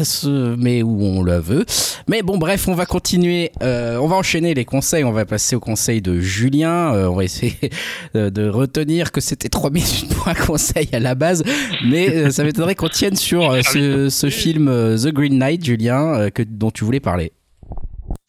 met 0.57 0.81
où 0.81 1.03
on 1.03 1.23
la 1.23 1.39
veut. 1.39 1.65
Mais 2.07 2.23
bon, 2.23 2.39
bref, 2.39 2.67
on 2.67 2.73
va 2.73 2.87
continuer. 2.87 3.51
on 3.61 4.07
va 4.07 4.15
enchaîner 4.15 4.55
les 4.55 4.65
conseils. 4.65 5.03
On 5.03 5.11
va 5.11 5.25
passer 5.25 5.55
au 5.55 5.59
conseil 5.59 6.01
de 6.01 6.19
Julien. 6.19 6.93
on 7.07 7.13
va 7.13 7.23
essayer 7.23 7.59
de, 8.15 8.49
retenir 8.49 9.11
que 9.11 9.21
c'était 9.21 9.49
3 9.49 9.69
minutes 9.69 10.11
pour 10.15 10.27
un 10.27 10.33
conseil 10.33 10.89
à 10.93 10.99
la 10.99 11.13
base, 11.13 11.43
mais 11.85 12.31
ça 12.31 12.43
m'étonnerait 12.43 12.73
qu'on 12.73 12.89
tienne 12.89 13.15
sur 13.15 13.55
ce, 13.63 14.09
ce, 14.09 14.29
film 14.31 14.65
The 14.65 15.13
Green 15.13 15.37
Knight, 15.37 15.63
Julien, 15.63 16.31
que, 16.31 16.41
dont 16.41 16.71
tu 16.71 16.85
voulais 16.85 16.99
parler. 16.99 17.33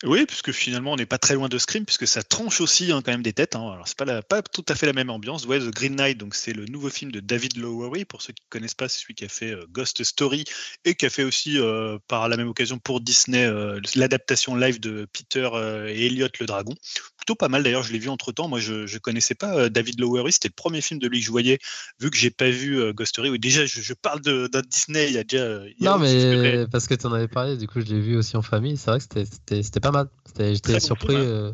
Oui, 0.05 0.27
puisque 0.27 0.51
finalement 0.51 0.93
on 0.93 0.97
n'est 0.97 1.07
pas 1.07 1.19
très 1.19 1.35
loin 1.35 1.49
de 1.49 1.59
Scream, 1.59 1.85
puisque 1.85 2.09
ça 2.09 2.25
tranche 2.25 2.61
aussi 2.61 2.91
hein, 2.91 3.03
quand 3.05 3.13
même 3.13 3.23
des 3.23 3.33
têtes. 3.33 3.55
Hein. 3.55 3.71
Alors 3.73 3.87
c'est 3.87 3.97
pas, 3.97 4.23
pas 4.23 4.43
tout 4.43 4.65
à 4.69 4.75
fait 4.75 4.87
la 4.87 4.93
même 4.93 5.11
ambiance. 5.11 5.47
Ouais, 5.47 5.61
The 5.61 5.71
Green 5.71 5.95
Knight, 5.95 6.19
donc 6.19 6.35
c'est 6.35 6.53
le 6.53 6.65
nouveau 6.67 6.91
film 6.91 7.13
de 7.13 7.21
David 7.21 7.57
Lowery. 7.57 8.05
Pour 8.05 8.21
ceux 8.21 8.33
qui 8.33 8.43
ne 8.43 8.49
connaissent 8.51 8.75
pas, 8.75 8.89
c'est 8.89 9.01
celui 9.01 9.15
qui 9.15 9.25
a 9.25 9.29
fait 9.29 9.53
euh, 9.53 9.65
Ghost 9.71 10.03
Story 10.03 10.45
et 10.85 10.97
qui 10.97 11.07
a 11.07 11.11
fait 11.11 11.23
aussi 11.23 11.57
euh, 11.59 11.99
par 12.09 12.29
la 12.29 12.37
même 12.37 12.49
occasion 12.49 12.81
pour 12.81 13.01
Disney 13.01 13.45
euh, 13.45 13.81
l'adaptation 13.95 14.57
live 14.57 14.81
de 14.81 15.07
Peter 15.13 15.49
et 15.89 16.07
Elliot 16.07 16.29
le 16.41 16.47
dragon 16.47 16.75
plutôt 17.23 17.37
pas 17.37 17.49
mal 17.49 17.63
d'ailleurs, 17.63 17.85
je 17.85 17.93
l'ai 17.93 18.01
vu 18.01 18.09
entre 18.09 18.33
temps. 18.33 18.49
Moi, 18.49 18.59
je 18.59 18.93
ne 18.93 18.99
connaissais 18.99 19.37
pas 19.37 19.57
euh, 19.57 19.69
David 19.69 20.01
Lowery, 20.01 20.33
c'était 20.33 20.49
le 20.49 20.55
premier 20.55 20.81
film 20.81 20.99
de 20.99 21.07
lui 21.07 21.21
que 21.21 21.27
je 21.27 21.31
voyais, 21.31 21.59
vu 22.01 22.11
que 22.11 22.17
j'ai 22.17 22.31
pas 22.31 22.51
vu 22.51 22.81
euh, 22.81 22.93
Ghost 22.93 23.11
Story. 23.11 23.39
déjà, 23.39 23.65
je, 23.65 23.95
parle 23.95 24.21
d'un 24.21 24.63
Disney, 24.69 25.07
il 25.09 25.15
y 25.15 25.19
a 25.19 25.23
déjà. 25.23 25.61
non, 25.81 25.99
mais 25.99 26.67
parce 26.67 26.89
que 26.89 26.95
tu 26.95 27.07
en 27.07 27.13
avais 27.13 27.29
parlé, 27.29 27.57
du 27.57 27.69
coup, 27.69 27.81
je 27.81 27.87
l'ai 27.87 28.01
vu 28.01 28.17
aussi 28.17 28.37
en 28.37 28.43
famille. 28.43 28.77
C'est 28.77 28.91
vrai 28.91 28.99
que 28.99 29.63
c'était 29.63 29.81
pas 29.81 29.93
mal. 29.93 30.09
J'étais 30.37 30.81
surpris 30.81 31.15
euh, 31.15 31.53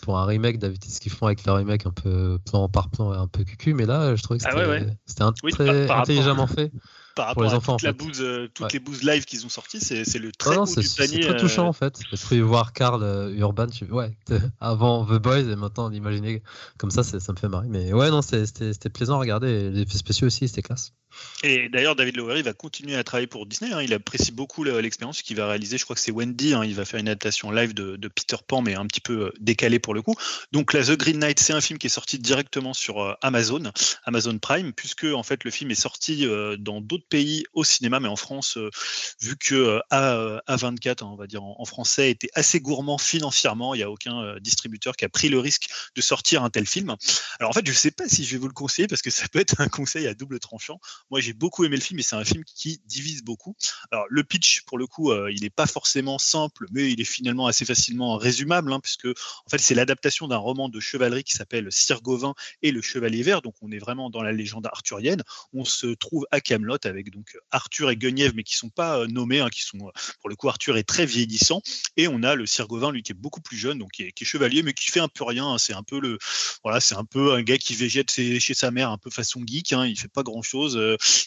pour 0.00 0.18
un 0.18 0.24
remake 0.24 0.58
d'habitude, 0.58 0.90
ce 0.90 1.00
qu'ils 1.00 1.12
font 1.12 1.26
avec 1.26 1.44
leur 1.44 1.56
remake 1.56 1.84
un 1.84 1.92
peu 1.92 2.38
plan 2.50 2.70
par 2.70 2.88
plan, 2.88 3.12
un 3.12 3.28
peu 3.28 3.44
cucu, 3.44 3.74
mais 3.74 3.84
là, 3.84 4.16
je 4.16 4.22
trouvais 4.22 4.40
que 4.40 4.44
ah 4.46 4.92
c'était 5.04 5.50
très 5.50 5.90
intelligemment 5.90 6.46
fait 6.46 6.72
par 7.14 7.26
rapport 7.26 7.44
les 7.44 7.54
enfants, 7.54 7.74
à 7.74 7.76
toute 7.76 7.86
la 7.86 7.92
bouse, 7.92 8.20
euh, 8.20 8.48
toutes 8.52 8.72
les 8.72 8.78
bouses 8.78 9.02
live 9.02 9.24
qu'ils 9.24 9.44
ont 9.46 9.48
sorties, 9.48 9.80
c'est 9.80 10.18
le 10.18 10.32
très 10.32 10.56
non, 10.56 10.64
du 10.64 10.74
panier. 10.74 10.86
C'est 10.86 11.20
très 11.20 11.36
touchant 11.36 11.66
euh, 11.66 11.68
en 11.68 11.72
fait. 11.72 11.98
Parce 12.10 12.24
que 12.24 12.40
voir 12.40 12.72
Carl 12.72 13.02
euh, 13.02 13.34
Urban, 13.36 13.66
tu... 13.66 13.84
ouais, 13.86 14.16
avant 14.60 15.04
The 15.04 15.20
Boys 15.20 15.40
et 15.40 15.56
maintenant 15.56 15.90
d'imaginer 15.90 16.42
comme 16.78 16.90
ça, 16.90 17.02
ça 17.02 17.32
me 17.32 17.38
fait 17.38 17.48
marrer. 17.48 17.68
Mais 17.68 17.92
ouais, 17.92 18.10
non, 18.10 18.22
c'était 18.22 18.90
plaisant 18.90 19.16
à 19.16 19.18
regarder. 19.18 19.70
Les 19.70 19.80
effets 19.82 19.98
spéciaux 19.98 20.26
aussi, 20.26 20.48
c'était 20.48 20.62
classe. 20.62 20.92
Et 21.42 21.68
d'ailleurs, 21.70 21.96
David 21.96 22.16
Lowery 22.16 22.42
va 22.42 22.52
continuer 22.52 22.96
à 22.96 23.04
travailler 23.04 23.26
pour 23.26 23.46
Disney. 23.46 23.72
Hein. 23.72 23.82
Il 23.82 23.94
apprécie 23.94 24.32
beaucoup 24.32 24.62
l'expérience 24.64 25.22
qu'il 25.22 25.36
va 25.36 25.48
réaliser. 25.48 25.78
Je 25.78 25.84
crois 25.84 25.96
que 25.96 26.02
c'est 26.02 26.12
Wendy. 26.12 26.52
Hein. 26.52 26.64
Il 26.64 26.74
va 26.74 26.84
faire 26.84 27.00
une 27.00 27.08
adaptation 27.08 27.50
live 27.50 27.72
de, 27.74 28.08
Peter 28.08 28.36
Pan, 28.46 28.60
mais 28.60 28.74
un 28.74 28.86
petit 28.86 29.00
peu 29.00 29.26
euh, 29.26 29.32
décalé 29.40 29.78
pour 29.78 29.94
le 29.94 30.02
coup. 30.02 30.14
Donc, 30.52 30.72
The 30.72 30.96
Green 30.96 31.18
Knight, 31.18 31.38
c'est 31.38 31.52
un 31.52 31.60
film 31.60 31.78
qui 31.78 31.86
est 31.86 31.90
sorti 31.90 32.18
directement 32.18 32.74
sur 32.74 33.00
euh, 33.00 33.14
Amazon, 33.22 33.62
Amazon 34.04 34.38
Prime, 34.38 34.72
puisque 34.72 35.04
en 35.04 35.22
fait 35.22 35.44
le 35.44 35.50
film 35.50 35.70
est 35.70 35.80
sorti 35.80 36.26
euh, 36.26 36.56
dans 36.56 36.80
d'autres 36.80 37.06
pays 37.08 37.44
au 37.54 37.64
cinéma, 37.64 38.00
mais 38.00 38.08
en 38.08 38.16
France, 38.16 38.58
vu 39.20 39.36
que 39.36 39.80
A24, 39.90 41.04
hein, 41.04 41.10
on 41.12 41.16
va 41.16 41.26
dire 41.26 41.42
en, 41.42 41.64
français, 41.64 42.10
était 42.10 42.30
assez 42.34 42.60
gourmand 42.60 42.98
financièrement, 42.98 43.74
il 43.74 43.78
n'y 43.78 43.84
a 43.84 43.90
aucun 43.90 44.36
distributeur 44.40 44.96
qui 44.96 45.04
a 45.04 45.08
pris 45.08 45.28
le 45.28 45.38
risque 45.38 45.68
de 45.94 46.00
sortir 46.00 46.42
un 46.42 46.50
tel 46.50 46.66
film. 46.66 46.96
Alors 47.38 47.50
en 47.50 47.52
fait, 47.52 47.64
je 47.64 47.70
ne 47.70 47.76
sais 47.76 47.90
pas 47.90 48.08
si 48.08 48.24
je 48.24 48.32
vais 48.32 48.38
vous 48.38 48.48
le 48.48 48.52
conseiller 48.52 48.88
parce 48.88 49.02
que 49.02 49.10
ça 49.10 49.28
peut 49.28 49.38
être 49.38 49.60
un 49.60 49.68
conseil 49.68 50.06
à 50.06 50.14
double 50.14 50.40
tranchant. 50.40 50.80
Moi, 51.10 51.20
j'ai 51.20 51.32
beaucoup 51.32 51.64
aimé 51.64 51.76
le 51.76 51.82
film 51.82 51.98
et 51.98 52.02
c'est 52.02 52.16
un 52.16 52.24
film 52.24 52.44
qui 52.44 52.80
divise 52.86 53.22
beaucoup. 53.22 53.56
Alors, 53.90 54.06
le 54.08 54.22
pitch, 54.22 54.62
pour 54.62 54.78
le 54.78 54.86
coup, 54.86 55.10
euh, 55.10 55.30
il 55.32 55.42
n'est 55.42 55.50
pas 55.50 55.66
forcément 55.66 56.18
simple, 56.18 56.66
mais 56.70 56.92
il 56.92 57.00
est 57.00 57.04
finalement 57.04 57.46
assez 57.46 57.64
facilement 57.64 58.16
résumable, 58.16 58.72
hein, 58.72 58.80
puisque 58.80 59.06
en 59.06 59.50
fait, 59.50 59.58
c'est 59.58 59.74
l'adaptation 59.74 60.28
d'un 60.28 60.36
roman 60.36 60.68
de 60.68 60.78
chevalerie 60.78 61.24
qui 61.24 61.32
s'appelle 61.32 61.68
Sir 61.70 62.00
Gauvin 62.00 62.34
et 62.62 62.70
le 62.70 62.80
Chevalier 62.80 63.22
Vert. 63.22 63.42
Donc, 63.42 63.54
on 63.60 63.72
est 63.72 63.78
vraiment 63.78 64.08
dans 64.08 64.22
la 64.22 64.32
légende 64.32 64.66
arthurienne. 64.66 65.22
On 65.52 65.64
se 65.64 65.88
trouve 65.88 66.26
à 66.30 66.40
Camelot 66.40 66.78
avec 66.84 67.10
donc 67.10 67.36
Arthur 67.50 67.90
et 67.90 67.96
Guenièvre, 67.96 68.34
mais 68.36 68.44
qui 68.44 68.56
sont 68.56 68.70
pas 68.70 69.00
euh, 69.00 69.06
nommés, 69.06 69.40
hein, 69.40 69.48
qui 69.50 69.62
sont 69.62 69.78
euh, 69.78 69.90
pour 70.20 70.28
le 70.28 70.36
coup 70.36 70.48
Arthur 70.48 70.76
est 70.76 70.84
très 70.84 71.06
vieillissant, 71.06 71.62
et 71.96 72.06
on 72.06 72.22
a 72.22 72.34
le 72.36 72.46
Sir 72.46 72.68
Gauvin, 72.68 72.92
lui 72.92 73.02
qui 73.02 73.12
est 73.12 73.16
beaucoup 73.16 73.40
plus 73.40 73.56
jeune, 73.56 73.78
donc 73.78 73.90
qui 73.92 74.04
est, 74.04 74.24
chevalier, 74.24 74.62
mais 74.62 74.74
qui 74.74 74.90
fait 74.90 75.00
un 75.00 75.08
peu 75.08 75.24
rien. 75.24 75.46
Hein. 75.46 75.58
C'est 75.58 75.72
un 75.72 75.82
peu 75.82 75.98
le, 75.98 76.18
voilà, 76.62 76.78
c'est 76.78 76.94
un 76.94 77.04
peu 77.04 77.34
un 77.34 77.42
gars 77.42 77.58
qui 77.58 77.74
végète 77.74 78.10
chez 78.10 78.54
sa 78.54 78.70
mère, 78.70 78.90
un 78.90 78.98
peu 78.98 79.10
façon 79.10 79.42
geek. 79.44 79.72
Il 79.72 79.98
fait 79.98 80.08
pas 80.08 80.22
grand 80.22 80.42
chose 80.42 80.78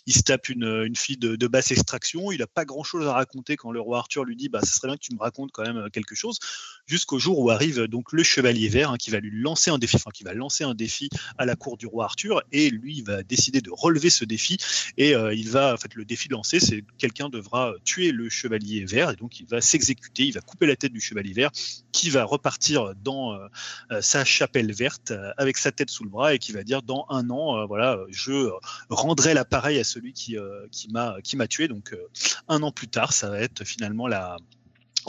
il 0.06 0.14
se 0.14 0.22
tape 0.22 0.50
une, 0.50 0.96
fille 0.96 1.18
de, 1.18 1.48
basse 1.48 1.72
extraction, 1.72 2.32
il 2.32 2.40
n'a 2.40 2.48
pas 2.48 2.66
grand 2.66 2.84
chose 2.84 3.06
à 3.08 3.14
raconter 3.14 3.56
quand 3.56 3.72
le 3.72 3.80
roi 3.80 4.00
Arthur 4.00 4.24
lui 4.24 4.36
dit 4.36 4.50
bah, 4.50 4.62
ce 4.64 4.74
serait 4.74 4.88
bien 4.88 4.98
que 4.98 5.02
tu 5.02 5.14
me 5.14 5.20
racontes 5.20 5.52
quand 5.52 5.64
même 5.64 5.78
euh, 5.78 5.90
quelque 5.90 6.16
chose, 6.16 6.40
jusqu'au 6.88 7.20
jour 7.20 7.40
où 7.40 7.50
arrive 7.50 7.84
donc 7.84 8.12
le 8.12 8.24
chevalier 8.24 8.70
vert 8.70 8.92
hein, 8.92 8.98
qui 8.98 9.12
va 9.12 9.20
lui 9.20 9.32
lancer 9.32 9.72
un 9.72 9.78
défi, 9.78 9.96
enfin 9.96 10.12
qui 10.12 10.24
va 10.24 10.34
lancer 10.34 10.64
un 10.64 10.74
défi 10.74 11.10
à 11.38 11.46
la 11.46 11.56
cour 11.56 11.78
du 11.78 11.86
roi 11.86 12.06
Arthur, 12.06 12.42
et 12.52 12.70
lui 12.70 13.02
va 13.02 13.24
décider 13.24 13.62
de 13.62 13.70
relever 13.72 14.10
ce 14.10 14.26
défi, 14.26 14.58
et 14.98 15.16
euh, 15.16 15.34
il 15.34 15.50
va, 15.50 15.74
en 15.74 15.78
fait, 15.78 15.94
le 15.96 16.06
défi 16.06 16.30
lancé, 16.30 16.60
c'est 16.60 16.84
quelqu'un 16.98 17.30
devra 17.30 17.74
tuer 17.84 18.12
le 18.12 18.30
chevalier 18.30 18.86
vert, 18.86 19.12
et 19.12 19.16
donc 19.16 19.40
il 19.40 19.48
va 19.48 19.62
s'exécuter, 19.62 20.24
il 20.24 20.34
va 20.34 20.42
couper 20.42 20.66
la 20.66 20.76
tête 20.76 20.94
du 20.94 21.02
chevalier 21.02 21.34
vert, 21.34 21.52
qui 21.92 22.10
va 22.10 22.24
repartir 22.24 22.94
dans 23.04 23.34
euh, 23.34 24.02
sa 24.02 24.26
chapelle 24.26 24.74
verte 24.74 25.14
avec 25.38 25.58
sa 25.58 25.72
tête 25.72 25.90
sous 25.90 26.04
le 26.04 26.10
bras, 26.10 26.34
et 26.34 26.40
qui 26.40 26.52
va 26.52 26.64
dire 26.64 26.82
dans 26.82 27.06
un 27.10 27.30
an, 27.30 27.66
voilà, 27.68 28.00
je 28.10 28.50
rendrai 28.90 29.34
l'appareil 29.64 29.80
à 29.80 29.84
celui 29.84 30.14
qui, 30.14 30.38
euh, 30.38 30.68
qui 30.72 30.90
m'a 31.38 31.48
tué. 31.48 31.68
Donc 31.68 31.94
euh, 31.94 32.10
un 32.48 32.62
an 32.64 32.72
plus 32.72 32.88
tard, 32.88 33.14
ça 33.14 33.30
va 33.30 33.40
être 33.40 33.64
finalement 33.64 34.08
la 34.08 34.38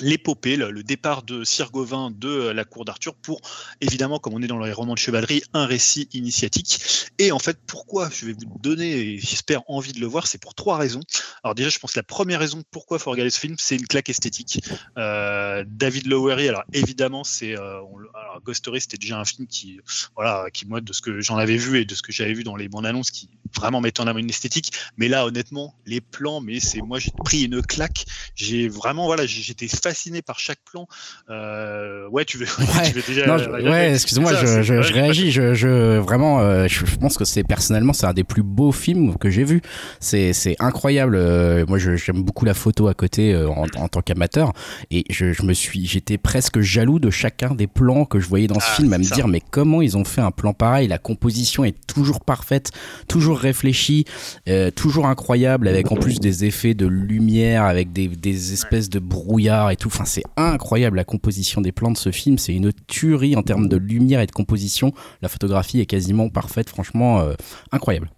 l'épopée, 0.00 0.56
le, 0.56 0.82
départ 0.82 1.22
de 1.22 1.44
Sir 1.44 1.70
Gauvin 1.70 2.10
de 2.10 2.28
euh, 2.28 2.54
la 2.54 2.64
cour 2.64 2.84
d'Arthur 2.84 3.14
pour, 3.14 3.40
évidemment, 3.80 4.18
comme 4.18 4.34
on 4.34 4.42
est 4.42 4.46
dans 4.46 4.58
les 4.58 4.72
romans 4.72 4.94
de 4.94 4.98
chevalerie, 4.98 5.42
un 5.52 5.66
récit 5.66 6.08
initiatique. 6.12 7.10
Et 7.18 7.32
en 7.32 7.38
fait, 7.38 7.58
pourquoi 7.66 8.10
je 8.10 8.26
vais 8.26 8.32
vous 8.32 8.58
donner, 8.60 9.18
j'espère, 9.18 9.62
envie 9.68 9.92
de 9.92 10.00
le 10.00 10.06
voir, 10.06 10.26
c'est 10.26 10.38
pour 10.38 10.54
trois 10.54 10.76
raisons. 10.76 11.00
Alors 11.42 11.54
déjà, 11.54 11.68
je 11.68 11.78
pense 11.78 11.92
que 11.92 11.98
la 11.98 12.04
première 12.04 12.40
raison 12.40 12.62
pourquoi 12.70 12.96
il 12.96 13.00
faut 13.00 13.10
regarder 13.10 13.30
ce 13.30 13.40
film, 13.40 13.56
c'est 13.58 13.76
une 13.76 13.86
claque 13.86 14.08
esthétique. 14.08 14.60
Euh, 14.98 15.64
David 15.66 16.06
Lowery, 16.06 16.48
alors 16.48 16.64
évidemment, 16.72 17.24
c'est 17.24 17.56
euh, 17.56 17.80
Ghost 18.44 18.60
Story, 18.60 18.80
c'était 18.80 18.98
déjà 18.98 19.18
un 19.18 19.24
film 19.24 19.46
qui, 19.46 19.80
voilà, 20.16 20.46
qui 20.52 20.66
moi, 20.66 20.80
de 20.80 20.92
ce 20.92 21.02
que 21.02 21.20
j'en 21.20 21.36
avais 21.36 21.56
vu 21.56 21.80
et 21.80 21.84
de 21.84 21.94
ce 21.94 22.02
que 22.02 22.12
j'avais 22.12 22.34
vu 22.34 22.44
dans 22.44 22.56
les 22.56 22.68
bandes 22.68 22.86
annonces, 22.86 23.10
qui 23.10 23.28
vraiment 23.56 23.80
mettait 23.80 24.00
en 24.00 24.06
avant 24.06 24.18
une 24.18 24.30
esthétique. 24.30 24.72
Mais 24.96 25.08
là, 25.08 25.26
honnêtement, 25.26 25.74
les 25.86 26.00
plans, 26.00 26.40
mais 26.40 26.60
c'est 26.60 26.80
moi, 26.80 26.98
j'ai 26.98 27.12
pris 27.24 27.44
une 27.44 27.62
claque. 27.62 28.06
J'ai 28.34 28.68
vraiment, 28.68 29.06
voilà, 29.06 29.26
j'étais 29.26 29.68
fasciné 29.84 30.22
par 30.22 30.38
chaque 30.38 30.60
plan. 30.64 30.86
Euh, 31.28 32.08
ouais, 32.08 32.24
tu 32.24 32.38
veux, 32.38 32.46
ouais, 32.58 32.86
tu 32.86 32.92
veux 32.94 33.02
déjà. 33.06 33.36
ouais, 33.36 33.92
excuse-moi, 33.92 34.32
je, 34.34 34.62
je, 34.62 34.82
je, 34.82 34.92
réagis. 34.92 35.30
Je, 35.30 35.54
je 35.54 35.98
vraiment, 35.98 36.40
euh, 36.40 36.66
je, 36.68 36.96
pense 36.96 37.18
que 37.18 37.24
c'est 37.24 37.44
personnellement, 37.44 37.92
c'est 37.92 38.06
un 38.06 38.14
des 38.14 38.24
plus 38.24 38.42
beaux 38.42 38.72
films 38.72 39.16
que 39.18 39.28
j'ai 39.28 39.44
vu. 39.44 39.60
C'est, 40.00 40.32
c'est 40.32 40.56
incroyable. 40.58 41.16
Euh, 41.16 41.66
moi, 41.68 41.78
j'aime 41.78 42.22
beaucoup 42.22 42.46
la 42.46 42.54
photo 42.54 42.88
à 42.88 42.94
côté 42.94 43.36
en, 43.36 43.66
en, 43.76 43.88
tant 43.88 44.00
qu'amateur, 44.00 44.52
et 44.90 45.04
je, 45.10 45.32
je 45.32 45.42
me 45.42 45.52
suis, 45.52 45.86
j'étais 45.86 46.16
presque 46.16 46.60
jaloux 46.60 46.98
de 46.98 47.10
chacun 47.10 47.54
des 47.54 47.66
plans 47.66 48.06
que 48.06 48.20
je 48.20 48.28
voyais 48.28 48.46
dans 48.46 48.60
ce 48.60 48.66
ah, 48.70 48.76
film, 48.76 48.92
à 48.92 48.98
me 48.98 49.04
dire, 49.04 49.28
mais 49.28 49.42
comment 49.50 49.82
ils 49.82 49.98
ont 49.98 50.04
fait 50.04 50.22
un 50.22 50.30
plan 50.30 50.54
pareil? 50.54 50.88
La 50.88 50.98
composition 50.98 51.64
est 51.64 51.76
toujours 51.86 52.20
parfaite, 52.20 52.70
toujours 53.06 53.38
réfléchie, 53.38 54.06
toujours 54.76 55.06
incroyable, 55.06 55.68
avec 55.68 55.92
en 55.92 55.96
plus 55.96 56.20
des 56.20 56.46
effets 56.46 56.74
de 56.74 56.86
lumière, 56.86 57.64
avec 57.64 57.92
des, 57.92 58.08
des 58.08 58.52
espèces 58.54 58.88
de 58.88 58.98
brouillard 58.98 59.73
et 59.74 59.76
tout. 59.76 59.88
Enfin, 59.88 60.04
c'est 60.04 60.24
incroyable 60.36 60.96
la 60.96 61.04
composition 61.04 61.60
des 61.60 61.72
plans 61.72 61.90
de 61.90 61.98
ce 61.98 62.10
film. 62.10 62.38
C'est 62.38 62.54
une 62.54 62.72
tuerie 62.72 63.36
en 63.36 63.42
termes 63.42 63.68
de 63.68 63.76
lumière 63.76 64.20
et 64.20 64.26
de 64.26 64.32
composition. 64.32 64.92
La 65.20 65.28
photographie 65.28 65.80
est 65.80 65.86
quasiment 65.86 66.30
parfaite. 66.30 66.70
Franchement, 66.70 67.20
euh, 67.20 67.34
incroyable. 67.72 68.10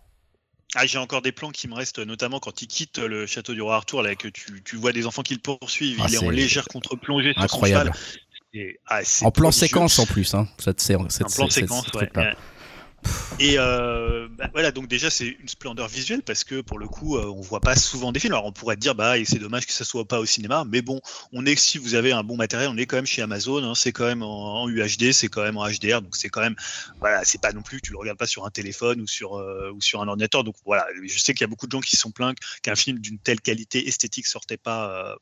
Ah, 0.75 0.87
j'ai 0.87 0.99
encore 0.99 1.23
des 1.23 1.33
plans 1.33 1.51
qui 1.51 1.69
me 1.69 1.75
restent, 1.75 2.01
notamment 2.01 2.39
quand 2.39 2.61
il 2.61 2.69
quitte 2.69 2.99
le 2.99 3.27
château 3.27 3.55
du 3.55 3.63
roi 3.63 3.77
Arthur, 3.77 4.03
là, 4.03 4.15
que 4.15 4.29
tu, 4.29 4.77
vois 4.77 4.93
des 4.93 5.07
enfants 5.07 5.23
qui 5.23 5.35
le 5.35 5.41
poursuivent. 5.41 5.99
Ah, 6.01 6.07
il 6.09 6.15
est, 6.15 6.19
en 6.19 6.31
légère 6.31 6.69
contre-plongée 6.69 7.33
sur 7.33 7.43
incroyable. 7.43 7.93
Ah, 8.87 9.01
en 9.23 9.31
plan 9.31 9.51
séquence 9.51 9.99
en 9.99 10.07
plus, 10.07 10.35
hein, 10.35 10.49
cette, 10.59 10.81
cette, 10.81 10.97
plan 11.35 11.51
séquence, 11.51 11.91
ouais. 11.95 12.11
Et 13.39 13.57
euh, 13.59 14.29
bah, 14.31 14.49
voilà, 14.53 14.71
donc 14.71 14.89
déjà 14.89 15.11
c'est 15.11 15.27
une 15.27 15.49
splendeur 15.49 15.89
visuelle 15.89 16.23
parce 16.23 16.43
que 16.43 16.63
pour 16.63 16.79
le 16.79 16.89
coup, 16.89 17.19
euh, 17.19 17.27
on 17.27 17.43
voit 17.43 17.61
pas 17.61 17.77
souvent 17.77 18.11
des 18.11 18.19
films. 18.19 18.33
Alors 18.33 18.47
on 18.47 18.53
pourrait 18.53 18.77
dire 18.77 18.95
bah 18.95 19.13
c'est 19.25 19.39
dommage 19.39 19.67
que 19.67 19.73
ça 19.73 19.85
soit 19.85 20.07
pas 20.07 20.21
au 20.21 20.25
cinéma, 20.27 20.65
mais 20.67 20.81
bon, 20.81 21.03
on 21.33 21.45
est 21.45 21.55
si 21.57 21.77
vous 21.77 21.95
avez 21.95 22.13
un 22.13 22.23
bon 22.23 22.37
matériel, 22.37 22.71
on 22.71 22.79
est 22.79 22.87
quand 22.87 22.97
même 22.97 23.07
chez 23.07 23.21
Amazon, 23.21 23.63
hein, 23.63 23.75
c'est 23.75 23.93
quand 23.93 24.07
même 24.07 24.23
en, 24.23 24.67
UHD, 24.69 25.13
c'est 25.13 25.29
quand 25.29 25.43
même 25.43 25.59
en 25.59 25.69
HDR, 25.69 26.01
donc 26.01 26.17
c'est 26.17 26.31
quand 26.31 26.41
même 26.41 26.57
voilà, 27.01 27.25
c'est 27.25 27.41
pas 27.41 27.53
non 27.53 27.61
plus 27.61 27.83
tu 27.83 27.93
le 27.93 27.99
regardes 27.99 28.19
pas 28.19 28.27
sur 28.27 28.47
un 28.47 28.51
téléphone 28.51 29.03
ou 29.03 29.07
sur 29.07 29.37
euh, 29.37 29.71
ou 29.71 29.83
sur 29.83 30.01
un 30.01 30.09
ordinateur. 30.09 30.43
Donc 30.43 30.55
voilà, 30.65 30.87
je 31.05 31.19
sais 31.19 31.35
qu'il 31.35 31.43
y 31.43 31.45
a 31.45 31.49
beaucoup 31.49 31.67
de 31.67 31.73
gens 31.73 31.81
qui 31.81 31.97
sont 31.97 32.13
plaints 32.13 32.35
qu'un 32.63 32.75
film 32.75 33.01
d'une 33.01 33.19
telle 33.19 33.43
qualité 33.43 33.87
esthétique 33.87 34.27
sortait 34.27 34.57
pas 34.57 35.15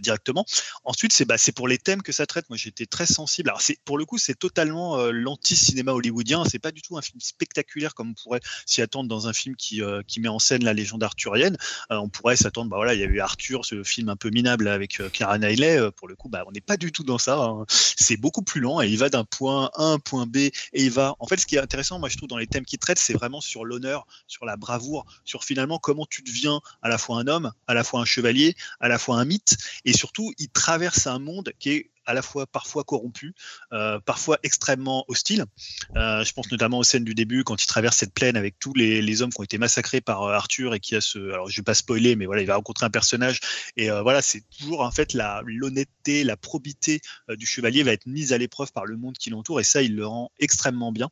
directement. 0.00 0.46
Ensuite 0.84 1.12
c'est 1.12 1.24
bah, 1.24 1.36
c'est 1.36 1.52
pour 1.52 1.66
les 1.66 1.78
thèmes 1.78 2.02
que 2.02 2.12
ça 2.12 2.26
traite. 2.26 2.48
Moi 2.48 2.56
j'étais 2.56 2.86
très 2.86 3.06
sensible. 3.06 3.48
Alors 3.48 3.60
c'est 3.60 3.78
pour 3.84 3.98
le 3.98 4.04
coup 4.04 4.18
c'est 4.18 4.38
totalement 4.38 4.98
l'anti 5.10 5.56
cinéma 5.56 5.92
hollywoodien, 5.92 6.44
c'est 6.44 6.60
pas 6.60 6.70
du 6.70 6.80
tout 6.80 6.96
un 6.96 7.02
film 7.02 7.18
spectaculaire 7.26 7.94
comme 7.94 8.10
on 8.10 8.14
pourrait 8.14 8.40
s'y 8.66 8.82
attendre 8.82 9.08
dans 9.08 9.28
un 9.28 9.32
film 9.32 9.56
qui, 9.56 9.82
qui 10.06 10.20
met 10.20 10.28
en 10.28 10.38
scène 10.38 10.64
la 10.64 10.72
légende 10.72 11.02
arthurienne. 11.02 11.56
on 11.90 12.08
pourrait 12.08 12.36
s'attendre, 12.36 12.70
bah 12.70 12.76
voilà, 12.76 12.94
il 12.94 13.00
y 13.00 13.04
a 13.04 13.06
eu 13.06 13.20
Arthur, 13.20 13.64
ce 13.64 13.82
film 13.82 14.08
un 14.08 14.16
peu 14.16 14.30
minable 14.30 14.68
avec 14.68 15.00
Clara 15.12 15.38
Knightley. 15.38 15.90
pour 15.96 16.08
le 16.08 16.16
coup, 16.16 16.28
bah, 16.28 16.44
on 16.46 16.52
n'est 16.52 16.60
pas 16.60 16.76
du 16.76 16.92
tout 16.92 17.04
dans 17.04 17.18
ça. 17.18 17.38
Hein. 17.38 17.64
C'est 17.68 18.16
beaucoup 18.16 18.42
plus 18.42 18.60
lent 18.60 18.80
et 18.80 18.88
il 18.88 18.98
va 18.98 19.08
d'un 19.08 19.24
point 19.24 19.70
A 19.74 19.82
à 19.82 19.84
un 19.84 19.98
point 19.98 20.26
B 20.26 20.36
et 20.36 20.52
il 20.72 20.90
va. 20.90 21.14
En 21.18 21.26
fait, 21.26 21.38
ce 21.38 21.46
qui 21.46 21.56
est 21.56 21.60
intéressant, 21.60 21.98
moi 21.98 22.08
je 22.08 22.16
trouve 22.16 22.28
dans 22.28 22.38
les 22.38 22.46
thèmes 22.46 22.64
qu'il 22.64 22.78
traite, 22.78 22.98
c'est 22.98 23.14
vraiment 23.14 23.40
sur 23.40 23.64
l'honneur, 23.64 24.06
sur 24.26 24.44
la 24.44 24.56
bravoure, 24.56 25.06
sur 25.24 25.44
finalement 25.44 25.78
comment 25.78 26.06
tu 26.06 26.22
deviens 26.22 26.60
à 26.82 26.88
la 26.88 26.98
fois 26.98 27.18
un 27.18 27.26
homme, 27.26 27.52
à 27.66 27.74
la 27.74 27.84
fois 27.84 28.00
un 28.00 28.04
chevalier, 28.04 28.54
à 28.80 28.88
la 28.88 28.98
fois 28.98 29.18
un 29.18 29.24
mythe, 29.24 29.56
et 29.84 29.92
surtout 29.92 30.32
il 30.38 30.48
traverse 30.48 31.06
un 31.06 31.18
monde 31.18 31.52
qui 31.58 31.70
est 31.70 31.90
à 32.06 32.14
la 32.14 32.22
fois 32.22 32.46
parfois 32.46 32.84
corrompu, 32.84 33.34
euh, 33.72 33.98
parfois 34.00 34.38
extrêmement 34.42 35.04
hostile. 35.08 35.44
Euh, 35.96 36.24
je 36.24 36.32
pense 36.32 36.50
notamment 36.50 36.78
aux 36.78 36.84
scènes 36.84 37.04
du 37.04 37.14
début 37.14 37.44
quand 37.44 37.62
il 37.62 37.66
traverse 37.66 37.96
cette 37.96 38.14
plaine 38.14 38.36
avec 38.36 38.58
tous 38.58 38.72
les, 38.74 39.22
hommes 39.22 39.30
qui 39.30 39.40
ont 39.40 39.44
été 39.44 39.58
massacrés 39.58 40.00
par 40.00 40.22
euh, 40.24 40.32
Arthur 40.32 40.74
et 40.74 40.80
qui 40.80 40.94
a 40.94 41.00
ce, 41.00 41.18
alors 41.32 41.48
je 41.48 41.56
vais 41.56 41.64
pas 41.64 41.74
spoiler, 41.74 42.16
mais 42.16 42.26
voilà, 42.26 42.42
il 42.42 42.46
va 42.46 42.56
rencontrer 42.56 42.86
un 42.86 42.90
personnage 42.90 43.40
et 43.76 43.88
voilà, 43.88 44.22
c'est 44.22 44.42
toujours 44.58 44.80
en 44.80 44.90
fait 44.90 45.14
l'honnêteté, 45.14 46.24
la 46.24 46.36
probité 46.36 47.00
du 47.28 47.46
chevalier 47.46 47.82
va 47.82 47.92
être 47.92 48.06
mise 48.06 48.32
à 48.32 48.38
l'épreuve 48.38 48.72
par 48.72 48.84
le 48.84 48.96
monde 48.96 49.16
qui 49.16 49.30
l'entoure 49.30 49.60
et 49.60 49.64
ça, 49.64 49.82
il 49.82 49.96
le 49.96 50.06
rend 50.06 50.30
extrêmement 50.38 50.92
bien. 50.92 51.08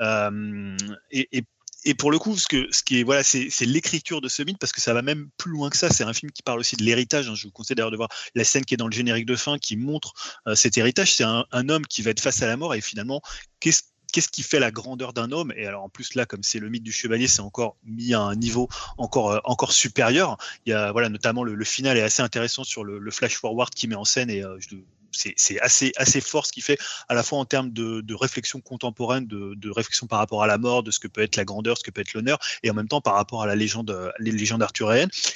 et, 0.00 1.38
et 1.38 1.44
et 1.86 1.94
pour 1.94 2.10
le 2.10 2.18
coup, 2.18 2.36
ce, 2.36 2.48
que, 2.48 2.66
ce 2.72 2.82
qui 2.82 2.98
est 2.98 3.02
voilà, 3.04 3.22
c'est 3.22 3.48
l'écriture 3.60 4.20
de 4.20 4.28
ce 4.28 4.42
mythe 4.42 4.58
parce 4.58 4.72
que 4.72 4.80
ça 4.80 4.92
va 4.92 5.02
même 5.02 5.28
plus 5.36 5.52
loin 5.52 5.70
que 5.70 5.76
ça. 5.76 5.88
C'est 5.88 6.02
un 6.02 6.12
film 6.12 6.32
qui 6.32 6.42
parle 6.42 6.58
aussi 6.58 6.74
de 6.74 6.82
l'héritage. 6.82 7.28
Hein. 7.28 7.36
Je 7.36 7.44
vous 7.44 7.52
conseille 7.52 7.76
d'ailleurs 7.76 7.92
de 7.92 7.96
voir 7.96 8.08
la 8.34 8.42
scène 8.42 8.64
qui 8.64 8.74
est 8.74 8.76
dans 8.76 8.88
le 8.88 8.92
générique 8.92 9.24
de 9.24 9.36
fin 9.36 9.56
qui 9.56 9.76
montre 9.76 10.12
euh, 10.48 10.56
cet 10.56 10.76
héritage. 10.78 11.14
C'est 11.14 11.22
un, 11.22 11.44
homme 11.52 11.86
qui 11.86 12.02
va 12.02 12.10
être 12.10 12.20
face 12.20 12.42
à 12.42 12.48
la 12.48 12.56
mort 12.56 12.74
et 12.74 12.80
finalement, 12.80 13.22
qu'est-ce 13.60 13.84
qu'est-ce 14.12 14.28
qui 14.28 14.42
fait 14.42 14.58
la 14.58 14.72
grandeur 14.72 15.12
d'un 15.12 15.30
homme? 15.30 15.52
Et 15.56 15.66
alors 15.66 15.84
en 15.84 15.88
plus 15.88 16.14
là, 16.14 16.26
comme 16.26 16.42
c'est 16.42 16.58
le 16.58 16.70
mythe 16.70 16.82
du 16.82 16.92
chevalier, 16.92 17.28
c'est 17.28 17.40
encore 17.40 17.76
mis 17.84 18.14
à 18.14 18.20
un 18.20 18.34
niveau 18.34 18.68
encore 18.98 19.30
euh, 19.30 19.38
encore 19.44 19.70
supérieur. 19.70 20.38
Il 20.64 20.70
y 20.70 20.72
a 20.72 20.90
voilà 20.90 21.08
notamment 21.08 21.44
le, 21.44 21.64
final 21.64 21.96
est 21.96 22.02
assez 22.02 22.22
intéressant 22.22 22.64
sur 22.64 22.82
le, 22.82 23.10
flash 23.12 23.36
forward 23.36 23.72
qui 23.72 23.86
met 23.86 23.94
en 23.94 24.04
scène 24.04 24.30
et 24.30 24.42
euh, 24.42 24.58
je, 24.58 24.76
c'est 25.16 25.60
assez, 25.60 26.20
fort 26.20 26.46
ce 26.46 26.52
qu'il 26.52 26.62
fait, 26.62 26.78
à 27.08 27.14
la 27.14 27.22
fois 27.22 27.38
en 27.38 27.44
termes 27.44 27.70
de, 27.70 28.14
réflexion 28.14 28.60
contemporaine, 28.60 29.26
de, 29.26 29.70
réflexion 29.70 30.06
par 30.06 30.18
rapport 30.18 30.42
à 30.42 30.46
la 30.46 30.58
mort, 30.58 30.82
de 30.82 30.90
ce 30.90 31.00
que 31.00 31.08
peut 31.08 31.22
être 31.22 31.36
la 31.36 31.44
grandeur, 31.44 31.78
ce 31.78 31.84
que 31.84 31.90
peut 31.90 32.00
être 32.00 32.14
l'honneur, 32.14 32.38
et 32.62 32.70
en 32.70 32.74
même 32.74 32.88
temps 32.88 33.00
par 33.00 33.14
rapport 33.14 33.42
à 33.42 33.46
la 33.46 33.54
légende, 33.54 34.12
les 34.18 34.32
légendes. 34.32 34.56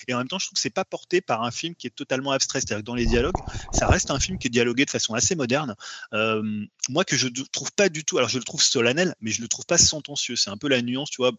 Et 0.08 0.14
en 0.14 0.18
même 0.18 0.28
temps, 0.28 0.38
je 0.38 0.46
trouve 0.46 0.54
que 0.54 0.60
c'est 0.60 0.70
pas 0.70 0.84
porté 0.84 1.20
par 1.20 1.42
un 1.42 1.50
film 1.50 1.74
qui 1.74 1.86
est 1.86 1.90
totalement 1.90 2.32
abstrait. 2.32 2.60
C'est-à-dire 2.60 2.78
que 2.78 2.86
dans 2.86 2.94
les 2.94 3.06
dialogues, 3.06 3.36
ça 3.72 3.86
reste 3.86 4.10
un 4.10 4.18
film 4.18 4.38
qui 4.38 4.48
est 4.48 4.50
dialogué 4.50 4.84
de 4.84 4.90
façon 4.90 5.14
assez 5.14 5.34
moderne. 5.34 5.74
Euh, 6.12 6.42
moi, 6.88 7.04
que 7.04 7.16
je 7.16 7.28
ne 7.28 7.44
trouve 7.52 7.72
pas 7.72 7.88
du 7.88 8.04
tout, 8.04 8.18
alors 8.18 8.28
je 8.28 8.38
le 8.38 8.44
trouve 8.44 8.62
solennel, 8.62 9.14
mais 9.20 9.30
je 9.30 9.42
le 9.42 9.48
trouve 9.48 9.66
pas 9.66 9.78
sentencieux. 9.78 10.36
C'est 10.36 10.50
un 10.50 10.56
peu 10.56 10.68
la 10.68 10.82
nuance, 10.82 11.10
tu 11.10 11.18
vois 11.22 11.32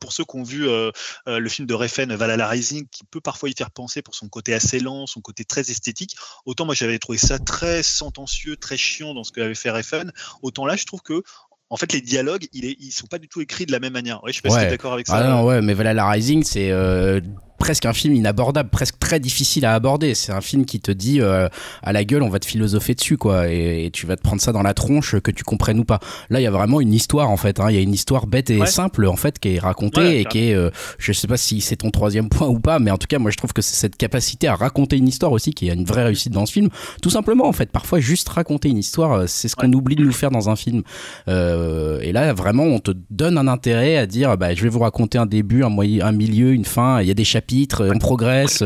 pour 0.00 0.12
ceux 0.12 0.24
qui 0.24 0.36
ont 0.36 0.42
vu 0.42 0.68
euh, 0.68 0.90
euh, 1.26 1.38
le 1.38 1.48
film 1.48 1.66
de 1.66 1.74
Refn, 1.74 2.14
Valhalla 2.14 2.48
Rising, 2.48 2.86
qui 2.90 3.04
peut 3.04 3.20
parfois 3.20 3.48
y 3.48 3.54
faire 3.56 3.70
penser 3.70 4.02
pour 4.02 4.14
son 4.14 4.28
côté 4.28 4.54
assez 4.54 4.80
lent, 4.80 5.06
son 5.06 5.20
côté 5.20 5.44
très 5.44 5.70
esthétique, 5.70 6.16
autant 6.46 6.64
moi 6.64 6.74
j'avais 6.74 6.98
trouvé 6.98 7.18
ça 7.18 7.38
très 7.38 7.82
sentencieux, 7.82 8.56
très 8.56 8.76
chiant 8.76 9.14
dans 9.14 9.24
ce 9.24 9.32
qu'avait 9.32 9.54
fait 9.54 9.70
Refn, 9.70 10.10
autant 10.42 10.66
là 10.66 10.76
je 10.76 10.84
trouve 10.84 11.02
que 11.02 11.22
en 11.70 11.76
fait, 11.76 11.92
les 11.92 12.00
dialogues, 12.00 12.46
ils, 12.52 12.76
ils 12.80 12.92
sont 12.92 13.06
pas 13.06 13.18
du 13.18 13.28
tout 13.28 13.42
écrits 13.42 13.66
de 13.66 13.72
la 13.72 13.78
même 13.78 13.92
manière. 13.92 14.24
Ouais, 14.24 14.32
je 14.32 14.36
sais 14.36 14.42
pas 14.42 14.50
si 14.50 14.56
tu 14.56 14.64
es 14.64 14.70
d'accord 14.70 14.94
avec 14.94 15.06
ça. 15.06 15.18
Ah 15.18 15.28
non, 15.28 15.44
ouais, 15.44 15.60
mais 15.60 15.74
Valhalla 15.74 16.08
Rising, 16.08 16.42
c'est 16.42 16.70
euh, 16.70 17.20
presque 17.58 17.86
un 17.86 17.92
film 17.92 18.14
inabordable, 18.14 18.70
presque 18.70 18.98
très 18.98 19.20
difficile 19.20 19.66
à 19.66 19.74
aborder. 19.74 20.14
C'est 20.14 20.32
un 20.32 20.40
film 20.40 20.64
qui 20.64 20.80
te 20.80 20.90
dit 20.90 21.20
euh, 21.20 21.48
à 21.82 21.92
la 21.92 22.04
gueule, 22.04 22.22
on 22.22 22.28
va 22.28 22.38
te 22.38 22.46
philosopher 22.46 22.94
dessus, 22.94 23.18
quoi, 23.18 23.48
et, 23.48 23.90
tu 23.92 24.06
vas 24.06 24.16
te 24.16 24.22
prendre 24.22 24.40
ça 24.40 24.52
dans 24.52 24.62
la 24.62 24.74
tronche, 24.74 25.18
que 25.20 25.30
tu 25.30 25.44
comprennes 25.44 25.80
ou 25.80 25.84
pas. 25.84 25.98
Là, 26.30 26.40
il 26.40 26.44
y 26.44 26.46
a 26.46 26.50
vraiment 26.50 26.80
une 26.80 26.94
histoire, 26.94 27.30
en 27.30 27.36
fait. 27.36 27.60
Hein. 27.60 27.66
Il 27.70 27.74
y 27.74 27.78
a 27.78 27.82
une 27.82 27.92
histoire 27.92 28.26
bête 28.26 28.50
et 28.50 28.64
simple, 28.66 29.06
en 29.06 29.16
fait, 29.16 29.38
qui 29.38 29.56
est 29.56 29.58
racontée 29.58 30.20
et 30.20 30.24
qui 30.24 30.50
est, 30.50 30.54
euh, 30.54 30.70
je 30.98 31.12
sais 31.12 31.26
pas 31.26 31.36
si 31.36 31.60
c'est 31.60 31.76
ton 31.76 31.90
troisième 31.90 32.28
point 32.28 32.48
ou 32.48 32.60
pas, 32.60 32.78
mais 32.78 32.90
en 32.90 32.98
tout 32.98 33.08
cas, 33.08 33.18
moi, 33.18 33.30
je 33.30 33.36
trouve 33.36 33.52
que 33.52 33.62
c'est 33.62 33.74
cette 33.74 33.96
capacité 33.96 34.46
à 34.46 34.54
raconter 34.54 34.96
une 34.96 35.08
histoire 35.08 35.32
aussi 35.32 35.52
qui 35.52 35.68
a 35.70 35.74
une 35.74 35.84
vraie 35.84 36.04
réussite 36.04 36.32
dans 36.32 36.46
ce 36.46 36.52
film. 36.52 36.68
Tout 37.02 37.10
simplement, 37.10 37.46
en 37.46 37.52
fait, 37.52 37.70
parfois 37.70 37.98
juste 37.98 38.28
raconter 38.28 38.68
une 38.68 38.78
histoire, 38.78 39.12
euh, 39.12 39.24
c'est 39.26 39.48
ce 39.48 39.56
qu'on 39.56 39.72
oublie 39.72 39.96
de 39.96 40.04
nous 40.04 40.12
faire 40.12 40.30
dans 40.30 40.48
un 40.48 40.56
film. 40.56 40.82
et 41.26 42.12
là, 42.12 42.32
vraiment, 42.32 42.64
on 42.64 42.78
te 42.78 42.92
donne 43.10 43.36
un 43.36 43.48
intérêt 43.48 43.96
à 43.96 44.06
dire, 44.06 44.36
bah, 44.36 44.54
je 44.54 44.62
vais 44.62 44.68
vous 44.68 44.78
raconter 44.78 45.18
un 45.18 45.26
début, 45.26 45.64
un, 45.64 45.68
moyen, 45.68 46.06
un 46.06 46.12
milieu, 46.12 46.52
une 46.52 46.64
fin. 46.64 47.00
Il 47.00 47.08
y 47.08 47.10
a 47.10 47.14
des 47.14 47.24
chapitres 47.24 47.47
on 47.80 47.98
progresse. 47.98 48.62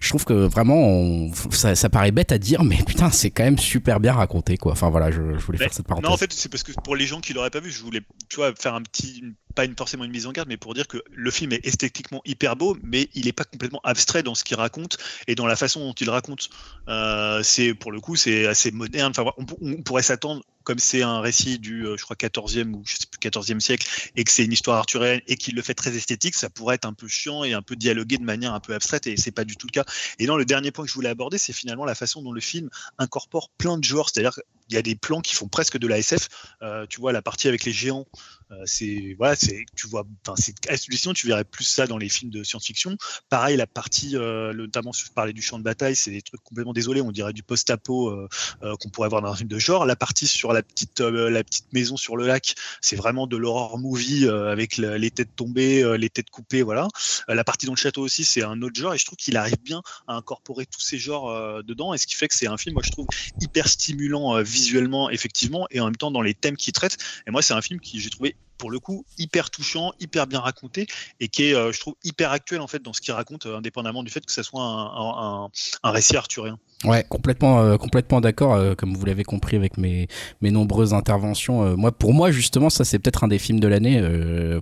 Je 0.00 0.08
trouve 0.10 0.24
que 0.24 0.32
vraiment, 0.32 1.28
ça, 1.50 1.88
paraît 1.88 2.12
bête 2.12 2.30
à 2.30 2.38
dire, 2.38 2.62
mais 2.62 2.76
putain, 2.86 3.10
c'est 3.10 3.30
quand 3.30 3.42
même 3.42 3.58
super 3.58 3.98
bien 3.98 4.12
raconté, 4.12 4.56
quoi. 4.56 4.72
Enfin 4.72 4.90
voilà, 4.90 5.10
je, 5.10 5.20
voulais 5.20 5.58
faire 5.58 5.72
cette 5.72 5.86
parenthèse. 5.86 6.08
Non, 6.08 6.14
en 6.14 6.16
fait, 6.16 6.32
c'est 6.32 6.48
parce 6.48 6.62
que 6.62 6.72
pour 6.84 6.94
les 6.94 7.06
gens 7.06 7.20
qui 7.20 7.32
l'auraient 7.32 7.50
pas 7.50 7.60
vu, 7.60 7.70
je 7.70 7.82
voulais, 7.82 8.02
tu 8.28 8.36
vois, 8.36 8.54
faire 8.54 8.74
un 8.74 8.82
petit, 8.82 9.24
pas 9.58 9.64
une, 9.64 9.74
forcément 9.76 10.04
une 10.04 10.12
mise 10.12 10.28
en 10.28 10.30
garde, 10.30 10.48
mais 10.48 10.56
pour 10.56 10.72
dire 10.72 10.86
que 10.86 11.02
le 11.10 11.30
film 11.32 11.52
est 11.52 11.66
esthétiquement 11.66 12.22
hyper 12.24 12.54
beau, 12.54 12.78
mais 12.84 13.08
il 13.14 13.24
n'est 13.24 13.32
pas 13.32 13.42
complètement 13.42 13.80
abstrait 13.82 14.22
dans 14.22 14.36
ce 14.36 14.44
qu'il 14.44 14.56
raconte 14.56 14.98
et 15.26 15.34
dans 15.34 15.46
la 15.46 15.56
façon 15.56 15.80
dont 15.80 15.94
il 15.94 16.08
raconte. 16.08 16.48
Euh, 16.86 17.42
c'est 17.42 17.74
pour 17.74 17.90
le 17.90 17.98
coup, 18.00 18.14
c'est 18.14 18.46
assez 18.46 18.70
moderne. 18.70 19.10
Enfin, 19.10 19.28
on 19.60 19.82
pourrait 19.82 20.04
s'attendre 20.04 20.44
comme 20.68 20.78
c'est 20.78 21.00
un 21.00 21.20
récit 21.20 21.58
du, 21.58 21.86
euh, 21.86 21.96
je 21.96 22.02
crois, 22.04 22.14
14e 22.14 22.74
ou 22.74 22.82
je 22.84 22.96
sais 22.96 23.06
plus, 23.10 23.18
14e 23.18 23.58
siècle, 23.58 23.86
et 24.16 24.24
que 24.24 24.30
c'est 24.30 24.44
une 24.44 24.52
histoire 24.52 24.76
arthurienne 24.76 25.22
et 25.26 25.36
qu'il 25.36 25.54
le 25.54 25.62
fait 25.62 25.72
très 25.72 25.96
esthétique, 25.96 26.34
ça 26.34 26.50
pourrait 26.50 26.74
être 26.74 26.84
un 26.84 26.92
peu 26.92 27.08
chiant 27.08 27.42
et 27.42 27.54
un 27.54 27.62
peu 27.62 27.74
dialogué 27.74 28.18
de 28.18 28.22
manière 28.22 28.52
un 28.52 28.60
peu 28.60 28.74
abstraite, 28.74 29.06
et 29.06 29.16
c'est 29.16 29.30
pas 29.30 29.44
du 29.44 29.56
tout 29.56 29.66
le 29.66 29.72
cas. 29.72 29.86
Et 30.18 30.26
non, 30.26 30.36
le 30.36 30.44
dernier 30.44 30.70
point 30.70 30.84
que 30.84 30.90
je 30.90 30.94
voulais 30.94 31.08
aborder, 31.08 31.38
c'est 31.38 31.54
finalement 31.54 31.86
la 31.86 31.94
façon 31.94 32.22
dont 32.22 32.32
le 32.32 32.42
film 32.42 32.68
incorpore 32.98 33.48
plein 33.56 33.78
de 33.78 33.84
genres, 33.84 34.10
c'est-à-dire 34.12 34.34
qu'il 34.34 34.74
y 34.74 34.76
a 34.76 34.82
des 34.82 34.94
plans 34.94 35.22
qui 35.22 35.34
font 35.34 35.48
presque 35.48 35.78
de 35.78 35.86
la 35.86 35.96
SF. 35.96 36.28
Euh, 36.60 36.84
tu 36.86 37.00
vois 37.00 37.12
la 37.12 37.22
partie 37.22 37.48
avec 37.48 37.64
les 37.64 37.72
géants, 37.72 38.06
euh, 38.50 38.62
c'est 38.64 39.14
voilà, 39.18 39.36
c'est 39.36 39.64
tu 39.76 39.88
vois, 39.88 40.06
c'est 40.36 40.54
sinon 40.76 41.14
tu 41.14 41.26
verrais 41.26 41.44
plus 41.44 41.64
ça 41.64 41.86
dans 41.86 41.98
les 41.98 42.08
films 42.08 42.30
de 42.30 42.42
science-fiction. 42.42 42.96
Pareil, 43.28 43.56
la 43.56 43.66
partie, 43.66 44.14
notamment 44.14 44.92
si 44.92 45.04
je 45.06 45.12
parlais 45.12 45.32
du 45.32 45.42
champ 45.42 45.58
de 45.58 45.64
bataille, 45.64 45.96
c'est 45.96 46.10
des 46.10 46.22
trucs 46.22 46.42
complètement 46.42 46.72
désolés, 46.72 47.00
on 47.00 47.12
dirait 47.12 47.32
du 47.32 47.42
post-apo 47.42 48.28
qu'on 48.60 48.88
pourrait 48.90 49.08
voir 49.08 49.22
dans 49.22 49.32
un 49.32 49.36
film 49.36 49.48
de 49.48 49.58
genre. 49.58 49.86
La 49.86 49.96
partie 49.96 50.26
sur 50.26 50.52
la 50.52 50.62
petite, 50.62 51.00
euh, 51.00 51.30
la 51.30 51.44
petite 51.44 51.72
maison 51.72 51.96
sur 51.96 52.16
le 52.16 52.26
lac, 52.26 52.54
c'est 52.80 52.96
vraiment 52.96 53.26
de 53.26 53.36
l'horror 53.36 53.78
movie 53.78 54.26
euh, 54.26 54.50
avec 54.50 54.76
les 54.76 55.10
têtes 55.10 55.34
tombées, 55.36 55.82
euh, 55.82 55.96
les 55.96 56.10
têtes 56.10 56.30
coupées, 56.30 56.62
voilà. 56.62 56.88
la 57.28 57.44
partie 57.44 57.66
dans 57.66 57.72
le 57.72 57.78
château 57.78 58.02
aussi, 58.02 58.24
c'est 58.24 58.42
un 58.42 58.62
autre 58.62 58.78
genre 58.78 58.94
et 58.94 58.98
je 58.98 59.04
trouve 59.04 59.18
qu'il 59.18 59.36
arrive 59.36 59.60
bien 59.62 59.82
à 60.06 60.14
incorporer 60.14 60.66
tous 60.66 60.80
ces 60.80 60.98
genres 60.98 61.62
dedans 61.62 61.94
et 61.94 61.98
ce 61.98 62.06
qui 62.06 62.14
fait 62.14 62.28
que 62.28 62.34
c'est 62.34 62.46
un 62.46 62.56
film, 62.56 62.74
moi 62.74 62.82
je 62.84 62.90
trouve 62.90 63.06
hyper 63.40 63.68
stimulant 63.68 64.40
visuellement, 64.42 65.10
effectivement, 65.10 65.66
et 65.70 65.80
en 65.80 65.86
même 65.86 65.96
temps 65.96 66.10
dans 66.10 66.22
les 66.22 66.34
thèmes 66.34 66.56
qu'il 66.56 66.72
traite. 66.72 66.96
Et 67.26 67.30
moi, 67.30 67.42
c'est 67.42 67.54
un 67.54 67.62
film 67.62 67.80
qui 67.80 68.00
j'ai 68.00 68.10
trouvé 68.10 68.36
pour 68.58 68.70
le 68.70 68.80
coup 68.80 69.06
hyper 69.16 69.50
touchant, 69.50 69.92
hyper 70.00 70.26
bien 70.26 70.40
raconté 70.40 70.86
et 71.20 71.28
qui 71.28 71.44
est, 71.44 71.54
euh, 71.54 71.72
je 71.72 71.80
trouve, 71.80 71.94
hyper 72.04 72.32
actuel 72.32 72.60
en 72.60 72.66
fait 72.66 72.82
dans 72.82 72.92
ce 72.92 73.00
qu'il 73.00 73.14
raconte, 73.14 73.46
euh, 73.46 73.56
indépendamment 73.56 74.02
du 74.02 74.10
fait 74.10 74.24
que 74.24 74.32
ce 74.32 74.42
soit 74.42 74.62
un, 74.62 75.50
récit 75.90 76.16
arthurien. 76.16 76.58
Ouais, 76.84 77.04
complètement, 77.08 77.60
euh, 77.60 77.76
complètement 77.76 78.20
d'accord. 78.20 78.76
comme 78.76 78.94
vous 78.94 79.04
l'avez 79.04 79.24
compris 79.24 79.56
avec 79.56 79.78
mes, 79.78 80.06
mes 80.40 80.50
nombreuses 80.50 80.94
interventions. 80.94 81.76
moi, 81.76 81.90
pour 81.90 82.14
moi, 82.14 82.30
justement, 82.30 82.70
ça 82.70 82.84
c'est 82.84 82.98
peut-être 82.98 83.24
un 83.24 83.28
des 83.28 83.38
films 83.38 83.60
de 83.60 83.68
l'année. 83.68 84.00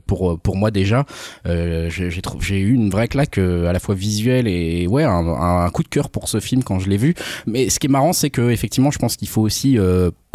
pour 0.06 0.38
pour 0.40 0.56
moi 0.56 0.70
déjà, 0.70 1.04
j'ai 1.44 2.22
trouvé, 2.22 2.44
j'ai 2.44 2.58
eu 2.60 2.72
une 2.72 2.90
vraie 2.90 3.08
claque 3.08 3.38
à 3.38 3.72
la 3.72 3.78
fois 3.78 3.94
visuelle 3.94 4.48
et 4.48 4.86
ouais, 4.86 5.04
un, 5.04 5.26
un, 5.26 5.68
coup 5.70 5.82
de 5.82 5.88
cœur 5.88 6.08
pour 6.08 6.28
ce 6.28 6.40
film 6.40 6.62
quand 6.62 6.78
je 6.78 6.88
l'ai 6.88 6.96
vu. 6.96 7.14
Mais 7.46 7.68
ce 7.68 7.78
qui 7.78 7.86
est 7.86 7.90
marrant, 7.90 8.12
c'est 8.12 8.30
que 8.30 8.50
effectivement, 8.50 8.90
je 8.90 8.98
pense 8.98 9.16
qu'il 9.16 9.28
faut 9.28 9.42
aussi 9.42 9.78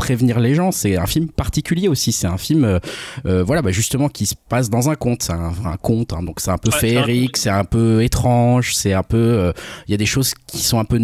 prévenir 0.01 0.39
les 0.39 0.55
gens. 0.55 0.71
C'est 0.71 0.97
un 0.97 1.05
film 1.05 1.29
particulier 1.29 1.87
aussi. 1.87 2.11
C'est 2.11 2.25
un 2.25 2.39
film, 2.39 2.63
euh, 2.63 2.79
euh, 3.27 3.43
voilà, 3.43 3.61
bah 3.61 3.71
justement, 3.71 4.09
qui 4.09 4.25
se 4.25 4.33
passe 4.49 4.69
dans 4.69 4.89
un 4.89 4.95
conte. 4.95 5.21
C'est 5.21 5.33
un, 5.33 5.77
conte, 5.79 6.13
hein. 6.13 6.23
donc 6.23 6.39
c'est 6.39 6.49
un 6.49 6.57
peu 6.57 6.71
féerique, 6.71 7.37
c'est 7.37 7.51
un 7.51 7.63
peu 7.63 8.03
étrange, 8.03 8.73
c'est 8.75 8.93
un 8.93 9.03
peu. 9.03 9.17
Euh, 9.17 9.53
il 9.87 9.91
y 9.91 9.93
a 9.93 9.97
des 9.97 10.07
choses 10.07 10.33
qui 10.47 10.63
sont 10.63 10.79
un 10.79 10.85
peu 10.85 10.97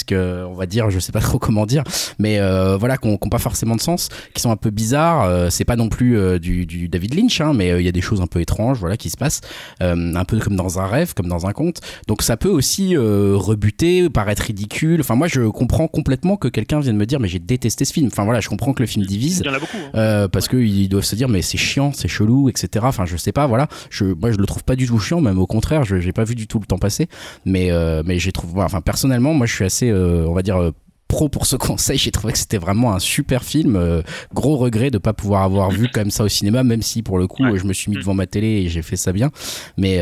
non-sensesques, 0.00 0.14
on 0.14 0.54
va 0.54 0.66
dire. 0.66 0.90
Je 0.90 0.98
sais 0.98 1.12
pas 1.12 1.20
trop 1.30 1.38
comment 1.38 1.66
dire, 1.66 1.84
mais 2.18 2.38
voilà, 2.78 2.96
qui 2.96 3.08
n'ont 3.08 3.18
pas 3.18 3.38
forcément 3.38 3.76
de 3.76 3.80
sens, 3.80 4.08
qui 4.34 4.40
sont 4.40 4.50
un 4.50 4.56
peu 4.56 4.70
bizarres. 4.70 5.50
c'est 5.50 5.64
pas 5.64 5.76
non 5.76 5.88
plus 5.88 6.40
du, 6.40 6.66
du, 6.66 6.88
David 6.88 7.14
Lynch, 7.14 7.40
hein, 7.40 7.52
mais 7.54 7.80
il 7.80 7.84
y 7.84 7.88
a 7.88 7.92
des 7.92 8.00
choses 8.00 8.20
un 8.20 8.26
peu 8.26 8.40
étranges, 8.40 8.78
voilà, 8.78 8.96
qui 8.96 9.10
se 9.10 9.16
passent, 9.16 9.40
un 9.80 10.24
peu 10.24 10.38
comme 10.38 10.56
dans 10.56 10.78
un 10.78 10.86
rêve, 10.86 11.14
comme 11.14 11.28
dans 11.28 11.46
un 11.46 11.52
conte. 11.52 11.80
Donc 12.08 12.22
ça 12.22 12.36
peut 12.36 12.48
aussi 12.48 12.96
rebuter, 12.96 14.08
paraître 14.10 14.42
ridicule. 14.42 15.00
Enfin, 15.00 15.14
moi, 15.14 15.28
je 15.28 15.42
comprends 15.42 15.88
complètement 15.88 16.36
que 16.36 16.48
quelqu'un 16.48 16.80
vienne 16.80 16.96
me 16.96 17.06
dire, 17.06 17.20
mais 17.20 17.28
j'ai 17.28 17.38
détesté 17.38 17.84
ce 17.84 17.92
film. 17.92 18.08
Enfin 18.08 18.24
voilà, 18.24 18.40
je 18.40 18.48
comprends 18.48 18.72
que 18.72 18.82
le 18.82 18.86
film 18.86 19.04
divise. 19.04 19.40
Il 19.44 19.46
y 19.46 19.50
en 19.50 19.54
a 19.54 19.58
beaucoup. 19.58 19.76
Hein. 19.76 19.98
Euh, 19.98 20.28
parce 20.28 20.48
qu'ils 20.48 20.88
doivent 20.88 21.04
se 21.04 21.16
dire, 21.16 21.28
mais 21.28 21.42
c'est 21.42 21.58
chiant, 21.58 21.92
c'est 21.94 22.08
chelou, 22.08 22.48
etc. 22.48 22.84
Enfin, 22.88 23.06
je 23.06 23.16
sais 23.16 23.32
pas, 23.32 23.46
voilà. 23.46 23.68
Je, 23.90 24.04
moi, 24.04 24.30
je 24.30 24.38
le 24.38 24.46
trouve 24.46 24.64
pas 24.64 24.76
du 24.76 24.86
tout 24.86 24.98
chiant, 24.98 25.20
même 25.20 25.38
au 25.38 25.46
contraire, 25.46 25.84
je 25.84 26.00
j'ai 26.00 26.12
pas 26.12 26.24
vu 26.24 26.34
du 26.34 26.46
tout 26.46 26.58
le 26.58 26.66
temps 26.66 26.78
passer. 26.78 27.08
Mais, 27.44 27.70
euh, 27.70 28.02
mais 28.04 28.18
j'ai 28.18 28.32
trouvé, 28.32 28.62
enfin, 28.62 28.80
personnellement, 28.80 29.34
moi, 29.34 29.46
je 29.46 29.54
suis 29.54 29.64
assez, 29.64 29.89
euh, 29.90 30.26
on 30.26 30.34
va 30.34 30.42
dire, 30.42 30.72
pro 31.08 31.28
pour 31.28 31.46
ce 31.46 31.56
conseil. 31.68 31.98
J'ai 31.98 32.10
trouvé 32.10 32.32
que 32.32 32.38
c'était 32.38 32.58
vraiment 32.58 32.92
un 32.94 32.98
super 32.98 33.44
film. 33.44 34.02
gros 34.32 34.56
regret 34.56 34.90
de 34.90 34.98
pas 34.98 35.12
pouvoir 35.12 35.42
avoir 35.42 35.70
vu 35.70 35.88
comme 35.88 36.10
ça 36.10 36.24
au 36.24 36.28
cinéma, 36.28 36.62
même 36.64 36.82
si 36.82 37.02
pour 37.02 37.18
le 37.18 37.26
coup 37.26 37.44
je 37.56 37.64
me 37.64 37.72
suis 37.72 37.90
mis 37.90 37.96
devant 37.96 38.14
ma 38.14 38.26
télé 38.26 38.62
et 38.62 38.68
j'ai 38.68 38.82
fait 38.82 38.96
ça 38.96 39.12
bien. 39.12 39.30
Mais 39.76 40.00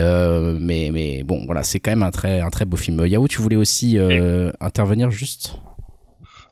mais 0.61 0.91
mais 0.93 1.23
bon, 1.25 1.45
voilà, 1.47 1.63
c'est 1.63 1.81
quand 1.81 1.91
même 1.91 2.03
un 2.03 2.11
très 2.11 2.41
un 2.41 2.51
très 2.51 2.65
beau 2.65 2.77
film. 2.77 3.07
Yao, 3.07 3.27
tu 3.29 3.41
voulais 3.43 3.57
aussi 3.57 3.99
intervenir 4.61 5.11
juste? 5.11 5.55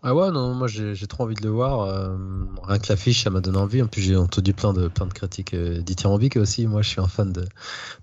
Ah 0.09 0.15
ouais, 0.15 0.31
non, 0.31 0.55
moi 0.55 0.69
j'ai 0.69 0.95
trop 1.09 1.25
envie 1.25 1.35
de 1.35 1.43
le 1.43 1.49
voir. 1.49 1.81
euh, 1.81 2.17
rien 2.63 2.79
que 2.79 2.87
l'affiche, 2.89 3.25
ça 3.25 3.31
m'a 3.31 3.41
donné 3.41 3.59
envie. 3.59 3.83
En 3.83 3.89
plus, 3.89 4.03
j'ai 4.03 4.15
entendu 4.15 4.55
plein 4.55 4.73
de, 4.73 4.87
plein 4.87 5.07
de 5.07 5.13
critiques 5.13 5.53
euh, 5.53 5.83
dithyrambiques 5.83 6.37
aussi. 6.37 6.69
Moi, 6.69 6.81
je 6.83 6.91
suis 6.91 7.01
un 7.01 7.09
fan 7.09 7.33
de 7.33 7.45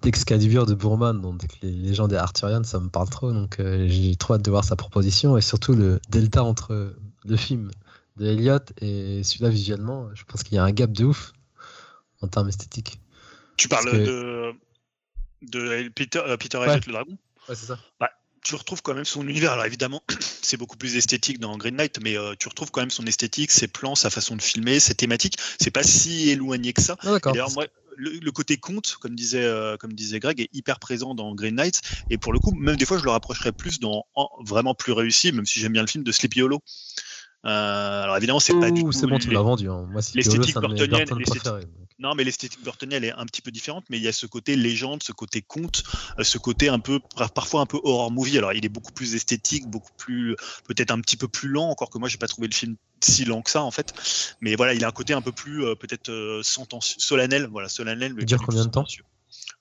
d'Excalibur 0.01 0.65
de 0.65 0.73
Bourman, 0.73 1.21
donc 1.21 1.43
les 1.61 1.71
légendes 1.71 2.13
arthuriennes, 2.13 2.65
ça 2.65 2.81
me 2.81 2.89
parle 2.89 3.07
trop. 3.09 3.31
Donc 3.31 3.61
euh, 3.61 3.87
j'ai 3.87 4.17
trop 4.17 4.33
hâte 4.33 4.41
de 4.41 4.51
voir 4.51 4.65
sa 4.65 4.75
proposition 4.75 5.37
et 5.37 5.41
surtout 5.41 5.75
le 5.75 6.01
delta 6.09 6.43
entre 6.43 6.93
le 7.23 7.37
film 7.37 7.71
de 8.17 8.25
Elliot 8.25 8.59
et 8.81 9.23
celui-là 9.23 9.47
visuellement. 9.47 10.09
Je 10.13 10.25
pense 10.25 10.43
qu'il 10.43 10.55
y 10.55 10.57
a 10.57 10.63
un 10.65 10.71
gap 10.71 10.91
de 10.91 11.05
ouf 11.05 11.31
en 12.21 12.27
termes 12.27 12.49
esthétiques. 12.49 12.99
Tu 13.55 13.69
parles 13.69 13.89
que- 13.89 14.05
de, 14.05 14.53
de 15.43 15.87
Peter, 15.87 16.19
euh, 16.19 16.35
Peter 16.35 16.57
Ouais. 16.57 16.67
Elliot, 16.67 16.81
le 16.85 16.91
dragon? 16.91 17.17
Ouais, 17.47 17.55
c'est 17.55 17.67
ça. 17.67 17.79
Tu 18.43 18.55
retrouves 18.55 18.81
quand 18.81 18.93
même 18.93 19.05
son 19.05 19.27
univers. 19.27 19.51
Alors 19.53 19.65
évidemment, 19.65 20.03
c'est 20.41 20.57
beaucoup 20.57 20.77
plus 20.77 20.95
esthétique 20.97 21.39
dans 21.39 21.57
Green 21.57 21.75
Knight, 21.75 21.99
mais 22.01 22.17
euh, 22.17 22.33
tu 22.37 22.47
retrouves 22.49 22.71
quand 22.71 22.81
même 22.81 22.91
son 22.91 23.05
esthétique, 23.05 23.51
ses 23.51 23.67
plans, 23.67 23.95
sa 23.95 24.09
façon 24.09 24.35
de 24.35 24.41
filmer, 24.41 24.79
ses 24.79 24.95
thématiques. 24.95 25.37
C'est 25.59 25.71
pas 25.71 25.83
si 25.83 26.29
éloigné 26.29 26.73
que 26.73 26.81
ça. 26.81 26.95
Ah, 26.99 27.19
D'ailleurs, 27.33 27.51
moi, 27.51 27.65
le, 27.95 28.11
le 28.11 28.31
côté 28.31 28.57
conte, 28.57 28.97
comme 28.99 29.15
disait, 29.15 29.43
euh, 29.43 29.77
comme 29.77 29.93
disait 29.93 30.19
Greg, 30.19 30.41
est 30.41 30.49
hyper 30.53 30.79
présent 30.79 31.13
dans 31.15 31.33
Green 31.35 31.55
Knight. 31.55 31.81
Et 32.09 32.17
pour 32.17 32.33
le 32.33 32.39
coup, 32.39 32.51
même 32.51 32.75
des 32.75 32.85
fois, 32.85 32.97
je 32.97 33.03
le 33.03 33.11
rapprocherais 33.11 33.51
plus 33.53 33.79
dans 33.79 34.05
en- 34.15 34.29
vraiment 34.45 34.73
plus 34.75 34.91
réussi, 34.93 35.31
même 35.31 35.45
si 35.45 35.59
j'aime 35.59 35.73
bien 35.73 35.81
le 35.83 35.87
film 35.87 36.03
de 36.03 36.11
Sleepy 36.11 36.41
Hollow. 36.41 36.59
Euh, 37.45 38.03
alors 38.03 38.15
évidemment, 38.17 38.39
c'est 38.39 38.53
pas 38.59 38.71
du 38.71 38.83
tout 38.83 38.91
c'est 38.93 39.05
bon, 39.07 39.19
tu 39.19 39.29
l'as 39.31 39.41
vendu. 39.41 39.69
hein. 39.69 39.85
Moi, 39.91 40.01
c'est 40.01 40.15
l'esthétique 40.31 40.55
burtonienne, 40.77 41.07
Non, 42.03 42.15
mais 42.15 42.23
l'esthétique 42.25 42.61
burtonienne 42.63 43.01
elle 43.03 43.09
est 43.09 43.13
un 43.13 43.25
petit 43.25 43.41
peu 43.41 43.49
différente, 43.49 43.85
mais 43.89 43.97
il 43.97 44.03
y 44.03 44.09
a 44.09 44.11
ce 44.11 44.25
côté 44.25 44.55
légende, 44.57 45.01
ce 45.03 45.13
côté 45.13 45.41
conte, 45.41 45.83
euh, 46.19 46.23
ce 46.23 46.37
côté 46.37 46.67
un 46.67 46.79
peu, 46.79 46.99
par- 47.15 47.31
parfois 47.31 47.61
un 47.61 47.65
peu 47.65 47.79
horror 47.83 48.11
movie. 48.11 48.37
Alors, 48.37 48.51
il 48.53 48.65
est 48.65 48.69
beaucoup 48.69 48.91
plus 48.91 49.15
esthétique, 49.15 49.67
beaucoup 49.67 49.91
plus, 49.97 50.35
peut-être 50.67 50.91
un 50.91 50.99
petit 50.99 51.15
peu 51.17 51.29
plus 51.29 51.47
lent, 51.47 51.69
encore 51.69 51.89
que 51.89 51.97
moi, 51.97 52.09
j'ai 52.09 52.17
pas 52.17 52.27
trouvé 52.27 52.47
le 52.49 52.53
film 52.53 52.75
si 53.01 53.23
lent 53.25 53.41
que 53.41 53.49
ça, 53.49 53.63
en 53.63 53.71
fait. 53.71 53.93
Mais 54.41 54.55
voilà, 54.55 54.73
il 54.73 54.83
a 54.83 54.89
un 54.89 54.91
côté 54.91 55.13
un 55.13 55.21
peu 55.21 55.31
plus, 55.31 55.63
euh, 55.65 55.75
peut-être, 55.75 56.09
euh, 56.09 56.41
solennel. 56.43 57.47
Voilà, 57.51 57.69
solennel. 57.69 58.13
mais 58.13 58.25
du 58.25 58.37
combien 58.37 58.65
de 58.65 58.69
temps. 58.69 58.85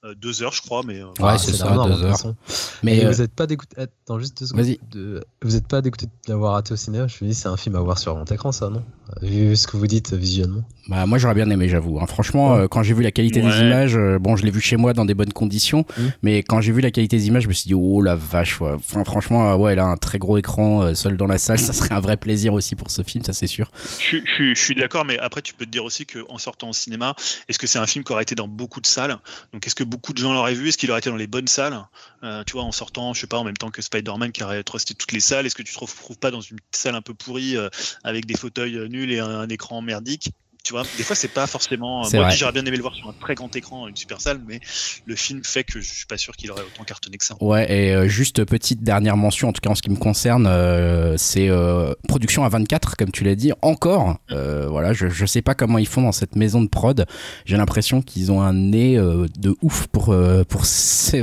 Euh, 0.04 0.14
Deux 0.16 0.42
heures, 0.42 0.52
je 0.52 0.62
crois, 0.62 0.82
mais. 0.84 1.00
euh, 1.00 1.06
Ouais, 1.06 1.12
Ah, 1.20 1.38
c'est 1.38 1.52
ça, 1.52 1.66
la 1.66 1.74
norme, 1.76 1.90
deux 1.90 1.94
de 1.96 2.00
toute 2.00 2.10
heures. 2.10 2.16
façon. 2.16 2.36
Mais 2.82 3.04
euh, 3.04 3.10
vous 3.12 3.22
n'êtes 3.22 3.34
pas 3.34 3.46
dégoûté. 3.46 3.80
Attends, 3.80 4.18
juste 4.18 4.36
deux 4.38 4.46
secondes. 4.46 4.64
Vas-y. 4.64 4.78
De... 4.90 5.24
Vous 5.42 5.52
n'êtes 5.52 5.68
pas 5.68 5.80
dégoûté 5.80 6.06
de 6.06 6.12
l'avoir 6.28 6.54
raté 6.54 6.72
au 6.72 6.76
cinéma? 6.76 7.06
Je 7.06 7.24
me 7.24 7.30
dis, 7.30 7.34
c'est 7.36 7.46
un 7.48 7.56
film 7.56 7.76
à 7.76 7.80
voir 7.80 7.98
sur 7.98 8.12
grand 8.14 8.30
écran, 8.32 8.50
ça, 8.52 8.68
non? 8.68 8.84
Vu 9.22 9.54
ce 9.54 9.66
que 9.68 9.76
vous 9.76 9.86
dites 9.86 10.12
visuellement. 10.12 10.64
Bah, 10.88 11.06
moi 11.06 11.18
j'aurais 11.18 11.34
bien 11.34 11.48
aimé, 11.50 11.68
j'avoue. 11.68 11.98
hein. 12.00 12.06
Franchement, 12.06 12.54
euh, 12.54 12.66
quand 12.68 12.82
j'ai 12.82 12.94
vu 12.94 13.02
la 13.02 13.10
qualité 13.12 13.40
des 13.40 13.48
images, 13.60 13.96
euh, 13.96 14.18
bon, 14.18 14.36
je 14.36 14.44
l'ai 14.44 14.50
vu 14.50 14.60
chez 14.60 14.76
moi 14.76 14.92
dans 14.92 15.04
des 15.04 15.14
bonnes 15.14 15.32
conditions, 15.32 15.84
Mm. 15.96 16.02
mais 16.22 16.38
quand 16.42 16.60
j'ai 16.60 16.72
vu 16.72 16.80
la 16.80 16.90
qualité 16.90 17.16
des 17.16 17.26
images, 17.28 17.44
je 17.44 17.48
me 17.48 17.52
suis 17.52 17.68
dit, 17.68 17.74
oh 17.74 18.00
la 18.02 18.16
vache, 18.16 18.60
ouais. 18.60 18.72
Enfin, 18.74 19.04
franchement, 19.04 19.52
euh, 19.52 19.56
ouais, 19.56 19.74
là, 19.74 19.84
un 19.86 19.96
très 19.96 20.18
gros 20.18 20.38
écran 20.38 20.82
euh, 20.82 20.94
seul 20.94 21.16
dans 21.16 21.26
la 21.26 21.38
salle, 21.38 21.58
ça 21.58 21.72
serait 21.72 21.94
un 21.94 22.00
vrai 22.00 22.16
plaisir 22.16 22.52
aussi 22.54 22.74
pour 22.76 22.90
ce 22.90 23.02
film, 23.02 23.24
ça 23.24 23.32
c'est 23.32 23.46
sûr. 23.46 23.70
Je, 23.84 23.88
suis- 23.88 24.22
je 24.26 24.32
suis- 24.34 24.54
je 24.54 24.60
suis 24.60 24.74
d'accord, 24.74 25.04
mais 25.04 25.18
après, 25.18 25.42
tu 25.42 25.54
peux 25.54 25.64
te 25.66 25.70
dire 25.70 25.84
aussi 25.84 26.06
qu'en 26.06 26.38
sortant 26.38 26.70
au 26.70 26.72
cinéma, 26.72 27.14
est-ce 27.48 27.58
que 27.58 27.66
c'est 27.66 27.78
un 27.78 27.86
film 27.86 28.04
qui 28.04 28.12
aurait 28.12 28.22
été 28.22 28.34
dans 28.34 28.48
beaucoup 28.48 28.80
de 28.80 28.86
salles? 28.86 29.16
Donc, 29.52 29.66
est-ce 29.66 29.74
que 29.74 29.84
beaucoup 29.84 30.12
de 30.12 30.18
gens 30.18 30.32
l'auraient 30.32 30.54
vu? 30.54 30.68
Est-ce 30.68 30.78
qu'il 30.78 30.90
aurait 30.90 31.00
été 31.00 31.10
dans 31.10 31.16
les 31.16 31.26
bonnes 31.26 31.46
salles? 31.48 31.78
Euh, 32.24 32.42
Tu 32.46 32.52
vois, 32.54 32.62
en 32.64 32.72
sortant, 32.72 33.14
je 33.14 33.20
sais 33.20 33.26
pas, 33.26 33.38
en 33.38 33.44
même 33.44 33.56
temps 33.56 33.70
que 33.70 33.82
Spider-Man 33.82 34.32
qui 34.32 34.42
aurait 34.44 34.62
trusté 34.62 34.94
toutes 34.94 35.12
les 35.12 35.20
salles, 35.20 35.46
est-ce 35.46 35.54
que 35.54 35.62
tu 35.62 35.72
te 35.74 35.78
retrouves 35.78 36.18
pas 36.18 36.30
dans 36.30 36.40
une 36.40 36.58
salle 36.72 36.94
un 36.94 37.02
peu 37.02 37.14
pourrie 37.14 37.56
euh, 37.56 37.68
avec 38.04 38.26
des 38.26 38.34
fauteuils 38.36 38.76
euh, 38.76 38.88
nuls 38.88 39.10
et 39.12 39.18
un, 39.20 39.28
un 39.28 39.48
écran 39.48 39.80
merdique? 39.82 40.30
Tu 40.64 40.72
vois, 40.72 40.84
des 40.96 41.02
fois, 41.02 41.16
c'est 41.16 41.28
pas 41.28 41.46
forcément. 41.46 42.04
C'est 42.04 42.18
Moi, 42.18 42.30
j'aurais 42.30 42.52
bien 42.52 42.64
aimé 42.64 42.76
le 42.76 42.82
voir 42.82 42.94
sur 42.94 43.08
un 43.08 43.14
très 43.20 43.34
grand 43.34 43.54
écran, 43.56 43.88
une 43.88 43.96
super 43.96 44.20
salle, 44.20 44.40
mais 44.46 44.60
le 45.06 45.16
film 45.16 45.42
fait 45.42 45.64
que 45.64 45.80
je 45.80 45.92
suis 45.92 46.06
pas 46.06 46.16
sûr 46.16 46.36
qu'il 46.36 46.50
aurait 46.50 46.62
autant 46.62 46.84
cartonné 46.84 47.18
que 47.18 47.24
ça. 47.24 47.34
Ouais, 47.40 47.70
et 47.70 47.94
euh, 47.94 48.06
juste 48.06 48.44
petite 48.44 48.82
dernière 48.82 49.16
mention, 49.16 49.48
en 49.48 49.52
tout 49.52 49.60
cas 49.60 49.70
en 49.70 49.74
ce 49.74 49.82
qui 49.82 49.90
me 49.90 49.96
concerne, 49.96 50.46
euh, 50.46 51.16
c'est 51.16 51.48
euh, 51.48 51.94
production 52.06 52.44
à 52.44 52.48
24, 52.48 52.96
comme 52.96 53.10
tu 53.10 53.24
l'as 53.24 53.34
dit, 53.34 53.52
encore. 53.60 54.18
Euh, 54.30 54.68
voilà, 54.68 54.92
je, 54.92 55.08
je 55.08 55.26
sais 55.26 55.42
pas 55.42 55.54
comment 55.54 55.78
ils 55.78 55.88
font 55.88 56.02
dans 56.02 56.12
cette 56.12 56.36
maison 56.36 56.62
de 56.62 56.68
prod. 56.68 57.06
J'ai 57.44 57.56
l'impression 57.56 58.00
qu'ils 58.00 58.30
ont 58.30 58.40
un 58.40 58.52
nez 58.52 58.96
euh, 58.96 59.26
de 59.38 59.56
ouf 59.62 59.88
pour 59.88 60.10
euh, 60.10 60.44
pour 60.44 60.62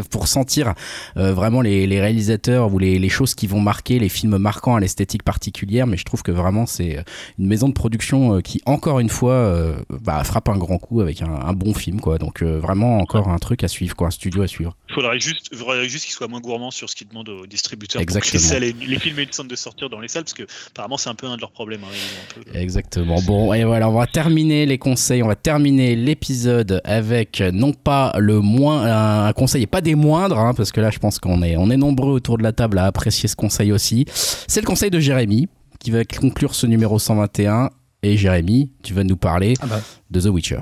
pour 0.10 0.28
sentir 0.28 0.74
euh, 1.18 1.34
vraiment 1.34 1.62
les, 1.62 1.88
les 1.88 2.02
réalisateurs 2.02 2.74
ou 2.74 2.80
les, 2.80 3.00
les 3.00 3.10
choses 3.10 3.36
qui 3.36 3.48
vont 3.48 3.62
marquer, 3.62 4.00
les 4.00 4.10
films 4.10 4.38
marquants 4.38 4.76
à 4.76 4.80
l'esthétique 4.82 5.24
particulière. 5.24 5.88
Mais 5.88 5.96
je 5.98 6.04
trouve 6.04 6.24
que 6.24 6.32
vraiment 6.32 6.66
c'est 6.66 7.04
une 7.38 7.48
maison 7.48 7.70
de 7.70 7.74
production 7.74 8.36
euh, 8.36 8.42
qui 8.42 8.62
encore 8.66 9.00
une 9.00 9.10
fois 9.10 9.29
euh, 9.34 9.76
bah, 9.90 10.24
frappe 10.24 10.50
un 10.50 10.58
grand 10.58 10.78
coup 10.78 11.02
avec 11.02 11.22
un, 11.22 11.32
un 11.32 11.54
bon 11.54 11.74
film, 11.74 12.00
quoi. 12.02 12.18
Donc 12.18 12.42
euh, 12.42 12.60
vraiment 12.60 12.98
encore 13.00 13.30
un 13.30 13.38
truc 13.38 13.64
à 13.64 13.68
suivre, 13.68 13.96
quoi, 13.96 14.08
un 14.08 14.12
studio 14.12 14.42
à 14.42 14.48
suivre. 14.48 14.76
Il 14.90 14.96
faudrait 14.96 15.20
juste, 15.20 15.56
faudrait 15.56 15.88
juste 15.88 16.06
qu'il 16.06 16.14
soit 16.14 16.28
moins 16.28 16.40
gourmand 16.42 16.72
sur 16.72 16.90
ce 16.90 16.96
qu'il 16.96 17.08
demande 17.08 17.30
aux 17.30 17.46
distributeurs 17.46 18.02
Exactement. 18.02 18.42
pour 18.42 18.52
que 18.56 18.60
les, 18.60 18.74
les 18.74 19.00
films 19.00 19.20
aient 19.20 19.24
une 19.24 19.32
sorte 19.32 19.48
de 19.50 19.56
sortir 19.56 19.90
dans 19.90 20.00
les 20.00 20.08
salles, 20.08 20.24
parce 20.24 20.34
que 20.34 20.44
apparemment 20.72 20.98
c'est 20.98 21.10
un 21.10 21.16
peu 21.16 21.28
un 21.28 21.36
de 21.36 21.42
leurs 21.42 21.52
problèmes. 21.52 21.82
hein, 21.84 22.38
un 22.40 22.42
peu- 22.52 22.58
Exactement. 22.58 23.22
Bon, 23.22 23.54
et 23.54 23.64
voilà, 23.64 23.90
on 23.90 23.94
va 23.94 24.08
terminer 24.08 24.66
les 24.66 24.78
conseils, 24.78 25.22
on 25.24 25.28
va 25.28 25.36
terminer 25.36 25.96
l'épisode 25.96 26.82
avec 26.84 27.42
non 27.54 27.74
pas 27.74 28.14
le 28.18 28.40
moins, 28.40 29.28
un 29.28 29.34
conseil 29.34 29.64
et 29.64 29.68
pas 29.68 29.82
des 29.82 29.96
moindres, 29.96 30.40
hein, 30.40 30.54
parce 30.54 30.72
que 30.72 30.82
là, 30.82 30.90
je 30.90 31.00
pense 31.00 31.20
qu'on 31.20 31.42
est, 31.44 31.56
on 31.58 31.70
est 31.70 31.78
nombreux 31.78 32.12
autour 32.14 32.38
de 32.38 32.44
la 32.44 32.52
table 32.52 32.78
à 32.80 32.86
apprécier 32.86 33.30
ce 33.30 33.36
conseil 33.36 33.72
aussi. 33.72 34.06
C'est 34.48 34.62
le 34.62 34.66
conseil 34.66 34.90
de 34.90 35.00
Jérémy 35.00 35.48
qui 35.80 35.92
va 35.92 36.04
conclure 36.04 36.56
ce 36.56 36.66
numéro 36.68 37.00
121. 37.00 37.70
Et 38.04 38.18
Jérémy, 38.18 38.72
tu 38.84 38.94
vas 38.94 39.04
nous 39.04 39.18
parler 39.18 39.56
Ah 39.62 39.66
bah. 39.68 39.82
de 40.10 40.22
The 40.22 40.26
Witcher. 40.26 40.62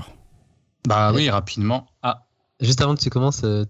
Bah 0.87 1.11
oui, 1.13 1.29
rapidement. 1.29 1.87
Ah, 2.01 2.23
Juste 2.59 2.81
avant 2.81 2.95
que 2.95 3.01
tu 3.01 3.09
commences, 3.09 3.43
euh, 3.43 3.65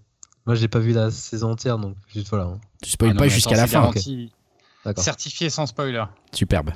moi, 0.46 0.54
j'ai 0.54 0.68
pas 0.68 0.78
vu 0.78 0.92
la 0.92 1.10
saison 1.10 1.50
entière, 1.50 1.78
donc 1.78 1.94
juste 2.08 2.28
voilà. 2.28 2.44
hein. 2.44 2.60
Tu 2.82 2.90
spoil 2.90 3.10
ah 3.10 3.14
non, 3.14 3.18
pas 3.18 3.28
jusqu'à 3.28 3.56
la 3.56 3.66
fin. 3.66 3.90
Certifié 4.96 5.50
sans 5.50 5.66
spoiler. 5.66 6.04
Superbe. 6.32 6.70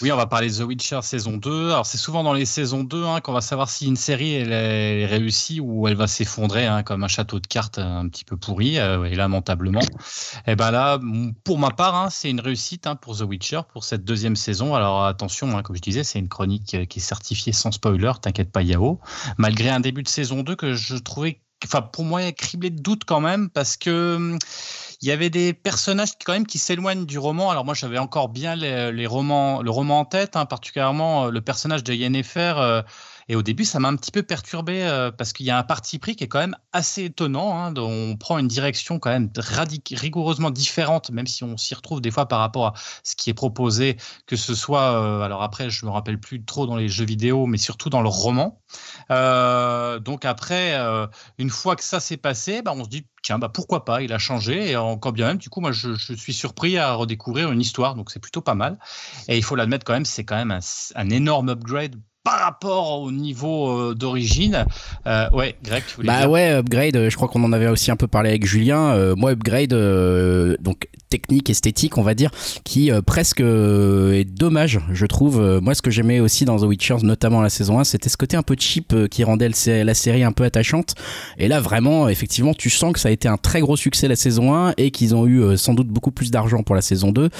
Oui, 0.00 0.12
on 0.12 0.16
va 0.16 0.26
parler 0.26 0.48
de 0.48 0.54
The 0.54 0.60
Witcher 0.60 1.00
saison 1.02 1.36
2. 1.36 1.70
Alors, 1.70 1.86
c'est 1.86 1.98
souvent 1.98 2.22
dans 2.22 2.32
les 2.32 2.44
saisons 2.44 2.84
2 2.84 3.04
hein, 3.04 3.20
qu'on 3.20 3.32
va 3.32 3.40
savoir 3.40 3.68
si 3.68 3.86
une 3.86 3.96
série 3.96 4.34
elle 4.34 4.52
est 4.52 5.06
réussie 5.06 5.60
ou 5.60 5.88
elle 5.88 5.96
va 5.96 6.06
s'effondrer 6.06 6.66
hein, 6.66 6.82
comme 6.82 7.02
un 7.02 7.08
château 7.08 7.40
de 7.40 7.46
cartes 7.46 7.78
un 7.78 8.08
petit 8.08 8.24
peu 8.24 8.36
pourri 8.36 8.78
euh, 8.78 9.04
et 9.04 9.14
lamentablement. 9.14 9.80
Et 10.46 10.56
ben 10.56 10.70
là, 10.70 11.00
pour 11.44 11.58
ma 11.58 11.70
part, 11.70 11.96
hein, 11.96 12.08
c'est 12.10 12.30
une 12.30 12.40
réussite 12.40 12.86
hein, 12.86 12.96
pour 12.96 13.16
The 13.16 13.22
Witcher 13.22 13.60
pour 13.72 13.84
cette 13.84 14.04
deuxième 14.04 14.36
saison. 14.36 14.74
Alors 14.74 15.04
attention, 15.04 15.62
comme 15.62 15.76
je 15.76 15.82
disais, 15.82 16.04
c'est 16.04 16.18
une 16.18 16.28
chronique 16.28 16.74
euh, 16.74 16.84
qui 16.84 17.00
est 17.00 17.02
certifiée 17.02 17.52
sans 17.52 17.72
spoiler, 17.72 18.12
t'inquiète 18.20 18.52
pas 18.52 18.62
Yao. 18.62 19.00
Malgré 19.36 19.70
un 19.70 19.80
début 19.80 20.02
de 20.02 20.08
saison 20.08 20.42
2 20.42 20.54
que 20.56 20.74
je 20.74 20.96
trouvais, 20.96 21.40
enfin 21.64 21.82
pour 21.82 22.04
moi, 22.04 22.30
criblé 22.32 22.70
de 22.70 22.80
doutes 22.80 23.04
quand 23.04 23.20
même 23.20 23.50
parce 23.50 23.76
que 23.76 24.16
hum, 24.16 24.38
il 25.00 25.08
y 25.08 25.12
avait 25.12 25.30
des 25.30 25.52
personnages 25.52 26.12
qui, 26.12 26.24
quand 26.24 26.32
même 26.32 26.46
qui 26.46 26.58
s'éloignent 26.58 27.04
du 27.04 27.18
roman. 27.18 27.50
Alors 27.50 27.64
moi, 27.64 27.74
j'avais 27.74 27.98
encore 27.98 28.28
bien 28.28 28.56
les, 28.56 29.06
romans, 29.06 29.62
le 29.62 29.70
roman 29.70 30.00
en 30.00 30.04
tête, 30.04 30.36
hein, 30.36 30.46
particulièrement 30.46 31.26
euh, 31.26 31.30
le 31.30 31.40
personnage 31.40 31.84
de 31.84 31.94
Yennefer. 31.94 32.82
Et 33.28 33.36
au 33.36 33.42
début, 33.42 33.64
ça 33.64 33.78
m'a 33.78 33.88
un 33.88 33.96
petit 33.96 34.10
peu 34.10 34.22
perturbé 34.22 34.82
euh, 34.82 35.10
parce 35.10 35.32
qu'il 35.32 35.44
y 35.44 35.50
a 35.50 35.58
un 35.58 35.62
parti 35.62 35.98
pris 35.98 36.16
qui 36.16 36.24
est 36.24 36.28
quand 36.28 36.38
même 36.38 36.56
assez 36.72 37.04
étonnant. 37.04 37.58
Hein, 37.58 37.74
on 37.76 38.16
prend 38.16 38.38
une 38.38 38.48
direction 38.48 38.98
quand 38.98 39.10
même 39.10 39.30
rigoureusement 39.92 40.50
différente, 40.50 41.10
même 41.10 41.26
si 41.26 41.44
on 41.44 41.56
s'y 41.58 41.74
retrouve 41.74 42.00
des 42.00 42.10
fois 42.10 42.26
par 42.26 42.40
rapport 42.40 42.68
à 42.68 42.74
ce 43.02 43.16
qui 43.16 43.28
est 43.28 43.34
proposé, 43.34 43.98
que 44.26 44.36
ce 44.36 44.54
soit, 44.54 44.92
euh, 44.92 45.20
alors 45.20 45.42
après, 45.42 45.68
je 45.68 45.84
me 45.84 45.90
rappelle 45.90 46.18
plus 46.18 46.42
trop 46.42 46.66
dans 46.66 46.76
les 46.76 46.88
jeux 46.88 47.04
vidéo, 47.04 47.46
mais 47.46 47.58
surtout 47.58 47.90
dans 47.90 48.00
le 48.00 48.08
roman. 48.08 48.62
Euh, 49.10 49.98
donc 49.98 50.24
après, 50.24 50.76
une 51.38 51.50
fois 51.50 51.76
que 51.76 51.84
ça 51.84 52.00
s'est 52.00 52.16
passé, 52.16 52.62
bah, 52.62 52.72
on 52.74 52.84
se 52.84 52.88
dit 52.88 53.06
tiens, 53.22 53.38
bah, 53.38 53.50
pourquoi 53.50 53.84
pas, 53.84 54.02
il 54.02 54.12
a 54.12 54.18
changé. 54.18 54.70
Et 54.70 54.76
encore 54.76 55.12
bien 55.12 55.26
même, 55.26 55.38
du 55.38 55.50
coup, 55.50 55.60
moi, 55.60 55.72
je, 55.72 55.94
suis 55.94 56.32
surpris 56.32 56.78
à 56.78 56.94
redécouvrir 56.94 57.52
une 57.52 57.60
histoire, 57.60 57.94
donc 57.94 58.10
c'est 58.10 58.20
plutôt 58.20 58.40
pas 58.40 58.54
mal. 58.54 58.78
Et 59.28 59.36
il 59.36 59.42
faut 59.42 59.54
l'admettre 59.54 59.84
quand 59.84 59.92
même, 59.92 60.06
c'est 60.06 60.24
quand 60.24 60.36
même 60.36 60.58
un 60.94 61.10
énorme 61.10 61.50
upgrade 61.50 61.96
par 62.24 62.40
rapport 62.40 63.00
au 63.00 63.10
niveau 63.10 63.70
euh, 63.70 63.94
d'origine. 63.94 64.64
Euh, 65.06 65.30
ouais, 65.30 65.56
Greg, 65.64 65.82
tu 65.86 65.96
voulais 65.96 66.08
Bah 66.08 66.20
dire 66.20 66.30
ouais, 66.30 66.50
Upgrade, 66.50 67.08
je 67.08 67.16
crois 67.16 67.28
qu'on 67.28 67.42
en 67.44 67.52
avait 67.52 67.68
aussi 67.68 67.90
un 67.90 67.96
peu 67.96 68.06
parlé 68.06 68.30
avec 68.30 68.44
Julien. 68.46 68.90
Euh, 68.90 69.14
moi, 69.16 69.32
Upgrade, 69.32 69.72
euh, 69.72 70.56
donc 70.60 70.88
technique, 71.08 71.48
esthétique, 71.48 71.96
on 71.96 72.02
va 72.02 72.14
dire, 72.14 72.30
qui 72.64 72.90
presque 73.06 73.40
est 73.40 74.24
dommage, 74.24 74.80
je 74.92 75.06
trouve. 75.06 75.40
Moi, 75.62 75.74
ce 75.74 75.80
que 75.80 75.90
j'aimais 75.90 76.20
aussi 76.20 76.44
dans 76.44 76.58
The 76.58 76.64
Witcher, 76.64 76.96
notamment 77.02 77.40
la 77.40 77.48
saison 77.48 77.78
1, 77.78 77.84
c'était 77.84 78.10
ce 78.10 78.18
côté 78.18 78.36
un 78.36 78.42
peu 78.42 78.56
cheap 78.58 78.94
qui 79.08 79.24
rendait 79.24 79.48
le 79.48 79.84
la 79.84 79.94
série 79.94 80.22
un 80.22 80.32
peu 80.32 80.44
attachante. 80.44 80.94
Et 81.38 81.48
là, 81.48 81.60
vraiment, 81.60 82.10
effectivement, 82.10 82.52
tu 82.52 82.68
sens 82.68 82.92
que 82.92 82.98
ça 83.00 83.08
a 83.08 83.12
été 83.12 83.26
un 83.26 83.38
très 83.38 83.60
gros 83.60 83.76
succès 83.76 84.06
la 84.06 84.16
saison 84.16 84.54
1 84.54 84.74
et 84.76 84.90
qu'ils 84.90 85.14
ont 85.14 85.26
eu 85.26 85.56
sans 85.56 85.72
doute 85.72 85.88
beaucoup 85.88 86.10
plus 86.10 86.30
d'argent 86.30 86.62
pour 86.62 86.74
la 86.74 86.82
saison 86.82 87.10
2 87.10 87.30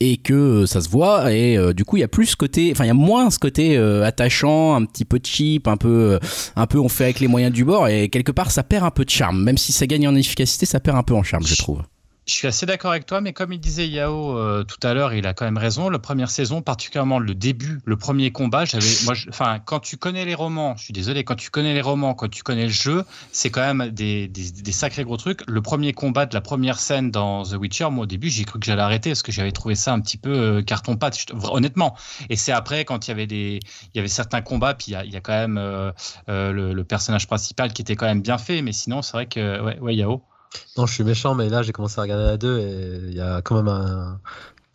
et 0.00 0.16
que 0.16 0.66
ça 0.66 0.80
se 0.80 0.88
voit. 0.88 1.32
Et 1.32 1.56
du 1.74 1.84
coup, 1.84 1.98
il 1.98 2.00
y 2.00 2.04
a 2.04 2.08
plus 2.08 2.26
ce 2.26 2.36
côté, 2.36 2.70
enfin, 2.72 2.84
il 2.84 2.88
y 2.88 2.90
a 2.90 2.94
moins 2.94 3.30
ce 3.30 3.38
côté 3.38 3.76
euh, 3.76 4.04
attachant, 4.22 4.74
un 4.74 4.84
petit 4.84 5.04
peu 5.04 5.20
cheap, 5.22 5.68
un 5.68 5.76
peu, 5.76 6.12
euh, 6.12 6.18
un 6.56 6.66
peu 6.66 6.78
on 6.78 6.88
fait 6.88 7.04
avec 7.04 7.20
les 7.20 7.28
moyens 7.28 7.52
du 7.52 7.64
bord 7.64 7.88
et 7.88 8.08
quelque 8.08 8.32
part, 8.32 8.50
ça 8.50 8.62
perd 8.62 8.84
un 8.84 8.90
peu 8.90 9.04
de 9.04 9.10
charme. 9.10 9.42
Même 9.42 9.58
si 9.58 9.72
ça 9.72 9.86
gagne 9.86 10.06
en 10.08 10.14
efficacité, 10.14 10.66
ça 10.66 10.80
perd 10.80 10.96
un 10.96 11.02
peu 11.02 11.14
en 11.14 11.22
charme, 11.22 11.46
je 11.46 11.56
trouve. 11.56 11.82
Je 12.26 12.34
suis 12.34 12.46
assez 12.46 12.66
d'accord 12.66 12.92
avec 12.92 13.04
toi, 13.04 13.20
mais 13.20 13.32
comme 13.32 13.52
il 13.52 13.58
disait 13.58 13.88
Yao 13.88 14.38
euh, 14.38 14.62
tout 14.62 14.78
à 14.86 14.94
l'heure, 14.94 15.12
il 15.12 15.26
a 15.26 15.34
quand 15.34 15.44
même 15.44 15.58
raison. 15.58 15.90
La 15.90 15.98
première 15.98 16.30
saison, 16.30 16.62
particulièrement 16.62 17.18
le 17.18 17.34
début, 17.34 17.80
le 17.84 17.96
premier 17.96 18.30
combat, 18.30 18.64
quand 19.64 19.80
tu 19.80 19.96
connais 19.96 20.24
les 20.24 20.34
romans, 20.34 20.76
je 20.76 20.84
suis 20.84 20.92
désolé, 20.92 21.24
quand 21.24 21.34
tu 21.34 21.50
connais 21.50 21.74
les 21.74 21.80
romans, 21.80 22.14
quand 22.14 22.28
tu 22.28 22.44
connais 22.44 22.66
le 22.66 22.72
jeu, 22.72 23.04
c'est 23.32 23.50
quand 23.50 23.60
même 23.60 23.90
des, 23.90 24.28
des, 24.28 24.72
sacrés 24.72 25.02
gros 25.02 25.16
trucs. 25.16 25.42
Le 25.48 25.60
premier 25.62 25.92
combat 25.92 26.26
de 26.26 26.34
la 26.34 26.40
première 26.40 26.78
scène 26.78 27.10
dans 27.10 27.42
The 27.42 27.54
Witcher, 27.54 27.90
moi 27.90 28.04
au 28.04 28.06
début, 28.06 28.28
j'ai 28.28 28.44
cru 28.44 28.60
que 28.60 28.66
j'allais 28.66 28.82
arrêter 28.82 29.10
parce 29.10 29.22
que 29.22 29.32
j'avais 29.32 29.52
trouvé 29.52 29.74
ça 29.74 29.92
un 29.92 30.00
petit 30.00 30.16
peu 30.16 30.32
euh, 30.32 30.62
carton 30.62 30.96
pâte, 30.96 31.26
honnêtement. 31.50 31.96
Et 32.30 32.36
c'est 32.36 32.52
après 32.52 32.84
quand 32.84 33.08
il 33.08 33.10
y 33.10 33.14
avait 33.14 33.26
des, 33.26 33.58
il 33.94 33.96
y 33.96 33.98
avait 33.98 34.06
certains 34.06 34.42
combats, 34.42 34.74
puis 34.74 34.92
il 34.92 35.12
y 35.12 35.16
a, 35.16 35.20
quand 35.20 35.32
même 35.32 35.58
euh, 35.58 35.92
le, 36.28 36.82
personnage 36.84 37.26
principal 37.26 37.72
qui 37.72 37.82
était 37.82 37.96
quand 37.96 38.06
même 38.06 38.22
bien 38.22 38.38
fait, 38.38 38.62
mais 38.62 38.72
sinon 38.72 39.02
c'est 39.02 39.12
vrai 39.12 39.26
que 39.26 39.80
ouais 39.80 39.96
Yao. 39.96 40.22
Non, 40.76 40.86
je 40.86 40.94
suis 40.94 41.04
méchant, 41.04 41.34
mais 41.34 41.48
là, 41.48 41.62
j'ai 41.62 41.72
commencé 41.72 41.98
à 41.98 42.02
regarder 42.02 42.24
la 42.24 42.36
2 42.36 42.58
et 42.58 43.00
il 43.08 43.14
y 43.14 43.20
a 43.20 43.42
quand 43.42 43.56
même 43.56 43.68
un, 43.68 44.20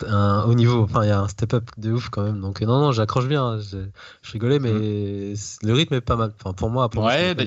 un 0.06 0.44
haut 0.44 0.54
niveau, 0.54 0.84
enfin, 0.84 1.04
il 1.04 1.10
y 1.10 1.12
a 1.12 1.20
un 1.20 1.28
step-up 1.28 1.70
de 1.78 1.92
ouf 1.92 2.10
quand 2.10 2.24
même. 2.24 2.40
Donc, 2.40 2.62
non, 2.62 2.80
non, 2.80 2.92
j'accroche 2.92 3.28
bien. 3.28 3.44
Hein. 3.44 3.60
Je, 3.60 4.32
rigolais, 4.32 4.60
mais 4.60 4.74
mm. 4.74 5.36
le 5.64 5.74
rythme 5.74 5.96
est 5.96 6.02
pas 6.02 6.16
mal. 6.16 6.32
Enfin, 6.40 6.54
pour 6.54 6.70
moi, 6.70 6.90
pour 6.90 7.04
ouais, 7.04 7.34
moi, 7.36 7.46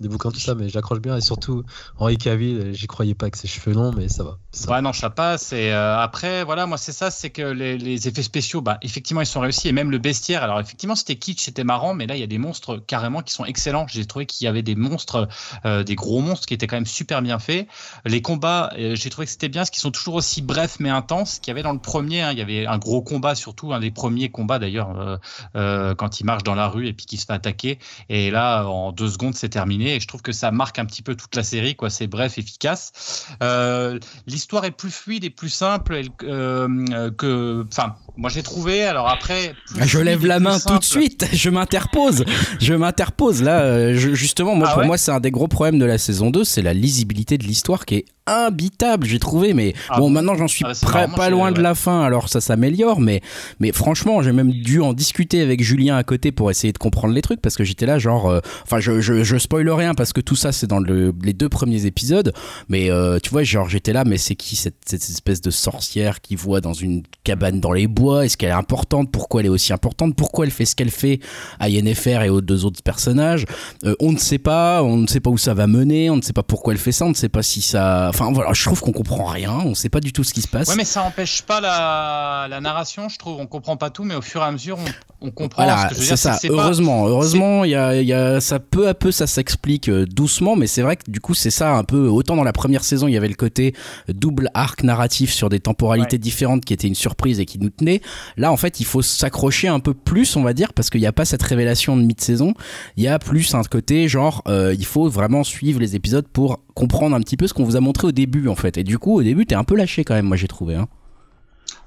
des 0.00 0.08
bouquins, 0.08 0.30
tout 0.30 0.40
ça, 0.40 0.54
mais 0.54 0.68
j'accroche 0.68 1.00
bien. 1.00 1.16
Et 1.16 1.20
surtout, 1.20 1.64
Henri 1.98 2.18
Cavill, 2.18 2.74
j'y 2.74 2.86
croyais 2.86 3.14
pas 3.14 3.24
avec 3.24 3.36
ses 3.36 3.48
cheveux 3.48 3.72
longs, 3.74 3.92
mais 3.96 4.08
ça 4.08 4.24
va. 4.24 4.38
Ça 4.52 4.70
ouais, 4.70 4.82
non, 4.82 4.92
ça 4.92 5.08
passe. 5.08 5.52
Et 5.52 5.70
euh, 5.70 5.98
après, 5.98 6.44
voilà, 6.44 6.66
moi, 6.66 6.76
c'est 6.76 6.92
ça, 6.92 7.10
c'est 7.10 7.30
que 7.30 7.42
les, 7.42 8.08
effets 8.08 8.22
spéciaux, 8.22 8.60
bah, 8.60 8.78
effectivement, 8.82 9.22
ils 9.22 9.26
sont 9.26 9.40
réussis. 9.40 9.68
Et 9.68 9.72
même 9.72 9.90
le 9.90 9.98
bestiaire, 9.98 10.42
alors 10.42 10.60
effectivement, 10.60 10.94
c'était 10.94 11.16
kitsch, 11.16 11.44
c'était 11.44 11.64
marrant, 11.64 11.94
mais 11.94 12.06
là, 12.06 12.14
il 12.14 12.20
y 12.20 12.24
a 12.24 12.26
des 12.26 12.38
monstres 12.38 12.76
carrément 12.86 13.22
qui 13.22 13.32
sont 13.32 13.46
excellents. 13.46 13.86
J'ai 13.88 14.04
trouvé 14.04 14.26
qu'il 14.26 14.44
y 14.44 14.48
avait 14.48 14.62
des 14.62 14.74
monstres, 14.74 15.28
euh, 15.64 15.82
des 15.82 15.94
gros 15.94 16.20
monstres 16.20 16.46
qui 16.46 16.54
étaient 16.54 16.66
quand 16.66 16.76
même 16.76 16.86
super 16.86 17.22
bien 17.22 17.38
faits. 17.38 17.66
Les 18.04 18.20
combats, 18.20 18.70
euh, 18.78 18.96
j'ai 18.96 19.08
trouvé 19.08 19.24
que 19.24 19.32
c'était 19.32 19.48
bien, 19.48 19.62
parce 19.62 19.70
qu'ils 19.70 19.80
sont 19.80 19.90
toujours 19.90 20.16
aussi 20.16 20.42
brefs 20.42 20.78
mais 20.78 20.90
intenses 20.90 21.38
qu'il 21.38 21.50
y 21.50 21.52
avait 21.52 21.62
dans 21.62 21.72
le 21.72 21.78
premier. 21.78 22.20
Hein. 22.20 22.32
il 22.32 22.38
y 22.38 22.42
avait 22.42 22.66
un 22.66 22.78
gros 22.78 23.00
combat, 23.00 23.34
surtout 23.34 23.72
un 23.72 23.80
des 23.80 23.90
premiers 23.90 24.28
combats 24.28 24.58
d'ailleurs, 24.58 25.18
quand 25.54 26.20
il 26.20 26.24
marche 26.24 26.42
dans 26.42 26.54
la 26.54 26.68
rue 26.68 26.86
et 26.86 26.92
puis 26.92 27.06
qu'il 27.06 27.18
se 27.18 27.24
fait 27.24 27.32
attaquer. 27.32 27.78
Et 28.10 28.30
là, 28.30 28.64
en 28.64 28.92
deux 28.92 29.08
secondes, 29.08 29.34
c'est 29.34 29.48
terminé. 29.48 29.85
Et 29.94 30.00
je 30.00 30.08
trouve 30.08 30.22
que 30.22 30.32
ça 30.32 30.50
marque 30.50 30.78
un 30.78 30.84
petit 30.84 31.02
peu 31.02 31.14
toute 31.14 31.34
la 31.36 31.44
série, 31.44 31.76
quoi. 31.76 31.90
C'est 31.90 32.08
bref, 32.08 32.38
efficace. 32.38 33.26
Euh, 33.42 33.98
l'histoire 34.26 34.64
est 34.64 34.72
plus 34.72 34.90
fluide 34.90 35.24
et 35.24 35.30
plus 35.30 35.48
simple 35.48 36.00
euh, 36.24 37.10
que, 37.12 37.64
enfin, 37.70 37.94
moi 38.16 38.28
j'ai 38.28 38.42
trouvé. 38.42 38.84
Alors 38.84 39.08
après, 39.08 39.54
je 39.80 39.98
lève 39.98 40.26
la 40.26 40.40
main 40.40 40.58
tout 40.58 40.78
de 40.78 40.84
suite. 40.84 41.28
Je 41.32 41.50
m'interpose. 41.50 42.24
Je 42.60 42.74
m'interpose 42.74 43.42
là. 43.42 43.60
Euh, 43.60 43.94
justement, 43.94 44.56
moi, 44.56 44.68
ah 44.70 44.74
pour 44.74 44.84
moi, 44.84 44.98
c'est 44.98 45.12
un 45.12 45.20
des 45.20 45.30
gros 45.30 45.48
problèmes 45.48 45.78
de 45.78 45.84
la 45.84 45.98
saison 45.98 46.30
2, 46.30 46.44
c'est 46.44 46.62
la 46.62 46.74
lisibilité 46.74 47.38
de 47.38 47.44
l'histoire 47.44 47.86
qui 47.86 47.96
est 47.96 48.04
imbitable, 48.26 49.06
j'ai 49.06 49.18
trouvé. 49.18 49.54
Mais 49.54 49.74
ah 49.88 49.98
bon, 49.98 50.10
maintenant 50.10 50.34
j'en 50.34 50.48
suis 50.48 50.64
ah, 50.64 51.06
pas 51.08 51.30
loin 51.30 51.52
de 51.52 51.60
la 51.60 51.74
fin, 51.74 52.02
alors 52.02 52.28
ça 52.28 52.40
s'améliore. 52.40 53.00
Mais, 53.00 53.20
mais 53.60 53.72
franchement, 53.72 54.22
j'ai 54.22 54.32
même 54.32 54.52
dû 54.52 54.80
en 54.80 54.92
discuter 54.92 55.40
avec 55.40 55.62
Julien 55.62 55.96
à 55.96 56.02
côté 56.02 56.32
pour 56.32 56.50
essayer 56.50 56.72
de 56.72 56.78
comprendre 56.78 57.14
les 57.14 57.22
trucs 57.22 57.40
parce 57.40 57.56
que 57.56 57.64
j'étais 57.64 57.86
là, 57.86 57.98
genre, 57.98 58.28
euh, 58.28 58.40
enfin, 58.64 58.80
je, 58.80 59.00
je, 59.00 59.22
je 59.22 59.38
spoil 59.38 59.68
rien 59.76 59.94
parce 59.94 60.12
que 60.12 60.20
tout 60.20 60.36
ça 60.36 60.52
c'est 60.52 60.66
dans 60.66 60.80
le, 60.80 61.14
les 61.22 61.32
deux 61.32 61.48
premiers 61.48 61.86
épisodes. 61.86 62.32
Mais 62.68 62.90
euh, 62.90 63.18
tu 63.22 63.30
vois, 63.30 63.42
genre, 63.42 63.68
j'étais 63.68 63.92
là, 63.92 64.04
mais 64.04 64.18
c'est 64.18 64.34
qui 64.34 64.56
cette, 64.56 64.76
cette, 64.86 65.02
espèce 65.02 65.40
de 65.40 65.50
sorcière 65.50 66.20
qui 66.20 66.36
voit 66.36 66.60
dans 66.60 66.72
une 66.72 67.02
cabane 67.24 67.60
dans 67.60 67.72
les 67.72 67.86
bois? 67.86 68.24
Est-ce 68.24 68.36
qu'elle 68.36 68.50
est 68.50 68.52
importante? 68.52 69.10
Pourquoi 69.10 69.40
elle 69.40 69.46
est 69.46 69.50
aussi 69.50 69.72
importante? 69.72 70.14
Pourquoi 70.16 70.46
elle 70.46 70.50
fait 70.50 70.64
ce 70.64 70.74
qu'elle 70.74 70.90
fait 70.90 71.20
à 71.58 71.68
Yennefer 71.68 72.24
et 72.24 72.28
aux 72.28 72.40
deux 72.40 72.64
autres 72.64 72.82
personnages? 72.82 73.44
Euh, 73.84 73.94
On 74.00 74.12
ne 74.12 74.18
sait 74.18 74.38
pas, 74.38 74.82
on 74.82 74.96
ne 74.96 75.06
sait 75.06 75.20
pas 75.20 75.30
où 75.30 75.38
ça 75.38 75.54
va 75.54 75.66
mener, 75.66 76.10
on 76.10 76.16
ne 76.16 76.22
sait 76.22 76.32
pas 76.32 76.42
pourquoi 76.42 76.72
elle 76.72 76.78
fait 76.78 76.92
ça, 76.92 77.04
on 77.04 77.10
ne 77.10 77.14
sait 77.14 77.28
pas 77.28 77.42
si 77.42 77.60
ça 77.62 78.08
Enfin 78.08 78.32
voilà, 78.32 78.52
je 78.52 78.64
trouve 78.64 78.80
qu'on 78.80 78.92
comprend 78.92 79.26
rien, 79.26 79.52
on 79.52 79.74
sait 79.74 79.88
pas 79.88 80.00
du 80.00 80.12
tout 80.12 80.24
ce 80.24 80.32
qui 80.32 80.42
se 80.42 80.48
passe. 80.48 80.68
Ouais, 80.68 80.76
mais 80.76 80.84
ça 80.84 81.02
empêche 81.02 81.42
pas 81.42 81.60
la, 81.60 82.46
la 82.48 82.60
narration, 82.60 83.08
je 83.08 83.18
trouve. 83.18 83.38
On 83.40 83.46
comprend 83.46 83.76
pas 83.76 83.90
tout, 83.90 84.04
mais 84.04 84.14
au 84.14 84.22
fur 84.22 84.40
et 84.40 84.44
à 84.44 84.50
mesure, 84.50 84.78
on, 85.20 85.28
on 85.28 85.30
comprend. 85.30 85.64
Voilà, 85.64 85.90
c'est 85.94 86.16
ça. 86.16 86.38
heureusement, 86.48 87.06
heureusement, 87.06 87.64
il 87.64 87.70
y 87.70 87.74
a, 87.74 88.00
y 88.00 88.12
a, 88.12 88.40
ça 88.40 88.58
peu 88.58 88.88
à 88.88 88.94
peu, 88.94 89.10
ça 89.10 89.26
s'explique 89.26 89.65
euh, 89.88 90.06
doucement, 90.06 90.56
mais 90.56 90.66
c'est 90.66 90.82
vrai 90.82 90.96
que 90.96 91.10
du 91.10 91.20
coup, 91.20 91.34
c'est 91.34 91.50
ça 91.50 91.74
un 91.76 91.84
peu. 91.84 92.08
Autant 92.08 92.36
dans 92.36 92.44
la 92.44 92.52
première 92.52 92.84
saison, 92.84 93.08
il 93.08 93.12
y 93.12 93.16
avait 93.16 93.28
le 93.28 93.34
côté 93.34 93.74
double 94.08 94.50
arc 94.54 94.82
narratif 94.82 95.32
sur 95.32 95.48
des 95.48 95.60
temporalités 95.60 96.18
différentes 96.18 96.64
qui 96.64 96.72
était 96.72 96.88
une 96.88 96.94
surprise 96.94 97.40
et 97.40 97.46
qui 97.46 97.58
nous 97.58 97.70
tenait. 97.70 98.00
Là, 98.36 98.52
en 98.52 98.56
fait, 98.56 98.80
il 98.80 98.86
faut 98.86 99.02
s'accrocher 99.02 99.68
un 99.68 99.80
peu 99.80 99.94
plus, 99.94 100.36
on 100.36 100.42
va 100.42 100.52
dire, 100.52 100.72
parce 100.72 100.90
qu'il 100.90 101.00
n'y 101.00 101.06
a 101.06 101.12
pas 101.12 101.24
cette 101.24 101.42
révélation 101.42 101.96
de 101.96 102.02
mi-saison. 102.02 102.54
Il 102.96 103.02
y 103.02 103.08
a 103.08 103.18
plus 103.18 103.54
un 103.54 103.62
côté 103.62 104.08
genre, 104.08 104.42
euh, 104.48 104.74
il 104.78 104.86
faut 104.86 105.08
vraiment 105.08 105.44
suivre 105.44 105.80
les 105.80 105.96
épisodes 105.96 106.26
pour 106.32 106.60
comprendre 106.74 107.16
un 107.16 107.20
petit 107.20 107.36
peu 107.36 107.46
ce 107.46 107.54
qu'on 107.54 107.64
vous 107.64 107.76
a 107.76 107.80
montré 107.80 108.06
au 108.08 108.12
début 108.12 108.48
en 108.48 108.54
fait. 108.54 108.78
Et 108.78 108.84
du 108.84 108.98
coup, 108.98 109.14
au 109.14 109.22
début, 109.22 109.46
t'es 109.46 109.54
un 109.54 109.64
peu 109.64 109.76
lâché 109.76 110.04
quand 110.04 110.14
même, 110.14 110.26
moi 110.26 110.36
j'ai 110.36 110.48
trouvé. 110.48 110.74
Hein. 110.74 110.88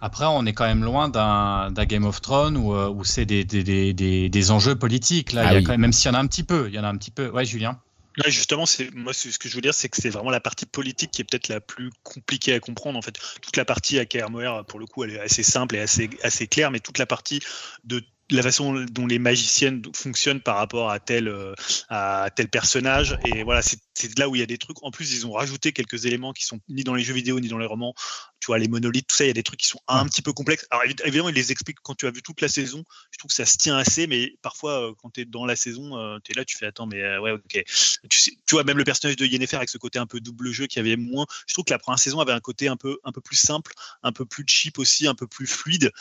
Après, 0.01 0.25
on 0.25 0.45
est 0.45 0.53
quand 0.53 0.65
même 0.65 0.83
loin 0.83 1.09
d'un 1.09 1.71
Game 1.85 2.05
of 2.05 2.21
Thrones 2.21 2.57
où, 2.57 2.73
euh, 2.73 2.89
où 2.89 3.03
c'est 3.03 3.25
des, 3.25 3.43
des, 3.43 3.93
des, 3.93 4.29
des, 4.29 4.51
enjeux 4.51 4.75
politiques. 4.75 5.33
Là, 5.33 5.51
ah 5.67 5.77
même 5.77 5.91
s'il 5.91 6.09
y 6.09 6.11
en 6.11 6.17
a 6.17 6.21
un 6.21 6.27
petit 6.27 6.43
peu, 6.43 6.67
il 6.69 6.75
y 6.75 6.79
en 6.79 6.83
a 6.83 6.87
un 6.87 6.97
petit 6.97 7.11
peu. 7.11 7.29
Ouais, 7.29 7.45
Julien. 7.45 7.79
Ouais, 8.23 8.31
justement, 8.31 8.65
c'est 8.65 8.93
moi 8.93 9.13
ce 9.13 9.37
que 9.37 9.47
je 9.47 9.55
veux 9.55 9.61
dire, 9.61 9.73
c'est 9.73 9.87
que 9.87 10.01
c'est 10.01 10.09
vraiment 10.09 10.31
la 10.31 10.39
partie 10.39 10.65
politique 10.65 11.11
qui 11.11 11.21
est 11.21 11.25
peut-être 11.25 11.47
la 11.47 11.61
plus 11.61 11.91
compliquée 12.03 12.53
à 12.53 12.59
comprendre. 12.59 12.97
En 12.97 13.01
fait, 13.01 13.17
toute 13.41 13.55
la 13.55 13.65
partie 13.65 13.99
à 13.99 14.05
KRMOR, 14.05 14.65
pour 14.65 14.79
le 14.79 14.85
coup, 14.85 15.03
elle 15.03 15.11
est 15.11 15.19
assez 15.19 15.43
simple 15.43 15.75
et 15.75 15.79
assez 15.79 16.09
assez 16.23 16.47
claire, 16.47 16.71
mais 16.71 16.79
toute 16.79 16.97
la 16.97 17.05
partie 17.05 17.39
de 17.85 18.03
la 18.31 18.43
façon 18.43 18.85
dont 18.91 19.07
les 19.07 19.19
magiciennes 19.19 19.81
fonctionnent 19.93 20.41
par 20.41 20.57
rapport 20.57 20.91
à 20.91 20.99
tel, 20.99 21.27
euh, 21.27 21.53
à 21.89 22.29
tel 22.35 22.47
personnage. 22.47 23.17
Et 23.25 23.43
voilà, 23.43 23.61
c'est 23.61 23.79
là 24.17 24.29
où 24.29 24.35
il 24.35 24.39
y 24.39 24.41
a 24.41 24.45
des 24.45 24.57
trucs. 24.57 24.81
En 24.83 24.91
plus, 24.91 25.13
ils 25.13 25.27
ont 25.27 25.33
rajouté 25.33 25.71
quelques 25.71 26.05
éléments 26.05 26.33
qui 26.33 26.45
sont 26.45 26.59
ni 26.69 26.83
dans 26.83 26.93
les 26.93 27.03
jeux 27.03 27.13
vidéo 27.13 27.39
ni 27.39 27.47
dans 27.47 27.57
les 27.57 27.65
romans. 27.65 27.93
Tu 28.39 28.47
vois, 28.47 28.57
les 28.57 28.67
monolithes, 28.67 29.07
tout 29.07 29.15
ça, 29.15 29.25
il 29.25 29.27
y 29.27 29.31
a 29.31 29.33
des 29.33 29.43
trucs 29.43 29.59
qui 29.59 29.67
sont 29.67 29.81
un 29.87 30.05
petit 30.05 30.21
peu 30.21 30.33
complexes. 30.33 30.65
Alors 30.71 30.83
évidemment, 30.85 31.29
ils 31.29 31.35
les 31.35 31.51
expliquent 31.51 31.79
quand 31.81 31.95
tu 31.95 32.07
as 32.07 32.11
vu 32.11 32.21
toute 32.21 32.41
la 32.41 32.47
saison. 32.47 32.83
Je 33.11 33.17
trouve 33.17 33.29
que 33.29 33.35
ça 33.35 33.45
se 33.45 33.57
tient 33.57 33.77
assez, 33.77 34.07
mais 34.07 34.37
parfois, 34.41 34.89
euh, 34.89 34.93
quand 34.97 35.11
tu 35.11 35.21
es 35.21 35.25
dans 35.25 35.45
la 35.45 35.55
saison, 35.55 35.97
euh, 35.97 36.17
tu 36.23 36.31
es 36.31 36.35
là, 36.35 36.45
tu 36.45 36.57
fais 36.57 36.65
attends, 36.65 36.87
mais 36.87 37.17
ouais, 37.17 37.31
ok. 37.31 37.63
Tu, 38.09 38.31
tu, 38.45 38.55
vois, 38.55 38.63
même 38.63 38.77
le 38.77 38.83
personnage 38.83 39.17
de 39.17 39.25
Yennefer 39.25 39.57
avec 39.57 39.69
ce 39.69 39.77
côté 39.77 39.99
un 39.99 40.07
peu 40.07 40.19
double 40.19 40.51
jeu 40.51 40.67
qui 40.67 40.79
avait 40.79 40.95
moins. 40.95 41.25
Je 41.47 41.53
trouve 41.53 41.65
que 41.65 41.73
la 41.73 41.79
première 41.79 41.99
saison 41.99 42.19
avait 42.19 42.31
un 42.31 42.39
côté 42.39 42.67
un 42.67 42.77
peu, 42.77 42.97
un 43.03 43.11
peu 43.11 43.21
plus 43.21 43.35
simple, 43.35 43.73
un 44.03 44.11
peu 44.11 44.25
plus 44.25 44.45
cheap 44.47 44.79
aussi, 44.79 45.07
un 45.07 45.15
peu 45.15 45.27
plus 45.27 45.47
fluide, 45.47 45.91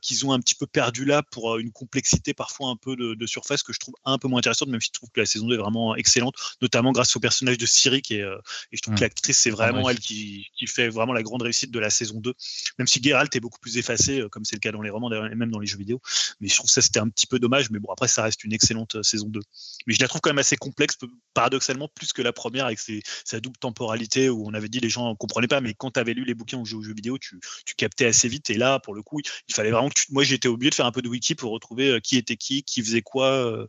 qu'ils 0.00 0.26
ont 0.26 0.32
un 0.32 0.40
petit 0.40 0.54
peu 0.54 0.66
perdu 0.66 1.04
là 1.04 1.22
pour 1.22 1.58
une 1.58 1.72
complexité 1.72 2.34
parfois 2.34 2.68
un 2.68 2.76
peu 2.76 2.96
de, 2.96 3.26
surface 3.26 3.62
que 3.62 3.72
je 3.72 3.78
trouve 3.78 3.94
un 4.04 4.18
peu 4.18 4.28
moins 4.28 4.38
intéressante, 4.38 4.68
même 4.68 4.80
si 4.80 4.88
je 4.88 4.98
trouve 4.98 5.10
que 5.10 5.20
la 5.20 5.26
saison 5.26 5.46
2 5.46 5.54
est 5.54 5.58
vraiment 5.58 5.96
excellente, 5.96 6.34
notamment 6.60 6.92
grâce 6.92 7.16
au 7.16 7.20
personnage 7.24 7.56
de 7.56 7.64
Siri, 7.64 8.02
qui 8.02 8.16
est, 8.16 8.22
euh, 8.22 8.36
et 8.70 8.76
je 8.76 8.82
trouve 8.82 8.96
que 8.96 9.00
mmh. 9.00 9.04
l'actrice, 9.04 9.38
c'est 9.38 9.50
vraiment 9.50 9.88
elle 9.88 9.98
qui, 9.98 10.46
qui, 10.58 10.66
fait 10.66 10.90
vraiment 10.90 11.14
la 11.14 11.22
grande 11.22 11.40
réussite 11.40 11.70
de 11.70 11.78
la 11.78 11.88
saison 11.88 12.20
2, 12.20 12.34
même 12.78 12.86
si 12.86 13.02
Geralt 13.02 13.34
est 13.34 13.40
beaucoup 13.40 13.58
plus 13.60 13.78
effacé, 13.78 14.20
euh, 14.20 14.28
comme 14.28 14.44
c'est 14.44 14.56
le 14.56 14.60
cas 14.60 14.72
dans 14.72 14.82
les 14.82 14.90
romans 14.90 15.10
et 15.10 15.34
même 15.34 15.50
dans 15.50 15.58
les 15.58 15.66
jeux 15.66 15.78
vidéo. 15.78 16.02
Mais 16.40 16.48
je 16.48 16.54
trouve 16.54 16.66
que 16.66 16.72
ça, 16.74 16.82
c'était 16.82 17.00
un 17.00 17.08
petit 17.08 17.26
peu 17.26 17.38
dommage, 17.38 17.70
mais 17.70 17.78
bon, 17.78 17.90
après, 17.90 18.08
ça 18.08 18.22
reste 18.22 18.44
une 18.44 18.52
excellente 18.52 18.96
euh, 18.96 19.02
saison 19.02 19.28
2. 19.28 19.40
Mais 19.86 19.94
je 19.94 20.00
la 20.00 20.08
trouve 20.08 20.20
quand 20.20 20.28
même 20.28 20.38
assez 20.38 20.58
complexe, 20.58 20.96
paradoxalement, 21.32 21.88
plus 21.88 22.12
que 22.12 22.20
la 22.20 22.34
première, 22.34 22.66
avec 22.66 22.78
ses, 22.78 23.02
sa 23.24 23.40
double 23.40 23.56
temporalité, 23.56 24.28
où 24.28 24.46
on 24.46 24.52
avait 24.52 24.68
dit 24.68 24.80
les 24.80 24.90
gens 24.90 25.08
ne 25.08 25.14
comprenaient 25.14 25.48
pas, 25.48 25.62
mais 25.62 25.72
quand 25.72 25.92
tu 25.92 26.00
avais 26.00 26.12
lu 26.12 26.26
les 26.26 26.34
bouquins 26.34 26.58
ou 26.58 26.66
joué 26.66 26.80
aux 26.80 26.82
jeux 26.82 26.94
vidéo, 26.94 27.16
tu, 27.16 27.40
tu 27.64 27.74
captais 27.74 28.04
assez 28.04 28.28
vite, 28.28 28.50
et 28.50 28.58
là, 28.58 28.80
pour 28.80 28.94
le 28.94 29.02
coup, 29.02 29.20
il 29.48 29.54
fallait 29.54 29.70
vraiment 29.70 29.88
que 29.88 29.94
tu... 29.94 30.04
Moi, 30.10 30.24
j'étais 30.24 30.48
obligé 30.48 30.68
de 30.68 30.74
faire 30.74 30.86
un 30.86 30.92
peu 30.92 31.00
de 31.00 31.08
wiki 31.08 31.34
pour 31.34 31.52
retrouver 31.52 32.00
qui 32.02 32.18
était 32.18 32.36
qui, 32.36 32.62
qui 32.64 32.82
faisait 32.82 33.00
quoi. 33.00 33.28
Euh, 33.28 33.66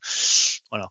voilà. 0.70 0.90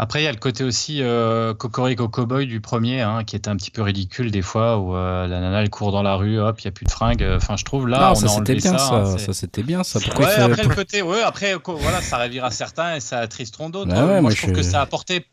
Après, 0.00 0.20
il 0.22 0.24
y 0.24 0.28
a 0.28 0.32
le 0.32 0.38
côté 0.38 0.62
aussi 0.62 1.02
euh, 1.02 1.54
Cocorico 1.54 2.08
Cowboy 2.08 2.46
du 2.46 2.60
premier, 2.60 3.00
hein, 3.00 3.24
qui 3.24 3.34
était 3.34 3.48
un 3.48 3.56
petit 3.56 3.72
peu 3.72 3.82
ridicule 3.82 4.30
des 4.30 4.42
fois, 4.42 4.78
où 4.78 4.94
euh, 4.94 5.26
la 5.26 5.40
nana 5.40 5.60
elle 5.60 5.70
court 5.70 5.90
dans 5.90 6.02
la 6.02 6.14
rue, 6.14 6.38
hop, 6.38 6.60
il 6.60 6.66
n'y 6.66 6.68
a 6.68 6.72
plus 6.72 6.86
de 6.86 6.90
fringues. 6.90 7.26
Enfin, 7.34 7.56
je 7.56 7.64
trouve 7.64 7.88
là, 7.88 8.10
non, 8.10 8.14
ça 8.14 8.28
c'était 8.28 8.54
bien 8.54 8.78
ça. 8.78 8.94
Hein, 8.94 9.18
ça, 9.18 9.32
c'était 9.32 9.64
bien 9.64 9.82
ça. 9.82 9.98
ouais, 9.98 10.34
après 10.36 10.62
le 10.62 10.74
côté, 10.74 11.02
ouais, 11.02 11.22
après 11.22 11.56
voilà, 11.66 12.00
ça 12.00 12.16
ravira 12.16 12.52
certains 12.52 12.94
et 12.94 13.00
ça 13.00 13.18
attristeront 13.18 13.70
d'autres. 13.70 13.90
Bah 13.90 14.20
moi, 14.20 14.30
je 14.30 14.40
trouve 14.40 14.52
que 14.52 14.62
ça 14.62 14.78
a 14.78 14.82
apporté 14.82 15.26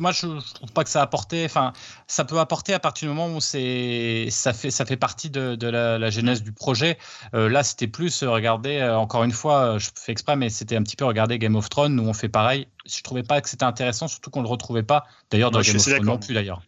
moi, 0.00 0.12
je, 0.12 0.26
ne 0.26 0.40
trouve 0.40 0.72
pas 0.72 0.84
que 0.84 0.90
ça 0.90 1.00
a 1.00 1.02
apporté. 1.02 1.44
Enfin, 1.44 1.72
ça 2.06 2.24
peut 2.24 2.38
apporter 2.38 2.74
à 2.74 2.78
partir 2.78 3.08
du 3.08 3.14
moment 3.14 3.34
où 3.34 3.40
c'est, 3.40 4.28
ça 4.30 4.52
fait, 4.52 4.70
ça 4.70 4.84
fait 4.84 4.96
partie 4.96 5.30
de, 5.30 5.54
de 5.54 5.66
la, 5.66 5.98
la, 5.98 6.10
genèse 6.10 6.42
du 6.42 6.52
projet. 6.52 6.98
Euh, 7.34 7.48
là, 7.48 7.62
c'était 7.62 7.86
plus 7.86 8.22
euh, 8.22 8.30
regarder. 8.30 8.78
Euh, 8.78 8.96
encore 8.96 9.24
une 9.24 9.32
fois, 9.32 9.78
je 9.78 9.88
fais 9.94 10.12
exprès, 10.12 10.36
mais 10.36 10.50
c'était 10.50 10.76
un 10.76 10.82
petit 10.82 10.96
peu 10.96 11.04
regarder 11.04 11.38
Game 11.38 11.56
of 11.56 11.68
Thrones 11.68 11.98
où 12.00 12.04
on 12.04 12.14
fait 12.14 12.28
pareil. 12.28 12.68
Je 12.86 13.02
trouvais 13.02 13.22
pas 13.22 13.40
que 13.40 13.48
c'était 13.48 13.64
intéressant, 13.64 14.08
surtout 14.08 14.30
qu'on 14.30 14.42
le 14.42 14.48
retrouvait 14.48 14.82
pas. 14.82 15.04
D'ailleurs, 15.30 15.50
dans 15.50 15.60
Game 15.60 15.76
of 15.76 15.84
Thrones 15.84 16.04
non 16.04 16.18
plus 16.18 16.34
d'ailleurs. 16.34 16.62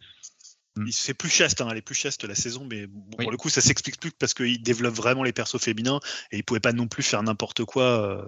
Mm. 0.77 0.87
Il 0.87 0.93
se 0.93 1.03
fait 1.03 1.13
plus 1.13 1.29
chaste, 1.29 1.61
hein, 1.61 1.67
elle 1.71 1.77
est 1.77 1.81
plus 1.81 1.95
chaste 1.95 2.23
la 2.23 2.35
saison, 2.35 2.67
mais 2.69 2.87
pour 3.17 3.31
le 3.31 3.37
coup, 3.37 3.49
ça 3.49 3.61
s'explique 3.61 3.99
plus 3.99 4.11
parce 4.11 4.33
qu'il 4.33 4.61
développe 4.61 4.95
vraiment 4.95 5.23
les 5.23 5.33
persos 5.33 5.59
féminins 5.59 5.99
et 6.31 6.37
il 6.37 6.43
pouvait 6.43 6.59
pas 6.59 6.73
non 6.73 6.87
plus 6.87 7.03
faire 7.03 7.21
n'importe 7.23 7.65
quoi. 7.65 7.83
Euh, 7.83 8.21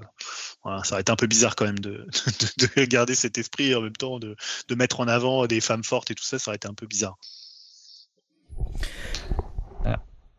voilà, 0.63 0.83
ça 0.83 0.93
aurait 0.93 1.01
été 1.01 1.11
un 1.11 1.15
peu 1.15 1.27
bizarre 1.27 1.55
quand 1.55 1.65
même 1.65 1.79
de, 1.79 2.05
de, 2.77 2.85
garder 2.85 3.15
cet 3.15 3.37
esprit 3.37 3.71
et 3.71 3.75
en 3.75 3.81
même 3.81 3.95
temps 3.95 4.19
de, 4.19 4.35
mettre 4.75 4.99
en 4.99 5.07
avant 5.07 5.47
des 5.47 5.61
femmes 5.61 5.83
fortes 5.83 6.11
et 6.11 6.15
tout 6.15 6.23
ça, 6.23 6.39
ça 6.39 6.51
aurait 6.51 6.57
été 6.57 6.67
un 6.67 6.73
peu 6.73 6.87
bizarre. 6.87 7.17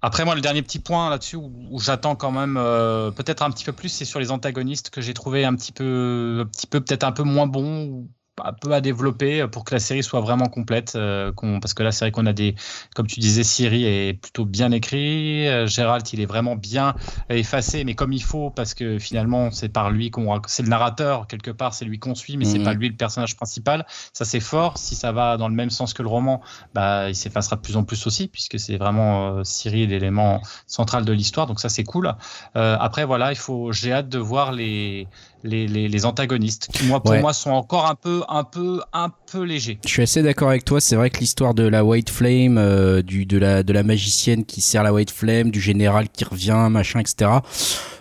Après, 0.02 0.24
moi, 0.24 0.34
le 0.34 0.40
dernier 0.40 0.62
petit 0.62 0.78
point 0.78 1.10
là-dessus 1.10 1.36
où, 1.36 1.78
j'attends 1.78 2.16
quand 2.16 2.32
même 2.32 2.56
euh, 2.56 3.10
peut-être 3.10 3.42
un 3.42 3.50
petit 3.50 3.64
peu 3.64 3.72
plus, 3.72 3.90
c'est 3.90 4.06
sur 4.06 4.18
les 4.18 4.30
antagonistes 4.30 4.88
que 4.88 5.02
j'ai 5.02 5.12
trouvé 5.12 5.44
un 5.44 5.54
petit 5.54 5.72
peu, 5.72 6.40
un 6.40 6.46
petit 6.46 6.66
peu 6.66 6.80
peut-être 6.80 7.04
un 7.04 7.12
peu 7.12 7.22
moins 7.22 7.46
bons 7.46 8.08
un 8.44 8.52
peu 8.52 8.72
à 8.72 8.80
développer 8.80 9.46
pour 9.48 9.64
que 9.64 9.74
la 9.74 9.80
série 9.80 10.02
soit 10.02 10.20
vraiment 10.20 10.48
complète. 10.48 10.92
parce 10.92 11.74
que 11.74 11.82
là, 11.82 11.92
c'est 11.92 12.04
vrai 12.04 12.12
qu'on 12.12 12.26
a 12.26 12.32
des, 12.32 12.54
comme 12.94 13.06
tu 13.06 13.20
disais, 13.20 13.44
Siri 13.44 13.84
est 13.84 14.14
plutôt 14.14 14.44
bien 14.44 14.72
écrit. 14.72 15.46
Gérald, 15.66 16.06
il 16.12 16.20
est 16.20 16.26
vraiment 16.26 16.56
bien 16.56 16.94
effacé, 17.28 17.84
mais 17.84 17.94
comme 17.94 18.12
il 18.12 18.22
faut, 18.22 18.50
parce 18.50 18.74
que 18.74 18.98
finalement, 18.98 19.50
c'est 19.50 19.68
par 19.68 19.90
lui 19.90 20.10
qu'on, 20.10 20.40
c'est 20.46 20.62
le 20.62 20.68
narrateur 20.68 21.26
quelque 21.26 21.50
part, 21.50 21.74
c'est 21.74 21.84
lui 21.84 21.98
qu'on 21.98 22.14
suit, 22.14 22.36
mais 22.36 22.44
c'est 22.44 22.58
mhm. 22.58 22.64
pas 22.64 22.74
lui 22.74 22.88
le 22.88 22.96
personnage 22.96 23.36
principal. 23.36 23.86
Ça, 24.12 24.24
c'est 24.24 24.40
fort. 24.40 24.78
Si 24.78 24.94
ça 24.94 25.12
va 25.12 25.36
dans 25.36 25.48
le 25.48 25.54
même 25.54 25.70
sens 25.70 25.94
que 25.94 26.02
le 26.02 26.08
roman, 26.08 26.40
bah, 26.74 27.08
il 27.08 27.14
s'effacera 27.14 27.56
de 27.56 27.60
plus 27.60 27.76
en 27.76 27.84
plus 27.84 28.06
aussi, 28.06 28.28
puisque 28.28 28.58
c'est 28.58 28.76
vraiment 28.76 29.44
Siri 29.44 29.86
l'élément 29.86 30.42
central 30.66 31.04
de 31.04 31.12
l'histoire. 31.12 31.46
Donc 31.46 31.60
ça, 31.60 31.68
c'est 31.68 31.84
cool. 31.84 32.14
après, 32.54 33.04
voilà, 33.04 33.32
il 33.32 33.38
faut, 33.38 33.72
j'ai 33.72 33.92
hâte 33.92 34.08
de 34.08 34.18
voir 34.18 34.52
les, 34.52 35.08
les, 35.42 35.66
les, 35.66 36.06
antagonistes, 36.06 36.68
qui 36.72 36.86
moi, 36.86 37.02
pour 37.02 37.14
moi 37.14 37.32
sont 37.32 37.50
encore 37.50 37.86
un 37.86 37.94
peu, 37.94 38.22
un 38.28 38.44
peu, 38.44 38.80
un 38.92 39.10
peu 39.30 39.42
légers. 39.42 39.78
Je 39.84 39.90
suis 39.90 40.02
assez 40.02 40.22
d'accord 40.22 40.48
avec 40.48 40.64
toi. 40.64 40.80
C'est 40.80 40.96
vrai 40.96 41.10
que 41.10 41.18
l'histoire 41.18 41.54
de 41.54 41.62
la 41.62 41.84
White 41.84 42.10
Flame, 42.10 42.58
euh, 42.58 43.02
du, 43.02 43.26
de, 43.26 43.38
la, 43.38 43.62
de 43.62 43.72
la 43.72 43.82
magicienne 43.82 44.44
qui 44.44 44.60
sert 44.60 44.82
la 44.82 44.92
White 44.92 45.10
Flame, 45.10 45.50
du 45.50 45.60
général 45.60 46.08
qui 46.08 46.24
revient, 46.24 46.68
machin, 46.70 47.00
etc. 47.00 47.30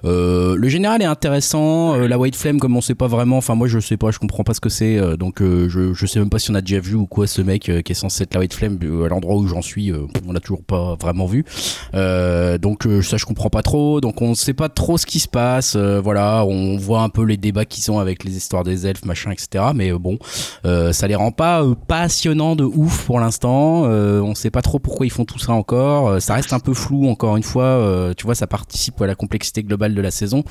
Euh, 0.06 0.56
le 0.56 0.70
général 0.70 1.02
est 1.02 1.06
intéressant. 1.06 1.96
Euh, 1.96 2.08
la 2.08 2.18
White 2.18 2.36
Flame, 2.36 2.60
comme 2.60 2.76
on 2.76 2.82
sait 2.82 2.96
pas 2.96 3.08
vraiment, 3.08 3.38
enfin 3.38 3.56
moi 3.56 3.68
je 3.68 3.80
sais 3.80 3.98
pas, 3.98 4.12
je 4.12 4.20
comprends 4.20 4.44
pas 4.44 4.54
ce 4.54 4.62
que 4.62 4.70
c'est. 4.70 5.00
donc 5.18 5.42
je, 5.42 5.94
je 5.94 6.06
sais 6.06 6.20
même 6.20 6.30
pas 6.30 6.40
si 6.40 6.52
on 6.52 6.56
a 6.56 6.62
déjà 6.62 6.80
vu 6.80 6.96
ou 6.96 7.06
quoi 7.06 7.28
ce 7.28 7.42
mec 7.42 7.64
qui 7.64 7.92
est 7.92 7.96
censé 7.96 8.24
être 8.24 8.34
la 8.34 8.40
White 8.42 8.54
Flame 8.54 8.80
à 9.06 9.08
l'endroit 9.08 9.36
où 9.36 9.48
j'en 9.48 9.62
suis, 9.62 9.92
on 10.28 10.32
l'a 10.32 10.40
toujours 10.40 10.64
pas 10.64 10.96
vraiment 10.96 11.26
vu. 11.26 11.46
donc 11.94 12.88
ça 13.04 13.18
je 13.18 13.26
comprends 13.26 13.50
pas 13.50 13.62
trop. 13.62 14.02
Donc 14.02 14.22
on 14.22 14.36
sait 14.36 14.54
pas 14.54 14.70
trop 14.70 14.98
ce 14.98 15.06
qui 15.06 15.20
se 15.20 15.28
passe. 15.28 15.76
voilà, 15.76 16.46
on 16.46 16.78
voit 16.78 17.02
un 17.02 17.10
peu 17.10 17.24
les 17.30 17.38
débats 17.38 17.66
qu'ils 17.66 17.90
ont 17.92 18.00
avec 18.00 18.24
les 18.24 18.36
histoires 18.36 18.64
des 18.64 18.86
elfes, 18.86 19.06
machin, 19.06 19.32
etc. 19.32 19.66
Mais 19.74 19.92
euh, 19.92 19.98
bon, 19.98 20.18
euh, 20.66 20.92
ça 20.92 21.08
les 21.08 21.16
rend 21.16 21.32
pas 21.32 21.64
euh, 21.64 21.76
passionnants 21.88 22.56
de 22.56 22.64
ouf 22.64 23.06
pour 23.06 23.20
l'instant. 23.20 23.84
on 23.84 24.36
sait 24.36 24.52
pas 24.52 24.62
trop 24.62 24.80
pourquoi 24.80 25.06
ils 25.06 25.12
font 25.12 25.26
tout 25.26 25.40
ça 25.40 25.54
encore. 25.54 26.22
ça 26.22 26.34
reste 26.34 26.54
un 26.54 26.60
peu 26.60 26.74
flou 26.74 27.08
encore 27.08 27.38
une 27.38 27.44
fois. 27.44 28.14
tu 28.18 28.26
vois, 28.26 28.36
ça 28.36 28.48
participe 28.48 29.02
à 29.02 29.08
la 29.08 29.16
complexité 29.16 29.64
globale 29.64 29.96
de 29.96 30.02
la 30.02 30.12
saison. 30.12 30.44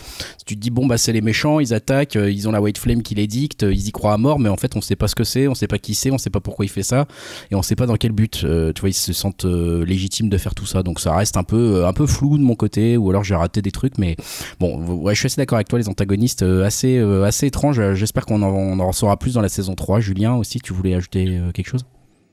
Tu 0.46 0.56
te 0.56 0.60
dis 0.60 0.70
bon 0.70 0.86
bah 0.86 0.98
c'est 0.98 1.12
les 1.12 1.20
méchants, 1.20 1.60
ils 1.60 1.74
attaquent, 1.74 2.14
ils 2.14 2.48
ont 2.48 2.52
la 2.52 2.60
White 2.60 2.78
Flame 2.78 3.02
qui 3.02 3.14
les 3.14 3.26
dicte, 3.26 3.62
ils 3.62 3.88
y 3.88 3.92
croient 3.92 4.14
à 4.14 4.16
mort, 4.16 4.38
mais 4.38 4.48
en 4.48 4.56
fait 4.56 4.76
on 4.76 4.80
sait 4.80 4.96
pas 4.96 5.08
ce 5.08 5.14
que 5.14 5.24
c'est, 5.24 5.48
on 5.48 5.54
sait 5.54 5.66
pas 5.66 5.78
qui 5.78 5.94
c'est, 5.94 6.10
on 6.10 6.18
sait 6.18 6.30
pas 6.30 6.40
pourquoi 6.40 6.64
il 6.64 6.68
fait 6.68 6.82
ça, 6.82 7.06
et 7.50 7.54
on 7.54 7.62
sait 7.62 7.76
pas 7.76 7.86
dans 7.86 7.96
quel 7.96 8.12
but. 8.12 8.38
tu 8.40 8.80
vois, 8.80 8.88
ils 8.88 8.94
se 8.94 9.12
sentent 9.12 9.44
légitimes 9.44 10.28
de 10.28 10.38
faire 10.38 10.54
tout 10.54 10.66
ça. 10.66 10.82
Donc 10.82 11.00
ça 11.00 11.14
reste 11.14 11.36
un 11.36 11.44
peu 11.44 11.84
un 11.86 11.92
peu 11.92 12.06
flou 12.06 12.38
de 12.38 12.42
mon 12.42 12.54
côté, 12.54 12.96
ou 12.96 13.10
alors 13.10 13.24
j'ai 13.24 13.34
raté 13.34 13.62
des 13.62 13.72
trucs, 13.72 13.98
mais 13.98 14.16
bon, 14.60 14.80
ouais, 15.02 15.14
je 15.14 15.20
suis 15.20 15.26
assez 15.26 15.40
d'accord 15.40 15.56
avec 15.56 15.68
toi. 15.68 15.78
Les 15.78 15.88
antagonistes 15.88 16.44
assez 16.68 17.46
étrange. 17.46 17.94
J'espère 17.94 18.26
qu'on 18.26 18.42
en, 18.42 18.48
on 18.48 18.78
en 18.80 18.92
saura 18.92 19.16
plus 19.16 19.34
dans 19.34 19.40
la 19.40 19.48
saison 19.48 19.74
3. 19.74 20.00
Julien 20.00 20.34
aussi, 20.34 20.60
tu 20.60 20.72
voulais 20.72 20.94
ajouter 20.94 21.38
euh, 21.38 21.52
quelque 21.52 21.68
chose? 21.68 21.84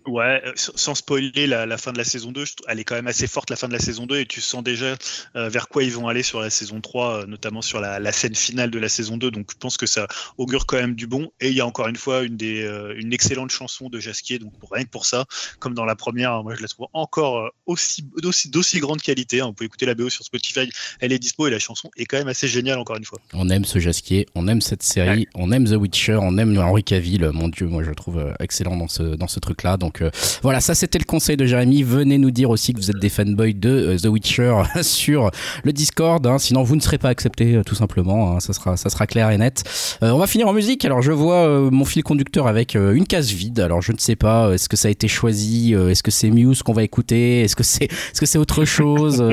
Ouais, 0.07 0.41
euh, 0.45 0.51
sans 0.55 0.93
spoiler 0.93 1.47
la, 1.47 1.77
fin 1.77 1.91
de 1.91 1.97
la 1.97 2.03
saison 2.03 2.31
2, 2.31 2.43
elle 2.67 2.79
est 2.79 2.83
quand 2.83 2.95
même 2.95 3.07
assez 3.07 3.25
forte 3.25 3.49
la 3.49 3.55
fin 3.55 3.67
de 3.67 3.73
la 3.73 3.79
saison 3.79 4.05
2 4.05 4.19
et 4.19 4.25
tu 4.25 4.39
sens 4.39 4.63
déjà 4.63 4.95
euh, 5.35 5.49
vers 5.49 5.67
quoi 5.67 5.83
ils 5.83 5.91
vont 5.91 6.07
aller 6.07 6.21
sur 6.21 6.39
la 6.39 6.51
saison 6.51 6.79
3, 6.79 7.23
euh, 7.23 7.25
notamment 7.25 7.63
sur 7.63 7.79
la, 7.79 8.11
scène 8.11 8.35
finale 8.35 8.69
de 8.69 8.77
la 8.77 8.87
saison 8.87 9.17
2. 9.17 9.31
Donc 9.31 9.49
je 9.51 9.57
pense 9.57 9.77
que 9.77 9.87
ça 9.87 10.07
augure 10.37 10.67
quand 10.67 10.77
même 10.77 10.93
du 10.93 11.07
bon. 11.07 11.31
Et 11.41 11.49
il 11.49 11.55
y 11.55 11.61
a 11.61 11.65
encore 11.65 11.87
une 11.87 11.95
fois 11.95 12.21
une, 12.21 12.37
des, 12.37 12.65
une 12.97 13.13
excellente 13.13 13.49
chanson 13.49 13.89
de 13.89 13.99
Jasquier, 13.99 14.39
donc 14.39 14.53
rien 14.71 14.83
que 14.83 14.89
pour 14.89 15.05
ça, 15.05 15.25
comme 15.59 15.73
dans 15.73 15.85
la 15.85 15.95
première, 15.95 16.43
moi 16.43 16.53
je 16.55 16.61
la 16.61 16.67
trouve 16.67 16.87
encore 16.93 17.51
aussi 17.65 18.07
d'aussi 18.47 18.79
grande 18.79 19.01
qualité. 19.01 19.41
Hein. 19.41 19.47
Vous 19.47 19.53
pouvez 19.53 19.65
écouter 19.65 19.85
la 19.85 19.95
BO 19.95 20.09
sur 20.09 20.23
Spotify, 20.23 20.69
elle 20.99 21.11
est 21.13 21.19
dispo 21.19 21.47
et 21.47 21.49
la 21.49 21.59
chanson 21.59 21.89
est 21.97 22.05
quand 22.05 22.17
même 22.17 22.27
assez 22.27 22.47
géniale 22.47 22.77
encore 22.77 22.97
une 22.97 23.05
fois. 23.05 23.19
On 23.33 23.49
aime 23.49 23.65
ce 23.65 23.79
Jasquier, 23.79 24.27
on 24.35 24.47
aime 24.47 24.61
cette 24.61 24.83
série, 24.83 25.27
on 25.33 25.51
aime 25.51 25.65
The 25.65 25.75
Witcher, 25.75 26.17
on 26.21 26.37
aime 26.37 26.57
Henri 26.57 26.83
Cavill, 26.83 27.31
mon 27.33 27.49
dieu, 27.49 27.67
moi 27.67 27.83
je 27.83 27.89
le 27.89 27.95
trouve 27.95 28.33
excellent 28.39 28.77
dans 28.77 28.87
ce, 28.87 29.03
dans 29.03 29.27
ce 29.27 29.39
truc-là. 29.39 29.77
Donc 29.77 29.94
euh, 30.01 30.11
voilà, 30.41 30.59
ça 30.59 30.75
c'était 30.75 30.99
le 30.99 31.05
conseil 31.05 31.37
de 31.37 31.45
Jérémy. 31.45 31.83
Venez 31.83 32.17
nous 32.17 32.31
dire 32.31 32.49
aussi 32.49 32.73
que 32.73 32.79
vous 32.79 32.89
êtes 32.89 32.99
des 32.99 33.09
fanboys 33.09 33.53
de 33.53 33.69
euh, 33.69 33.97
The 33.97 34.05
Witcher 34.05 34.63
sur 34.81 35.31
le 35.63 35.73
Discord. 35.73 36.25
Hein. 36.25 36.37
sinon, 36.37 36.63
vous 36.63 36.75
ne 36.75 36.81
serez 36.81 36.97
pas 36.97 37.09
accepté, 37.09 37.55
euh, 37.55 37.63
tout 37.63 37.75
simplement. 37.75 38.31
Hein. 38.31 38.39
ça 38.39 38.53
sera, 38.53 38.77
ça 38.77 38.89
sera 38.89 39.07
clair 39.07 39.29
et 39.31 39.37
net. 39.37 39.63
on 40.01 40.17
va 40.17 40.27
finir 40.27 40.47
en 40.47 40.53
musique. 40.53 40.85
Alors, 40.85 41.01
je 41.01 41.11
vois 41.11 41.71
mon 41.71 41.85
fil 41.85 42.03
conducteur 42.03 42.47
avec 42.47 42.75
une 42.75 43.05
case 43.05 43.31
vide. 43.31 43.59
Alors, 43.59 43.81
je 43.81 43.91
ne 43.91 43.97
sais 43.97 44.15
pas. 44.15 44.53
Est-ce 44.53 44.69
que 44.69 44.77
ça 44.77 44.87
a 44.87 44.91
été 44.91 45.07
choisi 45.07 45.73
Est-ce 45.73 46.03
que 46.03 46.11
c'est 46.11 46.29
Muse 46.29 46.63
qu'on 46.63 46.73
va 46.73 46.83
écouter 46.83 47.41
Est-ce 47.41 47.55
que 47.55 47.63
c'est, 47.63 47.85
est-ce 47.85 48.19
que 48.19 48.25
c'est 48.25 48.37
autre 48.37 48.65
chose 48.65 49.23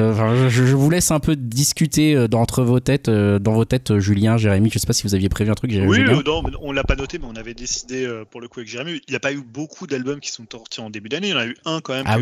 je, 0.48 0.74
vous 0.74 0.90
laisse 0.90 1.10
un 1.10 1.20
peu 1.20 1.36
discuter 1.36 2.26
entre 2.32 2.62
vos 2.62 2.80
têtes, 2.80 3.10
dans 3.10 3.52
vos 3.52 3.64
têtes, 3.64 3.98
Julien, 3.98 4.36
Jérémy. 4.36 4.70
Je 4.72 4.78
sais 4.78 4.86
pas 4.86 4.92
si 4.92 5.02
vous 5.04 5.14
aviez 5.14 5.28
prévu 5.28 5.50
un 5.50 5.54
truc. 5.54 5.72
Oui, 5.72 6.00
non, 6.02 6.42
on 6.60 6.72
l'a 6.72 6.84
pas 6.84 6.96
noté, 6.96 7.18
mais 7.18 7.26
on 7.30 7.36
avait 7.36 7.54
décidé 7.54 8.08
pour 8.30 8.40
le 8.40 8.48
coup 8.48 8.60
avec 8.60 8.68
Jérémy. 8.68 9.00
Il 9.08 9.10
n'y 9.10 9.16
a 9.16 9.20
pas 9.20 9.32
eu 9.32 9.42
beaucoup 9.42 9.86
d'albums 9.86 10.20
qui 10.20 10.30
sont 10.30 10.44
sortis 10.52 10.80
en 10.80 10.90
début 10.90 11.08
d'année. 11.08 11.28
Il 11.28 11.30
y 11.30 11.34
en 11.34 11.38
a 11.38 11.46
eu 11.46 11.56
un 11.64 11.80
quand 11.80 11.94
même. 11.94 12.06
Ah 12.06 12.18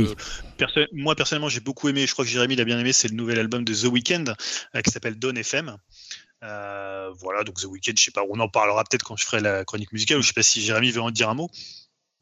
moi, 0.93 1.15
personnellement, 1.15 1.49
j'ai 1.49 1.61
beaucoup 1.61 1.89
aimé. 1.89 2.07
Je 2.07 2.13
crois 2.13 2.25
que 2.25 2.31
Jérémy 2.31 2.57
l'a 2.57 2.65
bien 2.65 2.79
aimé. 2.79 2.93
C'est 2.93 3.09
le 3.09 3.15
nouvel 3.15 3.39
album 3.39 3.65
de 3.65 3.75
The 3.75 3.85
Weeknd 3.85 4.25
euh, 4.75 4.81
qui 4.83 4.91
s'appelle 4.91 5.19
Dawn 5.19 5.37
FM. 5.37 5.77
Euh, 6.43 7.11
voilà, 7.19 7.45
donc 7.45 7.61
The 7.61 7.65
Weeknd, 7.65 7.93
je 7.97 8.05
sais 8.05 8.11
pas, 8.11 8.23
on 8.29 8.41
en 8.41 8.49
parlera 8.49 8.83
peut-être 8.85 9.03
quand 9.03 9.17
je 9.17 9.27
ferai 9.27 9.41
la 9.41 9.65
chronique 9.65 9.93
musicale, 9.93 10.19
ou 10.19 10.23
je 10.23 10.29
sais 10.29 10.33
pas 10.33 10.43
si 10.43 10.63
Jérémy 10.63 10.91
veut 10.91 11.03
en 11.03 11.11
dire 11.11 11.29
un 11.29 11.35
mot. 11.35 11.51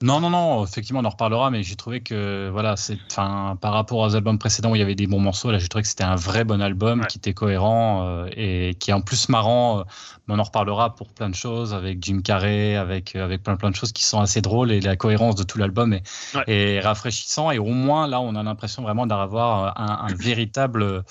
Non, 0.00 0.20
non, 0.20 0.30
non, 0.30 0.62
effectivement, 0.62 1.00
on 1.00 1.04
en 1.04 1.10
reparlera, 1.10 1.50
mais 1.50 1.64
j'ai 1.64 1.74
trouvé 1.74 2.00
que, 2.00 2.48
voilà, 2.52 2.76
c'est, 2.76 2.96
enfin, 3.10 3.58
par 3.60 3.72
rapport 3.72 3.98
aux 3.98 4.14
albums 4.14 4.38
précédents 4.38 4.70
où 4.70 4.76
il 4.76 4.78
y 4.78 4.82
avait 4.82 4.94
des 4.94 5.08
bons 5.08 5.18
morceaux, 5.18 5.50
là, 5.50 5.58
j'ai 5.58 5.66
trouvé 5.66 5.82
que 5.82 5.88
c'était 5.88 6.04
un 6.04 6.14
vrai 6.14 6.44
bon 6.44 6.62
album 6.62 7.04
qui 7.06 7.18
était 7.18 7.34
cohérent 7.34 8.06
euh, 8.06 8.28
et 8.36 8.76
qui 8.78 8.92
est 8.92 8.94
en 8.94 9.00
plus 9.00 9.28
marrant. 9.28 9.80
Euh, 9.80 9.82
mais 10.28 10.34
on 10.34 10.38
en 10.38 10.44
reparlera 10.44 10.94
pour 10.94 11.08
plein 11.08 11.28
de 11.28 11.34
choses 11.34 11.74
avec 11.74 11.98
Jim 12.00 12.20
Carrey, 12.22 12.76
avec, 12.76 13.16
euh, 13.16 13.24
avec 13.24 13.42
plein, 13.42 13.56
plein 13.56 13.70
de 13.70 13.74
choses 13.74 13.90
qui 13.90 14.04
sont 14.04 14.20
assez 14.20 14.40
drôles 14.40 14.70
et 14.70 14.80
la 14.80 14.94
cohérence 14.94 15.34
de 15.34 15.42
tout 15.42 15.58
l'album 15.58 15.92
est, 15.92 16.04
est 16.46 16.78
rafraîchissant. 16.78 17.50
Et 17.50 17.58
au 17.58 17.64
moins, 17.72 18.06
là, 18.06 18.20
on 18.20 18.36
a 18.36 18.42
l'impression 18.44 18.84
vraiment 18.84 19.08
d'avoir 19.08 19.80
un, 19.80 20.06
un, 20.06 20.14
véritable, 20.14 21.02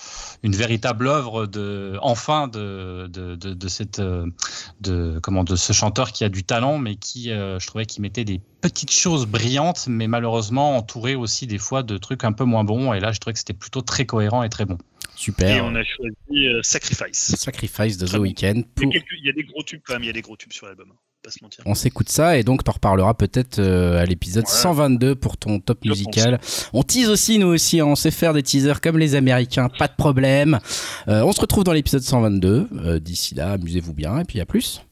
une 0.42 0.56
véritable 0.56 1.08
œuvre 1.08 1.44
de, 1.44 1.98
enfin, 2.00 2.48
de, 2.48 3.06
de, 3.12 3.36
de, 3.36 3.52
de 3.52 3.68
cette, 3.68 4.00
de, 4.00 5.20
comment, 5.22 5.44
de 5.44 5.56
ce 5.56 5.74
chanteur 5.74 6.10
qui 6.12 6.24
a 6.24 6.30
du 6.30 6.42
talent, 6.42 6.78
mais 6.78 6.96
qui, 6.96 7.24
je 7.24 7.66
trouvais, 7.66 7.84
qui 7.84 8.00
mettait 8.00 8.24
des 8.24 8.40
petites 8.60 8.92
choses 8.92 9.26
brillantes, 9.26 9.86
mais 9.88 10.06
malheureusement 10.08 10.76
entourées 10.76 11.14
aussi 11.14 11.46
des 11.46 11.58
fois 11.58 11.82
de 11.82 11.96
trucs 11.96 12.24
un 12.24 12.32
peu 12.32 12.44
moins 12.44 12.64
bons. 12.64 12.92
Et 12.92 13.00
là, 13.00 13.12
je 13.12 13.18
trouvais 13.20 13.32
que 13.34 13.38
c'était 13.38 13.52
plutôt 13.52 13.82
très 13.82 14.06
cohérent 14.06 14.42
et 14.42 14.48
très 14.48 14.64
bon. 14.64 14.78
Super. 15.14 15.56
Et 15.56 15.60
on 15.60 15.74
a 15.74 15.82
choisi 15.82 16.46
euh, 16.46 16.60
Sacrifice. 16.62 17.34
Sacrifice 17.36 17.98
de 17.98 18.06
The 18.06 18.18
Weeknd. 18.18 18.62
Il, 18.80 19.02
y 19.24 19.28
a 19.28 19.32
des 19.32 19.42
gros 19.42 19.62
tubes 19.64 19.80
quand 19.84 19.94
même, 19.94 20.04
il 20.04 20.06
y 20.06 20.10
a 20.10 20.12
des 20.12 20.22
gros 20.22 20.36
tubes 20.36 20.52
sur 20.52 20.66
l'album. 20.66 20.92
Hein, 20.92 21.48
on 21.66 21.74
s'écoute 21.74 22.08
ça 22.08 22.38
et 22.38 22.44
donc 22.44 22.62
t'en 22.62 22.72
reparleras 22.72 23.14
peut-être 23.14 23.58
euh, 23.58 24.00
à 24.00 24.06
l'épisode 24.06 24.46
122 24.46 25.16
pour 25.16 25.36
ton 25.36 25.58
top 25.58 25.84
musical. 25.84 26.38
On 26.72 26.84
tease 26.84 27.08
aussi 27.08 27.38
nous 27.40 27.48
aussi, 27.48 27.80
hein. 27.80 27.86
on 27.86 27.96
sait 27.96 28.12
faire 28.12 28.32
des 28.32 28.44
teasers 28.44 28.80
comme 28.80 28.96
les 28.96 29.16
Américains, 29.16 29.68
pas 29.68 29.88
de 29.88 29.96
problème. 29.96 30.60
Euh, 31.08 31.22
on 31.22 31.32
se 31.32 31.40
retrouve 31.40 31.64
dans 31.64 31.72
l'épisode 31.72 32.02
122. 32.02 33.00
D'ici 33.00 33.34
là, 33.34 33.52
amusez-vous 33.52 33.92
bien 33.92 34.20
et 34.20 34.24
puis 34.24 34.40
à 34.40 34.46
plus. 34.46 34.82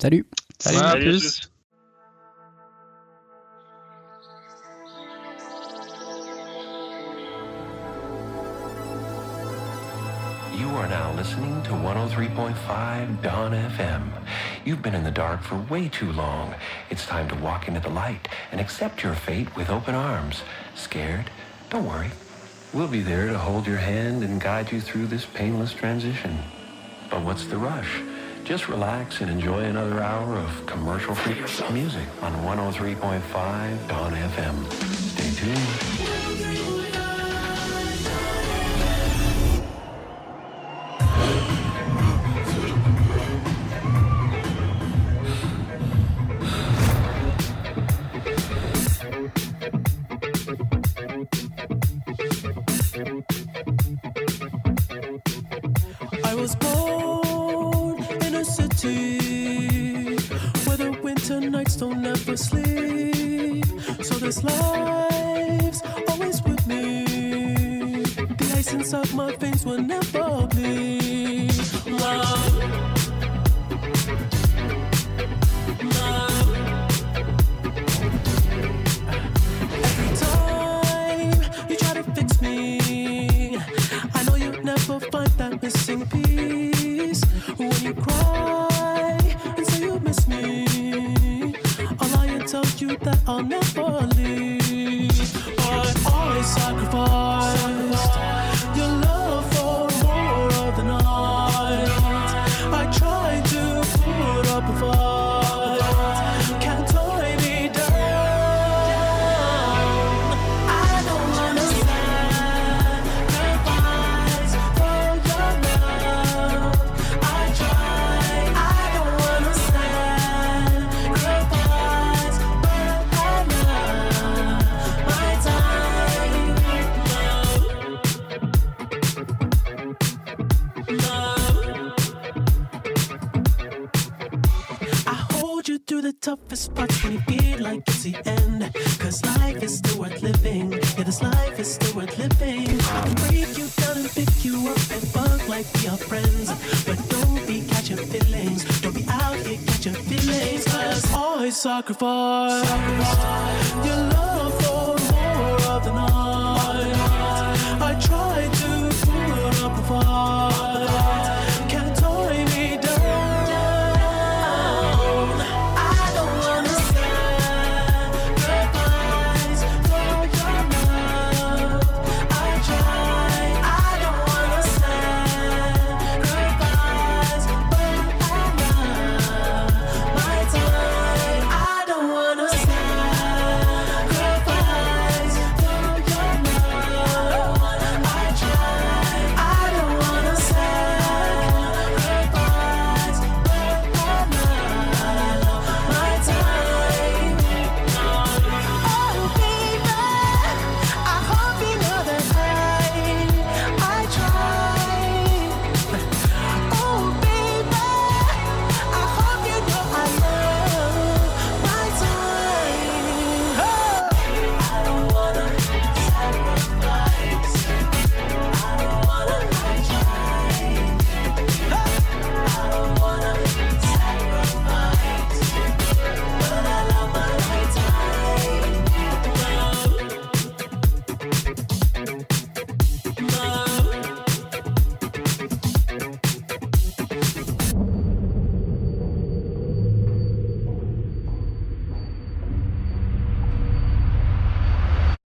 Salut. 0.00 0.26
Salut. 0.58 0.78
à 0.78 0.96
plus. 0.96 1.48
Listening 11.16 11.62
to 11.62 11.70
103.5 11.70 13.22
Dawn 13.22 13.52
FM. 13.52 14.10
You've 14.66 14.82
been 14.82 14.94
in 14.94 15.02
the 15.02 15.10
dark 15.10 15.42
for 15.42 15.56
way 15.56 15.88
too 15.88 16.12
long. 16.12 16.54
It's 16.90 17.06
time 17.06 17.26
to 17.30 17.34
walk 17.34 17.68
into 17.68 17.80
the 17.80 17.88
light 17.88 18.28
and 18.52 18.60
accept 18.60 19.02
your 19.02 19.14
fate 19.14 19.56
with 19.56 19.70
open 19.70 19.94
arms. 19.94 20.42
Scared? 20.74 21.30
Don't 21.70 21.86
worry. 21.86 22.10
We'll 22.74 22.86
be 22.86 23.00
there 23.00 23.28
to 23.28 23.38
hold 23.38 23.66
your 23.66 23.78
hand 23.78 24.24
and 24.24 24.38
guide 24.38 24.70
you 24.70 24.78
through 24.78 25.06
this 25.06 25.24
painless 25.24 25.72
transition. 25.72 26.38
But 27.08 27.22
what's 27.22 27.46
the 27.46 27.56
rush? 27.56 28.02
Just 28.44 28.68
relax 28.68 29.22
and 29.22 29.30
enjoy 29.30 29.64
another 29.64 30.02
hour 30.02 30.36
of 30.36 30.66
commercial-free 30.66 31.72
music 31.72 32.06
on 32.20 32.34
103.5 32.44 33.88
Dawn 33.88 34.12
FM. 34.12 34.72
Stay 34.72 35.46
tuned. 35.46 35.95